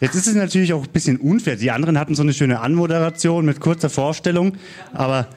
Jetzt 0.00 0.14
ist 0.14 0.26
es 0.26 0.34
natürlich 0.34 0.72
auch 0.72 0.84
ein 0.84 0.92
bisschen 0.92 1.18
unfair. 1.18 1.56
Die 1.56 1.70
anderen 1.70 1.98
hatten 1.98 2.14
so 2.14 2.22
eine 2.22 2.32
schöne 2.32 2.60
Anmoderation 2.60 3.44
mit 3.44 3.60
kurzer 3.60 3.90
Vorstellung, 3.90 4.54
aber 4.94 5.28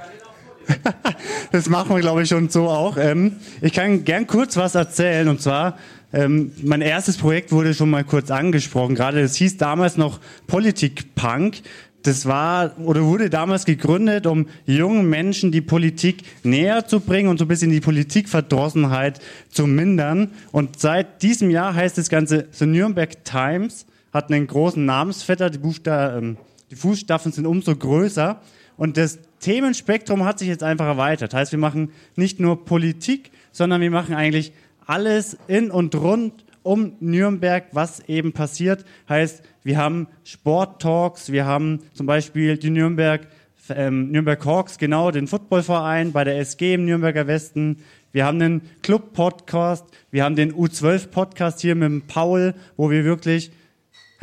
das 1.51 1.67
machen 1.67 1.93
wir, 1.93 1.99
glaube 1.99 2.23
ich, 2.23 2.29
schon 2.29 2.47
so 2.47 2.69
auch. 2.69 2.95
Ähm, 2.97 3.33
ich 3.61 3.73
kann 3.73 4.05
gern 4.05 4.25
kurz 4.25 4.55
was 4.55 4.75
erzählen 4.75 5.27
und 5.27 5.41
zwar, 5.41 5.77
ähm, 6.13 6.51
mein 6.61 6.81
erstes 6.81 7.17
Projekt 7.17 7.51
wurde 7.51 7.73
schon 7.73 7.89
mal 7.89 8.05
kurz 8.05 8.31
angesprochen. 8.31 8.95
Gerade 8.95 9.19
es 9.19 9.35
hieß 9.35 9.57
damals 9.57 9.97
noch 9.97 10.21
Politik 10.47 11.13
Punk. 11.15 11.61
Das 12.03 12.25
war 12.25 12.77
oder 12.79 13.03
wurde 13.03 13.29
damals 13.29 13.65
gegründet, 13.65 14.27
um 14.27 14.47
jungen 14.65 15.09
Menschen 15.09 15.51
die 15.51 15.61
Politik 15.61 16.23
näher 16.43 16.85
zu 16.85 16.99
bringen 16.99 17.29
und 17.29 17.37
so 17.37 17.45
ein 17.45 17.47
bisschen 17.47 17.71
die 17.71 17.81
Politikverdrossenheit 17.81 19.19
zu 19.49 19.67
mindern. 19.67 20.31
Und 20.51 20.79
seit 20.79 21.21
diesem 21.21 21.49
Jahr 21.49 21.73
heißt 21.75 21.97
das 21.97 22.09
Ganze 22.09 22.47
The 22.51 22.65
Nürnberg 22.65 23.23
Times, 23.25 23.85
hat 24.13 24.31
einen 24.31 24.47
großen 24.47 24.85
Namensvetter, 24.85 25.49
die, 25.49 25.57
Buchsta 25.57 26.17
ähm, 26.17 26.37
die 26.71 26.75
Fußstapfen 26.75 27.31
sind 27.31 27.45
umso 27.45 27.75
größer. 27.75 28.39
Und 28.77 28.97
das 28.97 29.19
Themenspektrum 29.39 30.23
hat 30.23 30.39
sich 30.39 30.47
jetzt 30.47 30.63
einfach 30.63 30.85
erweitert. 30.85 31.33
Heißt, 31.33 31.51
wir 31.51 31.59
machen 31.59 31.91
nicht 32.15 32.39
nur 32.39 32.63
Politik, 32.65 33.31
sondern 33.51 33.81
wir 33.81 33.91
machen 33.91 34.15
eigentlich 34.15 34.53
alles 34.85 35.37
in 35.47 35.71
und 35.71 35.95
rund 35.95 36.45
um 36.63 36.93
Nürnberg, 36.99 37.65
was 37.71 37.99
eben 38.07 38.31
passiert. 38.31 38.85
Heißt, 39.09 39.43
wir 39.63 39.77
haben 39.77 40.07
Sporttalks, 40.23 41.31
wir 41.31 41.45
haben 41.45 41.79
zum 41.93 42.05
Beispiel 42.05 42.57
die 42.57 42.69
Nürnberg, 42.69 43.27
ähm, 43.69 44.11
Nürnberg 44.11 44.43
Hawks, 44.45 44.77
genau, 44.77 45.11
den 45.11 45.27
Footballverein 45.27 46.11
bei 46.11 46.23
der 46.23 46.37
SG 46.39 46.73
im 46.75 46.85
Nürnberger 46.85 47.27
Westen. 47.27 47.79
Wir 48.11 48.25
haben 48.25 48.41
einen 48.41 48.61
Club-Podcast, 48.81 49.85
wir 50.11 50.23
haben 50.23 50.35
den 50.35 50.53
U12-Podcast 50.53 51.59
hier 51.59 51.75
mit 51.75 52.07
Paul, 52.07 52.53
wo 52.77 52.89
wir 52.89 53.03
wirklich 53.03 53.51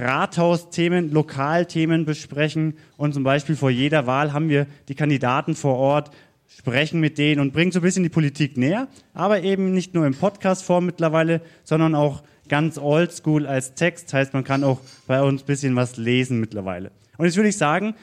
Rathausthemen, 0.01 1.10
Lokalthemen 1.12 2.06
besprechen 2.06 2.74
und 2.97 3.12
zum 3.12 3.22
Beispiel 3.22 3.55
vor 3.55 3.70
jeder 3.70 4.06
Wahl 4.06 4.32
haben 4.32 4.48
wir 4.48 4.66
die 4.89 4.94
Kandidaten 4.94 5.55
vor 5.55 5.77
Ort, 5.77 6.10
sprechen 6.48 7.01
mit 7.01 7.18
denen 7.18 7.40
und 7.40 7.52
bringen 7.52 7.70
so 7.70 7.81
ein 7.81 7.82
bisschen 7.82 8.02
die 8.02 8.09
Politik 8.09 8.56
näher, 8.56 8.89
aber 9.14 9.43
eben 9.43 9.72
nicht 9.72 9.94
nur 9.94 10.06
in 10.06 10.14
Podcast-Form 10.14 10.86
mittlerweile, 10.86 11.43
sondern 11.64 11.94
auch 11.94 12.22
ganz 12.48 12.78
oldschool 12.78 13.47
als 13.47 13.74
Text. 13.74 14.12
Heißt, 14.12 14.32
man 14.32 14.43
kann 14.43 14.64
auch 14.64 14.81
bei 15.06 15.22
uns 15.22 15.43
ein 15.43 15.47
bisschen 15.47 15.77
was 15.77 15.97
lesen 15.97 16.40
mittlerweile. 16.40 16.90
Und 17.18 17.27
jetzt 17.27 17.36
würde 17.36 17.51
ich 17.51 17.56
sagen, 17.59 17.94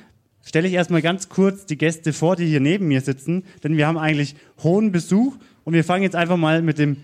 stelle 0.44 0.68
ich 0.68 0.76
erstmal 0.76 1.02
ganz 1.02 1.30
kurz 1.30 1.66
die 1.66 1.78
Gäste 1.78 2.14
vor, 2.14 2.36
die 2.36 2.46
hier 2.46 2.60
neben 2.60 2.88
mir 2.88 3.02
sitzen, 3.02 3.44
denn 3.64 3.76
wir 3.76 3.88
haben 3.88 3.98
eigentlich 3.98 4.36
hohen 4.64 4.92
Besuch 4.92 5.36
und 5.66 5.74
wir 5.74 5.84
fangen 5.84 6.04
jetzt 6.04 6.16
einfach 6.16 6.38
mal 6.38 6.62
mit 6.62 6.78
dem 6.78 6.98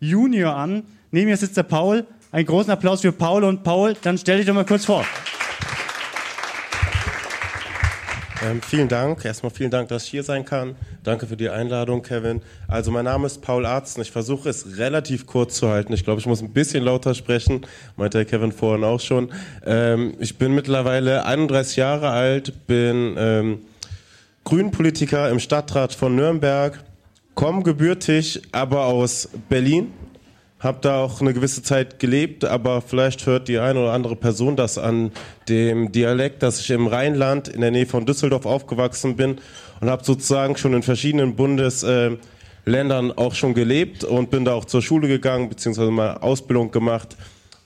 Junior 0.00 0.54
an. 0.54 0.84
Neben 1.10 1.30
mir 1.30 1.36
sitzt 1.36 1.56
der 1.56 1.62
Paul. 1.64 2.06
Einen 2.34 2.46
großen 2.46 2.72
Applaus 2.72 3.00
für 3.02 3.12
Paul 3.12 3.44
und 3.44 3.62
Paul, 3.62 3.94
dann 4.02 4.18
stell 4.18 4.38
dich 4.38 4.46
doch 4.46 4.54
mal 4.54 4.66
kurz 4.66 4.84
vor. 4.84 5.04
Ähm, 8.44 8.60
vielen 8.60 8.88
Dank. 8.88 9.24
Erstmal 9.24 9.52
vielen 9.52 9.70
Dank, 9.70 9.86
dass 9.86 10.06
ich 10.06 10.10
hier 10.10 10.24
sein 10.24 10.44
kann. 10.44 10.74
Danke 11.04 11.28
für 11.28 11.36
die 11.36 11.48
Einladung, 11.48 12.02
Kevin. 12.02 12.42
Also 12.66 12.90
mein 12.90 13.04
Name 13.04 13.28
ist 13.28 13.40
Paul 13.40 13.64
Arzt 13.64 13.98
und 13.98 14.02
ich 14.02 14.10
versuche 14.10 14.48
es 14.48 14.78
relativ 14.78 15.26
kurz 15.26 15.54
zu 15.54 15.68
halten. 15.68 15.92
Ich 15.92 16.02
glaube, 16.02 16.18
ich 16.18 16.26
muss 16.26 16.42
ein 16.42 16.52
bisschen 16.52 16.82
lauter 16.82 17.14
sprechen, 17.14 17.64
meinte 17.96 18.18
der 18.18 18.24
Kevin 18.24 18.50
vorhin 18.50 18.82
auch 18.82 18.98
schon. 18.98 19.30
Ähm, 19.64 20.14
ich 20.18 20.36
bin 20.36 20.56
mittlerweile 20.56 21.26
31 21.26 21.76
Jahre 21.76 22.10
alt, 22.10 22.66
bin 22.66 23.14
ähm, 23.16 23.60
Grünpolitiker 24.42 25.30
im 25.30 25.38
Stadtrat 25.38 25.94
von 25.94 26.16
Nürnberg, 26.16 26.82
komme 27.36 27.62
gebürtig 27.62 28.42
aber 28.50 28.86
aus 28.86 29.28
Berlin, 29.48 29.92
habe 30.64 30.78
da 30.80 31.02
auch 31.02 31.20
eine 31.20 31.34
gewisse 31.34 31.62
Zeit 31.62 31.98
gelebt, 31.98 32.44
aber 32.44 32.80
vielleicht 32.80 33.26
hört 33.26 33.48
die 33.48 33.58
eine 33.58 33.80
oder 33.80 33.92
andere 33.92 34.16
Person 34.16 34.56
das 34.56 34.78
an 34.78 35.12
dem 35.48 35.92
Dialekt, 35.92 36.42
dass 36.42 36.60
ich 36.60 36.70
im 36.70 36.86
Rheinland 36.86 37.48
in 37.48 37.60
der 37.60 37.70
Nähe 37.70 37.86
von 37.86 38.06
Düsseldorf 38.06 38.46
aufgewachsen 38.46 39.16
bin 39.16 39.38
und 39.80 39.90
habe 39.90 40.04
sozusagen 40.04 40.56
schon 40.56 40.74
in 40.74 40.82
verschiedenen 40.82 41.36
Bundesländern 41.36 43.12
auch 43.12 43.34
schon 43.34 43.54
gelebt 43.54 44.04
und 44.04 44.30
bin 44.30 44.44
da 44.44 44.54
auch 44.54 44.64
zur 44.64 44.82
Schule 44.82 45.08
gegangen, 45.08 45.48
beziehungsweise 45.48 45.90
mal 45.90 46.18
Ausbildung 46.18 46.70
gemacht. 46.70 47.16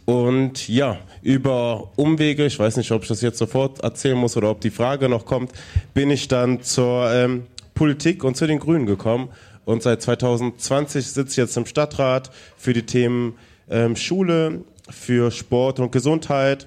Und 0.05 0.69
ja, 0.69 0.99
über 1.23 1.91
Umwege, 1.97 2.47
ich 2.47 2.59
weiß 2.59 2.79
nicht, 2.79 2.91
ob 2.93 3.03
ich 3.03 3.09
das 3.09 3.21
jetzt 3.21 3.39
sofort 3.39 3.81
erzählen 3.81 4.17
muss 4.17 4.37
oder 4.37 4.51
ob 4.51 4.61
die 4.61 4.71
Frage 4.71 5.09
noch 5.09 5.27
kommt, 5.27 5.53
bin 5.93 6.11
ich 6.11 6.29
dann 6.29 6.63
zur 6.63 7.13
ähm, 7.13 7.47
Politik 7.75 8.25
und 8.25 8.37
zu 8.37 8.47
den 8.47 8.59
Grünen 8.59 8.87
gekommen 8.87 9.29
und 9.69 9.83
seit 9.83 10.01
2020 10.01 11.07
sitze 11.07 11.33
ich 11.33 11.37
jetzt 11.37 11.57
im 11.59 11.67
Stadtrat 11.67 12.31
für 12.57 12.73
die 12.73 12.87
Themen 12.87 13.37
ähm, 13.69 13.97
Schule, 13.97 14.65
für 14.89 15.31
Sport 15.31 15.79
und 15.79 15.93
Gesundheit. 15.93 16.67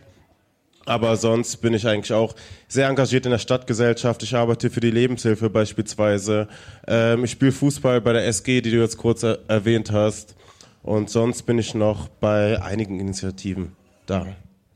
Aber 0.85 1.17
sonst 1.17 1.57
bin 1.57 1.73
ich 1.73 1.87
eigentlich 1.87 2.13
auch 2.13 2.35
sehr 2.67 2.87
engagiert 2.87 3.25
in 3.25 3.31
der 3.31 3.39
Stadtgesellschaft. 3.39 4.21
Ich 4.21 4.35
arbeite 4.35 4.69
für 4.69 4.81
die 4.81 4.91
Lebenshilfe 4.91 5.49
beispielsweise. 5.49 6.47
Ähm, 6.87 7.23
ich 7.23 7.31
spiele 7.31 7.51
Fußball 7.51 8.01
bei 8.01 8.13
der 8.13 8.27
SG, 8.27 8.61
die 8.61 8.69
du 8.69 8.77
jetzt 8.77 8.97
kurz 8.97 9.23
er 9.23 9.39
erwähnt 9.47 9.91
hast. 9.91 10.35
Und 10.83 11.09
sonst 11.09 11.41
bin 11.41 11.57
ich 11.57 11.73
noch 11.73 12.07
bei 12.07 12.61
einigen 12.61 12.99
Initiativen 12.99 13.71
da. 14.05 14.27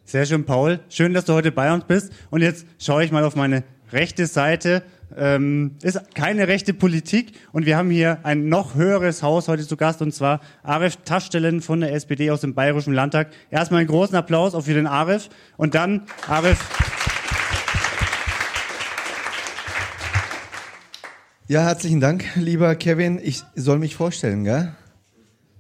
Sehr 0.03 0.25
schön, 0.25 0.45
Paul. 0.45 0.79
Schön, 0.89 1.13
dass 1.13 1.25
du 1.25 1.33
heute 1.33 1.51
bei 1.51 1.71
uns 1.71 1.83
bist. 1.83 2.11
Und 2.31 2.41
jetzt 2.41 2.65
schaue 2.79 3.05
ich 3.05 3.11
mal 3.11 3.23
auf 3.23 3.35
meine 3.35 3.63
rechte 3.91 4.25
Seite 4.25 4.81
ähm, 5.15 5.71
ist 5.81 6.15
keine 6.15 6.47
rechte 6.47 6.73
Politik 6.73 7.33
und 7.51 7.65
wir 7.65 7.77
haben 7.77 7.89
hier 7.89 8.19
ein 8.23 8.49
noch 8.49 8.75
höheres 8.75 9.23
Haus 9.23 9.47
heute 9.47 9.67
zu 9.67 9.77
Gast 9.77 10.01
und 10.01 10.13
zwar 10.13 10.41
Arif 10.63 10.97
Taschstellen 10.97 11.61
von 11.61 11.81
der 11.81 11.93
SPD 11.93 12.31
aus 12.31 12.41
dem 12.41 12.53
Bayerischen 12.53 12.93
Landtag. 12.93 13.31
Erstmal 13.49 13.81
einen 13.81 13.89
großen 13.89 14.15
Applaus 14.15 14.55
auch 14.55 14.63
für 14.63 14.73
den 14.73 14.87
Arif 14.87 15.29
und 15.57 15.75
dann 15.75 16.03
Arif. 16.27 16.59
Ja, 21.47 21.61
herzlichen 21.61 21.99
Dank, 21.99 22.25
lieber 22.35 22.73
Kevin. 22.75 23.19
Ich 23.21 23.43
soll 23.53 23.77
mich 23.77 23.95
vorstellen, 23.95 24.43
gell? 24.45 24.73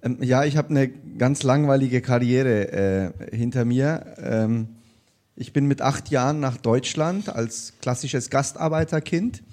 Ähm, 0.01 0.17
ja, 0.21 0.43
ich 0.43 0.57
habe 0.57 0.69
eine 0.69 0.87
ganz 0.87 1.43
langweilige 1.43 2.01
Karriere 2.01 3.13
äh, 3.31 3.35
hinter 3.35 3.65
mir. 3.65 4.15
Ähm, 4.17 4.69
ich 5.35 5.51
bin 5.51 5.65
mit 5.65 5.81
acht 5.81 6.09
Jahren 6.09 6.39
nach 6.39 6.57
Deutschland 6.57 7.29
als 7.29 7.73
klassisches 7.81 8.29
Gastarbeiterkind, 8.29 9.43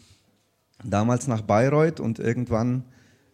damals 0.84 1.26
nach 1.26 1.42
Bayreuth 1.42 1.98
und 1.98 2.20
irgendwann 2.20 2.84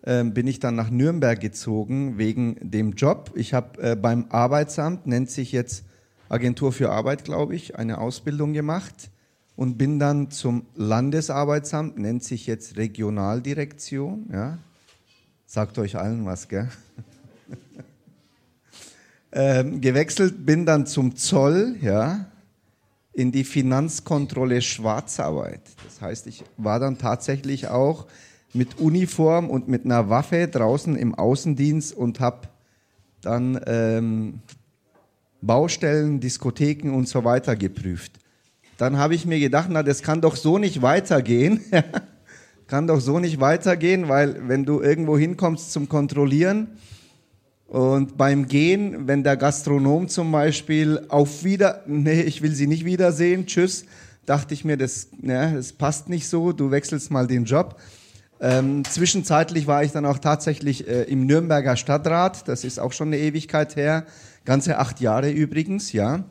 äh, 0.02 0.24
bin 0.24 0.46
ich 0.46 0.58
dann 0.58 0.74
nach 0.74 0.90
Nürnberg 0.90 1.38
gezogen 1.38 2.16
wegen 2.16 2.56
dem 2.62 2.92
Job. 2.92 3.32
Ich 3.34 3.52
habe 3.52 3.82
äh, 3.82 3.96
beim 3.96 4.26
Arbeitsamt, 4.30 5.06
nennt 5.06 5.30
sich 5.30 5.52
jetzt 5.52 5.84
Agentur 6.30 6.72
für 6.72 6.90
Arbeit, 6.90 7.24
glaube 7.24 7.54
ich, 7.54 7.76
eine 7.76 7.98
Ausbildung 7.98 8.54
gemacht 8.54 9.10
und 9.54 9.76
bin 9.76 9.98
dann 9.98 10.30
zum 10.30 10.66
Landesarbeitsamt, 10.74 11.98
nennt 11.98 12.24
sich 12.24 12.46
jetzt 12.46 12.76
Regionaldirektion. 12.76 14.28
Ja? 14.32 14.58
Sagt 15.46 15.78
euch 15.78 15.96
allen 15.96 16.24
was, 16.24 16.48
gell? 16.48 16.68
ähm, 19.32 19.80
gewechselt 19.80 20.46
bin 20.46 20.64
dann 20.64 20.86
zum 20.86 21.16
Zoll, 21.16 21.76
ja, 21.82 22.26
in 23.18 23.32
die 23.32 23.42
Finanzkontrolle 23.42 24.62
Schwarzarbeit. 24.62 25.62
Das 25.84 26.00
heißt, 26.00 26.28
ich 26.28 26.44
war 26.56 26.78
dann 26.78 26.98
tatsächlich 26.98 27.66
auch 27.66 28.06
mit 28.54 28.78
Uniform 28.78 29.50
und 29.50 29.66
mit 29.66 29.84
einer 29.84 30.08
Waffe 30.08 30.46
draußen 30.46 30.94
im 30.94 31.16
Außendienst 31.16 31.96
und 31.96 32.20
habe 32.20 32.42
dann 33.20 33.60
ähm, 33.66 34.38
Baustellen, 35.42 36.20
Diskotheken 36.20 36.90
und 36.94 37.08
so 37.08 37.24
weiter 37.24 37.56
geprüft. 37.56 38.12
Dann 38.76 38.98
habe 38.98 39.16
ich 39.16 39.26
mir 39.26 39.40
gedacht, 39.40 39.66
na, 39.68 39.82
das 39.82 40.02
kann 40.02 40.20
doch 40.20 40.36
so 40.36 40.58
nicht 40.58 40.80
weitergehen. 40.80 41.60
kann 42.68 42.86
doch 42.86 43.00
so 43.00 43.18
nicht 43.18 43.40
weitergehen, 43.40 44.08
weil 44.08 44.48
wenn 44.48 44.64
du 44.64 44.80
irgendwo 44.80 45.18
hinkommst 45.18 45.72
zum 45.72 45.88
Kontrollieren, 45.88 46.68
und 47.68 48.16
beim 48.16 48.48
Gehen, 48.48 49.06
wenn 49.06 49.22
der 49.22 49.36
Gastronom 49.36 50.08
zum 50.08 50.32
Beispiel 50.32 51.04
auf 51.08 51.44
wieder, 51.44 51.82
nee, 51.86 52.22
ich 52.22 52.40
will 52.40 52.52
Sie 52.52 52.66
nicht 52.66 52.86
wiedersehen, 52.86 53.44
tschüss, 53.46 53.84
dachte 54.24 54.54
ich 54.54 54.64
mir, 54.64 54.78
das, 54.78 55.08
ne, 55.20 55.52
das 55.54 55.74
passt 55.74 56.08
nicht 56.08 56.28
so, 56.28 56.52
du 56.52 56.70
wechselst 56.70 57.10
mal 57.10 57.26
den 57.26 57.44
Job. 57.44 57.78
Ähm, 58.40 58.84
zwischenzeitlich 58.84 59.66
war 59.66 59.84
ich 59.84 59.92
dann 59.92 60.06
auch 60.06 60.18
tatsächlich 60.18 60.88
äh, 60.88 61.02
im 61.04 61.26
Nürnberger 61.26 61.76
Stadtrat, 61.76 62.48
das 62.48 62.64
ist 62.64 62.78
auch 62.80 62.92
schon 62.92 63.08
eine 63.08 63.18
Ewigkeit 63.18 63.76
her, 63.76 64.06
ganze 64.46 64.78
acht 64.78 65.00
Jahre 65.00 65.30
übrigens, 65.30 65.92
ja. 65.92 66.24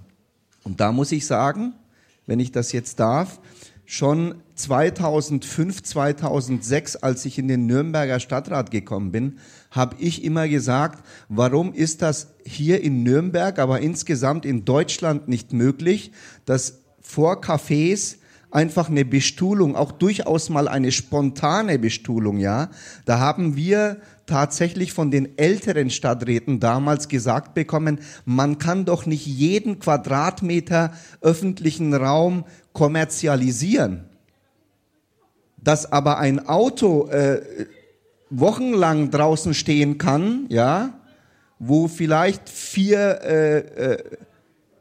Und 0.64 0.80
da 0.80 0.92
muss 0.92 1.12
ich 1.12 1.28
sagen, 1.28 1.74
wenn 2.26 2.40
ich 2.40 2.52
das 2.52 2.72
jetzt 2.72 3.00
darf, 3.00 3.40
schon 3.86 4.36
2005, 4.56 5.84
2006, 5.84 6.96
als 6.98 7.26
ich 7.26 7.38
in 7.38 7.48
den 7.48 7.68
Nürnberger 7.68 8.20
Stadtrat 8.20 8.72
gekommen 8.72 9.12
bin, 9.12 9.38
habe 9.78 9.96
ich 10.00 10.26
immer 10.26 10.50
gesagt, 10.50 11.06
warum 11.30 11.74
ist 11.74 12.02
das 12.02 12.34
hier 12.46 12.84
in 12.84 13.04
Nürnberg, 13.04 13.58
aber 13.60 13.80
insgesamt 13.80 14.46
in 14.46 14.66
Deutschland 14.66 15.30
nicht 15.30 15.54
möglich, 15.54 16.12
dass 16.46 16.82
vor 17.00 17.42
Cafés 17.42 18.18
einfach 18.52 18.90
eine 18.90 19.06
Bestuhlung, 19.06 19.76
auch 19.76 19.92
durchaus 19.92 20.50
mal 20.50 20.68
eine 20.68 20.92
spontane 20.92 21.80
Bestuhlung, 21.80 22.40
ja. 22.40 22.70
Da 23.06 23.20
haben 23.20 23.56
wir 23.56 23.98
tatsächlich 24.26 24.94
von 24.94 25.12
den 25.12 25.38
älteren 25.38 25.90
Stadträten 25.90 26.60
damals 26.60 27.08
gesagt 27.08 27.54
bekommen, 27.54 28.00
man 28.26 28.58
kann 28.58 28.86
doch 28.86 29.06
nicht 29.06 29.26
jeden 29.26 29.80
Quadratmeter 29.80 30.94
öffentlichen 31.22 31.94
Raum 31.94 32.46
kommerzialisieren. 32.74 34.06
Dass 35.58 35.92
aber 35.92 36.18
ein 36.20 36.48
Auto 36.48 37.08
äh, 37.08 37.42
wochenlang 38.30 39.12
draußen 39.12 39.54
stehen 39.54 39.98
kann, 39.98 40.46
ja, 40.50 40.94
wo 41.60 41.88
vielleicht 41.88 42.50
vier 42.50 43.22
äh, 43.24 43.58
äh, 43.58 44.04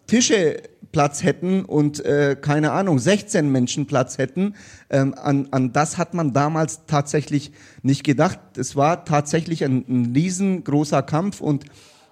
Tische 0.06 0.62
Platz 0.92 1.22
hätten 1.22 1.64
und 1.64 2.04
äh, 2.04 2.36
keine 2.40 2.72
Ahnung 2.72 2.98
16 2.98 3.50
Menschen 3.50 3.86
Platz 3.86 4.18
hätten. 4.18 4.54
Ähm, 4.88 5.14
an, 5.14 5.48
an 5.50 5.72
das 5.72 5.98
hat 5.98 6.14
man 6.14 6.32
damals 6.32 6.86
tatsächlich 6.86 7.52
nicht 7.82 8.04
gedacht. 8.04 8.38
Es 8.56 8.76
war 8.76 9.04
tatsächlich 9.04 9.64
ein, 9.64 9.84
ein 9.88 10.12
riesengroßer 10.14 11.02
Kampf 11.02 11.40
und 11.40 11.64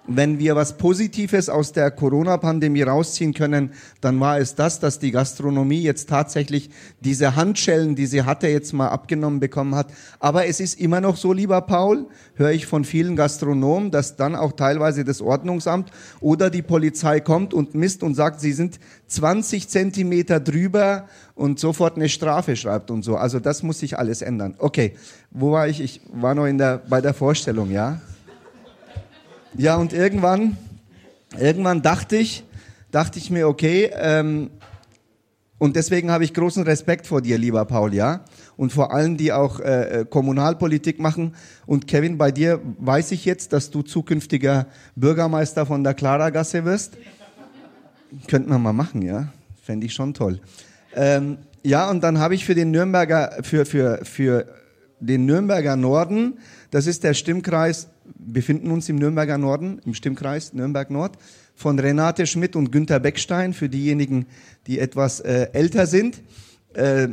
wenn 0.07 0.39
wir 0.39 0.55
was 0.55 0.77
Positives 0.77 1.49
aus 1.49 1.73
der 1.73 1.91
Corona-Pandemie 1.91 2.83
rausziehen 2.83 3.33
können, 3.33 3.73
dann 4.01 4.21
war 4.21 4.39
es 4.39 4.55
das, 4.55 4.81
dass 4.81 4.99
die 4.99 5.11
Gastronomie 5.11 5.83
jetzt 5.83 6.09
tatsächlich 6.09 6.71
diese 7.01 7.37
Handschellen, 7.37 7.95
die 7.95 8.07
sie 8.07 8.23
hatte, 8.23 8.49
jetzt 8.49 8.73
mal 8.73 8.89
abgenommen 8.89 9.41
bekommen 9.41 9.75
hat. 9.75 9.89
Aber 10.21 10.47
es 10.47 10.61
ist 10.61 10.79
immer 10.79 11.01
noch 11.01 11.17
so, 11.17 11.33
lieber 11.33 11.61
Paul, 11.63 12.07
höre 12.35 12.51
ich 12.51 12.67
von 12.67 12.85
vielen 12.85 13.17
Gastronomen, 13.17 13.91
dass 13.91 14.17
dann 14.17 14.35
auch 14.35 14.53
teilweise 14.53 15.05
das 15.05 15.23
Ordnungsamt 15.23 15.91
oder 16.21 16.51
die 16.51 16.63
Polizei 16.63 17.21
kommt 17.21 17.55
und 17.55 17.75
misst 17.75 18.03
und 18.03 18.15
sagt, 18.15 18.41
sie 18.41 18.53
sind 18.53 18.79
20 19.07 19.69
Zentimeter 19.69 20.41
drüber 20.41 21.09
und 21.35 21.59
sofort 21.59 21.97
eine 21.97 22.09
Strafe 22.09 22.57
schreibt 22.57 22.91
und 22.91 23.03
so. 23.03 23.17
Also 23.17 23.41
das 23.41 23.63
muss 23.63 23.79
sich 23.79 23.99
alles 23.99 24.23
ändern. 24.23 24.55
Okay, 24.59 24.95
wo 25.31 25.53
war 25.53 25.69
ich? 25.69 25.81
Ich 25.81 26.01
war 26.13 26.35
noch 26.35 26.47
in 26.47 26.59
der, 26.59 26.83
bei 26.89 27.01
der 27.01 27.15
Vorstellung, 27.15 27.71
ja? 27.71 28.01
Ja, 29.57 29.77
und 29.77 29.93
irgendwann, 29.93 30.57
irgendwann 31.39 31.81
dachte 31.81 32.17
ich, 32.17 32.45
dachte 32.91 33.19
ich 33.19 33.31
mir, 33.31 33.49
okay, 33.49 33.91
ähm, 33.95 34.51
Und 35.59 35.77
deswegen 35.77 36.11
habe 36.11 36.25
ich 36.25 36.35
großen 36.35 36.65
Respekt 36.65 37.07
vor 37.07 37.23
dir, 37.23 37.39
lieber 37.39 37.65
Paul, 37.65 37.95
ja. 37.95 38.25
Und 38.57 38.73
vor 38.73 38.93
allen, 38.93 39.17
die 39.17 39.33
auch 39.33 39.61
äh, 39.61 40.01
äh, 40.01 40.05
Kommunalpolitik 40.05 40.99
machen. 40.99 41.35
Und 41.65 41.87
Kevin, 41.87 42.19
bei 42.19 42.33
dir 42.33 42.61
weiß 42.79 43.13
ich 43.13 43.25
jetzt, 43.25 43.53
dass 43.53 43.71
du 43.71 43.83
zukünftiger 43.83 44.67
Bürgermeister 44.97 45.65
von 45.65 45.85
der 45.85 45.95
Klaragasse 45.95 46.65
wirst. 46.65 46.99
Könnten 48.27 48.51
wir 48.51 48.59
mal 48.59 48.73
machen, 48.73 49.03
ja. 49.03 49.29
Fände 49.63 49.87
ich 49.87 49.95
schon 49.95 50.13
toll. 50.13 50.41
Ähm, 50.95 51.39
ja, 51.63 51.89
und 51.89 52.03
dann 52.03 52.19
habe 52.19 52.35
ich 52.35 52.45
für 52.45 52.55
den 52.55 52.71
Nürnberger, 52.71 53.39
für, 53.43 53.65
für, 53.65 54.01
für 54.05 54.47
den 55.01 55.25
Nürnberger 55.25 55.77
Norden, 55.77 56.35
das 56.71 56.87
ist 56.87 57.05
der 57.05 57.15
Stimmkreis, 57.15 57.89
befinden 58.17 58.71
uns 58.71 58.89
im 58.89 58.97
Nürnberger 58.97 59.39
Norden, 59.39 59.81
im 59.85 59.95
Stimmkreis 59.95 60.53
Nürnberg 60.53 60.91
Nord, 60.91 61.17
von 61.55 61.79
Renate 61.79 62.27
Schmidt 62.27 62.57
und 62.57 62.73
Günter 62.73 63.01
Beckstein, 63.01 63.53
für 63.53 63.69
diejenigen, 63.69 64.27
die 64.67 64.79
etwas 64.79 65.21
äh, 65.21 65.49
älter 65.53 65.87
sind. 65.87 66.23
Äh, 66.75 67.09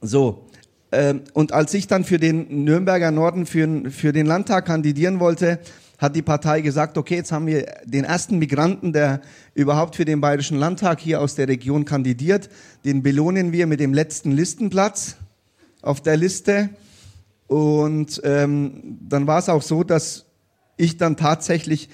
so. 0.00 0.46
Äh, 0.90 1.14
und 1.32 1.52
als 1.52 1.74
ich 1.74 1.86
dann 1.86 2.04
für 2.04 2.18
den 2.18 2.64
Nürnberger 2.64 3.10
Norden 3.10 3.46
für, 3.46 3.90
für 3.90 4.12
den 4.12 4.26
Landtag 4.26 4.66
kandidieren 4.66 5.20
wollte, 5.20 5.58
hat 5.98 6.16
die 6.16 6.22
Partei 6.22 6.60
gesagt, 6.60 6.98
okay, 6.98 7.16
jetzt 7.16 7.32
haben 7.32 7.46
wir 7.46 7.66
den 7.84 8.04
ersten 8.04 8.38
Migranten, 8.38 8.92
der 8.92 9.20
überhaupt 9.54 9.96
für 9.96 10.04
den 10.04 10.20
Bayerischen 10.20 10.58
Landtag 10.58 11.00
hier 11.00 11.20
aus 11.20 11.34
der 11.34 11.48
Region 11.48 11.84
kandidiert. 11.84 12.50
Den 12.84 13.02
belohnen 13.02 13.52
wir 13.52 13.66
mit 13.66 13.80
dem 13.80 13.94
letzten 13.94 14.32
Listenplatz 14.32 15.16
auf 15.82 16.00
der 16.00 16.16
Liste. 16.16 16.70
Und 17.46 18.20
ähm, 18.24 18.98
dann 19.08 19.26
war 19.26 19.38
es 19.38 19.48
auch 19.48 19.62
so, 19.62 19.84
dass 19.84 20.26
ich 20.76 20.96
dann 20.96 21.16
tatsächlich 21.16 21.88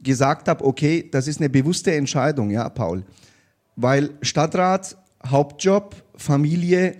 gesagt 0.00 0.48
habe, 0.48 0.64
okay, 0.64 1.08
das 1.10 1.28
ist 1.28 1.40
eine 1.40 1.50
bewusste 1.50 1.94
Entscheidung, 1.94 2.50
ja, 2.50 2.68
Paul. 2.68 3.04
Weil 3.76 4.10
Stadtrat, 4.22 4.96
Hauptjob, 5.26 5.96
Familie, 6.16 6.96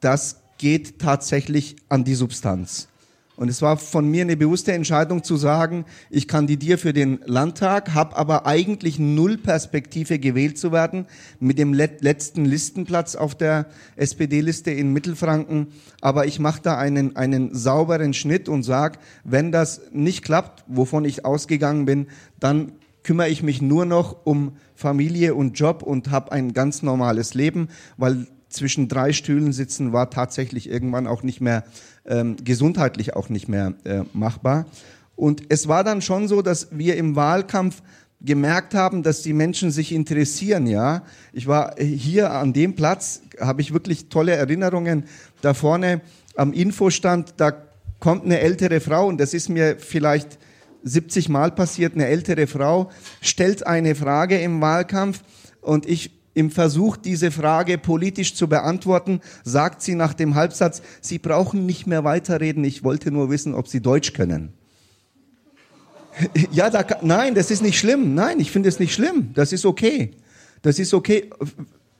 das 0.00 0.42
geht 0.58 0.98
tatsächlich 0.98 1.76
an 1.88 2.04
die 2.04 2.14
Substanz. 2.14 2.88
Und 3.36 3.48
es 3.48 3.62
war 3.62 3.76
von 3.76 4.08
mir 4.08 4.22
eine 4.22 4.36
bewusste 4.36 4.72
Entscheidung 4.72 5.24
zu 5.24 5.36
sagen, 5.36 5.86
ich 6.08 6.28
kandidiere 6.28 6.78
für 6.78 6.92
den 6.92 7.18
Landtag, 7.24 7.92
habe 7.92 8.16
aber 8.16 8.46
eigentlich 8.46 9.00
null 9.00 9.38
Perspektive 9.38 10.20
gewählt 10.20 10.56
zu 10.56 10.70
werden 10.70 11.06
mit 11.40 11.58
dem 11.58 11.74
letzten 11.74 12.44
Listenplatz 12.44 13.16
auf 13.16 13.34
der 13.34 13.66
SPD-Liste 13.96 14.70
in 14.70 14.92
Mittelfranken. 14.92 15.68
Aber 16.00 16.26
ich 16.26 16.38
mache 16.38 16.62
da 16.62 16.78
einen, 16.78 17.16
einen 17.16 17.54
sauberen 17.54 18.14
Schnitt 18.14 18.48
und 18.48 18.62
sage, 18.62 19.00
wenn 19.24 19.50
das 19.50 19.80
nicht 19.92 20.24
klappt, 20.24 20.64
wovon 20.68 21.04
ich 21.04 21.24
ausgegangen 21.24 21.86
bin, 21.86 22.06
dann 22.38 22.72
kümmere 23.02 23.28
ich 23.28 23.42
mich 23.42 23.60
nur 23.60 23.84
noch 23.84 24.24
um 24.24 24.56
Familie 24.74 25.34
und 25.34 25.58
Job 25.58 25.82
und 25.82 26.10
habe 26.10 26.32
ein 26.32 26.52
ganz 26.52 26.82
normales 26.82 27.34
Leben, 27.34 27.68
weil 27.96 28.26
zwischen 28.54 28.88
drei 28.88 29.12
Stühlen 29.12 29.52
sitzen 29.52 29.92
war 29.92 30.10
tatsächlich 30.10 30.68
irgendwann 30.68 31.06
auch 31.06 31.22
nicht 31.22 31.40
mehr 31.40 31.64
ähm, 32.06 32.36
gesundheitlich 32.42 33.14
auch 33.14 33.28
nicht 33.28 33.48
mehr 33.48 33.74
äh, 33.84 34.02
machbar. 34.12 34.66
Und 35.16 35.42
es 35.48 35.68
war 35.68 35.84
dann 35.84 36.02
schon 36.02 36.28
so, 36.28 36.42
dass 36.42 36.68
wir 36.70 36.96
im 36.96 37.16
Wahlkampf 37.16 37.82
gemerkt 38.20 38.74
haben, 38.74 39.02
dass 39.02 39.22
die 39.22 39.32
Menschen 39.32 39.70
sich 39.70 39.92
interessieren, 39.92 40.66
ja. 40.66 41.02
Ich 41.32 41.46
war 41.46 41.76
hier 41.78 42.32
an 42.32 42.52
dem 42.52 42.74
Platz, 42.74 43.20
habe 43.38 43.60
ich 43.60 43.72
wirklich 43.72 44.08
tolle 44.08 44.32
Erinnerungen. 44.32 45.04
Da 45.42 45.52
vorne 45.52 46.00
am 46.34 46.52
Infostand, 46.52 47.34
da 47.36 47.52
kommt 48.00 48.24
eine 48.24 48.40
ältere 48.40 48.80
Frau 48.80 49.06
und 49.06 49.18
das 49.20 49.34
ist 49.34 49.48
mir 49.48 49.76
vielleicht 49.78 50.38
70 50.82 51.28
Mal 51.28 51.50
passiert, 51.50 51.94
eine 51.94 52.06
ältere 52.06 52.46
Frau 52.46 52.90
stellt 53.20 53.66
eine 53.66 53.94
Frage 53.94 54.38
im 54.38 54.60
Wahlkampf 54.60 55.22
und 55.60 55.86
ich 55.86 56.10
im 56.34 56.50
Versuch, 56.50 56.96
diese 56.96 57.30
Frage 57.30 57.78
politisch 57.78 58.34
zu 58.34 58.48
beantworten, 58.48 59.20
sagt 59.44 59.82
sie 59.82 59.94
nach 59.94 60.14
dem 60.14 60.34
Halbsatz, 60.34 60.82
Sie 61.00 61.18
brauchen 61.18 61.64
nicht 61.64 61.86
mehr 61.86 62.04
weiterreden, 62.04 62.64
ich 62.64 62.84
wollte 62.84 63.10
nur 63.10 63.30
wissen, 63.30 63.54
ob 63.54 63.68
Sie 63.68 63.80
Deutsch 63.80 64.12
können. 64.12 64.52
Ja, 66.52 66.70
da, 66.70 66.84
nein, 67.02 67.34
das 67.34 67.50
ist 67.50 67.62
nicht 67.62 67.78
schlimm. 67.78 68.14
Nein, 68.14 68.38
ich 68.38 68.50
finde 68.50 68.68
es 68.68 68.78
nicht 68.78 68.94
schlimm. 68.94 69.30
Das 69.34 69.52
ist 69.52 69.66
okay. 69.66 70.12
Das 70.62 70.78
ist 70.78 70.94
okay. 70.94 71.30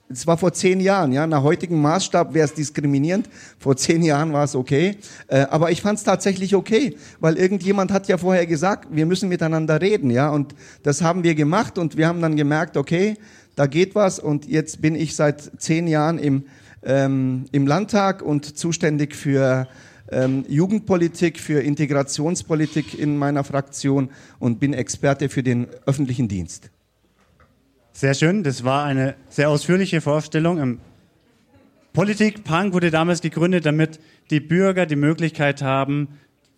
Es 0.07 0.25
war 0.27 0.37
vor 0.37 0.53
zehn 0.53 0.79
Jahren, 0.79 1.11
ja. 1.11 1.25
Nach 1.25 1.43
heutigem 1.43 1.81
Maßstab 1.81 2.33
wäre 2.33 2.45
es 2.45 2.53
diskriminierend. 2.53 3.27
Vor 3.59 3.75
zehn 3.75 4.03
Jahren 4.03 4.31
war 4.33 4.43
es 4.43 4.55
okay. 4.55 4.97
Äh, 5.27 5.47
aber 5.49 5.71
ich 5.71 5.81
fand 5.81 5.97
es 5.97 6.03
tatsächlich 6.03 6.55
okay, 6.55 6.95
weil 7.19 7.37
irgendjemand 7.37 7.91
hat 7.91 8.07
ja 8.07 8.17
vorher 8.17 8.45
gesagt, 8.45 8.87
wir 8.91 9.05
müssen 9.05 9.29
miteinander 9.29 9.81
reden, 9.81 10.11
ja. 10.11 10.29
Und 10.29 10.55
das 10.83 11.01
haben 11.01 11.23
wir 11.23 11.35
gemacht 11.35 11.77
und 11.77 11.97
wir 11.97 12.07
haben 12.07 12.21
dann 12.21 12.35
gemerkt, 12.35 12.77
okay, 12.77 13.17
da 13.55 13.67
geht 13.67 13.95
was 13.95 14.19
und 14.19 14.47
jetzt 14.47 14.81
bin 14.81 14.95
ich 14.95 15.15
seit 15.15 15.51
zehn 15.61 15.87
Jahren 15.87 16.19
im, 16.19 16.45
ähm, 16.83 17.45
im 17.51 17.67
Landtag 17.67 18.21
und 18.21 18.57
zuständig 18.57 19.15
für 19.15 19.67
ähm, 20.11 20.45
Jugendpolitik, 20.47 21.39
für 21.39 21.61
Integrationspolitik 21.61 22.97
in 22.97 23.17
meiner 23.17 23.43
Fraktion 23.43 24.09
und 24.39 24.59
bin 24.59 24.73
Experte 24.73 25.29
für 25.29 25.43
den 25.43 25.67
öffentlichen 25.85 26.27
Dienst. 26.27 26.69
Sehr 27.91 28.13
schön, 28.13 28.43
das 28.43 28.63
war 28.63 28.83
eine 28.83 29.15
sehr 29.29 29.49
ausführliche 29.49 30.01
Vorstellung. 30.01 30.59
Ähm, 30.59 30.79
Politik 31.93 32.43
Punk 32.43 32.73
wurde 32.73 32.91
damals 32.91 33.21
gegründet, 33.21 33.65
damit 33.65 34.01
die 34.29 34.41
Bürger 34.41 34.85
die 34.85 34.97
Möglichkeit 34.97 35.61
haben, 35.61 36.09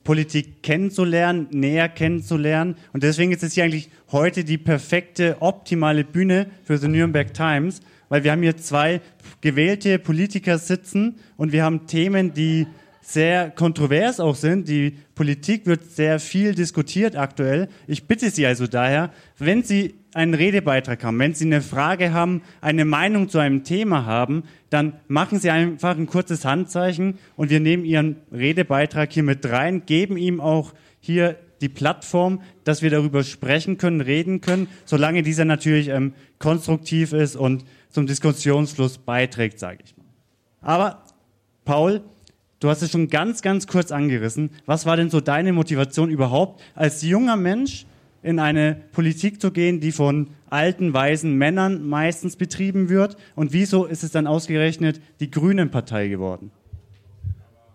Politik 0.08 0.64
kennenzulernen, 0.64 1.48
näher 1.52 1.90
kennenzulernen. 1.90 2.78
Und 2.94 3.04
deswegen 3.04 3.34
ist 3.34 3.44
es 3.44 3.56
hier 3.56 3.66
eigentlich 3.66 3.90
heute 4.14 4.46
die 4.46 4.58
perfekte, 4.58 5.36
optimale 5.42 6.06
Bühne 6.06 6.48
für 6.64 6.78
The 6.78 6.88
Nürnberg 6.88 7.34
Times, 7.34 7.82
weil 8.08 8.24
wir 8.24 8.32
haben 8.32 8.42
hier 8.42 8.56
zwei 8.56 9.02
gewählte 9.42 10.00
Politiker 10.00 10.60
sitzen 10.60 11.16
und 11.36 11.52
wir 11.52 11.66
haben 11.66 11.88
Themen, 11.88 12.34
die 12.34 12.68
sehr 13.02 13.50
kontrovers 13.50 14.22
auch 14.22 14.36
sind. 14.36 14.70
Die 14.70 14.96
Politik 15.14 15.66
wird 15.66 15.92
sehr 15.92 16.22
viel 16.22 16.56
diskutiert 16.56 17.18
aktuell. 17.18 17.68
Ich 17.86 18.08
bitte 18.08 18.30
Sie 18.30 18.46
also 18.46 18.66
daher, 18.66 19.12
wenn 19.38 19.64
Sie 19.64 19.96
einen 20.14 20.36
Redebeitrag 20.36 21.04
haben, 21.04 21.20
wenn 21.20 21.34
Sie 21.34 21.46
eine 21.46 21.62
Frage 21.62 22.14
haben, 22.14 22.44
eine 22.62 22.86
Meinung 22.86 23.28
zu 23.28 23.40
einem 23.40 23.66
Thema 23.66 24.06
haben, 24.06 24.44
dann 24.70 24.94
machen 25.08 25.40
Sie 25.40 25.50
einfach 25.50 25.98
ein 25.98 26.08
kurzes 26.08 26.46
Handzeichen 26.46 27.18
und 27.36 27.50
wir 27.50 27.60
nehmen 27.60 27.86
Ihren 27.86 28.18
Redebeitrag 28.32 29.12
hier 29.12 29.24
mit 29.24 29.46
rein, 29.46 29.86
geben 29.86 30.18
ihm 30.18 30.42
auch 30.42 30.74
hier 31.00 31.38
die 31.62 31.70
Plattform, 31.70 32.42
dass 32.64 32.82
wir 32.82 32.90
darüber 32.90 33.24
sprechen 33.24 33.78
können, 33.78 34.02
reden 34.02 34.42
können, 34.42 34.68
solange 34.86 35.24
dieser 35.24 35.46
natürlich 35.46 35.90
ähm, 35.90 36.14
konstruktiv 36.40 37.14
ist 37.14 37.36
und 37.36 37.66
zum 37.90 38.06
Diskussionsfluss 38.06 39.00
beiträgt, 39.00 39.60
sage 39.60 39.80
ich 39.84 39.98
mal. 39.98 40.06
Aber 40.62 41.04
Paul, 41.66 42.02
du 42.60 42.70
hast 42.70 42.82
es 42.82 42.92
schon 42.92 43.08
ganz, 43.08 43.42
ganz 43.42 43.68
kurz 43.68 43.92
angerissen. 43.92 44.52
Was 44.66 44.86
war 44.86 44.98
denn 44.98 45.10
so 45.10 45.22
deine 45.22 45.54
Motivation 45.54 46.10
überhaupt 46.10 46.62
als 46.76 47.02
junger 47.02 47.38
Mensch 47.38 47.86
in 48.22 48.40
eine 48.40 48.82
Politik 48.92 49.42
zu 49.42 49.52
gehen, 49.52 49.80
die 49.80 49.92
von 49.92 50.28
alten, 50.50 50.94
weisen 50.94 51.36
Männern 51.36 51.88
meistens 51.88 52.36
betrieben 52.36 52.90
wird? 52.90 53.18
Und 53.36 53.54
wieso 53.54 53.86
ist 53.86 54.04
es 54.04 54.12
dann 54.12 54.28
ausgerechnet 54.28 55.02
die 55.20 55.32
Grünen-Partei 55.32 56.08
geworden? 56.08 56.52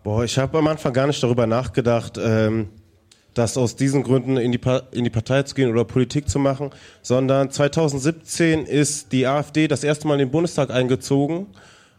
Boah, 0.03 0.23
ich 0.23 0.37
habe 0.37 0.57
am 0.57 0.67
Anfang 0.67 0.93
gar 0.93 1.07
nicht 1.07 1.23
darüber 1.23 1.47
nachgedacht, 1.47 2.19
ähm, 2.21 2.67
das 3.33 3.57
aus 3.57 3.75
diesen 3.75 4.03
Gründen 4.03 4.37
in 4.37 4.51
die, 4.51 4.59
in 4.91 5.03
die 5.03 5.09
Partei 5.09 5.43
zu 5.43 5.55
gehen 5.55 5.71
oder 5.71 5.85
Politik 5.85 6.29
zu 6.29 6.39
machen, 6.39 6.69
sondern 7.01 7.49
2017 7.49 8.65
ist 8.65 9.11
die 9.11 9.25
AfD 9.27 9.67
das 9.67 9.83
erste 9.83 10.07
Mal 10.07 10.15
in 10.15 10.19
den 10.19 10.31
Bundestag 10.31 10.69
eingezogen. 10.71 11.47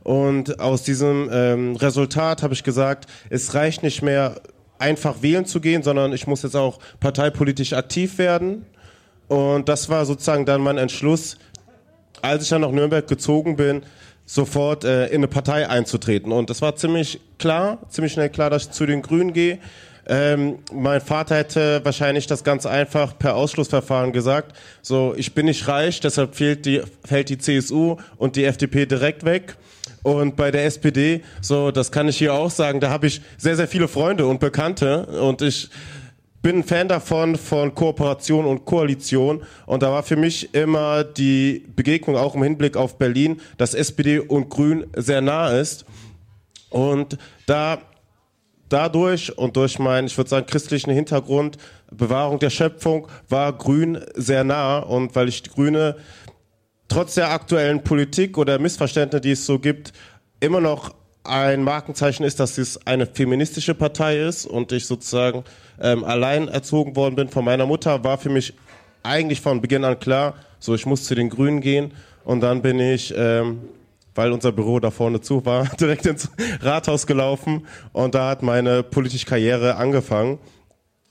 Und 0.03 0.61
aus 0.61 0.83
diesem 0.83 1.31
ähm, 1.33 1.77
Resultat 1.77 2.43
habe 2.43 2.53
ich 2.53 2.63
gesagt, 2.63 3.11
es 3.31 3.55
reicht 3.55 3.83
nicht 3.83 4.03
mehr, 4.03 4.41
einfach 4.79 5.23
wählen 5.23 5.47
zu 5.47 5.61
gehen, 5.61 5.83
sondern 5.83 6.13
ich 6.13 6.27
muss 6.27 6.43
jetzt 6.43 6.57
auch 6.57 6.79
parteipolitisch 7.01 7.73
aktiv 7.73 8.19
werden. 8.19 8.67
Und 9.29 9.69
das 9.69 9.89
war 9.89 10.05
sozusagen 10.05 10.45
dann 10.45 10.61
mein 10.61 10.79
Entschluss, 10.79 11.39
als 12.23 12.45
ich 12.45 12.49
dann 12.49 12.63
nach 12.63 12.71
Nürnberg 12.71 13.07
gezogen 13.07 13.57
bin, 13.57 13.83
sofort 14.27 14.85
äh, 14.85 15.07
in 15.09 15.17
eine 15.17 15.29
Partei 15.29 15.69
einzutreten. 15.69 16.33
Und 16.33 16.51
es 16.51 16.63
war 16.63 16.77
ziemlich 16.77 17.21
klar, 17.39 17.79
ziemlich 17.89 18.13
schnell 18.13 18.31
klar, 18.31 18.51
dass 18.51 18.65
ich 18.65 18.71
zu 18.71 18.87
den 18.87 19.03
Grünen 19.03 19.33
gehe. 19.33 19.59
Ähm, 20.07 20.59
mein 20.73 21.01
Vater 21.01 21.37
hätte 21.37 21.81
wahrscheinlich 21.85 22.27
das 22.27 22.45
ganz 22.45 22.67
einfach 22.67 23.19
per 23.19 23.37
Ausschlussverfahren 23.37 24.13
gesagt. 24.13 24.55
So, 24.83 25.15
ich 25.17 25.35
bin 25.35 25.47
nicht 25.47 25.67
reich, 25.67 26.01
deshalb 26.01 26.35
fehlt 26.35 26.67
die, 26.67 26.83
fällt 27.05 27.31
die 27.31 27.39
CSU 27.39 27.97
und 28.19 28.37
die 28.37 28.45
FDP 28.45 28.87
direkt 28.87 29.25
weg. 29.25 29.57
Und 30.03 30.37
bei 30.37 30.51
der 30.51 30.67
SPD, 30.67 31.23
so, 31.41 31.71
das 31.71 31.91
kann 31.91 32.09
ich 32.09 32.19
hier 32.19 32.35
auch 32.35 32.51
sagen, 32.51 32.81
da 32.81 32.91
habe 32.91 33.07
ich 33.07 33.23
sehr, 33.39 33.57
sehr 33.57 33.69
viele 33.69 33.89
Freunde 33.89 34.27
und 34.27 34.41
Bekannte 34.41 35.07
und 35.07 35.41
ich 35.41 35.71
bin 36.45 36.59
ein 36.59 36.63
Fan 36.63 36.89
davon, 36.89 37.37
von 37.37 37.75
Kooperation 37.75 38.45
und 38.45 38.67
Koalition. 38.67 39.43
Und 39.65 39.83
da 39.83 39.91
war 39.91 40.03
für 40.03 40.17
mich 40.17 40.55
immer 40.55 41.03
die 41.03 41.65
Begegnung 41.75 42.17
auch 42.17 42.35
im 42.35 42.43
Hinblick 42.43 42.77
auf 42.77 42.99
Berlin, 42.99 43.41
dass 43.57 43.73
SPD 43.73 44.19
und 44.19 44.51
Grün 44.51 44.87
sehr 44.95 45.23
nah 45.23 45.49
ist. 45.49 45.87
Und 46.69 47.17
da 47.47 47.79
dadurch 48.69 49.39
und 49.39 49.57
durch 49.57 49.79
meinen, 49.79 50.07
ich 50.07 50.19
würde 50.19 50.29
sagen, 50.29 50.45
christlichen 50.45 50.91
Hintergrund, 50.91 51.57
Bewahrung 51.91 52.39
der 52.39 52.51
Schöpfung, 52.51 53.09
war 53.31 53.55
Grün 53.55 53.99
sehr 54.15 54.45
nah. 54.45 54.81
Und 54.81 55.17
weil 55.17 55.31
ich 55.31 55.43
die 55.45 55.51
Grüne 55.51 55.97
trotz 56.89 57.15
der 57.15 57.31
aktuellen 57.31 57.83
Politik 57.83 58.37
oder 58.37 58.59
Missverständnisse, 58.59 59.23
die 59.23 59.31
es 59.31 59.47
so 59.47 59.59
gibt, 59.59 59.95
immer 60.41 60.61
noch 60.61 60.95
ein 61.25 61.63
Markenzeichen 61.63 62.25
ist, 62.25 62.39
dass 62.39 62.59
es 62.59 62.87
eine 62.87 63.07
feministische 63.07 63.75
Partei 63.75 64.21
ist 64.21 64.47
und 64.47 64.73
ich 64.73 64.87
sozusagen 64.87 65.45
ähm, 65.81 66.05
allein 66.05 66.49
erzogen 66.49 66.95
worden 66.97 67.17
bin 67.17 67.29
von 67.29 67.45
meiner 67.45 67.67
Mutter, 67.67 68.05
war 68.05 68.19
für 68.19 68.29
mich 68.29 68.55
eigentlich 69.03 69.41
von 69.41 69.61
Beginn 69.61 69.85
an 69.85 69.99
klar, 69.99 70.35
so 70.59 70.75
ich 70.75 70.87
muss 70.87 71.05
zu 71.05 71.15
den 71.15 71.31
Grünen 71.31 71.61
gehen 71.61 71.93
und 72.25 72.41
dann 72.41 72.63
bin 72.63 72.79
ich, 72.79 73.13
ähm, 73.17 73.61
weil 74.15 74.33
unser 74.33 74.53
Büro 74.53 74.79
da 74.81 74.91
vorne 74.91 75.21
zu 75.21 75.45
war, 75.47 75.65
direkt 75.81 76.07
ins 76.07 76.31
Rathaus 76.61 77.07
gelaufen 77.07 77.67
und 77.93 78.15
da 78.15 78.29
hat 78.29 78.43
meine 78.43 78.83
politische 78.83 79.27
Karriere 79.27 79.77
angefangen. 79.77 80.39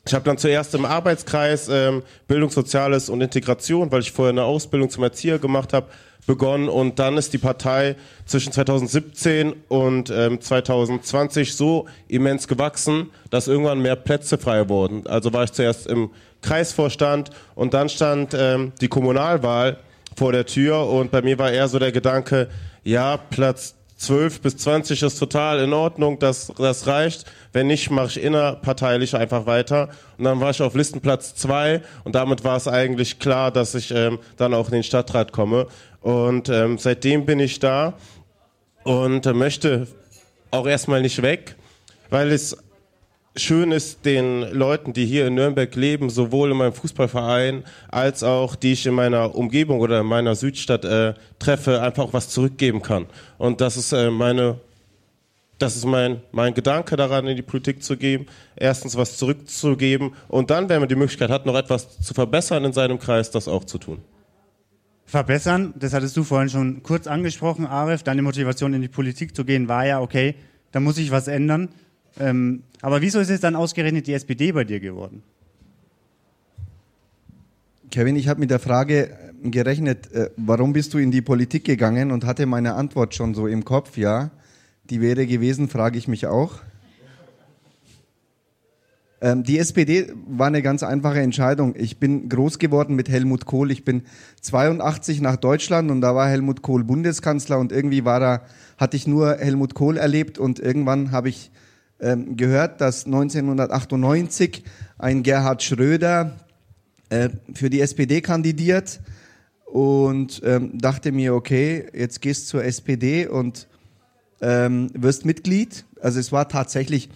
Ich 0.05 0.13
habe 0.13 0.25
dann 0.25 0.37
zuerst 0.37 0.75
im 0.75 0.85
Arbeitskreis 0.85 1.69
ähm, 1.69 2.03
Bildung, 2.27 2.49
Soziales 2.49 3.09
und 3.09 3.21
Integration, 3.21 3.91
weil 3.91 4.01
ich 4.01 4.11
vorher 4.11 4.31
eine 4.31 4.43
Ausbildung 4.43 4.89
zum 4.89 5.03
Erzieher 5.03 5.39
gemacht 5.39 5.71
habe, 5.73 5.87
begonnen 6.25 6.69
und 6.69 6.99
dann 6.99 7.17
ist 7.17 7.33
die 7.33 7.37
Partei 7.37 7.95
zwischen 8.25 8.53
2017 8.53 9.53
und 9.67 10.09
ähm, 10.09 10.39
2020 10.39 11.55
so 11.55 11.87
immens 12.07 12.47
gewachsen, 12.47 13.09
dass 13.29 13.47
irgendwann 13.47 13.81
mehr 13.81 13.95
Plätze 13.95 14.37
frei 14.37 14.69
wurden. 14.69 15.05
Also 15.07 15.33
war 15.33 15.43
ich 15.43 15.51
zuerst 15.51 15.87
im 15.87 16.11
Kreisvorstand 16.41 17.29
und 17.55 17.73
dann 17.73 17.89
stand 17.89 18.35
ähm, 18.37 18.71
die 18.81 18.87
Kommunalwahl 18.87 19.77
vor 20.15 20.31
der 20.31 20.45
Tür 20.45 20.87
und 20.87 21.11
bei 21.11 21.21
mir 21.21 21.37
war 21.39 21.51
eher 21.51 21.67
so 21.67 21.79
der 21.79 21.91
Gedanke, 21.91 22.49
ja, 22.83 23.17
Platz 23.17 23.75
12 23.97 24.41
bis 24.41 24.57
20 24.57 25.01
ist 25.03 25.17
total 25.17 25.59
in 25.59 25.73
Ordnung, 25.73 26.19
das, 26.19 26.51
das 26.57 26.87
reicht. 26.87 27.25
Wenn 27.51 27.67
nicht, 27.67 27.89
mache 27.89 28.07
ich 28.07 28.23
innerparteilich 28.23 29.15
einfach 29.15 29.45
weiter. 29.45 29.89
Und 30.17 30.25
dann 30.25 30.39
war 30.39 30.49
ich 30.49 30.61
auf 30.61 30.75
Listenplatz 30.75 31.35
2 31.35 31.81
und 32.03 32.15
damit 32.15 32.43
war 32.43 32.57
es 32.57 32.67
eigentlich 32.67 33.19
klar, 33.19 33.51
dass 33.51 33.75
ich 33.75 33.91
ähm, 33.91 34.19
dann 34.37 34.53
auch 34.53 34.67
in 34.67 34.73
den 34.73 34.83
Stadtrat 34.83 35.31
komme. 35.31 35.67
Und 36.01 36.49
ähm, 36.49 36.77
seitdem 36.77 37.25
bin 37.25 37.39
ich 37.39 37.59
da 37.59 37.93
und 38.83 39.25
äh, 39.25 39.33
möchte 39.33 39.87
auch 40.51 40.67
erstmal 40.67 41.01
nicht 41.01 41.21
weg, 41.21 41.55
weil 42.09 42.31
es 42.31 42.57
schön 43.35 43.71
ist, 43.71 44.05
den 44.05 44.41
Leuten, 44.51 44.93
die 44.93 45.05
hier 45.05 45.27
in 45.27 45.35
Nürnberg 45.35 45.73
leben, 45.75 46.09
sowohl 46.09 46.51
in 46.51 46.57
meinem 46.57 46.73
Fußballverein 46.73 47.63
als 47.89 48.23
auch 48.23 48.55
die 48.55 48.73
ich 48.73 48.85
in 48.85 48.93
meiner 48.93 49.35
Umgebung 49.35 49.79
oder 49.79 50.01
in 50.01 50.05
meiner 50.05 50.35
Südstadt 50.35 50.85
äh, 50.85 51.13
treffe, 51.39 51.81
einfach 51.81 52.09
was 52.11 52.29
zurückgeben 52.29 52.81
kann. 52.81 53.07
Und 53.37 53.61
das 53.61 53.77
ist 53.77 53.91
äh, 53.91 54.11
meine, 54.11 54.59
das 55.57 55.75
ist 55.75 55.85
mein, 55.85 56.21
mein 56.31 56.53
Gedanke 56.53 56.95
daran, 56.95 57.27
in 57.27 57.35
die 57.35 57.41
Politik 57.41 57.83
zu 57.83 57.97
geben. 57.97 58.27
Erstens 58.55 58.95
was 58.95 59.17
zurückzugeben 59.17 60.13
und 60.27 60.49
dann, 60.51 60.69
wenn 60.69 60.79
man 60.79 60.89
die 60.89 60.95
Möglichkeit 60.95 61.29
hat, 61.29 61.45
noch 61.45 61.55
etwas 61.55 61.99
zu 62.01 62.13
verbessern 62.13 62.65
in 62.65 62.73
seinem 62.73 62.99
Kreis, 62.99 63.31
das 63.31 63.47
auch 63.47 63.63
zu 63.63 63.79
tun. 63.79 63.99
Verbessern, 65.05 65.73
das 65.77 65.93
hattest 65.93 66.15
du 66.17 66.23
vorhin 66.23 66.49
schon 66.49 66.81
kurz 66.81 67.07
angesprochen, 67.07 67.65
Arif. 67.67 68.03
Deine 68.03 68.21
Motivation 68.21 68.73
in 68.73 68.81
die 68.81 68.87
Politik 68.87 69.35
zu 69.35 69.43
gehen 69.45 69.67
war 69.67 69.85
ja, 69.85 70.01
okay, 70.01 70.35
da 70.71 70.79
muss 70.79 70.97
ich 70.97 71.11
was 71.11 71.27
ändern. 71.27 71.69
Ähm, 72.19 72.63
aber 72.81 73.01
wieso 73.01 73.19
ist 73.19 73.29
es 73.29 73.39
dann 73.39 73.55
ausgerechnet 73.55 74.07
die 74.07 74.13
SPD 74.13 74.51
bei 74.51 74.63
dir 74.63 74.79
geworden? 74.79 75.23
Kevin, 77.91 78.15
ich 78.15 78.27
habe 78.27 78.39
mit 78.39 78.49
der 78.49 78.59
Frage 78.59 79.09
äh, 79.09 79.49
gerechnet, 79.49 80.11
äh, 80.13 80.29
warum 80.35 80.73
bist 80.73 80.93
du 80.93 80.97
in 80.97 81.11
die 81.11 81.21
Politik 81.21 81.63
gegangen 81.63 82.11
und 82.11 82.25
hatte 82.25 82.45
meine 82.45 82.73
Antwort 82.73 83.15
schon 83.15 83.33
so 83.33 83.47
im 83.47 83.65
Kopf, 83.65 83.97
ja. 83.97 84.31
Die 84.89 84.99
wäre 84.99 85.25
gewesen, 85.27 85.69
frage 85.69 85.97
ich 85.97 86.07
mich 86.07 86.27
auch. 86.27 86.59
Ähm, 89.23 89.43
die 89.43 89.57
SPD 89.57 90.11
war 90.27 90.47
eine 90.47 90.61
ganz 90.61 90.83
einfache 90.83 91.21
Entscheidung. 91.21 91.75
Ich 91.77 91.97
bin 91.97 92.27
groß 92.27 92.59
geworden 92.59 92.95
mit 92.95 93.07
Helmut 93.07 93.45
Kohl. 93.45 93.71
Ich 93.71 93.85
bin 93.85 94.03
82 94.41 95.21
nach 95.21 95.37
Deutschland 95.37 95.89
und 95.91 96.01
da 96.01 96.13
war 96.13 96.27
Helmut 96.27 96.61
Kohl 96.61 96.83
Bundeskanzler 96.83 97.57
und 97.57 97.71
irgendwie 97.71 98.03
war 98.03 98.19
da, 98.19 98.41
hatte 98.77 98.97
ich 98.97 99.07
nur 99.07 99.37
Helmut 99.37 99.75
Kohl 99.75 99.95
erlebt 99.95 100.39
und 100.39 100.59
irgendwann 100.59 101.11
habe 101.11 101.29
ich 101.29 101.51
ähm, 102.03 102.37
gehört, 102.37 102.81
dass 102.81 103.05
1998 103.05 104.63
ein 104.97 105.23
Gerhard 105.23 105.63
Schröder 105.63 106.37
äh, 107.09 107.29
für 107.53 107.69
die 107.69 107.81
SPD 107.81 108.21
kandidiert 108.21 108.99
und 109.65 110.41
ähm, 110.45 110.77
dachte 110.77 111.11
mir, 111.11 111.33
okay, 111.33 111.87
jetzt 111.93 112.21
gehst 112.21 112.47
zur 112.47 112.63
SPD 112.63 113.25
und 113.25 113.67
ähm, 114.41 114.89
wirst 114.93 115.25
Mitglied. 115.25 115.85
Also 116.01 116.19
es 116.19 116.31
war 116.31 116.49
tatsächlich 116.49 117.09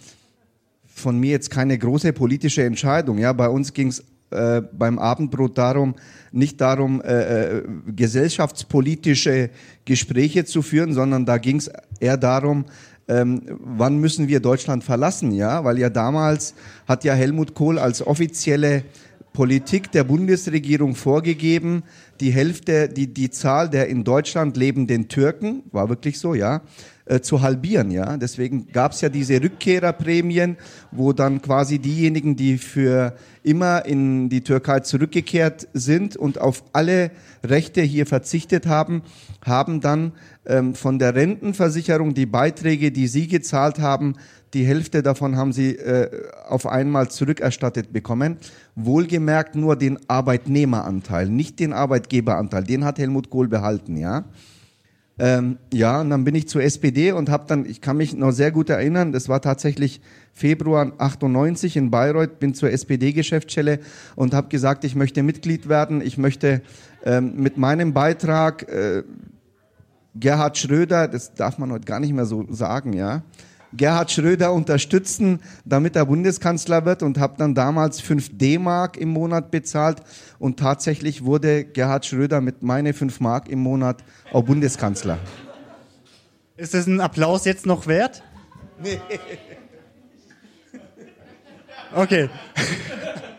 von 0.86 1.18
mir 1.20 1.30
jetzt 1.30 1.50
keine 1.50 1.78
große 1.78 2.12
politische 2.12 2.64
Entscheidung. 2.64 3.18
Ja, 3.18 3.32
bei 3.32 3.48
uns 3.48 3.72
ging 3.72 3.88
es 3.88 4.02
äh, 4.30 4.60
beim 4.60 4.98
Abendbrot 4.98 5.56
darum, 5.56 5.94
nicht 6.32 6.60
darum, 6.60 7.00
äh, 7.00 7.58
äh, 7.58 7.62
gesellschaftspolitische 7.86 9.50
Gespräche 9.84 10.44
zu 10.44 10.60
führen, 10.60 10.92
sondern 10.92 11.24
da 11.24 11.38
ging 11.38 11.56
es 11.56 11.70
eher 12.00 12.16
darum, 12.16 12.66
ähm, 13.08 13.42
wann 13.58 13.98
müssen 13.98 14.28
wir 14.28 14.40
Deutschland 14.40 14.84
verlassen, 14.84 15.32
ja, 15.32 15.64
weil 15.64 15.78
ja 15.78 15.90
damals 15.90 16.54
hat 16.86 17.04
ja 17.04 17.14
Helmut 17.14 17.54
Kohl 17.54 17.78
als 17.78 18.06
offizielle 18.06 18.84
Politik 19.32 19.92
der 19.92 20.04
Bundesregierung 20.04 20.94
vorgegeben, 20.94 21.84
die 22.20 22.30
Hälfte, 22.30 22.88
die, 22.88 23.12
die 23.12 23.30
Zahl 23.30 23.70
der 23.70 23.88
in 23.88 24.04
Deutschland 24.04 24.56
lebenden 24.56 25.08
Türken, 25.08 25.62
war 25.70 25.88
wirklich 25.88 26.18
so, 26.18 26.34
ja, 26.34 26.62
äh, 27.08 27.20
zu 27.20 27.40
halbieren, 27.40 27.90
ja. 27.90 28.16
Deswegen 28.16 28.68
gab 28.72 28.92
es 28.92 29.00
ja 29.00 29.08
diese 29.08 29.42
Rückkehrerprämien, 29.42 30.56
wo 30.90 31.12
dann 31.12 31.40
quasi 31.42 31.78
diejenigen, 31.78 32.36
die 32.36 32.58
für 32.58 33.16
immer 33.42 33.86
in 33.86 34.28
die 34.28 34.42
Türkei 34.42 34.80
zurückgekehrt 34.80 35.68
sind 35.72 36.16
und 36.16 36.40
auf 36.40 36.62
alle 36.72 37.10
Rechte 37.42 37.80
hier 37.80 38.06
verzichtet 38.06 38.66
haben, 38.66 39.02
haben 39.44 39.80
dann 39.80 40.12
ähm, 40.44 40.74
von 40.74 40.98
der 40.98 41.14
Rentenversicherung 41.14 42.14
die 42.14 42.26
Beiträge, 42.26 42.92
die 42.92 43.08
sie 43.08 43.26
gezahlt 43.26 43.78
haben, 43.78 44.14
die 44.54 44.64
Hälfte 44.64 45.02
davon 45.02 45.36
haben 45.36 45.52
sie 45.52 45.76
äh, 45.76 46.10
auf 46.46 46.66
einmal 46.66 47.10
zurückerstattet 47.10 47.92
bekommen. 47.92 48.38
Wohlgemerkt 48.76 49.54
nur 49.54 49.76
den 49.76 49.98
Arbeitnehmeranteil, 50.08 51.28
nicht 51.28 51.60
den 51.60 51.72
Arbeitgeberanteil. 51.72 52.64
Den 52.64 52.84
hat 52.84 52.98
Helmut 52.98 53.28
Kohl 53.28 53.48
behalten, 53.48 53.96
ja. 53.96 54.24
Ähm, 55.20 55.58
ja, 55.72 56.00
und 56.00 56.10
dann 56.10 56.22
bin 56.24 56.34
ich 56.36 56.48
zur 56.48 56.62
SPD 56.62 57.10
und 57.12 57.28
habe 57.28 57.44
dann, 57.48 57.66
ich 57.66 57.80
kann 57.80 57.96
mich 57.96 58.14
noch 58.14 58.30
sehr 58.30 58.52
gut 58.52 58.70
erinnern, 58.70 59.12
das 59.12 59.28
war 59.28 59.40
tatsächlich 59.42 60.00
Februar 60.32 60.92
98 60.98 61.76
in 61.76 61.90
Bayreuth, 61.90 62.38
bin 62.38 62.54
zur 62.54 62.70
SPD-Geschäftsstelle 62.70 63.80
und 64.14 64.32
habe 64.32 64.48
gesagt, 64.48 64.84
ich 64.84 64.94
möchte 64.94 65.24
Mitglied 65.24 65.68
werden, 65.68 66.00
ich 66.00 66.18
möchte 66.18 66.62
ähm, 67.04 67.34
mit 67.36 67.56
meinem 67.56 67.92
Beitrag 67.94 68.68
äh, 68.68 69.02
Gerhard 70.14 70.56
Schröder, 70.56 71.08
das 71.08 71.34
darf 71.34 71.58
man 71.58 71.72
heute 71.72 71.84
gar 71.84 71.98
nicht 71.98 72.12
mehr 72.12 72.26
so 72.26 72.46
sagen, 72.50 72.92
ja, 72.92 73.22
Gerhard 73.72 74.10
Schröder 74.10 74.52
unterstützen, 74.52 75.40
damit 75.64 75.96
er 75.96 76.06
Bundeskanzler 76.06 76.84
wird 76.84 77.02
und 77.02 77.18
habe 77.18 77.34
dann 77.38 77.54
damals 77.54 78.00
5 78.00 78.38
D-Mark 78.38 78.96
im 78.96 79.10
Monat 79.10 79.50
bezahlt 79.50 80.02
und 80.38 80.58
tatsächlich 80.58 81.24
wurde 81.24 81.64
Gerhard 81.64 82.06
Schröder 82.06 82.40
mit 82.40 82.62
meine 82.62 82.94
5 82.94 83.20
Mark 83.20 83.48
im 83.48 83.58
Monat 83.58 84.02
auch 84.32 84.42
Bundeskanzler. 84.42 85.18
Ist 86.56 86.74
das 86.74 86.86
ein 86.86 87.00
Applaus 87.00 87.44
jetzt 87.44 87.66
noch 87.66 87.86
wert? 87.86 88.22
Nee. 88.82 89.00
Okay. 91.94 92.28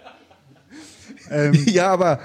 ähm, 1.32 1.54
ja, 1.66 1.88
aber 1.88 2.20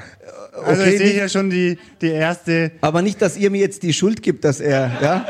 okay, 0.57 0.67
also 0.67 0.83
ich 0.85 0.99
sehe 0.99 1.13
hier 1.13 1.29
schon 1.29 1.51
die, 1.51 1.79
die 2.01 2.11
erste. 2.11 2.73
Aber 2.81 3.03
nicht, 3.03 3.21
dass 3.21 3.37
ihr 3.37 3.51
mir 3.51 3.61
jetzt 3.61 3.83
die 3.83 3.93
Schuld 3.93 4.23
gibt, 4.23 4.45
dass 4.45 4.61
er, 4.61 4.91
ja. 5.03 5.27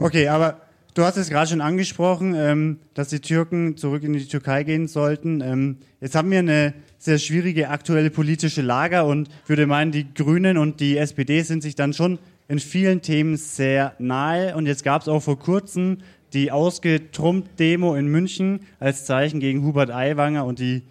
Okay, 0.00 0.28
aber 0.28 0.60
du 0.94 1.02
hast 1.02 1.16
es 1.16 1.28
gerade 1.28 1.50
schon 1.50 1.60
angesprochen, 1.60 2.32
ähm, 2.36 2.78
dass 2.94 3.08
die 3.08 3.18
Türken 3.18 3.76
zurück 3.76 4.04
in 4.04 4.12
die 4.12 4.28
Türkei 4.28 4.62
gehen 4.62 4.86
sollten. 4.86 5.40
Ähm, 5.40 5.78
jetzt 6.00 6.14
haben 6.14 6.30
wir 6.30 6.38
eine 6.38 6.72
sehr 6.98 7.18
schwierige 7.18 7.68
aktuelle 7.70 8.10
politische 8.10 8.62
Lage 8.62 9.02
und 9.02 9.28
würde 9.48 9.66
meinen, 9.66 9.90
die 9.90 10.06
Grünen 10.14 10.56
und 10.56 10.78
die 10.78 10.96
SPD 10.96 11.42
sind 11.42 11.64
sich 11.64 11.74
dann 11.74 11.94
schon 11.94 12.20
in 12.46 12.60
vielen 12.60 13.02
Themen 13.02 13.36
sehr 13.36 13.94
nahe. 13.98 14.54
Und 14.54 14.66
jetzt 14.66 14.84
gab 14.84 15.02
es 15.02 15.08
auch 15.08 15.20
vor 15.20 15.40
kurzem 15.40 15.98
die 16.32 16.52
Ausgetrumpt-Demo 16.52 17.96
in 17.96 18.06
München 18.06 18.60
als 18.78 19.04
Zeichen 19.04 19.40
gegen 19.40 19.64
Hubert 19.64 19.90
Aiwanger 19.90 20.44
und 20.44 20.60
die 20.60 20.82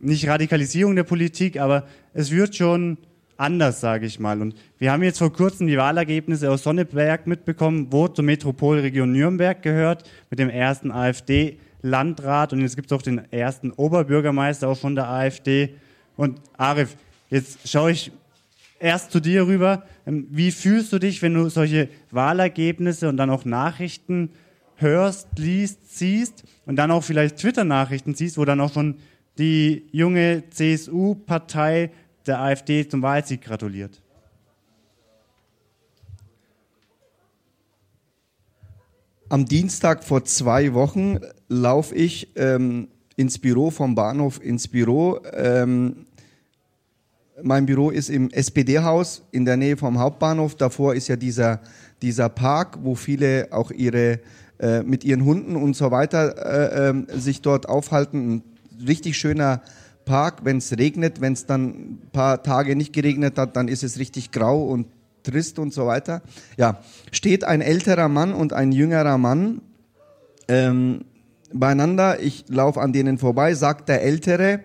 nicht 0.00 0.26
Radikalisierung 0.26 0.96
der 0.96 1.04
Politik, 1.04 1.60
aber 1.60 1.86
es 2.12 2.32
wird 2.32 2.56
schon 2.56 2.98
anders, 3.42 3.80
sage 3.80 4.06
ich 4.06 4.20
mal. 4.20 4.40
Und 4.40 4.54
wir 4.78 4.92
haben 4.92 5.02
jetzt 5.02 5.18
vor 5.18 5.32
kurzem 5.32 5.66
die 5.66 5.76
Wahlergebnisse 5.76 6.50
aus 6.50 6.62
Sonneberg 6.62 7.26
mitbekommen, 7.26 7.88
wo 7.90 8.06
zur 8.06 8.24
Metropolregion 8.24 9.10
Nürnberg 9.10 9.60
gehört, 9.60 10.08
mit 10.30 10.38
dem 10.38 10.48
ersten 10.48 10.92
AfD-Landrat 10.92 12.52
und 12.52 12.60
jetzt 12.60 12.76
gibt 12.76 12.90
es 12.90 12.96
auch 12.96 13.02
den 13.02 13.30
ersten 13.32 13.72
Oberbürgermeister 13.72 14.68
auch 14.68 14.78
von 14.78 14.94
der 14.94 15.08
AfD. 15.08 15.74
Und 16.16 16.40
Arif, 16.56 16.96
jetzt 17.30 17.68
schaue 17.68 17.90
ich 17.90 18.12
erst 18.78 19.10
zu 19.10 19.18
dir 19.18 19.46
rüber. 19.46 19.82
Ähm, 20.06 20.28
wie 20.30 20.52
fühlst 20.52 20.92
du 20.92 21.00
dich, 21.00 21.20
wenn 21.20 21.34
du 21.34 21.48
solche 21.48 21.88
Wahlergebnisse 22.12 23.08
und 23.08 23.16
dann 23.16 23.30
auch 23.30 23.44
Nachrichten 23.44 24.30
hörst, 24.76 25.26
liest, 25.36 25.98
siehst 25.98 26.44
und 26.64 26.76
dann 26.76 26.92
auch 26.92 27.02
vielleicht 27.02 27.38
Twitter-Nachrichten 27.38 28.14
siehst, 28.14 28.38
wo 28.38 28.44
dann 28.44 28.60
auch 28.60 28.72
schon 28.72 28.96
die 29.38 29.86
junge 29.92 30.44
CSU-Partei 30.50 31.90
der 32.26 32.40
AfD 32.40 32.88
zum 32.88 33.02
Wahlsieg 33.02 33.42
gratuliert. 33.42 34.00
Am 39.28 39.46
Dienstag 39.46 40.04
vor 40.04 40.24
zwei 40.24 40.74
Wochen 40.74 41.18
laufe 41.48 41.94
ich 41.94 42.28
ähm, 42.36 42.88
ins 43.16 43.38
Büro 43.38 43.70
vom 43.70 43.94
Bahnhof 43.94 44.42
ins 44.42 44.68
Büro. 44.68 45.20
Ähm, 45.32 46.04
mein 47.42 47.64
Büro 47.64 47.90
ist 47.90 48.10
im 48.10 48.30
SPD-Haus 48.30 49.22
in 49.30 49.46
der 49.46 49.56
Nähe 49.56 49.76
vom 49.76 49.98
Hauptbahnhof. 49.98 50.54
Davor 50.54 50.94
ist 50.94 51.08
ja 51.08 51.16
dieser, 51.16 51.60
dieser 52.02 52.28
Park, 52.28 52.78
wo 52.82 52.94
viele 52.94 53.48
auch 53.52 53.70
ihre 53.70 54.20
äh, 54.62 54.82
mit 54.82 55.02
ihren 55.02 55.24
Hunden 55.24 55.56
und 55.56 55.74
so 55.74 55.90
weiter 55.90 56.36
äh, 56.36 56.90
äh, 56.90 57.18
sich 57.18 57.40
dort 57.40 57.68
aufhalten. 57.68 58.34
Ein 58.34 58.42
richtig 58.86 59.16
schöner 59.16 59.62
Park. 60.04 60.44
Wenn 60.44 60.58
es 60.58 60.76
regnet, 60.76 61.20
wenn 61.20 61.32
es 61.32 61.46
dann 61.46 61.68
ein 61.68 62.08
paar 62.12 62.42
Tage 62.42 62.76
nicht 62.76 62.92
geregnet 62.92 63.38
hat, 63.38 63.56
dann 63.56 63.68
ist 63.68 63.82
es 63.82 63.98
richtig 63.98 64.30
grau 64.30 64.64
und 64.64 64.86
trist 65.22 65.58
und 65.58 65.72
so 65.72 65.86
weiter. 65.86 66.22
Ja, 66.56 66.80
steht 67.10 67.44
ein 67.44 67.60
älterer 67.60 68.08
Mann 68.08 68.32
und 68.32 68.52
ein 68.52 68.72
jüngerer 68.72 69.18
Mann 69.18 69.62
ähm, 70.48 71.04
beieinander. 71.52 72.20
Ich 72.20 72.44
laufe 72.48 72.80
an 72.80 72.92
denen 72.92 73.18
vorbei, 73.18 73.54
sagt 73.54 73.88
der 73.88 74.02
Ältere, 74.02 74.60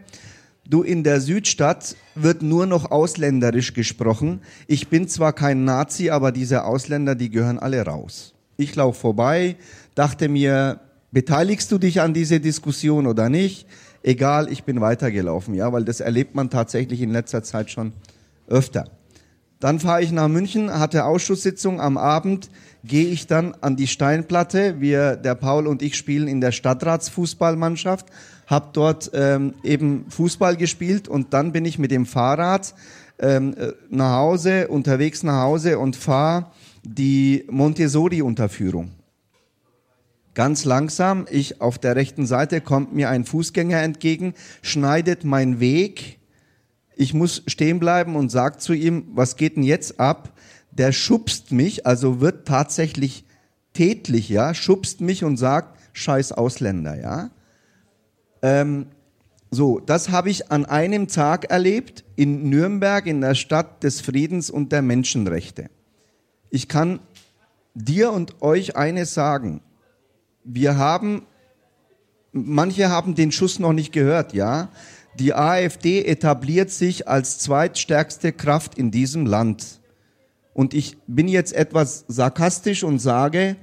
du 0.67 0.83
in 0.83 1.03
der 1.03 1.21
Südstadt 1.21 1.95
wird 2.15 2.41
nur 2.41 2.65
noch 2.65 2.91
ausländerisch 2.91 3.73
gesprochen. 3.73 4.41
Ich 4.67 4.89
bin 4.89 5.07
zwar 5.07 5.33
kein 5.33 5.63
Nazi, 5.63 6.09
aber 6.09 6.31
diese 6.31 6.63
Ausländer, 6.65 7.15
die 7.15 7.29
gehören 7.29 7.59
alle 7.59 7.85
raus. 7.85 8.33
Ich 8.57 8.75
laufe 8.75 8.99
vorbei, 8.99 9.55
dachte 9.95 10.29
mir, 10.29 10.79
beteiligst 11.11 11.71
du 11.71 11.77
dich 11.77 12.01
an 12.01 12.13
diese 12.13 12.39
Diskussion 12.39 13.07
oder 13.07 13.29
nicht? 13.29 13.67
Egal, 14.03 14.51
ich 14.51 14.63
bin 14.63 14.81
weitergelaufen, 14.81 15.53
ja, 15.53 15.71
weil 15.73 15.83
das 15.83 15.99
erlebt 15.99 16.35
man 16.35 16.49
tatsächlich 16.49 17.01
in 17.01 17.11
letzter 17.11 17.43
Zeit 17.43 17.69
schon 17.69 17.93
öfter. 18.47 18.85
Dann 19.59 19.79
fahre 19.79 20.03
ich 20.03 20.11
nach 20.11 20.27
München, 20.27 20.71
hatte 20.71 21.05
Ausschusssitzung 21.05 21.81
am 21.81 21.97
Abend, 21.97 22.49
gehe 22.83 23.07
ich 23.07 23.25
dann 23.25 23.55
an 23.61 23.75
die 23.75 23.87
Steinplatte. 23.87 24.79
Wir, 24.79 25.15
der 25.15 25.33
Paul 25.33 25.65
und 25.65 25.81
ich 25.81 25.95
spielen 25.97 26.27
in 26.27 26.41
der 26.41 26.51
Stadtratsfußballmannschaft, 26.51 28.05
habe 28.45 28.69
dort 28.73 29.09
ähm, 29.13 29.55
eben 29.63 30.05
Fußball 30.09 30.57
gespielt 30.57 31.07
und 31.07 31.33
dann 31.33 31.51
bin 31.51 31.65
ich 31.65 31.79
mit 31.79 31.89
dem 31.89 32.05
Fahrrad 32.05 32.75
ähm, 33.19 33.55
äh, 33.57 33.71
nach 33.89 34.15
Hause, 34.17 34.67
unterwegs 34.67 35.23
nach 35.23 35.41
Hause 35.41 35.79
und 35.79 35.95
fahre 35.95 36.51
die 36.83 37.43
Montessori-Unterführung. 37.49 38.91
Ganz 40.37 40.63
langsam, 40.63 41.25
ich 41.29 41.59
auf 41.59 41.79
der 41.79 41.97
rechten 41.97 42.25
Seite 42.25 42.61
kommt 42.61 42.93
mir 42.93 43.09
ein 43.09 43.25
Fußgänger 43.25 43.81
entgegen, 43.81 44.35
schneidet 44.61 45.25
mein 45.25 45.59
Weg 45.59 46.17
ich 46.97 47.13
muss 47.13 47.43
stehen 47.45 47.79
bleiben 47.79 48.15
und 48.15 48.29
sage 48.29 48.57
zu 48.57 48.73
ihm, 48.73 49.05
was 49.13 49.35
geht 49.35 49.55
denn 49.55 49.63
jetzt 49.63 49.99
ab? 49.99 50.33
Der 50.71 50.91
schubst 50.91 51.51
mich, 51.51 51.85
also 51.85 52.19
wird 52.21 52.47
tatsächlich 52.47 53.23
tätlich, 53.73 54.29
ja, 54.29 54.53
schubst 54.53 54.99
mich 54.99 55.23
und 55.23 55.37
sagt, 55.37 55.79
scheiß 55.93 56.31
Ausländer, 56.31 56.99
ja. 56.99 57.29
Ähm, 58.41 58.87
so, 59.49 59.79
das 59.79 60.09
habe 60.09 60.29
ich 60.29 60.51
an 60.51 60.65
einem 60.65 61.07
Tag 61.07 61.45
erlebt 61.45 62.03
in 62.15 62.49
Nürnberg, 62.49 63.05
in 63.05 63.21
der 63.21 63.35
Stadt 63.35 63.83
des 63.83 64.01
Friedens 64.01 64.49
und 64.49 64.71
der 64.71 64.81
Menschenrechte. 64.81 65.69
Ich 66.49 66.67
kann 66.67 66.99
dir 67.75 68.11
und 68.11 68.41
euch 68.41 68.75
eines 68.75 69.13
sagen. 69.13 69.61
Wir 70.49 70.77
haben, 70.77 71.23
manche 72.31 72.87
haben 72.87 73.15
den 73.15 73.33
Schuss 73.33 73.59
noch 73.59 73.73
nicht 73.73 73.91
gehört, 73.91 74.31
ja. 74.33 74.69
Die 75.19 75.33
AfD 75.33 76.05
etabliert 76.05 76.69
sich 76.69 77.09
als 77.09 77.39
zweitstärkste 77.39 78.31
Kraft 78.31 78.77
in 78.77 78.89
diesem 78.89 79.25
Land. 79.25 79.81
Und 80.53 80.73
ich 80.73 80.97
bin 81.05 81.27
jetzt 81.27 81.51
etwas 81.51 82.05
sarkastisch 82.07 82.85
und 82.85 82.99
sage, 82.99 83.57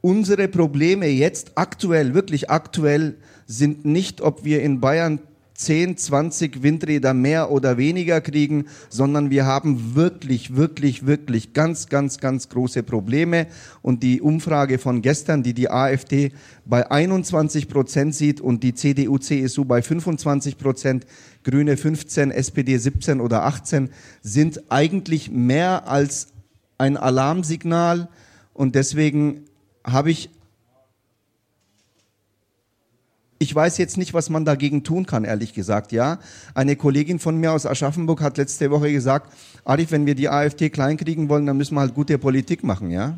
unsere 0.00 0.48
Probleme 0.48 1.06
jetzt 1.06 1.52
aktuell, 1.56 2.14
wirklich 2.14 2.48
aktuell, 2.48 3.18
sind 3.46 3.84
nicht, 3.84 4.22
ob 4.22 4.42
wir 4.44 4.62
in 4.62 4.80
Bayern 4.80 5.20
10, 5.60 5.98
20 5.98 6.62
Windräder 6.62 7.12
mehr 7.12 7.50
oder 7.50 7.76
weniger 7.76 8.22
kriegen, 8.22 8.64
sondern 8.88 9.28
wir 9.28 9.44
haben 9.44 9.94
wirklich, 9.94 10.56
wirklich, 10.56 11.04
wirklich 11.04 11.52
ganz, 11.52 11.88
ganz, 11.88 12.18
ganz 12.18 12.48
große 12.48 12.82
Probleme. 12.82 13.46
Und 13.82 14.02
die 14.02 14.22
Umfrage 14.22 14.78
von 14.78 15.02
gestern, 15.02 15.42
die 15.42 15.52
die 15.52 15.70
AfD 15.70 16.32
bei 16.64 16.90
21 16.90 17.68
Prozent 17.68 18.14
sieht 18.14 18.40
und 18.40 18.62
die 18.62 18.74
CDU, 18.74 19.18
CSU 19.18 19.66
bei 19.66 19.82
25 19.82 20.56
Prozent, 20.56 21.06
Grüne 21.44 21.76
15, 21.76 22.30
SPD 22.30 22.78
17 22.78 23.20
oder 23.20 23.44
18, 23.44 23.90
sind 24.22 24.62
eigentlich 24.70 25.30
mehr 25.30 25.86
als 25.88 26.28
ein 26.78 26.96
Alarmsignal. 26.96 28.08
Und 28.54 28.74
deswegen 28.74 29.44
habe 29.84 30.10
ich 30.10 30.30
ich 33.42 33.54
weiß 33.54 33.78
jetzt 33.78 33.96
nicht, 33.96 34.12
was 34.12 34.28
man 34.28 34.44
dagegen 34.44 34.84
tun 34.84 35.06
kann, 35.06 35.24
ehrlich 35.24 35.54
gesagt, 35.54 35.92
ja. 35.92 36.18
Eine 36.54 36.76
Kollegin 36.76 37.18
von 37.18 37.38
mir 37.38 37.52
aus 37.52 37.64
Aschaffenburg 37.64 38.20
hat 38.20 38.36
letzte 38.36 38.70
Woche 38.70 38.92
gesagt, 38.92 39.32
Arif, 39.64 39.92
wenn 39.92 40.04
wir 40.04 40.14
die 40.14 40.28
AfD 40.28 40.68
kleinkriegen 40.68 41.30
wollen, 41.30 41.46
dann 41.46 41.56
müssen 41.56 41.74
wir 41.74 41.80
halt 41.80 41.94
gute 41.94 42.18
Politik 42.18 42.62
machen, 42.64 42.90
ja. 42.90 43.16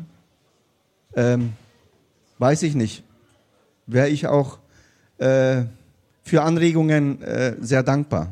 Ähm, 1.13 1.51
weiß 2.39 2.63
ich 2.63 2.73
nicht. 2.73 3.03
Wäre 3.85 4.07
ich 4.07 4.25
auch 4.25 4.59
äh, 5.17 5.63
für 6.23 6.41
Anregungen 6.41 7.21
äh, 7.21 7.57
sehr 7.59 7.83
dankbar. 7.83 8.29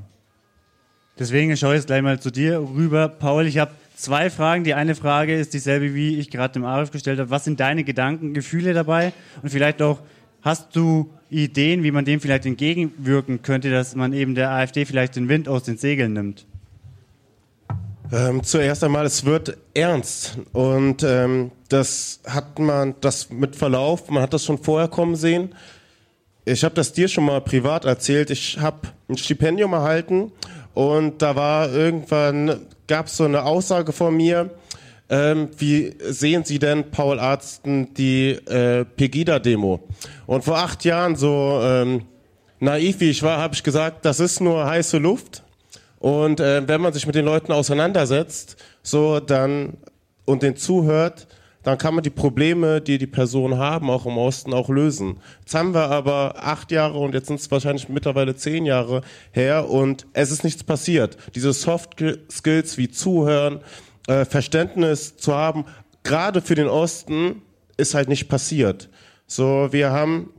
Deswegen 1.20 1.56
schaue 1.58 1.74
ich 1.74 1.80
jetzt 1.80 1.88
gleich 1.88 2.02
mal 2.02 2.22
zu 2.22 2.32
dir 2.32 2.60
rüber. 2.60 3.10
Paul, 3.10 3.46
ich 3.46 3.58
habe 3.58 3.72
zwei 3.98 4.30
Fragen. 4.30 4.64
Die 4.64 4.76
eine 4.76 4.96
Frage 4.96 5.38
ist 5.38 5.54
dieselbe, 5.54 5.94
wie 5.94 6.20
ich 6.20 6.32
gerade 6.32 6.54
dem 6.54 6.64
Arif 6.64 6.92
gestellt 6.92 7.20
habe. 7.20 7.32
Was 7.32 7.44
sind 7.44 7.60
deine 7.60 7.84
Gedanken, 7.84 8.34
Gefühle 8.34 8.74
dabei? 8.74 9.12
Und 9.42 9.50
vielleicht 9.50 9.82
auch, 9.82 10.00
hast 10.42 10.74
du 10.74 11.10
Ideen, 11.32 11.84
wie 11.84 11.92
man 11.92 12.04
dem 12.06 12.20
vielleicht 12.20 12.46
entgegenwirken 12.46 13.42
könnte, 13.42 13.72
dass 13.72 13.96
man 13.96 14.12
eben 14.14 14.36
der 14.36 14.52
AfD 14.52 14.86
vielleicht 14.86 15.16
den 15.16 15.30
Wind 15.30 15.48
aus 15.48 15.64
den 15.64 15.78
Segeln 15.78 16.14
nimmt? 16.14 16.46
Ähm, 18.12 18.44
zuerst 18.44 18.84
einmal, 18.84 19.06
es 19.06 19.24
wird 19.24 19.58
ernst 19.74 20.38
und 20.52 21.02
ähm, 21.04 21.52
das 21.70 22.20
hat 22.28 22.60
man, 22.60 22.96
das 23.00 23.30
mit 23.30 23.56
Verlauf, 23.56 24.10
man 24.10 24.22
hat 24.22 24.34
das 24.34 24.44
schon 24.44 24.58
vorher 24.58 24.90
kommen 24.90 25.16
sehen. 25.16 25.56
Ich 26.44 26.66
habe 26.66 26.76
das 26.76 26.92
dir 26.92 27.08
schon 27.08 27.24
mal 27.24 27.40
privat 27.40 27.86
erzählt. 27.86 28.30
Ich 28.30 28.60
habe 28.60 28.90
ein 29.08 29.16
Stipendium 29.16 29.72
erhalten 29.72 30.34
und 30.74 31.22
da 31.22 31.38
war 31.38 31.72
irgendwann, 31.72 32.66
gab 32.88 33.06
es 33.06 33.16
so 33.16 33.24
eine 33.24 33.44
Aussage 33.44 33.94
von 33.94 34.18
mir, 34.18 34.50
ähm, 35.12 35.50
wie 35.58 35.94
sehen 36.00 36.46
Sie 36.46 36.58
denn, 36.58 36.90
Paul 36.90 37.20
Arzten, 37.20 37.94
die 37.94 38.30
äh, 38.30 38.86
Pegida-Demo? 38.86 39.82
Und 40.26 40.46
vor 40.46 40.58
acht 40.58 40.86
Jahren, 40.86 41.18
so 41.18 41.60
ähm, 41.62 42.04
naiv 42.62 43.02
wie 43.02 43.10
ich 43.10 43.22
war, 43.22 43.38
habe 43.38 43.54
ich 43.54 43.62
gesagt, 43.62 44.06
das 44.06 44.22
ist 44.22 44.40
nur 44.40 44.66
heiße 44.66 44.98
Luft. 44.98 45.44
Und 46.00 46.40
äh, 46.40 46.66
wenn 46.66 46.80
man 46.80 46.94
sich 46.94 47.06
mit 47.06 47.16
den 47.16 47.26
Leuten 47.26 47.52
auseinandersetzt, 47.52 48.56
so 48.84 49.20
dann 49.20 49.74
und 50.24 50.44
den 50.44 50.56
zuhört, 50.56 51.28
dann 51.64 51.78
kann 51.78 51.94
man 51.94 52.04
die 52.04 52.10
Probleme, 52.10 52.80
die 52.80 52.98
die 52.98 53.06
Personen 53.06 53.58
haben, 53.58 53.90
auch 53.90 54.06
im 54.06 54.18
Osten, 54.18 54.54
auch 54.54 54.70
lösen. 54.70 55.18
Jetzt 55.42 55.54
haben 55.54 55.74
wir 55.74 55.90
aber 55.90 56.36
acht 56.38 56.72
Jahre 56.72 56.98
und 56.98 57.14
jetzt 57.14 57.28
sind 57.28 57.40
es 57.40 57.52
wahrscheinlich 57.52 57.90
mittlerweile 57.90 58.36
zehn 58.36 58.66
Jahre 58.66 59.02
her 59.32 59.70
und 59.70 60.08
es 60.14 60.32
ist 60.32 60.46
nichts 60.46 60.64
passiert. 60.64 61.18
Diese 61.36 61.52
Soft 61.52 62.02
Skills 62.32 62.78
wie 62.78 62.90
Zuhören, 62.90 63.60
äh, 64.08 64.26
Verständnis 64.26 65.18
zu 65.18 65.34
haben, 65.34 65.66
gerade 66.04 66.42
für 66.42 66.56
den 66.56 66.68
Osten, 66.68 67.42
ist 67.78 67.94
halt 67.94 68.10
nicht 68.10 68.28
passiert. 68.28 68.90
So, 69.28 69.70
wir 69.72 69.92
haben 69.92 70.34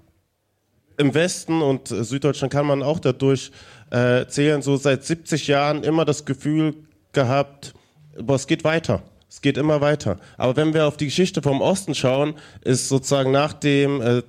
im 0.99 1.15
Westen 1.15 1.63
und 1.63 1.89
Süddeutschland 1.89 2.53
kann 2.53 2.67
man 2.67 2.83
auch 2.83 3.01
dadurch 3.01 3.51
äh, 3.91 4.27
zählen, 4.27 4.63
so 4.63 4.77
seit 4.77 5.05
70 5.05 5.47
Jahren 5.49 5.83
immer 5.83 6.05
das 6.05 6.25
Gefühl 6.25 6.75
gehabt, 7.13 7.75
boah, 8.21 8.37
es 8.37 8.47
geht 8.47 8.65
weiter. 8.65 9.03
Es 9.29 9.41
geht 9.41 9.57
immer 9.57 9.81
weiter. 9.81 10.19
Aber 10.37 10.57
wenn 10.57 10.75
wir 10.75 10.87
auf 10.87 10.99
die 10.99 11.07
Geschichte 11.07 11.41
vom 11.41 11.63
Osten 11.63 11.95
schauen, 11.95 12.35
ist 12.63 12.89
sozusagen 12.89 13.31
nach 13.31 13.55
dem 13.55 14.01
äh, 14.01 14.23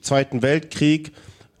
Zweiten 0.00 0.42
Weltkrieg 0.42 1.12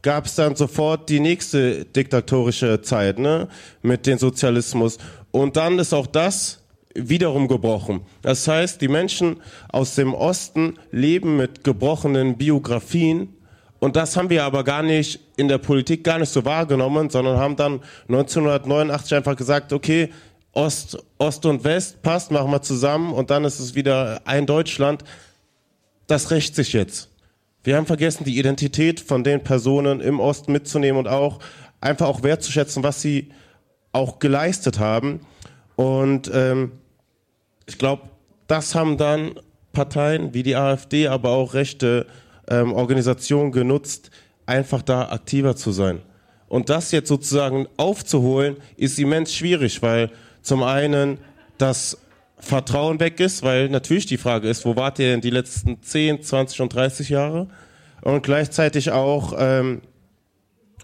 gab 0.02 0.26
es 0.26 0.34
dann 0.34 0.56
sofort 0.56 1.08
die 1.08 1.20
nächste 1.20 1.84
diktatorische 1.84 2.80
Zeit, 2.80 3.18
ne, 3.18 3.48
mit 3.82 4.06
dem 4.06 4.18
Sozialismus. 4.18 4.98
Und 5.30 5.56
dann 5.56 5.78
ist 5.78 5.92
auch 5.92 6.06
das 6.06 6.59
wiederum 6.94 7.48
gebrochen. 7.48 8.00
Das 8.22 8.46
heißt, 8.46 8.80
die 8.80 8.88
Menschen 8.88 9.36
aus 9.68 9.94
dem 9.94 10.14
Osten 10.14 10.78
leben 10.90 11.36
mit 11.36 11.64
gebrochenen 11.64 12.36
Biografien 12.36 13.34
und 13.80 13.96
das 13.96 14.16
haben 14.16 14.28
wir 14.28 14.44
aber 14.44 14.62
gar 14.62 14.82
nicht 14.82 15.20
in 15.36 15.48
der 15.48 15.58
Politik 15.58 16.04
gar 16.04 16.18
nicht 16.18 16.30
so 16.30 16.44
wahrgenommen, 16.44 17.08
sondern 17.08 17.38
haben 17.38 17.56
dann 17.56 17.80
1989 18.08 19.14
einfach 19.14 19.36
gesagt, 19.36 19.72
okay, 19.72 20.10
Ost, 20.52 20.98
Ost 21.16 21.46
und 21.46 21.64
West 21.64 22.02
passt, 22.02 22.30
machen 22.30 22.50
wir 22.50 22.60
zusammen 22.60 23.12
und 23.12 23.30
dann 23.30 23.44
ist 23.44 23.58
es 23.58 23.74
wieder 23.74 24.20
ein 24.26 24.46
Deutschland. 24.46 25.02
Das 26.06 26.30
rächt 26.30 26.54
sich 26.54 26.72
jetzt. 26.74 27.08
Wir 27.62 27.76
haben 27.76 27.86
vergessen, 27.86 28.24
die 28.24 28.38
Identität 28.38 29.00
von 29.00 29.24
den 29.24 29.42
Personen 29.42 30.00
im 30.00 30.20
Osten 30.20 30.52
mitzunehmen 30.52 30.98
und 30.98 31.08
auch 31.08 31.38
einfach 31.80 32.06
auch 32.06 32.22
wertzuschätzen, 32.22 32.82
was 32.82 33.00
sie 33.00 33.30
auch 33.92 34.18
geleistet 34.18 34.78
haben. 34.78 35.20
Und 35.80 36.30
ähm, 36.34 36.72
ich 37.64 37.78
glaube, 37.78 38.02
das 38.48 38.74
haben 38.74 38.98
dann 38.98 39.32
Parteien 39.72 40.34
wie 40.34 40.42
die 40.42 40.54
AfD, 40.54 41.08
aber 41.08 41.30
auch 41.30 41.54
rechte 41.54 42.06
ähm, 42.50 42.74
Organisationen 42.74 43.50
genutzt, 43.50 44.10
einfach 44.44 44.82
da 44.82 45.08
aktiver 45.08 45.56
zu 45.56 45.72
sein. 45.72 46.02
Und 46.48 46.68
das 46.68 46.92
jetzt 46.92 47.08
sozusagen 47.08 47.66
aufzuholen, 47.78 48.58
ist 48.76 48.98
immens 48.98 49.34
schwierig, 49.34 49.80
weil 49.80 50.10
zum 50.42 50.64
einen 50.64 51.16
das 51.56 51.96
Vertrauen 52.36 53.00
weg 53.00 53.18
ist, 53.18 53.42
weil 53.42 53.70
natürlich 53.70 54.04
die 54.04 54.18
Frage 54.18 54.50
ist, 54.50 54.66
wo 54.66 54.76
wart 54.76 54.98
ihr 54.98 55.06
denn 55.06 55.22
die 55.22 55.30
letzten 55.30 55.82
10, 55.82 56.22
20 56.22 56.60
und 56.60 56.74
30 56.74 57.08
Jahre? 57.08 57.48
Und 58.02 58.22
gleichzeitig 58.22 58.90
auch 58.90 59.32
ähm, 59.38 59.80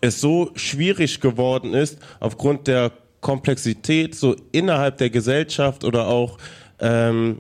es 0.01 0.23
so 0.23 0.53
schwierig 0.55 1.21
geworden 1.21 1.75
ist, 1.75 1.99
aufgrund 2.19 2.67
der 2.67 2.93
Komplexität 3.27 4.15
so 4.15 4.37
innerhalb 4.53 4.99
der 4.99 5.11
Gesellschaft 5.11 5.83
oder 5.83 6.07
auch 6.07 6.39
ähm, 6.79 7.39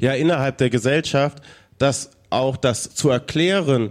ja 0.00 0.14
innerhalb 0.14 0.58
der 0.58 0.68
Gesellschaft, 0.68 1.40
dass 1.78 2.10
auch 2.28 2.56
das 2.56 2.92
zu 2.92 3.08
erklären, 3.08 3.90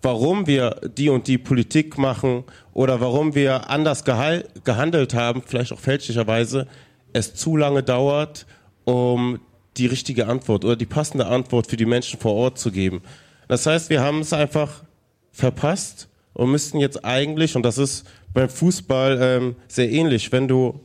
warum 0.00 0.46
wir 0.46 0.80
die 0.96 1.10
und 1.10 1.26
die 1.26 1.36
Politik 1.36 1.98
machen 1.98 2.44
oder 2.72 3.02
warum 3.02 3.34
wir 3.34 3.68
anders 3.68 4.02
gehandelt 4.02 5.12
haben, 5.12 5.42
vielleicht 5.44 5.72
auch 5.74 5.78
fälschlicherweise, 5.78 6.68
es 7.12 7.34
zu 7.34 7.58
lange 7.58 7.82
dauert, 7.82 8.46
um 8.84 9.40
die 9.76 9.86
richtige 9.86 10.26
Antwort 10.26 10.64
oder 10.64 10.76
die 10.76 10.86
passende 10.86 11.26
Antwort 11.26 11.66
für 11.66 11.76
die 11.76 11.84
Menschen 11.84 12.18
vor 12.18 12.32
Ort 12.32 12.58
zu 12.58 12.72
geben. 12.72 13.02
Das 13.46 13.66
heißt, 13.66 13.90
wir 13.90 14.00
haben 14.00 14.20
es 14.20 14.32
einfach 14.32 14.84
verpasst 15.32 16.08
und 16.34 16.50
müssten 16.50 16.78
jetzt 16.78 17.04
eigentlich, 17.04 17.56
und 17.56 17.64
das 17.64 17.78
ist 17.78 18.06
beim 18.32 18.48
Fußball 18.48 19.18
ähm, 19.20 19.56
sehr 19.68 19.90
ähnlich, 19.90 20.30
wenn 20.32 20.48
du 20.48 20.80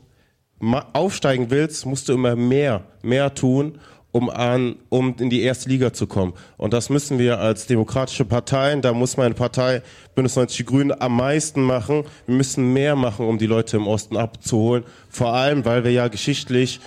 aufsteigen 0.93 1.49
willst, 1.49 1.85
musst 1.85 2.09
du 2.09 2.13
immer 2.13 2.35
mehr, 2.35 2.84
mehr 3.01 3.34
tun, 3.34 3.80
um 4.11 4.30
an, 4.30 4.76
um 4.89 5.15
in 5.19 5.30
die 5.30 5.41
erste 5.41 5.69
Liga 5.69 5.93
zu 5.93 6.07
kommen. 6.07 6.34
Und 6.57 6.73
das 6.73 6.89
müssen 6.89 7.19
wir 7.19 7.39
als 7.39 7.67
demokratische 7.67 8.26
Parteien, 8.26 8.81
da 8.81 8.93
muss 8.93 9.17
meine 9.17 9.35
Partei 9.35 9.81
Bündnis 10.15 10.35
90 10.35 10.57
Die 10.57 10.65
Grünen 10.65 11.01
am 11.01 11.15
meisten 11.15 11.61
machen. 11.61 12.05
Wir 12.26 12.35
müssen 12.35 12.73
mehr 12.73 12.95
machen, 12.95 13.27
um 13.27 13.38
die 13.38 13.45
Leute 13.45 13.77
im 13.77 13.88
Osten 13.88 14.17
abzuholen. 14.17 14.84
Vor 15.09 15.34
allem, 15.34 15.63
weil 15.65 15.84
wir 15.84 15.91
ja 15.91 16.07
geschichtlich 16.07 16.80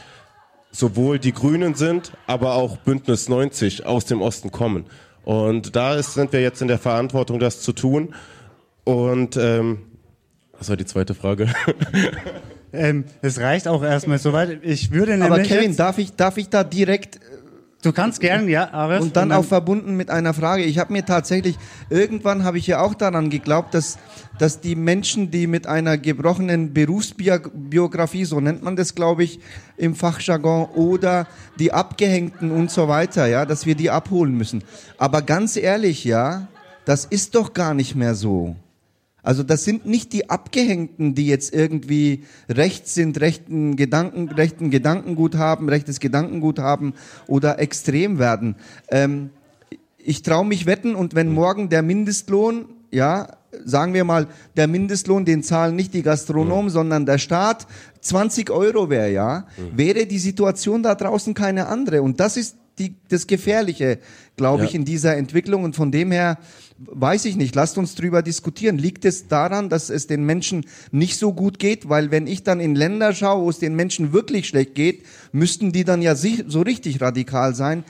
sowohl 0.72 1.18
die 1.18 1.32
Grünen 1.32 1.74
sind, 1.74 2.12
aber 2.26 2.54
auch 2.54 2.76
Bündnis 2.78 3.28
90 3.28 3.86
aus 3.86 4.04
dem 4.04 4.20
Osten 4.20 4.50
kommen. 4.50 4.86
Und 5.24 5.76
da 5.76 5.94
ist, 5.94 6.14
sind 6.14 6.32
wir 6.32 6.40
jetzt 6.40 6.62
in 6.62 6.68
der 6.68 6.78
Verantwortung, 6.78 7.38
das 7.38 7.60
zu 7.60 7.72
tun. 7.72 8.14
Und 8.84 9.36
ähm, 9.36 9.78
was 10.58 10.68
war 10.68 10.76
die 10.76 10.86
zweite 10.86 11.14
Frage? 11.14 11.48
Ähm, 12.74 13.04
es 13.20 13.38
reicht 13.38 13.68
auch 13.68 13.82
erstmal 13.82 14.18
soweit. 14.18 14.60
Ich 14.62 14.92
würde 14.92 15.12
nämlich 15.12 15.30
Aber 15.30 15.42
Kevin, 15.42 15.76
darf 15.76 15.98
ich, 15.98 16.16
darf 16.16 16.38
ich 16.38 16.48
da 16.48 16.64
direkt 16.64 17.20
Du 17.82 17.90
kannst 17.90 18.20
gern, 18.20 18.48
ja, 18.48 18.72
Arif. 18.72 19.00
Und 19.00 19.16
dann 19.16 19.32
auch 19.32 19.44
verbunden 19.44 19.96
mit 19.96 20.08
einer 20.08 20.34
Frage. 20.34 20.62
Ich 20.62 20.78
habe 20.78 20.92
mir 20.92 21.04
tatsächlich, 21.04 21.58
irgendwann 21.90 22.44
habe 22.44 22.56
ich 22.56 22.68
ja 22.68 22.80
auch 22.80 22.94
daran 22.94 23.28
geglaubt, 23.28 23.74
dass, 23.74 23.98
dass 24.38 24.60
die 24.60 24.76
Menschen, 24.76 25.32
die 25.32 25.48
mit 25.48 25.66
einer 25.66 25.98
gebrochenen 25.98 26.72
Berufsbiografie, 26.72 28.24
so 28.24 28.38
nennt 28.38 28.62
man 28.62 28.76
das, 28.76 28.94
glaube 28.94 29.24
ich, 29.24 29.40
im 29.76 29.96
Fachjargon, 29.96 30.66
oder 30.76 31.26
die 31.58 31.72
Abgehängten 31.72 32.52
und 32.52 32.70
so 32.70 32.86
weiter, 32.86 33.26
ja, 33.26 33.44
dass 33.46 33.66
wir 33.66 33.74
die 33.74 33.90
abholen 33.90 34.36
müssen. 34.36 34.62
Aber 34.96 35.20
ganz 35.20 35.56
ehrlich, 35.56 36.04
ja, 36.04 36.46
das 36.84 37.04
ist 37.04 37.34
doch 37.34 37.52
gar 37.52 37.74
nicht 37.74 37.96
mehr 37.96 38.14
so. 38.14 38.54
Also 39.22 39.44
das 39.44 39.64
sind 39.64 39.86
nicht 39.86 40.12
die 40.12 40.30
Abgehängten, 40.30 41.14
die 41.14 41.26
jetzt 41.26 41.54
irgendwie 41.54 42.24
rechts 42.48 42.94
sind, 42.94 43.20
rechten 43.20 43.76
Gedanken, 43.76 44.28
rechten 44.28 44.70
Gedankengut 44.70 45.36
haben, 45.36 45.68
rechtes 45.68 46.00
Gedankengut 46.00 46.58
haben 46.58 46.94
oder 47.28 47.60
extrem 47.60 48.18
werden. 48.18 48.56
Ähm, 48.90 49.30
ich 49.98 50.22
traue 50.22 50.44
mich 50.44 50.66
wetten 50.66 50.96
und 50.96 51.14
wenn 51.14 51.32
morgen 51.32 51.68
der 51.68 51.82
Mindestlohn, 51.82 52.66
ja, 52.90 53.28
sagen 53.64 53.94
wir 53.94 54.04
mal, 54.04 54.26
der 54.56 54.66
Mindestlohn, 54.66 55.24
den 55.24 55.44
zahlen 55.44 55.76
nicht 55.76 55.94
die 55.94 56.02
Gastronomen, 56.02 56.70
sondern 56.70 57.06
der 57.06 57.18
Staat, 57.18 57.66
20 58.00 58.50
Euro 58.50 58.90
wäre, 58.90 59.12
ja, 59.12 59.46
wäre 59.76 60.06
die 60.06 60.18
Situation 60.18 60.82
da 60.82 60.96
draußen 60.96 61.34
keine 61.34 61.66
andere. 61.66 62.02
Und 62.02 62.18
das 62.18 62.36
ist 62.36 62.56
die, 62.78 62.94
das 63.08 63.26
Gefährliche, 63.26 63.98
glaube 64.36 64.62
Ja. 64.62 64.68
ich, 64.68 64.74
in 64.74 64.84
dieser 64.84 65.16
Entwicklung. 65.16 65.64
Und 65.64 65.76
von 65.76 65.92
dem 65.92 66.10
her 66.12 66.38
weiß 66.78 67.26
ich 67.26 67.36
nicht. 67.36 67.54
Lasst 67.54 67.78
uns 67.78 67.94
drüber 67.94 68.22
diskutieren. 68.22 68.78
Liegt 68.78 69.04
es 69.04 69.28
daran, 69.28 69.68
dass 69.68 69.90
es 69.90 70.06
den 70.06 70.24
Menschen 70.24 70.64
nicht 70.90 71.18
so 71.18 71.32
gut 71.32 71.58
geht? 71.58 71.88
Weil 71.88 72.10
wenn 72.10 72.26
ich 72.26 72.42
dann 72.42 72.60
in 72.60 72.74
Länder 72.74 73.14
schaue, 73.14 73.42
wo 73.44 73.50
es 73.50 73.58
den 73.58 73.76
Menschen 73.76 74.12
wirklich 74.12 74.48
schlecht 74.48 74.74
geht, 74.74 75.04
müssten 75.32 75.72
die 75.72 75.84
dann 75.84 76.02
ja 76.02 76.14
so 76.16 76.60
richtig 76.62 77.00
radikal 77.00 77.54
sein. 77.54 77.84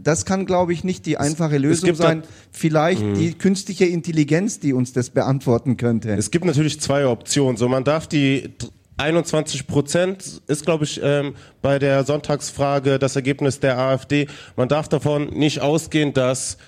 Das 0.00 0.24
kann, 0.24 0.46
glaube 0.46 0.72
ich, 0.72 0.84
nicht 0.84 1.06
die 1.06 1.18
einfache 1.18 1.58
Lösung 1.58 1.96
sein. 1.96 2.22
Vielleicht 2.52 3.02
Mhm. 3.02 3.14
die 3.14 3.34
künstliche 3.34 3.84
Intelligenz, 3.86 4.60
die 4.60 4.72
uns 4.72 4.92
das 4.92 5.10
beantworten 5.10 5.76
könnte. 5.76 6.12
Es 6.14 6.30
gibt 6.30 6.44
natürlich 6.44 6.80
zwei 6.80 7.04
Optionen. 7.08 7.56
So, 7.56 7.68
man 7.68 7.82
darf 7.82 8.06
die 8.06 8.50
21 8.98 9.66
Prozent 9.66 10.42
ist, 10.48 10.64
glaube 10.64 10.84
ich, 10.84 11.00
ähm, 11.02 11.34
bei 11.62 11.78
der 11.78 12.04
Sonntagsfrage 12.04 12.98
das 12.98 13.16
Ergebnis 13.16 13.60
der 13.60 13.78
AfD. 13.78 14.26
Man 14.56 14.68
darf 14.68 14.88
davon 14.88 15.28
nicht 15.30 15.60
ausgehen, 15.60 16.12
dass 16.12 16.58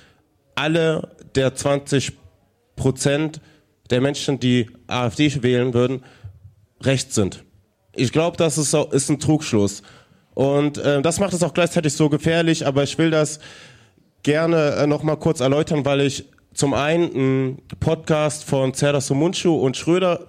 alle 0.54 1.10
der 1.34 1.54
20 1.54 2.12
Prozent 2.76 3.40
der 3.90 4.00
Menschen, 4.00 4.38
die 4.38 4.70
AfD 4.86 5.42
wählen 5.42 5.74
würden, 5.74 6.04
rechts 6.82 7.14
sind. 7.14 7.44
Ich 7.94 8.12
glaube, 8.12 8.36
das 8.36 8.56
ist, 8.56 8.74
ist 8.74 9.10
ein 9.10 9.18
Trugschluss. 9.18 9.82
Und 10.34 10.78
äh, 10.78 11.02
das 11.02 11.18
macht 11.18 11.32
es 11.32 11.42
auch 11.42 11.52
gleichzeitig 11.52 11.92
so 11.92 12.08
gefährlich, 12.08 12.66
aber 12.66 12.84
ich 12.84 12.96
will 12.96 13.10
das 13.10 13.40
gerne 14.22 14.76
äh, 14.76 14.86
noch 14.86 15.02
mal 15.02 15.16
kurz 15.16 15.40
erläutern, 15.40 15.84
weil 15.84 16.02
ich 16.02 16.26
zum 16.54 16.74
einen 16.74 17.14
einen 17.14 17.62
Podcast 17.80 18.44
von 18.44 18.72
Serdar 18.72 19.00
Somuncu 19.00 19.54
und 19.54 19.76
Schröder 19.76 20.26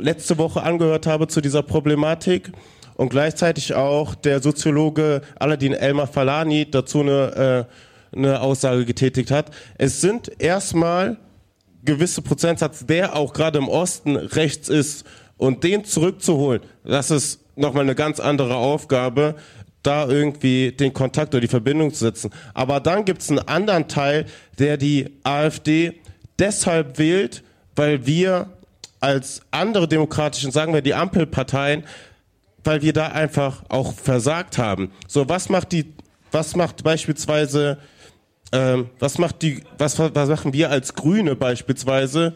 letzte 0.00 0.38
Woche 0.38 0.62
angehört 0.62 1.06
habe 1.06 1.28
zu 1.28 1.40
dieser 1.40 1.62
Problematik 1.62 2.52
und 2.96 3.08
gleichzeitig 3.08 3.74
auch 3.74 4.14
der 4.14 4.42
Soziologe 4.42 5.22
Aladin 5.38 5.72
Elmar 5.72 6.06
Falani 6.06 6.70
dazu 6.70 7.00
eine, 7.00 7.66
äh, 8.12 8.16
eine 8.16 8.40
Aussage 8.40 8.84
getätigt 8.84 9.30
hat. 9.30 9.50
Es 9.78 10.00
sind 10.00 10.30
erstmal 10.40 11.16
gewisse 11.84 12.22
Prozentsatz, 12.22 12.84
der 12.84 13.16
auch 13.16 13.32
gerade 13.32 13.58
im 13.58 13.68
Osten 13.68 14.16
rechts 14.16 14.68
ist 14.68 15.04
und 15.36 15.64
den 15.64 15.84
zurückzuholen, 15.84 16.60
das 16.84 17.10
ist 17.10 17.40
nochmal 17.56 17.84
eine 17.84 17.94
ganz 17.94 18.20
andere 18.20 18.56
Aufgabe, 18.56 19.36
da 19.82 20.06
irgendwie 20.06 20.72
den 20.72 20.92
Kontakt 20.92 21.34
oder 21.34 21.40
die 21.40 21.48
Verbindung 21.48 21.92
zu 21.92 22.04
setzen. 22.04 22.30
Aber 22.52 22.80
dann 22.80 23.04
gibt 23.04 23.22
es 23.22 23.30
einen 23.30 23.38
anderen 23.38 23.88
Teil, 23.88 24.26
der 24.58 24.76
die 24.76 25.18
AfD 25.22 26.00
deshalb 26.38 26.98
wählt, 26.98 27.42
weil 27.76 28.06
wir 28.06 28.50
als 29.00 29.40
andere 29.50 29.88
demokratischen, 29.88 30.52
sagen 30.52 30.74
wir 30.74 30.82
die 30.82 30.94
Ampelparteien, 30.94 31.84
weil 32.64 32.82
wir 32.82 32.92
da 32.92 33.08
einfach 33.08 33.64
auch 33.68 33.94
versagt 33.94 34.58
haben. 34.58 34.92
So, 35.08 35.28
was 35.28 35.48
macht 35.48 35.72
die, 35.72 35.94
was 36.30 36.54
macht 36.54 36.84
beispielsweise, 36.84 37.78
ähm, 38.52 38.90
was 38.98 39.18
macht 39.18 39.42
die, 39.42 39.62
was, 39.78 39.98
was 39.98 40.28
machen 40.28 40.52
wir 40.52 40.70
als 40.70 40.94
Grüne 40.94 41.34
beispielsweise? 41.36 42.34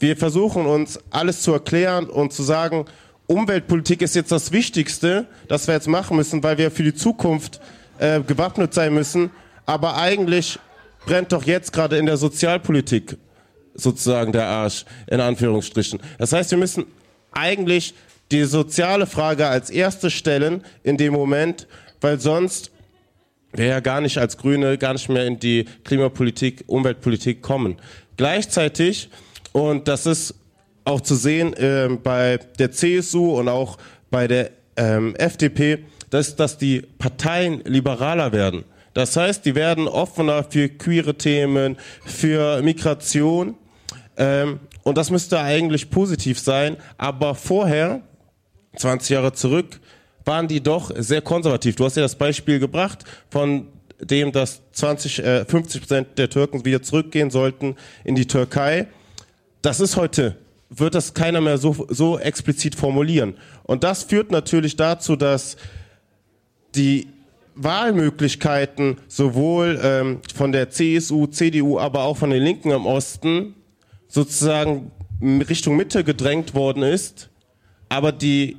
Wir 0.00 0.16
versuchen 0.16 0.66
uns 0.66 0.98
alles 1.10 1.42
zu 1.42 1.52
erklären 1.52 2.06
und 2.10 2.32
zu 2.32 2.42
sagen, 2.42 2.86
Umweltpolitik 3.28 4.02
ist 4.02 4.16
jetzt 4.16 4.32
das 4.32 4.50
Wichtigste, 4.50 5.26
das 5.46 5.68
wir 5.68 5.74
jetzt 5.74 5.86
machen 5.86 6.16
müssen, 6.16 6.42
weil 6.42 6.58
wir 6.58 6.72
für 6.72 6.82
die 6.82 6.94
Zukunft 6.94 7.60
äh, 7.98 8.20
gewappnet 8.20 8.74
sein 8.74 8.92
müssen. 8.92 9.30
Aber 9.64 9.96
eigentlich 9.96 10.58
brennt 11.06 11.32
doch 11.32 11.44
jetzt 11.44 11.72
gerade 11.72 11.98
in 11.98 12.06
der 12.06 12.16
Sozialpolitik 12.16 13.16
sozusagen 13.74 14.32
der 14.32 14.46
Arsch, 14.46 14.84
in 15.06 15.20
Anführungsstrichen. 15.20 16.00
Das 16.18 16.32
heißt, 16.32 16.50
wir 16.50 16.58
müssen 16.58 16.86
eigentlich 17.32 17.94
die 18.30 18.44
soziale 18.44 19.06
Frage 19.06 19.46
als 19.46 19.70
erste 19.70 20.10
stellen 20.10 20.62
in 20.82 20.96
dem 20.96 21.12
Moment, 21.12 21.66
weil 22.00 22.18
sonst 22.20 22.70
wir 23.52 23.66
ja 23.66 23.80
gar 23.80 24.00
nicht 24.00 24.18
als 24.18 24.38
Grüne 24.38 24.78
gar 24.78 24.94
nicht 24.94 25.08
mehr 25.08 25.26
in 25.26 25.38
die 25.38 25.66
Klimapolitik, 25.84 26.64
Umweltpolitik 26.66 27.42
kommen. 27.42 27.76
Gleichzeitig, 28.16 29.10
und 29.52 29.88
das 29.88 30.06
ist 30.06 30.34
auch 30.84 31.00
zu 31.00 31.14
sehen 31.14 31.54
ähm, 31.58 32.00
bei 32.02 32.38
der 32.58 32.72
CSU 32.72 33.38
und 33.38 33.48
auch 33.48 33.78
bei 34.10 34.26
der 34.26 34.50
ähm, 34.76 35.14
FDP, 35.16 35.84
dass, 36.10 36.34
dass 36.36 36.58
die 36.58 36.80
Parteien 36.98 37.62
liberaler 37.64 38.32
werden. 38.32 38.64
Das 38.94 39.16
heißt, 39.16 39.44
die 39.44 39.54
werden 39.54 39.88
offener 39.88 40.44
für 40.44 40.68
queere 40.68 41.14
Themen, 41.14 41.76
für 42.04 42.60
Migration. 42.62 43.56
Ähm, 44.22 44.60
und 44.84 44.96
das 44.96 45.10
müsste 45.10 45.40
eigentlich 45.40 45.90
positiv 45.90 46.38
sein. 46.38 46.76
Aber 46.96 47.34
vorher, 47.34 48.02
20 48.76 49.10
Jahre 49.10 49.32
zurück, 49.32 49.80
waren 50.24 50.46
die 50.46 50.62
doch 50.62 50.92
sehr 50.96 51.20
konservativ. 51.20 51.74
Du 51.74 51.84
hast 51.84 51.96
ja 51.96 52.02
das 52.02 52.14
Beispiel 52.14 52.60
gebracht 52.60 53.04
von 53.30 53.66
dem, 54.00 54.30
dass 54.30 54.62
20, 54.72 55.18
äh, 55.18 55.44
50 55.44 55.80
Prozent 55.80 56.18
der 56.18 56.30
Türken 56.30 56.64
wieder 56.64 56.82
zurückgehen 56.82 57.30
sollten 57.30 57.74
in 58.04 58.14
die 58.14 58.26
Türkei. 58.26 58.86
Das 59.60 59.80
ist 59.80 59.96
heute 59.96 60.36
wird 60.74 60.94
das 60.94 61.12
keiner 61.12 61.40
mehr 61.40 61.58
so, 61.58 61.86
so 61.90 62.18
explizit 62.18 62.74
formulieren. 62.74 63.34
Und 63.64 63.84
das 63.84 64.04
führt 64.04 64.30
natürlich 64.30 64.76
dazu, 64.76 65.16
dass 65.16 65.56
die 66.74 67.08
Wahlmöglichkeiten 67.54 68.96
sowohl 69.06 69.78
ähm, 69.82 70.20
von 70.34 70.52
der 70.52 70.70
CSU, 70.70 71.26
CDU, 71.26 71.78
aber 71.78 72.04
auch 72.04 72.16
von 72.16 72.30
den 72.30 72.42
Linken 72.42 72.70
im 72.70 72.86
Osten 72.86 73.54
sozusagen 74.12 74.90
Richtung 75.22 75.76
Mitte 75.76 76.04
gedrängt 76.04 76.54
worden 76.54 76.82
ist, 76.82 77.30
aber 77.88 78.12
die 78.12 78.56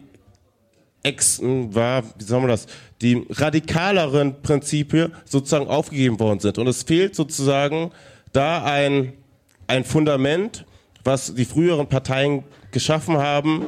ex, 1.04 1.40
war, 1.44 2.04
wie 2.18 2.24
sagen 2.24 2.44
wir 2.44 2.48
das, 2.48 2.66
die 3.02 3.24
radikaleren 3.30 4.42
Prinzipien 4.42 5.14
sozusagen 5.26 5.68
aufgegeben 5.68 6.20
worden 6.20 6.40
sind. 6.40 6.58
Und 6.58 6.68
es 6.68 6.84
fehlt 6.84 7.16
sozusagen 7.16 7.92
da 8.32 8.64
ein, 8.64 9.14
ein 9.68 9.84
Fundament, 9.84 10.66
was 11.04 11.36
die 11.36 11.46
früheren 11.46 11.88
Parteien 11.88 12.44
geschaffen 12.72 13.18
haben, 13.18 13.66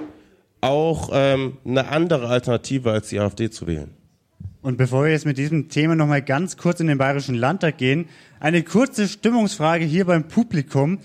auch 0.62 1.10
ähm, 1.14 1.58
eine 1.66 1.90
andere 1.90 2.30
Alternative 2.30 2.92
als 2.92 3.10
die 3.10 3.20
AfD 3.20 3.52
zu 3.52 3.68
wählen. 3.68 3.92
Und 4.64 4.78
bevor 4.78 5.04
wir 5.04 5.12
jetzt 5.12 5.28
mit 5.28 5.38
diesem 5.38 5.70
Thema 5.70 5.94
nochmal 5.94 6.24
ganz 6.24 6.58
kurz 6.58 6.80
in 6.80 6.88
den 6.88 6.98
Bayerischen 6.98 7.36
Landtag 7.36 7.78
gehen, 7.78 8.08
eine 8.40 8.64
kurze 8.64 9.08
Stimmungsfrage 9.08 9.86
hier 9.86 10.06
beim 10.06 10.28
Publikum. 10.28 10.98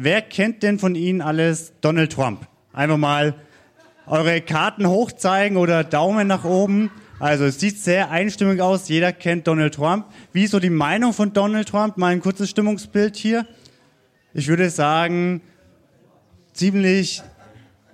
Wer 0.00 0.22
kennt 0.22 0.62
denn 0.62 0.78
von 0.78 0.94
Ihnen 0.94 1.20
alles 1.20 1.72
Donald 1.80 2.12
Trump? 2.12 2.46
Einfach 2.72 2.98
mal 2.98 3.34
eure 4.06 4.40
Karten 4.40 4.86
hochzeigen 4.86 5.56
oder 5.56 5.82
Daumen 5.82 6.28
nach 6.28 6.44
oben. 6.44 6.92
Also 7.18 7.46
es 7.46 7.58
sieht 7.58 7.80
sehr 7.80 8.08
einstimmig 8.12 8.60
aus. 8.60 8.88
Jeder 8.88 9.12
kennt 9.12 9.48
Donald 9.48 9.74
Trump. 9.74 10.06
Wie 10.32 10.44
ist 10.44 10.52
so 10.52 10.60
die 10.60 10.70
Meinung 10.70 11.14
von 11.14 11.32
Donald 11.32 11.68
Trump? 11.68 11.96
Mal 11.96 12.12
ein 12.12 12.20
kurzes 12.20 12.48
Stimmungsbild 12.48 13.16
hier. 13.16 13.44
Ich 14.34 14.46
würde 14.46 14.70
sagen, 14.70 15.40
ziemlich 16.52 17.24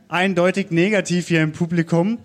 eindeutig 0.08 0.70
negativ 0.70 1.28
hier 1.28 1.41
im 1.41 1.52
Publikum. 1.52 2.18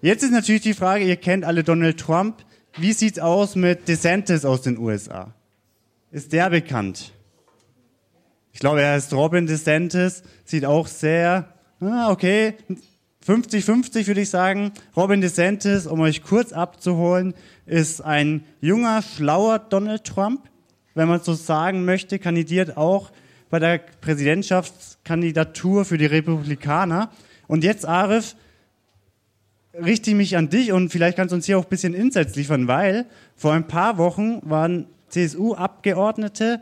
Jetzt 0.00 0.22
ist 0.22 0.32
natürlich 0.32 0.62
die 0.62 0.72
Frage, 0.72 1.04
ihr 1.04 1.16
kennt 1.16 1.44
alle 1.44 1.64
Donald 1.64 2.00
Trump. 2.00 2.46
Wie 2.78 2.94
sieht's 2.94 3.18
aus 3.18 3.56
mit 3.56 3.88
DeSantis 3.88 4.46
aus 4.46 4.62
den 4.62 4.78
USA? 4.78 5.34
Ist 6.12 6.32
der 6.32 6.48
bekannt? 6.48 7.12
Ich 8.58 8.60
glaube, 8.60 8.82
er 8.82 8.94
heißt 8.94 9.12
Robin 9.12 9.46
DeSantis, 9.46 10.24
sieht 10.44 10.64
auch 10.64 10.88
sehr, 10.88 11.46
ah, 11.78 12.10
okay, 12.10 12.54
50-50 13.24 14.08
würde 14.08 14.22
ich 14.22 14.30
sagen. 14.30 14.72
Robin 14.96 15.20
DeSantis, 15.20 15.86
um 15.86 16.00
euch 16.00 16.24
kurz 16.24 16.52
abzuholen, 16.52 17.34
ist 17.66 18.00
ein 18.00 18.42
junger, 18.60 19.02
schlauer 19.02 19.60
Donald 19.60 20.02
Trump, 20.02 20.50
wenn 20.96 21.06
man 21.06 21.20
so 21.20 21.34
sagen 21.34 21.84
möchte, 21.84 22.18
kandidiert 22.18 22.76
auch 22.76 23.12
bei 23.48 23.60
der 23.60 23.78
Präsidentschaftskandidatur 24.00 25.84
für 25.84 25.96
die 25.96 26.06
Republikaner. 26.06 27.12
Und 27.46 27.62
jetzt, 27.62 27.86
Arif, 27.86 28.34
richte 29.72 30.10
ich 30.10 30.16
mich 30.16 30.36
an 30.36 30.48
dich 30.48 30.72
und 30.72 30.90
vielleicht 30.90 31.16
kannst 31.16 31.30
du 31.30 31.36
uns 31.36 31.46
hier 31.46 31.60
auch 31.60 31.64
ein 31.66 31.70
bisschen 31.70 31.94
Insights 31.94 32.34
liefern, 32.34 32.66
weil 32.66 33.06
vor 33.36 33.52
ein 33.52 33.68
paar 33.68 33.98
Wochen 33.98 34.40
waren 34.42 34.86
CSU-Abgeordnete 35.10 36.60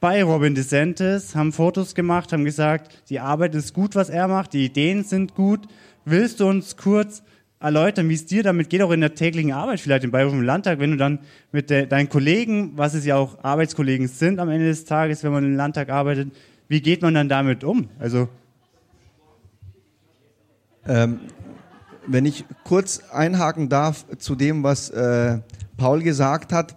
bei 0.00 0.22
Robin 0.22 0.54
DeSantis, 0.54 1.34
haben 1.34 1.52
Fotos 1.52 1.94
gemacht, 1.94 2.32
haben 2.32 2.44
gesagt, 2.44 3.02
die 3.10 3.20
Arbeit 3.20 3.54
ist 3.54 3.74
gut, 3.74 3.94
was 3.94 4.10
er 4.10 4.28
macht, 4.28 4.52
die 4.52 4.64
Ideen 4.64 5.04
sind 5.04 5.34
gut. 5.34 5.66
Willst 6.04 6.40
du 6.40 6.48
uns 6.48 6.76
kurz 6.76 7.22
erläutern, 7.60 8.08
wie 8.08 8.14
es 8.14 8.26
dir 8.26 8.42
damit 8.42 8.70
geht, 8.70 8.82
auch 8.82 8.92
in 8.92 9.00
der 9.00 9.14
täglichen 9.14 9.52
Arbeit, 9.52 9.80
vielleicht 9.80 10.04
im 10.04 10.10
Bayerischen 10.10 10.44
Landtag, 10.44 10.78
wenn 10.78 10.92
du 10.92 10.96
dann 10.96 11.18
mit 11.50 11.70
de 11.70 11.86
deinen 11.86 12.08
Kollegen, 12.08 12.72
was 12.76 12.94
es 12.94 13.04
ja 13.04 13.16
auch 13.16 13.42
Arbeitskollegen 13.42 14.06
sind 14.06 14.38
am 14.38 14.48
Ende 14.48 14.66
des 14.66 14.84
Tages, 14.84 15.24
wenn 15.24 15.32
man 15.32 15.44
im 15.44 15.56
Landtag 15.56 15.90
arbeitet, 15.90 16.30
wie 16.68 16.80
geht 16.80 17.02
man 17.02 17.14
dann 17.14 17.28
damit 17.28 17.64
um? 17.64 17.88
Also 17.98 18.28
ähm, 20.86 21.20
wenn 22.06 22.24
ich 22.24 22.44
kurz 22.64 23.02
einhaken 23.12 23.68
darf 23.68 24.06
zu 24.18 24.34
dem, 24.34 24.62
was 24.62 24.90
äh, 24.90 25.38
Paul 25.76 26.02
gesagt 26.02 26.52
hat. 26.52 26.76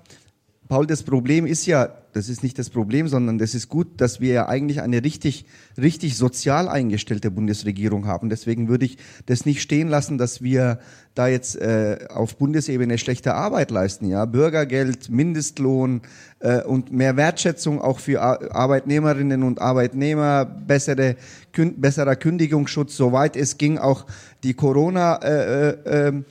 Paul, 0.67 0.88
das 0.88 1.03
Problem 1.03 1.45
ist 1.45 1.66
ja, 1.66 1.90
das 2.14 2.30
ist 2.30 2.43
nicht 2.43 2.59
das 2.59 2.69
Problem, 2.69 3.07
sondern 3.07 3.38
das 3.38 3.56
ist 3.56 3.69
gut, 3.69 3.88
dass 3.98 4.19
wir 4.19 4.33
ja 4.33 4.49
eigentlich 4.49 4.81
eine 4.81 5.03
richtig, 5.03 5.45
richtig 5.77 6.17
sozial 6.17 6.67
eingestellte 6.67 7.31
Bundesregierung 7.31 8.06
haben. 8.06 8.30
Deswegen 8.30 8.67
würde 8.67 8.85
ich 8.85 8.98
das 9.25 9.45
nicht 9.45 9.61
stehen 9.61 9.88
lassen, 9.88 10.17
dass 10.17 10.41
wir 10.41 10.80
da 11.15 11.27
jetzt 11.27 11.56
äh, 11.56 12.07
auf 12.09 12.38
Bundesebene 12.38 12.98
schlechte 12.98 13.33
Arbeit 13.33 13.72
leisten. 13.72 14.06
Ja, 14.06 14.25
Bürgergeld, 14.25 15.09
Mindestlohn 15.09 16.01
äh, 16.40 16.61
und 16.64 16.91
mehr 16.91 17.17
Wertschätzung 17.17 17.81
auch 17.81 17.99
für 17.99 18.22
Ar 18.22 18.40
Arbeitnehmerinnen 18.56 19.43
und 19.43 19.61
Arbeitnehmer, 19.61 20.45
bessere, 20.45 21.15
kün 21.51 21.80
besserer 21.80 22.15
Kündigungsschutz, 22.15 22.95
soweit 22.95 23.35
es 23.35 23.57
ging, 23.57 23.77
auch 23.77 24.06
die 24.43 24.53
Corona, 24.53 25.15
äh, 25.17 25.69
äh, 25.69 26.07
ähm, 26.07 26.25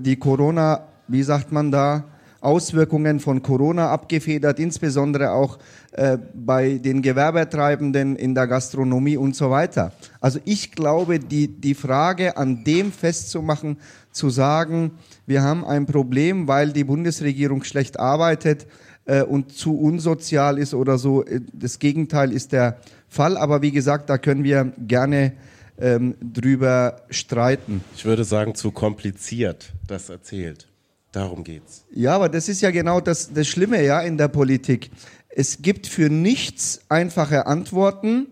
die 0.00 0.16
Corona, 0.16 0.86
wie 1.08 1.22
sagt 1.22 1.52
man 1.52 1.70
da? 1.70 2.04
Auswirkungen 2.44 3.20
von 3.20 3.42
Corona 3.42 3.90
abgefedert, 3.90 4.58
insbesondere 4.58 5.32
auch 5.32 5.58
äh, 5.92 6.18
bei 6.34 6.78
den 6.78 7.02
Gewerbetreibenden 7.02 8.16
in 8.16 8.34
der 8.34 8.46
Gastronomie 8.46 9.16
und 9.16 9.34
so 9.34 9.50
weiter. 9.50 9.92
Also 10.20 10.38
ich 10.44 10.72
glaube, 10.72 11.18
die, 11.18 11.48
die 11.48 11.74
Frage 11.74 12.36
an 12.36 12.64
dem 12.64 12.92
festzumachen, 12.92 13.78
zu 14.10 14.30
sagen, 14.30 14.92
wir 15.26 15.42
haben 15.42 15.64
ein 15.64 15.86
Problem, 15.86 16.46
weil 16.46 16.72
die 16.72 16.84
Bundesregierung 16.84 17.64
schlecht 17.64 17.98
arbeitet 17.98 18.66
äh, 19.06 19.22
und 19.22 19.52
zu 19.52 19.78
unsozial 19.78 20.58
ist 20.58 20.74
oder 20.74 20.98
so, 20.98 21.24
äh, 21.24 21.40
das 21.52 21.78
Gegenteil 21.78 22.32
ist 22.32 22.52
der 22.52 22.78
Fall. 23.08 23.36
Aber 23.36 23.62
wie 23.62 23.72
gesagt, 23.72 24.08
da 24.10 24.18
können 24.18 24.44
wir 24.44 24.72
gerne 24.78 25.32
ähm, 25.78 26.14
drüber 26.20 27.02
streiten. 27.10 27.82
Ich 27.96 28.04
würde 28.04 28.24
sagen, 28.24 28.54
zu 28.54 28.70
kompliziert 28.70 29.72
das 29.86 30.08
erzählt. 30.08 30.68
Darum 31.14 31.44
geht's. 31.44 31.84
Ja, 31.92 32.16
aber 32.16 32.28
das 32.28 32.48
ist 32.48 32.60
ja 32.60 32.72
genau 32.72 33.00
das, 33.00 33.32
das 33.32 33.46
Schlimme 33.46 33.84
ja 33.84 34.00
in 34.00 34.18
der 34.18 34.26
Politik. 34.26 34.90
Es 35.28 35.62
gibt 35.62 35.86
für 35.86 36.10
nichts 36.10 36.80
einfache 36.88 37.46
Antworten 37.46 38.26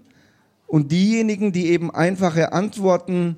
und 0.66 0.90
diejenigen, 0.90 1.52
die 1.52 1.66
eben 1.66 1.94
einfache 1.94 2.52
Antworten 2.52 3.36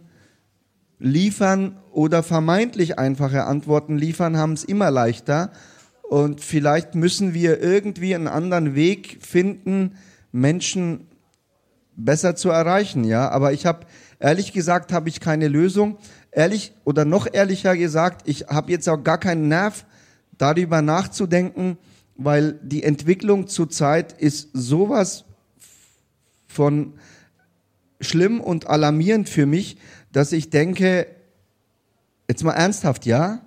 liefern 0.98 1.76
oder 1.92 2.22
vermeintlich 2.22 2.98
einfache 2.98 3.44
Antworten 3.44 3.98
liefern, 3.98 4.38
haben 4.38 4.54
es 4.54 4.64
immer 4.64 4.90
leichter. 4.90 5.52
Und 6.02 6.40
vielleicht 6.40 6.94
müssen 6.94 7.34
wir 7.34 7.60
irgendwie 7.60 8.14
einen 8.14 8.28
anderen 8.28 8.74
Weg 8.74 9.18
finden, 9.20 9.96
Menschen 10.32 11.06
besser 11.96 12.34
zu 12.34 12.48
erreichen. 12.48 13.04
Ja, 13.04 13.28
aber 13.28 13.52
ich 13.52 13.66
habe 13.66 13.86
ehrlich 14.20 14.54
gesagt 14.54 14.92
habe 14.92 15.10
ich 15.10 15.20
keine 15.20 15.48
Lösung 15.48 15.98
ehrlich 16.34 16.72
oder 16.84 17.04
noch 17.04 17.26
ehrlicher 17.32 17.76
gesagt, 17.76 18.28
ich 18.28 18.46
habe 18.48 18.70
jetzt 18.72 18.88
auch 18.88 19.02
gar 19.02 19.18
keinen 19.18 19.48
Nerv, 19.48 19.86
darüber 20.38 20.82
nachzudenken, 20.82 21.78
weil 22.16 22.58
die 22.62 22.82
Entwicklung 22.82 23.46
zurzeit 23.46 24.12
ist 24.12 24.50
sowas 24.52 25.24
von 26.46 26.94
schlimm 28.00 28.40
und 28.40 28.66
alarmierend 28.66 29.28
für 29.28 29.46
mich, 29.46 29.78
dass 30.12 30.32
ich 30.32 30.50
denke, 30.50 31.06
jetzt 32.28 32.44
mal 32.44 32.52
ernsthaft, 32.52 33.06
ja, 33.06 33.40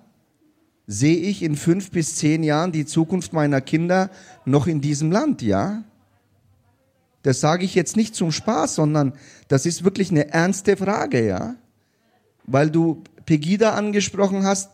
sehe 0.86 1.16
ich 1.16 1.42
in 1.42 1.56
fünf 1.56 1.90
bis 1.90 2.16
zehn 2.16 2.42
Jahren 2.42 2.72
die 2.72 2.86
Zukunft 2.86 3.32
meiner 3.32 3.60
Kinder 3.60 4.10
noch 4.44 4.66
in 4.66 4.80
diesem 4.80 5.12
Land, 5.12 5.42
ja? 5.42 5.84
Das 7.22 7.40
sage 7.40 7.64
ich 7.64 7.74
jetzt 7.74 7.96
nicht 7.96 8.14
zum 8.14 8.32
Spaß, 8.32 8.76
sondern 8.76 9.12
das 9.48 9.66
ist 9.66 9.84
wirklich 9.84 10.10
eine 10.10 10.30
ernste 10.30 10.76
Frage, 10.76 11.26
ja? 11.26 11.56
Weil 12.48 12.70
du 12.70 13.02
Pegida 13.26 13.74
angesprochen 13.74 14.44
hast. 14.44 14.70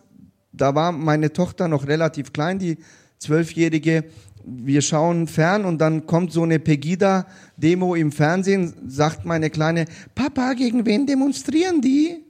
Da 0.52 0.74
war 0.74 0.92
meine 0.92 1.32
Tochter 1.32 1.68
noch 1.68 1.86
relativ 1.86 2.32
klein, 2.32 2.58
die 2.58 2.78
zwölfjährige. 3.18 4.04
Wir 4.46 4.82
schauen 4.82 5.26
fern 5.26 5.64
und 5.64 5.78
dann 5.78 6.06
kommt 6.06 6.32
so 6.32 6.42
eine 6.42 6.58
Pegida-Demo 6.58 7.94
im 7.94 8.12
Fernsehen, 8.12 8.74
sagt 8.86 9.24
meine 9.24 9.50
Kleine, 9.50 9.86
Papa, 10.14 10.52
gegen 10.52 10.86
wen 10.86 11.06
demonstrieren 11.06 11.80
die? 11.80 12.22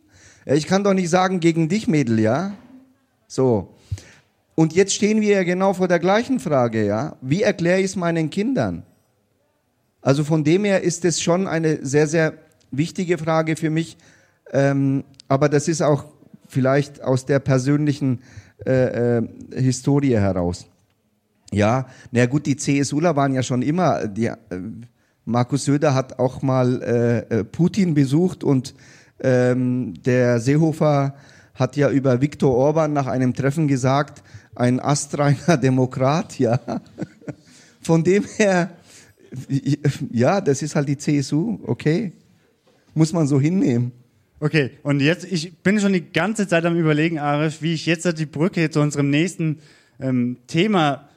Ich 0.47 0.67
kann 0.67 0.85
doch 0.85 0.95
nicht 0.95 1.11
sagen, 1.11 1.41
gegen 1.41 1.69
dich, 1.69 1.89
Mädel, 1.89 2.21
ja? 2.21 2.55
So. 3.27 3.75
Und 4.55 4.73
jetzt 4.75 4.95
stehen 4.95 5.21
wir 5.21 5.37
ja 5.37 5.43
genau 5.43 5.75
vor 5.75 5.89
der 5.89 5.99
gleichen 5.99 6.39
Frage, 6.39 6.87
ja? 6.87 7.17
Wie 7.21 7.43
erkläre 7.43 7.81
ich 7.81 7.87
es 7.87 7.97
meinen 7.97 8.31
Kindern? 8.31 8.85
Also 10.01 10.23
von 10.23 10.45
dem 10.45 10.65
her 10.65 10.83
ist 10.83 11.05
es 11.05 11.21
schon 11.21 11.49
eine 11.49 11.85
sehr, 11.85 12.07
sehr 12.07 12.35
wichtige 12.71 13.19
Frage 13.19 13.57
für 13.57 13.71
mich, 13.71 13.97
ähm, 14.53 15.05
aber 15.29 15.49
das 15.49 15.69
ist 15.69 15.83
auch 15.83 16.05
vielleicht 16.49 17.03
aus 17.03 17.27
der 17.27 17.39
persönlichen 17.39 18.21
äh, 18.67 19.19
äh, 19.19 19.29
Historie 19.55 20.17
heraus. 20.17 20.67
Ja, 21.53 21.87
na 22.11 22.27
gut, 22.27 22.47
die 22.47 22.57
CSUler 22.57 23.17
waren 23.17 23.35
ja 23.35 23.43
schon 23.43 23.63
immer, 23.63 24.07
die, 24.09 24.27
äh, 24.27 24.37
Markus 25.25 25.65
Söder 25.65 25.95
hat 25.95 26.19
auch 26.19 26.43
mal 26.43 26.83
äh, 26.83 27.19
äh, 27.41 27.45
Putin 27.45 27.95
besucht 27.95 28.45
und 28.45 28.75
ähm, 29.21 29.95
der 30.03 30.41
Seehofer 30.41 31.15
hat 31.55 31.77
ja 31.77 31.91
über 31.91 32.21
Viktor 32.21 32.55
Orban 32.55 32.93
nach 32.93 33.07
einem 33.07 33.33
Treffen 33.33 33.69
gesagt, 33.69 34.23
ein 34.55 34.81
astreiner 34.81 35.57
Demokrat, 35.63 36.39
ja. 36.39 36.59
Von 37.81 38.03
dem 38.03 38.25
her, 38.37 38.71
ja, 40.11 40.41
das 40.41 40.63
ist 40.63 40.75
halt 40.75 40.89
die 40.89 40.99
CSU, 40.99 41.59
okay. 41.67 42.13
muss 42.95 43.13
man 43.13 43.27
so 43.27 43.41
hinnehmen. 43.41 43.93
Okay, 44.45 44.73
und 44.83 45.01
jetzt, 45.01 45.25
ich 45.25 45.57
bin 45.63 45.81
schon 45.81 45.95
die 45.95 46.13
ganze 46.13 46.47
Zeit 46.47 46.67
am 46.67 46.77
überlegen, 46.77 47.19
Arif, 47.19 47.63
wie 47.63 47.73
ich 47.73 47.87
jetzt 47.87 48.07
die 48.19 48.27
Brücke 48.27 48.69
zu 48.69 48.81
unserem 48.81 49.09
nächsten 49.09 49.61
ähm, 49.99 50.37
Thema 50.49 51.09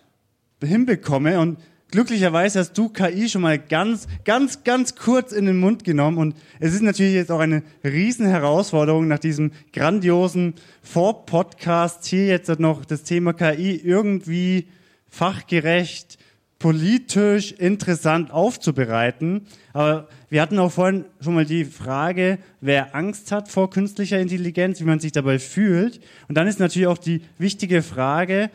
hinbekomme. 0.63 1.37
Und 1.41 1.59
glücklicherweise 1.91 2.59
hast 2.59 2.77
du 2.77 2.87
KI 2.87 3.27
schon 3.27 3.41
mal 3.41 3.59
ganz, 3.59 4.07
ganz, 4.23 4.63
ganz 4.63 4.95
kurz 4.95 5.33
in 5.33 5.45
den 5.45 5.59
Mund 5.59 5.83
genommen. 5.83 6.17
Und 6.17 6.37
es 6.61 6.73
ist 6.73 6.83
natürlich 6.83 7.15
jetzt 7.15 7.29
auch 7.29 7.41
eine 7.41 7.63
riesen 7.83 8.27
Herausforderung, 8.27 9.09
nach 9.09 9.19
diesem 9.19 9.51
grandiosen 9.73 10.53
Vor-Podcast 10.81 12.05
hier 12.05 12.27
jetzt 12.27 12.61
noch 12.61 12.85
das 12.85 13.03
Thema 13.03 13.33
KI 13.33 13.75
irgendwie 13.75 14.69
fachgerecht, 15.05 16.17
politisch 16.59 17.51
interessant 17.51 18.31
aufzubereiten. 18.31 19.47
Aber 19.73 20.07
wir 20.29 20.41
hatten 20.41 20.59
auch 20.59 20.71
vorhin 20.71 21.05
schon 21.21 21.35
mal 21.35 21.45
die 21.45 21.63
Frage, 21.63 22.39
wer 22.59 22.95
Angst 22.95 23.31
hat 23.31 23.47
vor 23.47 23.69
künstlicher 23.69 24.19
Intelligenz, 24.19 24.81
wie 24.81 24.85
man 24.85 24.99
sich 24.99 25.13
dabei 25.13 25.39
fühlt. 25.39 26.01
Und 26.27 26.35
dann 26.35 26.47
ist 26.47 26.59
natürlich 26.59 26.87
auch 26.87 26.97
die 26.97 27.21
wichtige 27.37 27.81
Frage, 27.81 28.49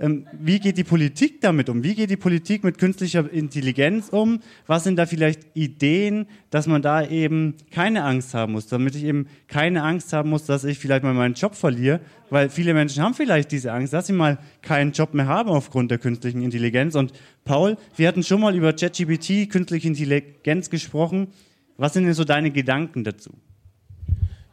wie 0.00 0.58
geht 0.60 0.78
die 0.78 0.84
Politik 0.84 1.42
damit 1.42 1.68
um? 1.68 1.84
Wie 1.84 1.94
geht 1.94 2.08
die 2.08 2.16
Politik 2.16 2.64
mit 2.64 2.78
künstlicher 2.78 3.30
Intelligenz 3.30 4.08
um? 4.08 4.40
Was 4.66 4.84
sind 4.84 4.96
da 4.96 5.04
vielleicht 5.04 5.40
Ideen, 5.54 6.26
dass 6.48 6.66
man 6.66 6.80
da 6.80 7.06
eben 7.06 7.54
keine 7.70 8.04
Angst 8.04 8.32
haben 8.32 8.52
muss, 8.52 8.66
damit 8.66 8.94
ich 8.94 9.04
eben 9.04 9.26
keine 9.46 9.82
Angst 9.82 10.14
haben 10.14 10.30
muss, 10.30 10.46
dass 10.46 10.64
ich 10.64 10.78
vielleicht 10.78 11.02
mal 11.02 11.12
meinen 11.12 11.34
Job 11.34 11.54
verliere, 11.54 12.00
weil 12.30 12.48
viele 12.48 12.72
Menschen 12.72 13.02
haben 13.02 13.12
vielleicht 13.12 13.52
diese 13.52 13.72
Angst, 13.72 13.92
dass 13.92 14.06
sie 14.06 14.14
mal 14.14 14.38
keinen 14.62 14.92
Job 14.92 15.12
mehr 15.12 15.26
haben 15.26 15.50
aufgrund 15.50 15.90
der 15.90 15.98
künstlichen 15.98 16.40
Intelligenz. 16.40 16.94
Und 16.94 17.12
Paul, 17.44 17.76
wir 17.96 18.08
hatten 18.08 18.22
schon 18.22 18.40
mal 18.40 18.56
über 18.56 18.72
ChatGPT, 18.72 19.50
künstliche 19.50 19.88
Intelligenz 19.88 20.70
gesprochen. 20.70 21.28
Was 21.76 21.92
sind 21.92 22.04
denn 22.04 22.14
so 22.14 22.24
deine 22.24 22.50
Gedanken 22.50 23.04
dazu? 23.04 23.32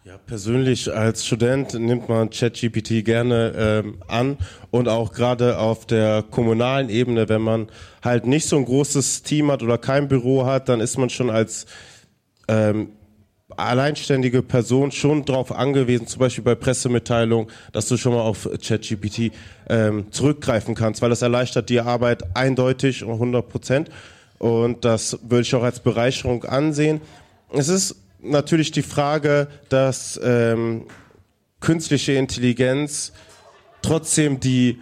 Ja, 0.08 0.18
persönlich 0.26 0.94
als 0.94 1.26
Student 1.26 1.74
nimmt 1.74 2.08
man 2.08 2.30
ChatGPT 2.30 3.03
gerne 3.03 3.53
ähm, 3.58 3.98
an 4.08 4.38
und 4.72 4.88
auch 4.88 5.11
gerade 5.11 5.60
auf 5.60 5.86
der 5.86 6.24
kommunalen 6.32 6.88
Ebene, 6.88 7.27
wenn 7.27 7.42
man 7.42 7.68
halt 8.02 8.26
nicht 8.26 8.48
so 8.48 8.56
ein 8.56 8.64
großes 8.64 9.24
Team 9.24 9.52
hat 9.52 9.64
oder 9.64 9.77
kein 9.77 10.08
Büro 10.08 10.45
hat, 10.45 10.69
dann 10.69 10.80
ist 10.80 10.98
man 10.98 11.10
schon 11.10 11.30
als 11.30 11.66
ähm, 12.48 12.92
alleinständige 13.58 14.44
Person 14.44 14.94
schon 14.94 15.26
darauf 15.26 15.52
angewiesen, 15.52 16.08
zum 16.08 16.22
Beispiel 16.22 16.45
bei 16.45 16.56
Pressemitteilungen, 16.56 17.52
dass 17.74 17.90
du 17.90 17.98
schon 17.98 18.14
mal 18.14 18.22
auf 18.22 18.50
ChatGPT 18.66 19.34
ähm, 19.68 20.10
zurückgreifen 20.14 20.74
kannst, 20.74 21.02
weil 21.02 21.10
das 21.10 21.22
erleichtert 21.22 21.68
die 21.68 21.82
Arbeit 21.82 22.34
eindeutig 22.34 23.03
und 23.03 23.11
100 23.11 23.50
Prozent. 23.50 23.90
Und 24.40 24.86
das 24.86 25.19
würde 25.24 25.42
ich 25.42 25.53
auch 25.53 25.64
als 25.64 25.82
Bereicherung 25.82 26.45
ansehen. 26.45 27.02
Es 27.52 27.68
ist 27.68 28.07
natürlich 28.20 28.72
die 28.72 28.82
Frage, 28.82 29.48
dass 29.70 30.20
ähm, 30.24 30.86
künstliche 31.60 32.14
Intelligenz 32.14 33.14
trotzdem 33.82 34.40
die 34.40 34.80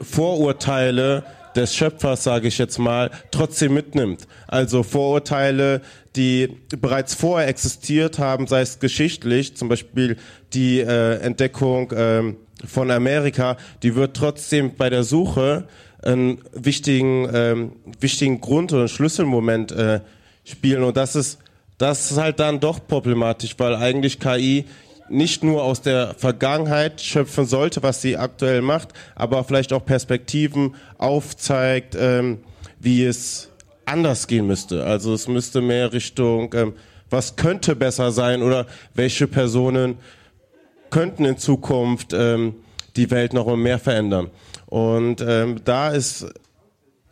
Vorurteile 0.00 1.24
des 1.56 1.74
Schöpfers, 1.74 2.22
sage 2.22 2.48
ich 2.48 2.58
jetzt 2.58 2.78
mal, 2.78 3.10
trotzdem 3.30 3.74
mitnimmt. 3.74 4.26
Also 4.46 4.82
Vorurteile, 4.82 5.82
die 6.16 6.56
bereits 6.80 7.14
vorher 7.14 7.48
existiert 7.48 8.18
haben, 8.18 8.46
sei 8.46 8.60
es 8.60 8.78
geschichtlich, 8.78 9.56
zum 9.56 9.68
Beispiel 9.68 10.16
die 10.52 10.80
äh, 10.80 11.16
Entdeckung 11.16 11.92
ähm, 11.94 12.36
von 12.64 12.90
Amerika, 12.90 13.56
die 13.82 13.94
wird 13.94 14.16
trotzdem 14.16 14.76
bei 14.76 14.90
der 14.90 15.02
Suche 15.02 15.66
einen 16.02 16.40
wichtigen, 16.52 17.28
ähm, 17.32 17.72
wichtigen 18.00 18.40
Grund 18.40 18.72
oder 18.72 18.82
einen 18.82 18.88
Schlüsselmoment 18.88 19.72
äh, 19.72 20.00
spielen. 20.44 20.82
Und 20.82 20.96
das 20.96 21.16
ist 21.16 21.38
das 21.80 22.10
ist 22.10 22.18
halt 22.18 22.40
dann 22.40 22.60
doch 22.60 22.86
problematisch, 22.86 23.54
weil 23.56 23.74
eigentlich 23.74 24.20
KI 24.20 24.66
nicht 25.08 25.42
nur 25.42 25.64
aus 25.64 25.80
der 25.80 26.14
Vergangenheit 26.14 27.00
schöpfen 27.00 27.46
sollte, 27.46 27.82
was 27.82 28.02
sie 28.02 28.18
aktuell 28.18 28.60
macht, 28.60 28.90
aber 29.14 29.42
vielleicht 29.44 29.72
auch 29.72 29.84
Perspektiven 29.84 30.74
aufzeigt, 30.98 31.96
ähm, 31.98 32.40
wie 32.78 33.02
es 33.02 33.48
anders 33.86 34.26
gehen 34.26 34.46
müsste. 34.46 34.84
Also 34.84 35.14
es 35.14 35.26
müsste 35.26 35.62
mehr 35.62 35.94
Richtung, 35.94 36.52
ähm, 36.54 36.74
was 37.08 37.36
könnte 37.36 37.74
besser 37.74 38.12
sein 38.12 38.42
oder 38.42 38.66
welche 38.92 39.26
Personen 39.26 39.96
könnten 40.90 41.24
in 41.24 41.38
Zukunft 41.38 42.12
ähm, 42.12 42.56
die 42.94 43.10
Welt 43.10 43.32
noch 43.32 43.56
mehr 43.56 43.78
verändern. 43.78 44.30
Und 44.66 45.24
ähm, 45.26 45.62
da 45.64 45.88
ist 45.88 46.26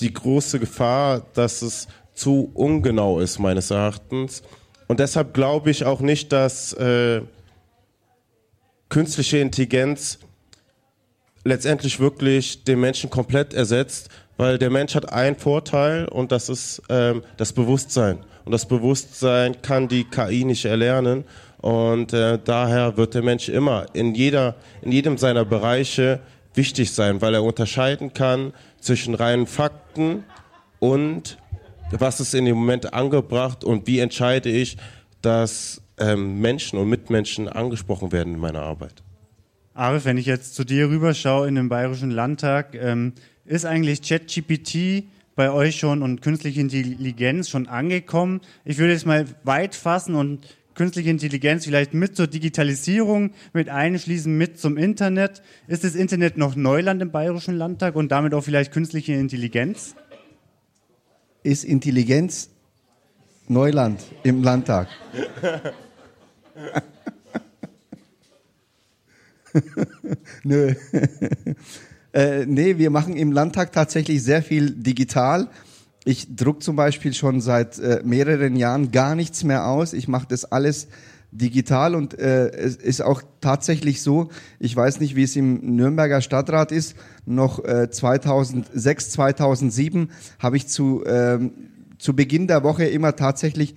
die 0.01 0.13
große 0.13 0.61
Gefahr, 0.61 1.23
dass 1.33 1.63
es 1.63 1.89
zu 2.13 2.51
ungenau 2.53 3.19
ist, 3.19 3.39
meines 3.39 3.71
Erachtens. 3.71 4.43
Und 4.89 5.01
deshalb 5.01 5.35
glaube 5.35 5.71
ich 5.71 5.85
auch 5.85 6.01
nicht, 6.01 6.33
dass 6.33 6.73
äh, 6.73 7.21
künstliche 8.89 9.39
Intelligenz 9.39 10.19
letztendlich 11.45 12.01
wirklich 12.01 12.65
den 12.65 12.81
Menschen 12.81 13.11
komplett 13.11 13.55
ersetzt, 13.55 14.09
weil 14.37 14.59
der 14.59 14.71
Mensch 14.71 14.95
hat 14.95 15.13
einen 15.13 15.37
Vorteil 15.37 16.07
und 16.07 16.33
das 16.33 16.49
ist 16.49 16.83
ähm, 16.89 17.23
das 17.37 17.53
Bewusstsein. 17.53 18.19
Und 18.45 18.53
das 18.53 18.67
Bewusstsein 18.67 19.61
kann 19.61 19.89
die 19.89 20.05
KI 20.05 20.45
nicht 20.45 20.65
erlernen. 20.65 21.25
Und 21.59 22.13
äh, 22.13 22.39
daher 22.43 22.97
wird 22.97 23.15
der 23.15 23.23
Mensch 23.23 23.49
immer 23.49 23.87
in, 23.93 24.15
jeder, 24.15 24.55
in 24.81 24.93
jedem 24.93 25.19
seiner 25.19 25.45
Bereiche 25.45 26.21
wichtig 26.55 26.93
sein, 26.93 27.21
weil 27.21 27.35
er 27.35 27.43
unterscheiden 27.43 28.15
kann 28.15 28.53
zwischen 28.81 29.15
reinen 29.15 29.47
Fakten 29.47 30.25
und 30.79 31.37
was 31.91 32.21
ist 32.21 32.35
in 32.35 32.45
dem 32.45 32.57
Moment 32.57 32.93
angebracht 32.93 33.65
und 33.65 33.87
wie 33.87 34.01
entscheide 34.01 34.51
ich, 34.51 34.77
dass 35.23 35.81
ähm, 35.99 36.41
Menschen 36.41 36.79
und 36.79 36.89
Mitmenschen 36.89 37.49
angesprochen 37.49 38.13
werden 38.13 38.35
in 38.35 38.41
meiner 38.41 38.63
Arbeit. 38.63 39.03
Arif, 39.75 40.05
wenn 40.05 40.19
ich 40.19 40.27
jetzt 40.27 40.55
zu 40.55 40.65
dir 40.65 40.89
rüberschaue 40.91 41.49
in 41.49 41.55
den 41.55 41.69
Bayerischen 41.69 42.11
Landtag, 42.11 42.75
ähm, 42.75 43.13
ist 43.45 43.65
eigentlich 43.65 44.03
ChatGPT 44.03 45.05
bei 45.35 45.51
euch 45.51 45.77
schon 45.77 46.03
und 46.03 46.21
künstliche 46.21 46.61
Intelligenz 46.61 47.49
schon 47.49 47.69
angekommen? 47.69 48.41
Ich 48.65 48.79
würde 48.79 48.93
es 48.93 49.07
mal 49.07 49.27
weit 49.45 49.75
fassen 49.75 50.15
und 50.15 50.41
künstliche 50.75 51.11
Intelligenz 51.11 51.65
vielleicht 51.65 51.95
mit 51.95 52.17
zur 52.17 52.27
Digitalisierung 52.27 53.33
mit 53.53 53.69
einschließen, 53.69 54.37
mit 54.37 54.59
zum 54.61 54.77
Internet. 54.77 55.43
Ist 55.67 55.85
das 55.85 55.95
Internet 55.95 56.37
noch 56.37 56.55
Neuland 56.55 57.03
im 57.03 57.11
Bayerischen 57.11 57.57
Landtag 57.57 57.97
und 57.97 58.13
damit 58.13 58.35
auch 58.35 58.43
vielleicht 58.43 58.73
künstliche 58.73 59.15
Intelligenz? 59.15 59.97
Ist 61.43 61.65
Intelligenz 61.65 62.51
Neuland 63.49 64.01
im 64.23 64.43
Landtag. 64.43 64.89
Nö. 70.43 70.75
äh, 72.13 72.45
nee, 72.47 72.79
wir 72.79 72.91
machen 72.91 73.17
im 73.17 73.33
Landtag 73.33 73.73
tatsächlich 73.73 74.23
sehr 74.23 74.43
viel 74.43 74.71
digital. 74.71 75.49
Ich 76.05 76.37
druck 76.37 76.63
zum 76.63 76.77
Beispiel 76.77 77.15
schon 77.15 77.41
seit 77.41 77.79
äh, 77.79 78.03
mehreren 78.05 78.57
Jahren 78.57 78.93
gar 78.93 79.15
nichts 79.15 79.45
mehr 79.45 79.67
aus. 79.67 79.93
Ich 79.93 80.09
mache 80.09 80.27
das 80.29 80.45
alles 80.45 80.89
digital 81.31 81.95
und 81.95 82.19
äh, 82.19 82.49
es 82.51 82.77
ist 82.77 83.03
auch 83.03 83.23
tatsächlich 83.41 84.03
so, 84.03 84.31
ich 84.59 84.75
weiß 84.75 85.01
nicht, 85.01 85.15
wie 85.15 85.25
es 85.25 85.37
im 85.37 85.77
Nürnberger 85.77 86.21
Stadtrat 86.21 86.73
ist, 86.73 86.97
noch 87.27 87.65
äh, 87.65 87.91
2006, 87.91 89.11
2007 89.11 90.11
habe 90.39 90.57
ich 90.57 90.69
zu, 90.69 91.05
ähm, 91.07 91.53
zu 91.99 92.17
Beginn 92.17 92.47
der 92.47 92.63
Woche 92.63 92.85
immer 92.85 93.15
tatsächlich 93.17 93.75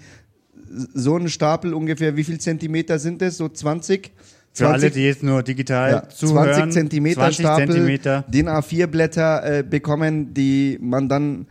so 0.94 1.16
einen 1.16 1.30
Stapel 1.30 1.74
ungefähr, 1.74 2.16
wie 2.16 2.24
viel 2.24 2.40
Zentimeter 2.40 3.00
sind 3.00 3.22
es? 3.22 3.38
So 3.38 3.50
20? 3.50 4.12
20, 4.54 4.54
Für 4.54 4.68
alle, 4.68 4.92
die 4.92 5.06
jetzt 5.06 5.24
nur 5.24 5.44
digital 5.44 5.92
ja, 5.92 6.10
zuhören, 6.10 6.54
20 6.54 6.74
Zentimeter 6.74 7.22
20 7.22 7.40
Stapel, 7.40 7.68
Zentimeter. 7.68 8.26
DIN 8.28 8.50
A4 8.50 8.88
Blätter 8.88 9.60
äh, 9.60 9.64
bekommen, 9.64 10.34
die 10.34 10.78
man 10.82 11.08
dann 11.08 11.48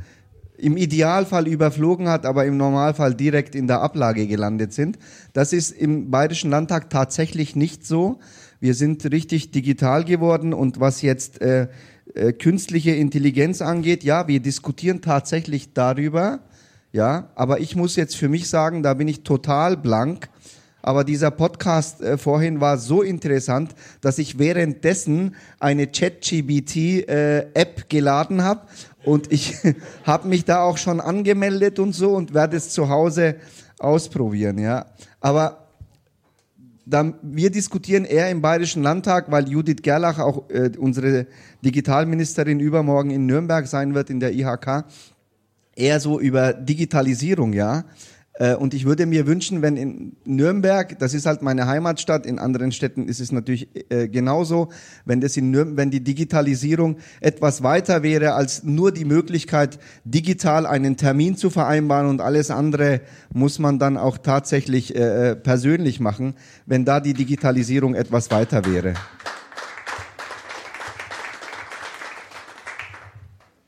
im 0.60 0.76
Idealfall 0.76 1.48
überflogen 1.48 2.08
hat, 2.08 2.26
aber 2.26 2.44
im 2.44 2.56
Normalfall 2.56 3.14
direkt 3.14 3.54
in 3.54 3.66
der 3.66 3.80
Ablage 3.80 4.26
gelandet 4.26 4.72
sind. 4.72 4.98
Das 5.32 5.52
ist 5.52 5.70
im 5.70 6.10
Bayerischen 6.10 6.50
Landtag 6.50 6.90
tatsächlich 6.90 7.56
nicht 7.56 7.86
so. 7.86 8.18
Wir 8.60 8.74
sind 8.74 9.10
richtig 9.10 9.50
digital 9.50 10.04
geworden 10.04 10.52
und 10.52 10.80
was 10.80 11.02
jetzt 11.02 11.40
äh, 11.40 11.68
äh, 12.14 12.32
künstliche 12.32 12.90
Intelligenz 12.90 13.62
angeht, 13.62 14.04
ja, 14.04 14.28
wir 14.28 14.40
diskutieren 14.40 15.00
tatsächlich 15.00 15.72
darüber, 15.72 16.40
ja, 16.92 17.30
aber 17.36 17.60
ich 17.60 17.76
muss 17.76 17.96
jetzt 17.96 18.16
für 18.16 18.28
mich 18.28 18.48
sagen, 18.48 18.82
da 18.82 18.94
bin 18.94 19.08
ich 19.08 19.22
total 19.22 19.76
blank. 19.76 20.28
Aber 20.82 21.04
dieser 21.04 21.30
Podcast 21.30 22.00
äh, 22.00 22.16
vorhin 22.16 22.60
war 22.60 22.78
so 22.78 23.02
interessant, 23.02 23.74
dass 24.00 24.18
ich 24.18 24.38
währenddessen 24.38 25.36
eine 25.58 25.86
ChatGBT-App 25.86 27.78
äh, 27.78 27.84
geladen 27.88 28.42
habe 28.42 28.62
und 29.04 29.32
ich 29.32 29.56
habe 30.04 30.28
mich 30.28 30.44
da 30.44 30.62
auch 30.62 30.78
schon 30.78 31.00
angemeldet 31.00 31.78
und 31.78 31.92
so 31.94 32.14
und 32.14 32.34
werde 32.34 32.56
es 32.56 32.70
zu 32.70 32.88
Hause 32.88 33.36
ausprobieren, 33.78 34.58
ja. 34.58 34.86
Aber 35.20 35.68
dann, 36.86 37.14
wir 37.22 37.50
diskutieren 37.50 38.04
eher 38.04 38.30
im 38.30 38.42
Bayerischen 38.42 38.82
Landtag, 38.82 39.30
weil 39.30 39.48
Judith 39.48 39.82
Gerlach, 39.82 40.18
auch 40.18 40.50
äh, 40.50 40.70
unsere 40.76 41.26
Digitalministerin, 41.64 42.58
übermorgen 42.58 43.10
in 43.10 43.26
Nürnberg 43.26 43.66
sein 43.66 43.94
wird, 43.94 44.10
in 44.10 44.20
der 44.20 44.32
IHK, 44.32 44.84
eher 45.76 46.00
so 46.00 46.18
über 46.18 46.52
Digitalisierung, 46.52 47.52
ja. 47.52 47.84
Äh, 48.40 48.54
und 48.54 48.72
ich 48.72 48.86
würde 48.86 49.04
mir 49.04 49.26
wünschen, 49.26 49.60
wenn 49.60 49.76
in 49.76 50.16
Nürnberg, 50.24 50.98
das 50.98 51.12
ist 51.12 51.26
halt 51.26 51.42
meine 51.42 51.66
Heimatstadt, 51.66 52.24
in 52.24 52.38
anderen 52.38 52.72
Städten 52.72 53.06
ist 53.06 53.20
es 53.20 53.32
natürlich 53.32 53.68
äh, 53.90 54.08
genauso, 54.08 54.70
wenn 55.04 55.20
das 55.20 55.36
in 55.36 55.50
Nürnberg, 55.50 55.76
wenn 55.76 55.90
die 55.90 56.02
Digitalisierung 56.02 56.96
etwas 57.20 57.62
weiter 57.62 58.02
wäre 58.02 58.32
als 58.32 58.64
nur 58.64 58.92
die 58.92 59.04
Möglichkeit, 59.04 59.78
digital 60.04 60.66
einen 60.66 60.96
Termin 60.96 61.36
zu 61.36 61.50
vereinbaren 61.50 62.08
und 62.08 62.22
alles 62.22 62.50
andere 62.50 63.02
muss 63.32 63.58
man 63.58 63.78
dann 63.78 63.98
auch 63.98 64.16
tatsächlich 64.16 64.96
äh, 64.96 65.36
persönlich 65.36 66.00
machen, 66.00 66.34
wenn 66.64 66.86
da 66.86 67.00
die 67.00 67.14
Digitalisierung 67.14 67.94
etwas 67.94 68.30
weiter 68.30 68.64
wäre. 68.64 68.94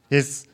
Jetzt 0.08 0.46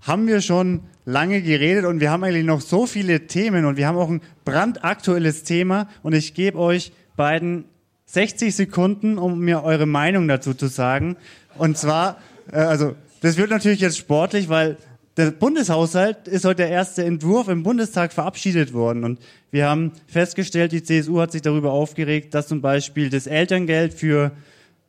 haben 0.00 0.26
wir 0.26 0.40
schon 0.40 0.82
lange 1.04 1.42
geredet 1.42 1.84
und 1.84 2.00
wir 2.00 2.10
haben 2.10 2.24
eigentlich 2.24 2.44
noch 2.44 2.60
so 2.60 2.86
viele 2.86 3.26
Themen 3.26 3.64
und 3.64 3.76
wir 3.76 3.86
haben 3.86 3.98
auch 3.98 4.08
ein 4.08 4.22
brandaktuelles 4.44 5.42
Thema 5.42 5.88
und 6.02 6.14
ich 6.14 6.34
gebe 6.34 6.58
euch 6.58 6.92
beiden 7.16 7.64
60 8.06 8.54
Sekunden, 8.54 9.18
um 9.18 9.40
mir 9.40 9.64
eure 9.64 9.86
Meinung 9.86 10.28
dazu 10.28 10.54
zu 10.54 10.66
sagen. 10.66 11.16
Und 11.58 11.78
zwar, 11.78 12.18
äh, 12.50 12.56
also 12.56 12.94
das 13.20 13.36
wird 13.36 13.50
natürlich 13.50 13.80
jetzt 13.80 13.98
sportlich, 13.98 14.48
weil 14.48 14.76
der 15.16 15.30
Bundeshaushalt 15.30 16.26
ist 16.26 16.44
heute 16.44 16.56
der 16.56 16.70
erste 16.70 17.04
Entwurf 17.04 17.48
im 17.48 17.62
Bundestag 17.62 18.12
verabschiedet 18.12 18.72
worden. 18.72 19.04
Und 19.04 19.20
wir 19.50 19.68
haben 19.68 19.92
festgestellt, 20.08 20.72
die 20.72 20.82
CSU 20.82 21.20
hat 21.20 21.32
sich 21.32 21.42
darüber 21.42 21.72
aufgeregt, 21.72 22.34
dass 22.34 22.48
zum 22.48 22.60
Beispiel 22.60 23.10
das 23.10 23.26
Elterngeld 23.26 23.94
für 23.94 24.32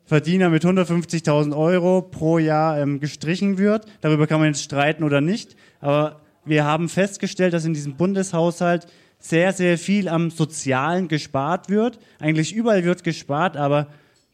Verdiener 0.06 0.50
mit 0.50 0.66
150.000 0.66 1.56
Euro 1.56 2.02
pro 2.02 2.38
Jahr 2.38 2.80
ähm, 2.80 3.00
gestrichen 3.00 3.58
wird. 3.58 3.86
Darüber 4.02 4.28
kann 4.28 4.40
man 4.40 4.50
jetzt 4.50 4.64
streiten 4.64 5.04
oder 5.04 5.22
nicht. 5.22 5.56
Aber 5.80 6.22
wir 6.46 6.66
haben 6.66 6.90
festgestellt, 6.90 7.54
dass 7.54 7.66
in 7.66 7.74
diesem 7.74 7.96
Bundeshaushalt 7.96 8.88
sehr, 9.20 9.54
sehr 9.54 9.78
viel 9.78 10.08
am 10.08 10.30
Sozialen 10.30 11.08
gespart 11.08 11.70
wird. 11.70 12.00
Eigentlich 12.20 12.54
überall 12.54 12.84
wird 12.84 13.04
gespart, 13.04 13.58
aber 13.58 13.88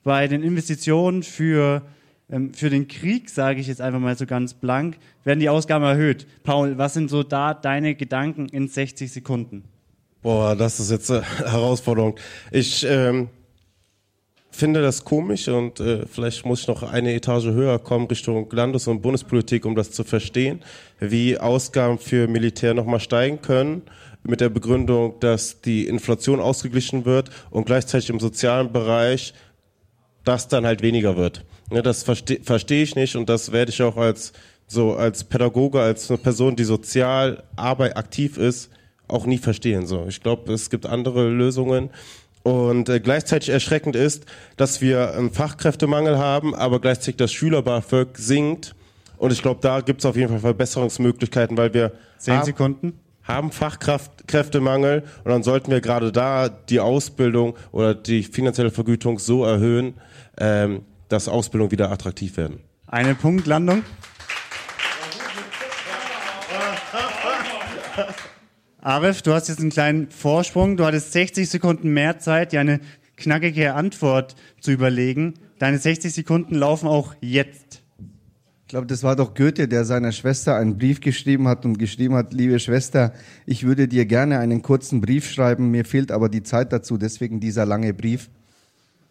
bei 0.04 0.28
den 0.28 0.44
Investitionen 0.44 1.24
für, 1.24 1.84
ähm, 2.30 2.54
für 2.54 2.70
den 2.70 2.88
Krieg, 2.88 3.30
sage 3.30 3.62
ich 3.62 3.68
jetzt 3.68 3.82
einfach 3.82 4.00
mal 4.00 4.18
so 4.18 4.26
ganz 4.26 4.54
blank, 4.54 4.98
werden 5.24 5.40
die 5.40 5.50
Ausgaben 5.50 5.86
erhöht. 5.86 6.28
Paul, 6.44 6.78
was 6.78 6.94
sind 6.94 7.10
so 7.10 7.24
da 7.24 7.54
deine 7.54 7.96
Gedanken 7.96 8.48
in 8.48 8.68
60 8.68 9.12
Sekunden? 9.12 9.64
Boah, 10.22 10.56
das 10.56 10.80
ist 10.80 10.92
jetzt 10.92 11.10
eine 11.10 11.24
Herausforderung. 11.38 12.16
Ich 12.52 12.86
ähm, 12.88 13.30
finde 14.52 14.82
das 14.82 15.04
komisch 15.04 15.48
und 15.48 15.80
äh, 15.80 16.06
vielleicht 16.06 16.46
muss 16.46 16.62
ich 16.62 16.68
noch 16.68 16.84
eine 16.84 17.14
Etage 17.14 17.46
höher 17.46 17.80
kommen 17.80 18.08
Richtung 18.08 18.50
Landes- 18.52 18.88
und 18.88 19.02
Bundespolitik, 19.02 19.66
um 19.66 19.76
das 19.76 19.92
zu 19.92 20.04
verstehen, 20.04 20.62
wie 21.00 21.38
Ausgaben 21.38 21.98
für 21.98 22.28
Militär 22.28 22.74
nochmal 22.74 23.00
steigen 23.00 23.42
können 23.42 23.82
mit 24.24 24.42
der 24.42 24.50
Begründung, 24.50 25.16
dass 25.20 25.62
die 25.62 25.88
Inflation 25.88 26.40
ausgeglichen 26.40 27.06
wird 27.06 27.30
und 27.50 27.66
gleichzeitig 27.66 28.10
im 28.10 28.20
sozialen 28.20 28.72
Bereich 28.72 29.34
das 30.24 30.48
dann 30.48 30.66
halt 30.66 30.82
weniger 30.82 31.18
wird. 31.18 31.44
Ne, 31.72 31.82
das 31.82 32.04
verstehe 32.04 32.42
versteh 32.44 32.84
ich 32.84 32.96
nicht 32.96 33.16
und 33.16 33.30
das 33.30 33.52
werde 33.52 33.72
ich 33.72 33.82
auch 33.82 33.98
als 33.98 34.34
so 34.68 34.94
als 34.94 35.24
Pädagoge, 35.24 35.82
als 35.82 36.10
eine 36.10 36.18
Person, 36.18 36.56
die 36.56 36.64
sozial 36.64 37.44
Arbeit 37.56 37.98
aktiv 37.98 38.38
ist, 38.38 38.70
auch 39.08 39.26
nie 39.26 39.38
verstehen. 39.38 39.86
So, 39.86 40.06
ich 40.08 40.22
glaube, 40.22 40.54
es 40.54 40.70
gibt 40.70 40.86
andere 40.86 41.30
Lösungen 41.30 41.90
und 42.44 42.90
äh, 42.90 43.00
gleichzeitig 43.00 43.50
erschreckend 43.50 43.96
ist, 43.96 44.26
dass 44.58 44.82
wir 44.82 45.14
einen 45.14 45.32
Fachkräftemangel 45.32 46.18
haben, 46.18 46.56
aber 46.56 46.80
gleichzeitig 46.80 47.18
das 47.18 47.32
Schüler-BAföG 47.32 48.18
sinkt. 48.18 48.76
Und 49.18 49.32
ich 49.32 49.42
glaube, 49.42 49.60
da 49.62 49.82
gibt 49.82 50.00
es 50.00 50.06
auf 50.06 50.16
jeden 50.16 50.30
Fall 50.30 50.40
Verbesserungsmöglichkeiten, 50.40 51.56
weil 51.58 51.74
wir 51.74 51.92
Zehn 52.18 52.38
haben, 52.38 52.46
Sekunden. 52.46 53.00
haben 53.24 53.52
Fachkräftemangel 53.52 55.04
und 55.24 55.30
dann 55.30 55.44
sollten 55.44 55.70
wir 55.70 55.82
gerade 55.82 56.12
da 56.12 56.50
die 56.50 56.80
Ausbildung 56.80 57.56
oder 57.72 57.94
die 57.94 58.24
finanzielle 58.24 58.72
Vergütung 58.72 59.20
so 59.20 59.46
erhöhen, 59.46 59.96
ähm, 60.40 60.82
dass 61.10 61.28
Ausbildung 61.28 61.70
wieder 61.70 61.92
attraktiv 61.92 62.38
werden. 62.38 62.62
Eine 62.88 63.14
Punktlandung. 63.14 63.84
Arif, 68.84 69.22
du 69.22 69.32
hast 69.32 69.48
jetzt 69.48 69.60
einen 69.60 69.70
kleinen 69.70 70.10
Vorsprung. 70.10 70.76
Du 70.76 70.86
hattest 70.86 71.12
60 71.12 71.48
Sekunden 71.48 71.94
mehr 71.94 72.18
Zeit, 72.18 72.52
dir 72.52 72.62
eine 72.62 72.80
knackige 73.16 73.76
Antwort 73.76 74.36
zu 74.60 74.72
überlegen. 74.72 75.36
Deine 75.60 75.78
60 75.78 76.12
Sekunden 76.12 76.56
laufen 76.56 76.88
auch 76.88 77.14
jetzt. 77.22 77.84
Ich 78.00 78.70
glaube, 78.70 78.88
das 78.88 79.04
war 79.04 79.16
doch 79.16 79.36
Goethe, 79.36 79.68
der 79.68 79.86
seiner 79.86 80.12
Schwester 80.12 80.56
einen 80.56 80.80
Brief 80.80 81.00
geschrieben 81.00 81.48
hat 81.48 81.64
und 81.64 81.78
geschrieben 81.78 82.16
hat, 82.16 82.34
liebe 82.34 82.58
Schwester, 82.58 83.14
ich 83.46 83.66
würde 83.66 83.88
dir 83.88 84.06
gerne 84.06 84.40
einen 84.40 84.64
kurzen 84.64 85.00
Brief 85.00 85.30
schreiben, 85.30 85.70
mir 85.70 85.86
fehlt 85.86 86.12
aber 86.12 86.30
die 86.30 86.42
Zeit 86.42 86.74
dazu, 86.74 86.98
deswegen 86.98 87.40
dieser 87.40 87.68
lange 87.68 87.94
Brief. 87.94 88.32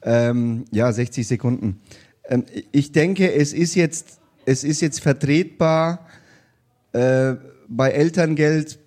Ähm, 0.03 0.65
ja, 0.73 0.91
60 0.91 1.29
Sekunden. 1.29 1.81
Ähm, 2.25 2.45
ich 2.73 2.91
denke, 2.91 3.33
es 3.33 3.53
ist 3.53 3.77
jetzt, 3.77 4.19
es 4.47 4.65
ist 4.65 4.81
jetzt 4.81 5.01
vertretbar, 5.01 6.09
äh, 6.93 7.35
bei 7.69 7.91
Elterngeld 7.91 8.81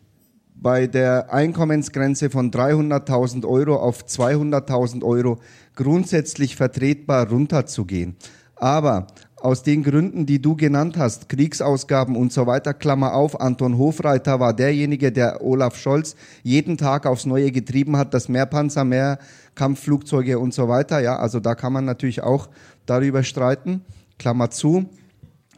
bei 0.64 0.88
der 0.88 1.32
Einkommensgrenze 1.32 2.30
von 2.30 2.50
300.000 2.50 3.45
Euro 3.45 3.75
auf 3.75 4.06
200.000 4.06 5.03
Euro 5.03 5.40
grundsätzlich 5.75 6.56
vertretbar 6.56 7.30
runterzugehen. 7.30 8.16
Aber 8.56 9.08
aus 9.35 9.61
den 9.61 9.83
Gründen, 9.83 10.25
die 10.25 10.42
du 10.42 10.56
genannt 10.56 10.98
hast, 10.98 11.27
Kriegsausgaben 11.27 12.16
und 12.16 12.32
so 12.32 12.48
weiter, 12.48 12.74
Klammer 12.74 13.14
auf, 13.14 13.42
Anton 13.42 13.77
Hofreiter 13.77 14.40
war 14.40 14.53
derjenige, 14.53 15.11
der 15.11 15.43
Olaf 15.43 15.75
Scholz 15.75 16.16
jeden 16.43 16.77
Tag 16.77 17.06
aufs 17.06 17.25
Neue 17.25 17.51
getrieben 17.51 17.98
hat, 17.98 18.14
dass 18.14 18.30
mehr 18.30 18.45
Panzer, 18.45 18.85
mehr 18.85 19.19
Kampfflugzeuge 19.56 20.40
und 20.40 20.53
so 20.53 20.69
weiter. 20.69 21.01
Ja, 21.01 21.17
also 21.17 21.42
da 21.42 21.56
kann 21.56 21.74
man 21.74 21.83
natürlich 21.83 22.24
auch 22.24 22.48
darüber 22.85 23.24
streiten. 23.24 23.82
Klammer 24.17 24.50
zu. 24.50 24.85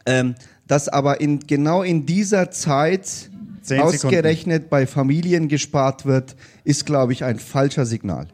Ähm, 0.04 0.34
dass 0.66 0.88
aber 0.88 1.20
in, 1.20 1.38
genau 1.40 1.82
in 1.84 2.06
dieser 2.06 2.50
Zeit 2.50 3.30
Zehn 3.66 3.80
ausgerechnet 3.80 4.70
bei 4.70 4.86
Familien 4.86 5.48
gespart 5.48 6.06
wird, 6.06 6.36
ist, 6.64 6.86
glaube 6.86 7.12
ich, 7.12 7.24
ein 7.24 7.38
falscher 7.38 7.86
Signal. 7.86 8.28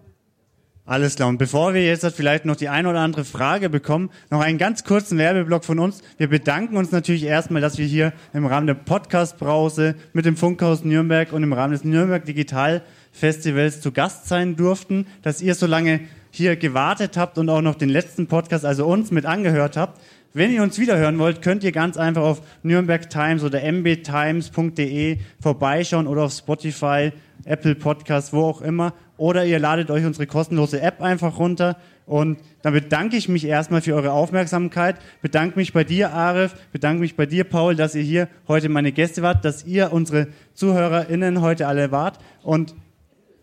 Alles 0.85 1.15
klar. 1.15 1.29
Und 1.29 1.39
bevor 1.39 1.75
wir 1.75 1.85
jetzt 1.85 2.05
vielleicht 2.15 2.45
noch 2.45 2.57
die 2.57 2.69
eine 2.69 2.89
oder 2.89 3.01
andere 3.01 3.25
Frage 3.25 3.71
bekommen, 3.71 4.11
noch 4.31 4.41
einen 4.41 4.59
ganz 4.59 4.83
kurzen 4.83 5.17
Werbeblock 5.17 5.65
von 5.65 5.79
uns. 5.79 6.03
Wir 6.19 6.29
bedanken 6.29 6.77
uns 6.77 6.91
natürlich 6.91 7.23
erstmal, 7.23 7.63
dass 7.63 7.79
wir 7.79 7.87
hier 7.87 8.13
im 8.33 8.47
Rahmen 8.47 8.67
der 8.67 8.75
Podcast-Brause 8.75 9.95
mit 10.13 10.25
dem 10.25 10.37
Funkhaus 10.37 10.85
Nürnberg 10.85 11.33
und 11.33 11.45
im 11.45 11.53
Rahmen 11.53 11.73
des 11.73 11.85
Nürnberg 11.85 12.25
Digital 12.25 12.83
Festivals 13.13 13.81
zu 13.81 13.93
Gast 13.93 14.27
sein 14.27 14.57
durften, 14.57 15.07
dass 15.23 15.41
ihr 15.41 15.55
so 15.55 15.67
lange 15.67 16.01
hier 16.33 16.57
gewartet 16.57 17.17
habt 17.17 17.39
und 17.39 17.49
auch 17.49 17.61
noch 17.61 17.77
den 17.77 17.91
letzten 17.91 18.27
Podcast, 18.27 18.65
also 18.65 18.87
uns, 18.87 19.13
mit 19.13 19.25
angehört 19.25 19.77
habt. 19.77 20.01
Wenn 20.35 20.51
ihr 20.51 20.63
uns 20.63 20.79
wiederhören 20.79 21.19
wollt, 21.19 21.43
könnt 21.43 21.63
ihr 21.63 21.73
ganz 21.73 21.99
einfach 21.99 22.23
auf 22.23 22.41
Nürnberg 22.63 23.11
Times 23.11 23.45
oder 23.45 23.61
mbtimes.de 23.63 25.19
vorbeischauen 25.39 26.07
oder 26.07 26.23
auf 26.23 26.33
Spotify, 26.33 27.13
Apple 27.45 27.75
Podcasts, 27.75 28.33
wo 28.33 28.45
auch 28.45 28.63
immer. 28.63 28.95
Oder 29.19 29.45
ihr 29.45 29.59
ladet 29.59 29.91
euch 29.91 30.07
unsere 30.07 30.27
kostenlose 30.27 30.81
App 30.81 31.03
einfach 31.03 31.39
runter. 31.39 31.77
Und 32.07 32.39
dann 32.63 32.73
bedanke 32.73 33.19
ich 33.19 33.29
mich 33.29 33.45
erstmal 33.45 33.83
für 33.83 33.95
eure 33.95 34.13
Aufmerksamkeit, 34.13 34.97
bedanke 35.21 35.59
mich 35.59 35.75
bei 35.75 35.85
dir, 35.85 36.15
Arif, 36.15 36.55
bedanke 36.73 37.01
mich 37.01 37.15
bei 37.15 37.27
dir, 37.27 37.45
Paul, 37.45 37.77
dass 37.77 37.95
ihr 37.95 38.03
hier 38.03 38.29
heute 38.49 38.71
meine 38.71 38.93
Gäste 38.93 39.21
wart, 39.21 39.45
dass 39.45 39.67
ihr 39.67 39.93
unsere 39.93 40.29
ZuhörerInnen 40.55 41.43
heute 41.43 41.67
alle 41.67 41.93
wart. 41.93 42.19
Und 42.43 42.75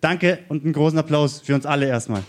danke 0.02 0.40
und 0.50 0.64
einen 0.64 0.74
großen 0.74 0.98
Applaus 0.98 1.42
für 1.42 1.54
uns 1.54 1.68
alle 1.68 1.86
erstmal. 1.86 2.24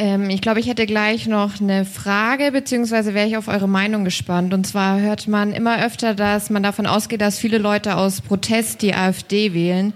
Ähm, 0.00 0.30
ich 0.30 0.40
glaube, 0.40 0.60
ich 0.60 0.68
hätte 0.68 0.86
gleich 0.86 1.26
noch 1.26 1.60
eine 1.60 1.84
Frage, 1.84 2.52
beziehungsweise 2.52 3.14
wäre 3.14 3.26
ich 3.26 3.36
auf 3.36 3.48
eure 3.48 3.68
Meinung 3.68 4.04
gespannt. 4.04 4.54
Und 4.54 4.64
zwar 4.64 5.00
hört 5.00 5.26
man 5.26 5.52
immer 5.52 5.84
öfter, 5.84 6.14
dass 6.14 6.50
man 6.50 6.62
davon 6.62 6.86
ausgeht, 6.86 7.20
dass 7.20 7.40
viele 7.40 7.58
Leute 7.58 7.96
aus 7.96 8.20
Protest 8.20 8.82
die 8.82 8.94
AfD 8.94 9.52
wählen. 9.54 9.92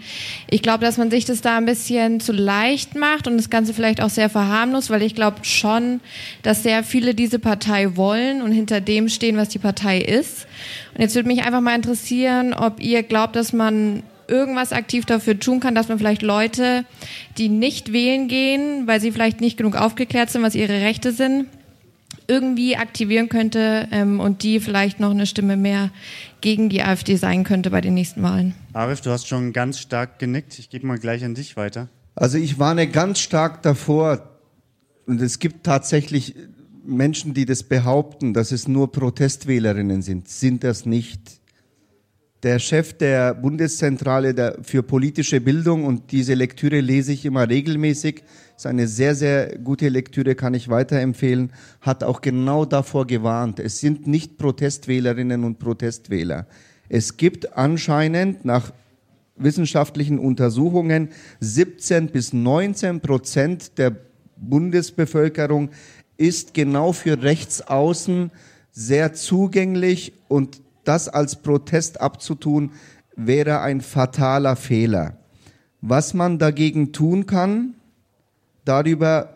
Ich 0.51 0.61
glaube, 0.61 0.85
dass 0.85 0.97
man 0.97 1.09
sich 1.09 1.25
das 1.25 1.41
da 1.41 1.57
ein 1.57 1.67
bisschen 1.67 2.19
zu 2.19 2.33
leicht 2.33 2.97
macht 2.97 3.29
und 3.29 3.37
das 3.37 3.49
Ganze 3.49 3.75
vielleicht 3.75 4.03
auch 4.03 4.11
sehr 4.11 4.29
verharmlos, 4.29 4.91
weil 4.91 5.03
ich 5.03 5.15
glaube 5.15 5.45
schon, 5.45 6.01
dass 6.43 6.65
sehr 6.65 6.83
viele 6.83 7.15
diese 7.15 7.39
Partei 7.39 7.97
wollen 7.97 8.43
und 8.43 8.51
hinter 8.51 8.81
dem 8.81 9.09
stehen, 9.09 9.37
was 9.37 9.51
die 9.51 9.61
Partei 9.61 10.01
ist. 10.01 10.49
Und 10.95 11.01
jetzt 11.01 11.15
würde 11.15 11.29
mich 11.29 11.45
einfach 11.45 11.61
mal 11.61 11.77
interessieren, 11.77 12.55
ob 12.55 12.81
ihr 12.81 13.05
glaubt, 13.05 13.37
dass 13.37 13.53
man 13.53 14.03
irgendwas 14.33 14.73
aktiv 14.73 15.05
dafür 15.05 15.39
tun 15.39 15.61
kann, 15.61 15.75
dass 15.75 15.89
man 15.89 15.99
vielleicht 15.99 16.23
Leute, 16.23 16.85
die 17.39 17.49
nicht 17.49 17.93
wählen 17.93 18.27
gehen, 18.27 18.87
weil 18.87 19.01
sie 19.01 19.13
vielleicht 19.13 19.41
nicht 19.41 19.57
genug 19.57 19.77
aufgeklärt 19.77 20.31
sind, 20.31 20.43
was 20.43 20.55
ihre 20.55 20.81
Rechte 20.81 21.13
sind, 21.13 21.47
irgendwie 22.27 22.77
aktivieren 22.77 23.29
könnte 23.29 23.89
ähm, 23.93 24.19
und 24.19 24.43
die 24.43 24.59
vielleicht 24.59 24.99
noch 24.99 25.11
eine 25.11 25.27
Stimme 25.27 25.57
mehr 25.57 25.91
gegen 26.41 26.69
die 26.69 26.83
AfD 26.83 27.17
sein 27.17 27.45
könnte 27.45 27.71
bei 27.71 27.81
den 27.81 27.95
nächsten 27.95 28.23
Wahlen. 28.23 28.55
Arif, 28.73 29.03
du 29.03 29.11
hast 29.11 29.29
schon 29.29 29.53
ganz 29.53 29.79
stark 29.79 30.19
genickt. 30.19 30.59
Ich 30.59 30.71
gebe 30.71 30.87
mal 30.87 30.99
gleich 30.99 31.25
an 31.25 31.35
dich 31.35 31.57
weiter. 31.57 31.89
Also 32.15 32.39
ich 32.39 32.59
warne 32.59 32.89
ganz 32.89 33.21
stark 33.21 33.63
davor, 33.63 34.29
und 35.07 35.21
es 35.21 35.39
gibt 35.39 35.65
tatsächlich 35.65 36.35
Menschen, 36.85 37.35
die 37.35 37.45
das 37.45 37.63
behaupten, 37.63 38.35
dass 38.35 38.53
es 38.53 38.69
nur 38.69 38.93
Protestwählerinnen 38.93 40.03
sind. 40.03 40.29
Sind 40.29 40.65
das 40.65 40.87
nicht. 40.87 41.42
Der 42.43 42.59
Chef 42.59 42.95
der 42.95 43.35
Bundeszentrale 43.35 44.59
für 44.63 44.83
politische 44.83 45.41
Bildung, 45.41 45.85
und 45.85 46.11
diese 46.11 46.35
Lektüre 46.35 46.81
lese 46.81 47.13
ich 47.13 47.25
immer 47.25 47.49
regelmäßig, 47.49 48.25
ist 48.57 48.67
eine 48.67 48.89
sehr, 48.89 49.15
sehr 49.15 49.59
gute 49.59 49.89
Lektüre, 49.89 50.35
kann 50.35 50.53
ich 50.53 50.69
weiterempfehlen, 50.69 51.53
hat 51.81 52.03
auch 52.03 52.21
genau 52.21 52.65
davor 52.65 53.07
gewarnt. 53.07 53.61
Es 53.61 53.79
sind 53.79 54.09
nicht 54.09 54.39
Protestwählerinnen 54.39 55.45
und 55.45 55.61
Protestwähler. 55.61 56.49
Es 56.89 57.17
gibt 57.17 57.57
anscheinend 57.57 58.45
nach 58.45 58.73
wissenschaftlichen 59.37 60.19
Untersuchungen 60.19 61.11
17 61.39 62.09
bis 62.09 62.33
19 62.33 63.01
Prozent 63.01 63.79
der 63.79 63.95
Bundesbevölkerung 64.37 65.71
ist 66.17 66.55
genau 66.55 66.93
für 66.93 67.23
Rechtsaußen 67.23 68.33
sehr 68.73 69.13
zugänglich 69.13 70.13
und 70.27 70.62
das 70.85 71.09
als 71.09 71.43
Protest 71.43 72.01
abzutun, 72.01 72.73
wäre 73.17 73.61
ein 73.61 73.81
fataler 73.81 74.57
Fehler. 74.57 75.19
Was 75.81 76.15
man 76.15 76.39
dagegen 76.39 76.93
tun 76.93 77.27
kann, 77.27 77.75
darüber 78.65 79.35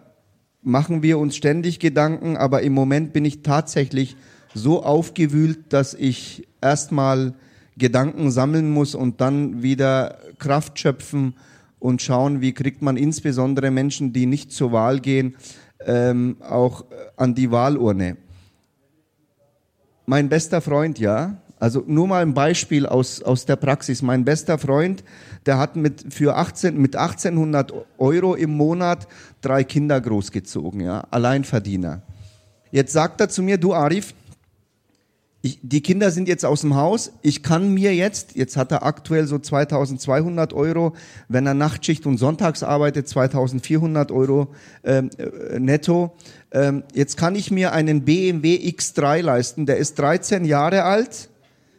machen 0.62 1.02
wir 1.02 1.18
uns 1.18 1.36
ständig 1.36 1.78
Gedanken, 1.78 2.36
aber 2.36 2.62
im 2.62 2.72
Moment 2.72 3.12
bin 3.12 3.24
ich 3.24 3.42
tatsächlich 3.42 4.16
so 4.54 4.82
aufgewühlt, 4.82 5.72
dass 5.72 5.94
ich 5.94 6.46
erstmal 6.60 7.34
Gedanken 7.76 8.30
sammeln 8.30 8.70
muss 8.70 8.94
und 8.94 9.20
dann 9.20 9.62
wieder 9.62 10.18
Kraft 10.38 10.78
schöpfen 10.78 11.34
und 11.78 12.00
schauen, 12.00 12.40
wie 12.40 12.52
kriegt 12.52 12.82
man 12.82 12.96
insbesondere 12.96 13.70
Menschen, 13.70 14.12
die 14.12 14.26
nicht 14.26 14.50
zur 14.50 14.72
Wahl 14.72 15.00
gehen, 15.00 15.36
ähm, 15.84 16.36
auch 16.40 16.84
an 17.16 17.34
die 17.34 17.50
Wahlurne. 17.50 18.16
Mein 20.06 20.28
bester 20.28 20.60
Freund, 20.60 21.00
ja, 21.00 21.36
also 21.58 21.82
nur 21.86 22.06
mal 22.06 22.22
ein 22.22 22.32
Beispiel 22.32 22.86
aus, 22.86 23.22
aus 23.22 23.44
der 23.44 23.56
Praxis. 23.56 24.02
Mein 24.02 24.24
bester 24.24 24.56
Freund, 24.56 25.02
der 25.46 25.58
hat 25.58 25.74
mit, 25.74 26.14
für 26.14 26.36
18, 26.36 26.80
mit 26.80 26.94
1800 26.94 27.72
Euro 27.98 28.34
im 28.34 28.56
Monat 28.56 29.08
drei 29.40 29.64
Kinder 29.64 30.00
großgezogen, 30.00 30.80
ja, 30.80 31.04
Alleinverdiener. 31.10 32.02
Jetzt 32.70 32.92
sagt 32.92 33.20
er 33.20 33.28
zu 33.28 33.42
mir, 33.42 33.58
du 33.58 33.74
Arif, 33.74 34.14
ich, 35.46 35.60
die 35.62 35.80
Kinder 35.80 36.10
sind 36.10 36.28
jetzt 36.28 36.44
aus 36.44 36.62
dem 36.62 36.74
Haus. 36.74 37.12
Ich 37.22 37.42
kann 37.42 37.72
mir 37.72 37.94
jetzt, 37.94 38.34
jetzt 38.34 38.56
hat 38.56 38.72
er 38.72 38.84
aktuell 38.84 39.26
so 39.26 39.38
2200 39.38 40.52
Euro, 40.52 40.94
wenn 41.28 41.46
er 41.46 41.54
Nachtschicht 41.54 42.04
und 42.04 42.18
Sonntags 42.18 42.64
arbeitet, 42.64 43.08
2400 43.08 44.10
Euro 44.10 44.48
ähm, 44.82 45.10
äh, 45.18 45.60
netto. 45.60 46.16
Ähm, 46.52 46.84
jetzt 46.94 47.16
kann 47.16 47.34
ich 47.34 47.50
mir 47.50 47.72
einen 47.72 48.04
BMW 48.04 48.56
X3 48.56 49.22
leisten. 49.22 49.66
Der 49.66 49.76
ist 49.76 49.98
13 49.98 50.44
Jahre 50.44 50.84
alt 50.84 51.28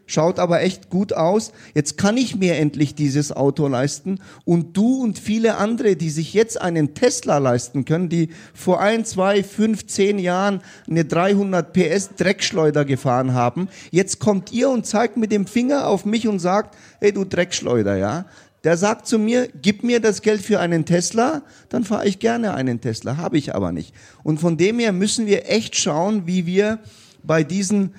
schaut 0.08 0.40
aber 0.40 0.62
echt 0.62 0.90
gut 0.90 1.14
aus. 1.14 1.52
Jetzt 1.76 1.98
kann 1.98 2.18
ich 2.18 2.36
mir 2.36 2.56
endlich 2.56 2.96
dieses 2.96 3.32
Auto 3.32 3.68
leisten. 3.68 4.20
Und 4.46 4.76
du 4.76 5.04
und 5.04 5.20
viele 5.20 5.58
andere, 5.58 5.96
die 5.96 6.10
sich 6.10 6.34
jetzt 6.34 6.60
einen 6.60 6.96
Tesla 6.96 7.38
leisten 7.38 7.86
können, 7.86 8.10
die 8.10 8.30
vor 8.54 8.80
ein, 8.82 9.06
zwei, 9.06 9.44
fünf, 9.44 9.86
zehn 9.86 10.18
Jahren 10.18 10.62
eine 10.90 11.06
300 11.06 11.72
PS 11.74 12.16
Dreckschleuder 12.16 12.86
gefahren 12.86 13.34
haben, 13.34 13.68
jetzt 13.92 14.20
kommt 14.20 14.52
ihr 14.52 14.70
und 14.70 14.86
zeigt 14.86 15.18
mit 15.18 15.32
dem 15.32 15.46
Finger 15.46 15.88
auf 15.88 16.06
mich 16.06 16.28
und 16.28 16.40
sagt, 16.40 16.76
hey 17.00 17.12
du 17.12 17.26
Dreckschleuder, 17.26 17.98
ja. 17.98 18.26
Der 18.64 18.76
sagt 18.78 19.08
zu 19.08 19.20
mir, 19.20 19.50
gib 19.62 19.84
mir 19.84 20.00
das 20.00 20.22
Geld 20.22 20.42
für 20.42 20.60
einen 20.60 20.86
Tesla, 20.86 21.44
dann 21.70 21.84
fahre 21.84 22.08
ich 22.08 22.20
gerne 22.20 22.54
einen 22.54 22.82
Tesla, 22.82 23.18
habe 23.18 23.38
ich 23.38 23.54
aber 23.56 23.72
nicht. 23.72 23.94
Und 24.24 24.40
von 24.40 24.58
dem 24.58 24.80
her 24.80 24.92
müssen 24.92 25.26
wir 25.28 25.50
echt 25.50 25.76
schauen, 25.76 26.26
wie 26.26 26.46
wir 26.46 26.80
bei 27.24 27.44
diesen 27.44 27.94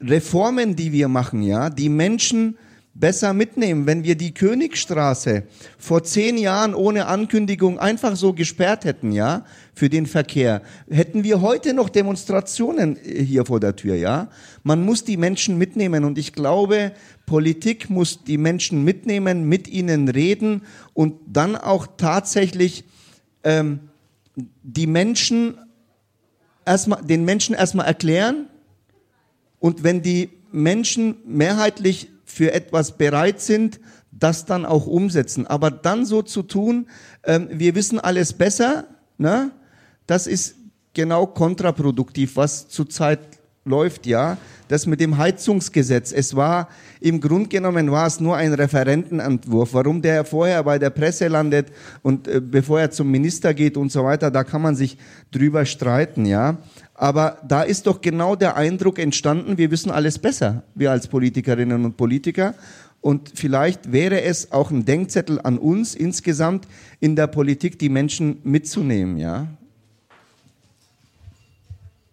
Reformen, 0.00 0.76
die 0.76 0.92
wir 0.92 1.08
machen, 1.08 1.42
ja, 1.42 1.70
die 1.70 1.88
Menschen 1.88 2.58
besser 2.94 3.32
mitnehmen. 3.32 3.86
Wenn 3.86 4.04
wir 4.04 4.16
die 4.16 4.34
Königstraße 4.34 5.44
vor 5.78 6.04
zehn 6.04 6.36
Jahren 6.36 6.74
ohne 6.74 7.06
Ankündigung 7.06 7.78
einfach 7.78 8.16
so 8.16 8.32
gesperrt 8.32 8.84
hätten, 8.84 9.12
ja, 9.12 9.44
für 9.74 9.88
den 9.88 10.06
Verkehr, 10.06 10.62
hätten 10.90 11.24
wir 11.24 11.40
heute 11.40 11.74
noch 11.74 11.88
Demonstrationen 11.88 12.96
hier 13.02 13.46
vor 13.46 13.60
der 13.60 13.76
Tür, 13.76 13.94
ja. 13.94 14.28
Man 14.62 14.84
muss 14.84 15.04
die 15.04 15.16
Menschen 15.16 15.58
mitnehmen 15.58 16.04
und 16.04 16.18
ich 16.18 16.32
glaube, 16.32 16.92
Politik 17.26 17.88
muss 17.88 18.24
die 18.24 18.38
Menschen 18.38 18.84
mitnehmen, 18.84 19.48
mit 19.48 19.68
ihnen 19.68 20.08
reden 20.08 20.62
und 20.92 21.14
dann 21.26 21.56
auch 21.56 21.86
tatsächlich 21.96 22.84
ähm, 23.44 23.80
die 24.62 24.86
Menschen 24.86 25.56
erstmal, 26.64 27.02
den 27.02 27.24
Menschen 27.24 27.54
erstmal 27.54 27.86
erklären, 27.86 28.48
und 29.62 29.84
wenn 29.84 30.02
die 30.02 30.30
Menschen 30.50 31.18
mehrheitlich 31.24 32.08
für 32.32 32.52
etwas 32.52 32.96
bereit 32.96 33.40
sind, 33.40 33.78
das 34.10 34.44
dann 34.44 34.64
auch 34.64 34.86
umsetzen. 34.86 35.46
Aber 35.46 35.70
dann 35.70 36.06
so 36.06 36.22
zu 36.22 36.42
tun, 36.42 36.86
ähm, 37.24 37.48
wir 37.50 37.74
wissen 37.74 38.00
alles 38.00 38.32
besser, 38.32 38.84
ne? 39.18 39.50
das 40.06 40.26
ist 40.26 40.56
genau 40.94 41.26
kontraproduktiv, 41.26 42.36
was 42.36 42.68
zurzeit 42.68 43.20
läuft, 43.64 44.06
ja. 44.06 44.38
Das 44.68 44.86
mit 44.86 45.00
dem 45.00 45.18
Heizungsgesetz, 45.18 46.12
es 46.12 46.34
war, 46.34 46.68
im 47.00 47.20
Grunde 47.20 47.48
genommen 47.48 47.90
war 47.90 48.06
es 48.06 48.20
nur 48.20 48.36
ein 48.36 48.54
Referentenentwurf. 48.54 49.74
Warum 49.74 50.00
der 50.00 50.24
vorher 50.24 50.62
bei 50.64 50.78
der 50.78 50.90
Presse 50.90 51.28
landet 51.28 51.68
und 52.02 52.26
äh, 52.26 52.40
bevor 52.40 52.80
er 52.80 52.90
zum 52.90 53.10
Minister 53.10 53.52
geht 53.54 53.76
und 53.76 53.92
so 53.92 54.04
weiter, 54.04 54.30
da 54.30 54.44
kann 54.44 54.62
man 54.62 54.74
sich 54.74 54.96
drüber 55.30 55.64
streiten, 55.66 56.24
ja. 56.24 56.58
Aber 56.94 57.38
da 57.46 57.62
ist 57.62 57.86
doch 57.86 58.00
genau 58.00 58.36
der 58.36 58.56
Eindruck 58.56 58.98
entstanden, 58.98 59.58
wir 59.58 59.70
wissen 59.70 59.90
alles 59.90 60.18
besser, 60.18 60.62
wir 60.74 60.90
als 60.90 61.08
Politikerinnen 61.08 61.84
und 61.84 61.96
Politiker. 61.96 62.54
Und 63.00 63.32
vielleicht 63.34 63.90
wäre 63.90 64.22
es 64.22 64.52
auch 64.52 64.70
ein 64.70 64.84
Denkzettel 64.84 65.40
an 65.40 65.58
uns 65.58 65.94
insgesamt 65.94 66.68
in 67.00 67.16
der 67.16 67.26
Politik, 67.26 67.78
die 67.78 67.88
Menschen 67.88 68.38
mitzunehmen, 68.44 69.16
ja. 69.16 69.48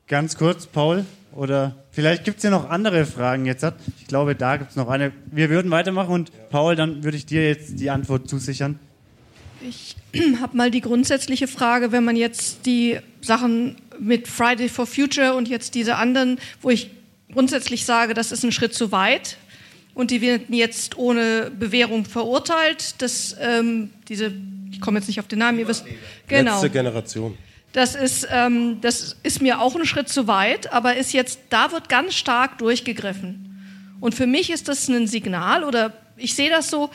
Ganz 0.07 0.35
kurz, 0.35 0.65
Paul, 0.65 1.05
oder 1.35 1.75
vielleicht 1.91 2.23
gibt 2.23 2.37
es 2.37 2.43
ja 2.43 2.49
noch 2.49 2.71
andere 2.71 3.05
Fragen 3.05 3.45
jetzt. 3.45 3.63
Ich 3.99 4.07
glaube, 4.07 4.33
da 4.33 4.57
gibt 4.57 4.71
es 4.71 4.75
noch 4.75 4.89
eine. 4.89 5.11
Wir 5.27 5.51
würden 5.51 5.69
weitermachen 5.69 6.11
und 6.11 6.31
Paul, 6.49 6.75
dann 6.75 7.03
würde 7.03 7.17
ich 7.17 7.27
dir 7.27 7.47
jetzt 7.47 7.79
die 7.79 7.91
Antwort 7.91 8.27
zusichern. 8.27 8.79
Ich 9.61 9.95
habe 10.41 10.57
mal 10.57 10.71
die 10.71 10.81
grundsätzliche 10.81 11.47
Frage, 11.47 11.91
wenn 11.91 12.03
man 12.03 12.15
jetzt 12.15 12.65
die 12.65 12.99
Sachen 13.21 13.75
mit 13.99 14.27
Friday 14.27 14.69
for 14.69 14.85
Future 14.85 15.35
und 15.35 15.47
jetzt 15.47 15.75
diese 15.75 15.95
anderen, 15.95 16.39
wo 16.61 16.69
ich 16.69 16.91
grundsätzlich 17.31 17.85
sage, 17.85 18.13
das 18.13 18.31
ist 18.31 18.43
ein 18.43 18.51
Schritt 18.51 18.73
zu 18.73 18.91
weit 18.91 19.37
und 19.93 20.11
die 20.11 20.21
werden 20.21 20.53
jetzt 20.53 20.97
ohne 20.97 21.51
Bewährung 21.51 22.05
verurteilt. 22.05 22.95
Das, 23.01 23.35
ähm, 23.39 23.89
diese, 24.07 24.33
ich 24.71 24.81
komme 24.81 24.99
jetzt 24.99 25.07
nicht 25.07 25.19
auf 25.19 25.27
den 25.27 25.39
Namen, 25.39 25.59
ihr 25.59 25.67
wisst. 25.67 25.85
Genau. 26.27 26.53
Letzte 26.53 26.69
Generation. 26.69 27.37
Das 27.73 27.93
ist, 27.93 28.27
ähm, 28.31 28.81
das 28.81 29.17
ist 29.21 29.41
mir 29.41 29.61
auch 29.61 29.75
ein 29.75 29.85
Schritt 29.85 30.09
zu 30.09 30.27
weit, 30.27 30.73
aber 30.73 30.95
ist 30.95 31.13
jetzt, 31.13 31.39
da 31.49 31.71
wird 31.71 31.87
ganz 31.87 32.15
stark 32.15 32.57
durchgegriffen. 32.57 33.45
Und 33.99 34.15
für 34.15 34.25
mich 34.25 34.49
ist 34.49 34.67
das 34.67 34.87
ein 34.87 35.05
Signal 35.05 35.63
oder 35.63 35.93
ich 36.17 36.33
sehe 36.33 36.49
das 36.49 36.69
so, 36.69 36.89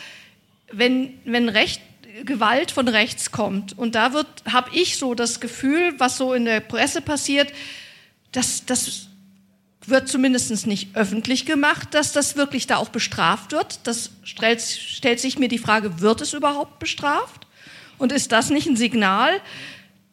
wenn, 0.73 1.15
wenn 1.25 1.49
Recht 1.49 1.81
Gewalt 2.23 2.71
von 2.71 2.87
rechts 2.87 3.33
kommt. 3.33 3.77
Und 3.77 3.97
da 3.97 4.13
wird, 4.13 4.29
habe 4.51 4.71
ich 4.73 4.99
so 4.99 5.15
das 5.15 5.41
Gefühl, 5.41 5.95
was 5.99 6.17
so 6.17 6.33
in 6.33 6.45
der 6.45 6.61
Presse 6.61 7.01
passiert, 7.01 7.53
dass 8.31 8.65
das 8.67 9.09
wird 9.87 10.09
zumindest 10.09 10.67
nicht 10.67 10.97
öffentlich 10.97 11.45
gemacht, 11.45 11.89
dass 11.93 12.13
das 12.13 12.37
wirklich 12.37 12.67
da 12.67 12.77
auch 12.77 12.89
bestraft 12.89 13.53
wird. 13.53 13.81
Das 13.87 14.13
stellt, 14.23 14.63
stellt 14.63 15.21
sich 15.21 15.39
mir 15.39 15.49
die 15.49 15.59
Frage, 15.59 16.01
wird 16.01 16.21
es 16.21 16.33
überhaupt 16.33 16.79
bestraft? 16.79 17.47
Und 17.99 18.13
ist 18.13 18.33
das 18.33 18.51
nicht 18.51 18.67
ein 18.67 18.77
Signal, 18.77 19.41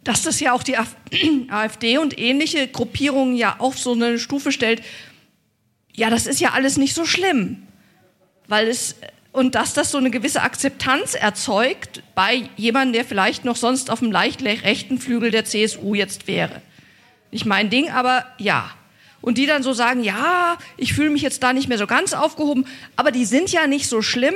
dass 0.04 0.24
das 0.24 0.40
ja 0.40 0.54
auch 0.54 0.64
die 0.64 0.78
AfD 1.50 2.00
und 2.00 2.18
ähnliche 2.18 2.68
Gruppierungen 2.68 3.36
ja 3.36 3.58
auf 3.60 3.78
so 3.78 3.94
eine 3.94 4.20
Stufe 4.20 4.52
stellt? 4.52 4.82
Ja, 5.94 6.10
das 6.10 6.26
ist 6.26 6.42
ja 6.42 6.52
alles 6.52 6.78
nicht 6.78 6.96
so 6.96 7.06
schlimm, 7.06 7.68
weil 8.48 8.68
es 8.68 8.96
und 9.32 9.56
dass 9.56 9.74
das 9.74 9.92
so 9.92 9.98
eine 9.98 10.12
gewisse 10.12 10.42
Akzeptanz 10.42 11.16
erzeugt 11.16 12.04
bei 12.16 12.50
jemandem, 12.58 12.94
der 12.94 13.06
vielleicht 13.06 13.46
noch 13.46 13.56
sonst 13.56 13.90
auf 13.90 14.00
dem 14.00 14.12
leicht 14.12 14.44
rechten 14.44 15.00
Flügel 15.00 15.32
der 15.32 15.46
CSU 15.46 15.96
jetzt 15.96 16.28
wäre. 16.28 16.62
Nicht 17.32 17.46
mein 17.46 17.70
Ding, 17.70 17.90
aber 17.90 18.26
ja. 18.38 18.70
Und 19.22 19.38
die 19.38 19.46
dann 19.46 19.64
so 19.64 19.72
sagen, 19.72 20.04
ja, 20.04 20.58
ich 20.78 20.94
fühle 20.94 21.12
mich 21.12 21.22
jetzt 21.22 21.44
da 21.44 21.54
nicht 21.54 21.70
mehr 21.70 21.78
so 21.78 21.88
ganz 21.88 22.14
aufgehoben, 22.14 22.66
aber 22.96 23.12
die 23.12 23.26
sind 23.26 23.52
ja 23.52 23.68
nicht 23.68 23.88
so 23.88 24.02
schlimm. 24.02 24.34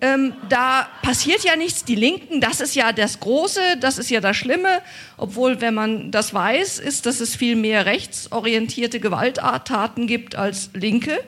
Ähm, 0.00 0.32
da 0.48 0.88
passiert 1.02 1.44
ja 1.44 1.56
nichts. 1.56 1.84
Die 1.84 1.94
Linken, 1.94 2.40
das 2.40 2.60
ist 2.60 2.74
ja 2.74 2.92
das 2.92 3.20
Große, 3.20 3.60
das 3.80 3.98
ist 3.98 4.10
ja 4.10 4.20
das 4.20 4.36
Schlimme. 4.36 4.80
Obwohl, 5.16 5.60
wenn 5.60 5.74
man 5.74 6.10
das 6.10 6.32
weiß, 6.32 6.78
ist, 6.78 7.06
dass 7.06 7.20
es 7.20 7.36
viel 7.36 7.54
mehr 7.54 7.86
rechtsorientierte 7.86 8.98
Gewalttaten 8.98 10.06
gibt 10.06 10.36
als 10.36 10.70
Linke. 10.72 11.20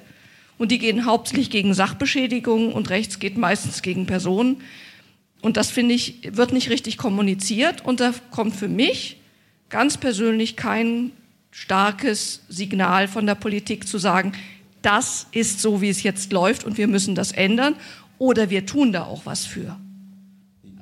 Und 0.60 0.70
die 0.70 0.78
gehen 0.78 1.06
hauptsächlich 1.06 1.48
gegen 1.48 1.72
Sachbeschädigungen 1.72 2.74
und 2.74 2.90
rechts 2.90 3.18
geht 3.18 3.38
meistens 3.38 3.80
gegen 3.80 4.04
Personen. 4.04 4.58
Und 5.40 5.56
das 5.56 5.70
finde 5.70 5.94
ich, 5.94 6.18
wird 6.36 6.52
nicht 6.52 6.68
richtig 6.68 6.98
kommuniziert 6.98 7.82
und 7.82 7.98
da 7.98 8.12
kommt 8.30 8.54
für 8.54 8.68
mich 8.68 9.16
ganz 9.70 9.96
persönlich 9.96 10.56
kein 10.56 11.12
starkes 11.50 12.42
Signal 12.50 13.08
von 13.08 13.24
der 13.24 13.36
Politik 13.36 13.88
zu 13.88 13.96
sagen, 13.96 14.32
das 14.82 15.28
ist 15.32 15.60
so, 15.60 15.80
wie 15.80 15.88
es 15.88 16.02
jetzt 16.02 16.30
läuft 16.30 16.64
und 16.64 16.76
wir 16.76 16.88
müssen 16.88 17.14
das 17.14 17.32
ändern 17.32 17.74
oder 18.18 18.50
wir 18.50 18.66
tun 18.66 18.92
da 18.92 19.04
auch 19.04 19.24
was 19.24 19.46
für. 19.46 19.78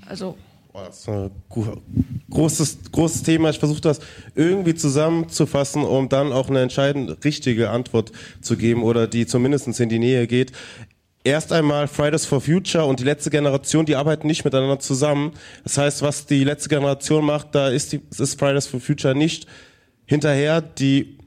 Also 0.07 0.37
das 0.87 1.01
ist 1.01 1.09
ein 1.09 1.31
großes, 2.31 2.79
großes 2.93 3.23
Thema. 3.23 3.51
Ich 3.51 3.59
versuche 3.59 3.81
das 3.81 4.01
irgendwie 4.35 4.75
zusammenzufassen, 4.75 5.83
um 5.83 6.09
dann 6.09 6.33
auch 6.33 6.49
eine 6.49 6.61
entscheidend 6.61 7.25
richtige 7.25 7.71
Antwort 7.71 8.13
zu 8.41 8.57
geben 8.57 8.83
oder 8.83 9.07
die 9.07 9.27
zumindest 9.27 9.81
in 9.81 9.89
die 9.89 9.99
Nähe 9.99 10.27
geht. 10.27 10.53
Erst 11.25 11.53
einmal 11.53 11.89
Fridays 11.89 12.25
for 12.25 12.41
Future 12.41 12.85
und 12.85 13.01
die 13.01 13.05
letzte 13.05 13.31
Generation, 13.31 13.85
die 13.85 13.97
arbeiten 13.97 14.27
nicht 14.27 14.45
miteinander 14.45 14.79
zusammen. 14.79 15.33
Das 15.63 15.77
heißt, 15.77 16.03
was 16.03 16.27
die 16.27 16.45
letzte 16.45 16.69
Generation 16.69 17.25
macht, 17.25 17.55
da 17.55 17.69
ist, 17.69 17.93
die, 17.93 18.01
ist 18.19 18.39
Fridays 18.39 18.67
for 18.67 18.81
Future 18.81 19.15
nicht 19.15 19.47
hinterher. 20.07 20.63
Die 20.63 21.19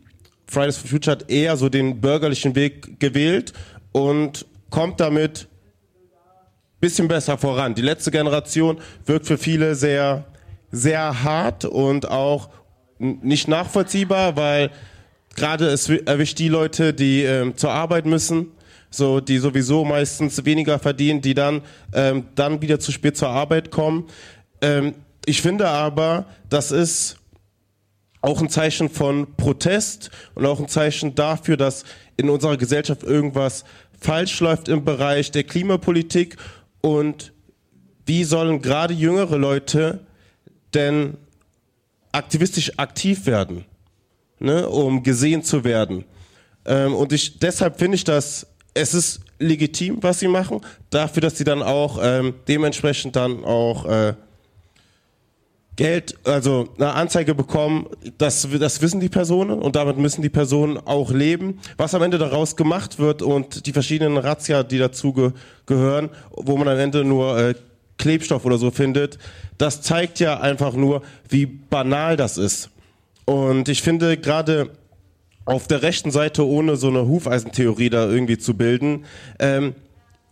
Fridays 0.47 0.77
for 0.77 0.89
Future 0.89 1.17
hat 1.17 1.29
eher 1.29 1.55
so 1.57 1.69
den 1.69 2.01
bürgerlichen 2.01 2.55
Weg 2.55 2.99
gewählt 2.99 3.53
und 3.91 4.45
kommt 4.69 4.99
damit 4.99 5.47
bisschen 6.81 7.07
besser 7.07 7.37
voran. 7.37 7.75
Die 7.75 7.81
letzte 7.81 8.11
Generation 8.11 8.79
wirkt 9.05 9.27
für 9.27 9.37
viele 9.37 9.75
sehr, 9.75 10.25
sehr 10.71 11.23
hart 11.23 11.63
und 11.63 12.09
auch 12.09 12.49
nicht 12.99 13.47
nachvollziehbar, 13.47 14.35
weil 14.35 14.71
gerade 15.35 15.67
es 15.67 15.89
erwischt 15.89 16.39
die 16.39 16.49
Leute, 16.49 16.93
die 16.93 17.23
ähm, 17.23 17.55
zur 17.55 17.71
Arbeit 17.71 18.05
müssen, 18.05 18.51
so 18.89 19.21
die 19.21 19.37
sowieso 19.37 19.85
meistens 19.85 20.43
weniger 20.43 20.77
verdienen, 20.79 21.21
die 21.21 21.33
dann 21.33 21.61
ähm, 21.93 22.25
dann 22.35 22.61
wieder 22.61 22.79
zu 22.79 22.91
spät 22.91 23.15
zur 23.15 23.29
Arbeit 23.29 23.71
kommen. 23.71 24.07
Ähm, 24.61 24.95
ich 25.25 25.41
finde 25.41 25.67
aber, 25.67 26.25
das 26.49 26.71
ist 26.71 27.17
auch 28.21 28.41
ein 28.41 28.49
Zeichen 28.49 28.89
von 28.89 29.35
Protest 29.35 30.11
und 30.35 30.45
auch 30.45 30.59
ein 30.59 30.67
Zeichen 30.67 31.15
dafür, 31.15 31.57
dass 31.57 31.85
in 32.17 32.29
unserer 32.29 32.57
Gesellschaft 32.57 33.03
irgendwas 33.03 33.63
falsch 33.99 34.39
läuft 34.39 34.67
im 34.67 34.83
Bereich 34.83 35.31
der 35.31 35.43
Klimapolitik 35.43 36.37
und 36.81 37.33
wie 38.05 38.23
sollen 38.23 38.61
gerade 38.61 38.93
jüngere 38.93 39.37
Leute 39.37 40.05
denn 40.73 41.17
aktivistisch 42.11 42.77
aktiv 42.77 43.25
werden, 43.25 43.65
ne, 44.39 44.67
um 44.67 45.03
gesehen 45.03 45.43
zu 45.43 45.63
werden? 45.63 46.05
Ähm, 46.65 46.93
und 46.93 47.13
ich, 47.13 47.39
deshalb 47.39 47.79
finde 47.79 47.95
ich, 47.95 48.03
dass 48.03 48.47
es 48.73 48.93
ist 48.93 49.21
legitim, 49.39 49.97
was 50.01 50.19
sie 50.19 50.27
machen, 50.27 50.61
dafür, 50.89 51.21
dass 51.21 51.37
sie 51.37 51.43
dann 51.43 51.61
auch 51.61 51.99
ähm, 52.01 52.35
dementsprechend 52.47 53.15
dann 53.15 53.43
auch 53.43 53.85
äh, 53.85 54.13
Geld, 55.77 56.15
also 56.25 56.67
eine 56.77 56.93
Anzeige 56.93 57.33
bekommen, 57.33 57.87
das, 58.17 58.47
das 58.59 58.81
wissen 58.81 58.99
die 58.99 59.09
Personen 59.09 59.59
und 59.59 59.75
damit 59.75 59.97
müssen 59.97 60.21
die 60.21 60.29
Personen 60.29 60.77
auch 60.77 61.11
leben. 61.11 61.59
Was 61.77 61.95
am 61.95 62.01
Ende 62.01 62.17
daraus 62.17 62.57
gemacht 62.57 62.99
wird 62.99 63.21
und 63.21 63.65
die 63.65 63.71
verschiedenen 63.71 64.17
Razzia, 64.17 64.63
die 64.63 64.77
dazu 64.77 65.13
ge 65.13 65.31
gehören, 65.65 66.09
wo 66.31 66.57
man 66.57 66.67
am 66.67 66.77
Ende 66.77 67.05
nur 67.05 67.37
äh, 67.39 67.55
Klebstoff 67.97 68.43
oder 68.45 68.57
so 68.57 68.71
findet, 68.71 69.17
das 69.57 69.81
zeigt 69.81 70.19
ja 70.19 70.41
einfach 70.41 70.73
nur, 70.73 71.03
wie 71.29 71.45
banal 71.45 72.17
das 72.17 72.37
ist. 72.37 72.69
Und 73.25 73.69
ich 73.69 73.81
finde 73.81 74.17
gerade 74.17 74.71
auf 75.45 75.67
der 75.67 75.81
rechten 75.81 76.11
Seite, 76.11 76.45
ohne 76.45 76.75
so 76.75 76.89
eine 76.89 77.07
Hufeisentheorie 77.07 77.89
da 77.89 78.07
irgendwie 78.07 78.37
zu 78.37 78.55
bilden, 78.55 79.05
ähm, 79.39 79.75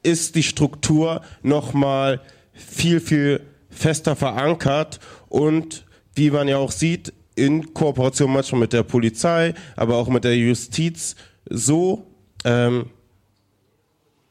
ist 0.03 0.35
die 0.35 0.43
Struktur 0.43 1.21
nochmal 1.43 2.21
viel, 2.53 2.99
viel 2.99 3.41
fester 3.69 4.15
verankert 4.15 4.99
und 5.29 5.85
wie 6.15 6.31
man 6.31 6.47
ja 6.47 6.57
auch 6.57 6.71
sieht, 6.71 7.13
in 7.35 7.73
Kooperation 7.73 8.33
manchmal 8.33 8.61
mit 8.61 8.73
der 8.73 8.83
Polizei, 8.83 9.53
aber 9.75 9.95
auch 9.95 10.09
mit 10.09 10.23
der 10.25 10.35
Justiz 10.35 11.15
so 11.49 12.05
ähm, 12.43 12.87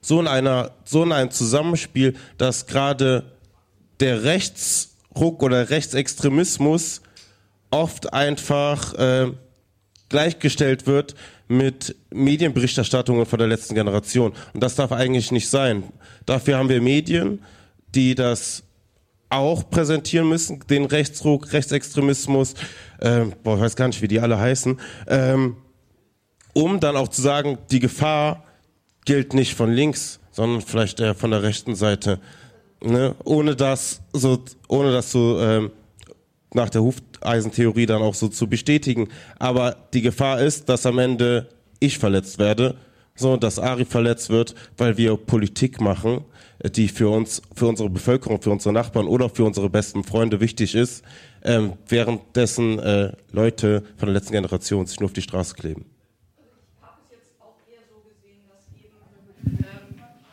so 0.01 0.21
in 0.21 0.27
einer 0.27 0.73
so 0.85 1.03
in 1.03 1.13
einem 1.13 1.31
Zusammenspiel, 1.31 2.15
dass 2.37 2.67
gerade 2.67 3.33
der 4.01 4.25
Rechtsruck 4.25 5.43
oder 5.43 5.71
Rechtsextremismus 5.71 7.03
oft 7.71 8.13
einfach 8.13 8.95
äh, 8.95 9.33
gleichgestellt 10.09 10.87
wird 10.87 11.15
mit 11.49 11.97
Medienberichterstattungen 12.11 13.27
von 13.27 13.39
der 13.39 13.49
letzten 13.49 13.75
Generation. 13.75 14.33
Und 14.53 14.63
das 14.63 14.75
darf 14.75 14.93
eigentlich 14.93 15.33
nicht 15.33 15.49
sein. 15.49 15.85
Dafür 16.27 16.59
haben 16.59 16.69
wir 16.69 16.81
Medien, 16.81 17.43
die 17.95 18.15
das 18.15 18.63
auch 19.31 19.69
präsentieren 19.69 20.29
müssen, 20.29 20.61
den 20.71 20.85
Rechtsruck, 20.87 21.53
Rechtsextremismus, 21.53 22.55
ähm, 23.01 23.33
boah, 23.43 23.57
ich 23.57 23.63
weiß 23.63 23.77
gar 23.77 23.89
nicht, 23.89 24.03
wie 24.03 24.09
die 24.09 24.21
alle 24.21 24.39
heißen, 24.39 24.79
ähm, 25.07 25.57
um 26.55 26.81
dann 26.81 26.97
auch 26.97 27.09
zu 27.09 27.21
sagen, 27.21 27.59
die 27.71 27.81
Gefahr 27.81 28.45
gilt 29.05 29.35
nicht 29.35 29.55
von 29.55 29.73
links, 29.73 30.21
sondern 30.31 30.63
vielleicht 30.63 31.01
eher 31.01 31.15
von 31.15 31.31
der 31.31 31.43
rechten 31.43 31.75
Seite. 31.75 32.21
Ne? 32.83 33.15
Ohne 33.25 33.57
das 33.57 34.01
so, 34.13 34.45
ohne 34.69 34.93
das 34.93 35.11
so 35.13 35.41
ähm, 35.41 35.71
nach 36.55 36.71
der 36.71 36.83
Hufeisentheorie 36.83 37.87
dann 37.87 38.03
auch 38.03 38.15
so 38.15 38.29
zu 38.29 38.49
bestätigen. 38.49 39.09
Aber 39.39 39.77
die 39.93 40.03
Gefahr 40.03 40.41
ist, 40.41 40.69
dass 40.69 40.87
am 40.87 40.99
Ende 40.99 41.49
ich 41.81 41.99
verletzt 41.99 42.39
werde, 42.39 42.77
so 43.15 43.37
dass 43.37 43.59
Ari 43.59 43.85
verletzt 43.85 44.31
wird, 44.31 44.55
weil 44.77 44.97
wir 44.97 45.17
Politik 45.17 45.81
machen 45.81 46.25
die 46.65 46.89
für 46.89 47.09
uns, 47.09 47.41
für 47.55 47.67
unsere 47.67 47.89
Bevölkerung, 47.89 48.43
für 48.43 48.51
unsere 48.51 48.73
Nachbarn 48.73 49.07
oder 49.07 49.29
für 49.29 49.45
unsere 49.45 49.71
besten 49.71 50.05
Freunde 50.05 50.41
wichtig 50.41 50.75
ist, 50.75 51.05
ähm, 51.45 51.75
währenddessen 51.87 52.79
äh, 52.79 53.13
Leute 53.31 53.85
von 53.97 54.07
der 54.07 54.15
letzten 54.15 54.33
Generation 54.33 54.87
sich 54.87 54.99
nur 54.99 55.07
auf 55.07 55.13
die 55.13 55.23
Straße 55.23 55.55
kleben. 55.55 55.87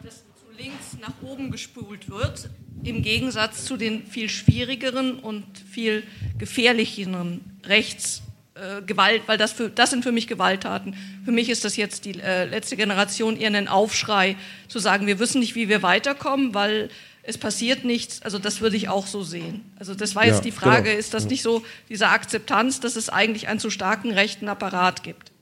das 0.04 0.24
zu 0.40 0.58
links 0.58 0.98
nach 1.00 1.22
oben 1.22 1.52
gespult 1.52 2.10
wird, 2.10 2.50
im 2.84 3.02
Gegensatz 3.02 3.66
zu 3.66 3.78
den 3.78 4.06
viel 4.06 4.30
schwierigeren 4.30 5.20
und 5.20 5.46
viel 5.58 6.04
gefährlicheren 6.38 7.60
Rechts- 7.64 8.25
äh, 8.56 8.82
Gewalt, 8.84 9.24
weil 9.26 9.38
das, 9.38 9.52
für, 9.52 9.70
das 9.70 9.90
sind 9.90 10.04
für 10.04 10.14
mich 10.14 10.28
Gewalttaten. 10.28 10.96
Für 11.26 11.32
mich 11.32 11.50
ist 11.50 11.66
das 11.66 11.76
jetzt 11.76 12.06
die 12.06 12.20
äh, 12.22 12.46
letzte 12.46 12.78
Generation 12.78 13.36
eher 13.36 13.54
ein 13.54 13.68
Aufschrei, 13.68 14.38
zu 14.70 14.80
sagen, 14.80 15.08
wir 15.08 15.20
wissen 15.20 15.40
nicht, 15.40 15.56
wie 15.56 15.68
wir 15.68 15.84
weiterkommen, 15.84 16.54
weil 16.54 16.90
es 17.24 17.38
passiert 17.38 17.84
nichts. 17.84 18.22
Also 18.22 18.40
das 18.40 18.62
würde 18.62 18.78
ich 18.78 18.88
auch 18.88 19.08
so 19.08 19.24
sehen. 19.24 19.62
Also 19.78 19.94
das 19.94 20.16
war 20.16 20.26
jetzt 20.26 20.38
ja, 20.38 20.42
die 20.44 20.52
Frage, 20.52 20.84
genau. 20.84 21.00
ist 21.00 21.14
das 21.14 21.26
nicht 21.26 21.42
so 21.42 21.64
diese 21.90 22.08
Akzeptanz, 22.08 22.80
dass 22.80 22.96
es 22.96 23.10
eigentlich 23.10 23.50
einen 23.50 23.60
zu 23.60 23.70
starken 23.70 24.12
rechten 24.12 24.48
Apparat 24.48 25.04
gibt? 25.04 25.34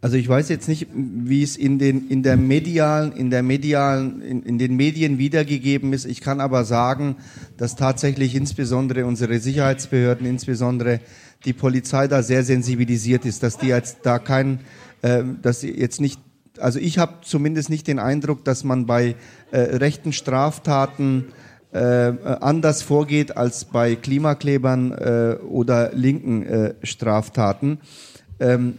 Also 0.00 0.16
ich 0.16 0.28
weiß 0.28 0.48
jetzt 0.50 0.68
nicht, 0.68 0.86
wie 0.94 1.42
es 1.42 1.56
in 1.56 1.78
den 1.78 2.08
in 2.08 2.22
der 2.22 2.36
medialen 2.36 3.12
in 3.12 3.30
der 3.30 3.42
medialen 3.42 4.22
in, 4.22 4.42
in, 4.44 4.58
den 4.58 4.76
Medien 4.76 5.18
wiedergegeben 5.18 5.92
ist. 5.92 6.04
Ich 6.04 6.20
kann 6.20 6.40
aber 6.40 6.64
sagen, 6.64 7.16
dass 7.56 7.76
tatsächlich 7.76 8.34
insbesondere 8.34 9.04
unsere 9.04 9.40
Sicherheitsbehörden, 9.40 10.26
insbesondere 10.26 11.00
die 11.46 11.52
Polizei 11.52 12.08
da 12.08 12.22
sehr 12.22 12.44
sensibilisiert 12.44 13.24
ist, 13.24 13.42
dass 13.42 13.56
die 13.56 13.68
jetzt 13.68 13.98
da 14.02 14.18
kein, 14.18 14.60
äh, 15.02 15.22
dass 15.40 15.60
sie 15.60 15.70
jetzt 15.70 16.00
nicht, 16.00 16.20
also 16.58 16.78
ich 16.78 16.98
habe 16.98 17.14
zumindest 17.22 17.70
nicht 17.70 17.86
den 17.86 17.98
Eindruck, 17.98 18.44
dass 18.44 18.64
man 18.64 18.86
bei 18.86 19.14
äh, 19.52 19.58
rechten 19.58 20.12
Straftaten 20.12 21.26
äh, 21.72 21.78
anders 21.78 22.82
vorgeht 22.82 23.36
als 23.36 23.64
bei 23.64 23.96
Klimaklebern 23.96 24.92
äh, 24.92 25.36
oder 25.42 25.92
linken 25.94 26.42
äh, 26.44 26.74
Straftaten. 26.82 27.78
Ähm, 28.40 28.74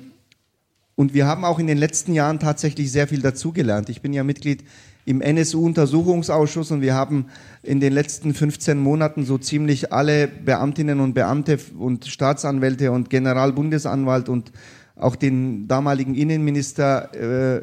und 0.95 1.13
wir 1.13 1.27
haben 1.27 1.45
auch 1.45 1.59
in 1.59 1.67
den 1.67 1.77
letzten 1.77 2.13
Jahren 2.13 2.39
tatsächlich 2.39 2.91
sehr 2.91 3.07
viel 3.07 3.21
dazugelernt. 3.21 3.89
Ich 3.89 4.01
bin 4.01 4.13
ja 4.13 4.23
Mitglied 4.23 4.63
im 5.07 5.21
NSU-Untersuchungsausschuss 5.21 6.71
und 6.71 6.81
wir 6.81 6.93
haben 6.93 7.27
in 7.63 7.79
den 7.79 7.93
letzten 7.93 8.33
15 8.33 8.77
Monaten 8.77 9.23
so 9.23 9.37
ziemlich 9.37 9.93
alle 9.93 10.27
Beamtinnen 10.27 10.99
und 10.99 11.13
Beamte 11.13 11.57
und 11.79 12.05
Staatsanwälte 12.05 12.91
und 12.91 13.09
Generalbundesanwalt 13.09 14.27
und 14.27 14.51
auch 14.97 15.15
den 15.15 15.69
damaligen 15.69 16.13
Innenminister 16.13 17.13
äh, 17.55 17.61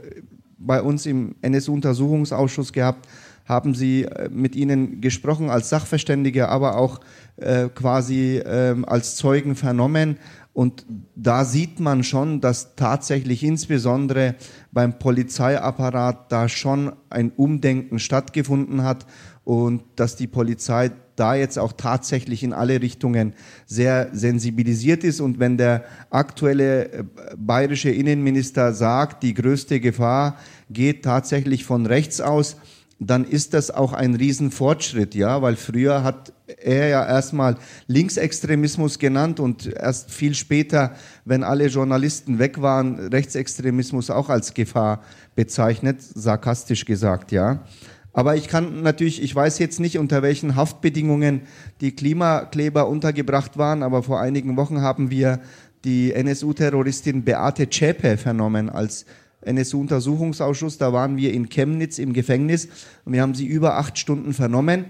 bei 0.56 0.80
uns 0.80 1.04
im 1.04 1.34
NSU-Untersuchungsausschuss 1.42 2.72
gehabt, 2.72 3.06
haben 3.44 3.74
sie 3.74 4.04
äh, 4.04 4.30
mit 4.30 4.56
ihnen 4.56 5.02
gesprochen 5.02 5.50
als 5.50 5.68
Sachverständige, 5.68 6.48
aber 6.48 6.78
auch 6.78 7.00
äh, 7.36 7.68
quasi 7.68 8.38
äh, 8.38 8.74
als 8.86 9.16
Zeugen 9.16 9.54
vernommen. 9.54 10.16
Und 10.54 10.86
da 11.16 11.44
sieht 11.44 11.80
man 11.80 12.04
schon, 12.04 12.40
dass 12.40 12.76
tatsächlich 12.76 13.42
insbesondere 13.42 14.36
beim 14.70 14.98
Polizeiapparat 15.00 16.30
da 16.30 16.48
schon 16.48 16.92
ein 17.10 17.32
Umdenken 17.32 17.98
stattgefunden 17.98 18.84
hat 18.84 19.04
und 19.42 19.82
dass 19.96 20.14
die 20.14 20.28
Polizei 20.28 20.92
da 21.16 21.34
jetzt 21.34 21.58
auch 21.58 21.72
tatsächlich 21.72 22.44
in 22.44 22.52
alle 22.52 22.80
Richtungen 22.80 23.34
sehr 23.66 24.10
sensibilisiert 24.12 25.02
ist. 25.02 25.20
Und 25.20 25.40
wenn 25.40 25.56
der 25.56 25.84
aktuelle 26.10 26.92
äh, 26.92 27.04
bayerische 27.36 27.90
Innenminister 27.90 28.72
sagt, 28.72 29.22
die 29.24 29.34
größte 29.34 29.80
Gefahr 29.80 30.36
geht 30.70 31.04
tatsächlich 31.04 31.64
von 31.64 31.86
rechts 31.86 32.20
aus, 32.20 32.56
dann 33.00 33.24
ist 33.24 33.54
das 33.54 33.70
auch 33.70 33.92
ein 33.92 34.14
Riesenfortschritt, 34.14 35.16
ja, 35.16 35.42
weil 35.42 35.56
früher 35.56 36.04
hat 36.04 36.32
er 36.46 36.88
ja 36.88 37.06
erstmal 37.06 37.56
Linksextremismus 37.86 38.98
genannt 38.98 39.40
und 39.40 39.66
erst 39.66 40.10
viel 40.10 40.34
später, 40.34 40.94
wenn 41.24 41.42
alle 41.42 41.66
Journalisten 41.66 42.38
weg 42.38 42.60
waren, 42.60 42.98
Rechtsextremismus 43.08 44.10
auch 44.10 44.28
als 44.28 44.54
Gefahr 44.54 45.02
bezeichnet, 45.34 46.02
sarkastisch 46.02 46.84
gesagt, 46.84 47.32
ja. 47.32 47.64
Aber 48.12 48.36
ich 48.36 48.46
kann 48.46 48.82
natürlich, 48.82 49.22
ich 49.22 49.34
weiß 49.34 49.58
jetzt 49.58 49.80
nicht, 49.80 49.98
unter 49.98 50.22
welchen 50.22 50.54
Haftbedingungen 50.54 51.42
die 51.80 51.92
Klimakleber 51.96 52.88
untergebracht 52.88 53.58
waren, 53.58 53.82
aber 53.82 54.02
vor 54.02 54.20
einigen 54.20 54.56
Wochen 54.56 54.80
haben 54.80 55.10
wir 55.10 55.40
die 55.84 56.12
NSU-Terroristin 56.12 57.24
Beate 57.24 57.68
Zschäpe 57.68 58.16
vernommen 58.16 58.70
als 58.70 59.04
NSU-Untersuchungsausschuss. 59.42 60.78
Da 60.78 60.92
waren 60.92 61.16
wir 61.16 61.32
in 61.32 61.48
Chemnitz 61.48 61.98
im 61.98 62.12
Gefängnis 62.12 62.68
und 63.04 63.14
wir 63.14 63.22
haben 63.22 63.34
sie 63.34 63.46
über 63.46 63.76
acht 63.76 63.98
Stunden 63.98 64.32
vernommen. 64.32 64.86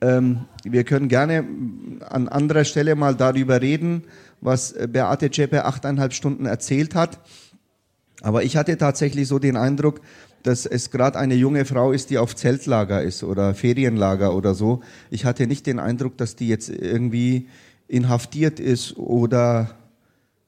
Ähm, 0.00 0.44
wir 0.64 0.84
können 0.84 1.08
gerne 1.08 1.44
an 2.08 2.28
anderer 2.28 2.64
Stelle 2.64 2.94
mal 2.94 3.14
darüber 3.14 3.60
reden, 3.60 4.04
was 4.40 4.74
Beate 4.88 5.30
Zschäpe 5.30 5.64
achteinhalb 5.64 6.12
Stunden 6.12 6.46
erzählt 6.46 6.94
hat. 6.94 7.20
Aber 8.20 8.42
ich 8.42 8.56
hatte 8.56 8.76
tatsächlich 8.76 9.28
so 9.28 9.38
den 9.38 9.56
Eindruck, 9.56 10.00
dass 10.42 10.66
es 10.66 10.90
gerade 10.90 11.18
eine 11.18 11.34
junge 11.34 11.64
Frau 11.64 11.92
ist, 11.92 12.10
die 12.10 12.18
auf 12.18 12.34
Zeltlager 12.34 13.02
ist 13.02 13.22
oder 13.22 13.54
Ferienlager 13.54 14.34
oder 14.34 14.54
so. 14.54 14.80
Ich 15.10 15.24
hatte 15.24 15.46
nicht 15.46 15.66
den 15.66 15.78
Eindruck, 15.78 16.16
dass 16.16 16.36
die 16.36 16.48
jetzt 16.48 16.68
irgendwie 16.68 17.48
inhaftiert 17.88 18.60
ist 18.60 18.96
oder 18.96 19.74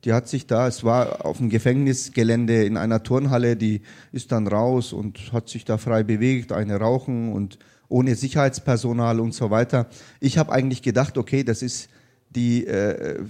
die 0.05 0.12
hat 0.12 0.29
sich 0.29 0.47
da, 0.47 0.67
es 0.67 0.83
war 0.83 1.27
auf 1.27 1.39
dem 1.39 1.51
Gefängnisgelände 1.51 2.65
in 2.65 2.77
einer 2.77 3.03
Turnhalle, 3.03 3.57
die 3.57 3.83
ist 4.12 4.33
dann 4.33 4.47
raus 4.47 4.93
und 4.93 5.33
hat 5.33 5.49
sich 5.49 5.65
da 5.65 5.77
frei 5.77 6.03
bewegt, 6.03 6.53
eine 6.53 6.77
rauchen 6.77 7.33
und 7.33 7.59
ohne 7.91 8.15
Sicherheitspersonal 8.15 9.20
und 9.20 9.35
so 9.35 9.51
weiter. 9.51 9.89
Ich 10.20 10.39
habe 10.39 10.52
eigentlich 10.52 10.81
gedacht, 10.81 11.19
okay, 11.19 11.44
das 11.44 11.60
ist 11.60 11.91
die 12.31 12.67
äh, 12.67 13.23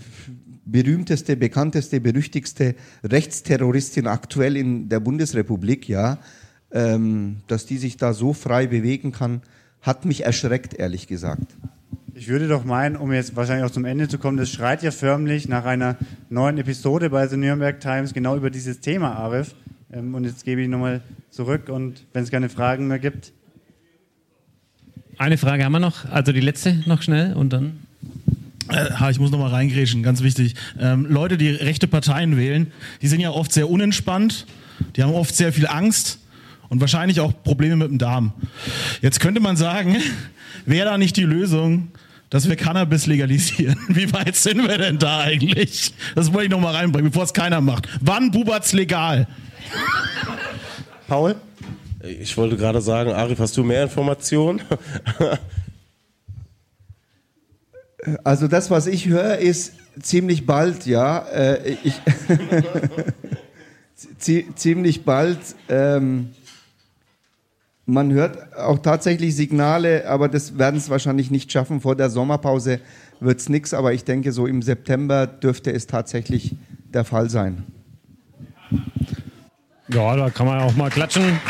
berühmteste, 0.65 1.37
bekannteste, 1.37 2.01
berüchtigste 2.01 2.75
Rechtsterroristin 3.03 4.07
aktuell 4.07 4.57
in 4.57 4.89
der 4.89 5.01
Bundesrepublik, 5.01 5.89
ja, 5.89 6.19
ähm, 6.71 7.39
dass 7.49 7.67
die 7.67 7.79
sich 7.79 7.97
da 7.97 8.13
so 8.13 8.33
frei 8.33 8.67
bewegen 8.67 9.11
kann, 9.13 9.43
hat 9.81 10.05
mich 10.05 10.25
erschreckt, 10.25 10.75
ehrlich 10.75 11.09
gesagt. 11.09 11.57
Ich 12.13 12.29
würde 12.29 12.49
doch 12.49 12.65
meinen, 12.65 12.97
um 12.97 13.13
jetzt 13.13 13.35
wahrscheinlich 13.35 13.65
auch 13.65 13.73
zum 13.73 13.85
Ende 13.87 14.07
zu 14.09 14.19
kommen, 14.19 14.37
das 14.37 14.51
schreit 14.51 14.83
ja 14.83 14.91
förmlich 14.91 15.49
nach 15.49 15.65
einer 15.65 15.97
neuen 16.29 16.59
Episode 16.59 17.09
bei 17.09 17.27
The 17.27 17.37
Nürnberg 17.37 17.81
Times 17.81 18.13
genau 18.13 18.37
über 18.37 18.51
dieses 18.51 18.81
Thema, 18.81 19.15
Arif. 19.15 19.55
Ähm, 19.93 20.15
und 20.15 20.25
jetzt 20.25 20.45
gebe 20.45 20.61
ich 20.61 20.69
nochmal 20.69 21.01
zurück 21.31 21.69
und 21.69 22.07
wenn 22.13 22.23
es 22.23 22.31
keine 22.31 22.49
Fragen 22.49 22.89
mehr 22.89 22.99
gibt. 22.99 23.33
Eine 25.21 25.37
Frage 25.37 25.67
haben 25.67 25.73
wir 25.73 25.81
noch, 25.81 26.07
also 26.07 26.33
die 26.33 26.41
letzte 26.41 26.83
noch 26.87 27.03
schnell 27.03 27.35
und 27.35 27.53
dann. 27.53 27.81
Äh, 28.71 29.11
ich 29.11 29.21
muss 29.21 29.31
noch 29.31 29.39
mal 29.39 29.51
reingrätschen, 29.51 30.03
ganz 30.03 30.23
wichtig. 30.23 30.55
Ähm, 30.81 31.05
Leute, 31.11 31.37
die 31.37 31.51
rechte 31.51 31.87
Parteien 31.87 32.39
wählen, 32.39 32.73
die 33.03 33.07
sind 33.07 33.21
ja 33.21 33.29
oft 33.29 33.53
sehr 33.53 33.69
unentspannt, 33.69 34.47
die 34.97 35.03
haben 35.03 35.13
oft 35.13 35.37
sehr 35.37 35.53
viel 35.53 35.67
Angst 35.67 36.21
und 36.71 36.81
wahrscheinlich 36.81 37.21
auch 37.21 37.35
Probleme 37.45 37.77
mit 37.77 37.91
dem 37.91 37.99
Darm. 37.99 38.33
Jetzt 39.03 39.21
könnte 39.21 39.43
man 39.43 39.59
sagen, 39.59 39.99
wäre 40.65 40.87
da 40.87 40.97
nicht 40.97 41.19
die 41.19 41.25
Lösung, 41.25 41.89
dass 42.31 42.49
wir 42.49 42.57
Cannabis 42.57 43.05
legalisieren? 43.05 43.77
Wie 43.89 44.11
weit 44.15 44.37
sind 44.37 44.67
wir 44.67 44.79
denn 44.79 44.99
da 44.99 45.19
eigentlich? 45.19 45.93
Das 46.15 46.33
wollte 46.33 46.47
ich 46.47 46.51
noch 46.51 46.61
mal 46.61 46.75
reinbringen, 46.75 47.11
bevor 47.11 47.25
es 47.25 47.35
keiner 47.35 47.61
macht. 47.61 47.87
Wann 48.01 48.31
bubert's 48.31 48.73
legal? 48.73 49.29
Paul? 51.09 51.37
Ich 52.03 52.37
wollte 52.37 52.57
gerade 52.57 52.81
sagen, 52.81 53.12
Arif, 53.12 53.39
hast 53.39 53.57
du 53.57 53.65
mehr 53.65 53.83
Informationen? 53.83 54.61
Also 58.25 58.49
das, 58.49 58.70
was 58.70 58.87
ich 58.87 59.09
höre, 59.09 59.37
ist 59.37 59.75
ziemlich 60.01 60.47
bald, 60.47 60.87
ja. 60.87 61.19
Äh, 61.19 61.77
ich 61.85 62.01
ziemlich 64.55 65.05
bald. 65.05 65.39
Ähm, 65.69 66.31
man 67.85 68.11
hört 68.12 68.57
auch 68.57 68.79
tatsächlich 68.79 69.37
Signale, 69.37 70.09
aber 70.09 70.29
das 70.29 70.57
werden 70.57 70.77
es 70.77 70.89
wahrscheinlich 70.89 71.31
nicht 71.31 71.53
schaffen. 71.53 71.83
Vor 71.83 71.95
der 71.95 72.09
Sommerpause 72.09 72.81
wird 73.20 73.41
es 73.41 73.51
nichts, 73.51 73.75
aber 73.75 73.93
ich 73.93 74.05
denke, 74.05 74.33
so 74.33 74.47
im 74.47 74.62
September 74.62 75.27
dürfte 75.27 75.70
es 75.70 75.87
tatsächlich 75.87 76.57
der 76.95 77.05
Fall 77.05 77.29
sein. 77.29 77.65
Ja, 79.93 80.17
da 80.17 80.31
kann 80.31 80.47
man 80.47 80.60
auch 80.60 80.75
mal 80.77 80.91
klatschen. 80.91 81.41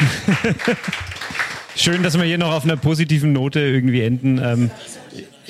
Schön, 1.76 2.02
dass 2.02 2.18
wir 2.18 2.24
hier 2.24 2.38
noch 2.38 2.52
auf 2.52 2.64
einer 2.64 2.76
positiven 2.76 3.32
Note 3.32 3.60
irgendwie 3.60 4.02
enden. 4.02 4.38
Ähm, 4.42 4.70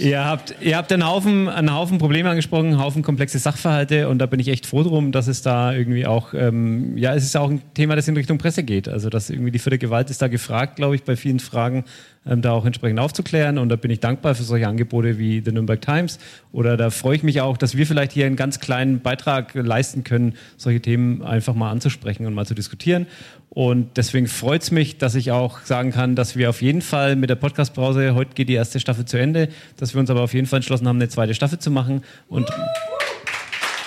Ihr 0.01 0.25
habt, 0.25 0.55
ihr 0.62 0.79
habt 0.79 0.91
einen, 0.93 1.07
Haufen, 1.07 1.47
einen 1.51 1.75
Haufen 1.75 1.99
Probleme 1.99 2.31
angesprochen, 2.31 2.69
einen 2.69 2.81
Haufen 2.81 3.03
komplexe 3.03 3.39
Sachverhalte 3.39 4.09
und 4.09 4.19
da 4.19 4.25
bin 4.25 4.41
ich 4.41 4.49
echt 4.49 4.65
froh 4.65 4.83
drum, 4.83 5.12
dass 5.12 5.27
es 5.27 5.43
da 5.43 5.75
irgendwie 5.75 6.07
auch, 6.07 6.33
ähm, 6.33 6.97
ja, 6.97 7.15
es 7.15 7.23
ist 7.23 7.37
auch 7.37 7.51
ein 7.51 7.61
Thema, 7.75 7.97
das 7.97 8.09
in 8.09 8.17
Richtung 8.17 8.39
Presse 8.39 8.62
geht. 8.62 8.89
Also, 8.89 9.11
dass 9.11 9.29
irgendwie 9.29 9.51
die 9.51 9.59
vierte 9.59 9.77
Gewalt 9.77 10.09
ist 10.09 10.23
da 10.23 10.29
gefragt, 10.29 10.77
glaube 10.77 10.95
ich, 10.95 11.03
bei 11.03 11.17
vielen 11.17 11.39
Fragen, 11.39 11.85
ähm, 12.27 12.41
da 12.41 12.53
auch 12.53 12.65
entsprechend 12.65 12.99
aufzuklären 12.99 13.59
und 13.59 13.69
da 13.69 13.77
bin 13.77 13.91
ich 13.91 14.01
dankbar 14.01 14.35
für 14.35 14.43
solche 14.43 14.69
Angebote 14.69 15.19
wie 15.19 15.43
The 15.45 15.53
Nürnberg 15.53 15.81
Times 15.81 16.19
oder 16.53 16.77
da 16.77 16.91
freue 16.91 17.17
ich 17.17 17.23
mich 17.23 17.41
auch, 17.41 17.57
dass 17.57 17.77
wir 17.77 17.87
vielleicht 17.87 18.12
hier 18.12 18.27
einen 18.27 18.37
ganz 18.37 18.61
kleinen 18.61 19.01
Beitrag 19.01 19.55
leisten 19.55 20.05
können, 20.05 20.35
solche 20.57 20.81
Themen 20.81 21.23
einfach 21.23 21.55
mal 21.55 21.70
anzusprechen 21.70 22.27
und 22.27 22.35
mal 22.35 22.47
zu 22.47 22.55
diskutieren. 22.55 23.07
Und 23.49 23.97
deswegen 23.97 24.29
freut 24.29 24.62
es 24.62 24.70
mich, 24.70 24.99
dass 24.99 25.17
ich 25.17 25.33
auch 25.33 25.62
sagen 25.62 25.91
kann, 25.91 26.15
dass 26.15 26.37
wir 26.37 26.51
auf 26.51 26.62
jeden 26.62 26.83
Fall 26.83 27.17
mit 27.17 27.31
der 27.31 27.35
Podcast-Brause, 27.35 28.15
heute 28.15 28.35
geht 28.35 28.49
die 28.49 28.55
erste 28.55 28.79
Staffel 28.79 29.07
zu 29.07 29.19
Ende, 29.19 29.49
dass 29.77 29.90
wir 29.94 30.01
uns 30.01 30.10
aber 30.10 30.23
auf 30.23 30.35
jeden 30.35 30.47
Fall 30.47 30.59
entschlossen 30.59 30.89
haben, 30.89 30.97
eine 30.97 31.09
zweite 31.09 31.35
Staffel 31.35 31.59
zu 31.59 31.70
machen. 31.70 32.02
Und 32.28 32.51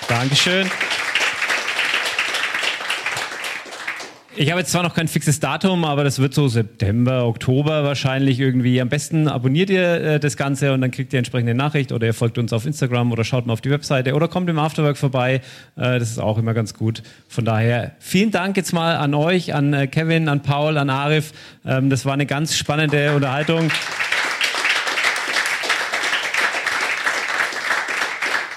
Dankeschön. 0.08 0.70
Ich 4.36 4.50
habe 4.50 4.62
jetzt 4.62 4.72
zwar 4.72 4.82
noch 4.82 4.96
kein 4.96 5.08
fixes 5.08 5.40
Datum, 5.40 5.86
aber 5.86 6.04
das 6.04 6.18
wird 6.18 6.34
so 6.34 6.48
September, 6.48 7.28
Oktober 7.28 7.84
wahrscheinlich 7.84 8.40
irgendwie. 8.40 8.82
Am 8.82 8.90
besten 8.90 9.28
abonniert 9.28 9.70
ihr 9.70 9.84
äh, 9.84 10.20
das 10.20 10.38
Ganze 10.38 10.74
und 10.74 10.82
dann 10.82 10.90
kriegt 10.90 11.14
ihr 11.14 11.20
entsprechende 11.20 11.54
Nachricht 11.54 11.92
oder 11.92 12.08
ihr 12.08 12.16
folgt 12.16 12.40
uns 12.40 12.52
auf 12.52 12.66
Instagram 12.66 13.12
oder 13.12 13.24
schaut 13.24 13.46
mal 13.46 13.54
auf 13.54 13.62
die 13.62 13.70
Webseite 13.70 14.16
oder 14.16 14.28
kommt 14.28 14.50
im 14.50 14.58
Afterwork 14.58 14.98
vorbei. 14.98 15.42
Äh, 15.76 16.00
das 16.00 16.10
ist 16.10 16.20
auch 16.20 16.40
immer 16.40 16.56
ganz 16.56 16.74
gut. 16.74 17.04
Von 17.28 17.46
daher 17.46 17.92
vielen 18.00 18.32
Dank 18.32 18.58
jetzt 18.58 18.74
mal 18.74 18.96
an 18.96 19.14
euch, 19.14 19.54
an 19.54 19.72
äh, 19.74 19.86
Kevin, 19.86 20.28
an 20.28 20.42
Paul, 20.42 20.80
an 20.80 20.90
Arif. 20.90 21.32
Ähm, 21.64 21.92
das 21.92 22.06
war 22.06 22.14
eine 22.14 22.26
ganz 22.26 22.58
spannende 22.58 23.14
Unterhaltung. 23.16 23.70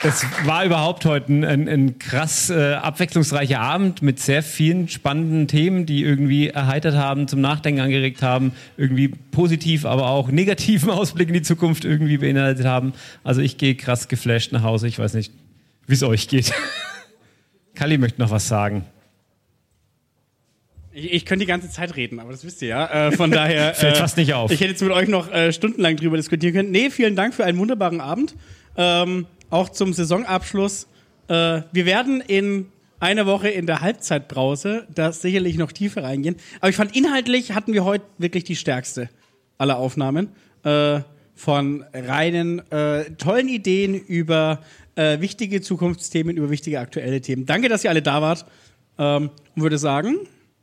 Es 0.07 0.25
war 0.45 0.65
überhaupt 0.65 1.05
heute 1.05 1.33
ein, 1.33 1.45
ein, 1.45 1.69
ein 1.69 1.99
krass 1.99 2.49
äh, 2.49 2.75
abwechslungsreicher 2.75 3.59
Abend 3.59 4.03
mit 4.03 4.21
sehr 4.21 4.45
vielen 4.45 4.89
spannenden 4.89 5.49
Themen, 5.49 5.85
die 5.85 6.05
irgendwie 6.05 6.47
erheitert 6.47 6.95
haben, 6.95 7.27
zum 7.27 7.41
Nachdenken 7.41 7.81
angeregt 7.81 8.23
haben, 8.23 8.53
irgendwie 8.77 9.09
positiv, 9.09 9.85
aber 9.85 10.09
auch 10.11 10.29
negativen 10.29 10.91
Ausblick 10.93 11.27
in 11.27 11.35
die 11.35 11.43
Zukunft 11.43 11.85
irgendwie 11.85 12.19
beinhaltet 12.19 12.67
haben. 12.67 12.93
Also 13.25 13.41
ich 13.41 13.59
gehe 13.59 13.75
krass 13.75 14.07
geflasht 14.07 14.53
nach 14.53 14.63
Hause. 14.63 14.87
Ich 14.87 15.01
weiß 15.01 15.15
nicht, 15.15 15.33
wie 15.89 15.95
es 15.95 16.05
euch 16.05 16.29
geht. 16.29 16.53
Kali 17.75 17.99
möchte 17.99 18.21
noch 18.21 18.31
was 18.31 18.47
sagen. 18.47 18.85
Ich, 20.93 21.13
ich 21.13 21.27
könnte 21.27 21.47
die 21.47 21.49
ganze 21.49 21.69
Zeit 21.69 21.97
reden, 21.97 22.21
aber 22.21 22.31
das 22.31 22.45
wisst 22.45 22.63
ihr 22.63 22.69
ja. 22.69 23.09
Äh, 23.09 23.13
von 23.13 23.33
daher. 23.33 23.75
Fällt 23.75 23.97
äh, 23.97 23.99
fast 23.99 24.17
nicht 24.19 24.35
auf. 24.35 24.53
Ich 24.53 24.61
hätte 24.61 24.71
jetzt 24.71 24.83
mit 24.83 24.93
euch 24.93 25.09
noch 25.09 25.33
äh, 25.33 25.53
stundenlang 25.53 25.97
drüber 25.97 26.17
diskutieren 26.17 26.55
können. 26.55 26.71
Nee, 26.71 26.91
vielen 26.91 27.17
Dank 27.17 27.35
für 27.35 27.45
einen 27.45 27.59
wunderbaren 27.59 28.01
Abend. 28.01 28.37
Ähm, 28.77 29.27
auch 29.51 29.69
zum 29.69 29.93
Saisonabschluss. 29.93 30.89
Äh, 31.29 31.63
wir 31.73 31.87
werden 31.87 32.21
in 32.21 32.67
einer 32.99 33.27
Woche 33.27 33.49
in 33.49 33.67
der 33.67 33.81
Halbzeitbrause 33.81 34.87
da 34.95 35.13
sicherlich 35.13 35.57
noch 35.59 35.73
tiefer 35.73 36.03
reingehen. 36.03 36.37
Aber 36.61 36.71
ich 36.71 36.77
fand, 36.77 36.97
inhaltlich 36.97 37.53
hatten 37.53 37.73
wir 37.73 37.85
heute 37.85 38.05
wirklich 38.19 38.45
die 38.45 38.57
stärkste 38.57 39.09
aller 39.59 39.77
Aufnahmen. 39.77 40.31
Äh, 40.63 41.01
von 41.37 41.85
reinen, 41.93 42.61
äh, 42.73 43.05
tollen 43.19 43.49
Ideen 43.49 43.95
über 43.95 44.63
äh, 44.95 45.21
wichtige 45.21 45.61
Zukunftsthemen, 45.61 46.37
über 46.37 46.49
wichtige 46.49 46.81
aktuelle 46.81 47.21
Themen. 47.21 47.45
Danke, 47.45 47.69
dass 47.69 47.85
ihr 47.85 47.91
alle 47.91 48.01
da 48.01 48.23
wart. 48.23 48.47
Ähm, 48.99 49.31
und 49.55 49.63
würde 49.63 49.77
sagen, 49.77 50.17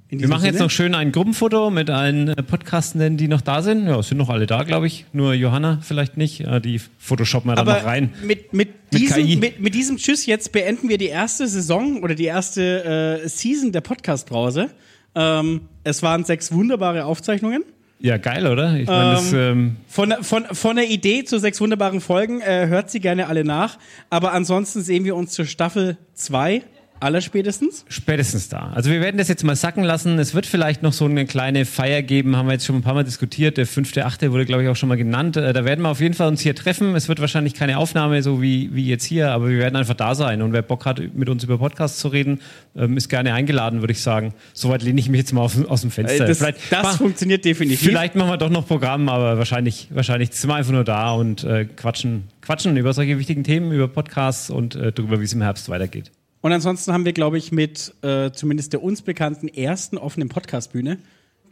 wir 0.09 0.27
machen 0.27 0.45
jetzt 0.45 0.59
noch 0.59 0.69
schön 0.69 0.93
ein 0.93 1.11
Gruppenfoto 1.11 1.69
mit 1.71 1.89
allen 1.89 2.27
äh, 2.29 2.43
Podcastenden, 2.43 3.17
die 3.17 3.27
noch 3.27 3.41
da 3.41 3.61
sind. 3.61 3.87
Ja, 3.87 3.97
es 3.99 4.09
sind 4.09 4.17
noch 4.17 4.29
alle 4.29 4.45
da, 4.45 4.63
glaube 4.63 4.85
ich. 4.87 5.05
Nur 5.11 5.33
Johanna 5.33 5.79
vielleicht 5.81 6.17
nicht. 6.17 6.41
Äh, 6.41 6.61
Die 6.61 6.79
photoshoppen 6.99 7.49
wir 7.49 7.55
da 7.55 7.61
Aber 7.61 7.73
noch 7.79 7.85
rein. 7.85 8.13
Mit, 8.23 8.53
mit, 8.53 8.69
Mit 8.91 9.01
diesem, 9.01 9.39
mit, 9.39 9.59
mit 9.59 9.73
diesem 9.73 9.97
Tschüss 9.97 10.25
jetzt 10.25 10.51
beenden 10.51 10.87
wir 10.89 10.97
die 10.97 11.07
erste 11.07 11.47
Saison 11.47 12.03
oder 12.03 12.13
die 12.15 12.25
erste 12.25 13.21
äh, 13.23 13.27
Season 13.27 13.71
der 13.71 13.81
Podcast-Brause. 13.81 14.69
Ähm, 15.15 15.61
es 15.83 16.03
waren 16.03 16.23
sechs 16.23 16.51
wunderbare 16.51 17.05
Aufzeichnungen. 17.05 17.63
Ja, 17.99 18.17
geil, 18.17 18.45
oder? 18.47 18.75
Ich 18.75 18.87
meine, 18.87 19.11
das. 19.13 19.31
Ähm, 19.31 19.77
Von, 19.87 20.13
von, 20.21 20.43
von 20.51 20.75
der 20.75 20.89
Idee 20.89 21.23
zu 21.23 21.39
sechs 21.39 21.61
wunderbaren 21.61 22.01
Folgen 22.01 22.41
äh, 22.41 22.67
hört 22.67 22.91
sie 22.91 22.99
gerne 22.99 23.27
alle 23.27 23.45
nach. 23.45 23.79
Aber 24.09 24.33
ansonsten 24.33 24.81
sehen 24.81 25.05
wir 25.05 25.15
uns 25.15 25.31
zur 25.31 25.45
Staffel 25.45 25.97
2 26.13 26.63
allerspätestens? 27.03 27.85
Spätestens 27.89 28.49
da. 28.49 28.71
Also 28.73 28.89
wir 28.89 29.01
werden 29.01 29.17
das 29.17 29.27
jetzt 29.27 29.43
mal 29.43 29.55
sacken 29.55 29.83
lassen. 29.83 30.17
Es 30.19 30.33
wird 30.33 30.45
vielleicht 30.45 30.83
noch 30.83 30.93
so 30.93 31.05
eine 31.05 31.25
kleine 31.25 31.65
Feier 31.65 32.01
geben, 32.01 32.35
haben 32.35 32.47
wir 32.47 32.53
jetzt 32.53 32.65
schon 32.65 32.75
ein 32.77 32.81
paar 32.81 32.93
Mal 32.95 33.03
diskutiert. 33.03 33.57
Der 33.57 33.65
fünfte, 33.67 34.05
achte 34.05 34.31
wurde, 34.31 34.45
glaube 34.45 34.63
ich, 34.63 34.69
auch 34.69 34.75
schon 34.75 34.89
mal 34.89 34.95
genannt. 34.97 35.37
Äh, 35.37 35.53
Da 35.53 35.65
werden 35.65 35.81
wir 35.81 35.89
auf 35.89 35.99
jeden 36.01 36.13
Fall 36.13 36.27
uns 36.27 36.41
hier 36.41 36.55
treffen. 36.55 36.95
Es 36.95 37.07
wird 37.09 37.19
wahrscheinlich 37.21 37.53
keine 37.53 37.77
Aufnahme, 37.77 38.21
so 38.23 38.41
wie, 38.41 38.73
wie 38.73 38.87
jetzt 38.87 39.03
hier, 39.05 39.31
aber 39.31 39.49
wir 39.49 39.57
werden 39.59 39.75
einfach 39.75 39.93
da 39.93 40.15
sein. 40.15 40.41
Und 40.41 40.53
wer 40.53 40.61
Bock 40.61 40.85
hat, 40.85 41.01
mit 41.15 41.29
uns 41.29 41.43
über 41.43 41.57
Podcasts 41.57 41.99
zu 41.99 42.07
reden, 42.07 42.39
ähm, 42.75 42.97
ist 42.97 43.09
gerne 43.09 43.33
eingeladen, 43.33 43.81
würde 43.81 43.91
ich 43.93 44.01
sagen. 44.01 44.33
Soweit 44.53 44.81
lehne 44.83 44.99
ich 44.99 45.09
mich 45.09 45.19
jetzt 45.19 45.33
mal 45.33 45.41
aus, 45.41 45.63
aus 45.65 45.81
dem 45.81 45.91
Fenster. 45.91 46.25
Äh, 46.25 46.27
das- 46.27 46.37
vielleicht, 46.39 46.71
das 46.71 46.83
mach- 46.83 46.97
funktioniert 46.97 47.45
definitiv. 47.45 47.79
Vielleicht 47.87 48.15
machen 48.15 48.29
wir 48.29 48.37
doch 48.37 48.49
noch 48.49 48.67
Programm, 48.67 49.09
aber 49.09 49.37
wahrscheinlich, 49.37 49.87
wahrscheinlich 49.91 50.31
sind 50.33 50.49
wir 50.49 50.55
einfach 50.55 50.71
nur 50.71 50.83
da 50.83 51.11
und 51.13 51.43
äh, 51.43 51.65
quatschen, 51.65 52.23
quatschen 52.41 52.75
über 52.77 52.93
solche 52.93 53.19
wichtigen 53.19 53.43
Themen, 53.43 53.71
über 53.71 53.87
Podcasts 53.87 54.49
und 54.49 54.75
äh, 54.75 54.91
darüber, 54.91 55.19
wie 55.19 55.25
es 55.25 55.33
im 55.33 55.41
Herbst 55.41 55.69
weitergeht. 55.69 56.11
Und 56.43 56.51
ansonsten 56.51 56.91
haben 56.91 57.05
wir, 57.05 57.13
glaube 57.13 57.37
ich, 57.37 57.53
mit 57.53 57.95
äh, 58.01 58.31
zumindest 58.31 58.73
der 58.73 58.83
uns 58.83 59.01
bekannten 59.01 59.47
ersten 59.47 59.97
offenen 59.97 60.27
Podcast-Bühne, 60.27 60.97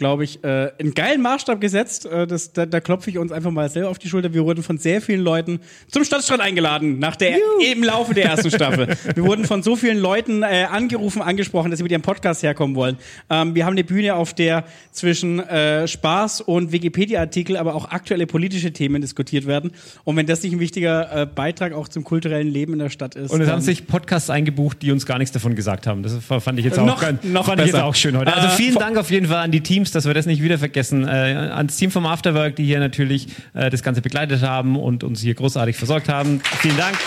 glaube 0.02 0.24
ich, 0.24 0.44
äh, 0.44 0.72
einen 0.80 0.96
geilen 0.96 1.22
Maßstab 1.22 1.62
gesetzt. 1.62 2.08
Äh, 2.08 2.26
das, 2.26 2.54
da, 2.54 2.66
da 2.66 2.80
klopfe 2.80 3.12
ich 3.12 3.20
uns 3.20 3.32
einfach 3.32 3.52
mal 3.52 3.70
selber 3.70 3.90
auf 3.90 4.00
die 4.00 4.10
Schulter. 4.10 4.34
Wir 4.34 4.44
wurden 4.44 4.64
von 4.64 4.80
sehr 4.80 5.00
vielen 5.00 5.22
Leuten 5.22 5.60
zum 5.92 6.04
Stadtstrand 6.04 6.42
eingeladen, 6.42 6.98
nach 6.98 7.16
der, 7.16 7.38
im 7.72 7.84
Laufe 7.84 8.16
der 8.16 8.26
ersten 8.26 8.50
Staffel. 8.50 8.88
Wir 9.14 9.24
wurden 9.24 9.46
von 9.46 9.62
so 9.62 9.76
vielen 9.76 10.00
Leuten 10.00 10.42
äh, 10.42 10.66
angerufen, 10.70 11.22
angesprochen, 11.22 11.70
dass 11.70 11.78
sie 11.78 11.84
mit 11.84 11.92
ihrem 11.92 12.02
Podcast 12.02 12.42
herkommen 12.42 12.76
wollen. 12.76 12.98
Ähm, 13.30 13.54
wir 13.54 13.64
haben 13.66 13.74
eine 13.74 13.84
Bühne, 13.84 14.16
auf 14.16 14.34
der 14.34 14.64
zwischen 14.92 15.40
äh, 15.40 15.88
Spaß 15.88 16.42
und 16.42 16.72
Wikipedia-Artikel, 16.72 17.58
aber 17.58 17.76
auch 17.76 17.92
aktuelle 17.92 18.26
politische 18.26 18.74
Themen 18.74 19.02
diskutiert 19.04 19.46
werden. 19.46 19.72
Und 20.04 20.16
wenn 20.18 20.26
das 20.26 20.42
nicht 20.42 20.54
ein 20.54 20.60
wichtiger 20.60 21.22
äh, 21.22 21.26
Beitrag 21.28 21.74
auch 21.74 21.88
zum 21.88 22.04
kulturellen 22.04 22.48
Leben 22.48 22.74
in 22.74 22.80
der 22.80 22.90
Stadt 22.90 23.16
ist. 23.16 23.30
Und 23.32 23.42
es 23.42 23.50
haben 23.50 23.62
sich 23.62 23.86
Podcasts 23.86 24.32
eingebucht, 24.32 24.82
die 24.82 24.92
uns 24.92 25.06
gar 25.06 25.20
nichts 25.20 25.32
davon 25.32 25.56
gesagt 25.56 25.86
haben. 25.86 26.02
Das 26.02 26.14
fand 26.40 26.58
ich 26.58 26.66
jetzt 26.66 26.80
auch, 26.80 26.86
Noch- 26.88 27.02
ganz- 27.02 27.24
noch 27.24 27.46
fand 27.46 27.60
ich 27.62 27.68
jetzt 27.68 27.74
besser. 27.74 27.86
auch 27.86 27.94
schön 27.96 28.18
heute. 28.18 28.34
Also 28.34 28.48
Äh, 28.48 28.52
vielen 28.52 28.76
Dank 28.76 28.98
auf 28.98 29.12
jeden 29.12 29.28
Fall 29.28 29.44
an 29.44 29.52
die 29.52 29.62
Teams, 29.62 29.91
dass 29.92 30.06
wir 30.06 30.14
das 30.14 30.26
nicht 30.26 30.42
wieder 30.42 30.58
vergessen. 30.58 31.08
Äh, 31.08 31.08
ans 31.10 31.78
Team 31.78 31.92
vom 31.92 32.06
Afterwork, 32.06 32.56
die 32.56 32.66
hier 32.66 32.80
natürlich 32.80 33.28
äh, 33.54 33.70
das 33.70 33.84
Ganze 33.84 34.02
begleitet 34.02 34.42
haben 34.42 34.76
und 34.78 35.04
uns 35.04 35.22
hier 35.22 35.34
großartig 35.34 35.76
versorgt 35.76 36.10
haben. 36.10 36.42
Vielen 36.60 36.78
Dank. 36.78 36.98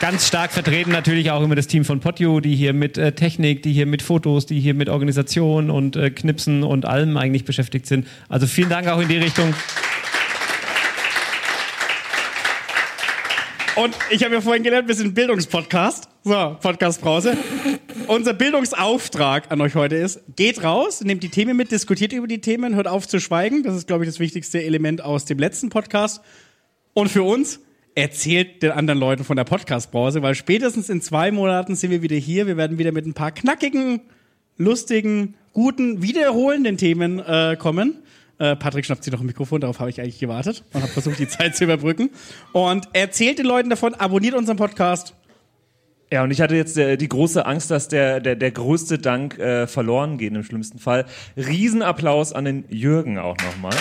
Ganz 0.00 0.28
stark 0.28 0.52
vertreten 0.52 0.92
natürlich 0.92 1.32
auch 1.32 1.42
immer 1.42 1.56
das 1.56 1.66
Team 1.66 1.84
von 1.84 1.98
Potio, 1.98 2.38
die 2.38 2.54
hier 2.54 2.72
mit 2.72 2.96
äh, 2.96 3.12
Technik, 3.12 3.64
die 3.64 3.72
hier 3.72 3.86
mit 3.86 4.00
Fotos, 4.00 4.46
die 4.46 4.60
hier 4.60 4.74
mit 4.74 4.88
Organisation 4.88 5.70
und 5.70 5.96
äh, 5.96 6.10
Knipsen 6.10 6.62
und 6.62 6.84
allem 6.84 7.16
eigentlich 7.16 7.44
beschäftigt 7.44 7.86
sind. 7.86 8.06
Also 8.28 8.46
vielen 8.46 8.68
Dank 8.68 8.86
auch 8.86 9.00
in 9.00 9.08
die 9.08 9.16
Richtung. 9.16 9.54
Und 13.78 13.94
ich 14.10 14.24
habe 14.24 14.34
ja 14.34 14.40
vorhin 14.40 14.64
gelernt, 14.64 14.88
wir 14.88 14.94
sind 14.96 15.06
ein 15.06 15.14
Bildungspodcast. 15.14 16.08
So, 16.24 16.56
Podcast-Brause. 16.60 17.36
Unser 18.08 18.34
Bildungsauftrag 18.34 19.52
an 19.52 19.60
euch 19.60 19.76
heute 19.76 19.94
ist, 19.94 20.20
geht 20.34 20.64
raus, 20.64 21.00
nehmt 21.04 21.22
die 21.22 21.28
Themen 21.28 21.56
mit, 21.56 21.70
diskutiert 21.70 22.12
über 22.12 22.26
die 22.26 22.40
Themen, 22.40 22.74
hört 22.74 22.88
auf 22.88 23.06
zu 23.06 23.20
schweigen. 23.20 23.62
Das 23.62 23.76
ist, 23.76 23.86
glaube 23.86 24.02
ich, 24.02 24.10
das 24.10 24.18
wichtigste 24.18 24.60
Element 24.64 25.00
aus 25.04 25.26
dem 25.26 25.38
letzten 25.38 25.68
Podcast. 25.68 26.22
Und 26.92 27.08
für 27.08 27.22
uns, 27.22 27.60
erzählt 27.94 28.64
den 28.64 28.72
anderen 28.72 28.98
Leuten 28.98 29.22
von 29.22 29.36
der 29.36 29.44
Podcast-Brause, 29.44 30.22
weil 30.22 30.34
spätestens 30.34 30.88
in 30.88 31.00
zwei 31.00 31.30
Monaten 31.30 31.76
sind 31.76 31.92
wir 31.92 32.02
wieder 32.02 32.16
hier. 32.16 32.48
Wir 32.48 32.56
werden 32.56 32.78
wieder 32.78 32.90
mit 32.90 33.06
ein 33.06 33.14
paar 33.14 33.30
knackigen, 33.30 34.00
lustigen, 34.56 35.34
guten, 35.52 36.02
wiederholenden 36.02 36.78
Themen 36.78 37.20
äh, 37.20 37.56
kommen. 37.56 38.02
Äh, 38.38 38.56
Patrick 38.56 38.84
schnappt 38.84 39.02
sich 39.02 39.12
noch 39.12 39.20
ein 39.20 39.26
Mikrofon, 39.26 39.60
darauf 39.60 39.80
habe 39.80 39.90
ich 39.90 40.00
eigentlich 40.00 40.18
gewartet 40.18 40.62
und 40.72 40.82
habe 40.82 40.92
versucht, 40.92 41.18
die 41.18 41.28
Zeit 41.28 41.56
zu 41.56 41.64
überbrücken. 41.64 42.10
Und 42.52 42.88
erzählt 42.92 43.38
den 43.38 43.46
Leuten 43.46 43.70
davon, 43.70 43.94
abonniert 43.94 44.34
unseren 44.34 44.56
Podcast. 44.56 45.14
Ja, 46.10 46.22
und 46.22 46.30
ich 46.30 46.40
hatte 46.40 46.56
jetzt 46.56 46.78
äh, 46.78 46.96
die 46.96 47.08
große 47.08 47.44
Angst, 47.44 47.70
dass 47.70 47.88
der, 47.88 48.20
der, 48.20 48.36
der 48.36 48.50
größte 48.50 48.98
Dank 48.98 49.38
äh, 49.38 49.66
verloren 49.66 50.16
geht 50.16 50.32
im 50.34 50.42
schlimmsten 50.42 50.78
Fall. 50.78 51.04
Riesenapplaus 51.36 52.32
an 52.32 52.44
den 52.44 52.64
Jürgen 52.70 53.18
auch 53.18 53.36
nochmal. 53.44 53.76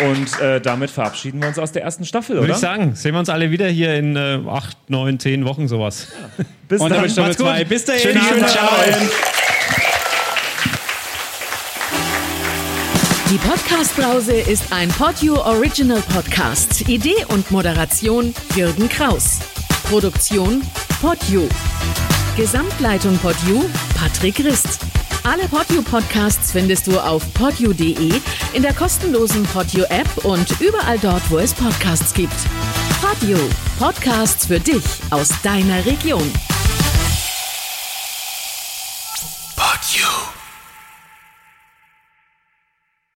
Und 0.00 0.40
äh, 0.40 0.60
damit 0.60 0.90
verabschieden 0.90 1.40
wir 1.40 1.48
uns 1.48 1.58
aus 1.58 1.72
der 1.72 1.82
ersten 1.82 2.04
Staffel, 2.04 2.36
Würde 2.36 2.44
oder? 2.46 2.54
ich 2.54 2.60
sagen, 2.60 2.94
sehen 2.94 3.14
wir 3.14 3.18
uns 3.18 3.28
alle 3.28 3.50
wieder 3.50 3.68
hier 3.68 3.94
in 3.96 4.14
äh, 4.14 4.40
acht, 4.48 4.76
neun, 4.88 5.18
zehn 5.18 5.44
Wochen 5.44 5.66
sowas. 5.66 6.08
Bis 6.68 6.80
Und 6.80 6.90
dann. 6.90 7.00
Macht's 7.00 7.36
gut. 7.36 7.68
Bis 7.68 7.84
dahin. 7.84 8.02
Schönen 8.02 8.18
Abend. 8.18 8.30
Schönen 8.30 8.48
Ciao. 8.48 9.37
Die 13.30 13.36
Podcast-Brause 13.36 14.32
ist 14.32 14.72
ein 14.72 14.88
Podio 14.88 15.34
Original 15.44 16.00
Podcast. 16.14 16.88
Idee 16.88 17.26
und 17.28 17.50
Moderation 17.50 18.34
Jürgen 18.56 18.88
Kraus. 18.88 19.40
Produktion 19.82 20.62
Podio. 20.98 21.46
Gesamtleitung 22.38 23.18
Podio 23.18 23.68
Patrick 23.94 24.38
Rist. 24.38 24.80
Alle 25.24 25.46
Podio 25.46 25.82
Podcasts 25.82 26.52
findest 26.52 26.86
du 26.86 26.98
auf 26.98 27.22
podio.de, 27.34 28.14
in 28.54 28.62
der 28.62 28.72
kostenlosen 28.72 29.42
Podio 29.42 29.84
App 29.90 30.24
und 30.24 30.58
überall 30.62 30.98
dort, 30.98 31.30
wo 31.30 31.36
es 31.36 31.52
Podcasts 31.52 32.14
gibt. 32.14 32.32
Podio 33.02 33.38
Podcasts 33.78 34.46
für 34.46 34.58
dich 34.58 34.84
aus 35.10 35.28
deiner 35.42 35.84
Region. 35.84 36.32
Podio. 39.54 40.37